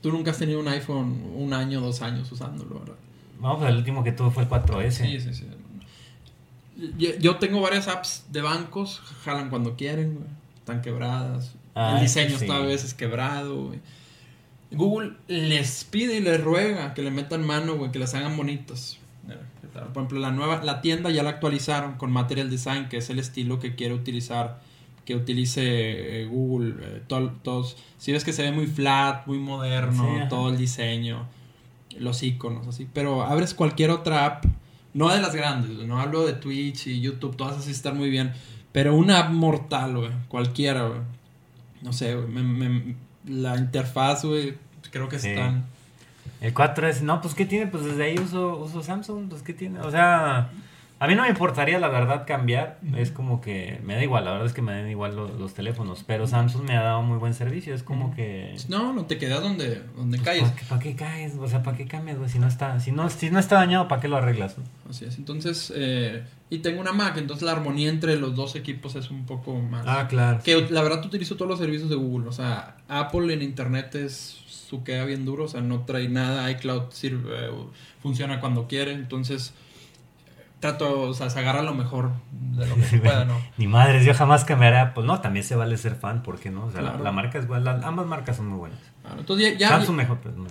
tú 0.01 0.13
nunca 0.13 0.31
has 0.31 0.39
tenido 0.39 0.61
un 0.61 0.69
iPhone 0.69 1.21
un 1.35 1.53
año, 1.53 1.81
dos 1.81 2.03
años 2.03 2.31
usándolo, 2.31 2.79
¿verdad? 2.81 2.95
Vamos, 3.41 3.59
pues 3.59 3.71
el 3.71 3.77
último 3.77 4.03
que 4.03 4.13
tuve 4.13 4.31
fue 4.31 4.45
el 4.45 4.49
4S. 4.49 4.91
Sí, 4.91 5.21
sí, 5.21 5.35
sí. 5.35 5.47
Yo, 6.99 7.37
tengo 7.37 7.61
varias 7.61 7.89
apps 7.89 8.27
de 8.31 8.43
bancos, 8.43 9.01
jalan 9.25 9.49
cuando 9.49 9.77
quieren, 9.77 10.15
güey. 10.15 10.27
Están 10.59 10.83
quebradas. 10.83 11.55
Ah, 11.75 11.95
el 11.97 12.03
diseño 12.03 12.39
sí. 12.39 12.45
está 12.45 12.57
a 12.57 12.61
veces 12.61 12.95
quebrado, 12.95 13.67
güey. 13.67 13.81
Google 14.73 15.13
les 15.29 15.85
pide 15.85 16.17
y 16.17 16.21
les 16.21 16.43
ruega 16.43 16.93
que 16.93 17.03
le 17.03 17.11
metan 17.11 17.47
mano, 17.47 17.77
güey, 17.77 17.93
que 17.93 17.99
las 17.99 18.15
hagan 18.15 18.37
bonitas. 18.37 18.99
Por 19.73 20.03
ejemplo, 20.03 20.21
la 20.21 20.31
nueva, 20.31 20.63
la 20.65 20.81
tienda 20.81 21.11
ya 21.11 21.23
la 21.23 21.31
actualizaron 21.31 21.95
con 21.95 22.11
Material 22.11 22.49
Design, 22.49 22.89
que 22.89 22.99
es 22.99 23.11
el 23.11 23.19
estilo 23.19 23.59
que 23.59 23.75
quiere 23.75 23.95
utilizar, 23.95 24.61
que 25.05 25.15
utilice 25.15 26.23
eh, 26.23 26.27
Google. 26.27 26.75
eh, 26.81 27.03
todos, 27.07 27.77
si 27.99 28.13
ves 28.13 28.25
que 28.25 28.33
se 28.33 28.43
ve 28.43 28.53
muy 28.53 28.67
flat, 28.67 29.27
muy 29.27 29.39
moderno, 29.39 30.05
Sí, 30.05 30.29
todo 30.29 30.49
el 30.49 30.57
diseño, 30.57 31.27
los 31.99 32.23
iconos, 32.23 32.67
así. 32.67 32.87
Pero 32.93 33.23
abres 33.23 33.55
cualquier 33.55 33.91
otra 33.91 34.25
app, 34.27 34.45
no 34.95 35.09
de 35.11 35.21
las 35.21 35.35
grandes, 35.35 35.71
no 35.87 36.01
hablo 36.01 36.27
de 36.27 36.33
Twitch 36.35 36.87
y 36.89 37.01
YouTube, 37.01 37.37
todas 37.37 37.59
así 37.59 37.71
están 37.71 37.97
muy 37.97 38.11
bien. 38.11 38.33
Pero 38.73 38.95
una 38.95 39.19
app 39.21 39.31
mortal, 39.31 39.97
güey, 39.97 40.11
cualquiera, 40.29 40.87
güey. 40.87 41.01
No 41.83 41.93
sé, 41.93 42.15
güey, 42.15 42.29
me- 42.29 42.69
me- 42.69 42.95
la 43.27 43.57
interfaz, 43.57 44.25
güey, 44.25 44.55
creo 44.91 45.09
que 45.09 45.19
Sí. 45.19 45.29
están... 45.31 45.65
El 46.41 46.53
4S, 46.53 47.01
no, 47.03 47.21
pues 47.23 47.35
¿qué 47.35 47.47
tiene? 47.47 47.67
Pues 47.67 47.85
desde 47.85 48.05
ahí 48.05 48.19
uso, 48.19 48.57
uso 48.59 48.83
Samsung, 48.83 49.29
pues 49.31 49.43
¿qué 49.43 49.55
tiene? 49.55 49.81
O 49.81 49.91
sea, 49.91 50.51
a 50.99 51.07
mí 51.07 51.15
no 51.15 51.23
me 51.23 51.29
importaría 51.29 51.79
la 51.79 51.89
verdad 51.89 52.27
cambiar, 52.27 52.79
es 52.97 53.11
como 53.11 53.43
que 53.43 53.81
me 53.85 53.95
da 53.95 54.03
igual, 54.03 54.25
la 54.25 54.31
verdad 54.33 54.47
es 54.47 54.55
que 54.55 54.63
me 54.63 54.73
dan 54.73 54.89
igual 54.89 55.15
lo- 55.15 55.29
los, 55.29 55.53
teléfonos, 55.53 56.05
pero 56.07 56.27
Samsung 56.27 56.65
me 56.65 56.77
ha 56.77 56.83
dado 56.83 57.03
muy 57.03 57.19
buen 57.19 57.35
servicio, 57.35 57.75
es 57.75 57.83
como 57.83 58.15
que... 58.15 58.57
No, 58.69 58.95
no 58.95 59.05
te 59.05 59.19
quedas 59.19 59.43
donde, 59.43 59.83
donde 59.95 60.17
pues, 60.19 60.27
calles. 60.27 60.53
¿para, 60.69 60.81
qué, 60.81 60.97
caes? 60.97 61.35
O 61.39 61.47
sea, 61.49 61.63
¿para 61.63 61.77
qué 61.77 61.87
cambias, 61.87 62.17
güey? 62.17 62.31
Si 62.31 62.39
no 62.39 62.47
está, 62.47 62.81
si 62.81 62.93
no, 62.93 63.11
si 63.11 63.31
no 63.31 63.39
está 63.39 63.57
dañado, 63.57 63.89
¿para 63.89 64.01
qué 64.01 64.09
lo 64.09 64.17
arreglas? 64.17 64.57
no? 64.57 64.65
Así 64.89 65.05
es. 65.05 65.19
Entonces, 65.19 65.71
eh, 65.77 66.25
y 66.49 66.59
tengo 66.59 66.81
una 66.81 66.93
Mac, 66.93 67.17
entonces 67.19 67.45
la 67.45 67.53
armonía 67.53 67.91
entre 67.91 68.17
los 68.17 68.35
dos 68.35 68.57
equipos 68.57 68.95
es 68.95 69.11
un 69.11 69.27
poco 69.27 69.55
más. 69.57 69.85
Ah, 69.87 70.07
claro. 70.09 70.41
que 70.43 70.67
la 70.71 70.83
verdad 70.83 71.05
utilizo 71.05 71.37
todos 71.37 71.51
los 71.51 71.59
servicios 71.59 71.91
de 71.91 71.97
Google. 71.97 72.29
O 72.29 72.33
sea, 72.33 72.77
Apple 72.89 73.35
en 73.35 73.43
internet 73.43 73.95
es 73.97 74.45
su 74.47 74.83
queda 74.83 75.05
bien 75.05 75.25
duro, 75.25 75.45
o 75.45 75.49
sea, 75.49 75.61
no 75.61 75.81
trae 75.81 76.09
nada. 76.09 76.51
iCloud 76.51 76.91
sirve, 76.91 77.51
funciona 78.01 78.41
cuando 78.41 78.67
quiere. 78.67 78.93
Entonces, 78.93 79.53
trato, 80.61 81.03
o 81.03 81.15
sea, 81.15 81.29
se 81.31 81.39
agarra 81.39 81.63
lo 81.63 81.75
mejor 81.75 82.11
de 82.33 82.67
lo 82.67 82.75
que 82.77 82.83
se 82.83 82.99
pueda, 82.99 83.25
¿no? 83.25 83.39
Ni 83.59 83.67
madres, 83.67 84.05
yo 84.05 84.15
jamás 84.15 84.45
cambiaré 84.45 84.79
Apple. 84.79 85.05
No, 85.05 85.21
también 85.21 85.45
se 85.45 85.55
vale 85.57 85.77
ser 85.77 85.95
fan, 85.95 86.23
¿por 86.23 86.39
qué 86.41 86.51
no? 86.51 86.67
O 86.67 86.71
sea, 86.73 86.81
la- 86.83 86.91
Claro. 86.91 87.05
la, 87.05 87.13
marca 87.13 87.39
es 87.39 87.47
buena, 87.47 87.77
la- 87.77 87.87
ambas 87.87 88.07
marcas 88.07 88.37
son 88.37 88.49
muy 88.49 88.59
buenas. 88.59 88.79
Claro, 89.03 89.21
entonces 89.21 89.53
ya, 89.53 89.59
ya, 89.59 89.69
Samsung 89.69 89.97
mejor, 89.97 90.19
pues 90.19 90.35
no. 90.37 90.47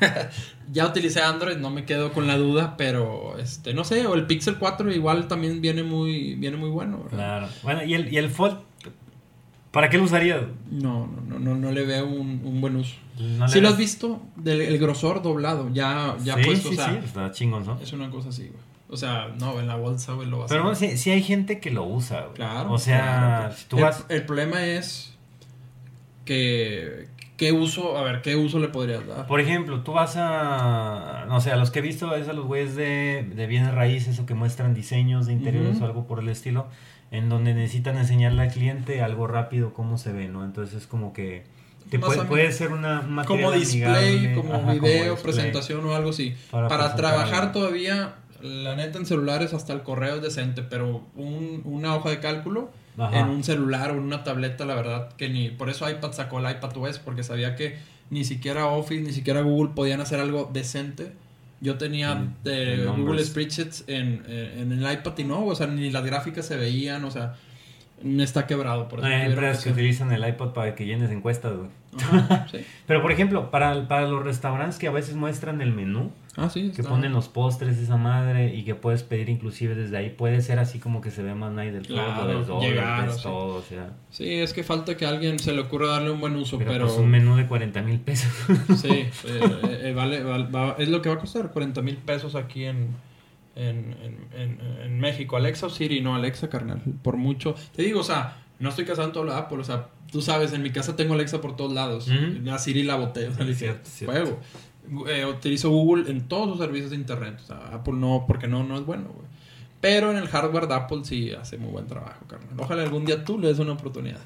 ya 0.72 0.86
utilicé 0.86 1.20
Android, 1.22 1.56
no 1.58 1.70
me 1.70 1.84
quedo 1.84 2.12
con 2.12 2.26
la 2.26 2.36
duda, 2.36 2.76
pero 2.76 3.36
este, 3.38 3.74
no 3.74 3.84
sé, 3.84 4.06
o 4.06 4.14
el 4.14 4.26
Pixel 4.26 4.56
4 4.58 4.92
igual 4.92 5.28
también 5.28 5.60
viene 5.60 5.82
muy, 5.82 6.34
viene 6.36 6.56
muy 6.56 6.70
bueno. 6.70 6.98
¿verdad? 7.04 7.16
Claro. 7.16 7.48
Bueno, 7.62 7.82
¿y 7.84 7.94
el, 7.94 8.12
y 8.12 8.16
el 8.18 8.30
Fold? 8.30 8.58
¿Para 9.70 9.90
qué 9.90 9.98
lo 9.98 10.04
usarías? 10.04 10.40
No, 10.70 11.06
no, 11.06 11.20
no, 11.20 11.38
no, 11.38 11.54
no 11.54 11.70
le 11.72 11.84
veo 11.84 12.06
un, 12.06 12.40
un 12.42 12.60
buen 12.60 12.76
uso. 12.76 12.94
No 13.18 13.46
Si 13.48 13.60
lo 13.60 13.68
has 13.68 13.76
visto, 13.76 14.22
del, 14.36 14.62
el 14.62 14.78
grosor 14.78 15.20
doblado, 15.22 15.68
ya, 15.74 16.16
ya 16.24 16.36
sí, 16.36 16.42
puesto, 16.44 16.68
sí, 16.70 16.74
o 16.74 16.76
sea, 16.78 16.90
sí, 16.92 16.98
está 17.04 17.30
chingón, 17.32 17.66
¿no? 17.66 17.78
es 17.80 17.92
una 17.92 18.08
cosa 18.10 18.30
así, 18.30 18.42
güey. 18.48 18.67
O 18.90 18.96
sea, 18.96 19.34
no, 19.38 19.60
en 19.60 19.66
la 19.66 19.76
bolsa, 19.76 20.14
güey, 20.14 20.28
lo 20.28 20.38
vas 20.38 20.48
Pero 20.48 20.62
a 20.62 20.64
bueno, 20.64 20.78
sí, 20.78 20.96
sí 20.96 21.10
hay 21.10 21.22
gente 21.22 21.60
que 21.60 21.70
lo 21.70 21.84
usa, 21.84 22.22
güey. 22.22 22.34
Claro. 22.34 22.72
O 22.72 22.78
sea, 22.78 23.48
claro. 23.48 23.54
tú 23.68 23.76
el, 23.76 23.82
vas... 23.82 24.06
el 24.08 24.24
problema 24.24 24.64
es 24.64 25.14
que, 26.24 27.08
¿qué 27.36 27.52
uso, 27.52 27.98
a 27.98 28.02
ver, 28.02 28.22
qué 28.22 28.36
uso 28.36 28.58
le 28.58 28.68
podrías 28.68 29.06
dar? 29.06 29.26
Por 29.26 29.40
ejemplo, 29.40 29.82
tú 29.82 29.92
vas 29.92 30.14
a... 30.16 31.26
No 31.28 31.40
sé, 31.42 31.52
a 31.52 31.56
los 31.56 31.70
que 31.70 31.80
he 31.80 31.82
visto 31.82 32.14
es 32.14 32.28
a 32.28 32.32
los 32.32 32.46
güeyes 32.46 32.76
de, 32.76 33.30
de 33.34 33.46
bienes 33.46 33.74
raíces 33.74 34.18
o 34.20 34.26
que 34.26 34.34
muestran 34.34 34.72
diseños 34.72 35.26
de 35.26 35.34
interiores 35.34 35.80
o 35.82 35.84
algo 35.84 36.06
por 36.06 36.20
el 36.20 36.28
estilo, 36.30 36.66
en 37.10 37.28
donde 37.28 37.52
necesitan 37.52 37.98
enseñarle 37.98 38.42
al 38.42 38.52
cliente 38.52 39.02
algo 39.02 39.26
rápido, 39.26 39.74
cómo 39.74 39.98
se 39.98 40.12
ve, 40.12 40.28
¿no? 40.28 40.44
Entonces 40.44 40.82
es 40.82 40.86
como 40.86 41.12
que... 41.12 41.44
Te 41.90 41.98
puede, 41.98 42.22
puede 42.24 42.52
ser 42.52 42.72
una, 42.72 43.02
Como 43.26 43.50
display, 43.50 44.18
amigable, 44.18 44.34
como 44.34 44.54
ajá, 44.54 44.72
video, 44.72 45.14
display. 45.14 45.22
presentación 45.22 45.86
o 45.86 45.94
algo 45.94 46.10
así. 46.10 46.34
Para 46.50 46.94
trabajar 46.94 47.52
todavía, 47.52 48.16
la 48.42 48.76
neta 48.76 48.98
en 48.98 49.06
celulares 49.06 49.52
hasta 49.54 49.72
el 49.72 49.82
correo 49.82 50.16
es 50.16 50.22
decente, 50.22 50.62
pero 50.62 51.02
un- 51.16 51.62
una 51.64 51.94
hoja 51.96 52.10
de 52.10 52.20
cálculo 52.20 52.70
Ajá. 52.96 53.20
en 53.20 53.28
un 53.28 53.44
celular 53.44 53.90
o 53.90 53.94
en 53.94 54.00
una 54.00 54.24
tableta, 54.24 54.64
la 54.64 54.74
verdad 54.74 55.12
que 55.16 55.28
ni... 55.28 55.50
Por 55.50 55.70
eso 55.70 55.88
iPad 55.88 56.12
sacó 56.12 56.38
el 56.40 56.50
iPad 56.50 56.76
OS, 56.76 56.98
porque 56.98 57.22
sabía 57.22 57.54
que 57.56 57.76
ni 58.10 58.24
siquiera 58.24 58.66
Office, 58.66 59.02
ni 59.02 59.12
siquiera 59.12 59.40
Google 59.42 59.72
podían 59.74 60.00
hacer 60.00 60.20
algo 60.20 60.50
decente. 60.52 61.12
Yo 61.60 61.76
tenía 61.76 62.14
Mm, 62.14 62.34
eh, 62.44 62.86
Google. 62.96 63.24
Spreadsheets 63.24 63.84
en, 63.88 64.22
eh, 64.28 64.58
en 64.60 64.72
el 64.72 64.92
iPad 64.92 65.12
y 65.18 65.24
no, 65.24 65.44
o 65.44 65.54
sea, 65.54 65.66
ni 65.66 65.90
las 65.90 66.04
gráficas 66.04 66.46
se 66.46 66.56
veían, 66.56 67.04
o 67.04 67.10
sea, 67.10 67.34
me 68.02 68.22
está 68.22 68.46
quebrado. 68.46 68.88
Por 68.88 69.04
Hay 69.04 69.26
empresas 69.30 69.64
que 69.64 69.70
utilizan 69.70 70.12
el 70.12 70.26
iPod 70.26 70.52
para 70.52 70.74
que 70.76 70.86
llenes 70.86 71.10
encuestas, 71.10 71.52
güey. 71.56 71.68
Ajá, 72.00 72.46
sí. 72.50 72.58
Pero 72.86 73.02
por 73.02 73.10
ejemplo, 73.10 73.50
para, 73.50 73.88
para 73.88 74.06
los 74.06 74.22
restaurantes 74.24 74.78
que 74.78 74.86
a 74.86 74.92
veces 74.92 75.16
muestran 75.16 75.60
el 75.60 75.72
menú, 75.72 76.12
Ah, 76.40 76.48
sí, 76.48 76.70
que 76.74 76.84
ponen 76.84 77.12
los 77.12 77.26
postres 77.28 77.78
de 77.78 77.82
esa 77.82 77.96
madre 77.96 78.54
y 78.54 78.62
que 78.62 78.76
puedes 78.76 79.02
pedir 79.02 79.28
inclusive 79.28 79.74
desde 79.74 79.96
ahí, 79.96 80.10
puede 80.10 80.40
ser 80.40 80.60
así 80.60 80.78
como 80.78 81.00
que 81.00 81.10
se 81.10 81.22
ve 81.24 81.34
más 81.34 81.50
night 81.52 81.72
del 81.72 81.86
Claro, 81.86 82.20
todo, 82.22 82.28
del 82.28 82.46
doble, 82.46 82.68
llegar, 82.70 83.12
sí. 83.12 83.22
todo, 83.24 83.56
o 83.56 83.62
sea. 83.62 83.90
Sí, 84.10 84.34
es 84.34 84.52
que 84.52 84.62
falta 84.62 84.96
que 84.96 85.04
a 85.04 85.08
alguien 85.08 85.38
se 85.40 85.52
le 85.52 85.60
ocurra 85.62 85.88
darle 85.88 86.10
un 86.12 86.20
buen 86.20 86.36
uso, 86.36 86.56
Pero, 86.58 86.70
pero... 86.70 86.86
pues 86.86 86.96
un 86.98 87.10
menú 87.10 87.34
de 87.34 87.46
40 87.48 87.82
mil 87.82 87.98
pesos. 87.98 88.30
Sí, 88.76 88.88
eh, 88.88 89.10
eh, 89.82 89.92
vale, 89.96 90.22
val- 90.22 90.54
va- 90.54 90.76
es 90.78 90.88
lo 90.88 91.02
que 91.02 91.08
va 91.08 91.16
a 91.16 91.18
costar 91.18 91.50
40 91.50 91.82
mil 91.82 91.96
pesos 91.96 92.36
aquí 92.36 92.64
en, 92.66 92.88
en, 93.56 93.96
en, 94.84 95.00
México. 95.00 95.36
Alexa 95.36 95.66
o 95.66 95.70
Siri, 95.70 96.00
no, 96.00 96.14
Alexa, 96.14 96.48
carnal, 96.48 96.80
por 97.02 97.16
mucho. 97.16 97.54
Te 97.74 97.82
digo, 97.82 98.00
o 98.00 98.04
sea, 98.04 98.36
no 98.60 98.68
estoy 98.68 98.84
casado 98.84 99.08
en 99.08 99.12
todo 99.12 99.24
lo 99.24 99.32
Apple, 99.34 99.58
o 99.58 99.64
sea, 99.64 99.88
tú 100.10 100.20
sabes, 100.22 100.52
en 100.52 100.62
mi 100.62 100.70
casa 100.70 100.96
tengo 100.96 101.14
Alexa 101.14 101.40
por 101.40 101.56
todos 101.56 101.72
lados. 101.72 102.08
Ujú. 102.08 102.40
La 102.44 102.58
Siri 102.58 102.82
la 102.84 102.96
boté, 102.96 103.28
o 103.28 103.32
sea, 103.34 103.44
le 103.44 103.50
dije, 103.50 103.66
Cierto, 103.66 103.88
cierto. 103.90 104.12
juego. 104.12 104.40
Eh, 105.08 105.24
utilizo 105.26 105.70
Google 105.70 106.10
en 106.10 106.28
todos 106.28 106.48
sus 106.50 106.58
servicios 106.58 106.90
de 106.90 106.96
internet, 106.96 107.38
o 107.42 107.46
sea, 107.46 107.56
Apple 107.72 107.94
no, 107.94 108.24
porque 108.26 108.46
no, 108.48 108.62
no 108.64 108.76
es 108.78 108.86
bueno, 108.86 109.04
güey. 109.14 109.26
Pero 109.80 110.10
en 110.10 110.16
el 110.16 110.28
hardware 110.28 110.66
de 110.66 110.74
Apple 110.74 111.00
sí 111.04 111.32
hace 111.32 111.56
muy 111.58 111.70
buen 111.70 111.86
trabajo, 111.86 112.24
carnal. 112.26 112.50
Ojalá 112.58 112.82
algún 112.82 113.04
día 113.04 113.24
tú 113.24 113.38
le 113.38 113.48
des 113.48 113.58
una 113.58 113.72
oportunidad. 113.72 114.18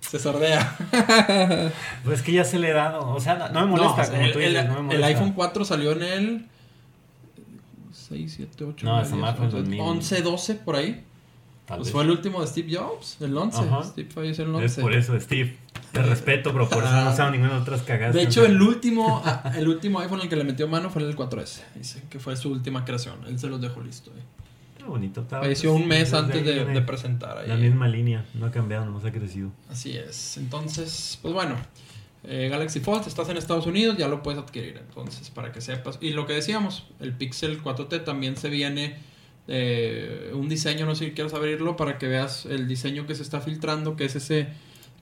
Se 0.00 0.18
sordea. 0.18 0.76
Pues 2.04 2.20
es 2.20 2.22
que 2.24 2.32
ya 2.32 2.44
se 2.44 2.58
le 2.60 2.72
da, 2.72 2.92
no, 2.92 3.14
o 3.14 3.20
sea, 3.20 3.34
no, 3.34 3.48
no 3.48 3.60
me 3.62 3.66
molesta, 3.72 3.96
No, 3.96 4.02
o 4.02 4.04
sea, 4.04 4.10
como 4.12 4.22
el, 4.26 4.32
tú 4.32 4.38
el- 4.38 4.48
dices, 4.50 4.66
no 4.68 4.72
me 4.74 4.78
el 4.80 4.84
molesta. 4.86 5.06
iPhone 5.06 5.32
4 5.32 5.64
salió 5.64 5.92
en 5.92 6.02
el 6.02 6.46
6, 7.92 8.32
7, 8.36 8.64
8, 8.64 8.86
No, 8.86 8.92
9, 8.92 9.06
esa 9.06 9.16
madre 9.16 9.36
fue 9.36 9.44
en 9.46 9.50
2000. 9.52 9.80
11, 9.80 10.22
12 10.22 10.54
por 10.56 10.76
ahí. 10.76 11.04
Tal 11.66 11.78
Pues 11.78 11.88
vez. 11.88 11.92
fue 11.92 12.04
el 12.04 12.10
último 12.10 12.40
de 12.40 12.46
Steve 12.46 12.76
Jobs, 12.76 13.16
el 13.20 13.36
11. 13.36 13.58
Ajá. 13.58 13.82
Steve 13.84 14.08
falleció 14.10 14.44
el 14.44 14.50
Es 14.64 14.72
11. 14.78 14.82
por 14.82 14.94
eso, 14.94 15.20
Steve. 15.20 15.56
Te 15.92 16.02
respeto, 16.02 16.52
pero 16.52 16.68
por 16.68 16.84
eso 16.84 16.92
no 16.92 17.10
usaba 17.10 17.30
ninguna 17.30 17.54
de 17.54 17.60
otras 17.60 17.82
cagadas. 17.82 18.14
De 18.14 18.22
hecho, 18.22 18.44
el 18.46 18.60
último, 18.60 19.22
ah, 19.24 19.52
el 19.56 19.66
último 19.68 19.98
iPhone 20.00 20.20
al 20.20 20.28
que 20.28 20.36
le 20.36 20.44
metió 20.44 20.68
mano 20.68 20.90
fue 20.90 21.02
el 21.02 21.16
4S. 21.16 21.62
Dice 21.74 22.02
que 22.10 22.18
fue 22.20 22.36
su 22.36 22.50
última 22.50 22.84
creación. 22.84 23.16
Él 23.26 23.38
se 23.38 23.48
los 23.48 23.60
dejó 23.60 23.80
listo. 23.80 24.10
eh. 24.10 24.22
Está 24.76 24.86
bonito. 24.86 25.20
Está, 25.22 25.40
Falleció 25.40 25.72
un 25.72 25.88
mes 25.88 26.12
antes 26.12 26.44
de, 26.44 26.82
presentar 26.82 27.38
ahí. 27.38 27.48
La 27.48 27.56
misma 27.56 27.88
línea, 27.88 28.24
no 28.34 28.46
ha 28.46 28.50
cambiado, 28.50 28.84
nomás 28.84 29.04
ha 29.04 29.10
crecido. 29.10 29.50
Así 29.70 29.96
es. 29.96 30.36
Entonces, 30.36 31.18
pues 31.22 31.34
bueno, 31.34 31.56
eh, 32.24 32.48
Galaxy 32.50 32.80
Fold, 32.80 33.06
estás 33.08 33.28
en 33.30 33.36
Estados 33.38 33.66
Unidos, 33.66 33.96
ya 33.96 34.06
lo 34.06 34.22
puedes 34.22 34.40
adquirir. 34.40 34.76
Entonces, 34.86 35.30
para 35.30 35.50
que 35.50 35.60
sepas. 35.60 35.98
Y 36.00 36.10
lo 36.10 36.26
que 36.26 36.34
decíamos, 36.34 36.84
el 37.00 37.12
Pixel 37.14 37.60
4T 37.62 38.04
también 38.04 38.36
se 38.36 38.48
viene 38.50 38.98
eh, 39.48 40.32
un 40.34 40.48
diseño, 40.48 40.86
no 40.86 40.94
sé 40.94 41.06
si 41.06 41.10
quieres 41.12 41.34
abrirlo, 41.34 41.76
para 41.76 41.98
que 41.98 42.08
veas 42.08 42.46
el 42.46 42.66
diseño 42.68 43.06
que 43.06 43.14
se 43.14 43.22
está 43.22 43.40
filtrando, 43.40 43.96
que 43.96 44.04
es 44.04 44.16
ese 44.16 44.48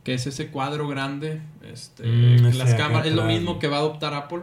que 0.05 0.15
es 0.15 0.27
ese 0.27 0.49
cuadro 0.49 0.87
grande. 0.87 1.41
Este, 1.73 2.05
Mm, 2.07 2.57
las 2.59 2.75
cámaras, 2.75 3.07
es 3.07 3.15
lo 3.15 3.25
mismo 3.25 3.59
que 3.59 3.69
va 3.69 3.77
a 3.77 3.81
adoptar 3.81 4.15
Apple, 4.15 4.43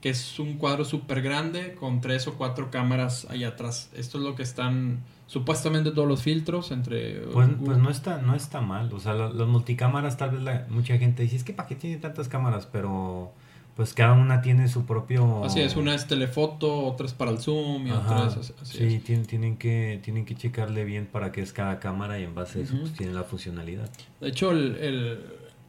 que 0.00 0.08
es 0.08 0.38
un 0.38 0.54
cuadro 0.54 0.84
súper 0.84 1.22
grande 1.22 1.74
con 1.74 2.00
tres 2.00 2.26
o 2.26 2.34
cuatro 2.34 2.70
cámaras 2.70 3.26
allá 3.30 3.48
atrás. 3.48 3.90
Esto 3.94 4.18
es 4.18 4.24
lo 4.24 4.34
que 4.34 4.42
están 4.42 5.00
supuestamente 5.26 5.90
todos 5.90 6.08
los 6.08 6.22
filtros 6.22 6.70
entre... 6.70 7.20
Pues, 7.32 7.48
pues 7.64 7.78
no 7.78 7.90
está 7.90 8.18
no 8.18 8.34
está 8.34 8.60
mal. 8.60 8.92
O 8.92 8.98
sea, 8.98 9.14
las 9.14 9.46
multicámaras, 9.46 10.16
tal 10.16 10.30
vez 10.30 10.42
la, 10.42 10.66
mucha 10.70 10.96
gente 10.96 11.22
dice, 11.22 11.36
es 11.36 11.44
que 11.44 11.52
¿para 11.52 11.68
qué 11.68 11.74
tiene 11.74 11.98
tantas 11.98 12.28
cámaras? 12.28 12.66
Pero 12.70 13.32
pues 13.76 13.92
cada 13.92 14.12
una 14.12 14.40
tiene 14.40 14.68
su 14.68 14.84
propio... 14.86 15.44
Así 15.44 15.60
es, 15.60 15.74
una 15.76 15.94
es 15.94 16.06
telefoto, 16.06 16.84
otra 16.86 17.06
es 17.06 17.12
para 17.12 17.30
el 17.32 17.38
zoom 17.38 17.86
y 17.88 17.90
Ajá, 17.90 18.26
otra 18.28 18.40
es 18.40 18.52
así, 18.62 18.78
sí, 18.78 18.94
es. 18.94 19.04
tienen, 19.04 19.26
tienen, 19.26 19.56
que, 19.56 20.00
tienen 20.02 20.24
que 20.24 20.36
checarle 20.36 20.84
bien 20.84 21.06
para 21.06 21.32
que 21.32 21.40
es 21.42 21.52
cada 21.52 21.80
cámara 21.80 22.18
y 22.20 22.22
en 22.24 22.34
base 22.34 22.60
a 22.60 22.62
eso 22.62 22.76
pues, 22.78 22.92
tiene 22.92 23.12
la 23.12 23.24
funcionalidad. 23.24 23.90
De 24.20 24.28
hecho, 24.28 24.52
el, 24.52 24.76
el, 24.76 25.18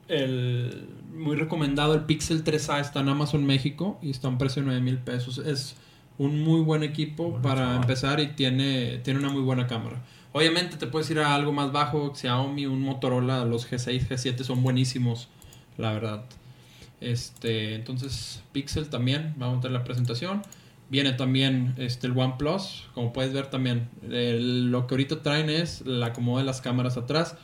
el 0.07 0.89
muy 1.15 1.35
recomendado, 1.35 1.95
el 1.95 2.01
Pixel 2.01 2.43
3A 2.43 2.79
está 2.81 2.99
en 2.99 3.09
Amazon 3.09 3.43
México 3.45 3.97
y 4.01 4.11
está 4.11 4.27
a 4.27 4.31
un 4.31 4.37
precio 4.37 4.61
de 4.61 4.67
9 4.67 4.81
mil 4.81 4.97
pesos. 4.99 5.39
Es 5.39 5.75
un 6.17 6.43
muy 6.43 6.61
buen 6.61 6.83
equipo 6.83 7.29
Bueno, 7.31 7.41
para 7.41 7.61
chaval. 7.61 7.75
empezar 7.77 8.19
y 8.19 8.27
tiene, 8.27 8.99
tiene 8.99 9.19
una 9.19 9.29
muy 9.29 9.41
buena 9.41 9.65
cámara. 9.67 10.03
Obviamente 10.31 10.77
te 10.77 10.85
puedes 10.87 11.09
ir 11.09 11.19
a 11.19 11.33
algo 11.33 11.51
más 11.53 11.71
bajo, 11.71 12.13
Xiaomi, 12.13 12.65
un 12.65 12.81
Motorola, 12.81 13.45
los 13.45 13.71
G6, 13.71 14.07
G7 14.09 14.43
son 14.43 14.61
buenísimos, 14.61 15.29
la 15.77 15.91
verdad. 15.93 16.25
Este, 17.01 17.75
entonces 17.75 18.41
Pixel 18.51 18.89
también, 18.89 19.33
vamos 19.37 19.59
a 19.59 19.61
tener 19.61 19.77
la 19.77 19.83
presentación. 19.83 20.41
Viene 20.89 21.13
también 21.13 21.73
este, 21.77 22.07
el 22.07 22.17
OnePlus, 22.17 22.87
como 22.93 23.11
puedes 23.13 23.33
ver 23.33 23.47
también. 23.47 23.89
el- 24.09 24.71
lo 24.71 24.87
que 24.87 24.93
ahorita 24.95 25.21
traen 25.23 25.49
es 25.49 25.81
el 25.81 26.01
acomodo 26.03 26.37
de 26.39 26.45
las 26.45 26.61
cámaras 26.61 26.95
atrás. 26.97 27.35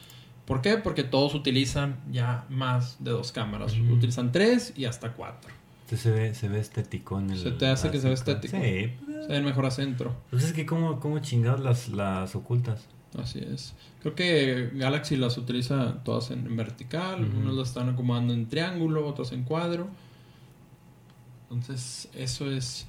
¿Por 0.45 0.61
qué? 0.61 0.77
Porque 0.77 1.03
todos 1.03 1.33
utilizan 1.35 1.99
ya 2.11 2.45
más 2.49 2.97
de 3.03 3.11
dos 3.11 3.31
cámaras. 3.31 3.75
Mm. 3.77 3.91
Utilizan 3.93 4.31
tres 4.31 4.73
y 4.75 4.85
hasta 4.85 5.13
cuatro. 5.13 5.51
Se 5.95 6.09
ve, 6.09 6.33
se 6.35 6.47
ve 6.47 6.59
estético 6.59 7.19
en 7.19 7.31
el. 7.31 7.37
¿Se 7.37 7.51
te 7.51 7.67
hace 7.67 7.91
que 7.91 7.99
se 7.99 8.07
ve 8.07 8.13
estético? 8.13 8.55
Sí. 8.57 8.93
Se 9.23 9.27
ven 9.27 9.43
mejor 9.43 9.65
a 9.65 9.71
centro. 9.71 10.15
Pues 10.29 10.43
es 10.45 10.53
que, 10.53 10.65
¿cómo, 10.65 10.99
cómo 11.01 11.19
chingados 11.19 11.59
las, 11.59 11.89
las 11.89 12.33
ocultas? 12.35 12.87
Así 13.17 13.39
es. 13.39 13.73
Creo 14.01 14.15
que 14.15 14.69
Galaxy 14.73 15.17
las 15.17 15.37
utiliza 15.37 16.03
todas 16.03 16.31
en, 16.31 16.45
en 16.45 16.55
vertical. 16.55 17.23
Ujú. 17.25 17.37
Unos 17.39 17.55
las 17.55 17.67
están 17.69 17.89
acomodando 17.89 18.33
en 18.33 18.47
triángulo, 18.47 19.07
otros 19.07 19.31
en 19.31 19.43
cuadro. 19.43 19.87
Entonces, 21.49 22.09
eso 22.15 22.49
es. 22.49 22.87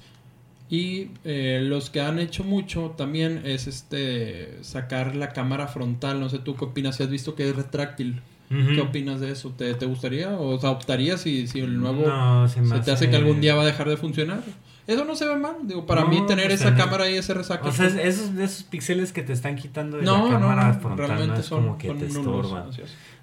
Y 0.69 1.09
eh, 1.25 1.59
los 1.61 1.89
que 1.89 2.01
han 2.01 2.19
hecho 2.19 2.43
mucho 2.43 2.95
también 2.97 3.41
es 3.45 3.67
este 3.67 4.63
sacar 4.63 5.15
la 5.15 5.29
cámara 5.29 5.67
frontal. 5.67 6.19
No 6.19 6.29
sé 6.29 6.39
tú 6.39 6.55
qué 6.55 6.65
opinas. 6.65 6.95
Si 6.95 7.03
has 7.03 7.09
visto 7.09 7.35
que 7.35 7.49
es 7.49 7.55
retráctil. 7.55 8.21
¿Qué 8.49 8.81
opinas 8.81 9.19
de 9.19 9.31
eso? 9.31 9.49
¿Te, 9.49 9.73
te 9.73 9.87
gustaría? 9.87 10.29
¿O 10.37 10.59
sea, 10.59 10.69
optarías 10.69 11.21
si, 11.21 11.47
si 11.47 11.61
el 11.61 11.79
nuevo 11.79 12.05
No, 12.05 12.47
se, 12.47 12.61
me 12.61 12.67
se 12.67 12.81
te 12.81 12.91
hace 12.91 13.09
que 13.09 13.15
algún 13.15 13.41
día 13.41 13.55
va 13.55 13.63
a 13.63 13.65
dejar 13.65 13.89
de 13.89 13.97
funcionar? 13.97 14.43
Eso 14.85 15.05
no 15.05 15.15
se 15.15 15.25
ve 15.25 15.35
mal. 15.37 15.55
Digo, 15.63 15.85
para 15.85 16.01
No, 16.01 16.07
mí 16.09 16.25
tener 16.27 16.47
pues, 16.47 16.59
esa 16.59 16.69
en- 16.69 16.75
cámara 16.75 17.09
y 17.09 17.15
ese 17.15 17.33
resaca. 17.33 17.67
O 17.67 17.71
sea, 17.71 17.89
pues, 17.89 18.03
esos, 18.05 18.35
esos 18.37 18.63
píxeles 18.63 19.13
que 19.13 19.23
te 19.23 19.31
están 19.33 19.55
quitando 19.55 19.97
de 19.97 20.03
no, 20.03 20.17
la 20.17 20.23
no, 20.23 20.29
cámara 20.29 20.67
no, 20.73 20.79
frontal 20.79 21.07
realmente 21.07 21.33
no 21.35 21.39
es 21.39 21.45
son, 21.45 21.63
como 21.63 21.77
que 21.77 21.89
te 21.93 22.05
estorban. 22.07 22.69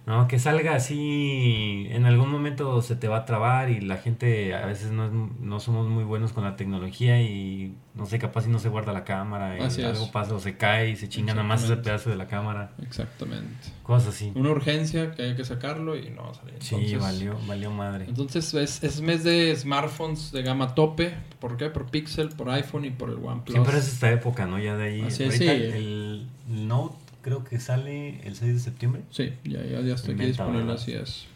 No, 0.06 0.26
que 0.26 0.38
salga 0.38 0.74
así, 0.74 1.86
en 1.90 2.04
algún 2.06 2.30
momento 2.30 2.80
se 2.82 2.96
te 2.96 3.06
va 3.06 3.18
a 3.18 3.24
trabar 3.26 3.70
y 3.70 3.80
la 3.80 3.98
gente 3.98 4.54
a 4.54 4.66
veces 4.66 4.90
no, 4.90 5.04
es- 5.06 5.12
no 5.40 5.60
somos 5.60 5.88
muy 5.88 6.04
buenos 6.04 6.32
con 6.32 6.42
la 6.42 6.56
tecnología 6.56 7.20
y 7.22 7.74
no 7.94 8.06
sé, 8.06 8.18
capaz 8.18 8.42
si 8.42 8.50
no 8.50 8.58
se 8.58 8.68
guarda 8.70 8.92
la 8.92 9.04
cámara 9.04 9.58
y 9.58 9.60
Así 9.62 9.82
es. 9.82 9.88
algo 9.88 10.10
pasa 10.10 10.34
o 10.34 10.40
se 10.40 10.56
cae 10.56 10.90
y 10.90 10.96
se 10.96 11.08
chinga 11.08 11.34
nada 11.34 11.46
más 11.46 11.62
ese 11.62 11.76
pedazo 11.76 12.10
de 12.10 12.16
la 12.16 12.26
cámara, 12.26 12.72
Exactamente. 12.82 13.68
cosas 13.82 14.14
así. 14.14 14.32
Una 14.34 14.50
urgencia 14.50 15.12
que 15.12 15.22
hay 15.22 15.36
que 15.36 15.44
sacarlo 15.44 15.96
y 15.96 16.10
no 16.10 16.22
va 16.24 16.30
a 16.30 16.34
salir. 16.34 16.54
Sí, 16.60 16.74
Entonces, 16.76 17.00
valió, 17.00 17.38
valió 17.46 17.70
madre. 17.70 18.06
Entonces 18.08 18.52
es, 18.54 18.82
es 18.82 19.00
mes 19.02 19.22
de 19.22 19.54
smartphones 19.54 20.32
de 20.32 20.42
gama 20.42 20.74
tope. 20.74 21.14
¿Por 21.40 21.56
qué? 21.56 21.70
Por 21.70 21.86
Pixel, 21.86 22.30
por 22.30 22.50
iPhone 22.50 22.84
y 22.84 22.90
por 22.90 23.10
el 23.10 23.16
OnePlus. 23.16 23.52
Siempre 23.54 23.78
es 23.78 23.88
esta 23.88 24.10
época, 24.10 24.46
¿no? 24.46 24.58
Ya 24.58 24.76
de 24.76 24.84
ahí. 24.84 25.02
Así 25.02 25.24
es, 25.24 25.36
sí. 25.36 25.46
El 25.48 26.26
Note 26.48 26.96
creo 27.22 27.44
que 27.44 27.60
sale 27.60 28.20
el 28.26 28.34
6 28.34 28.54
de 28.54 28.60
septiembre. 28.60 29.02
Sí, 29.10 29.32
ya, 29.44 29.62
ya, 29.64 29.80
ya 29.80 29.94
estoy 29.94 30.14
aquí 30.14 30.24
disponible, 30.26 30.72
así 30.72 30.92
es. 30.92 31.26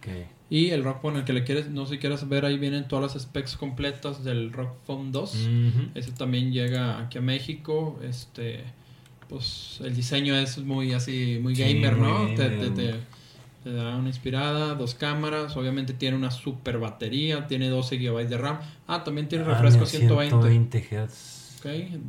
Que 0.00 0.26
Y 0.48 0.70
el 0.70 0.82
Rock 0.82 1.02
Phone, 1.02 1.16
el 1.18 1.24
que 1.24 1.32
le 1.32 1.44
quieres, 1.44 1.68
no 1.70 1.86
sé 1.86 1.94
si 1.94 1.98
quieras 1.98 2.28
ver, 2.28 2.44
ahí 2.44 2.58
vienen 2.58 2.88
todas 2.88 3.14
las 3.14 3.22
specs 3.22 3.56
completas 3.56 4.24
del 4.24 4.52
Rock 4.52 4.74
Phone 4.86 5.12
2. 5.12 5.34
Ujú. 5.34 5.88
Ese 5.94 6.10
también 6.12 6.52
llega 6.52 6.98
aquí 7.00 7.18
a 7.18 7.20
México. 7.20 8.00
Este, 8.02 8.64
pues 9.28 9.78
el 9.84 9.94
diseño 9.94 10.34
es 10.36 10.58
muy 10.58 10.92
así, 10.92 11.38
muy 11.42 11.54
Sí, 11.54 11.62
gamer, 11.62 11.96
muy 11.96 12.08
¿no? 12.08 12.26
Te, 12.34 12.48
gamer. 12.48 12.58
te- 12.60 12.70
te- 12.92 12.94
te 13.62 13.72
da 13.74 13.94
una 13.96 14.08
inspirada, 14.08 14.74
dos 14.74 14.94
cámaras, 14.94 15.54
obviamente 15.56 15.92
tiene 15.92 16.16
una 16.16 16.30
super 16.30 16.78
batería, 16.78 17.46
tiene 17.46 17.68
12 17.68 17.98
GB 17.98 18.26
de 18.26 18.38
RAM. 18.38 18.58
Ah, 18.86 19.04
también 19.04 19.28
tiene 19.28 19.44
Ah, 19.44 19.48
refresco 19.48 19.80
mira, 19.80 19.90
120. 19.90 20.30
120 20.30 20.78
Hz. 21.06 21.60
Ok. 21.60 22.00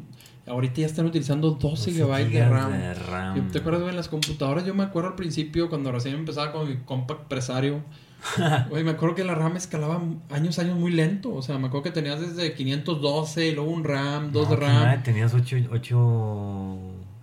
Ahorita 0.48 0.82
ya 0.82 0.88
están 0.88 1.06
utilizando 1.06 1.52
12 1.52 1.92
GB 1.92 2.30
de 2.30 2.50
RAM. 2.50 2.72
de 2.72 2.94
RAM. 2.96 3.52
¿Te 3.52 3.60
acuerdas, 3.60 3.82
güey, 3.82 3.92
en 3.92 3.98
las 3.98 4.08
computadoras? 4.10 4.66
Yo 4.66 4.74
me 4.74 4.84
acuerdo 4.84 5.10
al 5.10 5.16
principio, 5.16 5.70
cuando 5.70 5.92
recién 5.92 6.16
empezaba 6.16 6.52
con 6.52 6.68
mi 6.68 6.78
compact 6.78 7.28
presario. 7.28 7.84
Güey, 8.70 8.84
me 8.84 8.92
acuerdo 8.92 9.16
que 9.16 9.24
la 9.24 9.34
RAM 9.34 9.58
escalaba 9.58 10.00
años, 10.30 10.60
años 10.60 10.78
muy 10.78 10.92
lento. 10.92 11.34
O 11.34 11.42
sea, 11.42 11.58
me 11.58 11.68
acuerdo 11.68 11.86
que 11.86 11.92
tenías 11.92 12.20
desde 12.22 12.54
512 12.54 13.48
y 13.48 13.56
luego 13.56 13.72
un 13.72 13.84
RAM, 13.84 14.32
2 14.32 14.44
No, 14.44 14.50
de 14.52 14.56
RAM. 14.62 14.74
nada, 14.76 15.04
tenías 15.04 15.34
8, 15.34 15.56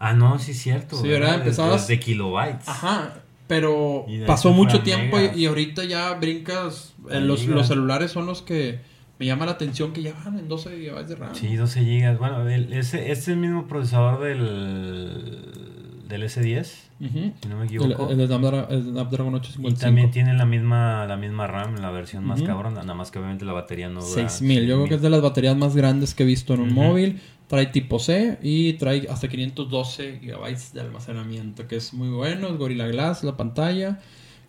Ah, 0.01 0.13
no, 0.13 0.39
sí 0.39 0.53
es 0.53 0.59
cierto. 0.59 0.97
Sí, 1.01 1.09
¿verdad? 1.09 1.39
De- 1.39 1.51
Empezabas- 1.51 1.87
De, 1.89 1.99
kilobytes. 2.01 2.69
Ajá, 2.69 3.15
pero 3.47 4.05
de 4.09 4.25
pasó 4.27 4.51
mucho 4.53 4.83
tiempo 4.83 5.19
y, 5.21 5.43
y 5.43 5.47
ahorita 5.47 5.85
ya 5.85 6.15
brincas. 6.15 6.95
eh, 7.11 7.21
los, 7.21 7.45
los 7.47 7.67
celulares 7.67 8.11
son 8.13 8.27
los 8.27 8.43
que 8.43 8.81
me 9.19 9.27
llama 9.27 9.45
la 9.47 9.53
atención 9.53 9.93
que 9.93 10.03
ya 10.03 10.13
van 10.25 10.39
en 10.39 10.49
12 10.49 10.71
GB 10.77 11.07
de 11.07 11.17
RAM. 11.17 11.35
Sí, 11.35 11.57
12 11.57 11.81
gigas. 11.85 12.19
Bueno, 12.19 12.49
el- 12.49 12.73
ese, 12.73 12.99
este 12.99 13.13
es 13.13 13.29
el 13.29 13.37
mismo 13.39 13.67
procesador 13.67 14.21
del, 14.21 16.05
del 16.09 16.23
S10, 16.23 16.75
Ujú. 17.01 17.33
si 17.43 17.49
no 17.49 17.57
me 17.57 17.63
El, 17.63 17.69
equivoco. 17.69 18.11
el 18.11 18.27
Snapdragon, 18.27 18.67
el 18.73 18.83
Snapdragon 18.85 19.33
y 19.33 19.37
855. 19.37 19.81
también 19.81 20.11
tiene 20.11 20.35
la 20.35 20.47
misma, 20.47 21.07
la 21.07 21.17
misma 21.17 21.47
RAM, 21.47 21.77
la 21.77 21.91
versión 21.91 22.25
más 22.25 22.43
cabrona, 22.43 22.81
nada 22.83 22.95
más 22.95 23.11
que 23.11 23.19
obviamente 23.19 23.45
la 23.45 23.53
batería 23.53 23.89
no 23.89 24.01
dura. 24.01 24.13
6000. 24.29 24.67
Yo 24.67 24.77
creo 24.77 24.89
que 24.89 24.95
es 24.95 25.03
de 25.03 25.11
las 25.11 25.21
baterías 25.23 25.57
más 25.57 25.75
grandes 25.77 26.15
que 26.15 26.23
he 26.23 26.27
visto 26.27 26.55
en 26.55 26.61
un 26.61 26.73
móvil. 26.75 27.21
Trae 27.49 27.65
tipo 27.67 27.99
C 27.99 28.39
y 28.43 28.75
trae 28.75 29.07
hasta 29.11 29.27
512 29.27 30.21
GB 30.23 30.73
de 30.75 30.81
almacenamiento, 30.83 31.67
que 31.67 31.77
es 31.77 31.95
muy 31.95 32.09
bueno. 32.11 32.49
Es 32.49 32.57
Gorilla 32.59 32.87
Glass, 32.89 33.25
la 33.25 33.37
pantalla. 33.39 34.01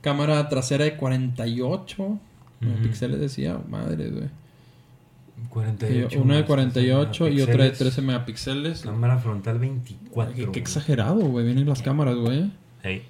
Cámara 0.01 0.47
trasera 0.49 0.83
de 0.83 0.97
48 0.97 2.03
Ujú. 2.03 2.19
megapíxeles, 2.59 3.19
decía. 3.21 3.57
Madre, 3.69 4.09
güey. 4.09 4.29
48 5.49 6.21
Una 6.21 6.35
de 6.35 6.39
más 6.41 6.47
48 6.47 7.27
y 7.29 7.41
otra 7.41 7.53
de 7.53 7.57
megapíxeles. 7.59 7.77
13 7.77 8.01
megapíxeles. 8.01 8.81
Cámara 8.81 9.17
frontal 9.17 9.59
24. 9.59 10.35
Qué, 10.35 10.51
qué 10.51 10.59
exagerado, 10.59 11.19
güey. 11.21 11.45
Vienen 11.45 11.67
las 11.67 11.81
cámaras, 11.81 12.15
güey. 12.15 12.51
Ey. 12.83 13.03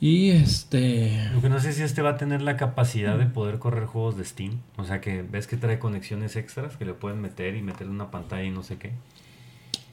Y 0.00 0.30
este. 0.30 1.30
Lo 1.34 1.40
que 1.40 1.48
no 1.48 1.58
sé 1.58 1.72
si 1.72 1.82
este 1.82 2.02
va 2.02 2.10
a 2.10 2.16
tener 2.16 2.42
la 2.42 2.56
capacidad 2.56 3.16
de 3.18 3.26
poder 3.26 3.58
correr 3.58 3.86
juegos 3.86 4.16
de 4.18 4.24
Steam. 4.24 4.58
O 4.76 4.84
sea 4.84 5.00
que 5.00 5.22
ves 5.22 5.46
que 5.46 5.56
trae 5.56 5.78
conexiones 5.78 6.36
extras 6.36 6.76
que 6.76 6.84
le 6.84 6.92
pueden 6.92 7.20
meter 7.20 7.56
y 7.56 7.62
meterle 7.62 7.92
una 7.92 8.10
pantalla 8.10 8.44
y 8.44 8.50
no 8.50 8.62
sé 8.62 8.76
qué. 8.76 8.92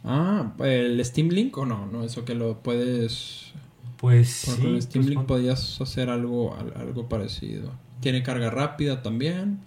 Ah, 0.04 0.52
el 0.60 1.04
Steam 1.06 1.30
Link 1.30 1.58
o 1.58 1.66
no, 1.66 1.86
no, 1.86 2.04
eso 2.04 2.26
que 2.26 2.36
lo 2.36 2.60
puedes. 2.60 3.54
Pues 3.98 4.44
Porque 4.46 4.58
sí. 4.62 4.68
con 4.68 4.76
el 4.76 4.82
Steam 4.82 5.06
pues, 5.06 5.16
Link 5.16 5.26
podías 5.26 5.80
hacer 5.80 6.10
algo, 6.10 6.58
al- 6.58 6.74
algo 6.76 7.08
parecido. 7.08 7.72
Tiene 8.02 8.22
carga 8.24 8.50
rápida 8.50 9.02
también. 9.02 9.60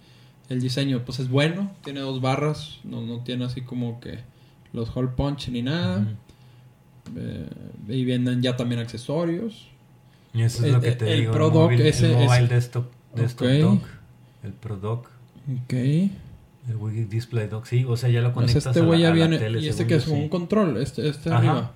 El 0.49 0.61
diseño, 0.61 1.03
pues 1.05 1.19
es 1.19 1.29
bueno. 1.29 1.71
Tiene 1.83 1.99
dos 1.99 2.21
barras. 2.21 2.79
No, 2.83 3.01
no 3.01 3.19
tiene 3.19 3.45
así 3.45 3.61
como 3.61 3.99
que 3.99 4.19
los 4.73 4.95
hole 4.95 5.09
punch 5.09 5.49
ni 5.49 5.61
nada. 5.61 6.07
Eh, 7.15 7.47
y 7.89 8.03
vienen 8.05 8.41
ya 8.41 8.55
también 8.57 8.79
accesorios. 8.81 9.67
Y 10.33 10.41
eso 10.43 10.59
es 10.59 10.63
El- 10.65 10.71
lo 10.73 10.81
que 10.81 10.91
te 10.91 11.11
el 11.13 11.19
digo. 11.21 11.33
Pro 11.33 11.47
el 11.47 11.53
Dock 11.53 11.71
móvil- 11.71 11.81
ese- 11.81 12.07
el 12.07 12.13
mobile 12.13 12.45
ese- 12.45 12.53
desktop, 12.53 12.85
desktop 13.15 13.47
dock. 13.47 13.83
El 14.43 14.51
Pro 14.53 14.77
Dock. 14.77 15.09
Ok. 15.63 15.73
El 15.73 16.75
Wii 16.77 17.05
Display 17.05 17.47
Dock. 17.47 17.65
Sí, 17.65 17.85
o 17.87 17.95
sea, 17.97 18.09
ya 18.09 18.21
lo 18.21 18.33
Pues 18.33 18.45
conectas 18.51 18.65
este 18.75 18.79
a 18.79 18.83
la- 18.83 18.97
ya 18.97 19.07
a 19.07 19.09
la 19.09 19.15
viene. 19.15 19.37
tele, 19.39 19.59
y 19.61 19.67
este 19.67 19.87
que 19.87 19.95
es 19.95 20.07
un 20.07 20.27
control. 20.29 20.77
Este, 20.77 21.07
este 21.09 21.29
Ajá. 21.29 21.37
arriba. 21.39 21.71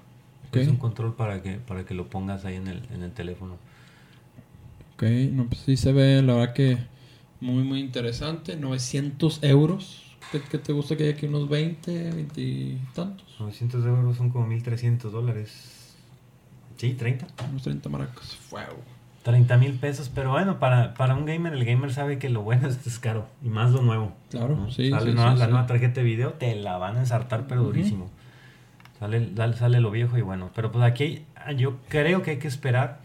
Es 0.53 0.67
un 0.67 0.75
control 0.77 1.15
para 1.15 1.41
que, 1.41 1.53
para 1.59 1.85
que 1.85 1.93
lo 1.93 2.07
pongas 2.09 2.43
ahí 2.43 2.55
en 2.55 2.67
el, 2.67 2.81
en 2.93 3.03
el 3.03 3.11
teléfono. 3.11 3.53
Ok, 4.95 5.03
no, 5.31 5.45
pues 5.47 5.61
sí 5.61 5.77
se 5.77 5.93
ve, 5.93 6.21
la 6.21 6.33
verdad 6.35 6.53
que 6.53 6.77
muy, 7.41 7.63
muy 7.63 7.79
interesante. 7.79 8.55
900 8.55 9.43
euros. 9.43 10.03
¿Qué, 10.31 10.39
qué 10.41 10.57
te 10.57 10.71
gusta 10.71 10.95
que 10.95 11.03
haya 11.03 11.13
aquí? 11.13 11.25
¿Unos 11.25 11.49
20, 11.49 12.11
20 12.11 12.41
y 12.41 12.81
tantos? 12.93 13.27
900 13.39 13.85
euros 13.85 14.15
son 14.17 14.29
como 14.29 14.45
1300 14.47 15.11
dólares. 15.11 15.95
Sí, 16.77 16.93
30. 16.93 17.27
Unos 17.49 17.63
30 17.63 17.89
maracas. 17.89 18.35
Fuego. 18.49 18.77
30 19.23 19.57
mil 19.57 19.73
pesos, 19.73 20.09
pero 20.13 20.31
bueno, 20.31 20.57
para, 20.57 20.95
para 20.95 21.13
un 21.13 21.25
gamer, 21.25 21.53
el 21.53 21.63
gamer 21.63 21.93
sabe 21.93 22.17
que 22.17 22.29
lo 22.29 22.41
bueno 22.41 22.67
es 22.85 22.99
caro. 22.99 23.27
Y 23.43 23.49
más 23.49 23.71
lo 23.71 23.81
nuevo. 23.81 24.13
Claro, 24.29 24.55
¿no? 24.55 24.71
sí, 24.71 24.89
Sale 24.89 25.11
sí, 25.11 25.15
nueva- 25.15 25.33
sí, 25.33 25.39
la 25.39 25.45
sí. 25.45 25.51
nueva 25.51 25.67
tarjeta 25.67 25.95
de 26.01 26.03
video, 26.03 26.33
te 26.33 26.55
la 26.55 26.77
van 26.77 26.95
a 26.97 26.99
ensartar, 27.01 27.45
pero 27.47 27.61
Ujú. 27.61 27.71
durísimo. 27.71 28.09
Sale, 28.99 29.31
sale 29.57 29.79
lo 29.81 29.91
viejo 29.91 30.17
y 30.17 30.21
bueno. 30.21 30.49
Pero 30.55 30.71
pues 30.71 30.83
aquí 30.83 31.23
yo 31.57 31.77
creo 31.89 32.21
que 32.23 32.31
hay 32.31 32.37
que 32.37 32.47
esperar 32.47 32.99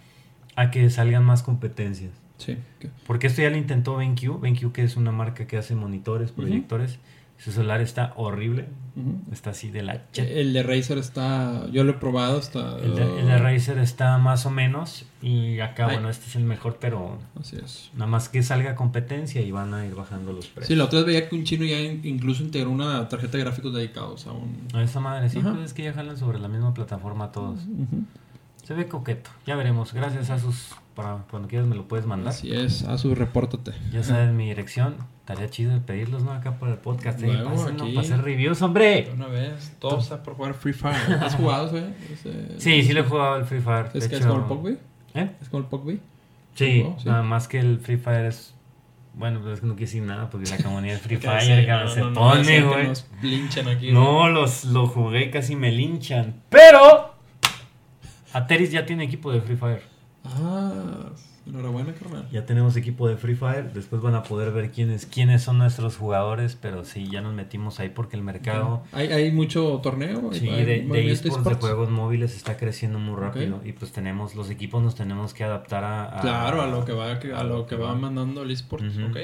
a 0.54 0.70
que 0.70 0.88
salgan 0.90 1.24
más 1.24 1.42
competencias. 1.42 2.12
Sí. 2.38 2.56
que- 2.80 2.90
Porque 3.06 3.26
esto 3.28 3.42
ya 3.42 3.50
lo 3.50 3.56
intentó 3.56 3.96
BenQ. 3.96 4.40
BenQ 4.40 4.72
que 4.72 4.82
es 4.82 4.96
una 4.96 5.12
marca 5.12 5.46
que 5.46 5.56
hace 5.56 5.74
monitores, 5.74 6.32
proyectores. 6.32 6.98
Su 7.38 7.52
celular 7.52 7.82
está 7.82 8.14
horrible. 8.16 8.66
Está 9.30 9.50
así 9.50 9.68
de 9.70 9.82
la 9.82 10.10
ch- 10.10 10.26
El 10.26 10.54
de 10.54 10.62
Razer 10.62 10.96
está. 10.96 11.66
Yo 11.70 11.84
lo 11.84 11.90
he 11.90 11.94
probado. 11.94 12.38
Está. 12.38 12.78
El 12.78 12.94
de, 12.94 13.20
el 13.20 13.26
de 13.26 13.36
Razer 13.36 13.78
está 13.78 14.16
más 14.16 14.46
o 14.46 14.50
menos. 14.50 15.04
Y 15.20 15.60
acá, 15.60 15.86
Ay. 15.88 15.96
bueno, 15.96 16.08
este 16.08 16.24
es 16.28 16.36
el 16.36 16.44
mejor, 16.44 16.78
pero 16.80 17.18
Así 17.38 17.56
es. 17.62 17.90
nada 17.92 18.06
más 18.06 18.30
que 18.30 18.42
salga 18.42 18.74
competencia 18.74 19.42
y 19.42 19.50
van 19.50 19.74
a 19.74 19.84
ir 19.84 19.94
bajando 19.94 20.32
los 20.32 20.46
precios. 20.46 20.68
Sí, 20.68 20.76
la 20.76 20.84
otra 20.84 21.00
vez 21.00 21.06
veía 21.08 21.28
que 21.28 21.36
un 21.36 21.44
chino 21.44 21.66
ya 21.66 21.78
in- 21.78 22.00
incluso 22.04 22.42
integró 22.42 22.70
una 22.70 23.06
tarjeta 23.10 23.36
de 23.36 23.44
gráficos 23.44 23.74
dedicados 23.74 24.26
a 24.26 24.32
un. 24.32 24.56
A 24.72 24.82
esa 24.82 25.00
madre, 25.00 25.28
sí, 25.28 25.38
pues 25.40 25.58
es 25.58 25.74
que 25.74 25.82
ya 25.84 25.92
jalan 25.92 26.16
sobre 26.16 26.38
la 26.38 26.48
misma 26.48 26.72
plataforma 26.72 27.32
todos. 27.32 27.60
Se 28.64 28.72
ve 28.72 28.88
coqueto. 28.88 29.28
Ya 29.46 29.56
veremos. 29.56 29.92
Gracias 29.92 30.30
a 30.30 30.38
sus 30.38 30.70
para 30.96 31.18
cuando 31.30 31.46
quieras 31.46 31.68
me 31.68 31.76
lo 31.76 31.86
puedes 31.86 32.06
mandar. 32.06 32.30
Así 32.30 32.50
es, 32.52 32.82
a 32.84 32.98
su 32.98 33.14
repórtate. 33.14 33.72
Ya 33.92 34.02
sabes 34.02 34.32
mi 34.32 34.46
dirección. 34.46 34.96
Estaría 35.20 35.48
chido 35.50 35.78
pedirlos, 35.82 36.22
¿no? 36.24 36.32
Acá 36.32 36.58
para 36.58 36.72
el 36.72 36.78
podcast. 36.78 37.22
¿eh? 37.22 37.26
Luego, 37.26 37.50
Pásenlo 37.50 37.84
aquí. 37.84 37.94
para 37.94 38.06
hacer 38.06 38.22
reviews, 38.22 38.62
hombre. 38.62 39.02
De 39.02 39.12
Una 39.12 39.26
vez, 39.26 39.76
todo 39.78 39.98
está 40.00 40.22
por 40.22 40.34
jugar 40.34 40.54
Free 40.54 40.72
Fire. 40.72 40.96
¿Has 41.20 41.34
jugado, 41.34 41.76
eh? 41.76 41.94
Ese- 42.12 42.58
Sí, 42.60 42.82
sí 42.82 42.92
le 42.92 43.00
he 43.00 43.02
jugado 43.02 43.34
al 43.34 43.44
Free 43.44 43.60
Fire. 43.60 43.86
¿Es 43.92 44.04
de 44.04 44.08
que 44.08 44.16
es 44.16 44.26
como 44.26 44.38
el 44.40 44.44
PUBG? 44.46 44.78
¿Eh? 45.14 45.30
¿Es 45.40 45.48
como 45.48 45.62
el 45.62 45.68
PUBG? 45.68 45.98
Sí, 46.54 46.86
nada 47.04 47.22
más 47.22 47.46
que 47.48 47.58
el 47.58 47.78
Free 47.78 47.98
Fire 47.98 48.24
es... 48.24 48.54
Bueno, 49.14 49.40
pues 49.40 49.54
es 49.54 49.60
que 49.60 49.66
no 49.66 49.74
quiero 49.74 49.86
decir 49.86 50.02
nada 50.02 50.30
porque 50.30 50.48
la 50.48 50.58
comunidad 50.58 50.94
de 50.94 51.00
Free 51.00 51.16
Fire 51.18 51.68
no, 51.68 51.88
se 51.88 52.00
no, 52.00 52.10
no, 52.10 52.20
pone, 52.20 52.62
güey. 52.62 52.86
Nos 52.88 53.06
linchan 53.22 53.68
aquí. 53.68 53.92
No, 53.92 54.28
los, 54.28 54.64
lo 54.66 54.86
jugué 54.86 55.24
y 55.24 55.30
casi 55.30 55.56
me 55.56 55.70
linchan. 55.72 56.40
Pero... 56.48 57.14
Ateris 58.32 58.70
ya 58.70 58.86
tiene 58.86 59.04
equipo 59.04 59.32
de 59.32 59.40
Free 59.40 59.56
Fire. 59.56 59.95
Ah, 60.34 61.10
enhorabuena, 61.46 61.92
carnal. 61.94 62.28
Ya 62.32 62.44
tenemos 62.44 62.76
equipo 62.76 63.08
de 63.08 63.16
Free 63.16 63.34
Fire. 63.36 63.72
Después 63.72 64.02
van 64.02 64.14
a 64.14 64.22
poder 64.24 64.52
ver 64.52 64.70
quiénes, 64.72 65.06
quiénes 65.06 65.42
son 65.42 65.58
nuestros 65.58 65.96
jugadores. 65.96 66.56
Pero 66.60 66.84
sí, 66.84 67.08
ya 67.10 67.20
nos 67.20 67.34
metimos 67.34 67.78
ahí 67.80 67.88
porque 67.90 68.16
el 68.16 68.22
mercado... 68.22 68.82
¿Hay, 68.92 69.08
hay 69.08 69.30
mucho 69.30 69.80
torneo? 69.82 70.30
Sí, 70.32 70.48
¿Hay 70.48 70.64
de, 70.64 70.82
de 70.82 71.12
esports, 71.12 71.44
de 71.48 71.54
juegos 71.54 71.90
móviles 71.90 72.34
está 72.36 72.56
creciendo 72.56 72.98
muy 72.98 73.16
rápido 73.20 73.60
y 73.64 73.72
pues 73.72 73.92
tenemos 73.92 74.34
los 74.34 74.50
equipos 74.50 74.82
nos 74.82 74.94
tenemos 74.94 75.34
que 75.34 75.44
adaptar 75.44 75.84
a, 75.84 76.18
a- 76.18 76.20
Claro, 76.20 76.62
a 76.62 76.66
lo 76.66 76.84
que 76.84 76.92
va, 76.92 77.12
a 77.12 77.44
lo 77.44 77.66
que 77.66 77.76
va 77.76 77.94
mandando 77.94 78.42
el 78.42 78.50
esports, 78.50 78.96
Ujú. 78.96 79.06
ok. 79.06 79.16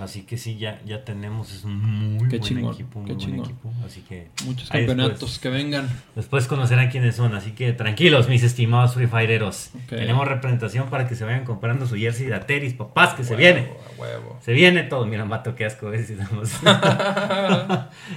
Así 0.00 0.22
que 0.22 0.38
sí 0.38 0.56
ya 0.58 0.80
ya 0.84 1.04
tenemos 1.04 1.52
es 1.52 1.64
un 1.64 1.76
muy 2.16 2.28
Qué 2.28 2.38
buen 2.38 2.42
chingón, 2.48 2.74
equipo 2.74 2.98
muy 3.00 3.06
buen 3.08 3.18
chingón. 3.18 3.44
equipo 3.44 3.72
así 3.84 4.00
que 4.02 4.28
Muchos 4.44 4.68
campeonatos 4.70 5.18
después, 5.20 5.38
que 5.38 5.48
vengan. 5.50 5.88
después 6.14 6.46
conocerán 6.46 6.90
quiénes 6.90 7.16
son 7.16 7.34
así 7.34 7.52
que 7.52 7.72
tranquilos 7.72 8.28
mis 8.28 8.42
estimados 8.42 8.94
Free 8.94 9.06
Fireros 9.06 9.70
Ok. 9.74 9.88
tenemos 9.90 10.26
representación 10.28 10.88
para 10.90 11.06
que 11.08 11.14
se 11.16 11.24
vayan 11.24 11.44
comprando 11.44 11.86
su 11.86 11.96
jersey 11.96 12.26
de 12.26 12.34
Ateris 12.34 12.74
papás 12.74 13.14
que 13.14 13.24
se 13.24 13.36
viene 13.36 13.68
huevo. 13.98 14.38
se 14.42 14.52
viene 14.52 14.82
todo 14.84 15.04
mira 15.06 15.24
mato 15.24 15.54
qué 15.54 15.64
asco 15.66 15.92
es, 15.92 16.08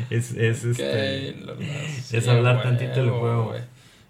es, 0.10 0.32
es, 0.32 0.64
este, 0.66 1.30
es 2.18 2.28
hablar 2.28 2.58
huevo, 2.58 2.70
tantito 2.70 3.00
del 3.02 3.10
juego. 3.10 3.54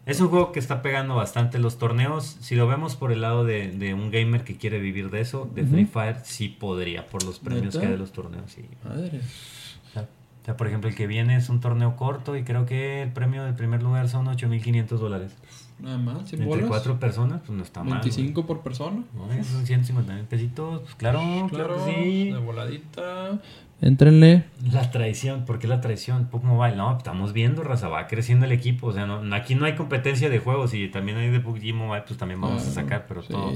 Es 0.06 0.20
un 0.20 0.30
juego 0.30 0.52
que 0.52 0.60
está 0.60 0.82
pegando 0.82 1.16
bastante 1.16 1.60
los 1.60 1.78
torneos. 1.78 2.26
Si 2.42 2.56
lo 2.56 2.68
vemos 2.68 2.96
por 2.96 3.12
el 3.12 3.22
lado 3.22 3.44
de, 3.46 3.70
de 3.72 3.94
un 3.94 4.10
gamer 4.10 4.44
que 4.44 4.58
quiere 4.58 4.80
vivir 4.80 5.10
de 5.12 5.22
eso, 5.22 5.50
de. 5.54 5.64
Free 5.64 5.86
Fire, 5.86 6.18
sí 6.24 6.48
podría, 6.50 7.06
por 7.08 7.24
los 7.24 7.38
premios 7.40 7.78
que 7.78 7.86
hay 7.86 7.92
de 7.92 7.98
los 7.98 8.12
torneos. 8.12 8.52
Sí. 8.52 8.64
Madre. 8.84 9.20
O 9.20 9.94
sea, 9.94 10.02
o 10.04 10.46
sea, 10.46 10.58
por 10.58 10.68
ejemplo, 10.68 10.90
el 10.90 10.96
que 10.96 11.06
viene 11.06 11.36
es 11.36 11.50
un 11.50 11.60
torneo 11.60 11.96
corto 11.96 12.36
y 12.36 12.44
creo 12.44 12.66
que 12.66 13.04
el 13.04 13.12
premio 13.14 13.44
del 13.44 13.54
primer 13.54 13.84
lugar 13.84 14.10
son 14.10 14.26
8.500 14.26 14.88
dólares. 14.98 15.34
Nada 15.80 15.98
más, 16.00 16.28
100 16.30 16.42
Entre 16.42 16.46
bolas. 16.48 16.66
cuatro 16.68 17.00
personas, 17.00 17.42
pues 17.46 17.56
no 17.58 17.64
está 17.64 17.84
mal. 17.84 18.00
25 18.02 18.46
por 18.48 18.62
persona. 18.62 19.04
No, 19.16 19.44
son 19.44 19.66
150 19.68 20.14
mil 20.16 20.24
pesitos. 20.26 20.82
Pues 20.82 20.96
claro, 20.96 21.20
claro, 21.20 21.48
Claro, 21.50 21.86
que 21.86 21.94
sí. 21.94 22.32
de 22.32 22.38
voladita. 22.40 23.40
Entrenle. 23.82 24.44
La 24.72 24.92
traición, 24.92 25.44
¿por 25.46 25.58
qué 25.58 25.68
la 25.68 25.82
traición? 25.82 26.26
PUBG 26.28 26.44
Mobile, 26.44 26.76
no, 26.76 26.96
estamos 26.96 27.34
viendo, 27.34 27.64
raza, 27.64 27.88
va 27.88 28.06
creciendo 28.06 28.46
el 28.46 28.52
equipo, 28.52 28.88
o 28.88 28.94
sea, 28.94 29.08
no, 29.08 29.36
aquí 29.36 29.56
no 29.56 29.66
hay 29.66 29.74
competencia 29.74 30.30
de 30.30 30.38
juegos 30.38 30.76
y 30.76 30.88
también 30.90 31.18
hay 31.18 31.30
de 31.30 31.40
PUBG 31.40 31.74
Mobile, 31.74 32.04
pues 32.08 32.20
también 32.20 32.40
vamos 32.40 32.62
a 32.62 32.66
Claro, 32.66 32.76
sacar, 32.76 33.06
pero 33.08 33.24
sí, 33.24 33.30
todo. 33.30 33.52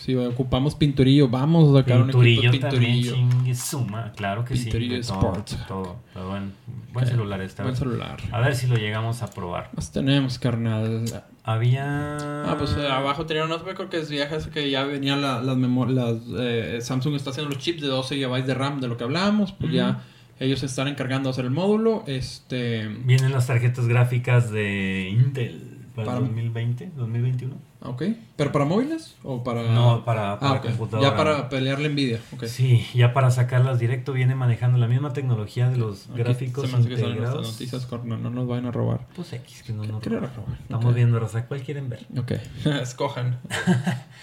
Si 0.00 0.14
ocupamos 0.16 0.74
pinturillo, 0.74 1.28
vamos 1.30 1.74
a 1.74 1.80
sacar 1.80 2.02
Pinturillo 2.02 2.40
un 2.42 2.46
equipo 2.48 2.68
también, 2.68 2.92
pinturillo. 2.92 3.14
chingue 3.14 3.54
suma, 3.54 4.12
claro 4.14 4.44
que 4.44 4.52
Pinturillo 4.54 5.02
sí, 5.02 5.08
todo, 5.08 5.20
Sports. 5.20 5.58
de 5.58 5.64
todo, 5.66 5.96
pero 6.12 6.28
bueno, 6.28 6.46
buen 6.92 7.04
Ok, 7.06 7.10
celular 7.12 7.40
este, 7.40 7.62
a 7.62 7.64
Buen 7.64 7.76
celular. 7.76 8.16
a 8.32 8.40
ver 8.40 8.54
si 8.56 8.66
lo 8.66 8.76
llegamos 8.76 9.22
a 9.22 9.30
probar. 9.30 9.70
Más 9.74 9.90
tenemos, 9.90 10.38
carnal. 10.38 11.04
Había... 11.44 12.44
Ah, 12.44 12.56
pues 12.58 12.76
eh, 12.76 12.86
abajo 12.86 13.26
tenía 13.26 13.44
una 13.44 13.58
creo 13.74 13.88
que 13.90 13.98
es 13.98 14.08
que 14.48 14.70
ya 14.70 14.84
venían 14.84 15.22
la- 15.22 15.40
las 15.42 15.56
memorias. 15.56 16.16
eh, 16.38 16.78
Samsung 16.82 17.14
está 17.14 17.30
haciendo 17.30 17.50
los 17.54 17.62
chips 17.62 17.80
de 17.80 17.88
12 17.88 18.16
GB 18.16 18.44
de 18.44 18.54
RAM 18.54 18.80
de 18.80 18.88
lo 18.88 18.96
que 18.96 19.04
hablábamos, 19.04 19.52
pues 19.52 19.72
ya 19.72 20.02
ellos 20.38 20.60
se 20.60 20.66
están 20.66 20.88
encargando 20.88 21.28
de 21.28 21.32
hacer 21.32 21.44
el 21.46 21.50
módulo. 21.50 22.04
Este. 22.06 22.86
Vienen 22.88 23.32
las 23.32 23.46
tarjetas 23.46 23.86
gráficas 23.88 24.50
de 24.50 25.08
Intel 25.10 25.79
para, 25.94 26.06
Para- 26.06 26.20
2020, 26.20 26.92
2021. 26.96 27.54
Ok. 27.82 28.02
¿Pero 28.36 28.52
para 28.52 28.64
móviles? 28.66 29.16
¿O 29.22 29.42
para.? 29.42 29.62
No, 29.62 30.04
para, 30.04 30.38
para 30.38 30.54
Ah, 30.56 30.60
computadora. 30.60 31.08
Ya 31.10 31.16
para 31.16 31.48
pelearle 31.48 31.88
Nvidia. 31.88 32.20
Ok. 32.34 32.44
Sí, 32.44 32.86
ya 32.94 33.12
para 33.14 33.30
sacarlas 33.30 33.78
directo 33.78 34.12
viene 34.12 34.34
manejando 34.34 34.76
la 34.78 34.86
misma 34.86 35.12
tecnología 35.12 35.70
de 35.70 35.78
los 35.78 36.08
Aquí 36.10 36.18
gráficos 36.18 36.68
se 36.70 36.76
me 36.76 36.84
que 36.86 36.92
integrados. 36.94 37.52
noticias, 37.52 37.86
corno, 37.86 38.18
no 38.18 38.28
nos 38.30 38.46
vayan 38.46 38.66
a 38.66 38.70
robar. 38.70 39.06
Pues 39.16 39.32
X, 39.32 39.62
que 39.62 39.72
no 39.72 39.84
nos 39.84 40.04
roban. 40.04 40.30
robar. 40.34 40.58
Estamos 40.60 40.94
viendo, 40.94 41.18
Raza, 41.18 41.46
¿cuál 41.46 41.62
quieren 41.62 41.88
ver? 41.88 42.06
Ok, 42.18 42.32
escojan. 42.82 43.38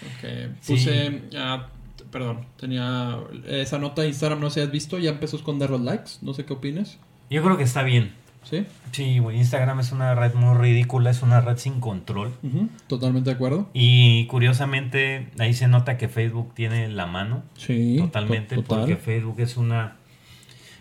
Ok, 0.02 0.30
Sí. 0.62 0.74
puse, 0.74 1.22
ah, 1.38 1.68
t- 1.96 2.04
perdón, 2.12 2.46
tenía 2.58 3.18
esa 3.48 3.80
nota 3.80 4.04
de 4.04 4.10
Instagram, 4.10 4.40
no 4.40 4.50
sé 4.52 4.60
si 4.62 4.66
has 4.68 4.72
visto, 4.72 5.00
ya 5.00 5.10
empezó 5.10 5.38
a 5.38 5.40
esconder 5.40 5.70
los 5.72 5.82
likes, 5.82 6.12
no 6.22 6.34
sé 6.34 6.46
qué 6.46 6.54
opinas. 6.54 6.98
Yo 7.32 7.44
creo 7.44 7.58
que 7.58 7.64
está 7.64 7.82
bien. 7.84 8.14
¿Sí? 8.50 8.66
Sí, 8.94 9.20
güey, 9.20 9.38
Instagram 9.38 9.80
es 9.82 9.92
una 9.92 10.16
red 10.16 10.34
muy 10.34 10.58
ridícula, 10.58 11.10
es 11.10 11.22
una 11.22 11.42
red 11.42 11.58
sin 11.58 11.80
control. 11.82 12.32
Totalmente 12.88 13.30
de 13.30 13.36
acuerdo. 13.36 13.70
Y 13.74 14.26
curiosamente, 14.28 15.28
ahí 15.38 15.54
se 15.54 15.68
nota 15.68 15.98
que 15.98 16.08
Facebook 16.08 16.54
tiene 16.54 16.88
la 16.88 17.06
mano 17.08 17.44
Sí. 17.58 17.98
totalmente, 18.00 18.56
to- 18.56 18.62
total. 18.64 18.80
porque 18.80 18.96
Facebook 18.96 19.40
es 19.40 19.58
una 19.58 19.98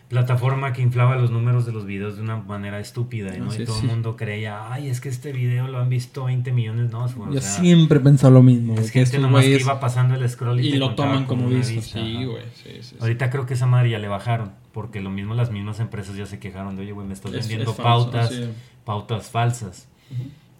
plataforma 0.09 0.72
que 0.72 0.82
inflaba 0.82 1.16
los 1.16 1.32
números 1.32 1.66
de 1.66 1.72
los 1.72 1.84
videos 1.84 2.14
de 2.16 2.22
una 2.22 2.36
manera 2.36 2.78
estúpida, 2.78 3.36
¿no? 3.36 3.48
Así 3.51 3.62
y 3.62 3.64
todo 3.66 3.74
sí. 3.80 3.86
el 3.86 3.90
mundo 3.90 4.14
creía, 4.16 4.72
ay, 4.72 4.88
es 4.88 5.01
que 5.01 5.09
este 5.09 5.32
video 5.32 5.66
lo 5.66 5.80
han 5.80 5.88
visto 5.88 6.26
20 6.26 6.52
millones, 6.52 6.93
¿no? 6.93 7.09
Yo 7.32 7.40
sea, 7.40 7.51
siempre 7.60 7.98
he 7.98 8.01
pensado 8.01 8.32
lo 8.32 8.43
mismo. 8.44 8.74
es 8.74 8.93
que 8.93 9.01
gente 9.05 9.18
nomás 9.18 9.44
que 9.44 9.56
iba 9.59 9.80
pasando 9.80 10.14
el 10.14 10.28
scroll 10.30 10.60
y, 10.60 10.68
y 10.68 10.70
te 10.72 10.76
lo 10.78 10.94
toman 10.94 11.24
como 11.24 11.47
una 11.48 11.56
visto. 11.56 11.74
vista, 11.74 11.98
Sí, 11.98 12.24
güey. 12.24 12.44
Sí, 12.55 12.70
sí, 12.76 12.82
sí. 12.82 12.97
Ahorita 13.01 13.30
creo 13.30 13.47
que 13.47 13.55
esa 13.55 13.66
madre 13.66 13.90
ya 13.90 13.98
le 13.98 14.06
bajaron, 14.06 14.52
porque 14.77 15.01
lo 15.01 15.09
mismo 15.09 15.32
las 15.35 15.51
mismas 15.51 15.81
empresas 15.81 16.15
ya 16.16 16.27
se 16.27 16.39
quejaron 16.39 16.77
de, 16.77 16.82
oye, 16.82 16.93
güey, 16.93 17.07
me 17.07 17.15
estás 17.15 17.32
Es- 17.32 17.39
vendiendo 17.48 17.70
es 17.70 17.77
falso, 17.78 18.11
pautas, 18.11 18.28
sí. 18.31 18.44
pautas 18.85 19.31
falsas. 19.31 19.89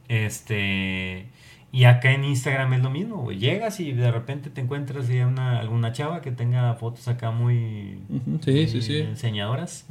Este, 0.09 1.27
y 1.73 1.85
acá 1.85 2.13
en 2.13 2.25
Instagram 2.25 2.73
es 2.73 2.83
lo 2.83 2.91
mismo, 2.91 3.17
güey. 3.19 3.39
Llegas 3.39 3.79
y 3.81 3.93
de 3.93 4.11
repente 4.11 4.49
te 4.51 4.61
encuentras 4.63 5.09
una, 5.11 5.61
alguna 5.61 5.93
chava 5.93 6.23
que 6.23 6.31
tenga 6.33 6.75
fotos 6.75 7.09
acá 7.09 7.31
muy, 7.31 7.99
Ujú, 8.09 8.39
Sí, 8.43 8.51
muy 8.53 8.69
sí, 8.69 8.83
sí. 8.83 8.99
enseñadoras, 9.01 9.87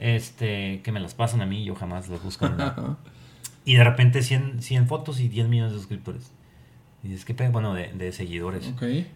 este, 0.00 0.80
que 0.82 0.90
me 0.90 0.98
las 1.00 1.14
pasan 1.14 1.40
a 1.42 1.46
mí, 1.46 1.64
yo 1.64 1.74
jamás 1.76 2.08
las 2.08 2.22
busco. 2.22 2.48
y 3.64 3.74
de 3.74 3.84
repente 3.84 4.22
100, 4.22 4.60
100 4.62 4.88
fotos 4.88 5.20
y 5.20 5.28
10 5.28 5.46
millones 5.48 5.72
de 5.72 5.78
suscriptores. 5.78 6.32
Y 7.04 7.14
es 7.14 7.24
que, 7.24 7.32
bueno, 7.48 7.74
de, 7.74 7.92
de 7.92 8.12
seguidores. 8.12 8.72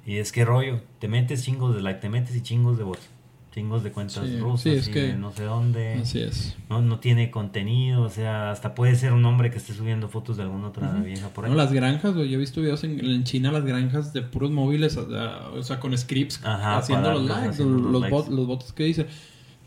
Y 0.06 0.16
es 0.16 0.32
que 0.32 0.44
rollo, 0.44 0.80
te 0.98 1.08
metes 1.08 1.44
chingos 1.44 1.74
de 1.74 1.82
like, 1.82 2.00
te 2.00 2.08
metes 2.08 2.34
y 2.36 2.40
chingos 2.42 2.78
de 2.78 2.84
bots, 2.84 3.08
chingos 3.56 3.82
de 3.82 3.90
cuentas 3.90 4.22
Sí, 4.26 4.36
rusas 4.38 4.60
sí, 4.64 4.68
es 4.70 4.88
y 4.88 4.90
que- 4.92 5.00
de 5.00 5.14
no 5.14 5.32
sé 5.32 5.44
dónde. 5.44 5.94
Así 5.94 6.20
es. 6.20 6.54
No, 6.68 6.82
no 6.82 6.98
tiene 6.98 7.30
contenido, 7.30 8.02
o 8.02 8.10
sea, 8.10 8.50
hasta 8.50 8.74
puede 8.74 8.94
ser 8.96 9.14
un 9.14 9.24
hombre 9.24 9.50
que 9.50 9.56
esté 9.56 9.72
subiendo 9.72 10.10
fotos 10.10 10.36
de 10.36 10.42
alguna 10.42 10.68
otra 10.68 10.90
Ujú. 10.90 11.04
vieja 11.04 11.28
por 11.28 11.44
ahí. 11.46 11.50
No, 11.50 11.56
las 11.56 11.72
granjas, 11.72 12.12
güey. 12.14 12.28
Yo 12.28 12.36
he 12.36 12.40
visto 12.40 12.60
videos 12.60 12.84
en, 12.84 13.02
en 13.02 13.24
China, 13.24 13.50
las 13.52 13.64
granjas 13.64 14.12
de 14.12 14.20
puros 14.20 14.50
móviles, 14.50 14.98
o 14.98 15.62
sea, 15.62 15.80
con 15.80 15.96
scripts 15.96 16.40
Ajá, 16.44 16.76
haciendo 16.76 17.10
los 17.12 17.24
likes, 17.24 17.48
haciendo 17.48 17.78
los, 17.78 17.92
los 17.92 18.00
likes. 18.02 18.14
bot- 18.16 18.28
los 18.28 18.46
bots 18.46 18.72
que 18.74 18.84
dicen. 18.84 19.06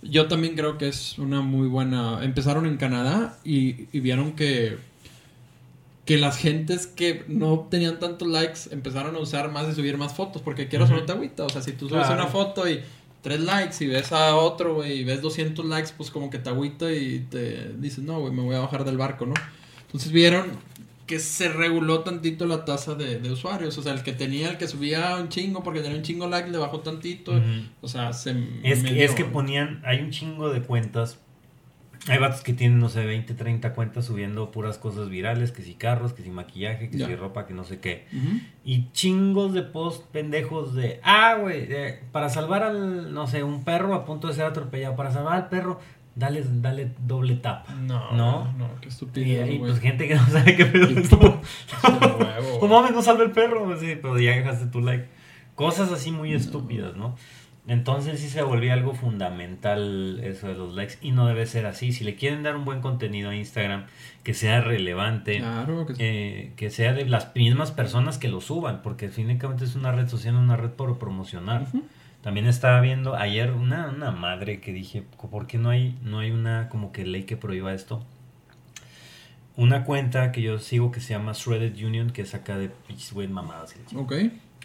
Yo 0.03 0.27
también 0.27 0.55
creo 0.55 0.77
que 0.77 0.87
es 0.87 1.17
una 1.17 1.41
muy 1.41 1.67
buena. 1.67 2.23
Empezaron 2.23 2.67
en 2.67 2.77
Canadá 2.77 3.37
y, 3.43 3.87
y 3.91 3.99
vieron 4.01 4.33
que 4.33 4.77
que 6.05 6.17
las 6.17 6.37
gentes 6.37 6.87
que 6.87 7.23
no 7.27 7.67
tenían 7.69 7.99
tantos 7.99 8.27
likes 8.27 8.61
empezaron 8.71 9.15
a 9.15 9.19
usar 9.19 9.51
más 9.51 9.67
y 9.69 9.73
subir 9.75 9.95
más 9.95 10.13
fotos 10.15 10.41
porque 10.41 10.67
quiero 10.67 10.85
Ujú. 10.85 10.95
no 10.95 11.03
te 11.03 11.11
agüita. 11.11 11.45
O 11.45 11.49
sea, 11.49 11.61
si 11.61 11.71
tú 11.73 11.87
subes 11.87 12.07
Claro. 12.07 12.23
una 12.23 12.31
foto 12.31 12.67
y 12.67 12.79
tres 13.21 13.39
likes 13.41 13.83
y 13.83 13.87
ves 13.87 14.11
a 14.11 14.35
otro, 14.35 14.75
güey, 14.75 14.99
y 14.99 15.03
ves 15.03 15.21
200 15.21 15.65
likes, 15.65 15.91
pues 15.95 16.11
como 16.11 16.29
que 16.29 16.39
te 16.39 16.49
agüita 16.49 16.91
y 16.91 17.19
te 17.29 17.73
dices, 17.73 18.03
no, 18.03 18.19
güey, 18.19 18.33
me 18.33 18.41
voy 18.41 18.55
a 18.55 18.59
bajar 18.59 18.85
del 18.85 18.97
barco, 18.97 19.25
¿no? 19.25 19.33
Entonces 19.87 20.11
vieron 20.11 20.51
que 21.09 21.17
se 21.17 21.49
reguló 21.49 22.01
tantito 22.01 22.45
la 22.45 22.65
tasa 22.65 22.93
de, 22.93 23.19
de 23.19 23.31
usuarios. 23.31 23.75
O 23.79 23.81
sea, 23.81 23.93
el 23.93 24.03
que 24.03 24.13
tenía, 24.13 24.51
el 24.51 24.57
que 24.57 24.67
subía 24.67 25.15
un 25.15 25.29
chingo 25.29 25.63
porque 25.63 25.81
tenía 25.81 25.97
un 25.97 26.03
chingo 26.03 26.27
likes, 26.27 26.51
le 26.51 26.59
bajó 26.59 26.81
tantito. 26.81 27.33
O 27.81 27.87
sea, 27.87 28.13
se 28.13 28.35
Es 28.61 28.83
que, 28.83 29.03
es 29.03 29.15
que 29.15 29.25
ponían, 29.25 29.81
hay 29.85 30.01
un 30.01 30.11
chingo 30.11 30.49
de 30.49 30.61
cuentas. 30.61 31.17
Hay 32.07 32.17
vatos 32.17 32.41
que 32.41 32.53
tienen, 32.53 32.79
no 32.79 32.87
sé, 32.89 33.05
20, 33.05 33.33
30 33.33 33.73
cuentas 33.73 34.05
subiendo 34.05 34.51
puras 34.51 34.77
cosas 34.77 35.09
virales, 35.09 35.51
que 35.51 35.61
si 35.63 35.73
carros, 35.75 36.13
que 36.13 36.23
si 36.23 36.29
maquillaje, 36.29 36.89
que 36.89 36.97
Ya. 36.97 37.07
si 37.07 37.15
ropa, 37.15 37.45
que 37.45 37.53
no 37.53 37.63
sé 37.65 37.79
qué. 37.79 38.07
Ujú. 38.13 38.39
Y 38.63 38.89
chingos 38.93 39.53
de 39.53 39.63
post 39.63 40.05
pendejos 40.07 40.73
de, 40.75 41.01
ah, 41.03 41.35
güey, 41.39 41.65
eh, 41.69 41.99
para 42.11 42.29
salvar 42.29 42.63
al, 42.63 43.13
no 43.13 43.27
sé, 43.27 43.43
un 43.43 43.63
perro 43.65 43.93
a 43.95 44.05
punto 44.05 44.27
de 44.29 44.33
ser 44.33 44.45
atropellado, 44.45 44.95
para 44.95 45.11
salvar 45.11 45.33
al 45.35 45.49
perro, 45.49 45.79
dale, 46.15 46.43
dale 46.45 46.91
doble 47.05 47.35
tap. 47.35 47.67
No, 47.69 48.11
¿No? 48.13 48.53
no, 48.53 48.69
qué 48.79 48.87
Y, 48.87 48.89
estúpido. 48.89 49.25
y, 49.45 49.57
güey. 49.57 49.59
pues 49.59 49.79
gente 49.81 50.07
que 50.07 50.15
no 50.15 50.25
sabe 50.27 50.55
qué 50.55 50.65
pedo. 50.65 50.89
Y 50.91 50.97
es 50.99 51.11
"No 52.61 52.67
mames, 52.67 52.91
no 52.91 53.01
salve 53.01 53.25
el 53.25 53.31
perro, 53.31 53.77
sí, 53.79 53.97
pero 54.01 54.17
ya 54.19 54.31
dejaste 54.31 54.67
tu 54.67 54.79
like. 54.81 55.07
Cosas 55.55 55.91
así 55.91 56.11
muy 56.11 56.31
Mm. 56.31 56.35
estúpidas, 56.35 56.95
¿no? 56.95 57.15
Entonces 57.67 58.19
sí 58.19 58.29
se 58.29 58.41
volvía 58.41 58.73
algo 58.73 58.95
fundamental 58.95 60.19
eso 60.23 60.47
de 60.47 60.55
los 60.55 60.73
likes 60.73 60.95
y 61.01 61.11
no 61.11 61.27
debe 61.27 61.45
ser 61.45 61.65
así. 61.67 61.91
Si 61.91 62.03
le 62.03 62.15
quieren 62.15 62.41
dar 62.41 62.55
un 62.55 62.65
buen 62.65 62.81
contenido 62.81 63.29
a 63.29 63.35
Instagram, 63.35 63.85
que 64.23 64.33
sea 64.33 64.61
relevante, 64.61 65.37
Claro, 65.39 65.85
que 65.85 65.93
sí. 65.93 66.01
eh, 66.03 66.53
que 66.55 66.71
sea 66.71 66.93
de 66.93 67.05
las 67.05 67.35
mismas 67.35 67.71
personas 67.71 68.17
que 68.17 68.27
lo 68.27 68.41
suban, 68.41 68.81
porque 68.81 69.09
finalmente 69.09 69.65
es 69.65 69.75
una 69.75 69.91
red 69.91 70.07
social, 70.07 70.35
una 70.35 70.57
red 70.57 70.71
por 70.71 70.97
promocionar. 70.97 71.67
También 72.23 72.47
estaba 72.47 72.81
viendo 72.81 73.15
ayer 73.15 73.51
una, 73.51 73.87
una 73.89 74.11
madre 74.11 74.59
que 74.61 74.73
dije, 74.73 75.03
¿por 75.29 75.45
qué 75.47 75.57
no 75.57 75.69
hay, 75.69 75.95
no 76.03 76.19
hay 76.19 76.31
una 76.31 76.69
como 76.69 76.91
que 76.91 77.05
ley 77.05 77.23
que 77.23 77.37
prohíba 77.37 77.73
esto? 77.73 78.03
Una 79.55 79.83
cuenta 79.83 80.31
que 80.31 80.41
yo 80.41 80.57
sigo 80.59 80.91
que 80.91 81.01
se 81.01 81.13
llama 81.13 81.33
Shredded 81.33 81.75
Union, 81.85 82.09
que 82.11 82.25
saca 82.25 82.57
de 82.57 82.69
pinches 82.69 83.11
güey 83.13 83.27
mamadas. 83.27 83.75
Ok. 83.95 84.13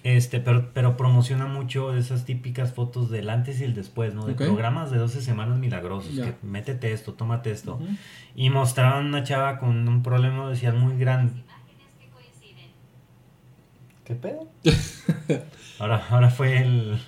Este, 0.04 0.38
pero, 0.38 0.70
pero 0.74 0.98
promociona 0.98 1.46
mucho 1.46 1.96
esas 1.96 2.26
típicas 2.26 2.74
fotos 2.74 3.10
del 3.10 3.30
antes 3.30 3.62
y 3.62 3.64
el 3.64 3.72
después, 3.74 4.14
¿no? 4.14 4.26
De 4.26 4.34
programas 4.34 4.90
de 4.90 4.98
12 4.98 5.22
semanas 5.22 5.58
milagrosos. 5.58 6.14
Que 6.14 6.34
métete 6.42 6.92
esto, 6.92 7.14
tómate 7.14 7.50
esto. 7.50 7.80
Y 8.36 8.50
mostraban 8.50 9.06
una 9.06 9.24
chava 9.24 9.58
con 9.58 9.88
un 9.88 10.02
problema, 10.02 10.50
decían, 10.50 10.78
muy 10.78 10.98
grande. 10.98 11.42
¿Qué 14.04 14.14
pedo? 14.14 14.46
ahora, 15.78 16.06
ahora 16.10 16.28
fue 16.28 16.58
el, 16.58 16.98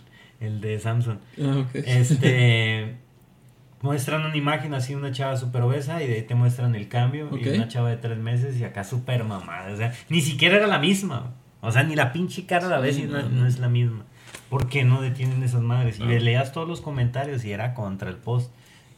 el 0.40 0.62
de 0.62 0.80
Samsung. 0.80 1.18
Ah, 1.38 1.58
ok. 1.58 1.74
Este. 1.74 2.96
muestran 3.82 4.24
una 4.24 4.36
imagen 4.36 4.72
así, 4.72 4.94
una 4.94 5.12
chava 5.12 5.36
súper 5.36 5.60
obesa, 5.60 6.02
y 6.02 6.06
de 6.06 6.14
ahí 6.14 6.22
te 6.22 6.34
muestran 6.34 6.74
el 6.74 6.88
cambio. 6.88 7.28
Y 7.38 7.46
una 7.46 7.68
chava 7.68 7.90
de 7.90 7.98
tres 7.98 8.16
meses, 8.16 8.58
y 8.58 8.64
acá 8.64 8.84
súper 8.84 9.22
mamada. 9.24 9.70
O 9.70 9.76
sea, 9.76 9.92
ni 10.08 10.22
siquiera 10.22 10.56
era 10.56 10.66
la 10.66 10.78
misma. 10.78 11.34
O 11.66 11.72
sea, 11.72 11.82
ni 11.82 11.94
la 11.96 12.12
pinche 12.12 12.46
cara 12.46 12.68
la 12.68 12.78
ves 12.78 12.96
Sí, 12.96 13.02
y 13.02 13.06
no, 13.06 13.20
no, 13.22 13.28
no 13.28 13.40
no. 13.42 13.46
es 13.46 13.58
la 13.58 13.68
misma. 13.68 14.04
¿Por 14.48 14.68
qué 14.68 14.84
no 14.84 15.00
detienen 15.00 15.42
esas 15.42 15.62
madres? 15.62 15.98
Y 15.98 16.04
le 16.04 16.20
leas 16.20 16.52
todos 16.52 16.68
los 16.68 16.80
comentarios 16.80 17.44
y 17.44 17.52
era 17.52 17.74
contra 17.74 18.08
el 18.08 18.16
post. 18.16 18.50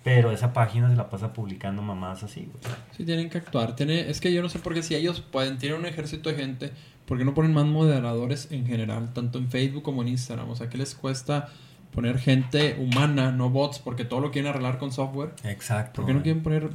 Pero 0.05 0.31
esa 0.31 0.53
página 0.53 0.89
se 0.89 0.97
la 0.97 1.11
pasa 1.11 1.33
publicando 1.33 1.83
mamadas 1.83 2.23
así, 2.23 2.49
güey. 2.51 2.75
Sí, 2.97 3.05
tienen 3.05 3.29
que 3.29 3.39
actuar. 3.39 3.75
Tiene, 3.77 4.09
es 4.09 4.21
que 4.21 4.33
yo 4.33 4.43
no 4.43 4.49
sé 4.49 4.59
por 4.59 4.73
qué 4.73 4.83
si 4.83 4.95
ellos 4.95 5.21
pueden, 5.21 5.59
tienen 5.59 5.81
un 5.81 5.87
ejército 5.87 6.31
de 6.31 6.37
gente, 6.37 6.73
¿por 7.05 7.19
qué 7.19 7.25
no 7.25 7.35
ponen 7.35 7.53
más 7.53 7.67
moderadores 7.67 8.49
en 8.53 8.65
general, 8.67 9.13
tanto 9.13 9.39
en 9.39 9.51
Facebook 9.51 9.83
como 9.83 10.03
en 10.03 10.09
Instagram? 10.09 10.49
O 10.51 10.57
sea, 10.57 10.69
¿qué 10.71 10.79
les 10.79 10.95
cuesta 10.95 11.49
poner 11.93 12.19
gente 12.19 12.77
humana, 12.79 13.33
no 13.33 13.51
bots? 13.51 13.81
Porque 13.81 14.05
todo 14.05 14.21
lo 14.21 14.31
quieren 14.31 14.51
arreglar 14.51 14.79
con 14.79 14.93
software. 14.93 15.33
Exacto. 15.45 15.97
¿Por 16.03 16.07
qué 16.07 16.15
no 16.15 16.23
quieren 16.23 16.43
poner... 16.43 16.71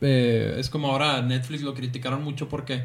eh, 0.00 0.54
es 0.58 0.70
como 0.70 0.88
ahora 0.92 1.20
Netflix 1.20 1.62
lo 1.62 1.74
criticaron 1.74 2.22
mucho 2.22 2.48
porque 2.48 2.84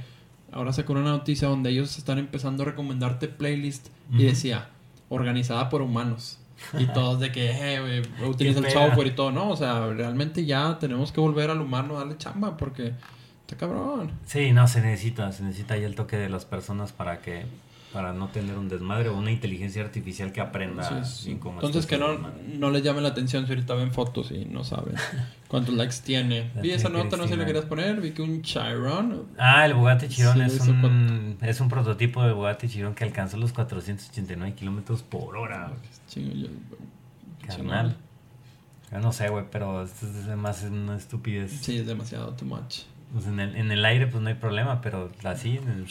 ahora 0.57 0.73
sacó 0.73 0.93
una 0.93 1.03
noticia 1.03 1.47
donde 1.47 1.69
ellos 1.69 1.97
están 1.97 2.17
empezando 2.17 2.63
a 2.63 2.65
recomendarte 2.65 3.27
playlist 3.27 3.89
y 4.11 4.23
decía, 4.23 4.69
organizada 5.07 5.69
por 5.69 5.83
humanos. 5.83 6.39
Y 6.77 6.87
todos 6.93 7.19
de 7.19 7.31
que, 7.31 7.51
eh, 7.51 8.01
utiliza 8.25 8.59
el 8.59 8.71
software 8.71 9.07
y 9.07 9.11
todo, 9.11 9.31
¿no? 9.31 9.49
O 9.51 9.55
sea, 9.55 9.87
realmente 9.87 10.45
ya 10.45 10.79
tenemos 10.79 11.11
que 11.11 11.21
volver 11.21 11.51
al 11.51 11.61
humano 11.61 11.95
a 11.95 11.99
darle 11.99 12.17
chamba 12.17 12.57
porque 12.57 12.93
está 13.41 13.55
cabrón. 13.55 14.11
Sí, 14.25 14.51
no, 14.51 14.67
se 14.67 14.81
necesita, 14.81 15.31
se 15.31 15.43
necesita 15.43 15.75
ahí 15.75 15.83
el 15.83 15.93
toque 15.93 16.17
de 16.17 16.29
las 16.29 16.45
personas 16.45 16.91
para 16.91 17.21
que 17.21 17.45
para 17.93 18.11
no 18.13 18.27
tener 18.27 18.57
un 18.57 18.67
desmadre 18.69 19.09
o 19.09 19.17
una 19.17 19.31
inteligencia 19.31 19.81
artificial 19.81 20.31
que 20.33 20.41
aprenda 20.41 21.03
bien 21.23 21.39
cómo 21.39 21.55
entonces 21.55 21.85
que 21.85 21.97
no, 21.97 22.07
no 22.57 22.69
les 22.69 22.83
llame 22.83 23.01
la 23.01 23.09
atención 23.09 23.45
si 23.47 23.53
ahorita 23.53 23.73
ven 23.75 23.91
fotos 23.93 24.29
y 24.31 24.45
no 24.45 24.63
saben 24.65 24.95
cuántos 25.47 25.73
likes 25.73 25.95
tiene. 26.03 26.51
Vi 26.61 26.71
esa 26.71 26.89
nota, 26.89 27.15
no 27.17 27.23
sé 27.23 27.29
si 27.33 27.35
la 27.37 27.45
Cristina. 27.45 27.45
querías 27.45 27.65
poner, 27.65 28.01
vi 28.01 28.11
que 28.11 28.21
un 28.21 28.41
Chiron... 28.41 29.27
Ah, 29.37 29.65
el 29.65 29.73
Bugatti 29.73 30.09
Chiron 30.09 30.35
Sí, 30.35 30.41
es, 30.57 30.67
un, 30.67 31.37
es 31.41 31.61
un 31.61 31.69
prototipo 31.69 32.21
de 32.23 32.33
Bugatti 32.33 32.67
Chiron 32.67 32.93
que 32.93 33.05
alcanzó 33.05 33.37
los 33.37 33.53
489 33.53 34.53
kilómetros 34.55 35.01
por 35.03 35.37
hora. 35.37 35.67
güey. 35.69 35.79
Chingo, 36.09 36.33
yo- 36.35 37.47
Carnal. 37.47 37.95
Yo 38.91 38.99
no 38.99 39.11
sé, 39.11 39.29
güey, 39.29 39.45
pero 39.51 39.83
esto 39.83 40.05
es 40.05 40.25
además 40.25 40.63
una 40.69 40.95
estupidez. 40.97 41.51
Sí, 41.61 41.77
es 41.77 41.87
demasiado 41.87 42.33
too 42.33 42.45
much. 42.45 42.79
Pues 43.13 43.25
en, 43.27 43.39
el, 43.39 43.55
en 43.55 43.71
el 43.71 43.83
aire 43.85 44.07
pues 44.07 44.21
no 44.21 44.29
hay 44.29 44.35
problema, 44.35 44.81
pero 44.81 45.09
así 45.23 45.57
en 45.57 45.67
el 45.69 45.85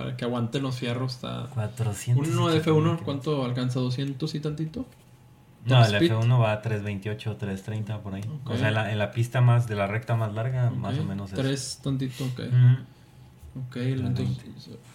Para 0.00 0.16
que 0.16 0.24
aguanten 0.24 0.62
los 0.62 0.78
fierros 0.78 1.16
está... 1.16 1.48
400. 1.52 2.26
Uno 2.26 2.48
de 2.48 2.64
F1, 2.64 3.00
¿cuánto 3.02 3.44
alcanza? 3.44 3.80
¿200 3.80 4.34
y 4.34 4.40
tantito? 4.40 4.86
No, 5.66 5.84
el 5.84 5.94
Speed? 5.94 6.12
F1 6.12 6.40
va 6.40 6.52
a 6.52 6.62
328, 6.62 7.36
330 7.36 7.98
por 7.98 8.14
ahí. 8.14 8.22
O 8.46 8.56
sea, 8.56 8.68
en 8.68 8.74
la, 8.74 8.92
en 8.92 8.98
la 8.98 9.10
pista 9.10 9.42
más 9.42 9.68
de 9.68 9.74
la 9.74 9.86
recta 9.86 10.16
más 10.16 10.32
larga, 10.32 10.70
más 10.70 10.98
o 10.98 11.04
menos 11.04 11.34
es. 11.34 11.80
Tantito, 11.84 12.24
ok. 12.24 12.40
Ujú. 12.40 13.66
Ok, 13.66 13.76
entonces... 13.76 14.38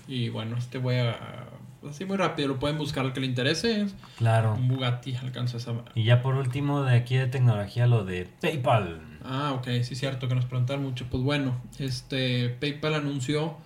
Y 0.07 0.29
bueno, 0.29 0.57
este 0.57 0.79
voy 0.79 0.95
a... 0.95 1.49
Así 1.87 2.03
muy 2.05 2.17
rápido, 2.17 2.47
lo 2.47 2.57
pueden 2.57 2.79
buscar 2.79 3.05
al 3.05 3.13
que 3.13 3.19
le 3.19 3.27
interese. 3.27 3.85
Claro. 4.17 4.55
Un 4.55 4.67
Bugatti 4.67 5.15
alcanza 5.17 5.57
esa... 5.57 5.73
Y 5.93 6.05
ya 6.05 6.23
por 6.23 6.33
último 6.33 6.81
de 6.81 6.95
aquí 6.95 7.15
de 7.15 7.27
tecnología 7.27 7.85
lo 7.85 8.03
de 8.05 8.27
PayPal. 8.41 9.01
Ah, 9.23 9.53
ok, 9.53 9.67
sí, 9.83 9.93
cierto, 9.93 10.27
que 10.27 10.33
nos 10.33 10.45
preguntaron 10.45 10.83
mucho. 10.83 11.05
Pues 11.11 11.21
bueno, 11.21 11.61
este 11.77 12.49
PayPal 12.49 12.95
anunció, 12.95 13.57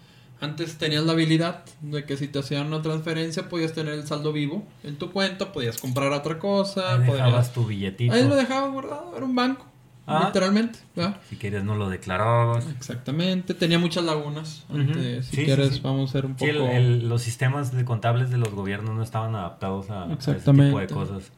antes 0.41 0.77
tenías 0.77 1.03
la 1.03 1.11
habilidad 1.13 1.63
de 1.81 2.05
que 2.05 2.15
si 2.17 2.27
te 2.27 2.39
hacían 2.39 2.67
una 2.67 2.81
transferencia 2.81 3.49
podías 3.49 3.73
tener 3.73 3.93
el 3.93 4.07
saldo 4.07 4.31
vivo 4.33 4.63
en 4.83 4.95
tu 4.97 5.11
cuenta, 5.11 5.51
podías 5.51 5.77
comprar 5.77 6.11
otra 6.13 6.39
cosa, 6.39 6.93
Ahí 6.95 7.07
podías... 7.07 7.25
dejabas 7.25 7.53
tu 7.53 7.65
billetito. 7.65 8.13
Ahí 8.13 8.27
lo 8.27 8.35
dejabas 8.35 8.71
guardado, 8.71 9.13
era 9.15 9.25
un 9.25 9.35
banco, 9.35 9.65
Ah. 10.11 10.23
literalmente, 10.27 10.79
¿verdad? 10.95 11.17
Si 11.29 11.35
querías 11.35 11.63
no 11.63 11.75
lo 11.75 11.87
declarabas. 11.87 12.65
Exactamente, 12.75 13.53
tenía 13.53 13.77
muchas 13.77 14.03
lagunas. 14.05 14.63
Ujú. 14.69 14.79
Antes, 14.79 15.25
si 15.27 15.31
Sí, 15.31 15.35
sí, 15.41 15.45
quieres, 15.45 15.73
sí. 15.75 15.81
vamos 15.83 16.09
a 16.09 16.13
ser 16.13 16.25
un 16.25 16.37
Sí, 16.39 16.47
poco... 16.47 16.67
el- 16.71 16.75
el- 17.03 17.09
los 17.09 17.21
sistemas 17.21 17.71
de 17.71 17.85
contables 17.85 18.31
de 18.31 18.37
los 18.37 18.49
gobiernos 18.51 18.95
no 18.95 19.03
estaban 19.03 19.35
adaptados 19.35 19.89
a, 19.91 20.05
a 20.05 20.13
ese 20.13 20.33
tipo 20.35 20.79
de 20.79 20.87
cosas. 20.87 21.31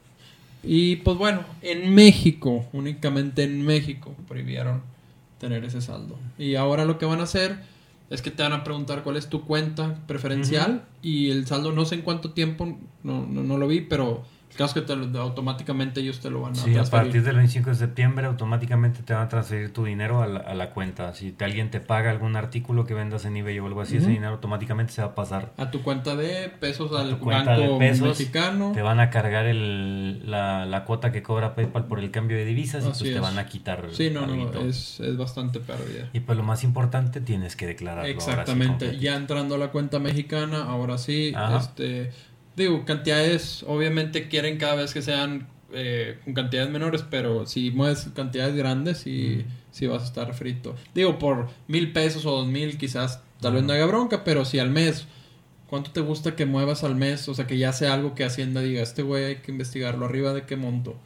Y 0.64 0.96
pues 0.96 1.18
bueno, 1.18 1.40
en 1.60 1.92
México, 1.94 2.64
únicamente 2.72 3.42
en 3.42 3.62
México, 3.66 4.14
prohibieron 4.28 4.80
tener 5.38 5.64
ese 5.64 5.80
saldo. 5.80 6.16
Y 6.38 6.54
ahora 6.54 6.84
lo 6.84 6.98
que 6.98 7.04
van 7.04 7.20
a 7.20 7.24
hacer 7.24 7.58
es 8.12 8.20
que 8.20 8.30
te 8.30 8.42
van 8.42 8.52
a 8.52 8.62
preguntar 8.62 9.02
cuál 9.02 9.16
es 9.16 9.28
tu 9.28 9.44
cuenta 9.46 9.98
preferencial 10.06 10.84
y 11.00 11.30
el 11.30 11.46
saldo 11.46 11.72
no 11.72 11.86
sé 11.86 11.94
en 11.94 12.02
cuánto 12.02 12.32
tiempo, 12.32 12.78
no, 13.02 13.26
no, 13.26 13.42
no 13.42 13.56
lo 13.56 13.66
vi, 13.66 13.80
pero 13.80 14.22
el 14.52 14.58
caso 14.58 14.78
es 14.78 14.84
que 14.86 14.94
te 14.94 15.18
automáticamente 15.18 16.00
ellos 16.00 16.20
te 16.20 16.30
lo 16.30 16.42
van 16.42 16.52
a 16.52 16.54
Sí, 16.56 16.70
a 16.70 16.74
transferir. 16.74 17.04
partir 17.04 17.22
del 17.24 17.36
25 17.36 17.70
de 17.70 17.76
septiembre 17.76 18.26
automáticamente 18.26 19.02
te 19.02 19.14
van 19.14 19.22
a 19.24 19.28
transferir 19.28 19.72
tu 19.72 19.84
dinero 19.84 20.22
a 20.22 20.26
la, 20.26 20.40
a 20.40 20.54
la 20.54 20.70
cuenta. 20.70 21.14
Si 21.14 21.32
te- 21.32 21.44
alguien 21.44 21.70
te 21.70 21.80
paga 21.80 22.10
algún 22.10 22.36
artículo 22.36 22.84
que 22.84 22.94
vendas 22.94 23.24
en 23.24 23.36
eBay 23.36 23.58
o 23.58 23.66
algo 23.66 23.80
así, 23.80 23.96
ese 23.96 24.08
dinero 24.10 24.32
automáticamente 24.32 24.92
se 24.92 25.00
va 25.02 25.08
a 25.08 25.14
pasar. 25.14 25.52
A 25.56 25.70
tu 25.70 25.82
cuenta 25.82 26.16
de 26.16 26.48
pesos 26.48 26.92
A 26.92 27.00
al 27.00 27.16
banco 27.16 27.78
pesos, 27.78 28.08
mexicano. 28.08 28.72
Te 28.74 28.82
van 28.82 29.00
a 29.00 29.10
cargar 29.10 29.46
el, 29.46 30.30
la, 30.30 30.66
la 30.66 30.84
cuota 30.84 31.12
que 31.12 31.22
cobra 31.22 31.54
PayPal 31.54 31.86
por 31.86 31.98
el 31.98 32.10
cambio 32.10 32.36
de 32.36 32.44
divisas 32.44 32.84
y 32.84 32.88
pues 32.88 32.98
te 33.02 33.20
van 33.20 33.38
a 33.38 33.46
quitar. 33.46 33.86
Sí, 33.92 34.10
no, 34.10 34.26
no, 34.26 34.60
es, 34.62 35.00
es 35.00 35.16
bastante 35.16 35.60
pérdida. 35.60 36.10
Y 36.12 36.20
pues 36.20 36.36
lo 36.36 36.44
más 36.44 36.62
importante, 36.64 37.20
tienes 37.20 37.56
que 37.56 37.66
declararlo. 37.66 38.02
ahora 38.10 38.22
sí 38.22 38.30
Exactamente, 38.30 38.98
ya 38.98 39.16
entrando 39.16 39.54
a 39.54 39.58
la 39.58 39.68
cuenta 39.68 39.98
mexicana, 39.98 40.64
ahora 40.64 40.98
sí, 40.98 41.32
Ajá. 41.34 41.58
este, 41.58 42.12
digo, 42.56 42.84
cantidades, 42.84 43.64
obviamente 43.66 44.28
quieren 44.28 44.58
cada 44.58 44.74
vez 44.76 44.92
que 44.92 45.02
sean 45.02 45.46
eh, 45.72 46.18
con 46.24 46.34
cantidades 46.34 46.70
menores, 46.70 47.04
pero 47.08 47.46
si 47.46 47.70
mueves 47.70 48.08
cantidades 48.14 48.54
grandes 48.54 49.06
y 49.06 49.44
si 49.70 49.86
vas 49.86 50.02
a 50.02 50.06
estar 50.06 50.34
frito. 50.34 50.74
Digo, 50.94 51.18
por 51.18 51.48
mil 51.68 51.92
pesos 51.92 52.26
o 52.26 52.30
dos 52.32 52.46
mil 52.46 52.76
quizás 52.78 53.22
tal 53.40 53.54
vez 53.54 53.62
no 53.64 53.72
haya 53.72 53.86
bronca, 53.86 54.22
pero 54.24 54.44
si 54.44 54.58
al 54.58 54.70
mes, 54.70 55.06
¿cuánto 55.68 55.90
te 55.90 56.00
gusta 56.00 56.36
que 56.36 56.44
muevas 56.46 56.84
al 56.84 56.94
mes? 56.94 57.28
O 57.28 57.34
sea, 57.34 57.46
que 57.46 57.56
ya 57.58 57.72
sea 57.72 57.94
algo 57.94 58.14
que 58.14 58.24
Hacienda 58.24 58.60
diga, 58.60 58.82
este 58.82 59.02
güey 59.02 59.24
hay 59.24 59.36
que 59.36 59.50
investigarlo, 59.50 60.04
arriba 60.06 60.32
de 60.34 60.42
qué 60.42 60.56
monto. 60.56 60.96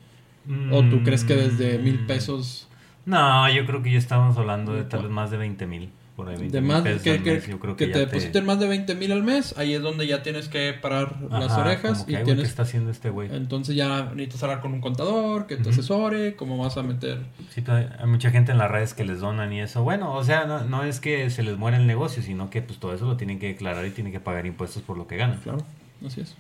¿O 0.70 0.82
tú 0.84 1.02
crees 1.02 1.24
que 1.24 1.34
desde 1.34 1.78
mil 1.78 2.02
Mm. 2.02 2.06
pesos... 2.06 2.68
No, 3.04 3.48
yo 3.52 3.66
creo 3.66 3.82
que 3.82 3.90
ya 3.92 3.98
estamos 3.98 4.36
hablando 4.36 4.74
de 4.74 4.84
tal 4.84 5.02
vez 5.02 5.10
más 5.10 5.30
de 5.30 5.36
20 5.36 5.66
mil. 5.66 5.90
Por 6.16 6.30
ahí, 6.30 6.36
20 6.38 6.56
De 6.56 6.60
mil 6.62 6.72
más, 6.72 6.80
pesos 6.82 7.02
que, 7.02 7.10
al 7.10 7.22
que- 7.22 7.32
mes, 7.34 7.46
yo 7.46 7.58
creo 7.60 7.76
que 7.76 7.86
que, 7.88 7.92
te 7.92 7.98
depositen 7.98 8.46
más 8.46 8.58
de 8.58 8.66
20 8.66 8.94
mil 8.94 9.12
al 9.12 9.22
mes, 9.22 9.54
ahí 9.58 9.74
es 9.74 9.82
donde 9.82 10.06
ya 10.06 10.22
tienes 10.22 10.48
que 10.48 10.72
parar 10.72 11.20
las 11.30 11.52
orejas 11.52 11.92
como 11.98 12.06
que, 12.06 12.12
y 12.12 12.14
"Ay, 12.14 12.22
güey, 12.22 12.24
¿Qué 12.24 12.24
tienes... 12.36 12.48
está 12.48 12.62
haciendo 12.62 12.90
este 12.90 13.10
güey? 13.10 13.28
Entonces 13.34 13.76
ya 13.76 14.04
necesitas 14.14 14.42
hablar 14.44 14.60
con 14.62 14.72
un 14.72 14.80
contador 14.80 15.46
que 15.46 15.56
te 15.56 15.68
asesore, 15.68 16.34
cómo 16.34 16.56
vas 16.56 16.78
a 16.78 16.82
meter... 16.82 17.18
Sí, 17.50 17.62
hay 17.68 18.06
mucha 18.06 18.30
gente 18.30 18.50
en 18.52 18.56
las 18.58 18.70
redes 18.70 18.94
que 18.94 19.04
les 19.04 19.20
donan 19.20 19.52
y 19.52 19.60
eso. 19.60 19.82
Bueno, 19.82 20.14
o 20.14 20.24
sea, 20.24 20.46
no, 20.46 20.64
no 20.64 20.84
es 20.84 21.00
que 21.00 21.28
se 21.28 21.42
les 21.42 21.58
muera 21.58 21.76
el 21.76 21.86
negocio, 21.86 22.22
sino 22.22 22.48
que 22.48 22.62
pues 22.62 22.78
todo 22.78 22.94
eso 22.94 23.04
lo 23.06 23.18
tienen 23.18 23.38
que 23.38 23.48
declarar 23.48 23.84
y 23.86 23.90
tienen 23.90 24.10
que 24.12 24.20
pagar 24.20 24.46
impuestos 24.46 24.82
por 24.82 24.96
lo 24.96 25.06
que 25.06 25.18
ganan. 25.18 25.38
Claro, 25.40 25.58
así 26.06 26.22
es. 26.22 26.34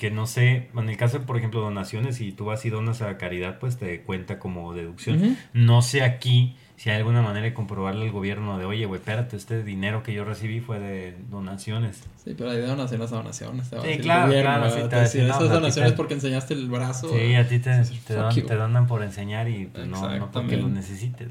Que 0.00 0.10
no 0.10 0.26
sé, 0.26 0.68
en 0.76 0.88
el 0.88 0.96
caso 0.96 1.20
de, 1.20 1.24
por 1.26 1.36
ejemplo, 1.36 1.60
donaciones, 1.60 2.16
si 2.16 2.32
tú 2.32 2.46
vas 2.46 2.64
y 2.64 2.70
donas 2.70 3.02
a 3.02 3.16
caridad, 3.18 3.60
pues 3.60 3.76
te 3.76 4.00
cuenta 4.00 4.40
como 4.40 4.74
deducción. 4.74 5.36
No 5.52 5.80
sé 5.80 6.02
aquí 6.02 6.56
si 6.82 6.90
hay 6.90 6.96
alguna 6.96 7.22
manera 7.22 7.44
de 7.46 7.54
comprobarle 7.54 8.06
al 8.06 8.10
gobierno 8.10 8.58
de, 8.58 8.64
oye, 8.64 8.86
güey, 8.86 8.98
espérate, 8.98 9.36
este 9.36 9.62
dinero 9.62 10.02
que 10.02 10.12
yo 10.12 10.24
recibí 10.24 10.58
fue 10.58 10.80
de 10.80 11.14
donaciones. 11.30 12.02
Sí, 12.24 12.34
pero 12.36 12.50
hay 12.50 12.56
de 12.56 12.66
donaciones 12.66 13.12
a 13.12 13.16
donaciones. 13.18 13.70
te 13.70 13.76
va 13.76 13.82
a 13.82 13.86
Sí, 13.86 13.98
claro, 13.98 14.26
gobierno, 14.26 14.50
claro, 14.58 14.82
sí, 14.82 14.88
te 14.88 14.96
decir, 14.96 15.22
esas 15.22 15.48
donaciones 15.48 15.92
te- 15.92 15.96
porque 15.96 16.14
enseñaste 16.14 16.54
el 16.54 16.68
brazo. 16.68 17.08
Sí, 17.16 17.34
a 17.36 17.46
ti 17.46 17.60
te, 17.60 17.78
Dices, 17.78 18.00
te, 18.04 18.14
"Fuck 18.14 18.22
don- 18.24 18.34
you". 18.34 18.46
te 18.46 18.54
donan 18.56 18.88
por 18.88 19.04
enseñar 19.04 19.48
y 19.48 19.66
pues, 19.66 19.86
no, 19.86 20.18
no 20.18 20.32
porque 20.32 20.56
lo 20.56 20.68
necesites. 20.68 21.28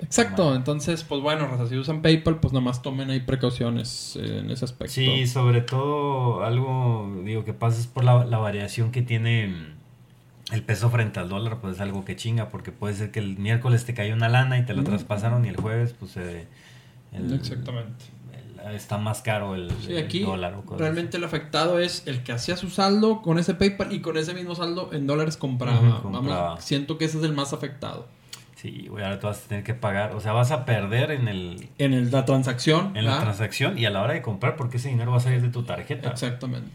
Exacto, 0.00 0.54
entonces, 0.56 1.04
pues 1.04 1.20
bueno, 1.20 1.46
raza, 1.48 1.68
si 1.68 1.76
usan 1.76 2.00
PayPal, 2.02 2.40
pues 2.40 2.52
nada 2.54 2.64
más 2.64 2.80
tomen 2.82 3.10
ahí 3.10 3.20
precauciones 3.20 4.16
eh, 4.20 4.38
en 4.38 4.50
ese 4.50 4.64
aspecto. 4.64 4.94
Sí, 4.94 5.26
sobre 5.26 5.60
todo 5.60 6.42
algo, 6.44 7.20
digo, 7.24 7.44
que 7.44 7.52
pasa 7.52 7.78
es 7.78 7.86
por 7.86 8.04
la, 8.04 8.24
la 8.24 8.38
variación 8.38 8.90
que 8.90 9.02
tiene 9.02 9.54
el 10.52 10.62
peso 10.62 10.90
frente 10.90 11.18
al 11.18 11.28
dólar 11.28 11.58
pues 11.60 11.76
es 11.76 11.80
algo 11.80 12.04
que 12.04 12.14
chinga 12.14 12.48
porque 12.48 12.72
puede 12.72 12.94
ser 12.94 13.10
que 13.10 13.20
el 13.20 13.38
miércoles 13.38 13.84
te 13.84 13.94
cayó 13.94 14.14
una 14.14 14.28
lana 14.28 14.58
y 14.58 14.64
te 14.64 14.74
la 14.74 14.84
traspasaron 14.84 15.44
y 15.44 15.48
el 15.48 15.56
jueves 15.56 15.94
pues 15.98 16.16
eh, 16.16 16.46
el, 17.12 17.32
exactamente 17.32 18.04
está 18.74 18.98
más 18.98 19.22
caro 19.22 19.54
el, 19.56 19.72
sí, 19.84 19.96
aquí 19.96 20.20
dólar 20.20 20.56
realmente 20.78 21.16
el 21.16 21.24
afectado 21.24 21.80
es 21.80 22.06
el 22.06 22.22
que 22.22 22.32
hacía 22.32 22.56
su 22.56 22.70
saldo 22.70 23.22
con 23.22 23.38
ese 23.38 23.54
PayPal 23.54 23.92
y 23.92 24.00
con 24.00 24.16
ese 24.16 24.34
mismo 24.34 24.54
saldo 24.54 24.90
en 24.92 25.06
dólares 25.06 25.36
compraba, 25.36 26.00
Vamos, 26.04 26.62
siento 26.62 26.98
que 26.98 27.06
ese 27.06 27.18
es 27.18 27.24
el 27.24 27.32
más 27.32 27.52
afectado 27.52 28.06
Sí, 28.56 28.86
güey, 28.88 29.02
ahora 29.02 29.18
tú 29.18 29.26
vas 29.26 29.44
a 29.44 29.48
tener 29.48 29.64
que 29.64 29.74
pagar, 29.74 30.14
o 30.14 30.20
sea, 30.20 30.30
vas 30.30 30.52
a 30.52 30.64
perder 30.64 31.10
en 31.10 31.26
el... 31.26 31.68
En 31.78 32.12
la 32.12 32.24
transacción. 32.24 32.96
En 32.96 33.06
la 33.06 33.18
transacción 33.18 33.76
y 33.76 33.86
a 33.86 33.90
la 33.90 34.02
hora 34.02 34.12
de 34.12 34.22
comprar 34.22 34.54
porque 34.54 34.76
ese 34.76 34.88
dinero 34.88 35.10
va 35.10 35.16
a 35.16 35.20
salir 35.20 35.42
de 35.42 35.48
tu 35.48 35.64
tarjeta. 35.64 36.10
Exactamente. 36.10 36.70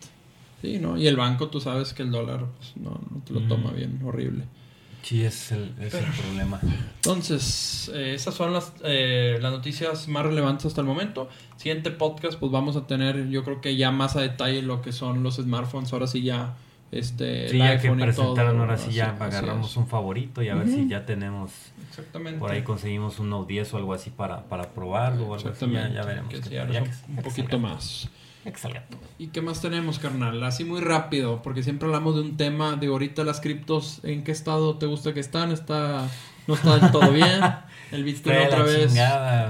Sí, 0.61 0.79
¿no? 0.79 0.97
Y 0.97 1.07
el 1.07 1.15
banco, 1.15 1.49
tú 1.49 1.59
sabes 1.59 1.93
que 1.93 2.03
el 2.03 2.11
dólar 2.11 2.45
pues, 2.57 2.77
no, 2.77 2.99
te 3.25 3.34
lo 3.34 3.41
toma 3.41 3.71
bien, 3.71 3.99
horrible. 4.03 4.45
Sí, 5.07 5.23
es 5.23 5.53
el, 5.53 5.73
es 5.79 5.93
el 5.93 6.03
problema. 6.03 6.59
Entonces, 6.95 7.89
eh, 7.93 8.13
esas 8.13 8.34
son 8.34 8.51
las, 8.51 8.73
eh, 8.84 9.38
las 9.41 9.53
noticias 9.53 10.09
más 10.09 10.25
relevantes 10.25 10.65
hasta 10.65 10.81
el 10.81 10.88
momento. 10.88 11.29
Siguiente 11.55 11.91
podcast, 11.91 12.38
pues 12.38 12.51
vamos 12.51 12.75
a 12.75 12.88
tener, 12.88 13.29
yo 13.29 13.45
creo 13.45 13.61
que 13.61 13.77
ya 13.77 13.89
más 13.91 14.17
a 14.17 14.21
detalle 14.21 14.61
lo 14.61 14.81
que 14.81 14.91
son 14.91 15.23
los 15.23 15.35
smartphones. 15.35 15.93
Ahora 15.93 16.07
sí 16.07 16.23
ya, 16.23 16.57
este, 16.91 17.47
sí, 17.47 17.57
ya 17.57 17.79
que 17.79 17.89
presentaron, 17.89 18.59
ahora 18.59 18.77
sí 18.77 18.91
ya 18.91 19.15
agarramos 19.17 19.77
un 19.77 19.88
favorito 19.88 20.41
y 20.41 20.49
a 20.49 20.55
ver 20.55 20.67
si 20.67 20.89
ya 20.89 21.05
tenemos. 21.05 21.51
Exactamente. 21.89 22.39
Por 22.39 22.51
ahí 22.51 22.63
conseguimos 22.63 23.19
un 23.19 23.29
Note 23.29 23.53
10 23.53 23.75
o 23.75 23.77
algo 23.77 23.93
así 23.93 24.09
para, 24.09 24.43
para 24.49 24.73
probarlo. 24.73 25.27
O 25.27 25.35
algo 25.35 25.49
así. 25.49 25.65
Ya, 25.71 26.03
veremos. 26.03 26.34
un 27.07 27.15
poquito 27.23 27.59
más. 27.59 28.09
Excelente. 28.47 28.97
¿Y 29.19 29.27
qué 29.27 29.41
más 29.41 29.61
tenemos, 29.61 29.99
carnal? 29.99 30.41
Así 30.43 30.63
muy 30.63 30.79
rápido, 30.81 31.41
porque 31.41 31.63
siempre 31.63 31.87
hablamos 31.87 32.15
de 32.15 32.21
un 32.21 32.37
tema 32.37 32.75
de 32.75 32.87
ahorita 32.87 33.23
las 33.23 33.41
criptos, 33.41 33.99
¿en 34.03 34.23
qué 34.23 34.31
estado 34.31 34.77
te 34.77 34.85
gusta 34.85 35.13
que 35.13 35.19
están? 35.19 35.51
¿Está 35.51 36.07
no 36.47 36.53
está 36.53 36.77
del 36.77 36.91
todo 36.91 37.11
bien? 37.11 37.41
El 37.91 38.03
Bitcoin 38.03 38.37
otra 38.37 38.63
vez 38.63 38.93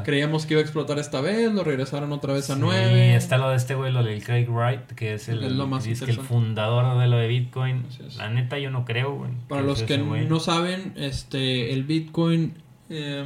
creíamos 0.03 0.45
que 0.45 0.53
iba 0.53 0.61
a 0.61 0.63
explotar 0.63 0.99
esta 0.99 1.21
vez, 1.21 1.51
lo 1.51 1.63
regresaron 1.63 2.11
otra 2.11 2.33
vez 2.33 2.51
a 2.51 2.53
sí, 2.53 2.59
9. 2.61 3.15
está 3.15 3.39
lo 3.39 3.49
de 3.49 3.55
este 3.55 3.73
güey, 3.73 3.91
lo 3.91 4.03
del 4.03 4.23
Craig 4.23 4.47
Wright, 4.47 4.91
que 4.91 5.15
es 5.15 5.27
el, 5.27 5.43
el 5.43 6.19
fundador 6.19 6.99
de 6.99 7.07
lo 7.07 7.17
de 7.17 7.27
Bitcoin. 7.27 7.85
La 8.17 8.29
neta 8.29 8.59
yo 8.59 8.69
no 8.69 8.85
creo, 8.85 9.15
güey. 9.15 9.31
Para 9.47 9.63
los 9.63 9.81
que 9.81 9.97
no 9.97 10.39
saben, 10.39 10.93
este 10.97 11.73
el 11.73 11.83
Bitcoin 11.83 12.53
eh, 12.91 13.25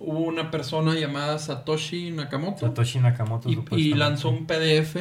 hubo 0.00 0.20
una 0.20 0.50
persona 0.50 0.94
llamada 0.94 1.38
Satoshi 1.38 2.10
Nakamoto. 2.10 2.66
Satoshi 2.66 2.98
Nakamoto. 2.98 3.48
Y, 3.76 3.94
lanzó 3.94 4.30
un 4.30 4.46
PDF 4.46 4.96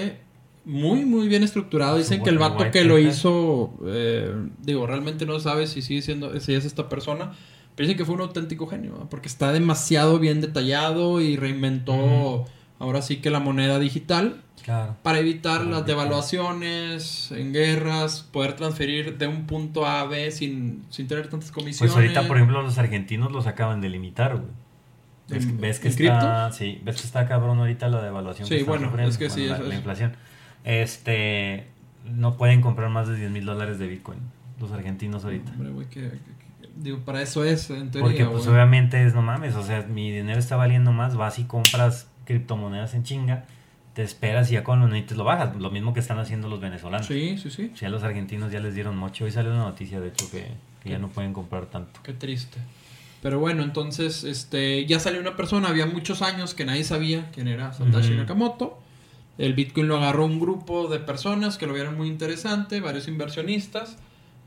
muy, 0.65 1.05
muy 1.05 1.27
bien 1.27 1.43
estructurado. 1.43 1.97
Dicen 1.97 2.23
que 2.23 2.29
el 2.29 2.37
vato 2.37 2.71
que 2.71 2.83
lo 2.83 2.99
hizo, 2.99 3.73
eh, 3.85 4.33
digo, 4.61 4.87
realmente 4.87 5.25
no 5.25 5.39
sabe 5.39 5.67
si 5.67 5.81
sigue 5.81 6.01
siendo, 6.01 6.39
si 6.39 6.53
es 6.53 6.65
esta 6.65 6.89
persona. 6.89 7.33
Pero 7.75 7.87
dicen 7.87 7.97
que 7.97 8.05
fue 8.05 8.15
un 8.15 8.21
auténtico 8.21 8.65
genio, 8.65 9.07
porque 9.09 9.27
está 9.27 9.51
demasiado 9.51 10.17
bien 10.17 10.41
detallado 10.41 11.21
y 11.21 11.37
reinventó 11.37 12.45
ahora 12.79 13.03
sí 13.03 13.17
que 13.17 13.29
la 13.29 13.39
moneda 13.39 13.79
digital. 13.79 14.41
Para 15.01 15.19
evitar 15.19 15.65
las 15.65 15.85
devaluaciones 15.85 17.31
en 17.31 17.53
guerras, 17.53 18.27
poder 18.33 18.57
transferir 18.57 19.17
de 19.17 19.25
un 19.25 19.45
punto 19.45 19.85
A 19.85 20.01
a 20.01 20.05
B 20.05 20.29
sin, 20.29 20.83
sin 20.89 21.07
tener 21.07 21.29
tantas 21.29 21.51
comisiones. 21.51 21.93
Pues 21.93 22.03
ahorita, 22.03 22.27
por 22.27 22.35
ejemplo, 22.35 22.61
los 22.61 22.77
argentinos 22.77 23.31
los 23.31 23.47
acaban 23.47 23.79
de 23.79 23.87
limitar, 23.87 24.35
güey. 24.35 24.51
¿Ves, 25.29 25.79
que 25.79 25.89
está, 25.89 26.51
sí, 26.51 26.81
ves 26.83 26.95
que 26.95 27.03
está 27.03 27.27
cabrón 27.27 27.59
ahorita 27.59 27.89
la 27.89 28.01
devaluación. 28.01 28.47
Sí, 28.47 28.63
bueno, 28.63 28.97
es 28.99 29.17
que 29.17 29.29
sí, 29.29 29.47
la, 29.47 29.75
inflación. 29.75 30.13
Este, 30.63 31.67
no 32.05 32.37
pueden 32.37 32.61
comprar 32.61 32.89
más 32.89 33.07
de 33.07 33.15
10 33.17 33.31
mil 33.31 33.45
dólares 33.45 33.77
de 33.77 33.87
Bitcoin 33.87 34.19
los 34.59 34.71
argentinos 34.71 35.23
ahorita. 35.23 35.51
digo, 36.75 36.99
para 36.99 37.21
eso 37.21 37.43
es, 37.43 37.69
en 37.69 37.91
teoría. 37.91 38.09
Porque 38.09 38.25
pues 38.25 38.47
obviamente 38.47 39.05
es, 39.05 39.13
no 39.13 39.21
mames, 39.21 39.55
o 39.55 39.63
sea, 39.63 39.83
mi 39.83 40.11
dinero 40.11 40.39
está 40.39 40.55
valiendo 40.55 40.91
más, 40.91 41.15
vas 41.15 41.39
y 41.39 41.43
compras 41.43 42.07
criptomonedas 42.25 42.93
en 42.93 43.03
chinga, 43.03 43.45
te 43.93 44.03
esperas 44.03 44.51
y 44.51 44.53
ya 44.53 44.63
con 44.63 44.79
lo 44.79 44.87
necesitas 44.87 45.17
lo 45.17 45.23
bajas. 45.23 45.55
Lo 45.55 45.71
mismo 45.71 45.93
que 45.93 45.99
están 45.99 46.19
haciendo 46.19 46.47
los 46.47 46.59
venezolanos. 46.59 47.07
Sí, 47.07 47.37
sí, 47.37 47.49
sí. 47.49 47.71
Si 47.75 47.85
a 47.85 47.89
los 47.89 48.03
argentinos 48.03 48.51
ya 48.51 48.59
les 48.59 48.75
dieron 48.75 48.97
mucho. 48.97 49.25
Hoy 49.25 49.31
salió 49.31 49.51
una 49.51 49.63
noticia, 49.63 49.99
de 49.99 50.09
hecho, 50.09 50.29
que, 50.29 50.47
que 50.83 50.89
ya 50.89 50.99
no 50.99 51.07
pueden 51.09 51.33
comprar 51.33 51.65
tanto. 51.65 51.99
Qué 52.03 52.13
triste. 52.13 52.59
Pero 53.21 53.39
bueno, 53.39 53.63
entonces 53.63 54.23
este, 54.23 54.85
ya 54.85 54.99
salió 54.99 55.19
una 55.19 55.35
persona, 55.35 55.69
había 55.69 55.85
muchos 55.85 56.21
años 56.21 56.53
que 56.53 56.65
nadie 56.65 56.83
sabía 56.83 57.31
quién 57.31 57.47
era 57.47 57.73
Satoshi 57.73 58.15
Nakamoto. 58.15 58.79
El 59.37 59.53
Bitcoin 59.53 59.87
lo 59.87 59.97
agarró 59.97 60.25
un 60.25 60.39
grupo 60.39 60.87
de 60.87 60.99
personas 60.99 61.57
que 61.57 61.67
lo 61.67 61.73
vieron 61.73 61.95
muy 61.95 62.07
interesante, 62.07 62.79
varios 62.79 63.07
inversionistas, 63.07 63.97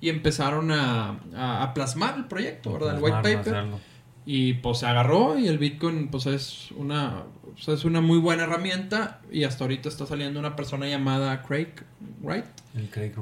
y 0.00 0.08
empezaron 0.08 0.70
a, 0.72 1.20
a, 1.36 1.74
plasmar 1.74 2.16
el 2.16 2.24
proyecto, 2.24 2.72
¿verdad? 2.72 2.96
El 2.96 3.02
white 3.02 3.18
paper. 3.22 3.64
Y 4.26 4.54
pues 4.54 4.78
se 4.78 4.86
agarró 4.86 5.38
y 5.38 5.48
el 5.48 5.58
Bitcoin 5.58 6.08
pues 6.08 6.26
es 6.26 6.70
una, 6.76 7.24
pues, 7.54 7.68
es 7.68 7.84
una 7.84 8.00
muy 8.00 8.18
buena 8.18 8.44
herramienta 8.44 9.20
y 9.30 9.44
hasta 9.44 9.64
ahorita 9.64 9.88
está 9.88 10.06
saliendo 10.06 10.38
una 10.38 10.56
persona 10.56 10.86
llamada 10.86 11.42
Craig 11.42 11.72
Wright, 12.22 12.44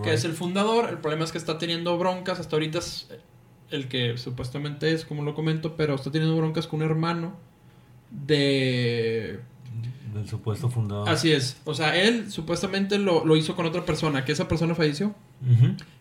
que 0.02 0.12
es 0.12 0.24
el 0.24 0.32
fundador. 0.32 0.90
El 0.90 0.98
problema 0.98 1.24
es 1.24 1.32
que 1.32 1.38
está 1.38 1.58
teniendo 1.58 1.96
broncas, 1.98 2.40
hasta 2.40 2.56
ahorita 2.56 2.78
es 2.78 3.08
el 3.70 3.88
que 3.88 4.16
supuestamente 4.18 4.92
es, 4.92 5.04
como 5.04 5.22
lo 5.22 5.34
comento, 5.34 5.76
pero 5.76 5.94
está 5.94 6.10
teniendo 6.10 6.36
broncas 6.36 6.66
con 6.66 6.80
un 6.80 6.86
hermano 6.86 7.36
de... 8.10 9.40
Del 10.14 10.26
supuesto 10.26 10.70
fundador. 10.70 11.08
Así 11.08 11.32
es. 11.32 11.60
O 11.64 11.74
sea, 11.74 11.96
él 11.96 12.30
supuestamente 12.32 12.98
lo, 12.98 13.36
hizo 13.36 13.54
con 13.54 13.66
otra 13.66 13.84
persona, 13.84 14.24
que 14.24 14.32
esa 14.32 14.48
persona 14.48 14.74
falleció. 14.74 15.14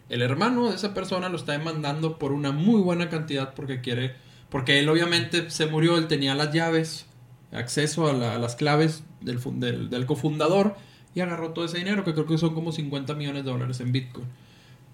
El 0.10 0.22
hermano 0.22 0.70
de 0.70 0.76
esa 0.76 0.94
persona 0.94 1.28
lo 1.30 1.36
está 1.36 1.52
demandando 1.52 2.18
por 2.18 2.32
una 2.32 2.52
muy 2.52 2.82
buena 2.82 3.10
cantidad 3.10 3.54
porque 3.54 3.82
quiere... 3.82 4.16
Porque 4.50 4.80
él 4.80 4.88
obviamente 4.88 5.50
se 5.50 5.68
murió, 5.68 5.98
él 5.98 6.08
tenía 6.08 6.34
las 6.34 6.54
llaves, 6.54 7.06
acceso 7.52 8.08
a, 8.08 8.14
las 8.14 8.56
claves 8.56 9.04
del, 9.20 9.40
del, 9.60 9.90
del 9.90 10.06
cofundador 10.06 10.78
y 11.14 11.20
agarró 11.20 11.52
todo 11.52 11.66
ese 11.66 11.80
dinero, 11.80 12.06
que 12.06 12.14
creo 12.14 12.26
que 12.26 12.38
son 12.38 12.54
como 12.54 12.72
50 12.72 13.14
millones 13.16 13.44
de 13.44 13.52
dólares 13.52 13.82
en 13.82 13.92
Bitcoin. 13.92 14.26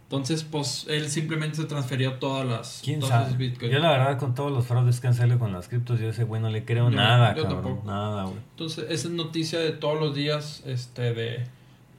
Entonces, 0.04 0.44
pues 0.44 0.86
él 0.90 1.10
simplemente 1.10 1.58
se 1.58 1.66
transfirió 1.66 2.14
todas 2.14 2.46
las 2.46 2.82
¿Quién 2.84 3.02
sabe? 3.02 3.36
Bitcoin. 3.36 3.72
Yo 3.72 3.80
la 3.80 3.90
verdad 3.90 4.20
con 4.20 4.36
todos 4.36 4.52
los 4.52 4.66
fraudes 4.66 5.00
que 5.00 5.08
han 5.08 5.16
salido 5.16 5.40
con 5.40 5.52
las 5.52 5.68
criptos, 5.68 6.00
yo 6.00 6.10
ese 6.10 6.24
güey 6.24 6.42
no 6.42 6.50
le 6.50 6.66
creo 6.66 6.90
nada, 6.92 7.36
yo 7.36 7.44
cabrón, 7.44 7.80
nada, 7.86 8.26
güey. 8.26 8.38
Entonces, 8.52 8.86
esa 8.90 9.08
es 9.08 9.14
noticia 9.14 9.60
de 9.60 9.72
todos 9.72 10.00
los 10.00 10.14
días 10.14 10.62
este 10.66 11.14
de 11.14 11.44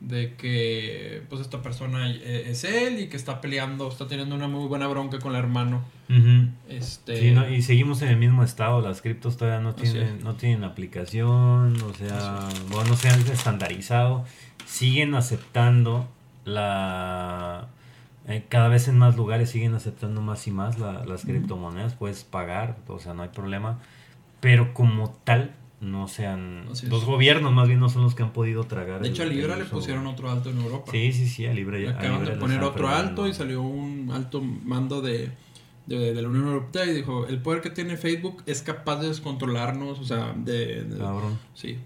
de 0.08 0.34
que 0.34 1.22
pues 1.28 1.40
esta 1.40 1.62
persona 1.62 2.10
eh, 2.10 2.50
es 2.50 2.64
él 2.64 3.00
y 3.00 3.08
que 3.08 3.16
está 3.16 3.40
peleando, 3.40 3.88
está 3.88 4.06
teniendo 4.06 4.34
una 4.34 4.48
muy 4.48 4.66
buena 4.66 4.86
bronca 4.86 5.18
con 5.18 5.32
el 5.32 5.38
hermano. 5.38 5.82
Este 6.68 7.18
sí, 7.18 7.34
y 7.54 7.62
seguimos 7.62 8.02
en 8.02 8.08
el 8.08 8.18
mismo 8.18 8.44
estado, 8.44 8.82
las 8.82 9.00
criptos 9.00 9.38
todavía 9.38 9.60
no 9.60 9.74
tienen 9.74 10.22
no 10.22 10.34
tienen 10.34 10.64
aplicación, 10.64 11.80
o 11.80 11.94
sea, 11.94 12.48
bueno, 12.68 12.90
no 12.90 12.96
se 12.96 13.08
han 13.08 13.20
estandarizado, 13.20 14.24
siguen 14.66 15.14
aceptando 15.14 16.06
la 16.44 17.68
eh, 18.26 18.46
cada 18.48 18.68
vez 18.68 18.88
en 18.88 18.96
más 18.96 19.16
lugares 19.16 19.50
siguen 19.50 19.74
aceptando 19.74 20.22
más 20.22 20.46
y 20.46 20.50
más 20.50 20.78
las 20.78 21.24
criptomonedas, 21.24 21.94
puedes 21.94 22.24
pagar, 22.24 22.78
o 22.88 22.98
sea, 22.98 23.12
no 23.12 23.22
hay 23.22 23.28
problema, 23.28 23.80
pero 24.40 24.72
como 24.72 25.10
tal, 25.24 25.54
no 25.80 26.08
sean... 26.08 26.64
los 26.88 27.04
gobiernos 27.04 27.52
más 27.52 27.68
bien 27.68 27.80
no 27.80 27.90
son 27.90 28.02
los 28.02 28.14
que 28.14 28.22
han 28.22 28.32
podido 28.32 28.64
tragar. 28.64 29.02
De 29.02 29.08
hecho, 29.08 29.24
a 29.24 29.26
Libra 29.26 29.56
le 29.56 29.64
pusieron 29.66 30.06
otro 30.06 30.30
alto 30.30 30.48
en 30.48 30.58
Europa. 30.58 30.90
Sí, 30.90 31.12
sí, 31.12 31.28
sí, 31.28 31.44
a 31.44 31.52
Libra 31.52 31.78
ya. 31.78 31.90
Acaban 31.90 32.24
de 32.24 32.32
poner 32.32 32.62
otro 32.62 32.88
alto 32.88 33.28
y 33.28 33.34
salió 33.34 33.60
un 33.60 34.10
alto 34.10 34.40
mando 34.40 35.02
de, 35.02 35.30
de, 35.84 36.14
la 36.14 36.28
Unión 36.28 36.46
Europea 36.46 36.86
y 36.86 36.94
dijo, 36.94 37.26
el 37.26 37.42
poder 37.42 37.60
que 37.60 37.68
tiene 37.68 37.98
Facebook 37.98 38.42
es 38.46 38.62
capaz 38.62 39.00
de 39.00 39.08
descontrolarnos, 39.08 39.98
o 39.98 40.04
sea, 40.04 40.32
de... 40.34 40.86
Cabrón. 40.98 41.38
Sí. 41.52 41.76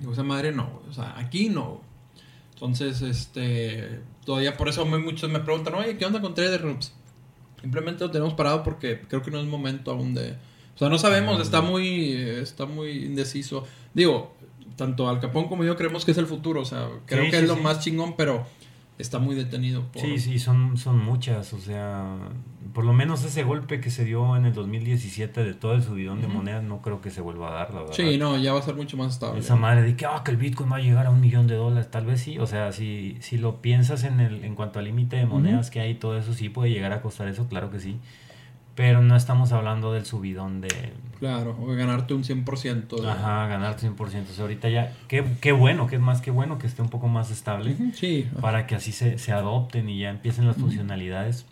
Dijo, 0.00 0.12
esa 0.12 0.24
madre 0.24 0.50
no, 0.50 0.80
o 0.88 0.92
sea, 0.92 1.16
aquí 1.16 1.48
no. 1.48 1.82
Entonces, 2.54 3.02
este 3.02 4.00
todavía 4.28 4.58
por 4.58 4.68
eso 4.68 4.84
muchos 4.84 5.30
me 5.30 5.40
preguntan, 5.40 5.74
oye, 5.76 5.96
¿qué 5.96 6.04
onda 6.04 6.20
con 6.20 6.34
Trader 6.34 6.60
Rooms? 6.60 6.92
Simplemente 7.62 8.04
lo 8.04 8.10
tenemos 8.10 8.34
parado 8.34 8.62
porque 8.62 9.00
creo 9.08 9.22
que 9.22 9.30
no 9.30 9.40
es 9.40 9.46
momento 9.46 9.90
aún 9.90 10.12
de... 10.12 10.32
O 10.74 10.78
sea, 10.78 10.90
no 10.90 10.98
sabemos, 10.98 11.40
está 11.40 11.62
muy, 11.62 12.12
está 12.12 12.66
muy 12.66 13.06
indeciso. 13.06 13.66
Digo, 13.94 14.34
tanto 14.76 15.08
Al 15.08 15.18
Capón 15.18 15.48
como 15.48 15.64
yo 15.64 15.76
creemos 15.76 16.04
que 16.04 16.10
es 16.10 16.18
el 16.18 16.26
futuro, 16.26 16.60
o 16.60 16.66
sea, 16.66 16.90
creo 17.06 17.30
que 17.30 17.38
es 17.38 17.48
lo 17.48 17.56
más 17.56 17.80
chingón, 17.80 18.16
pero 18.18 18.44
está 18.98 19.18
muy 19.18 19.34
detenido. 19.34 19.84
Sí, 19.94 20.18
sí, 20.18 20.38
son, 20.38 20.76
son 20.76 20.98
muchas, 20.98 21.52
o 21.52 21.58
sea, 21.58 22.18
por 22.72 22.84
lo 22.84 22.92
menos 22.92 23.24
ese 23.24 23.44
golpe 23.44 23.80
que 23.80 23.90
se 23.90 24.04
dio 24.04 24.36
en 24.36 24.44
el 24.44 24.52
2017 24.52 25.44
de 25.44 25.54
todo 25.54 25.74
el 25.74 25.82
subidón 25.82 26.20
de 26.20 26.28
monedas, 26.28 26.62
no 26.62 26.82
creo 26.82 27.00
que 27.00 27.10
se 27.10 27.20
vuelva 27.20 27.48
a 27.48 27.52
dar, 27.52 27.74
la 27.74 27.80
verdad. 27.80 27.94
Sí, 27.94 28.18
no, 28.18 28.36
ya 28.36 28.52
va 28.52 28.58
a 28.58 28.62
ser 28.62 28.74
mucho 28.74 28.96
más 28.96 29.14
estable. 29.14 29.40
Esa 29.40 29.56
madre 29.56 29.82
de 29.82 29.96
que, 29.96 30.06
ah, 30.06 30.22
que 30.24 30.32
el 30.32 30.36
Bitcoin 30.36 30.70
va 30.70 30.76
a 30.76 30.80
llegar 30.80 31.06
a 31.06 31.10
un 31.10 31.20
millón 31.20 31.46
de 31.46 31.54
dólares, 31.54 31.90
tal 31.90 32.06
vez 32.06 32.20
sí, 32.20 32.38
o 32.38 32.46
sea, 32.46 32.72
si, 32.72 33.16
si 33.20 33.38
lo 33.38 33.62
piensas 33.62 34.04
en, 34.04 34.20
el, 34.20 34.44
en 34.44 34.54
cuanto 34.54 34.78
al 34.78 34.86
límite 34.86 35.16
de 35.16 35.26
monedas 35.26 35.70
que 35.70 35.80
hay, 35.80 35.94
todo 35.94 36.18
eso 36.18 36.34
sí 36.34 36.48
puede 36.48 36.70
llegar 36.70 36.92
a 36.92 37.00
costar 37.00 37.28
eso, 37.28 37.46
claro 37.48 37.70
que 37.70 37.80
sí. 37.80 37.98
Pero 38.78 39.02
no 39.02 39.16
estamos 39.16 39.50
hablando 39.50 39.92
del 39.92 40.06
subidón 40.06 40.60
de... 40.60 40.92
Claro, 41.18 41.58
o 41.60 41.72
de 41.72 41.76
ganarte 41.76 42.14
un 42.14 42.22
100%. 42.22 43.04
Ajá, 43.04 43.48
ganarte 43.48 43.90
100%. 43.90 43.98
O 43.98 44.08
sea, 44.08 44.42
ahorita 44.42 44.68
ya, 44.68 44.92
qué, 45.08 45.24
qué 45.40 45.50
bueno, 45.50 45.88
que 45.88 45.96
es 45.96 46.00
más 46.00 46.20
que 46.20 46.30
bueno 46.30 46.58
que 46.58 46.68
esté 46.68 46.80
un 46.80 46.88
poco 46.88 47.08
más 47.08 47.32
estable. 47.32 47.74
Sí. 47.92 48.28
Para 48.40 48.68
que 48.68 48.76
así 48.76 48.92
se, 48.92 49.18
se 49.18 49.32
adopten 49.32 49.88
y 49.88 49.98
ya 49.98 50.10
empiecen 50.10 50.46
las 50.46 50.58
funcionalidades. 50.58 51.44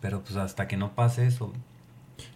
Pero 0.00 0.22
pues 0.22 0.36
hasta 0.36 0.66
que 0.66 0.78
no 0.78 0.92
pase 0.92 1.26
eso. 1.26 1.52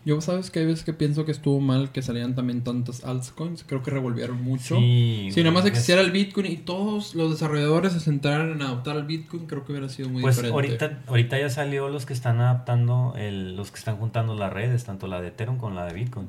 Yo, 0.04 0.20
¿sabes 0.20 0.50
que 0.50 0.60
Hay 0.60 0.66
veces 0.66 0.84
que 0.84 0.92
pienso 0.92 1.24
que 1.24 1.32
estuvo 1.32 1.60
mal 1.60 1.90
que 1.92 2.02
salían 2.02 2.34
también 2.34 2.62
tantas 2.62 3.04
altcoins. 3.04 3.64
Creo 3.64 3.82
que 3.82 3.90
revolvieron 3.90 4.42
mucho. 4.42 4.76
Sí, 4.76 5.28
si 5.32 5.40
nada 5.42 5.52
más 5.52 5.64
existiera 5.66 6.00
el 6.00 6.10
Bitcoin 6.10 6.46
y 6.46 6.56
todos 6.56 7.14
los 7.14 7.30
desarrolladores 7.30 7.92
se 7.92 8.00
centraran 8.00 8.52
en 8.52 8.62
adoptar 8.62 8.96
el 8.96 9.04
Bitcoin, 9.04 9.46
creo 9.46 9.64
que 9.64 9.72
hubiera 9.72 9.88
sido 9.88 10.08
muy 10.08 10.22
Pues 10.22 10.36
diferente. 10.36 10.54
ahorita, 10.54 11.00
ahorita 11.08 11.38
ya 11.38 11.50
salió 11.50 11.88
los 11.88 12.06
que 12.06 12.12
están 12.12 12.40
adaptando, 12.40 13.14
el, 13.16 13.56
los 13.56 13.70
que 13.70 13.78
están 13.78 13.96
juntando 13.96 14.34
las 14.34 14.52
redes, 14.52 14.84
tanto 14.84 15.06
la 15.06 15.20
de 15.20 15.28
Ethereum 15.28 15.58
con 15.58 15.74
la 15.74 15.86
de 15.86 15.94
Bitcoin, 15.94 16.28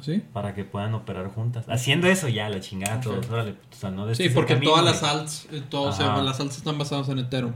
¿Sí? 0.00 0.22
para 0.32 0.54
que 0.54 0.64
puedan 0.64 0.94
operar 0.94 1.28
juntas. 1.28 1.64
Haciendo 1.68 2.06
eso 2.06 2.28
ya, 2.28 2.48
la 2.48 2.60
chingada, 2.60 2.96
Ok. 2.96 3.02
todos, 3.02 3.30
órale, 3.30 3.52
o 3.52 3.74
sea, 3.74 3.90
no 3.90 4.14
Sí, 4.14 4.28
porque 4.30 4.54
camino, 4.54 4.70
todas 4.72 4.84
las 4.84 5.02
alts, 5.02 5.48
eh, 5.50 5.62
todos 5.68 5.98
las 5.98 6.40
alts 6.40 6.56
están 6.58 6.78
basadas 6.78 7.08
en 7.08 7.18
Ethereum. 7.18 7.52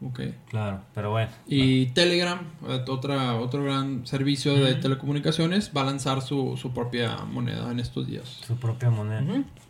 Ok. 0.00 0.20
Claro, 0.48 0.80
pero 0.94 1.10
bueno. 1.10 1.30
Y 1.46 1.86
Telegram, 1.86 2.38
eh, 2.68 2.84
otra, 2.88 3.34
otro 3.34 3.64
gran 3.64 4.06
servicio 4.06 4.54
de 4.54 4.74
telecomunicaciones, 4.76 5.72
va 5.76 5.82
a 5.82 5.86
lanzar 5.86 6.22
su, 6.22 6.56
su 6.56 6.72
propia 6.72 7.16
moneda 7.24 7.70
en 7.72 7.80
estos 7.80 8.06
días. 8.06 8.40
Su 8.46 8.56
propia 8.56 8.90
moneda. 8.90 9.22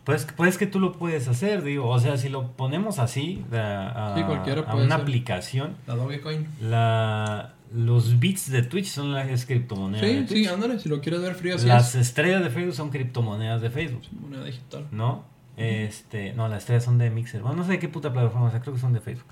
Pues, 0.04 0.26
pues 0.36 0.58
que 0.58 0.66
tú 0.66 0.80
lo 0.80 0.92
puedes 0.92 1.28
hacer, 1.28 1.62
digo, 1.62 1.88
o 1.88 1.98
sea, 1.98 2.16
si 2.18 2.28
lo 2.28 2.52
ponemos 2.52 2.98
así 2.98 3.44
a, 3.52 4.12
a- 4.12 4.16
Sí, 4.16 4.22
cualquiera 4.24 4.62
a 4.62 4.70
puede 4.70 4.84
una 4.86 4.96
ser. 4.96 5.02
aplicación, 5.02 5.76
La 5.86 5.94
Dogecoin. 5.96 6.46
la, 6.62 7.54
los 7.74 8.18
bits 8.18 8.50
de 8.50 8.62
Twitch 8.62 8.86
son 8.86 9.12
las 9.12 9.44
criptomonedas 9.46 10.00
de 10.06 10.20
Sí, 10.20 10.26
Twitch. 10.26 10.46
sí, 10.46 10.52
ándale, 10.52 10.78
si 10.78 10.88
lo 10.88 11.00
quieres 11.00 11.20
ver 11.22 11.34
frío, 11.34 11.56
así 11.56 11.66
Las 11.66 11.94
es. 11.94 12.02
estrellas 12.08 12.42
de 12.42 12.50
Facebook 12.50 12.74
son 12.74 12.90
criptomonedas 12.90 13.60
de 13.60 13.68
Facebook, 13.70 14.02
Moneda 14.20 14.44
digital. 14.44 14.86
¿no? 14.92 15.24
Este, 15.58 16.32
no, 16.34 16.46
las 16.48 16.58
estrellas 16.60 16.84
son 16.84 16.98
de 16.98 17.10
Mixer. 17.10 17.42
Bueno, 17.42 17.56
no 17.56 17.64
sé 17.64 17.72
de 17.72 17.78
qué 17.80 17.88
puta 17.88 18.12
plataforma, 18.12 18.46
o 18.46 18.50
sea, 18.50 18.60
creo 18.60 18.74
que 18.74 18.80
son 18.80 18.92
de 18.92 19.00
Facebook. 19.00 19.26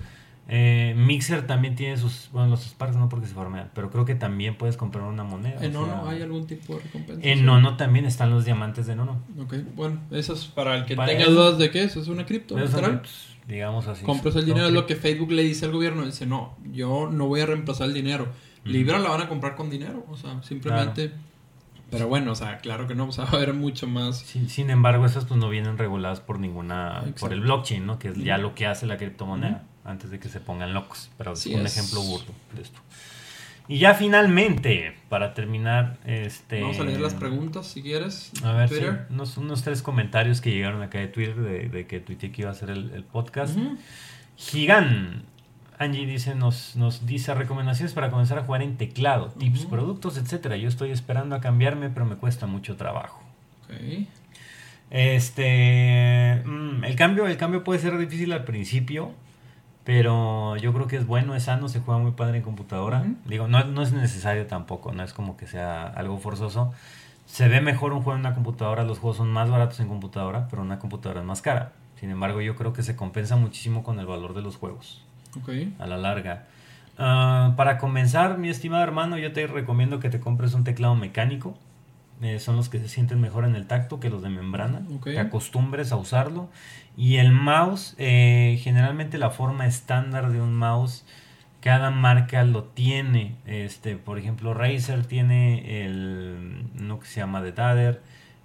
Eh, 0.49 0.93
Mixer 0.95 1.45
también 1.45 1.75
tiene 1.75 1.97
sus, 1.97 2.29
bueno, 2.31 2.49
los 2.49 2.63
Sparks 2.65 2.95
no 2.95 3.09
porque 3.09 3.27
se 3.27 3.33
formean, 3.33 3.69
pero 3.73 3.89
creo 3.89 4.05
que 4.05 4.15
también 4.15 4.55
puedes 4.55 4.77
comprar 4.77 5.03
una 5.03 5.23
moneda. 5.25 5.55
En 5.55 5.73
sea, 5.73 5.81
Nono 5.81 6.07
hay 6.07 6.21
algún 6.21 6.47
tipo 6.47 6.75
de 6.75 6.83
recompensa. 6.83 7.21
En. 7.27 7.45
Nono 7.45 7.75
también 7.75 8.05
están 8.05 8.29
los 8.29 8.45
diamantes 8.45 8.87
de 8.87 8.95
Nono. 8.95 9.21
Ok, 9.37 9.55
bueno, 9.75 9.99
eso 10.09 10.33
es 10.33 10.45
para 10.45 10.75
el 10.77 10.85
que 10.85 10.95
Para 10.95 11.09
tenga 11.09 11.23
eso. 11.23 11.31
dudas 11.33 11.57
de 11.57 11.69
qué 11.69 11.83
es, 11.83 11.97
es 11.97 12.07
una 12.07 12.25
cripto, 12.25 12.55
criptos, 12.55 13.35
digamos 13.45 13.87
así. 13.87 14.05
Compras 14.05 14.37
el 14.37 14.45
dinero, 14.45 14.67
es 14.67 14.73
lo 14.73 14.85
que 14.85 14.95
Facebook 14.95 15.31
le 15.31 15.43
dice 15.43 15.65
al 15.65 15.73
gobierno, 15.73 16.05
dice, 16.05 16.25
no, 16.25 16.55
yo 16.71 17.09
no 17.11 17.27
voy 17.27 17.41
a 17.41 17.45
reemplazar 17.45 17.87
el 17.87 17.93
dinero. 17.93 18.27
Libra 18.63 18.99
la 18.99 19.09
van 19.09 19.21
a 19.21 19.29
comprar 19.29 19.55
con 19.55 19.69
dinero, 19.69 20.05
o 20.09 20.15
sea, 20.15 20.41
simplemente... 20.43 21.11
Pero 21.89 22.09
bueno, 22.09 22.33
o 22.33 22.35
sea, 22.35 22.57
claro 22.57 22.85
que 22.85 22.95
no, 22.95 23.05
o 23.05 23.11
sea, 23.13 23.23
va 23.23 23.31
a 23.31 23.35
haber 23.35 23.53
mucho 23.53 23.87
más... 23.87 24.17
Sin, 24.19 24.49
sin 24.49 24.69
embargo, 24.69 25.05
esas 25.05 25.23
pues 25.23 25.39
no 25.39 25.47
vienen 25.47 25.77
reguladas 25.77 26.19
por 26.19 26.37
ninguna, 26.37 26.97
Exacto. 26.99 27.21
por 27.21 27.33
el 27.33 27.39
blockchain, 27.39 27.85
¿no? 27.85 27.97
Que 27.97 28.09
es 28.09 28.17
ya 28.17 28.37
lo 28.37 28.55
que 28.55 28.65
hace 28.65 28.85
la 28.85 28.97
criptomoneda, 28.97 29.63
antes 29.87 30.11
de 30.11 30.19
que 30.19 30.29
se 30.29 30.39
pongan 30.39 30.73
locos. 30.73 31.09
Pero 31.17 31.33
es 31.33 31.45
un 31.47 31.65
es. 31.65 31.77
ejemplo 31.77 32.01
burdo 32.01 32.33
de 32.55 32.61
esto. 32.61 32.79
Y 33.69 33.79
ya 33.79 33.95
finalmente, 33.95 34.95
para 35.09 35.33
terminar, 35.33 35.97
este... 36.05 36.61
Vamos 36.61 36.79
a 36.79 36.83
leer 36.85 37.01
las 37.01 37.15
preguntas, 37.15 37.67
si 37.67 37.81
quieres. 37.81 38.31
A 38.43 38.53
ver, 38.53 38.69
sí, 38.69 38.75
Twitter. 38.75 39.07
unos, 39.09 39.35
unos 39.37 39.61
tres 39.63 39.81
comentarios 39.81 40.39
que 40.39 40.51
llegaron 40.51 40.81
acá 40.81 40.99
de 40.99 41.07
Twitter 41.07 41.35
de, 41.35 41.67
de 41.67 41.85
que 41.85 41.99
tuiteé 41.99 42.31
que 42.31 42.43
iba 42.43 42.49
a 42.49 42.53
hacer 42.53 42.69
el, 42.69 42.91
el 42.91 43.03
podcast. 43.03 43.57
Gigan. 44.37 45.23
Angie 45.79 46.05
dice, 46.05 46.33
nos, 46.33 46.75
nos 46.75 47.05
dice 47.05 47.33
recomendaciones 47.35 47.93
para 47.93 48.09
comenzar 48.09 48.39
a 48.39 48.43
jugar 48.43 48.61
en 48.63 48.77
teclado, 48.77 49.27
tips, 49.37 49.65
productos, 49.65 50.17
etcétera. 50.17 50.57
Yo 50.57 50.69
estoy 50.69 50.91
esperando 50.91 51.35
a 51.35 51.41
cambiarme, 51.41 51.89
pero 51.89 52.05
me 52.05 52.15
cuesta 52.15 52.47
mucho 52.47 52.77
trabajo. 52.77 53.21
Ok. 53.65 54.07
Este, 54.89 56.41
mm, 56.45 56.83
el 56.85 56.95
cambio, 56.95 57.27
el 57.27 57.37
cambio 57.37 57.63
puede 57.63 57.79
ser 57.79 57.97
difícil 57.97 58.31
al 58.31 58.45
principio, 58.45 59.11
pero 59.87 60.57
yo 60.57 60.73
creo 60.73 60.87
que 60.87 60.97
es 60.97 61.07
bueno, 61.07 61.33
es 61.33 61.43
sano, 61.43 61.69
se 61.69 61.79
juega 61.79 61.97
muy 62.01 62.11
padre 62.11 62.39
en 62.39 62.43
computadora. 62.43 63.05
Digo, 63.23 63.47
no, 63.47 63.63
no 63.63 63.81
es 63.81 63.93
necesario 63.93 64.45
tampoco, 64.45 64.91
no 64.91 65.01
es 65.01 65.13
como 65.13 65.37
que 65.37 65.47
sea 65.47 65.87
algo 65.87 66.17
forzoso. 66.17 66.73
Se 67.25 67.47
ve 67.47 67.61
mejor 67.61 67.93
un 67.93 68.01
juego 68.01 68.15
en 68.15 68.25
una 68.25 68.35
computadora, 68.35 68.83
los 68.83 68.99
juegos 68.99 69.15
son 69.15 69.31
más 69.31 69.49
baratos 69.49 69.79
en 69.79 69.87
computadora, 69.87 70.49
pero 70.49 70.61
una 70.61 70.77
computadora 70.77 71.21
es 71.21 71.25
más 71.25 71.41
cara. 71.41 71.71
Sin 72.01 72.09
embargo, 72.09 72.41
yo 72.41 72.57
creo 72.57 72.73
que 72.73 72.83
se 72.83 72.97
compensa 72.97 73.37
muchísimo 73.37 73.81
con 73.81 73.97
el 74.01 74.05
valor 74.05 74.33
de 74.33 74.41
los 74.41 74.57
juegos 74.57 75.05
Ok. 75.41 75.51
a 75.79 75.87
la 75.87 75.95
larga. 75.95 76.43
Ah, 76.97 77.53
para 77.55 77.77
comenzar, 77.77 78.37
mi 78.39 78.49
estimado 78.49 78.83
hermano, 78.83 79.17
yo 79.17 79.31
te 79.31 79.47
recomiendo 79.47 80.01
que 80.01 80.09
te 80.09 80.19
compres 80.19 80.53
un 80.53 80.65
teclado 80.65 80.95
mecánico. 80.95 81.57
Eh, 82.21 82.39
son 82.39 82.55
los 82.55 82.67
que 82.69 82.79
se 82.79 82.89
sienten 82.89 83.21
mejor 83.21 83.45
en 83.45 83.55
el 83.55 83.67
tacto 83.67 83.99
que 83.99 84.09
los 84.09 84.21
de 84.21 84.29
membrana. 84.29 84.81
Ok. 84.95 85.05
Te 85.05 85.19
acostumbres 85.19 85.91
a 85.91 85.97
usarlo. 85.97 86.49
Y 86.95 87.17
el 87.17 87.31
mouse, 87.31 87.95
eh, 87.99 88.59
generalmente 88.61 89.17
la 89.17 89.29
forma 89.29 89.67
estándar 89.67 90.31
de 90.31 90.41
un 90.41 90.55
mouse, 90.55 91.05
cada 91.61 91.91
marca 91.91 92.43
lo 92.43 92.63
tiene. 92.63 93.35
Este, 93.45 93.97
por 93.97 94.17
ejemplo, 94.17 94.53
Razer 94.53 95.05
tiene 95.05 95.85
el 95.85 96.65
uno 96.79 96.99
que 96.99 97.05
se 97.05 97.19
llama 97.19 97.43
The 97.43 97.53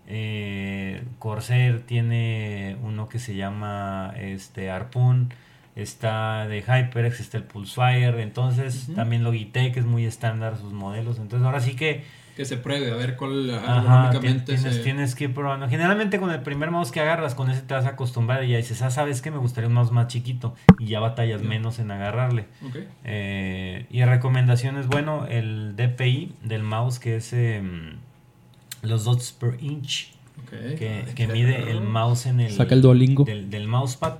eh, 0.08 1.04
Corsair 1.18 1.86
tiene 1.86 2.76
uno 2.82 3.08
que 3.08 3.18
se 3.18 3.34
llama 3.34 4.12
este, 4.18 4.70
Harpoon. 4.70 5.32
Está 5.74 6.46
de 6.48 6.60
HyperX, 6.60 7.20
está 7.20 7.38
el 7.38 7.44
Pulsefire. 7.44 8.22
Entonces, 8.22 8.90
también 8.94 9.24
Logitech 9.24 9.74
es 9.78 9.86
muy 9.86 10.04
estándar 10.04 10.58
sus 10.58 10.74
modelos. 10.74 11.18
Entonces, 11.18 11.46
ahora 11.46 11.60
sí 11.60 11.76
que 11.76 12.04
Que 12.36 12.44
se 12.46 12.56
pruebe, 12.56 12.90
a 12.90 12.94
ver 12.96 13.16
cuál 13.16 13.50
Ajá, 13.54 14.10
tienes, 14.20 14.62
se- 14.62 14.82
tienes 14.82 15.14
que 15.14 15.24
ir 15.24 15.34
probando. 15.34 15.68
Generalmente 15.68 16.18
con 16.18 16.30
el 16.30 16.40
primer 16.40 16.70
mouse 16.70 16.90
que 16.90 17.00
agarras, 17.00 17.34
con 17.34 17.50
ese 17.50 17.60
te 17.62 17.74
vas 17.74 17.84
a 17.84 17.90
acostumbrar 17.90 18.42
y 18.44 18.48
ya 18.52 18.56
dices, 18.56 18.80
ah, 18.80 18.90
¿sabes 18.90 19.20
qué? 19.20 19.30
Me 19.30 19.36
gustaría 19.38 19.68
un 19.68 19.74
mouse 19.74 19.90
más 19.92 20.06
chiquito 20.08 20.54
y 20.78 20.86
ya 20.86 21.00
batallas 21.00 21.42
menos 21.42 21.78
en 21.78 21.90
agarrarle. 21.90 22.46
Ok. 22.66 22.76
Eh, 23.04 23.86
y 23.90 24.02
recomendaciones, 24.04 24.86
bueno, 24.86 25.26
el 25.26 25.74
DPI 25.76 26.34
del 26.42 26.62
mouse 26.62 26.98
que 26.98 27.16
es 27.16 27.32
em, 27.34 27.96
los 28.82 29.04
dots 29.04 29.32
per 29.32 29.58
inch 29.60 30.12
que, 30.48 30.74
que 30.76 31.04
qué 31.14 31.26
mide 31.28 31.70
el 31.70 31.82
mouse 31.82 32.26
en 32.26 32.40
el, 32.40 32.50
Saca 32.52 32.74
el 32.74 32.80
Duolingo. 32.82 33.24
del, 33.24 33.50
del 33.50 33.68
mousepad. 33.68 34.14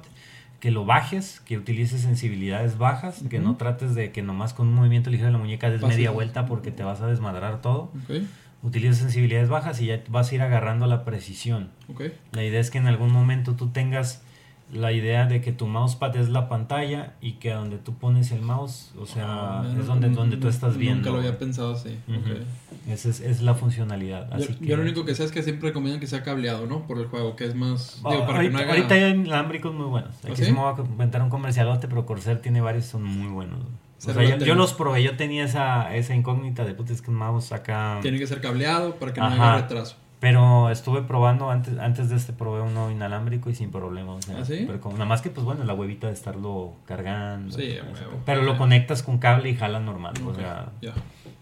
Que 0.63 0.71
lo 0.71 0.85
bajes, 0.85 1.41
que 1.45 1.59
utilices 1.59 2.03
sensibilidades 2.03 2.79
bajas, 2.79 3.25
que 3.29 3.41
no 3.41 3.57
trates 3.57 3.97
de 3.97 4.13
que 4.13 4.23
nomás 4.23 4.55
con 4.55 4.69
un 4.69 4.75
movimiento 4.75 5.11
ligero 5.11 5.27
de 5.27 5.33
la 5.33 5.39
muñeca 5.39 5.69
des 5.69 5.83
media 5.83 6.13
vuelta 6.13 6.47
porque 6.47 6.71
te 6.71 6.85
vas 6.85 7.01
a 7.01 7.09
desmadrar 7.09 7.61
todo 7.61 7.91
Ok. 8.05 8.23
utiliza 8.63 8.95
sensibilidades 8.95 9.49
bajas 9.49 9.81
y 9.81 9.87
ya 9.87 10.05
vas 10.09 10.31
a 10.31 10.35
ir 10.37 10.41
agarrando 10.41 10.87
la 10.87 11.05
precisión. 11.05 11.71
La 12.31 12.45
idea 12.45 12.61
es 12.61 12.71
que 12.71 12.79
en 12.79 12.87
algún 12.87 13.11
momento 13.11 13.57
tú 13.57 13.71
tengas 13.71 14.23
la 14.73 14.91
idea 14.93 15.27
de 15.27 15.41
que 15.43 15.53
tu 15.53 15.67
mousepad 15.67 16.17
es 16.17 16.31
la 16.31 16.49
pantalla 16.49 17.13
y 17.21 17.33
que 17.35 17.53
donde 17.53 17.77
tú 17.79 17.95
pones 17.95 18.33
el 18.33 18.41
mouse, 18.43 18.91
o 18.99 19.05
sea, 19.07 19.61
Ah, 19.61 19.75
es 19.79 19.87
donde, 19.87 20.09
donde 20.09 20.39
tú 20.39 20.49
estás 20.49 20.77
viendo. 20.79 21.01
Nunca 21.03 21.11
lo 21.11 21.19
había 21.19 21.39
pensado 21.39 21.75
así. 21.75 21.97
Esa 22.89 23.11
es, 23.11 23.21
es 23.21 23.43
la 23.43 23.55
funcionalidad. 23.55 24.29
Yo, 24.31 24.37
Así 24.37 24.57
yo 24.61 24.67
que, 24.67 24.77
lo 24.77 24.83
único 24.83 25.05
que 25.05 25.15
sé 25.15 25.25
es 25.25 25.31
que 25.31 25.43
siempre 25.43 25.69
recomiendan 25.69 26.01
que 26.01 26.07
sea 26.07 26.23
cableado, 26.23 26.67
¿no? 26.67 26.87
Por 26.87 26.99
el 26.99 27.07
juego, 27.07 27.37
que 27.37 27.45
es 27.45 27.55
más. 27.55 28.01
Ah, 28.05 28.11
Digo, 28.13 28.27
para 28.27 28.39
ahorita, 28.39 28.43
que 28.51 28.51
no 28.53 28.59
haga. 28.59 28.71
ahorita 28.73 28.95
hay 28.95 29.05
inalámbricos 29.13 29.75
muy 29.75 29.87
buenos. 29.87 30.15
¿Ah, 30.25 30.29
Aquí 30.29 30.37
sí? 30.37 30.45
se 30.47 30.53
me 30.53 30.61
va 30.61 30.71
a 30.71 30.81
inventar 30.81 31.23
un 31.23 31.29
comercialote, 31.31 31.87
pero 31.87 32.07
Corsair 32.07 32.41
tiene 32.41 32.61
varios, 32.61 32.87
son 32.87 33.05
muy 33.05 33.29
buenos. 33.29 33.61
O 34.05 34.13
sea, 34.13 34.37
yo, 34.39 34.55
los 34.57 34.73
probé, 34.75 35.01
yo 35.05 35.17
tenía 35.17 35.45
esa, 35.45 35.95
esa 35.95 36.15
incógnita 36.17 36.65
de 36.65 36.75
puta, 36.75 36.93
es 36.93 37.03
que 37.03 37.11
un 37.11 37.19
mouse 37.19 37.53
acá. 37.53 37.99
Tiene 38.03 38.19
que 38.19 38.27
ser 38.27 38.41
cableado 38.41 38.97
para 38.97 39.13
que 39.13 39.21
no 39.21 39.27
Ajá. 39.27 39.53
haya 39.55 39.63
retraso. 39.63 39.97
Pero 40.23 40.71
estuve 40.71 41.03
probando, 41.03 41.51
antes, 41.51 41.77
antes 41.81 42.09
de 42.09 42.15
este 42.15 42.33
probé 42.33 42.61
uno 42.61 42.93
inalámbrico 42.93 43.51
y 43.51 43.57
sin 43.57 43.73
problema. 43.73 44.13
o 44.13 44.23
sea, 44.23 44.37
¿Ah, 44.39 44.45
sí? 44.45 44.63
Pero 44.69 44.81
como- 44.81 44.95
nada 44.95 45.07
más 45.07 45.21
que, 45.21 45.31
pues 45.31 45.45
bueno, 45.45 45.65
la 45.65 45.75
huevita 45.75 46.07
de 46.07 46.13
estarlo 46.13 46.75
cargando. 46.87 47.53
Sí, 47.59 47.73
huevo. 47.83 48.23
Pero 48.25 48.43
lo 48.43 48.57
conectas 48.57 49.03
con 49.03 49.19
cable 49.19 49.51
y 49.51 49.57
jala 49.57 49.81
normal. 49.81 50.15
O 50.25 50.33
sea, 50.33 50.71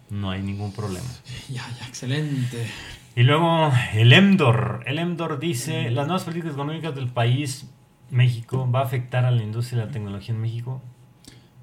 no 0.08 0.30
hay 0.30 0.40
ningún 0.40 0.72
problema. 0.72 1.04
Ya, 1.50 1.62
ya, 1.78 1.86
excelente. 1.86 2.66
Y 3.14 3.22
luego 3.24 3.70
el 3.92 4.14
Emdor. 4.14 4.82
El 4.86 4.98
Emdor 4.98 5.38
dice, 5.38 5.90
las 5.90 6.06
nuevas 6.06 6.24
políticas 6.24 6.54
económicas 6.54 6.94
del 6.94 7.08
país, 7.08 7.68
México, 8.08 8.66
¿va 8.74 8.80
a 8.80 8.84
afectar 8.84 9.26
a 9.26 9.30
la 9.30 9.42
industria 9.42 9.80
de 9.80 9.86
la 9.88 9.92
tecnología 9.92 10.34
en 10.34 10.40
México? 10.40 10.80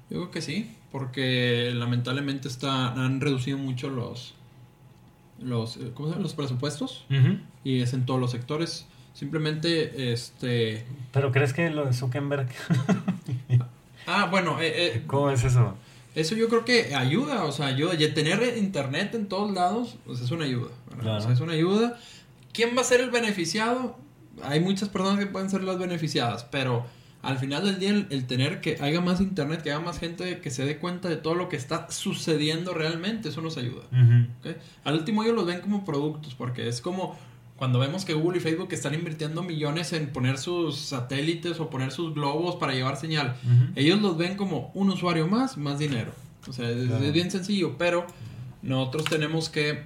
Yo 0.08 0.18
creo 0.18 0.30
que 0.30 0.40
sí, 0.40 0.76
porque 0.92 1.72
lamentablemente 1.74 2.46
está, 2.46 2.92
han 2.92 3.20
reducido 3.20 3.58
mucho 3.58 3.90
los, 3.90 4.36
los, 5.40 5.76
eh, 5.76 5.90
¿cómo 5.94 6.08
se 6.08 6.12
llama? 6.12 6.22
los 6.22 6.34
presupuestos 6.34 7.04
y 7.64 7.80
es 7.80 7.92
en 7.92 8.06
todos 8.06 8.20
los 8.20 8.30
sectores. 8.30 8.86
Simplemente, 9.14 10.12
este... 10.12 10.84
¿Pero 11.12 11.32
crees 11.32 11.52
que 11.52 11.70
lo 11.70 11.86
de 11.86 11.92
Zuckerberg? 11.92 12.48
Ah, 14.10 14.26
bueno, 14.30 14.58
eh, 14.58 14.72
eh, 14.74 15.02
¿Cómo 15.06 15.30
es 15.30 15.44
eso? 15.44 15.74
eso 16.14 16.34
yo 16.34 16.48
creo 16.48 16.64
que 16.64 16.94
ayuda, 16.94 17.44
o 17.44 17.52
sea, 17.52 17.66
ayuda. 17.66 17.92
Y 17.92 18.08
tener 18.14 18.56
internet 18.56 19.14
en 19.14 19.26
todos 19.28 19.52
lados, 19.52 19.98
pues 20.06 20.20
es 20.20 20.30
una 20.30 20.46
ayuda. 20.46 20.70
Claro. 20.98 21.18
O 21.18 21.20
sea, 21.20 21.32
es 21.32 21.40
una 21.40 21.52
ayuda. 21.52 21.98
¿Quién 22.54 22.74
va 22.74 22.80
a 22.80 22.84
ser 22.84 23.02
el 23.02 23.10
beneficiado? 23.10 23.98
Hay 24.42 24.60
muchas 24.60 24.88
personas 24.88 25.18
que 25.18 25.26
pueden 25.26 25.50
ser 25.50 25.62
las 25.62 25.78
beneficiadas, 25.78 26.44
pero 26.44 26.86
al 27.22 27.38
final 27.38 27.64
del 27.64 27.78
día 27.78 27.90
el, 27.90 28.06
el 28.10 28.26
tener 28.26 28.60
que 28.60 28.78
haya 28.80 29.00
más 29.00 29.20
internet, 29.20 29.62
que 29.62 29.70
haya 29.70 29.80
más 29.80 29.98
gente 29.98 30.40
que 30.40 30.50
se 30.50 30.64
dé 30.64 30.78
cuenta 30.78 31.08
de 31.08 31.16
todo 31.16 31.34
lo 31.34 31.48
que 31.48 31.56
está 31.56 31.90
sucediendo 31.90 32.74
realmente, 32.74 33.28
eso 33.30 33.42
nos 33.42 33.56
ayuda. 33.56 33.82
Al 34.84 34.94
último 34.94 35.22
ellos 35.24 35.34
los 35.34 35.46
ven 35.46 35.60
como 35.60 35.84
productos, 35.84 36.34
porque 36.34 36.68
es 36.68 36.80
como 36.80 37.18
cuando 37.56 37.80
vemos 37.80 38.04
que 38.04 38.14
Google 38.14 38.38
y 38.38 38.40
Facebook 38.40 38.68
están 38.70 38.94
invirtiendo 38.94 39.42
millones 39.42 39.92
en 39.92 40.10
poner 40.12 40.38
sus 40.38 40.76
satélites 40.78 41.58
o 41.58 41.68
poner 41.70 41.90
sus 41.90 42.14
globos 42.14 42.54
para 42.54 42.72
llevar 42.72 42.96
señal. 42.96 43.34
Ellos 43.74 44.00
los 44.00 44.16
ven 44.16 44.36
como 44.36 44.70
un 44.74 44.90
usuario 44.90 45.26
más, 45.26 45.56
más 45.56 45.78
dinero. 45.80 46.12
O 46.46 46.52
sea, 46.52 46.70
es, 46.70 46.86
Claro. 46.86 47.04
es 47.04 47.12
bien 47.12 47.32
sencillo, 47.32 47.76
pero 47.76 48.06
nosotros 48.62 49.04
tenemos 49.06 49.48
que 49.48 49.82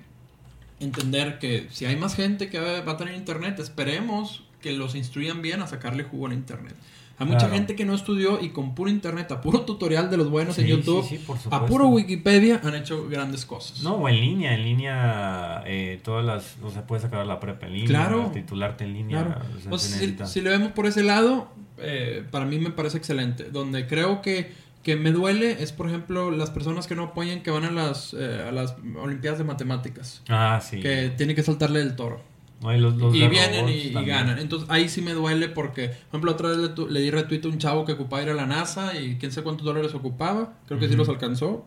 entender 0.80 1.38
que 1.38 1.68
si 1.70 1.86
hay 1.86 1.96
más 1.96 2.14
gente 2.14 2.50
que 2.50 2.58
va 2.60 2.82
va 2.82 2.92
a 2.92 2.96
tener 2.98 3.14
internet, 3.14 3.58
esperemos 3.58 4.44
que 4.60 4.72
los 4.72 4.94
instruyan 4.94 5.42
bien 5.42 5.62
a 5.62 5.66
sacarle 5.66 6.04
jugo 6.04 6.26
al 6.26 6.34
internet. 6.34 6.74
Hay 7.22 7.26
mucha 7.28 7.38
Claro. 7.40 7.54
gente 7.54 7.74
que 7.76 7.84
no 7.84 7.94
estudió 7.94 8.40
y 8.40 8.50
con 8.50 8.74
puro 8.74 8.90
internet, 8.90 9.30
a 9.32 9.40
puro 9.40 9.60
tutorial 9.62 10.10
de 10.10 10.16
los 10.16 10.28
buenos 10.30 10.58
en 10.58 10.66
YouTube, 10.66 11.02
sí, 11.08 11.16
sí, 11.18 11.24
por 11.24 11.38
a 11.50 11.66
puro 11.66 11.86
Wikipedia 11.88 12.60
han 12.64 12.74
hecho 12.74 13.08
grandes 13.08 13.44
cosas. 13.46 13.82
No, 13.82 13.94
o 13.94 14.08
en 14.08 14.16
línea, 14.20 14.54
en 14.54 14.62
línea, 14.64 15.62
eh, 15.66 16.00
todas 16.02 16.24
las, 16.24 16.56
o 16.62 16.70
sea, 16.70 16.86
puedes 16.86 17.02
sacar 17.02 17.26
la 17.26 17.40
prepa 17.40 17.66
en 17.66 17.72
línea, 17.74 17.88
Claro. 17.88 18.30
titularte 18.34 18.84
en 18.84 18.92
línea, 18.94 19.24
Claro. 19.24 19.40
o 19.70 19.78
sea, 19.78 19.98
se 19.98 20.06
si, 20.16 20.26
si 20.26 20.40
le 20.40 20.50
vemos 20.50 20.72
por 20.72 20.86
ese 20.86 21.02
lado, 21.02 21.48
eh, 21.78 22.24
para 22.30 22.44
mí 22.44 22.58
me 22.58 22.70
parece 22.70 22.98
excelente. 22.98 23.44
Donde 23.50 23.86
creo 23.86 24.20
que, 24.22 24.52
que 24.82 24.96
me 24.96 25.12
duele 25.12 25.62
es, 25.62 25.70
por 25.72 25.88
ejemplo, 25.88 26.30
las 26.32 26.50
personas 26.50 26.86
que 26.88 26.94
no 26.96 27.04
apoyan 27.04 27.42
que 27.42 27.50
van 27.52 27.64
a 27.64 27.70
las, 27.70 28.14
eh, 28.18 28.44
a 28.48 28.52
las 28.52 28.74
Olimpiadas 29.00 29.38
de 29.38 29.44
Matemáticas. 29.44 30.22
Ah, 30.28 30.60
sí. 30.62 30.80
Que 30.80 31.10
tienen 31.16 31.36
que 31.36 31.42
saltarle 31.44 31.78
del 31.78 31.94
toro. 31.96 32.20
Oye, 32.62 32.78
los- 32.78 32.96
los 32.96 33.14
y 33.14 33.26
vienen 33.28 33.68
y, 33.68 33.90
ganan. 34.06 34.38
Entonces 34.38 34.68
ahí 34.70 34.88
sí 34.88 35.00
me 35.02 35.12
duele 35.12 35.48
porque, 35.48 35.88
por 35.88 35.96
ejemplo, 36.08 36.32
otra 36.32 36.48
vez 36.50 36.58
le, 36.58 36.68
tu- 36.70 36.88
le 36.88 37.00
di 37.00 37.10
retweet 37.10 37.40
a 37.44 37.48
un 37.48 37.58
chavo 37.58 37.84
que 37.84 37.92
ocupaba 37.92 38.22
ir 38.22 38.30
a 38.30 38.34
la 38.34 38.46
NASA 38.46 38.96
y 38.98 39.16
quién 39.18 39.32
sé 39.32 39.42
cuántos 39.42 39.64
dólares 39.64 39.94
ocupaba. 39.94 40.54
Creo 40.66 40.78
que 40.78 40.88
sí 40.88 40.94
los 40.96 41.08
alcanzó. 41.08 41.66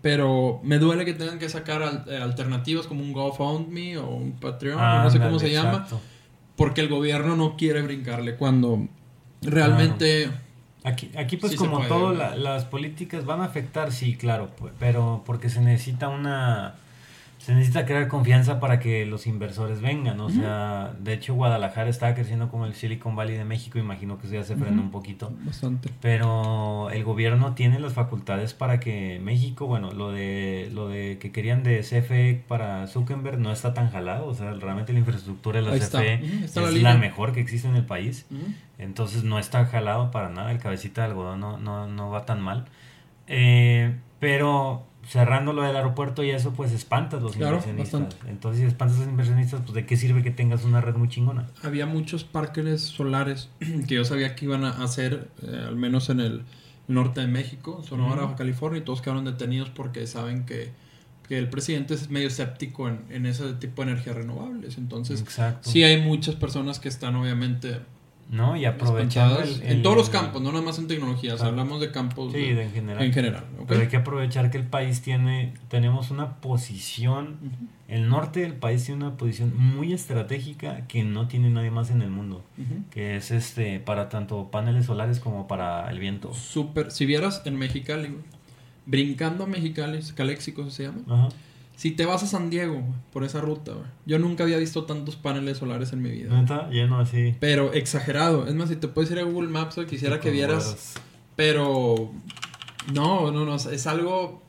Pero 0.00 0.60
me 0.64 0.78
duele 0.78 1.04
que 1.04 1.12
tengan 1.14 1.38
que 1.38 1.48
sacar 1.48 1.82
al- 1.82 2.04
eh, 2.08 2.16
alternativas 2.16 2.86
como 2.86 3.02
un 3.02 3.12
GoFundMe 3.12 3.98
o 3.98 4.08
un 4.08 4.32
Patreon, 4.32 4.78
Ah, 4.80 5.02
no 5.04 5.10
sé 5.10 5.18
cómo 5.20 5.38
se 5.38 5.50
llama 5.52 5.86
porque 6.56 6.80
el 6.80 6.88
gobierno 6.88 7.36
no 7.36 7.56
quiere 7.56 7.82
brincarle 7.82 8.34
cuando 8.36 8.88
realmente 9.42 10.30
Aquí, 10.84 11.10
aquí 11.16 11.36
pues 11.36 11.52
Sí 11.52 11.58
como 11.58 11.76
puede, 11.76 11.88
todo, 11.88 12.12
la- 12.12 12.34
las 12.34 12.64
políticas 12.64 13.24
van 13.24 13.40
a 13.40 13.44
afectar, 13.44 13.92
sí, 13.92 14.16
claro, 14.16 14.50
pero 14.80 15.22
porque 15.24 15.48
se 15.48 15.60
necesita 15.60 16.08
una... 16.08 16.74
Se 17.42 17.52
necesita 17.54 17.84
crear 17.86 18.06
confianza 18.06 18.60
para 18.60 18.78
que 18.78 19.04
los 19.04 19.26
inversores 19.26 19.80
vengan, 19.80 20.20
o 20.20 20.30
sea, 20.30 20.94
de 21.00 21.12
hecho 21.12 21.34
Guadalajara 21.34 21.90
está 21.90 22.14
creciendo 22.14 22.48
como 22.48 22.66
el 22.66 22.74
Silicon 22.74 23.16
Valley 23.16 23.36
de 23.36 23.44
México, 23.44 23.80
imagino 23.80 24.16
que 24.16 24.28
eso 24.28 24.36
ya 24.36 24.44
se 24.44 24.54
frena 24.54 24.76
Ujú. 24.76 24.82
un 24.82 24.90
poquito, 24.92 25.32
bastante 25.44 25.90
pero 26.00 26.88
el 26.90 27.02
gobierno 27.02 27.54
tiene 27.54 27.80
las 27.80 27.94
facultades 27.94 28.54
para 28.54 28.78
que 28.78 29.18
México, 29.20 29.66
bueno, 29.66 29.90
lo 29.90 30.12
de 30.12 30.70
lo 30.72 30.86
de 30.86 31.18
que 31.18 31.32
querían 31.32 31.64
de 31.64 31.80
CFE 31.80 32.44
para 32.46 32.86
Zuckerberg 32.86 33.40
no 33.40 33.50
está 33.50 33.74
tan 33.74 33.90
jalado, 33.90 34.26
o 34.28 34.34
sea, 34.34 34.52
realmente 34.52 34.92
la 34.92 35.00
infraestructura 35.00 35.58
de 35.58 35.66
la 35.66 35.72
Ahí 35.72 35.80
está. 35.80 35.98
CFE 35.98 36.44
está 36.44 36.62
es 36.62 36.80
la 36.80 36.94
mejor 36.96 37.32
que 37.32 37.40
existe 37.40 37.66
en 37.66 37.74
el 37.74 37.84
país. 37.84 38.24
Entonces 38.78 39.24
no 39.24 39.40
está 39.40 39.64
jalado 39.64 40.12
para 40.12 40.28
nada, 40.28 40.52
el 40.52 40.58
cabecita 40.58 41.00
de 41.02 41.08
algodón 41.08 41.40
no, 41.40 41.58
no, 41.58 41.88
no 41.88 42.08
va 42.10 42.24
tan 42.24 42.40
mal. 42.40 42.66
Eh, 43.26 43.96
pero 44.20 44.84
cerrando 45.06 45.52
lo 45.52 45.62
del 45.62 45.74
aeropuerto 45.76 46.22
y 46.22 46.30
eso, 46.30 46.52
pues 46.52 46.72
espantas 46.72 47.22
los 47.22 47.32
Claro, 47.36 47.56
inversionistas. 47.56 48.00
bastante. 48.02 48.30
Entonces, 48.30 48.60
si 48.60 48.66
espantas 48.66 48.96
a 48.98 49.00
los 49.00 49.08
inversionistas, 49.08 49.60
pues 49.62 49.74
de 49.74 49.84
qué 49.86 49.96
sirve 49.96 50.22
que 50.22 50.30
tengas 50.30 50.64
una 50.64 50.80
red 50.80 50.94
muy 50.94 51.08
chingona. 51.08 51.48
había 51.62 51.86
muchos 51.86 52.24
parques 52.24 52.80
solares 52.82 53.48
que 53.88 53.94
yo 53.96 54.04
sabía 54.04 54.34
que 54.36 54.44
iban 54.44 54.64
a 54.64 54.70
hacer 54.82 55.28
eh, 55.42 55.64
al 55.66 55.76
menos 55.76 56.08
en 56.10 56.20
el 56.20 56.42
norte 56.88 57.20
de 57.20 57.26
México 57.26 57.82
Sonora. 57.82 58.22
Baja 58.22 58.36
California 58.36 58.80
y 58.80 58.84
todos 58.84 59.02
quedaron 59.02 59.24
detenidos 59.24 59.70
porque 59.70 60.06
saben 60.06 60.44
que, 60.46 60.70
que 61.28 61.38
el 61.38 61.48
presidente 61.48 61.94
es 61.94 62.10
medio 62.10 62.26
escéptico 62.28 62.88
en, 62.88 63.00
en 63.10 63.24
ese 63.26 63.52
tipo 63.54 63.84
de 63.84 63.92
energías 63.92 64.16
renovables 64.16 64.76
entonces 64.78 65.20
Exacto. 65.20 65.70
sí 65.70 65.84
hay 65.84 66.02
muchas 66.02 66.34
personas 66.34 66.80
que 66.80 66.88
están 66.88 67.14
obviamente 67.16 67.78
¿No? 68.32 68.56
Y 68.56 68.64
aprovechando 68.64 69.40
el- 69.42 69.62
en 69.62 69.82
todos 69.82 69.94
los 69.94 70.08
campos 70.08 70.40
no 70.40 70.50
nada 70.52 70.64
más 70.64 70.78
en 70.78 70.88
tecnologías 70.88 71.34
Claro. 71.36 71.50
hablamos 71.50 71.80
de 71.82 71.90
campos 71.92 72.32
Sí, 72.32 72.38
de- 72.40 72.54
de 72.54 72.62
en 72.64 72.72
general. 72.72 73.04
en 73.04 73.12
general 73.12 73.44
¿ok? 73.60 73.64
Pero 73.68 73.80
hay 73.82 73.88
que 73.88 73.96
aprovechar 73.98 74.50
que 74.50 74.56
el 74.56 74.64
país 74.66 75.02
tiene, 75.02 75.52
tenemos 75.68 76.10
una 76.10 76.36
posición, 76.36 77.36
el 77.88 78.08
norte 78.08 78.40
del 78.40 78.54
país 78.54 78.84
tiene 78.86 79.04
una 79.04 79.16
posición 79.18 79.52
muy 79.54 79.92
estratégica 79.92 80.86
que 80.88 81.04
no 81.04 81.28
tiene 81.28 81.50
nadie 81.50 81.70
más 81.70 81.90
en 81.90 82.00
el 82.00 82.08
mundo. 82.10 82.42
que 82.90 83.16
es 83.16 83.30
este 83.30 83.80
para 83.80 84.08
tanto 84.08 84.50
paneles 84.50 84.86
solares 84.86 85.20
como 85.20 85.46
para 85.46 85.90
el 85.90 85.98
viento. 85.98 86.32
Súper, 86.32 86.90
si 86.90 87.04
vieras 87.04 87.42
en 87.44 87.56
Mexicali, 87.58 88.16
brincando 88.86 89.44
a 89.44 89.46
Mexicali, 89.46 90.00
Caléxico 90.14 90.70
se 90.70 90.84
llama. 90.84 91.00
Ajá. 91.06 91.28
Si 91.76 91.90
te 91.90 92.06
vas 92.06 92.22
a 92.22 92.26
San 92.26 92.48
Diego, 92.50 92.82
por 93.12 93.24
esa 93.24 93.40
ruta. 93.40 93.72
Yo 94.06 94.18
nunca 94.18 94.44
había 94.44 94.58
visto 94.58 94.84
tantos 94.84 95.16
paneles 95.16 95.58
solares 95.58 95.92
en 95.92 96.02
mi 96.02 96.10
vida. 96.10 96.38
Neta, 96.40 96.68
lleno 96.70 96.98
así. 97.00 97.34
Pero 97.40 97.72
exagerado. 97.72 98.46
Es 98.46 98.54
más, 98.54 98.68
si 98.68 98.76
te 98.76 98.88
puedes 98.88 99.10
ir 99.10 99.18
a 99.18 99.22
Google 99.24 99.48
Maps, 99.48 99.76
güey, 99.76 99.86
quisiera 99.88 100.20
que 100.20 100.30
vieras. 100.30 100.94
Pero. 101.34 102.12
No, 102.92 103.30
no, 103.32 103.44
no. 103.44 103.56
Es 103.56 103.86
algo. 103.86 104.42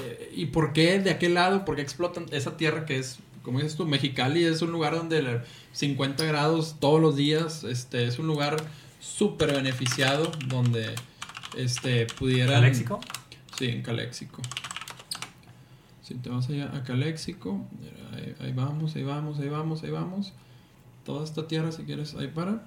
eh, 0.00 0.32
¿Y 0.36 0.46
por 0.46 0.72
qué 0.72 1.00
de 1.00 1.10
aquel 1.10 1.34
lado? 1.34 1.64
¿Por 1.64 1.76
qué 1.76 1.82
explotan 1.82 2.26
esa 2.30 2.56
tierra 2.56 2.84
que 2.86 2.98
es, 2.98 3.18
como 3.42 3.58
dices 3.58 3.76
tú, 3.76 3.86
Mexicali 3.86 4.44
es 4.44 4.62
un 4.62 4.70
lugar 4.70 4.94
donde 4.94 5.18
el 5.18 5.40
50 5.72 6.24
grados 6.26 6.76
todos 6.78 7.00
los 7.00 7.16
días. 7.16 7.64
Este 7.64 8.04
es 8.06 8.18
un 8.18 8.26
lugar 8.28 8.56
súper 9.00 9.52
beneficiado 9.52 10.30
donde 10.46 10.94
este 11.56 12.06
pudieran. 12.06 12.54
¿Caléxico? 12.60 13.00
Sí, 13.58 13.66
en 13.66 13.82
Caléxico. 13.82 14.42
Si 16.08 16.14
te 16.14 16.30
vas 16.30 16.48
allá 16.48 16.70
a 16.74 16.82
Caléxico, 16.84 17.60
mira, 17.78 18.16
ahí, 18.16 18.34
ahí 18.40 18.52
vamos, 18.54 18.96
ahí 18.96 19.02
vamos, 19.04 19.38
ahí 19.38 19.48
vamos, 19.50 19.82
ahí 19.82 19.90
vamos. 19.90 20.32
Toda 21.04 21.22
esta 21.22 21.46
tierra, 21.46 21.70
si 21.70 21.82
quieres, 21.84 22.14
ahí 22.14 22.28
para. 22.28 22.62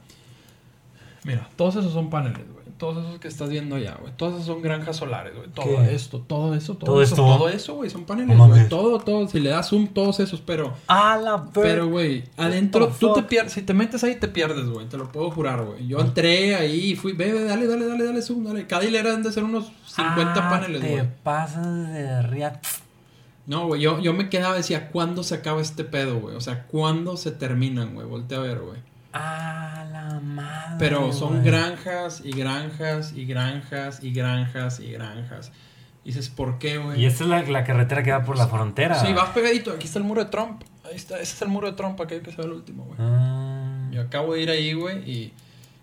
Mira, 1.23 1.49
todos 1.55 1.75
esos 1.75 1.91
son 1.93 2.09
paneles, 2.09 2.41
güey. 2.51 2.61
Todos 2.77 3.03
esos 3.05 3.19
que 3.19 3.27
estás 3.27 3.49
viendo 3.49 3.75
allá, 3.75 3.95
güey. 4.01 4.11
Todos 4.17 4.33
esos 4.35 4.45
son 4.47 4.61
granjas 4.63 4.95
solares, 4.97 5.35
güey. 5.35 5.47
Todo 5.49 5.65
¿Qué? 5.65 5.93
esto, 5.93 6.19
todo 6.19 6.55
eso, 6.55 6.75
todo, 6.75 6.91
¿Todo 6.93 7.01
eso. 7.03 7.13
esto? 7.13 7.23
Todo 7.37 7.49
eso, 7.49 7.75
güey. 7.75 7.89
Son 7.91 8.05
paneles, 8.05 8.35
güey. 8.37 8.69
Todo, 8.69 8.99
todo. 8.99 9.27
Si 9.27 9.39
le 9.39 9.51
das 9.51 9.69
zoom, 9.69 9.87
todos 9.87 10.19
esos, 10.19 10.41
pero. 10.41 10.73
¡Ah, 10.87 11.19
la 11.23 11.45
Pero, 11.53 11.89
güey, 11.89 12.23
adentro, 12.37 12.87
tú 12.99 13.13
te 13.13 13.21
pierdes. 13.23 13.53
Si 13.53 13.61
te 13.61 13.73
metes 13.75 14.03
ahí, 14.03 14.15
te 14.15 14.27
pierdes, 14.27 14.67
güey. 14.67 14.87
Te 14.87 14.97
lo 14.97 15.11
puedo 15.11 15.29
jurar, 15.29 15.63
güey. 15.63 15.87
Yo 15.87 15.99
entré 15.99 16.55
ahí 16.55 16.91
y 16.91 16.95
fui, 16.95 17.13
bebe, 17.13 17.43
dale, 17.43 17.67
dale, 17.67 17.85
dale, 17.85 18.03
dale, 18.03 18.21
zoom, 18.23 18.43
dale. 18.43 18.65
Cada 18.65 18.83
hilera 18.83 19.13
han 19.13 19.21
de 19.21 19.31
ser 19.31 19.43
unos 19.43 19.71
50 19.85 20.33
Ah, 20.35 20.49
paneles, 20.49 20.81
te 20.81 20.89
güey. 20.91 21.07
pasas 21.23 21.87
de 21.89 22.21
riat. 22.23 22.65
No, 23.47 23.67
güey, 23.67 23.81
yo, 23.81 23.99
yo 23.99 24.13
me 24.13 24.29
quedaba 24.29 24.55
y 24.55 24.57
decía, 24.57 24.89
¿cuándo 24.89 25.23
se 25.23 25.35
acaba 25.35 25.61
este 25.61 25.83
pedo, 25.83 26.19
güey? 26.19 26.35
O 26.35 26.41
sea, 26.41 26.63
¿cuándo 26.67 27.17
se 27.17 27.31
terminan, 27.31 27.95
güey? 27.95 28.07
Voltea 28.07 28.37
a 28.37 28.41
ver, 28.41 28.59
güey. 28.59 28.79
¡Ah, 29.13 29.85
la 29.91 30.19
madre! 30.19 30.75
Pero 30.79 31.11
son 31.11 31.43
granjas 31.43 32.21
y 32.23 32.31
granjas 32.31 33.13
y 33.13 33.25
granjas 33.25 34.03
y 34.03 34.13
granjas 34.13 34.79
y 34.79 34.91
granjas. 34.91 35.51
Y 36.03 36.09
dices, 36.09 36.29
¿por 36.29 36.59
qué, 36.59 36.77
güey? 36.77 37.01
Y 37.01 37.05
esta 37.05 37.23
es 37.23 37.29
la, 37.29 37.41
la 37.43 37.63
carretera 37.63 38.03
que 38.03 38.11
va 38.11 38.23
por 38.23 38.37
la 38.37 38.47
frontera. 38.47 38.95
Sí, 38.95 39.11
vas 39.13 39.29
pegadito. 39.29 39.71
Aquí 39.71 39.85
está 39.85 39.99
el 39.99 40.05
muro 40.05 40.23
de 40.23 40.29
Trump. 40.29 40.63
Ahí 40.83 40.95
está, 40.95 41.15
ese 41.15 41.35
es 41.35 41.41
el 41.41 41.47
muro 41.47 41.67
de 41.69 41.73
Trump, 41.73 41.99
aquel 42.01 42.21
que 42.21 42.31
se 42.31 42.37
ve 42.37 42.43
el 42.43 42.53
último, 42.53 42.85
güey. 42.85 42.97
Ah. 42.99 43.87
Yo 43.91 44.01
acabo 44.01 44.33
de 44.33 44.41
ir 44.41 44.49
ahí, 44.49 44.73
güey, 44.73 44.97
y 45.09 45.33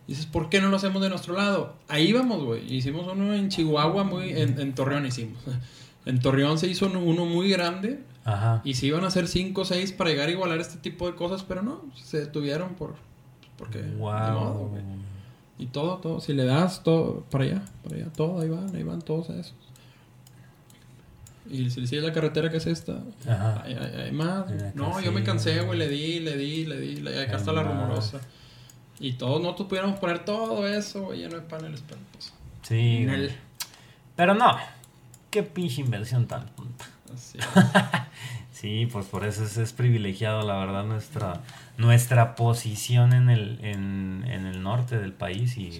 dices, 0.06 0.26
¿por 0.26 0.48
qué 0.48 0.60
no 0.60 0.68
lo 0.68 0.76
hacemos 0.76 1.00
de 1.02 1.08
nuestro 1.08 1.34
lado? 1.34 1.74
Ahí 1.88 2.12
vamos, 2.12 2.42
güey. 2.42 2.74
Hicimos 2.74 3.06
uno 3.06 3.34
en 3.34 3.48
Chihuahua, 3.48 4.04
muy 4.04 4.30
en, 4.30 4.58
en 4.60 4.74
Torreón 4.74 5.06
hicimos. 5.06 5.40
En 6.06 6.20
Torreón 6.20 6.58
se 6.58 6.66
hizo 6.68 6.86
uno, 6.86 7.24
muy 7.26 7.50
grande 7.50 8.00
Ajá. 8.24 8.60
y 8.64 8.74
se 8.74 8.86
iban 8.86 9.04
a 9.04 9.08
hacer 9.08 9.28
5 9.28 9.60
o 9.60 9.64
6 9.64 9.92
para 9.92 10.10
llegar 10.10 10.28
a 10.28 10.32
igualar 10.32 10.58
este 10.60 10.78
tipo 10.78 11.06
de 11.06 11.14
cosas, 11.14 11.42
pero 11.42 11.62
no, 11.62 11.82
se 11.94 12.20
detuvieron 12.20 12.74
por... 12.74 12.94
Porque... 13.58 13.82
modo, 13.82 14.54
Wow. 14.54 14.78
y 15.58 15.66
todo, 15.66 15.98
todo, 15.98 16.20
si 16.20 16.32
le 16.32 16.44
das 16.44 16.82
todo 16.84 17.24
para 17.30 17.44
allá, 17.44 17.62
para 17.82 17.96
allá, 17.96 18.06
todo, 18.12 18.40
ahí 18.40 18.48
van, 18.48 18.74
ahí 18.74 18.82
van 18.84 19.02
todos 19.02 19.28
esos. 19.30 19.54
Y 21.50 21.70
si 21.70 21.80
le 21.80 21.86
sigues 21.86 22.04
la 22.04 22.12
carretera 22.12 22.50
que 22.50 22.58
es 22.58 22.66
esta, 22.66 23.00
Ajá. 23.26 23.62
hay, 23.64 23.74
hay- 23.74 24.00
hay 24.02 24.12
más. 24.12 24.44
No, 24.74 25.00
yo 25.00 25.12
me 25.12 25.22
cansé, 25.24 25.60
güey, 25.62 25.78
le 25.78 25.88
di, 25.88 26.20
le 26.20 26.36
di, 26.36 26.66
le 26.66 26.78
di, 26.78 26.96
le- 26.96 27.22
acá 27.22 27.36
está 27.38 27.52
la 27.52 27.62
rumorosa. 27.62 28.20
Y 29.00 29.14
todos 29.14 29.40
nosotros 29.40 29.68
pudiéramos 29.68 29.98
poner 29.98 30.24
todo 30.24 30.66
eso, 30.68 31.04
güey, 31.04 31.20
lleno 31.20 31.36
de 31.36 31.42
paneles, 31.42 31.82
pero 31.88 32.00
pues, 32.12 32.32
Sí. 32.62 33.06
Pero 34.14 34.34
no. 34.34 34.56
Qué 35.30 35.42
pinche 35.42 35.80
inversión 35.80 36.26
tan 36.26 36.46
tonta. 36.54 36.86
así. 37.14 37.38
Sí, 38.50 38.88
pues 38.90 39.06
por 39.06 39.24
eso 39.24 39.44
es, 39.44 39.56
es 39.56 39.72
privilegiado, 39.72 40.42
la 40.42 40.56
verdad, 40.56 40.84
nuestra 40.84 41.42
nuestra 41.76 42.34
posición 42.34 43.12
en 43.12 43.30
el, 43.30 43.60
en, 43.62 44.24
en 44.26 44.46
el 44.46 44.64
norte 44.64 44.98
del 44.98 45.12
país 45.12 45.56
y 45.56 45.78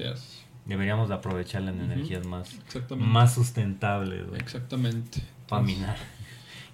deberíamos 0.65 1.09
de 1.09 1.17
aprovecharla 1.17 1.73
en 1.73 1.81
energías 1.81 2.25
más, 2.25 2.57
más 2.97 3.35
sustentables, 3.35 4.23
Exactamente. 4.37 5.21
para 5.49 5.63
minar. 5.63 5.97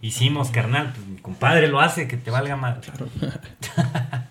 Hicimos, 0.02 0.51
carnal, 0.51 0.92
pues, 0.94 1.06
mi 1.06 1.16
compadre 1.16 1.68
lo 1.68 1.80
hace, 1.80 2.06
que 2.06 2.18
te 2.18 2.30
valga 2.30 2.56
más. 2.56 2.78
Claro. 2.80 3.09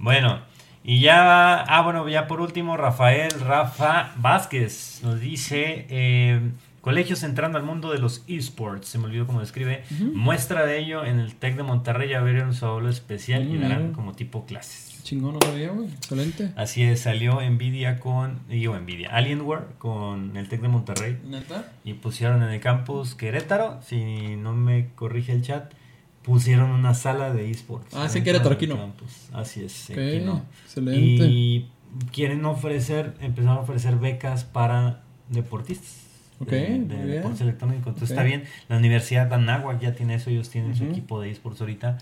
Bueno, 0.00 0.40
y 0.82 1.00
ya, 1.00 1.60
ah, 1.62 1.80
bueno, 1.82 2.08
ya 2.08 2.26
por 2.26 2.40
último, 2.40 2.76
Rafael 2.76 3.30
Rafa 3.40 4.12
Vázquez 4.16 5.00
nos 5.02 5.18
dice, 5.20 5.86
eh, 5.88 6.40
Colegios 6.84 7.22
entrando 7.22 7.56
al 7.56 7.64
mundo 7.64 7.90
de 7.92 7.98
los 7.98 8.24
esports. 8.28 8.88
Se 8.88 8.98
me 8.98 9.06
olvidó 9.06 9.26
cómo 9.26 9.40
describe. 9.40 9.84
Muestra 10.12 10.66
de 10.66 10.78
ello 10.78 11.02
en 11.02 11.18
el 11.18 11.34
TEC 11.34 11.56
de 11.56 11.62
Monterrey. 11.62 12.10
Ya 12.10 12.18
abrieron 12.18 12.52
su 12.52 12.66
aula 12.66 12.90
especial 12.90 13.48
y 13.48 13.56
darán 13.56 13.94
como 13.94 14.12
tipo 14.12 14.44
clases. 14.44 15.00
Chingón, 15.02 15.32
no 15.32 15.40
sabía, 15.40 15.70
güey. 15.70 15.88
Excelente. 15.88 16.52
Así 16.56 16.82
es, 16.82 17.00
salió 17.00 17.40
Nvidia 17.40 18.00
con. 18.00 18.40
Digo 18.50 18.78
Nvidia. 18.78 19.08
Alienware 19.16 19.64
con 19.78 20.36
el 20.36 20.46
TEC 20.46 20.60
de 20.60 20.68
Monterrey. 20.68 21.18
¿Neta? 21.24 21.72
Y 21.84 21.94
pusieron 21.94 22.42
en 22.42 22.50
el 22.50 22.60
campus 22.60 23.14
Querétaro. 23.14 23.80
Si 23.80 24.36
no 24.36 24.52
me 24.52 24.90
corrige 24.94 25.32
el 25.32 25.40
chat. 25.40 25.72
Pusieron 26.20 26.68
una 26.68 26.92
sala 26.92 27.32
de 27.32 27.50
esports. 27.50 27.94
Ah, 27.94 28.10
sí, 28.10 28.22
Querétaro, 28.22 28.56
aquí 28.56 28.66
no. 28.66 28.92
Así 29.32 29.64
es, 29.64 29.88
Ok, 29.88 29.96
aquí 29.96 30.20
no. 30.20 30.44
Excelente. 30.64 31.00
Y 31.00 31.70
quieren 32.12 32.44
ofrecer, 32.44 33.14
empezaron 33.20 33.56
a 33.56 33.60
ofrecer 33.60 33.96
becas 33.96 34.44
para 34.44 35.02
deportistas. 35.30 36.03
De, 36.44 36.96
de 36.96 37.06
deportes 37.06 37.40
electrónicos. 37.40 37.88
Entonces 37.88 38.10
está 38.10 38.22
bien. 38.22 38.44
La 38.68 38.76
Universidad 38.76 39.26
de 39.26 39.34
Anáhuac 39.34 39.80
ya 39.80 39.94
tiene 39.94 40.14
eso, 40.14 40.30
ellos 40.30 40.50
tienen 40.50 40.74
su 40.76 40.84
equipo 40.84 41.20
de 41.20 41.30
esports 41.30 41.60
ahorita. 41.60 41.98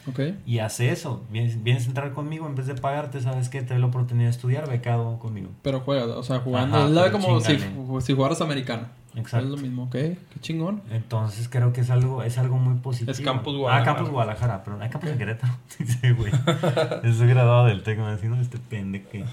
Y 0.46 0.58
hace 0.58 0.90
eso. 0.90 1.24
Vienes, 1.30 1.62
vienes 1.62 1.84
a 1.86 1.88
entrar 1.88 2.12
conmigo 2.12 2.46
en 2.46 2.54
vez 2.54 2.66
de 2.66 2.74
pagarte, 2.74 3.20
¿sabes 3.20 3.48
qué? 3.48 3.62
Te 3.62 3.74
doy 3.74 3.80
la 3.80 3.86
oportunidad 3.86 4.26
de 4.26 4.32
estudiar 4.32 4.68
becado 4.68 5.18
conmigo. 5.18 5.48
Pero 5.62 5.80
juega, 5.80 6.04
o 6.06 6.22
sea, 6.22 6.40
jugando. 6.40 6.76
Ajá, 6.76 6.86
es 6.86 6.92
la 6.92 7.12
como 7.12 8.00
si 8.00 8.12
jugaras 8.14 8.40
americano. 8.40 9.01
Exacto. 9.14 9.46
Es 9.46 9.50
lo 9.52 9.56
mismo, 9.58 9.84
ok. 9.84 9.92
Qué 9.92 10.18
chingón. 10.40 10.82
Entonces 10.90 11.48
creo 11.48 11.72
que 11.72 11.82
es 11.82 11.90
algo, 11.90 12.22
es 12.22 12.38
algo 12.38 12.56
muy 12.56 12.76
positivo. 12.78 13.10
Es 13.12 13.20
Campus 13.20 13.54
Ah, 13.54 13.58
Guadalajara. 13.58 13.94
Campus 13.94 14.10
Guadalajara, 14.12 14.64
pero 14.64 14.80
hay 14.80 14.88
Campus 14.88 15.10
en 15.10 15.18
Querétaro. 15.18 15.52
Sí, 15.68 16.10
güey. 16.12 16.32
Estoy 17.02 17.28
graduado 17.28 17.66
del 17.66 17.82
TEC, 17.82 17.98
me 17.98 18.10
decían, 18.10 18.34
este 18.40 18.58
pendejo. 18.58 19.08
que-". 19.10 19.24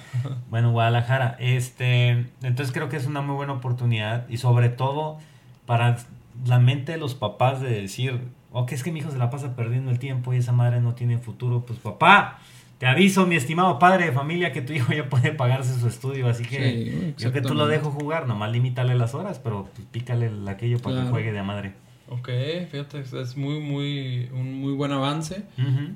Bueno, 0.50 0.72
Guadalajara. 0.72 1.38
Este, 1.40 2.10
entonces 2.42 2.72
creo 2.74 2.90
que 2.90 2.98
es 2.98 3.06
una 3.08 3.22
muy 3.22 3.36
buena 3.36 3.54
oportunidad 3.54 4.28
y 4.30 4.38
sobre 4.38 4.70
todo 4.70 5.18
para 5.66 5.98
la 6.46 6.60
mente 6.60 6.94
de 6.94 6.98
los 6.98 7.16
papás 7.16 7.62
de 7.62 7.70
decir, 7.82 8.22
ok, 8.52 8.72
es 8.74 8.84
que 8.84 8.92
mi 8.92 9.00
hijo 9.00 9.12
se 9.12 9.18
la 9.18 9.30
pasa 9.30 9.56
perdiendo 9.56 9.92
el 9.92 10.00
tiempo 10.00 10.34
y 10.34 10.38
esa 10.38 10.52
madre 10.52 10.82
no 10.82 10.94
tiene 10.94 11.18
futuro. 11.20 11.66
Pues 11.66 11.80
papá, 11.80 12.40
te 12.80 12.88
aviso, 12.88 13.28
mi 13.28 13.36
estimado 13.36 13.78
padre 13.78 14.06
de 14.06 14.12
familia, 14.12 14.52
que 14.52 14.62
tu 14.64 14.74
hijo 14.74 14.92
ya 14.94 15.08
puede 15.10 15.32
pagarse 15.34 15.78
su 15.80 15.88
estudio, 15.88 16.28
así 16.28 16.44
que 16.44 16.58
Sí, 16.58 17.14
yo 17.18 17.32
que 17.32 17.42
tú 17.42 17.54
lo 17.54 17.68
dejo 17.68 17.92
jugar, 17.92 18.28
nomás 18.28 18.52
limítale 18.52 18.96
las 18.96 19.14
horas, 19.14 19.40
pero 19.44 19.68
pues, 19.76 19.88
pícale 19.92 20.26
el- 20.28 20.48
aquello 20.48 20.80
para 20.80 20.96
que 20.96 21.10
juegue 21.12 21.32
de 21.32 21.44
madre. 21.44 21.74
Ok, 22.08 22.30
fíjate, 22.72 23.02
es- 23.02 23.38
muy, 23.38 23.60
muy, 23.60 24.30
un 24.34 24.56
muy 24.56 24.74
buen 24.74 24.92
avance. 24.92 25.44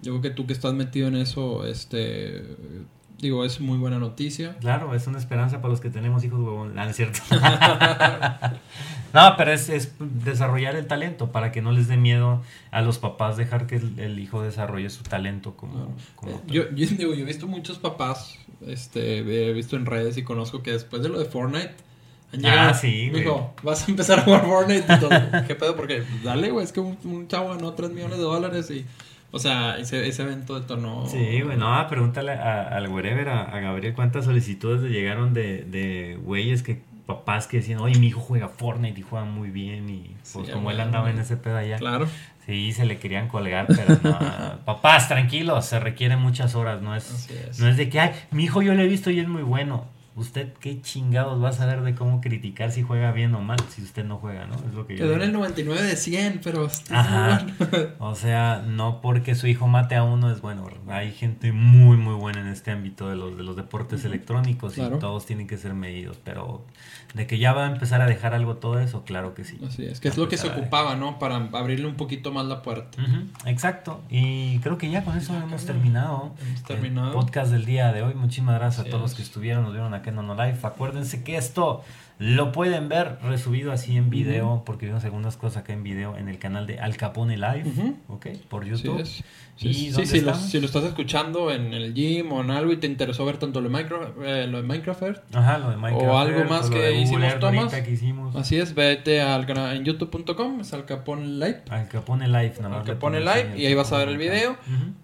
Yo 0.04 0.12
creo 0.12 0.22
que 0.22 0.30
tú 0.30 0.46
que 0.46 0.54
estás 0.54 0.74
metido 0.76 1.08
en 1.08 1.16
eso, 1.16 1.66
este, 1.66 2.44
digo, 3.24 3.44
es 3.46 3.60
muy 3.60 3.78
buena 3.78 3.98
noticia. 4.00 4.56
Claro, 4.60 4.94
es 4.94 5.08
una 5.08 5.18
esperanza 5.18 5.58
para 5.62 5.70
los 5.70 5.82
que 5.82 5.90
tenemos 5.90 6.24
hijos 6.24 6.40
huevón. 6.40 6.78
Ah, 6.78 6.84
no 6.86 6.92
es 6.92 6.96
cierto. 6.96 7.20
no, 9.14 9.34
pero 9.38 9.52
es, 9.52 9.70
es 9.70 9.94
desarrollar 10.00 10.76
el 10.76 10.88
talento 10.88 11.32
para 11.32 11.52
que 11.52 11.62
no 11.62 11.72
les 11.72 11.88
dé 11.88 11.98
miedo 11.98 12.42
a 12.72 12.82
los 12.82 13.00
papás 13.00 13.38
dejar 13.38 13.68
que 13.68 13.76
el, 13.78 14.00
el 14.00 14.20
hijo 14.20 14.42
desarrolle 14.42 14.90
su 14.90 15.04
talento 15.04 15.56
como, 15.56 15.74
Claro. 15.74 15.92
como 16.16 16.32
Eh. 16.34 16.40
Yo, 16.48 16.64
yo, 16.76 16.88
digo, 16.98 17.14
yo 17.14 17.22
he 17.22 17.26
visto 17.26 17.48
muchos 17.48 17.80
papás, 17.80 18.38
este, 18.66 19.20
he 19.50 19.54
visto 19.54 19.76
en 19.76 19.86
redes 19.86 20.18
y 20.18 20.24
conozco 20.24 20.62
que 20.64 20.72
después 20.72 21.02
de 21.04 21.10
lo 21.10 21.20
de 21.20 21.26
Fortnite, 21.26 21.74
han 22.34 22.46
Ah, 22.46 22.50
llegado, 22.50 22.74
sí, 22.74 23.10
güey. 23.10 23.22
Dijo, 23.24 23.54
vas 23.62 23.88
a 23.88 23.92
empezar 23.92 24.20
a 24.20 24.22
jugar 24.24 24.46
Fortnite 24.46 24.98
todo. 24.98 25.10
¿Qué 25.48 25.54
pedo? 25.56 25.76
Porque, 25.76 26.04
dale, 26.24 26.50
güey, 26.50 26.66
es 26.66 26.72
que 26.72 26.80
un, 26.80 26.98
un 27.04 27.28
chavo 27.28 27.50
ganó 27.50 27.74
3 27.74 27.92
millones 27.92 28.18
de 28.18 28.24
dólares 28.24 28.72
y, 28.72 28.86
o 29.34 29.40
sea, 29.40 29.78
ese, 29.78 30.08
ese 30.08 30.24
evento 30.24 30.58
detonó. 30.60 31.06
Sí, 31.08 31.42
güey, 31.42 31.58
no, 31.58 31.86
pregúntale 31.90 32.32
a- 32.32 32.70
al 32.70 32.88
wherever, 32.88 33.28
a, 33.28 33.42
a 33.44 33.60
Gabriel, 33.60 33.94
cuántas 33.94 34.24
solicitudes 34.26 34.82
le 34.82 34.90
llegaron 34.92 35.34
de, 35.34 35.64
de 35.66 36.18
güeyes 36.24 36.64
que 36.64 36.82
papás 37.06 37.48
que 37.48 37.58
decían, 37.58 37.80
oye, 37.80 38.00
mi 38.00 38.08
hijo 38.08 38.22
juega 38.22 38.48
Fortnite 38.48 38.98
y 38.98 39.04
juega 39.04 39.26
muy 39.26 39.50
bien 39.50 39.90
y 39.90 40.16
pues 40.32 40.46
Sí, 40.48 40.54
como 40.54 40.72
él 40.72 40.80
andaba 40.80 41.10
en 41.12 41.20
ese 41.20 41.36
pedo 41.36 41.58
allá. 41.58 41.78
Claro. 41.78 42.08
Sí, 42.46 42.72
se 42.72 42.86
le 42.86 42.98
querían 43.00 43.28
colgar, 43.28 43.68
pero 43.68 43.98
no. 44.04 44.18
papás, 44.66 45.08
tranquilos, 45.10 45.66
se 45.66 45.80
requieren 45.80 46.20
muchas 46.20 46.56
horas, 46.56 46.82
no 46.82 46.96
es, 46.96 47.30
es. 47.30 47.60
no 47.60 47.68
es 47.68 47.76
de 47.78 47.90
que, 47.90 48.00
ay, 48.00 48.12
mi 48.32 48.44
hijo 48.46 48.62
yo 48.62 48.74
lo 48.74 48.82
he 48.82 48.88
visto 48.88 49.10
y 49.12 49.20
es 49.20 49.28
muy 49.28 49.44
bueno. 49.44 49.86
Usted 50.16 50.54
qué 50.60 50.80
chingados 50.82 51.44
va 51.44 51.50
a 51.50 51.54
saber 51.54 51.82
de 51.82 51.96
cómo 51.96 52.22
criticar 52.22 52.72
si 52.72 52.84
juega 52.84 53.12
bien 53.12 53.34
o 53.34 53.42
mal, 53.42 53.58
si 53.70 53.82
usted 53.82 54.06
no 54.06 54.18
juega, 54.18 54.46
¿no? 54.46 54.54
Es 54.56 54.74
lo 54.76 54.86
que 54.86 54.96
yo 54.96 55.06
Quedó 55.06 55.14
en 55.14 55.20
digo. 55.20 55.26
el 55.26 55.34
99 55.34 55.82
de 55.82 55.96
100, 55.96 56.42
pero... 56.44 56.68
Ajá. 56.92 57.46
O 58.00 58.14
sea, 58.16 58.64
no 58.68 59.02
porque 59.02 59.34
su 59.36 59.48
hijo 59.48 59.68
mate 59.68 59.96
a 59.96 60.04
uno 60.04 60.32
es 60.32 60.42
bueno. 60.42 60.68
Hay 60.88 61.12
gente 61.14 61.52
muy, 61.52 61.98
muy 61.98 62.14
buena 62.16 62.42
en 62.42 62.48
este 62.48 62.72
ámbito 62.72 63.10
de 63.10 63.16
los, 63.16 63.36
de 63.38 63.44
los 63.44 63.56
deportes 63.56 64.06
electrónicos 64.06 64.74
Claro. 64.74 64.98
y 64.98 65.00
todos 65.00 65.26
tienen 65.26 65.48
que 65.48 65.58
ser 65.58 65.74
medidos. 65.74 66.20
Pero 66.24 66.66
de 67.14 67.28
que 67.28 67.38
ya 67.38 67.54
va 67.54 67.66
a 67.68 67.72
empezar 67.72 68.02
a 68.02 68.08
dejar 68.08 68.34
algo 68.34 68.56
todo 68.56 68.80
eso, 68.80 69.04
claro 69.04 69.36
que 69.36 69.44
sí. 69.44 69.60
Así 69.68 69.86
es, 69.86 70.00
que 70.00 70.08
es 70.08 70.18
lo 70.18 70.28
que 70.28 70.38
se 70.38 70.48
ocupaba, 70.48 70.96
¿no? 70.96 71.20
Para 71.20 71.36
abrirle 71.36 71.86
un 71.88 71.96
poquito 71.96 72.32
más 72.32 72.46
la 72.46 72.62
puerta. 72.62 72.98
Exacto. 73.46 74.02
Y 74.10 74.60
creo 74.60 74.78
que 74.78 74.90
ya 74.90 75.04
con 75.04 75.18
eso 75.18 75.36
hemos 75.36 75.66
terminado. 75.66 76.34
Hemos 76.42 76.64
terminado. 76.64 77.08
El 77.08 77.14
podcast 77.14 77.52
del 77.52 77.66
día 77.66 77.92
de 77.94 78.02
hoy. 78.02 78.16
Muchísimas 78.16 78.56
gracias 78.56 78.82
Así 78.82 78.90
a 78.90 78.92
todos 78.92 79.04
los 79.04 79.14
que 79.16 79.22
estuvieron, 79.22 79.64
nos 79.64 79.74
vieron 79.74 79.94
acá 79.94 80.10
en 80.10 80.16
Nono 80.16 80.36
Life. 80.36 80.66
Acuérdense 80.66 81.24
que 81.24 81.38
esto 81.38 81.84
lo 82.20 82.52
pueden 82.52 82.90
ver 82.90 83.18
resubido 83.24 83.72
así 83.72 83.98
en 83.98 84.10
video, 84.10 84.64
porque 84.66 84.86
vimos 84.86 85.04
algunas 85.04 85.36
cosas 85.36 85.64
acá 85.64 85.74
en 85.74 85.84
video 85.84 86.18
en 86.18 86.30
el 86.30 86.38
canal 86.40 86.68
de 86.68 86.80
Al 86.80 86.96
Capone 86.96 87.38
Live, 87.38 87.64
Ujú. 87.66 87.98
¿ok? 88.08 88.28
Por 88.50 88.66
YouTube. 88.66 89.04
Es. 89.58 89.64
¿Y 89.66 89.92
Sí, 89.94 90.06
sí, 90.06 90.22
lo, 90.22 90.34
si 90.36 90.60
lo 90.60 90.66
estás 90.66 90.84
escuchando 90.84 91.52
en 91.52 91.74
el 91.74 91.94
gym 91.94 92.32
o 92.32 92.42
en 92.42 92.52
algo 92.52 92.72
y 92.72 92.78
te 92.78 92.88
interesó 92.88 93.26
ver 93.26 93.38
tanto 93.38 93.62
lo 93.62 93.70
de, 93.70 93.74
Minecraft, 93.74 94.12
eh, 94.24 94.48
lo 94.48 94.58
de 94.62 94.68
Minecraft, 94.68 95.04
Ajá, 95.34 95.58
lo 95.60 95.70
de 95.70 95.78
Minecraft. 95.78 96.08
O 96.12 96.18
algo 96.18 96.44
más 96.46 96.68
o 96.68 96.70
que 96.72 96.92
hicimos, 97.00 97.34
que 97.72 97.92
hicimos. 97.92 98.36
así 98.36 98.58
es, 98.58 98.74
vete 98.76 99.22
al 99.22 99.46
canal 99.46 99.76
en 99.76 99.84
youtube.com, 99.86 100.62
es 100.62 100.74
Al 100.74 100.86
Capone 100.86 101.26
Live. 101.28 101.62
Al 101.70 101.88
Capone 101.88 102.28
Live, 102.28 102.56
nada 102.62 102.80
Al 102.80 102.86
Capone 102.86 103.20
Live 103.20 103.52
ahí 103.54 103.62
y 103.62 103.66
ahí 103.68 103.74
vas 103.76 103.92
a 103.94 103.98
ver 103.98 104.10
el 104.10 104.18
video. 104.18 104.58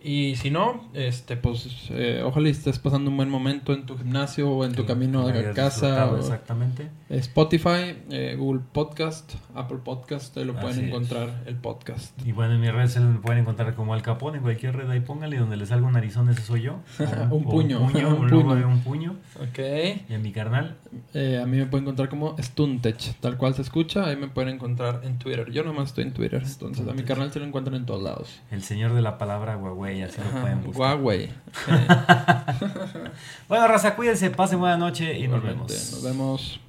Y 0.04 0.36
si 0.38 0.50
no, 0.50 0.90
este 0.94 1.38
pues 1.38 1.68
eh, 1.92 2.22
ojalá 2.26 2.50
estés 2.50 2.80
pasando 2.80 3.10
un 3.12 3.18
buen 3.18 3.30
momento 3.30 3.74
en 3.74 3.86
tu 3.86 3.98
gimnasio 3.98 4.50
o 4.50 4.66
en 4.66 4.74
tu 4.74 4.82
Sí, 4.82 4.88
camino 4.88 5.28
a 5.28 5.54
casa. 5.54 6.10
o- 6.12 6.18
Exactamente. 6.18 6.90
Spotify, 7.10 7.96
eh, 8.12 8.36
Google 8.38 8.62
Podcast, 8.72 9.34
Apple 9.56 9.80
Podcast, 9.84 10.34
te 10.34 10.46
lo 10.46 10.54
Así 10.54 10.62
pueden 10.62 10.80
es. 10.80 10.88
encontrar 10.88 11.44
el 11.46 11.56
podcast. 11.56 12.20
Y 12.26 12.32
bueno, 12.32 12.54
en 12.56 12.62
mis 12.62 12.72
redes 12.72 12.94
se 12.94 13.00
lo 13.00 13.20
pueden 13.22 13.42
encontrar 13.42 13.74
como 13.76 13.94
Al 13.94 14.02
Capone, 14.02 14.39
en 14.40 14.44
cualquier 14.44 14.76
red 14.76 14.90
ahí 14.90 15.00
póngale 15.02 15.38
donde 15.38 15.56
le 15.58 15.66
salga 15.66 15.86
un 15.88 15.94
narizón, 15.94 16.30
ese 16.30 16.42
soy 16.42 16.64
yo. 16.64 16.80
O 17.30 17.36
Un 17.36 17.46
o 17.46 17.50
puño, 17.50 17.80
un, 17.82 17.92
puño, 17.92 18.10
un 18.16 18.28
puño. 18.30 18.68
un 18.68 18.80
puño. 18.82 19.16
Ok. 19.42 19.60
Y 20.10 20.14
en 20.14 20.22
mi 20.22 20.32
carnal, 20.32 20.78
Eh, 21.14 21.40
a 21.42 21.46
mí 21.46 21.58
me 21.58 21.66
pueden 21.66 21.86
encontrar 21.86 22.10
como 22.10 22.36
Stuntech, 22.42 23.16
tal 23.20 23.38
cual 23.38 23.54
se 23.54 23.62
escucha. 23.62 24.06
Ahí 24.06 24.16
me 24.16 24.28
pueden 24.28 24.56
encontrar 24.56 25.02
en 25.04 25.18
Twitter. 25.20 25.52
Yo 25.52 25.64
nomás 25.64 25.90
estoy 25.90 26.06
en 26.06 26.14
Twitter. 26.14 26.42
Entonces 26.46 26.88
a 26.88 26.94
mi 26.94 27.04
carnal 27.04 27.32
se 27.32 27.40
lo 27.40 27.46
encuentran 27.46 27.76
en 27.76 27.86
todos 27.86 28.02
lados. 28.02 28.40
el 28.52 28.64
señor 28.64 28.94
de 28.94 29.02
la 29.02 29.18
palabra 29.18 29.58
Huawei, 29.58 30.02
así 30.02 30.20
lo 30.22 30.42
pueden 30.42 30.64
buscar. 30.64 30.98
Huawei. 30.98 31.30
Bueno, 33.48 33.68
raza, 33.68 33.96
cuídense, 33.96 34.30
pasen 34.30 34.60
buena 34.60 34.78
noche 34.78 35.18
y 35.20 35.28
nos 35.28 35.44
vemos. 35.44 35.70
Nos 35.72 36.04
vemos. 36.04 36.60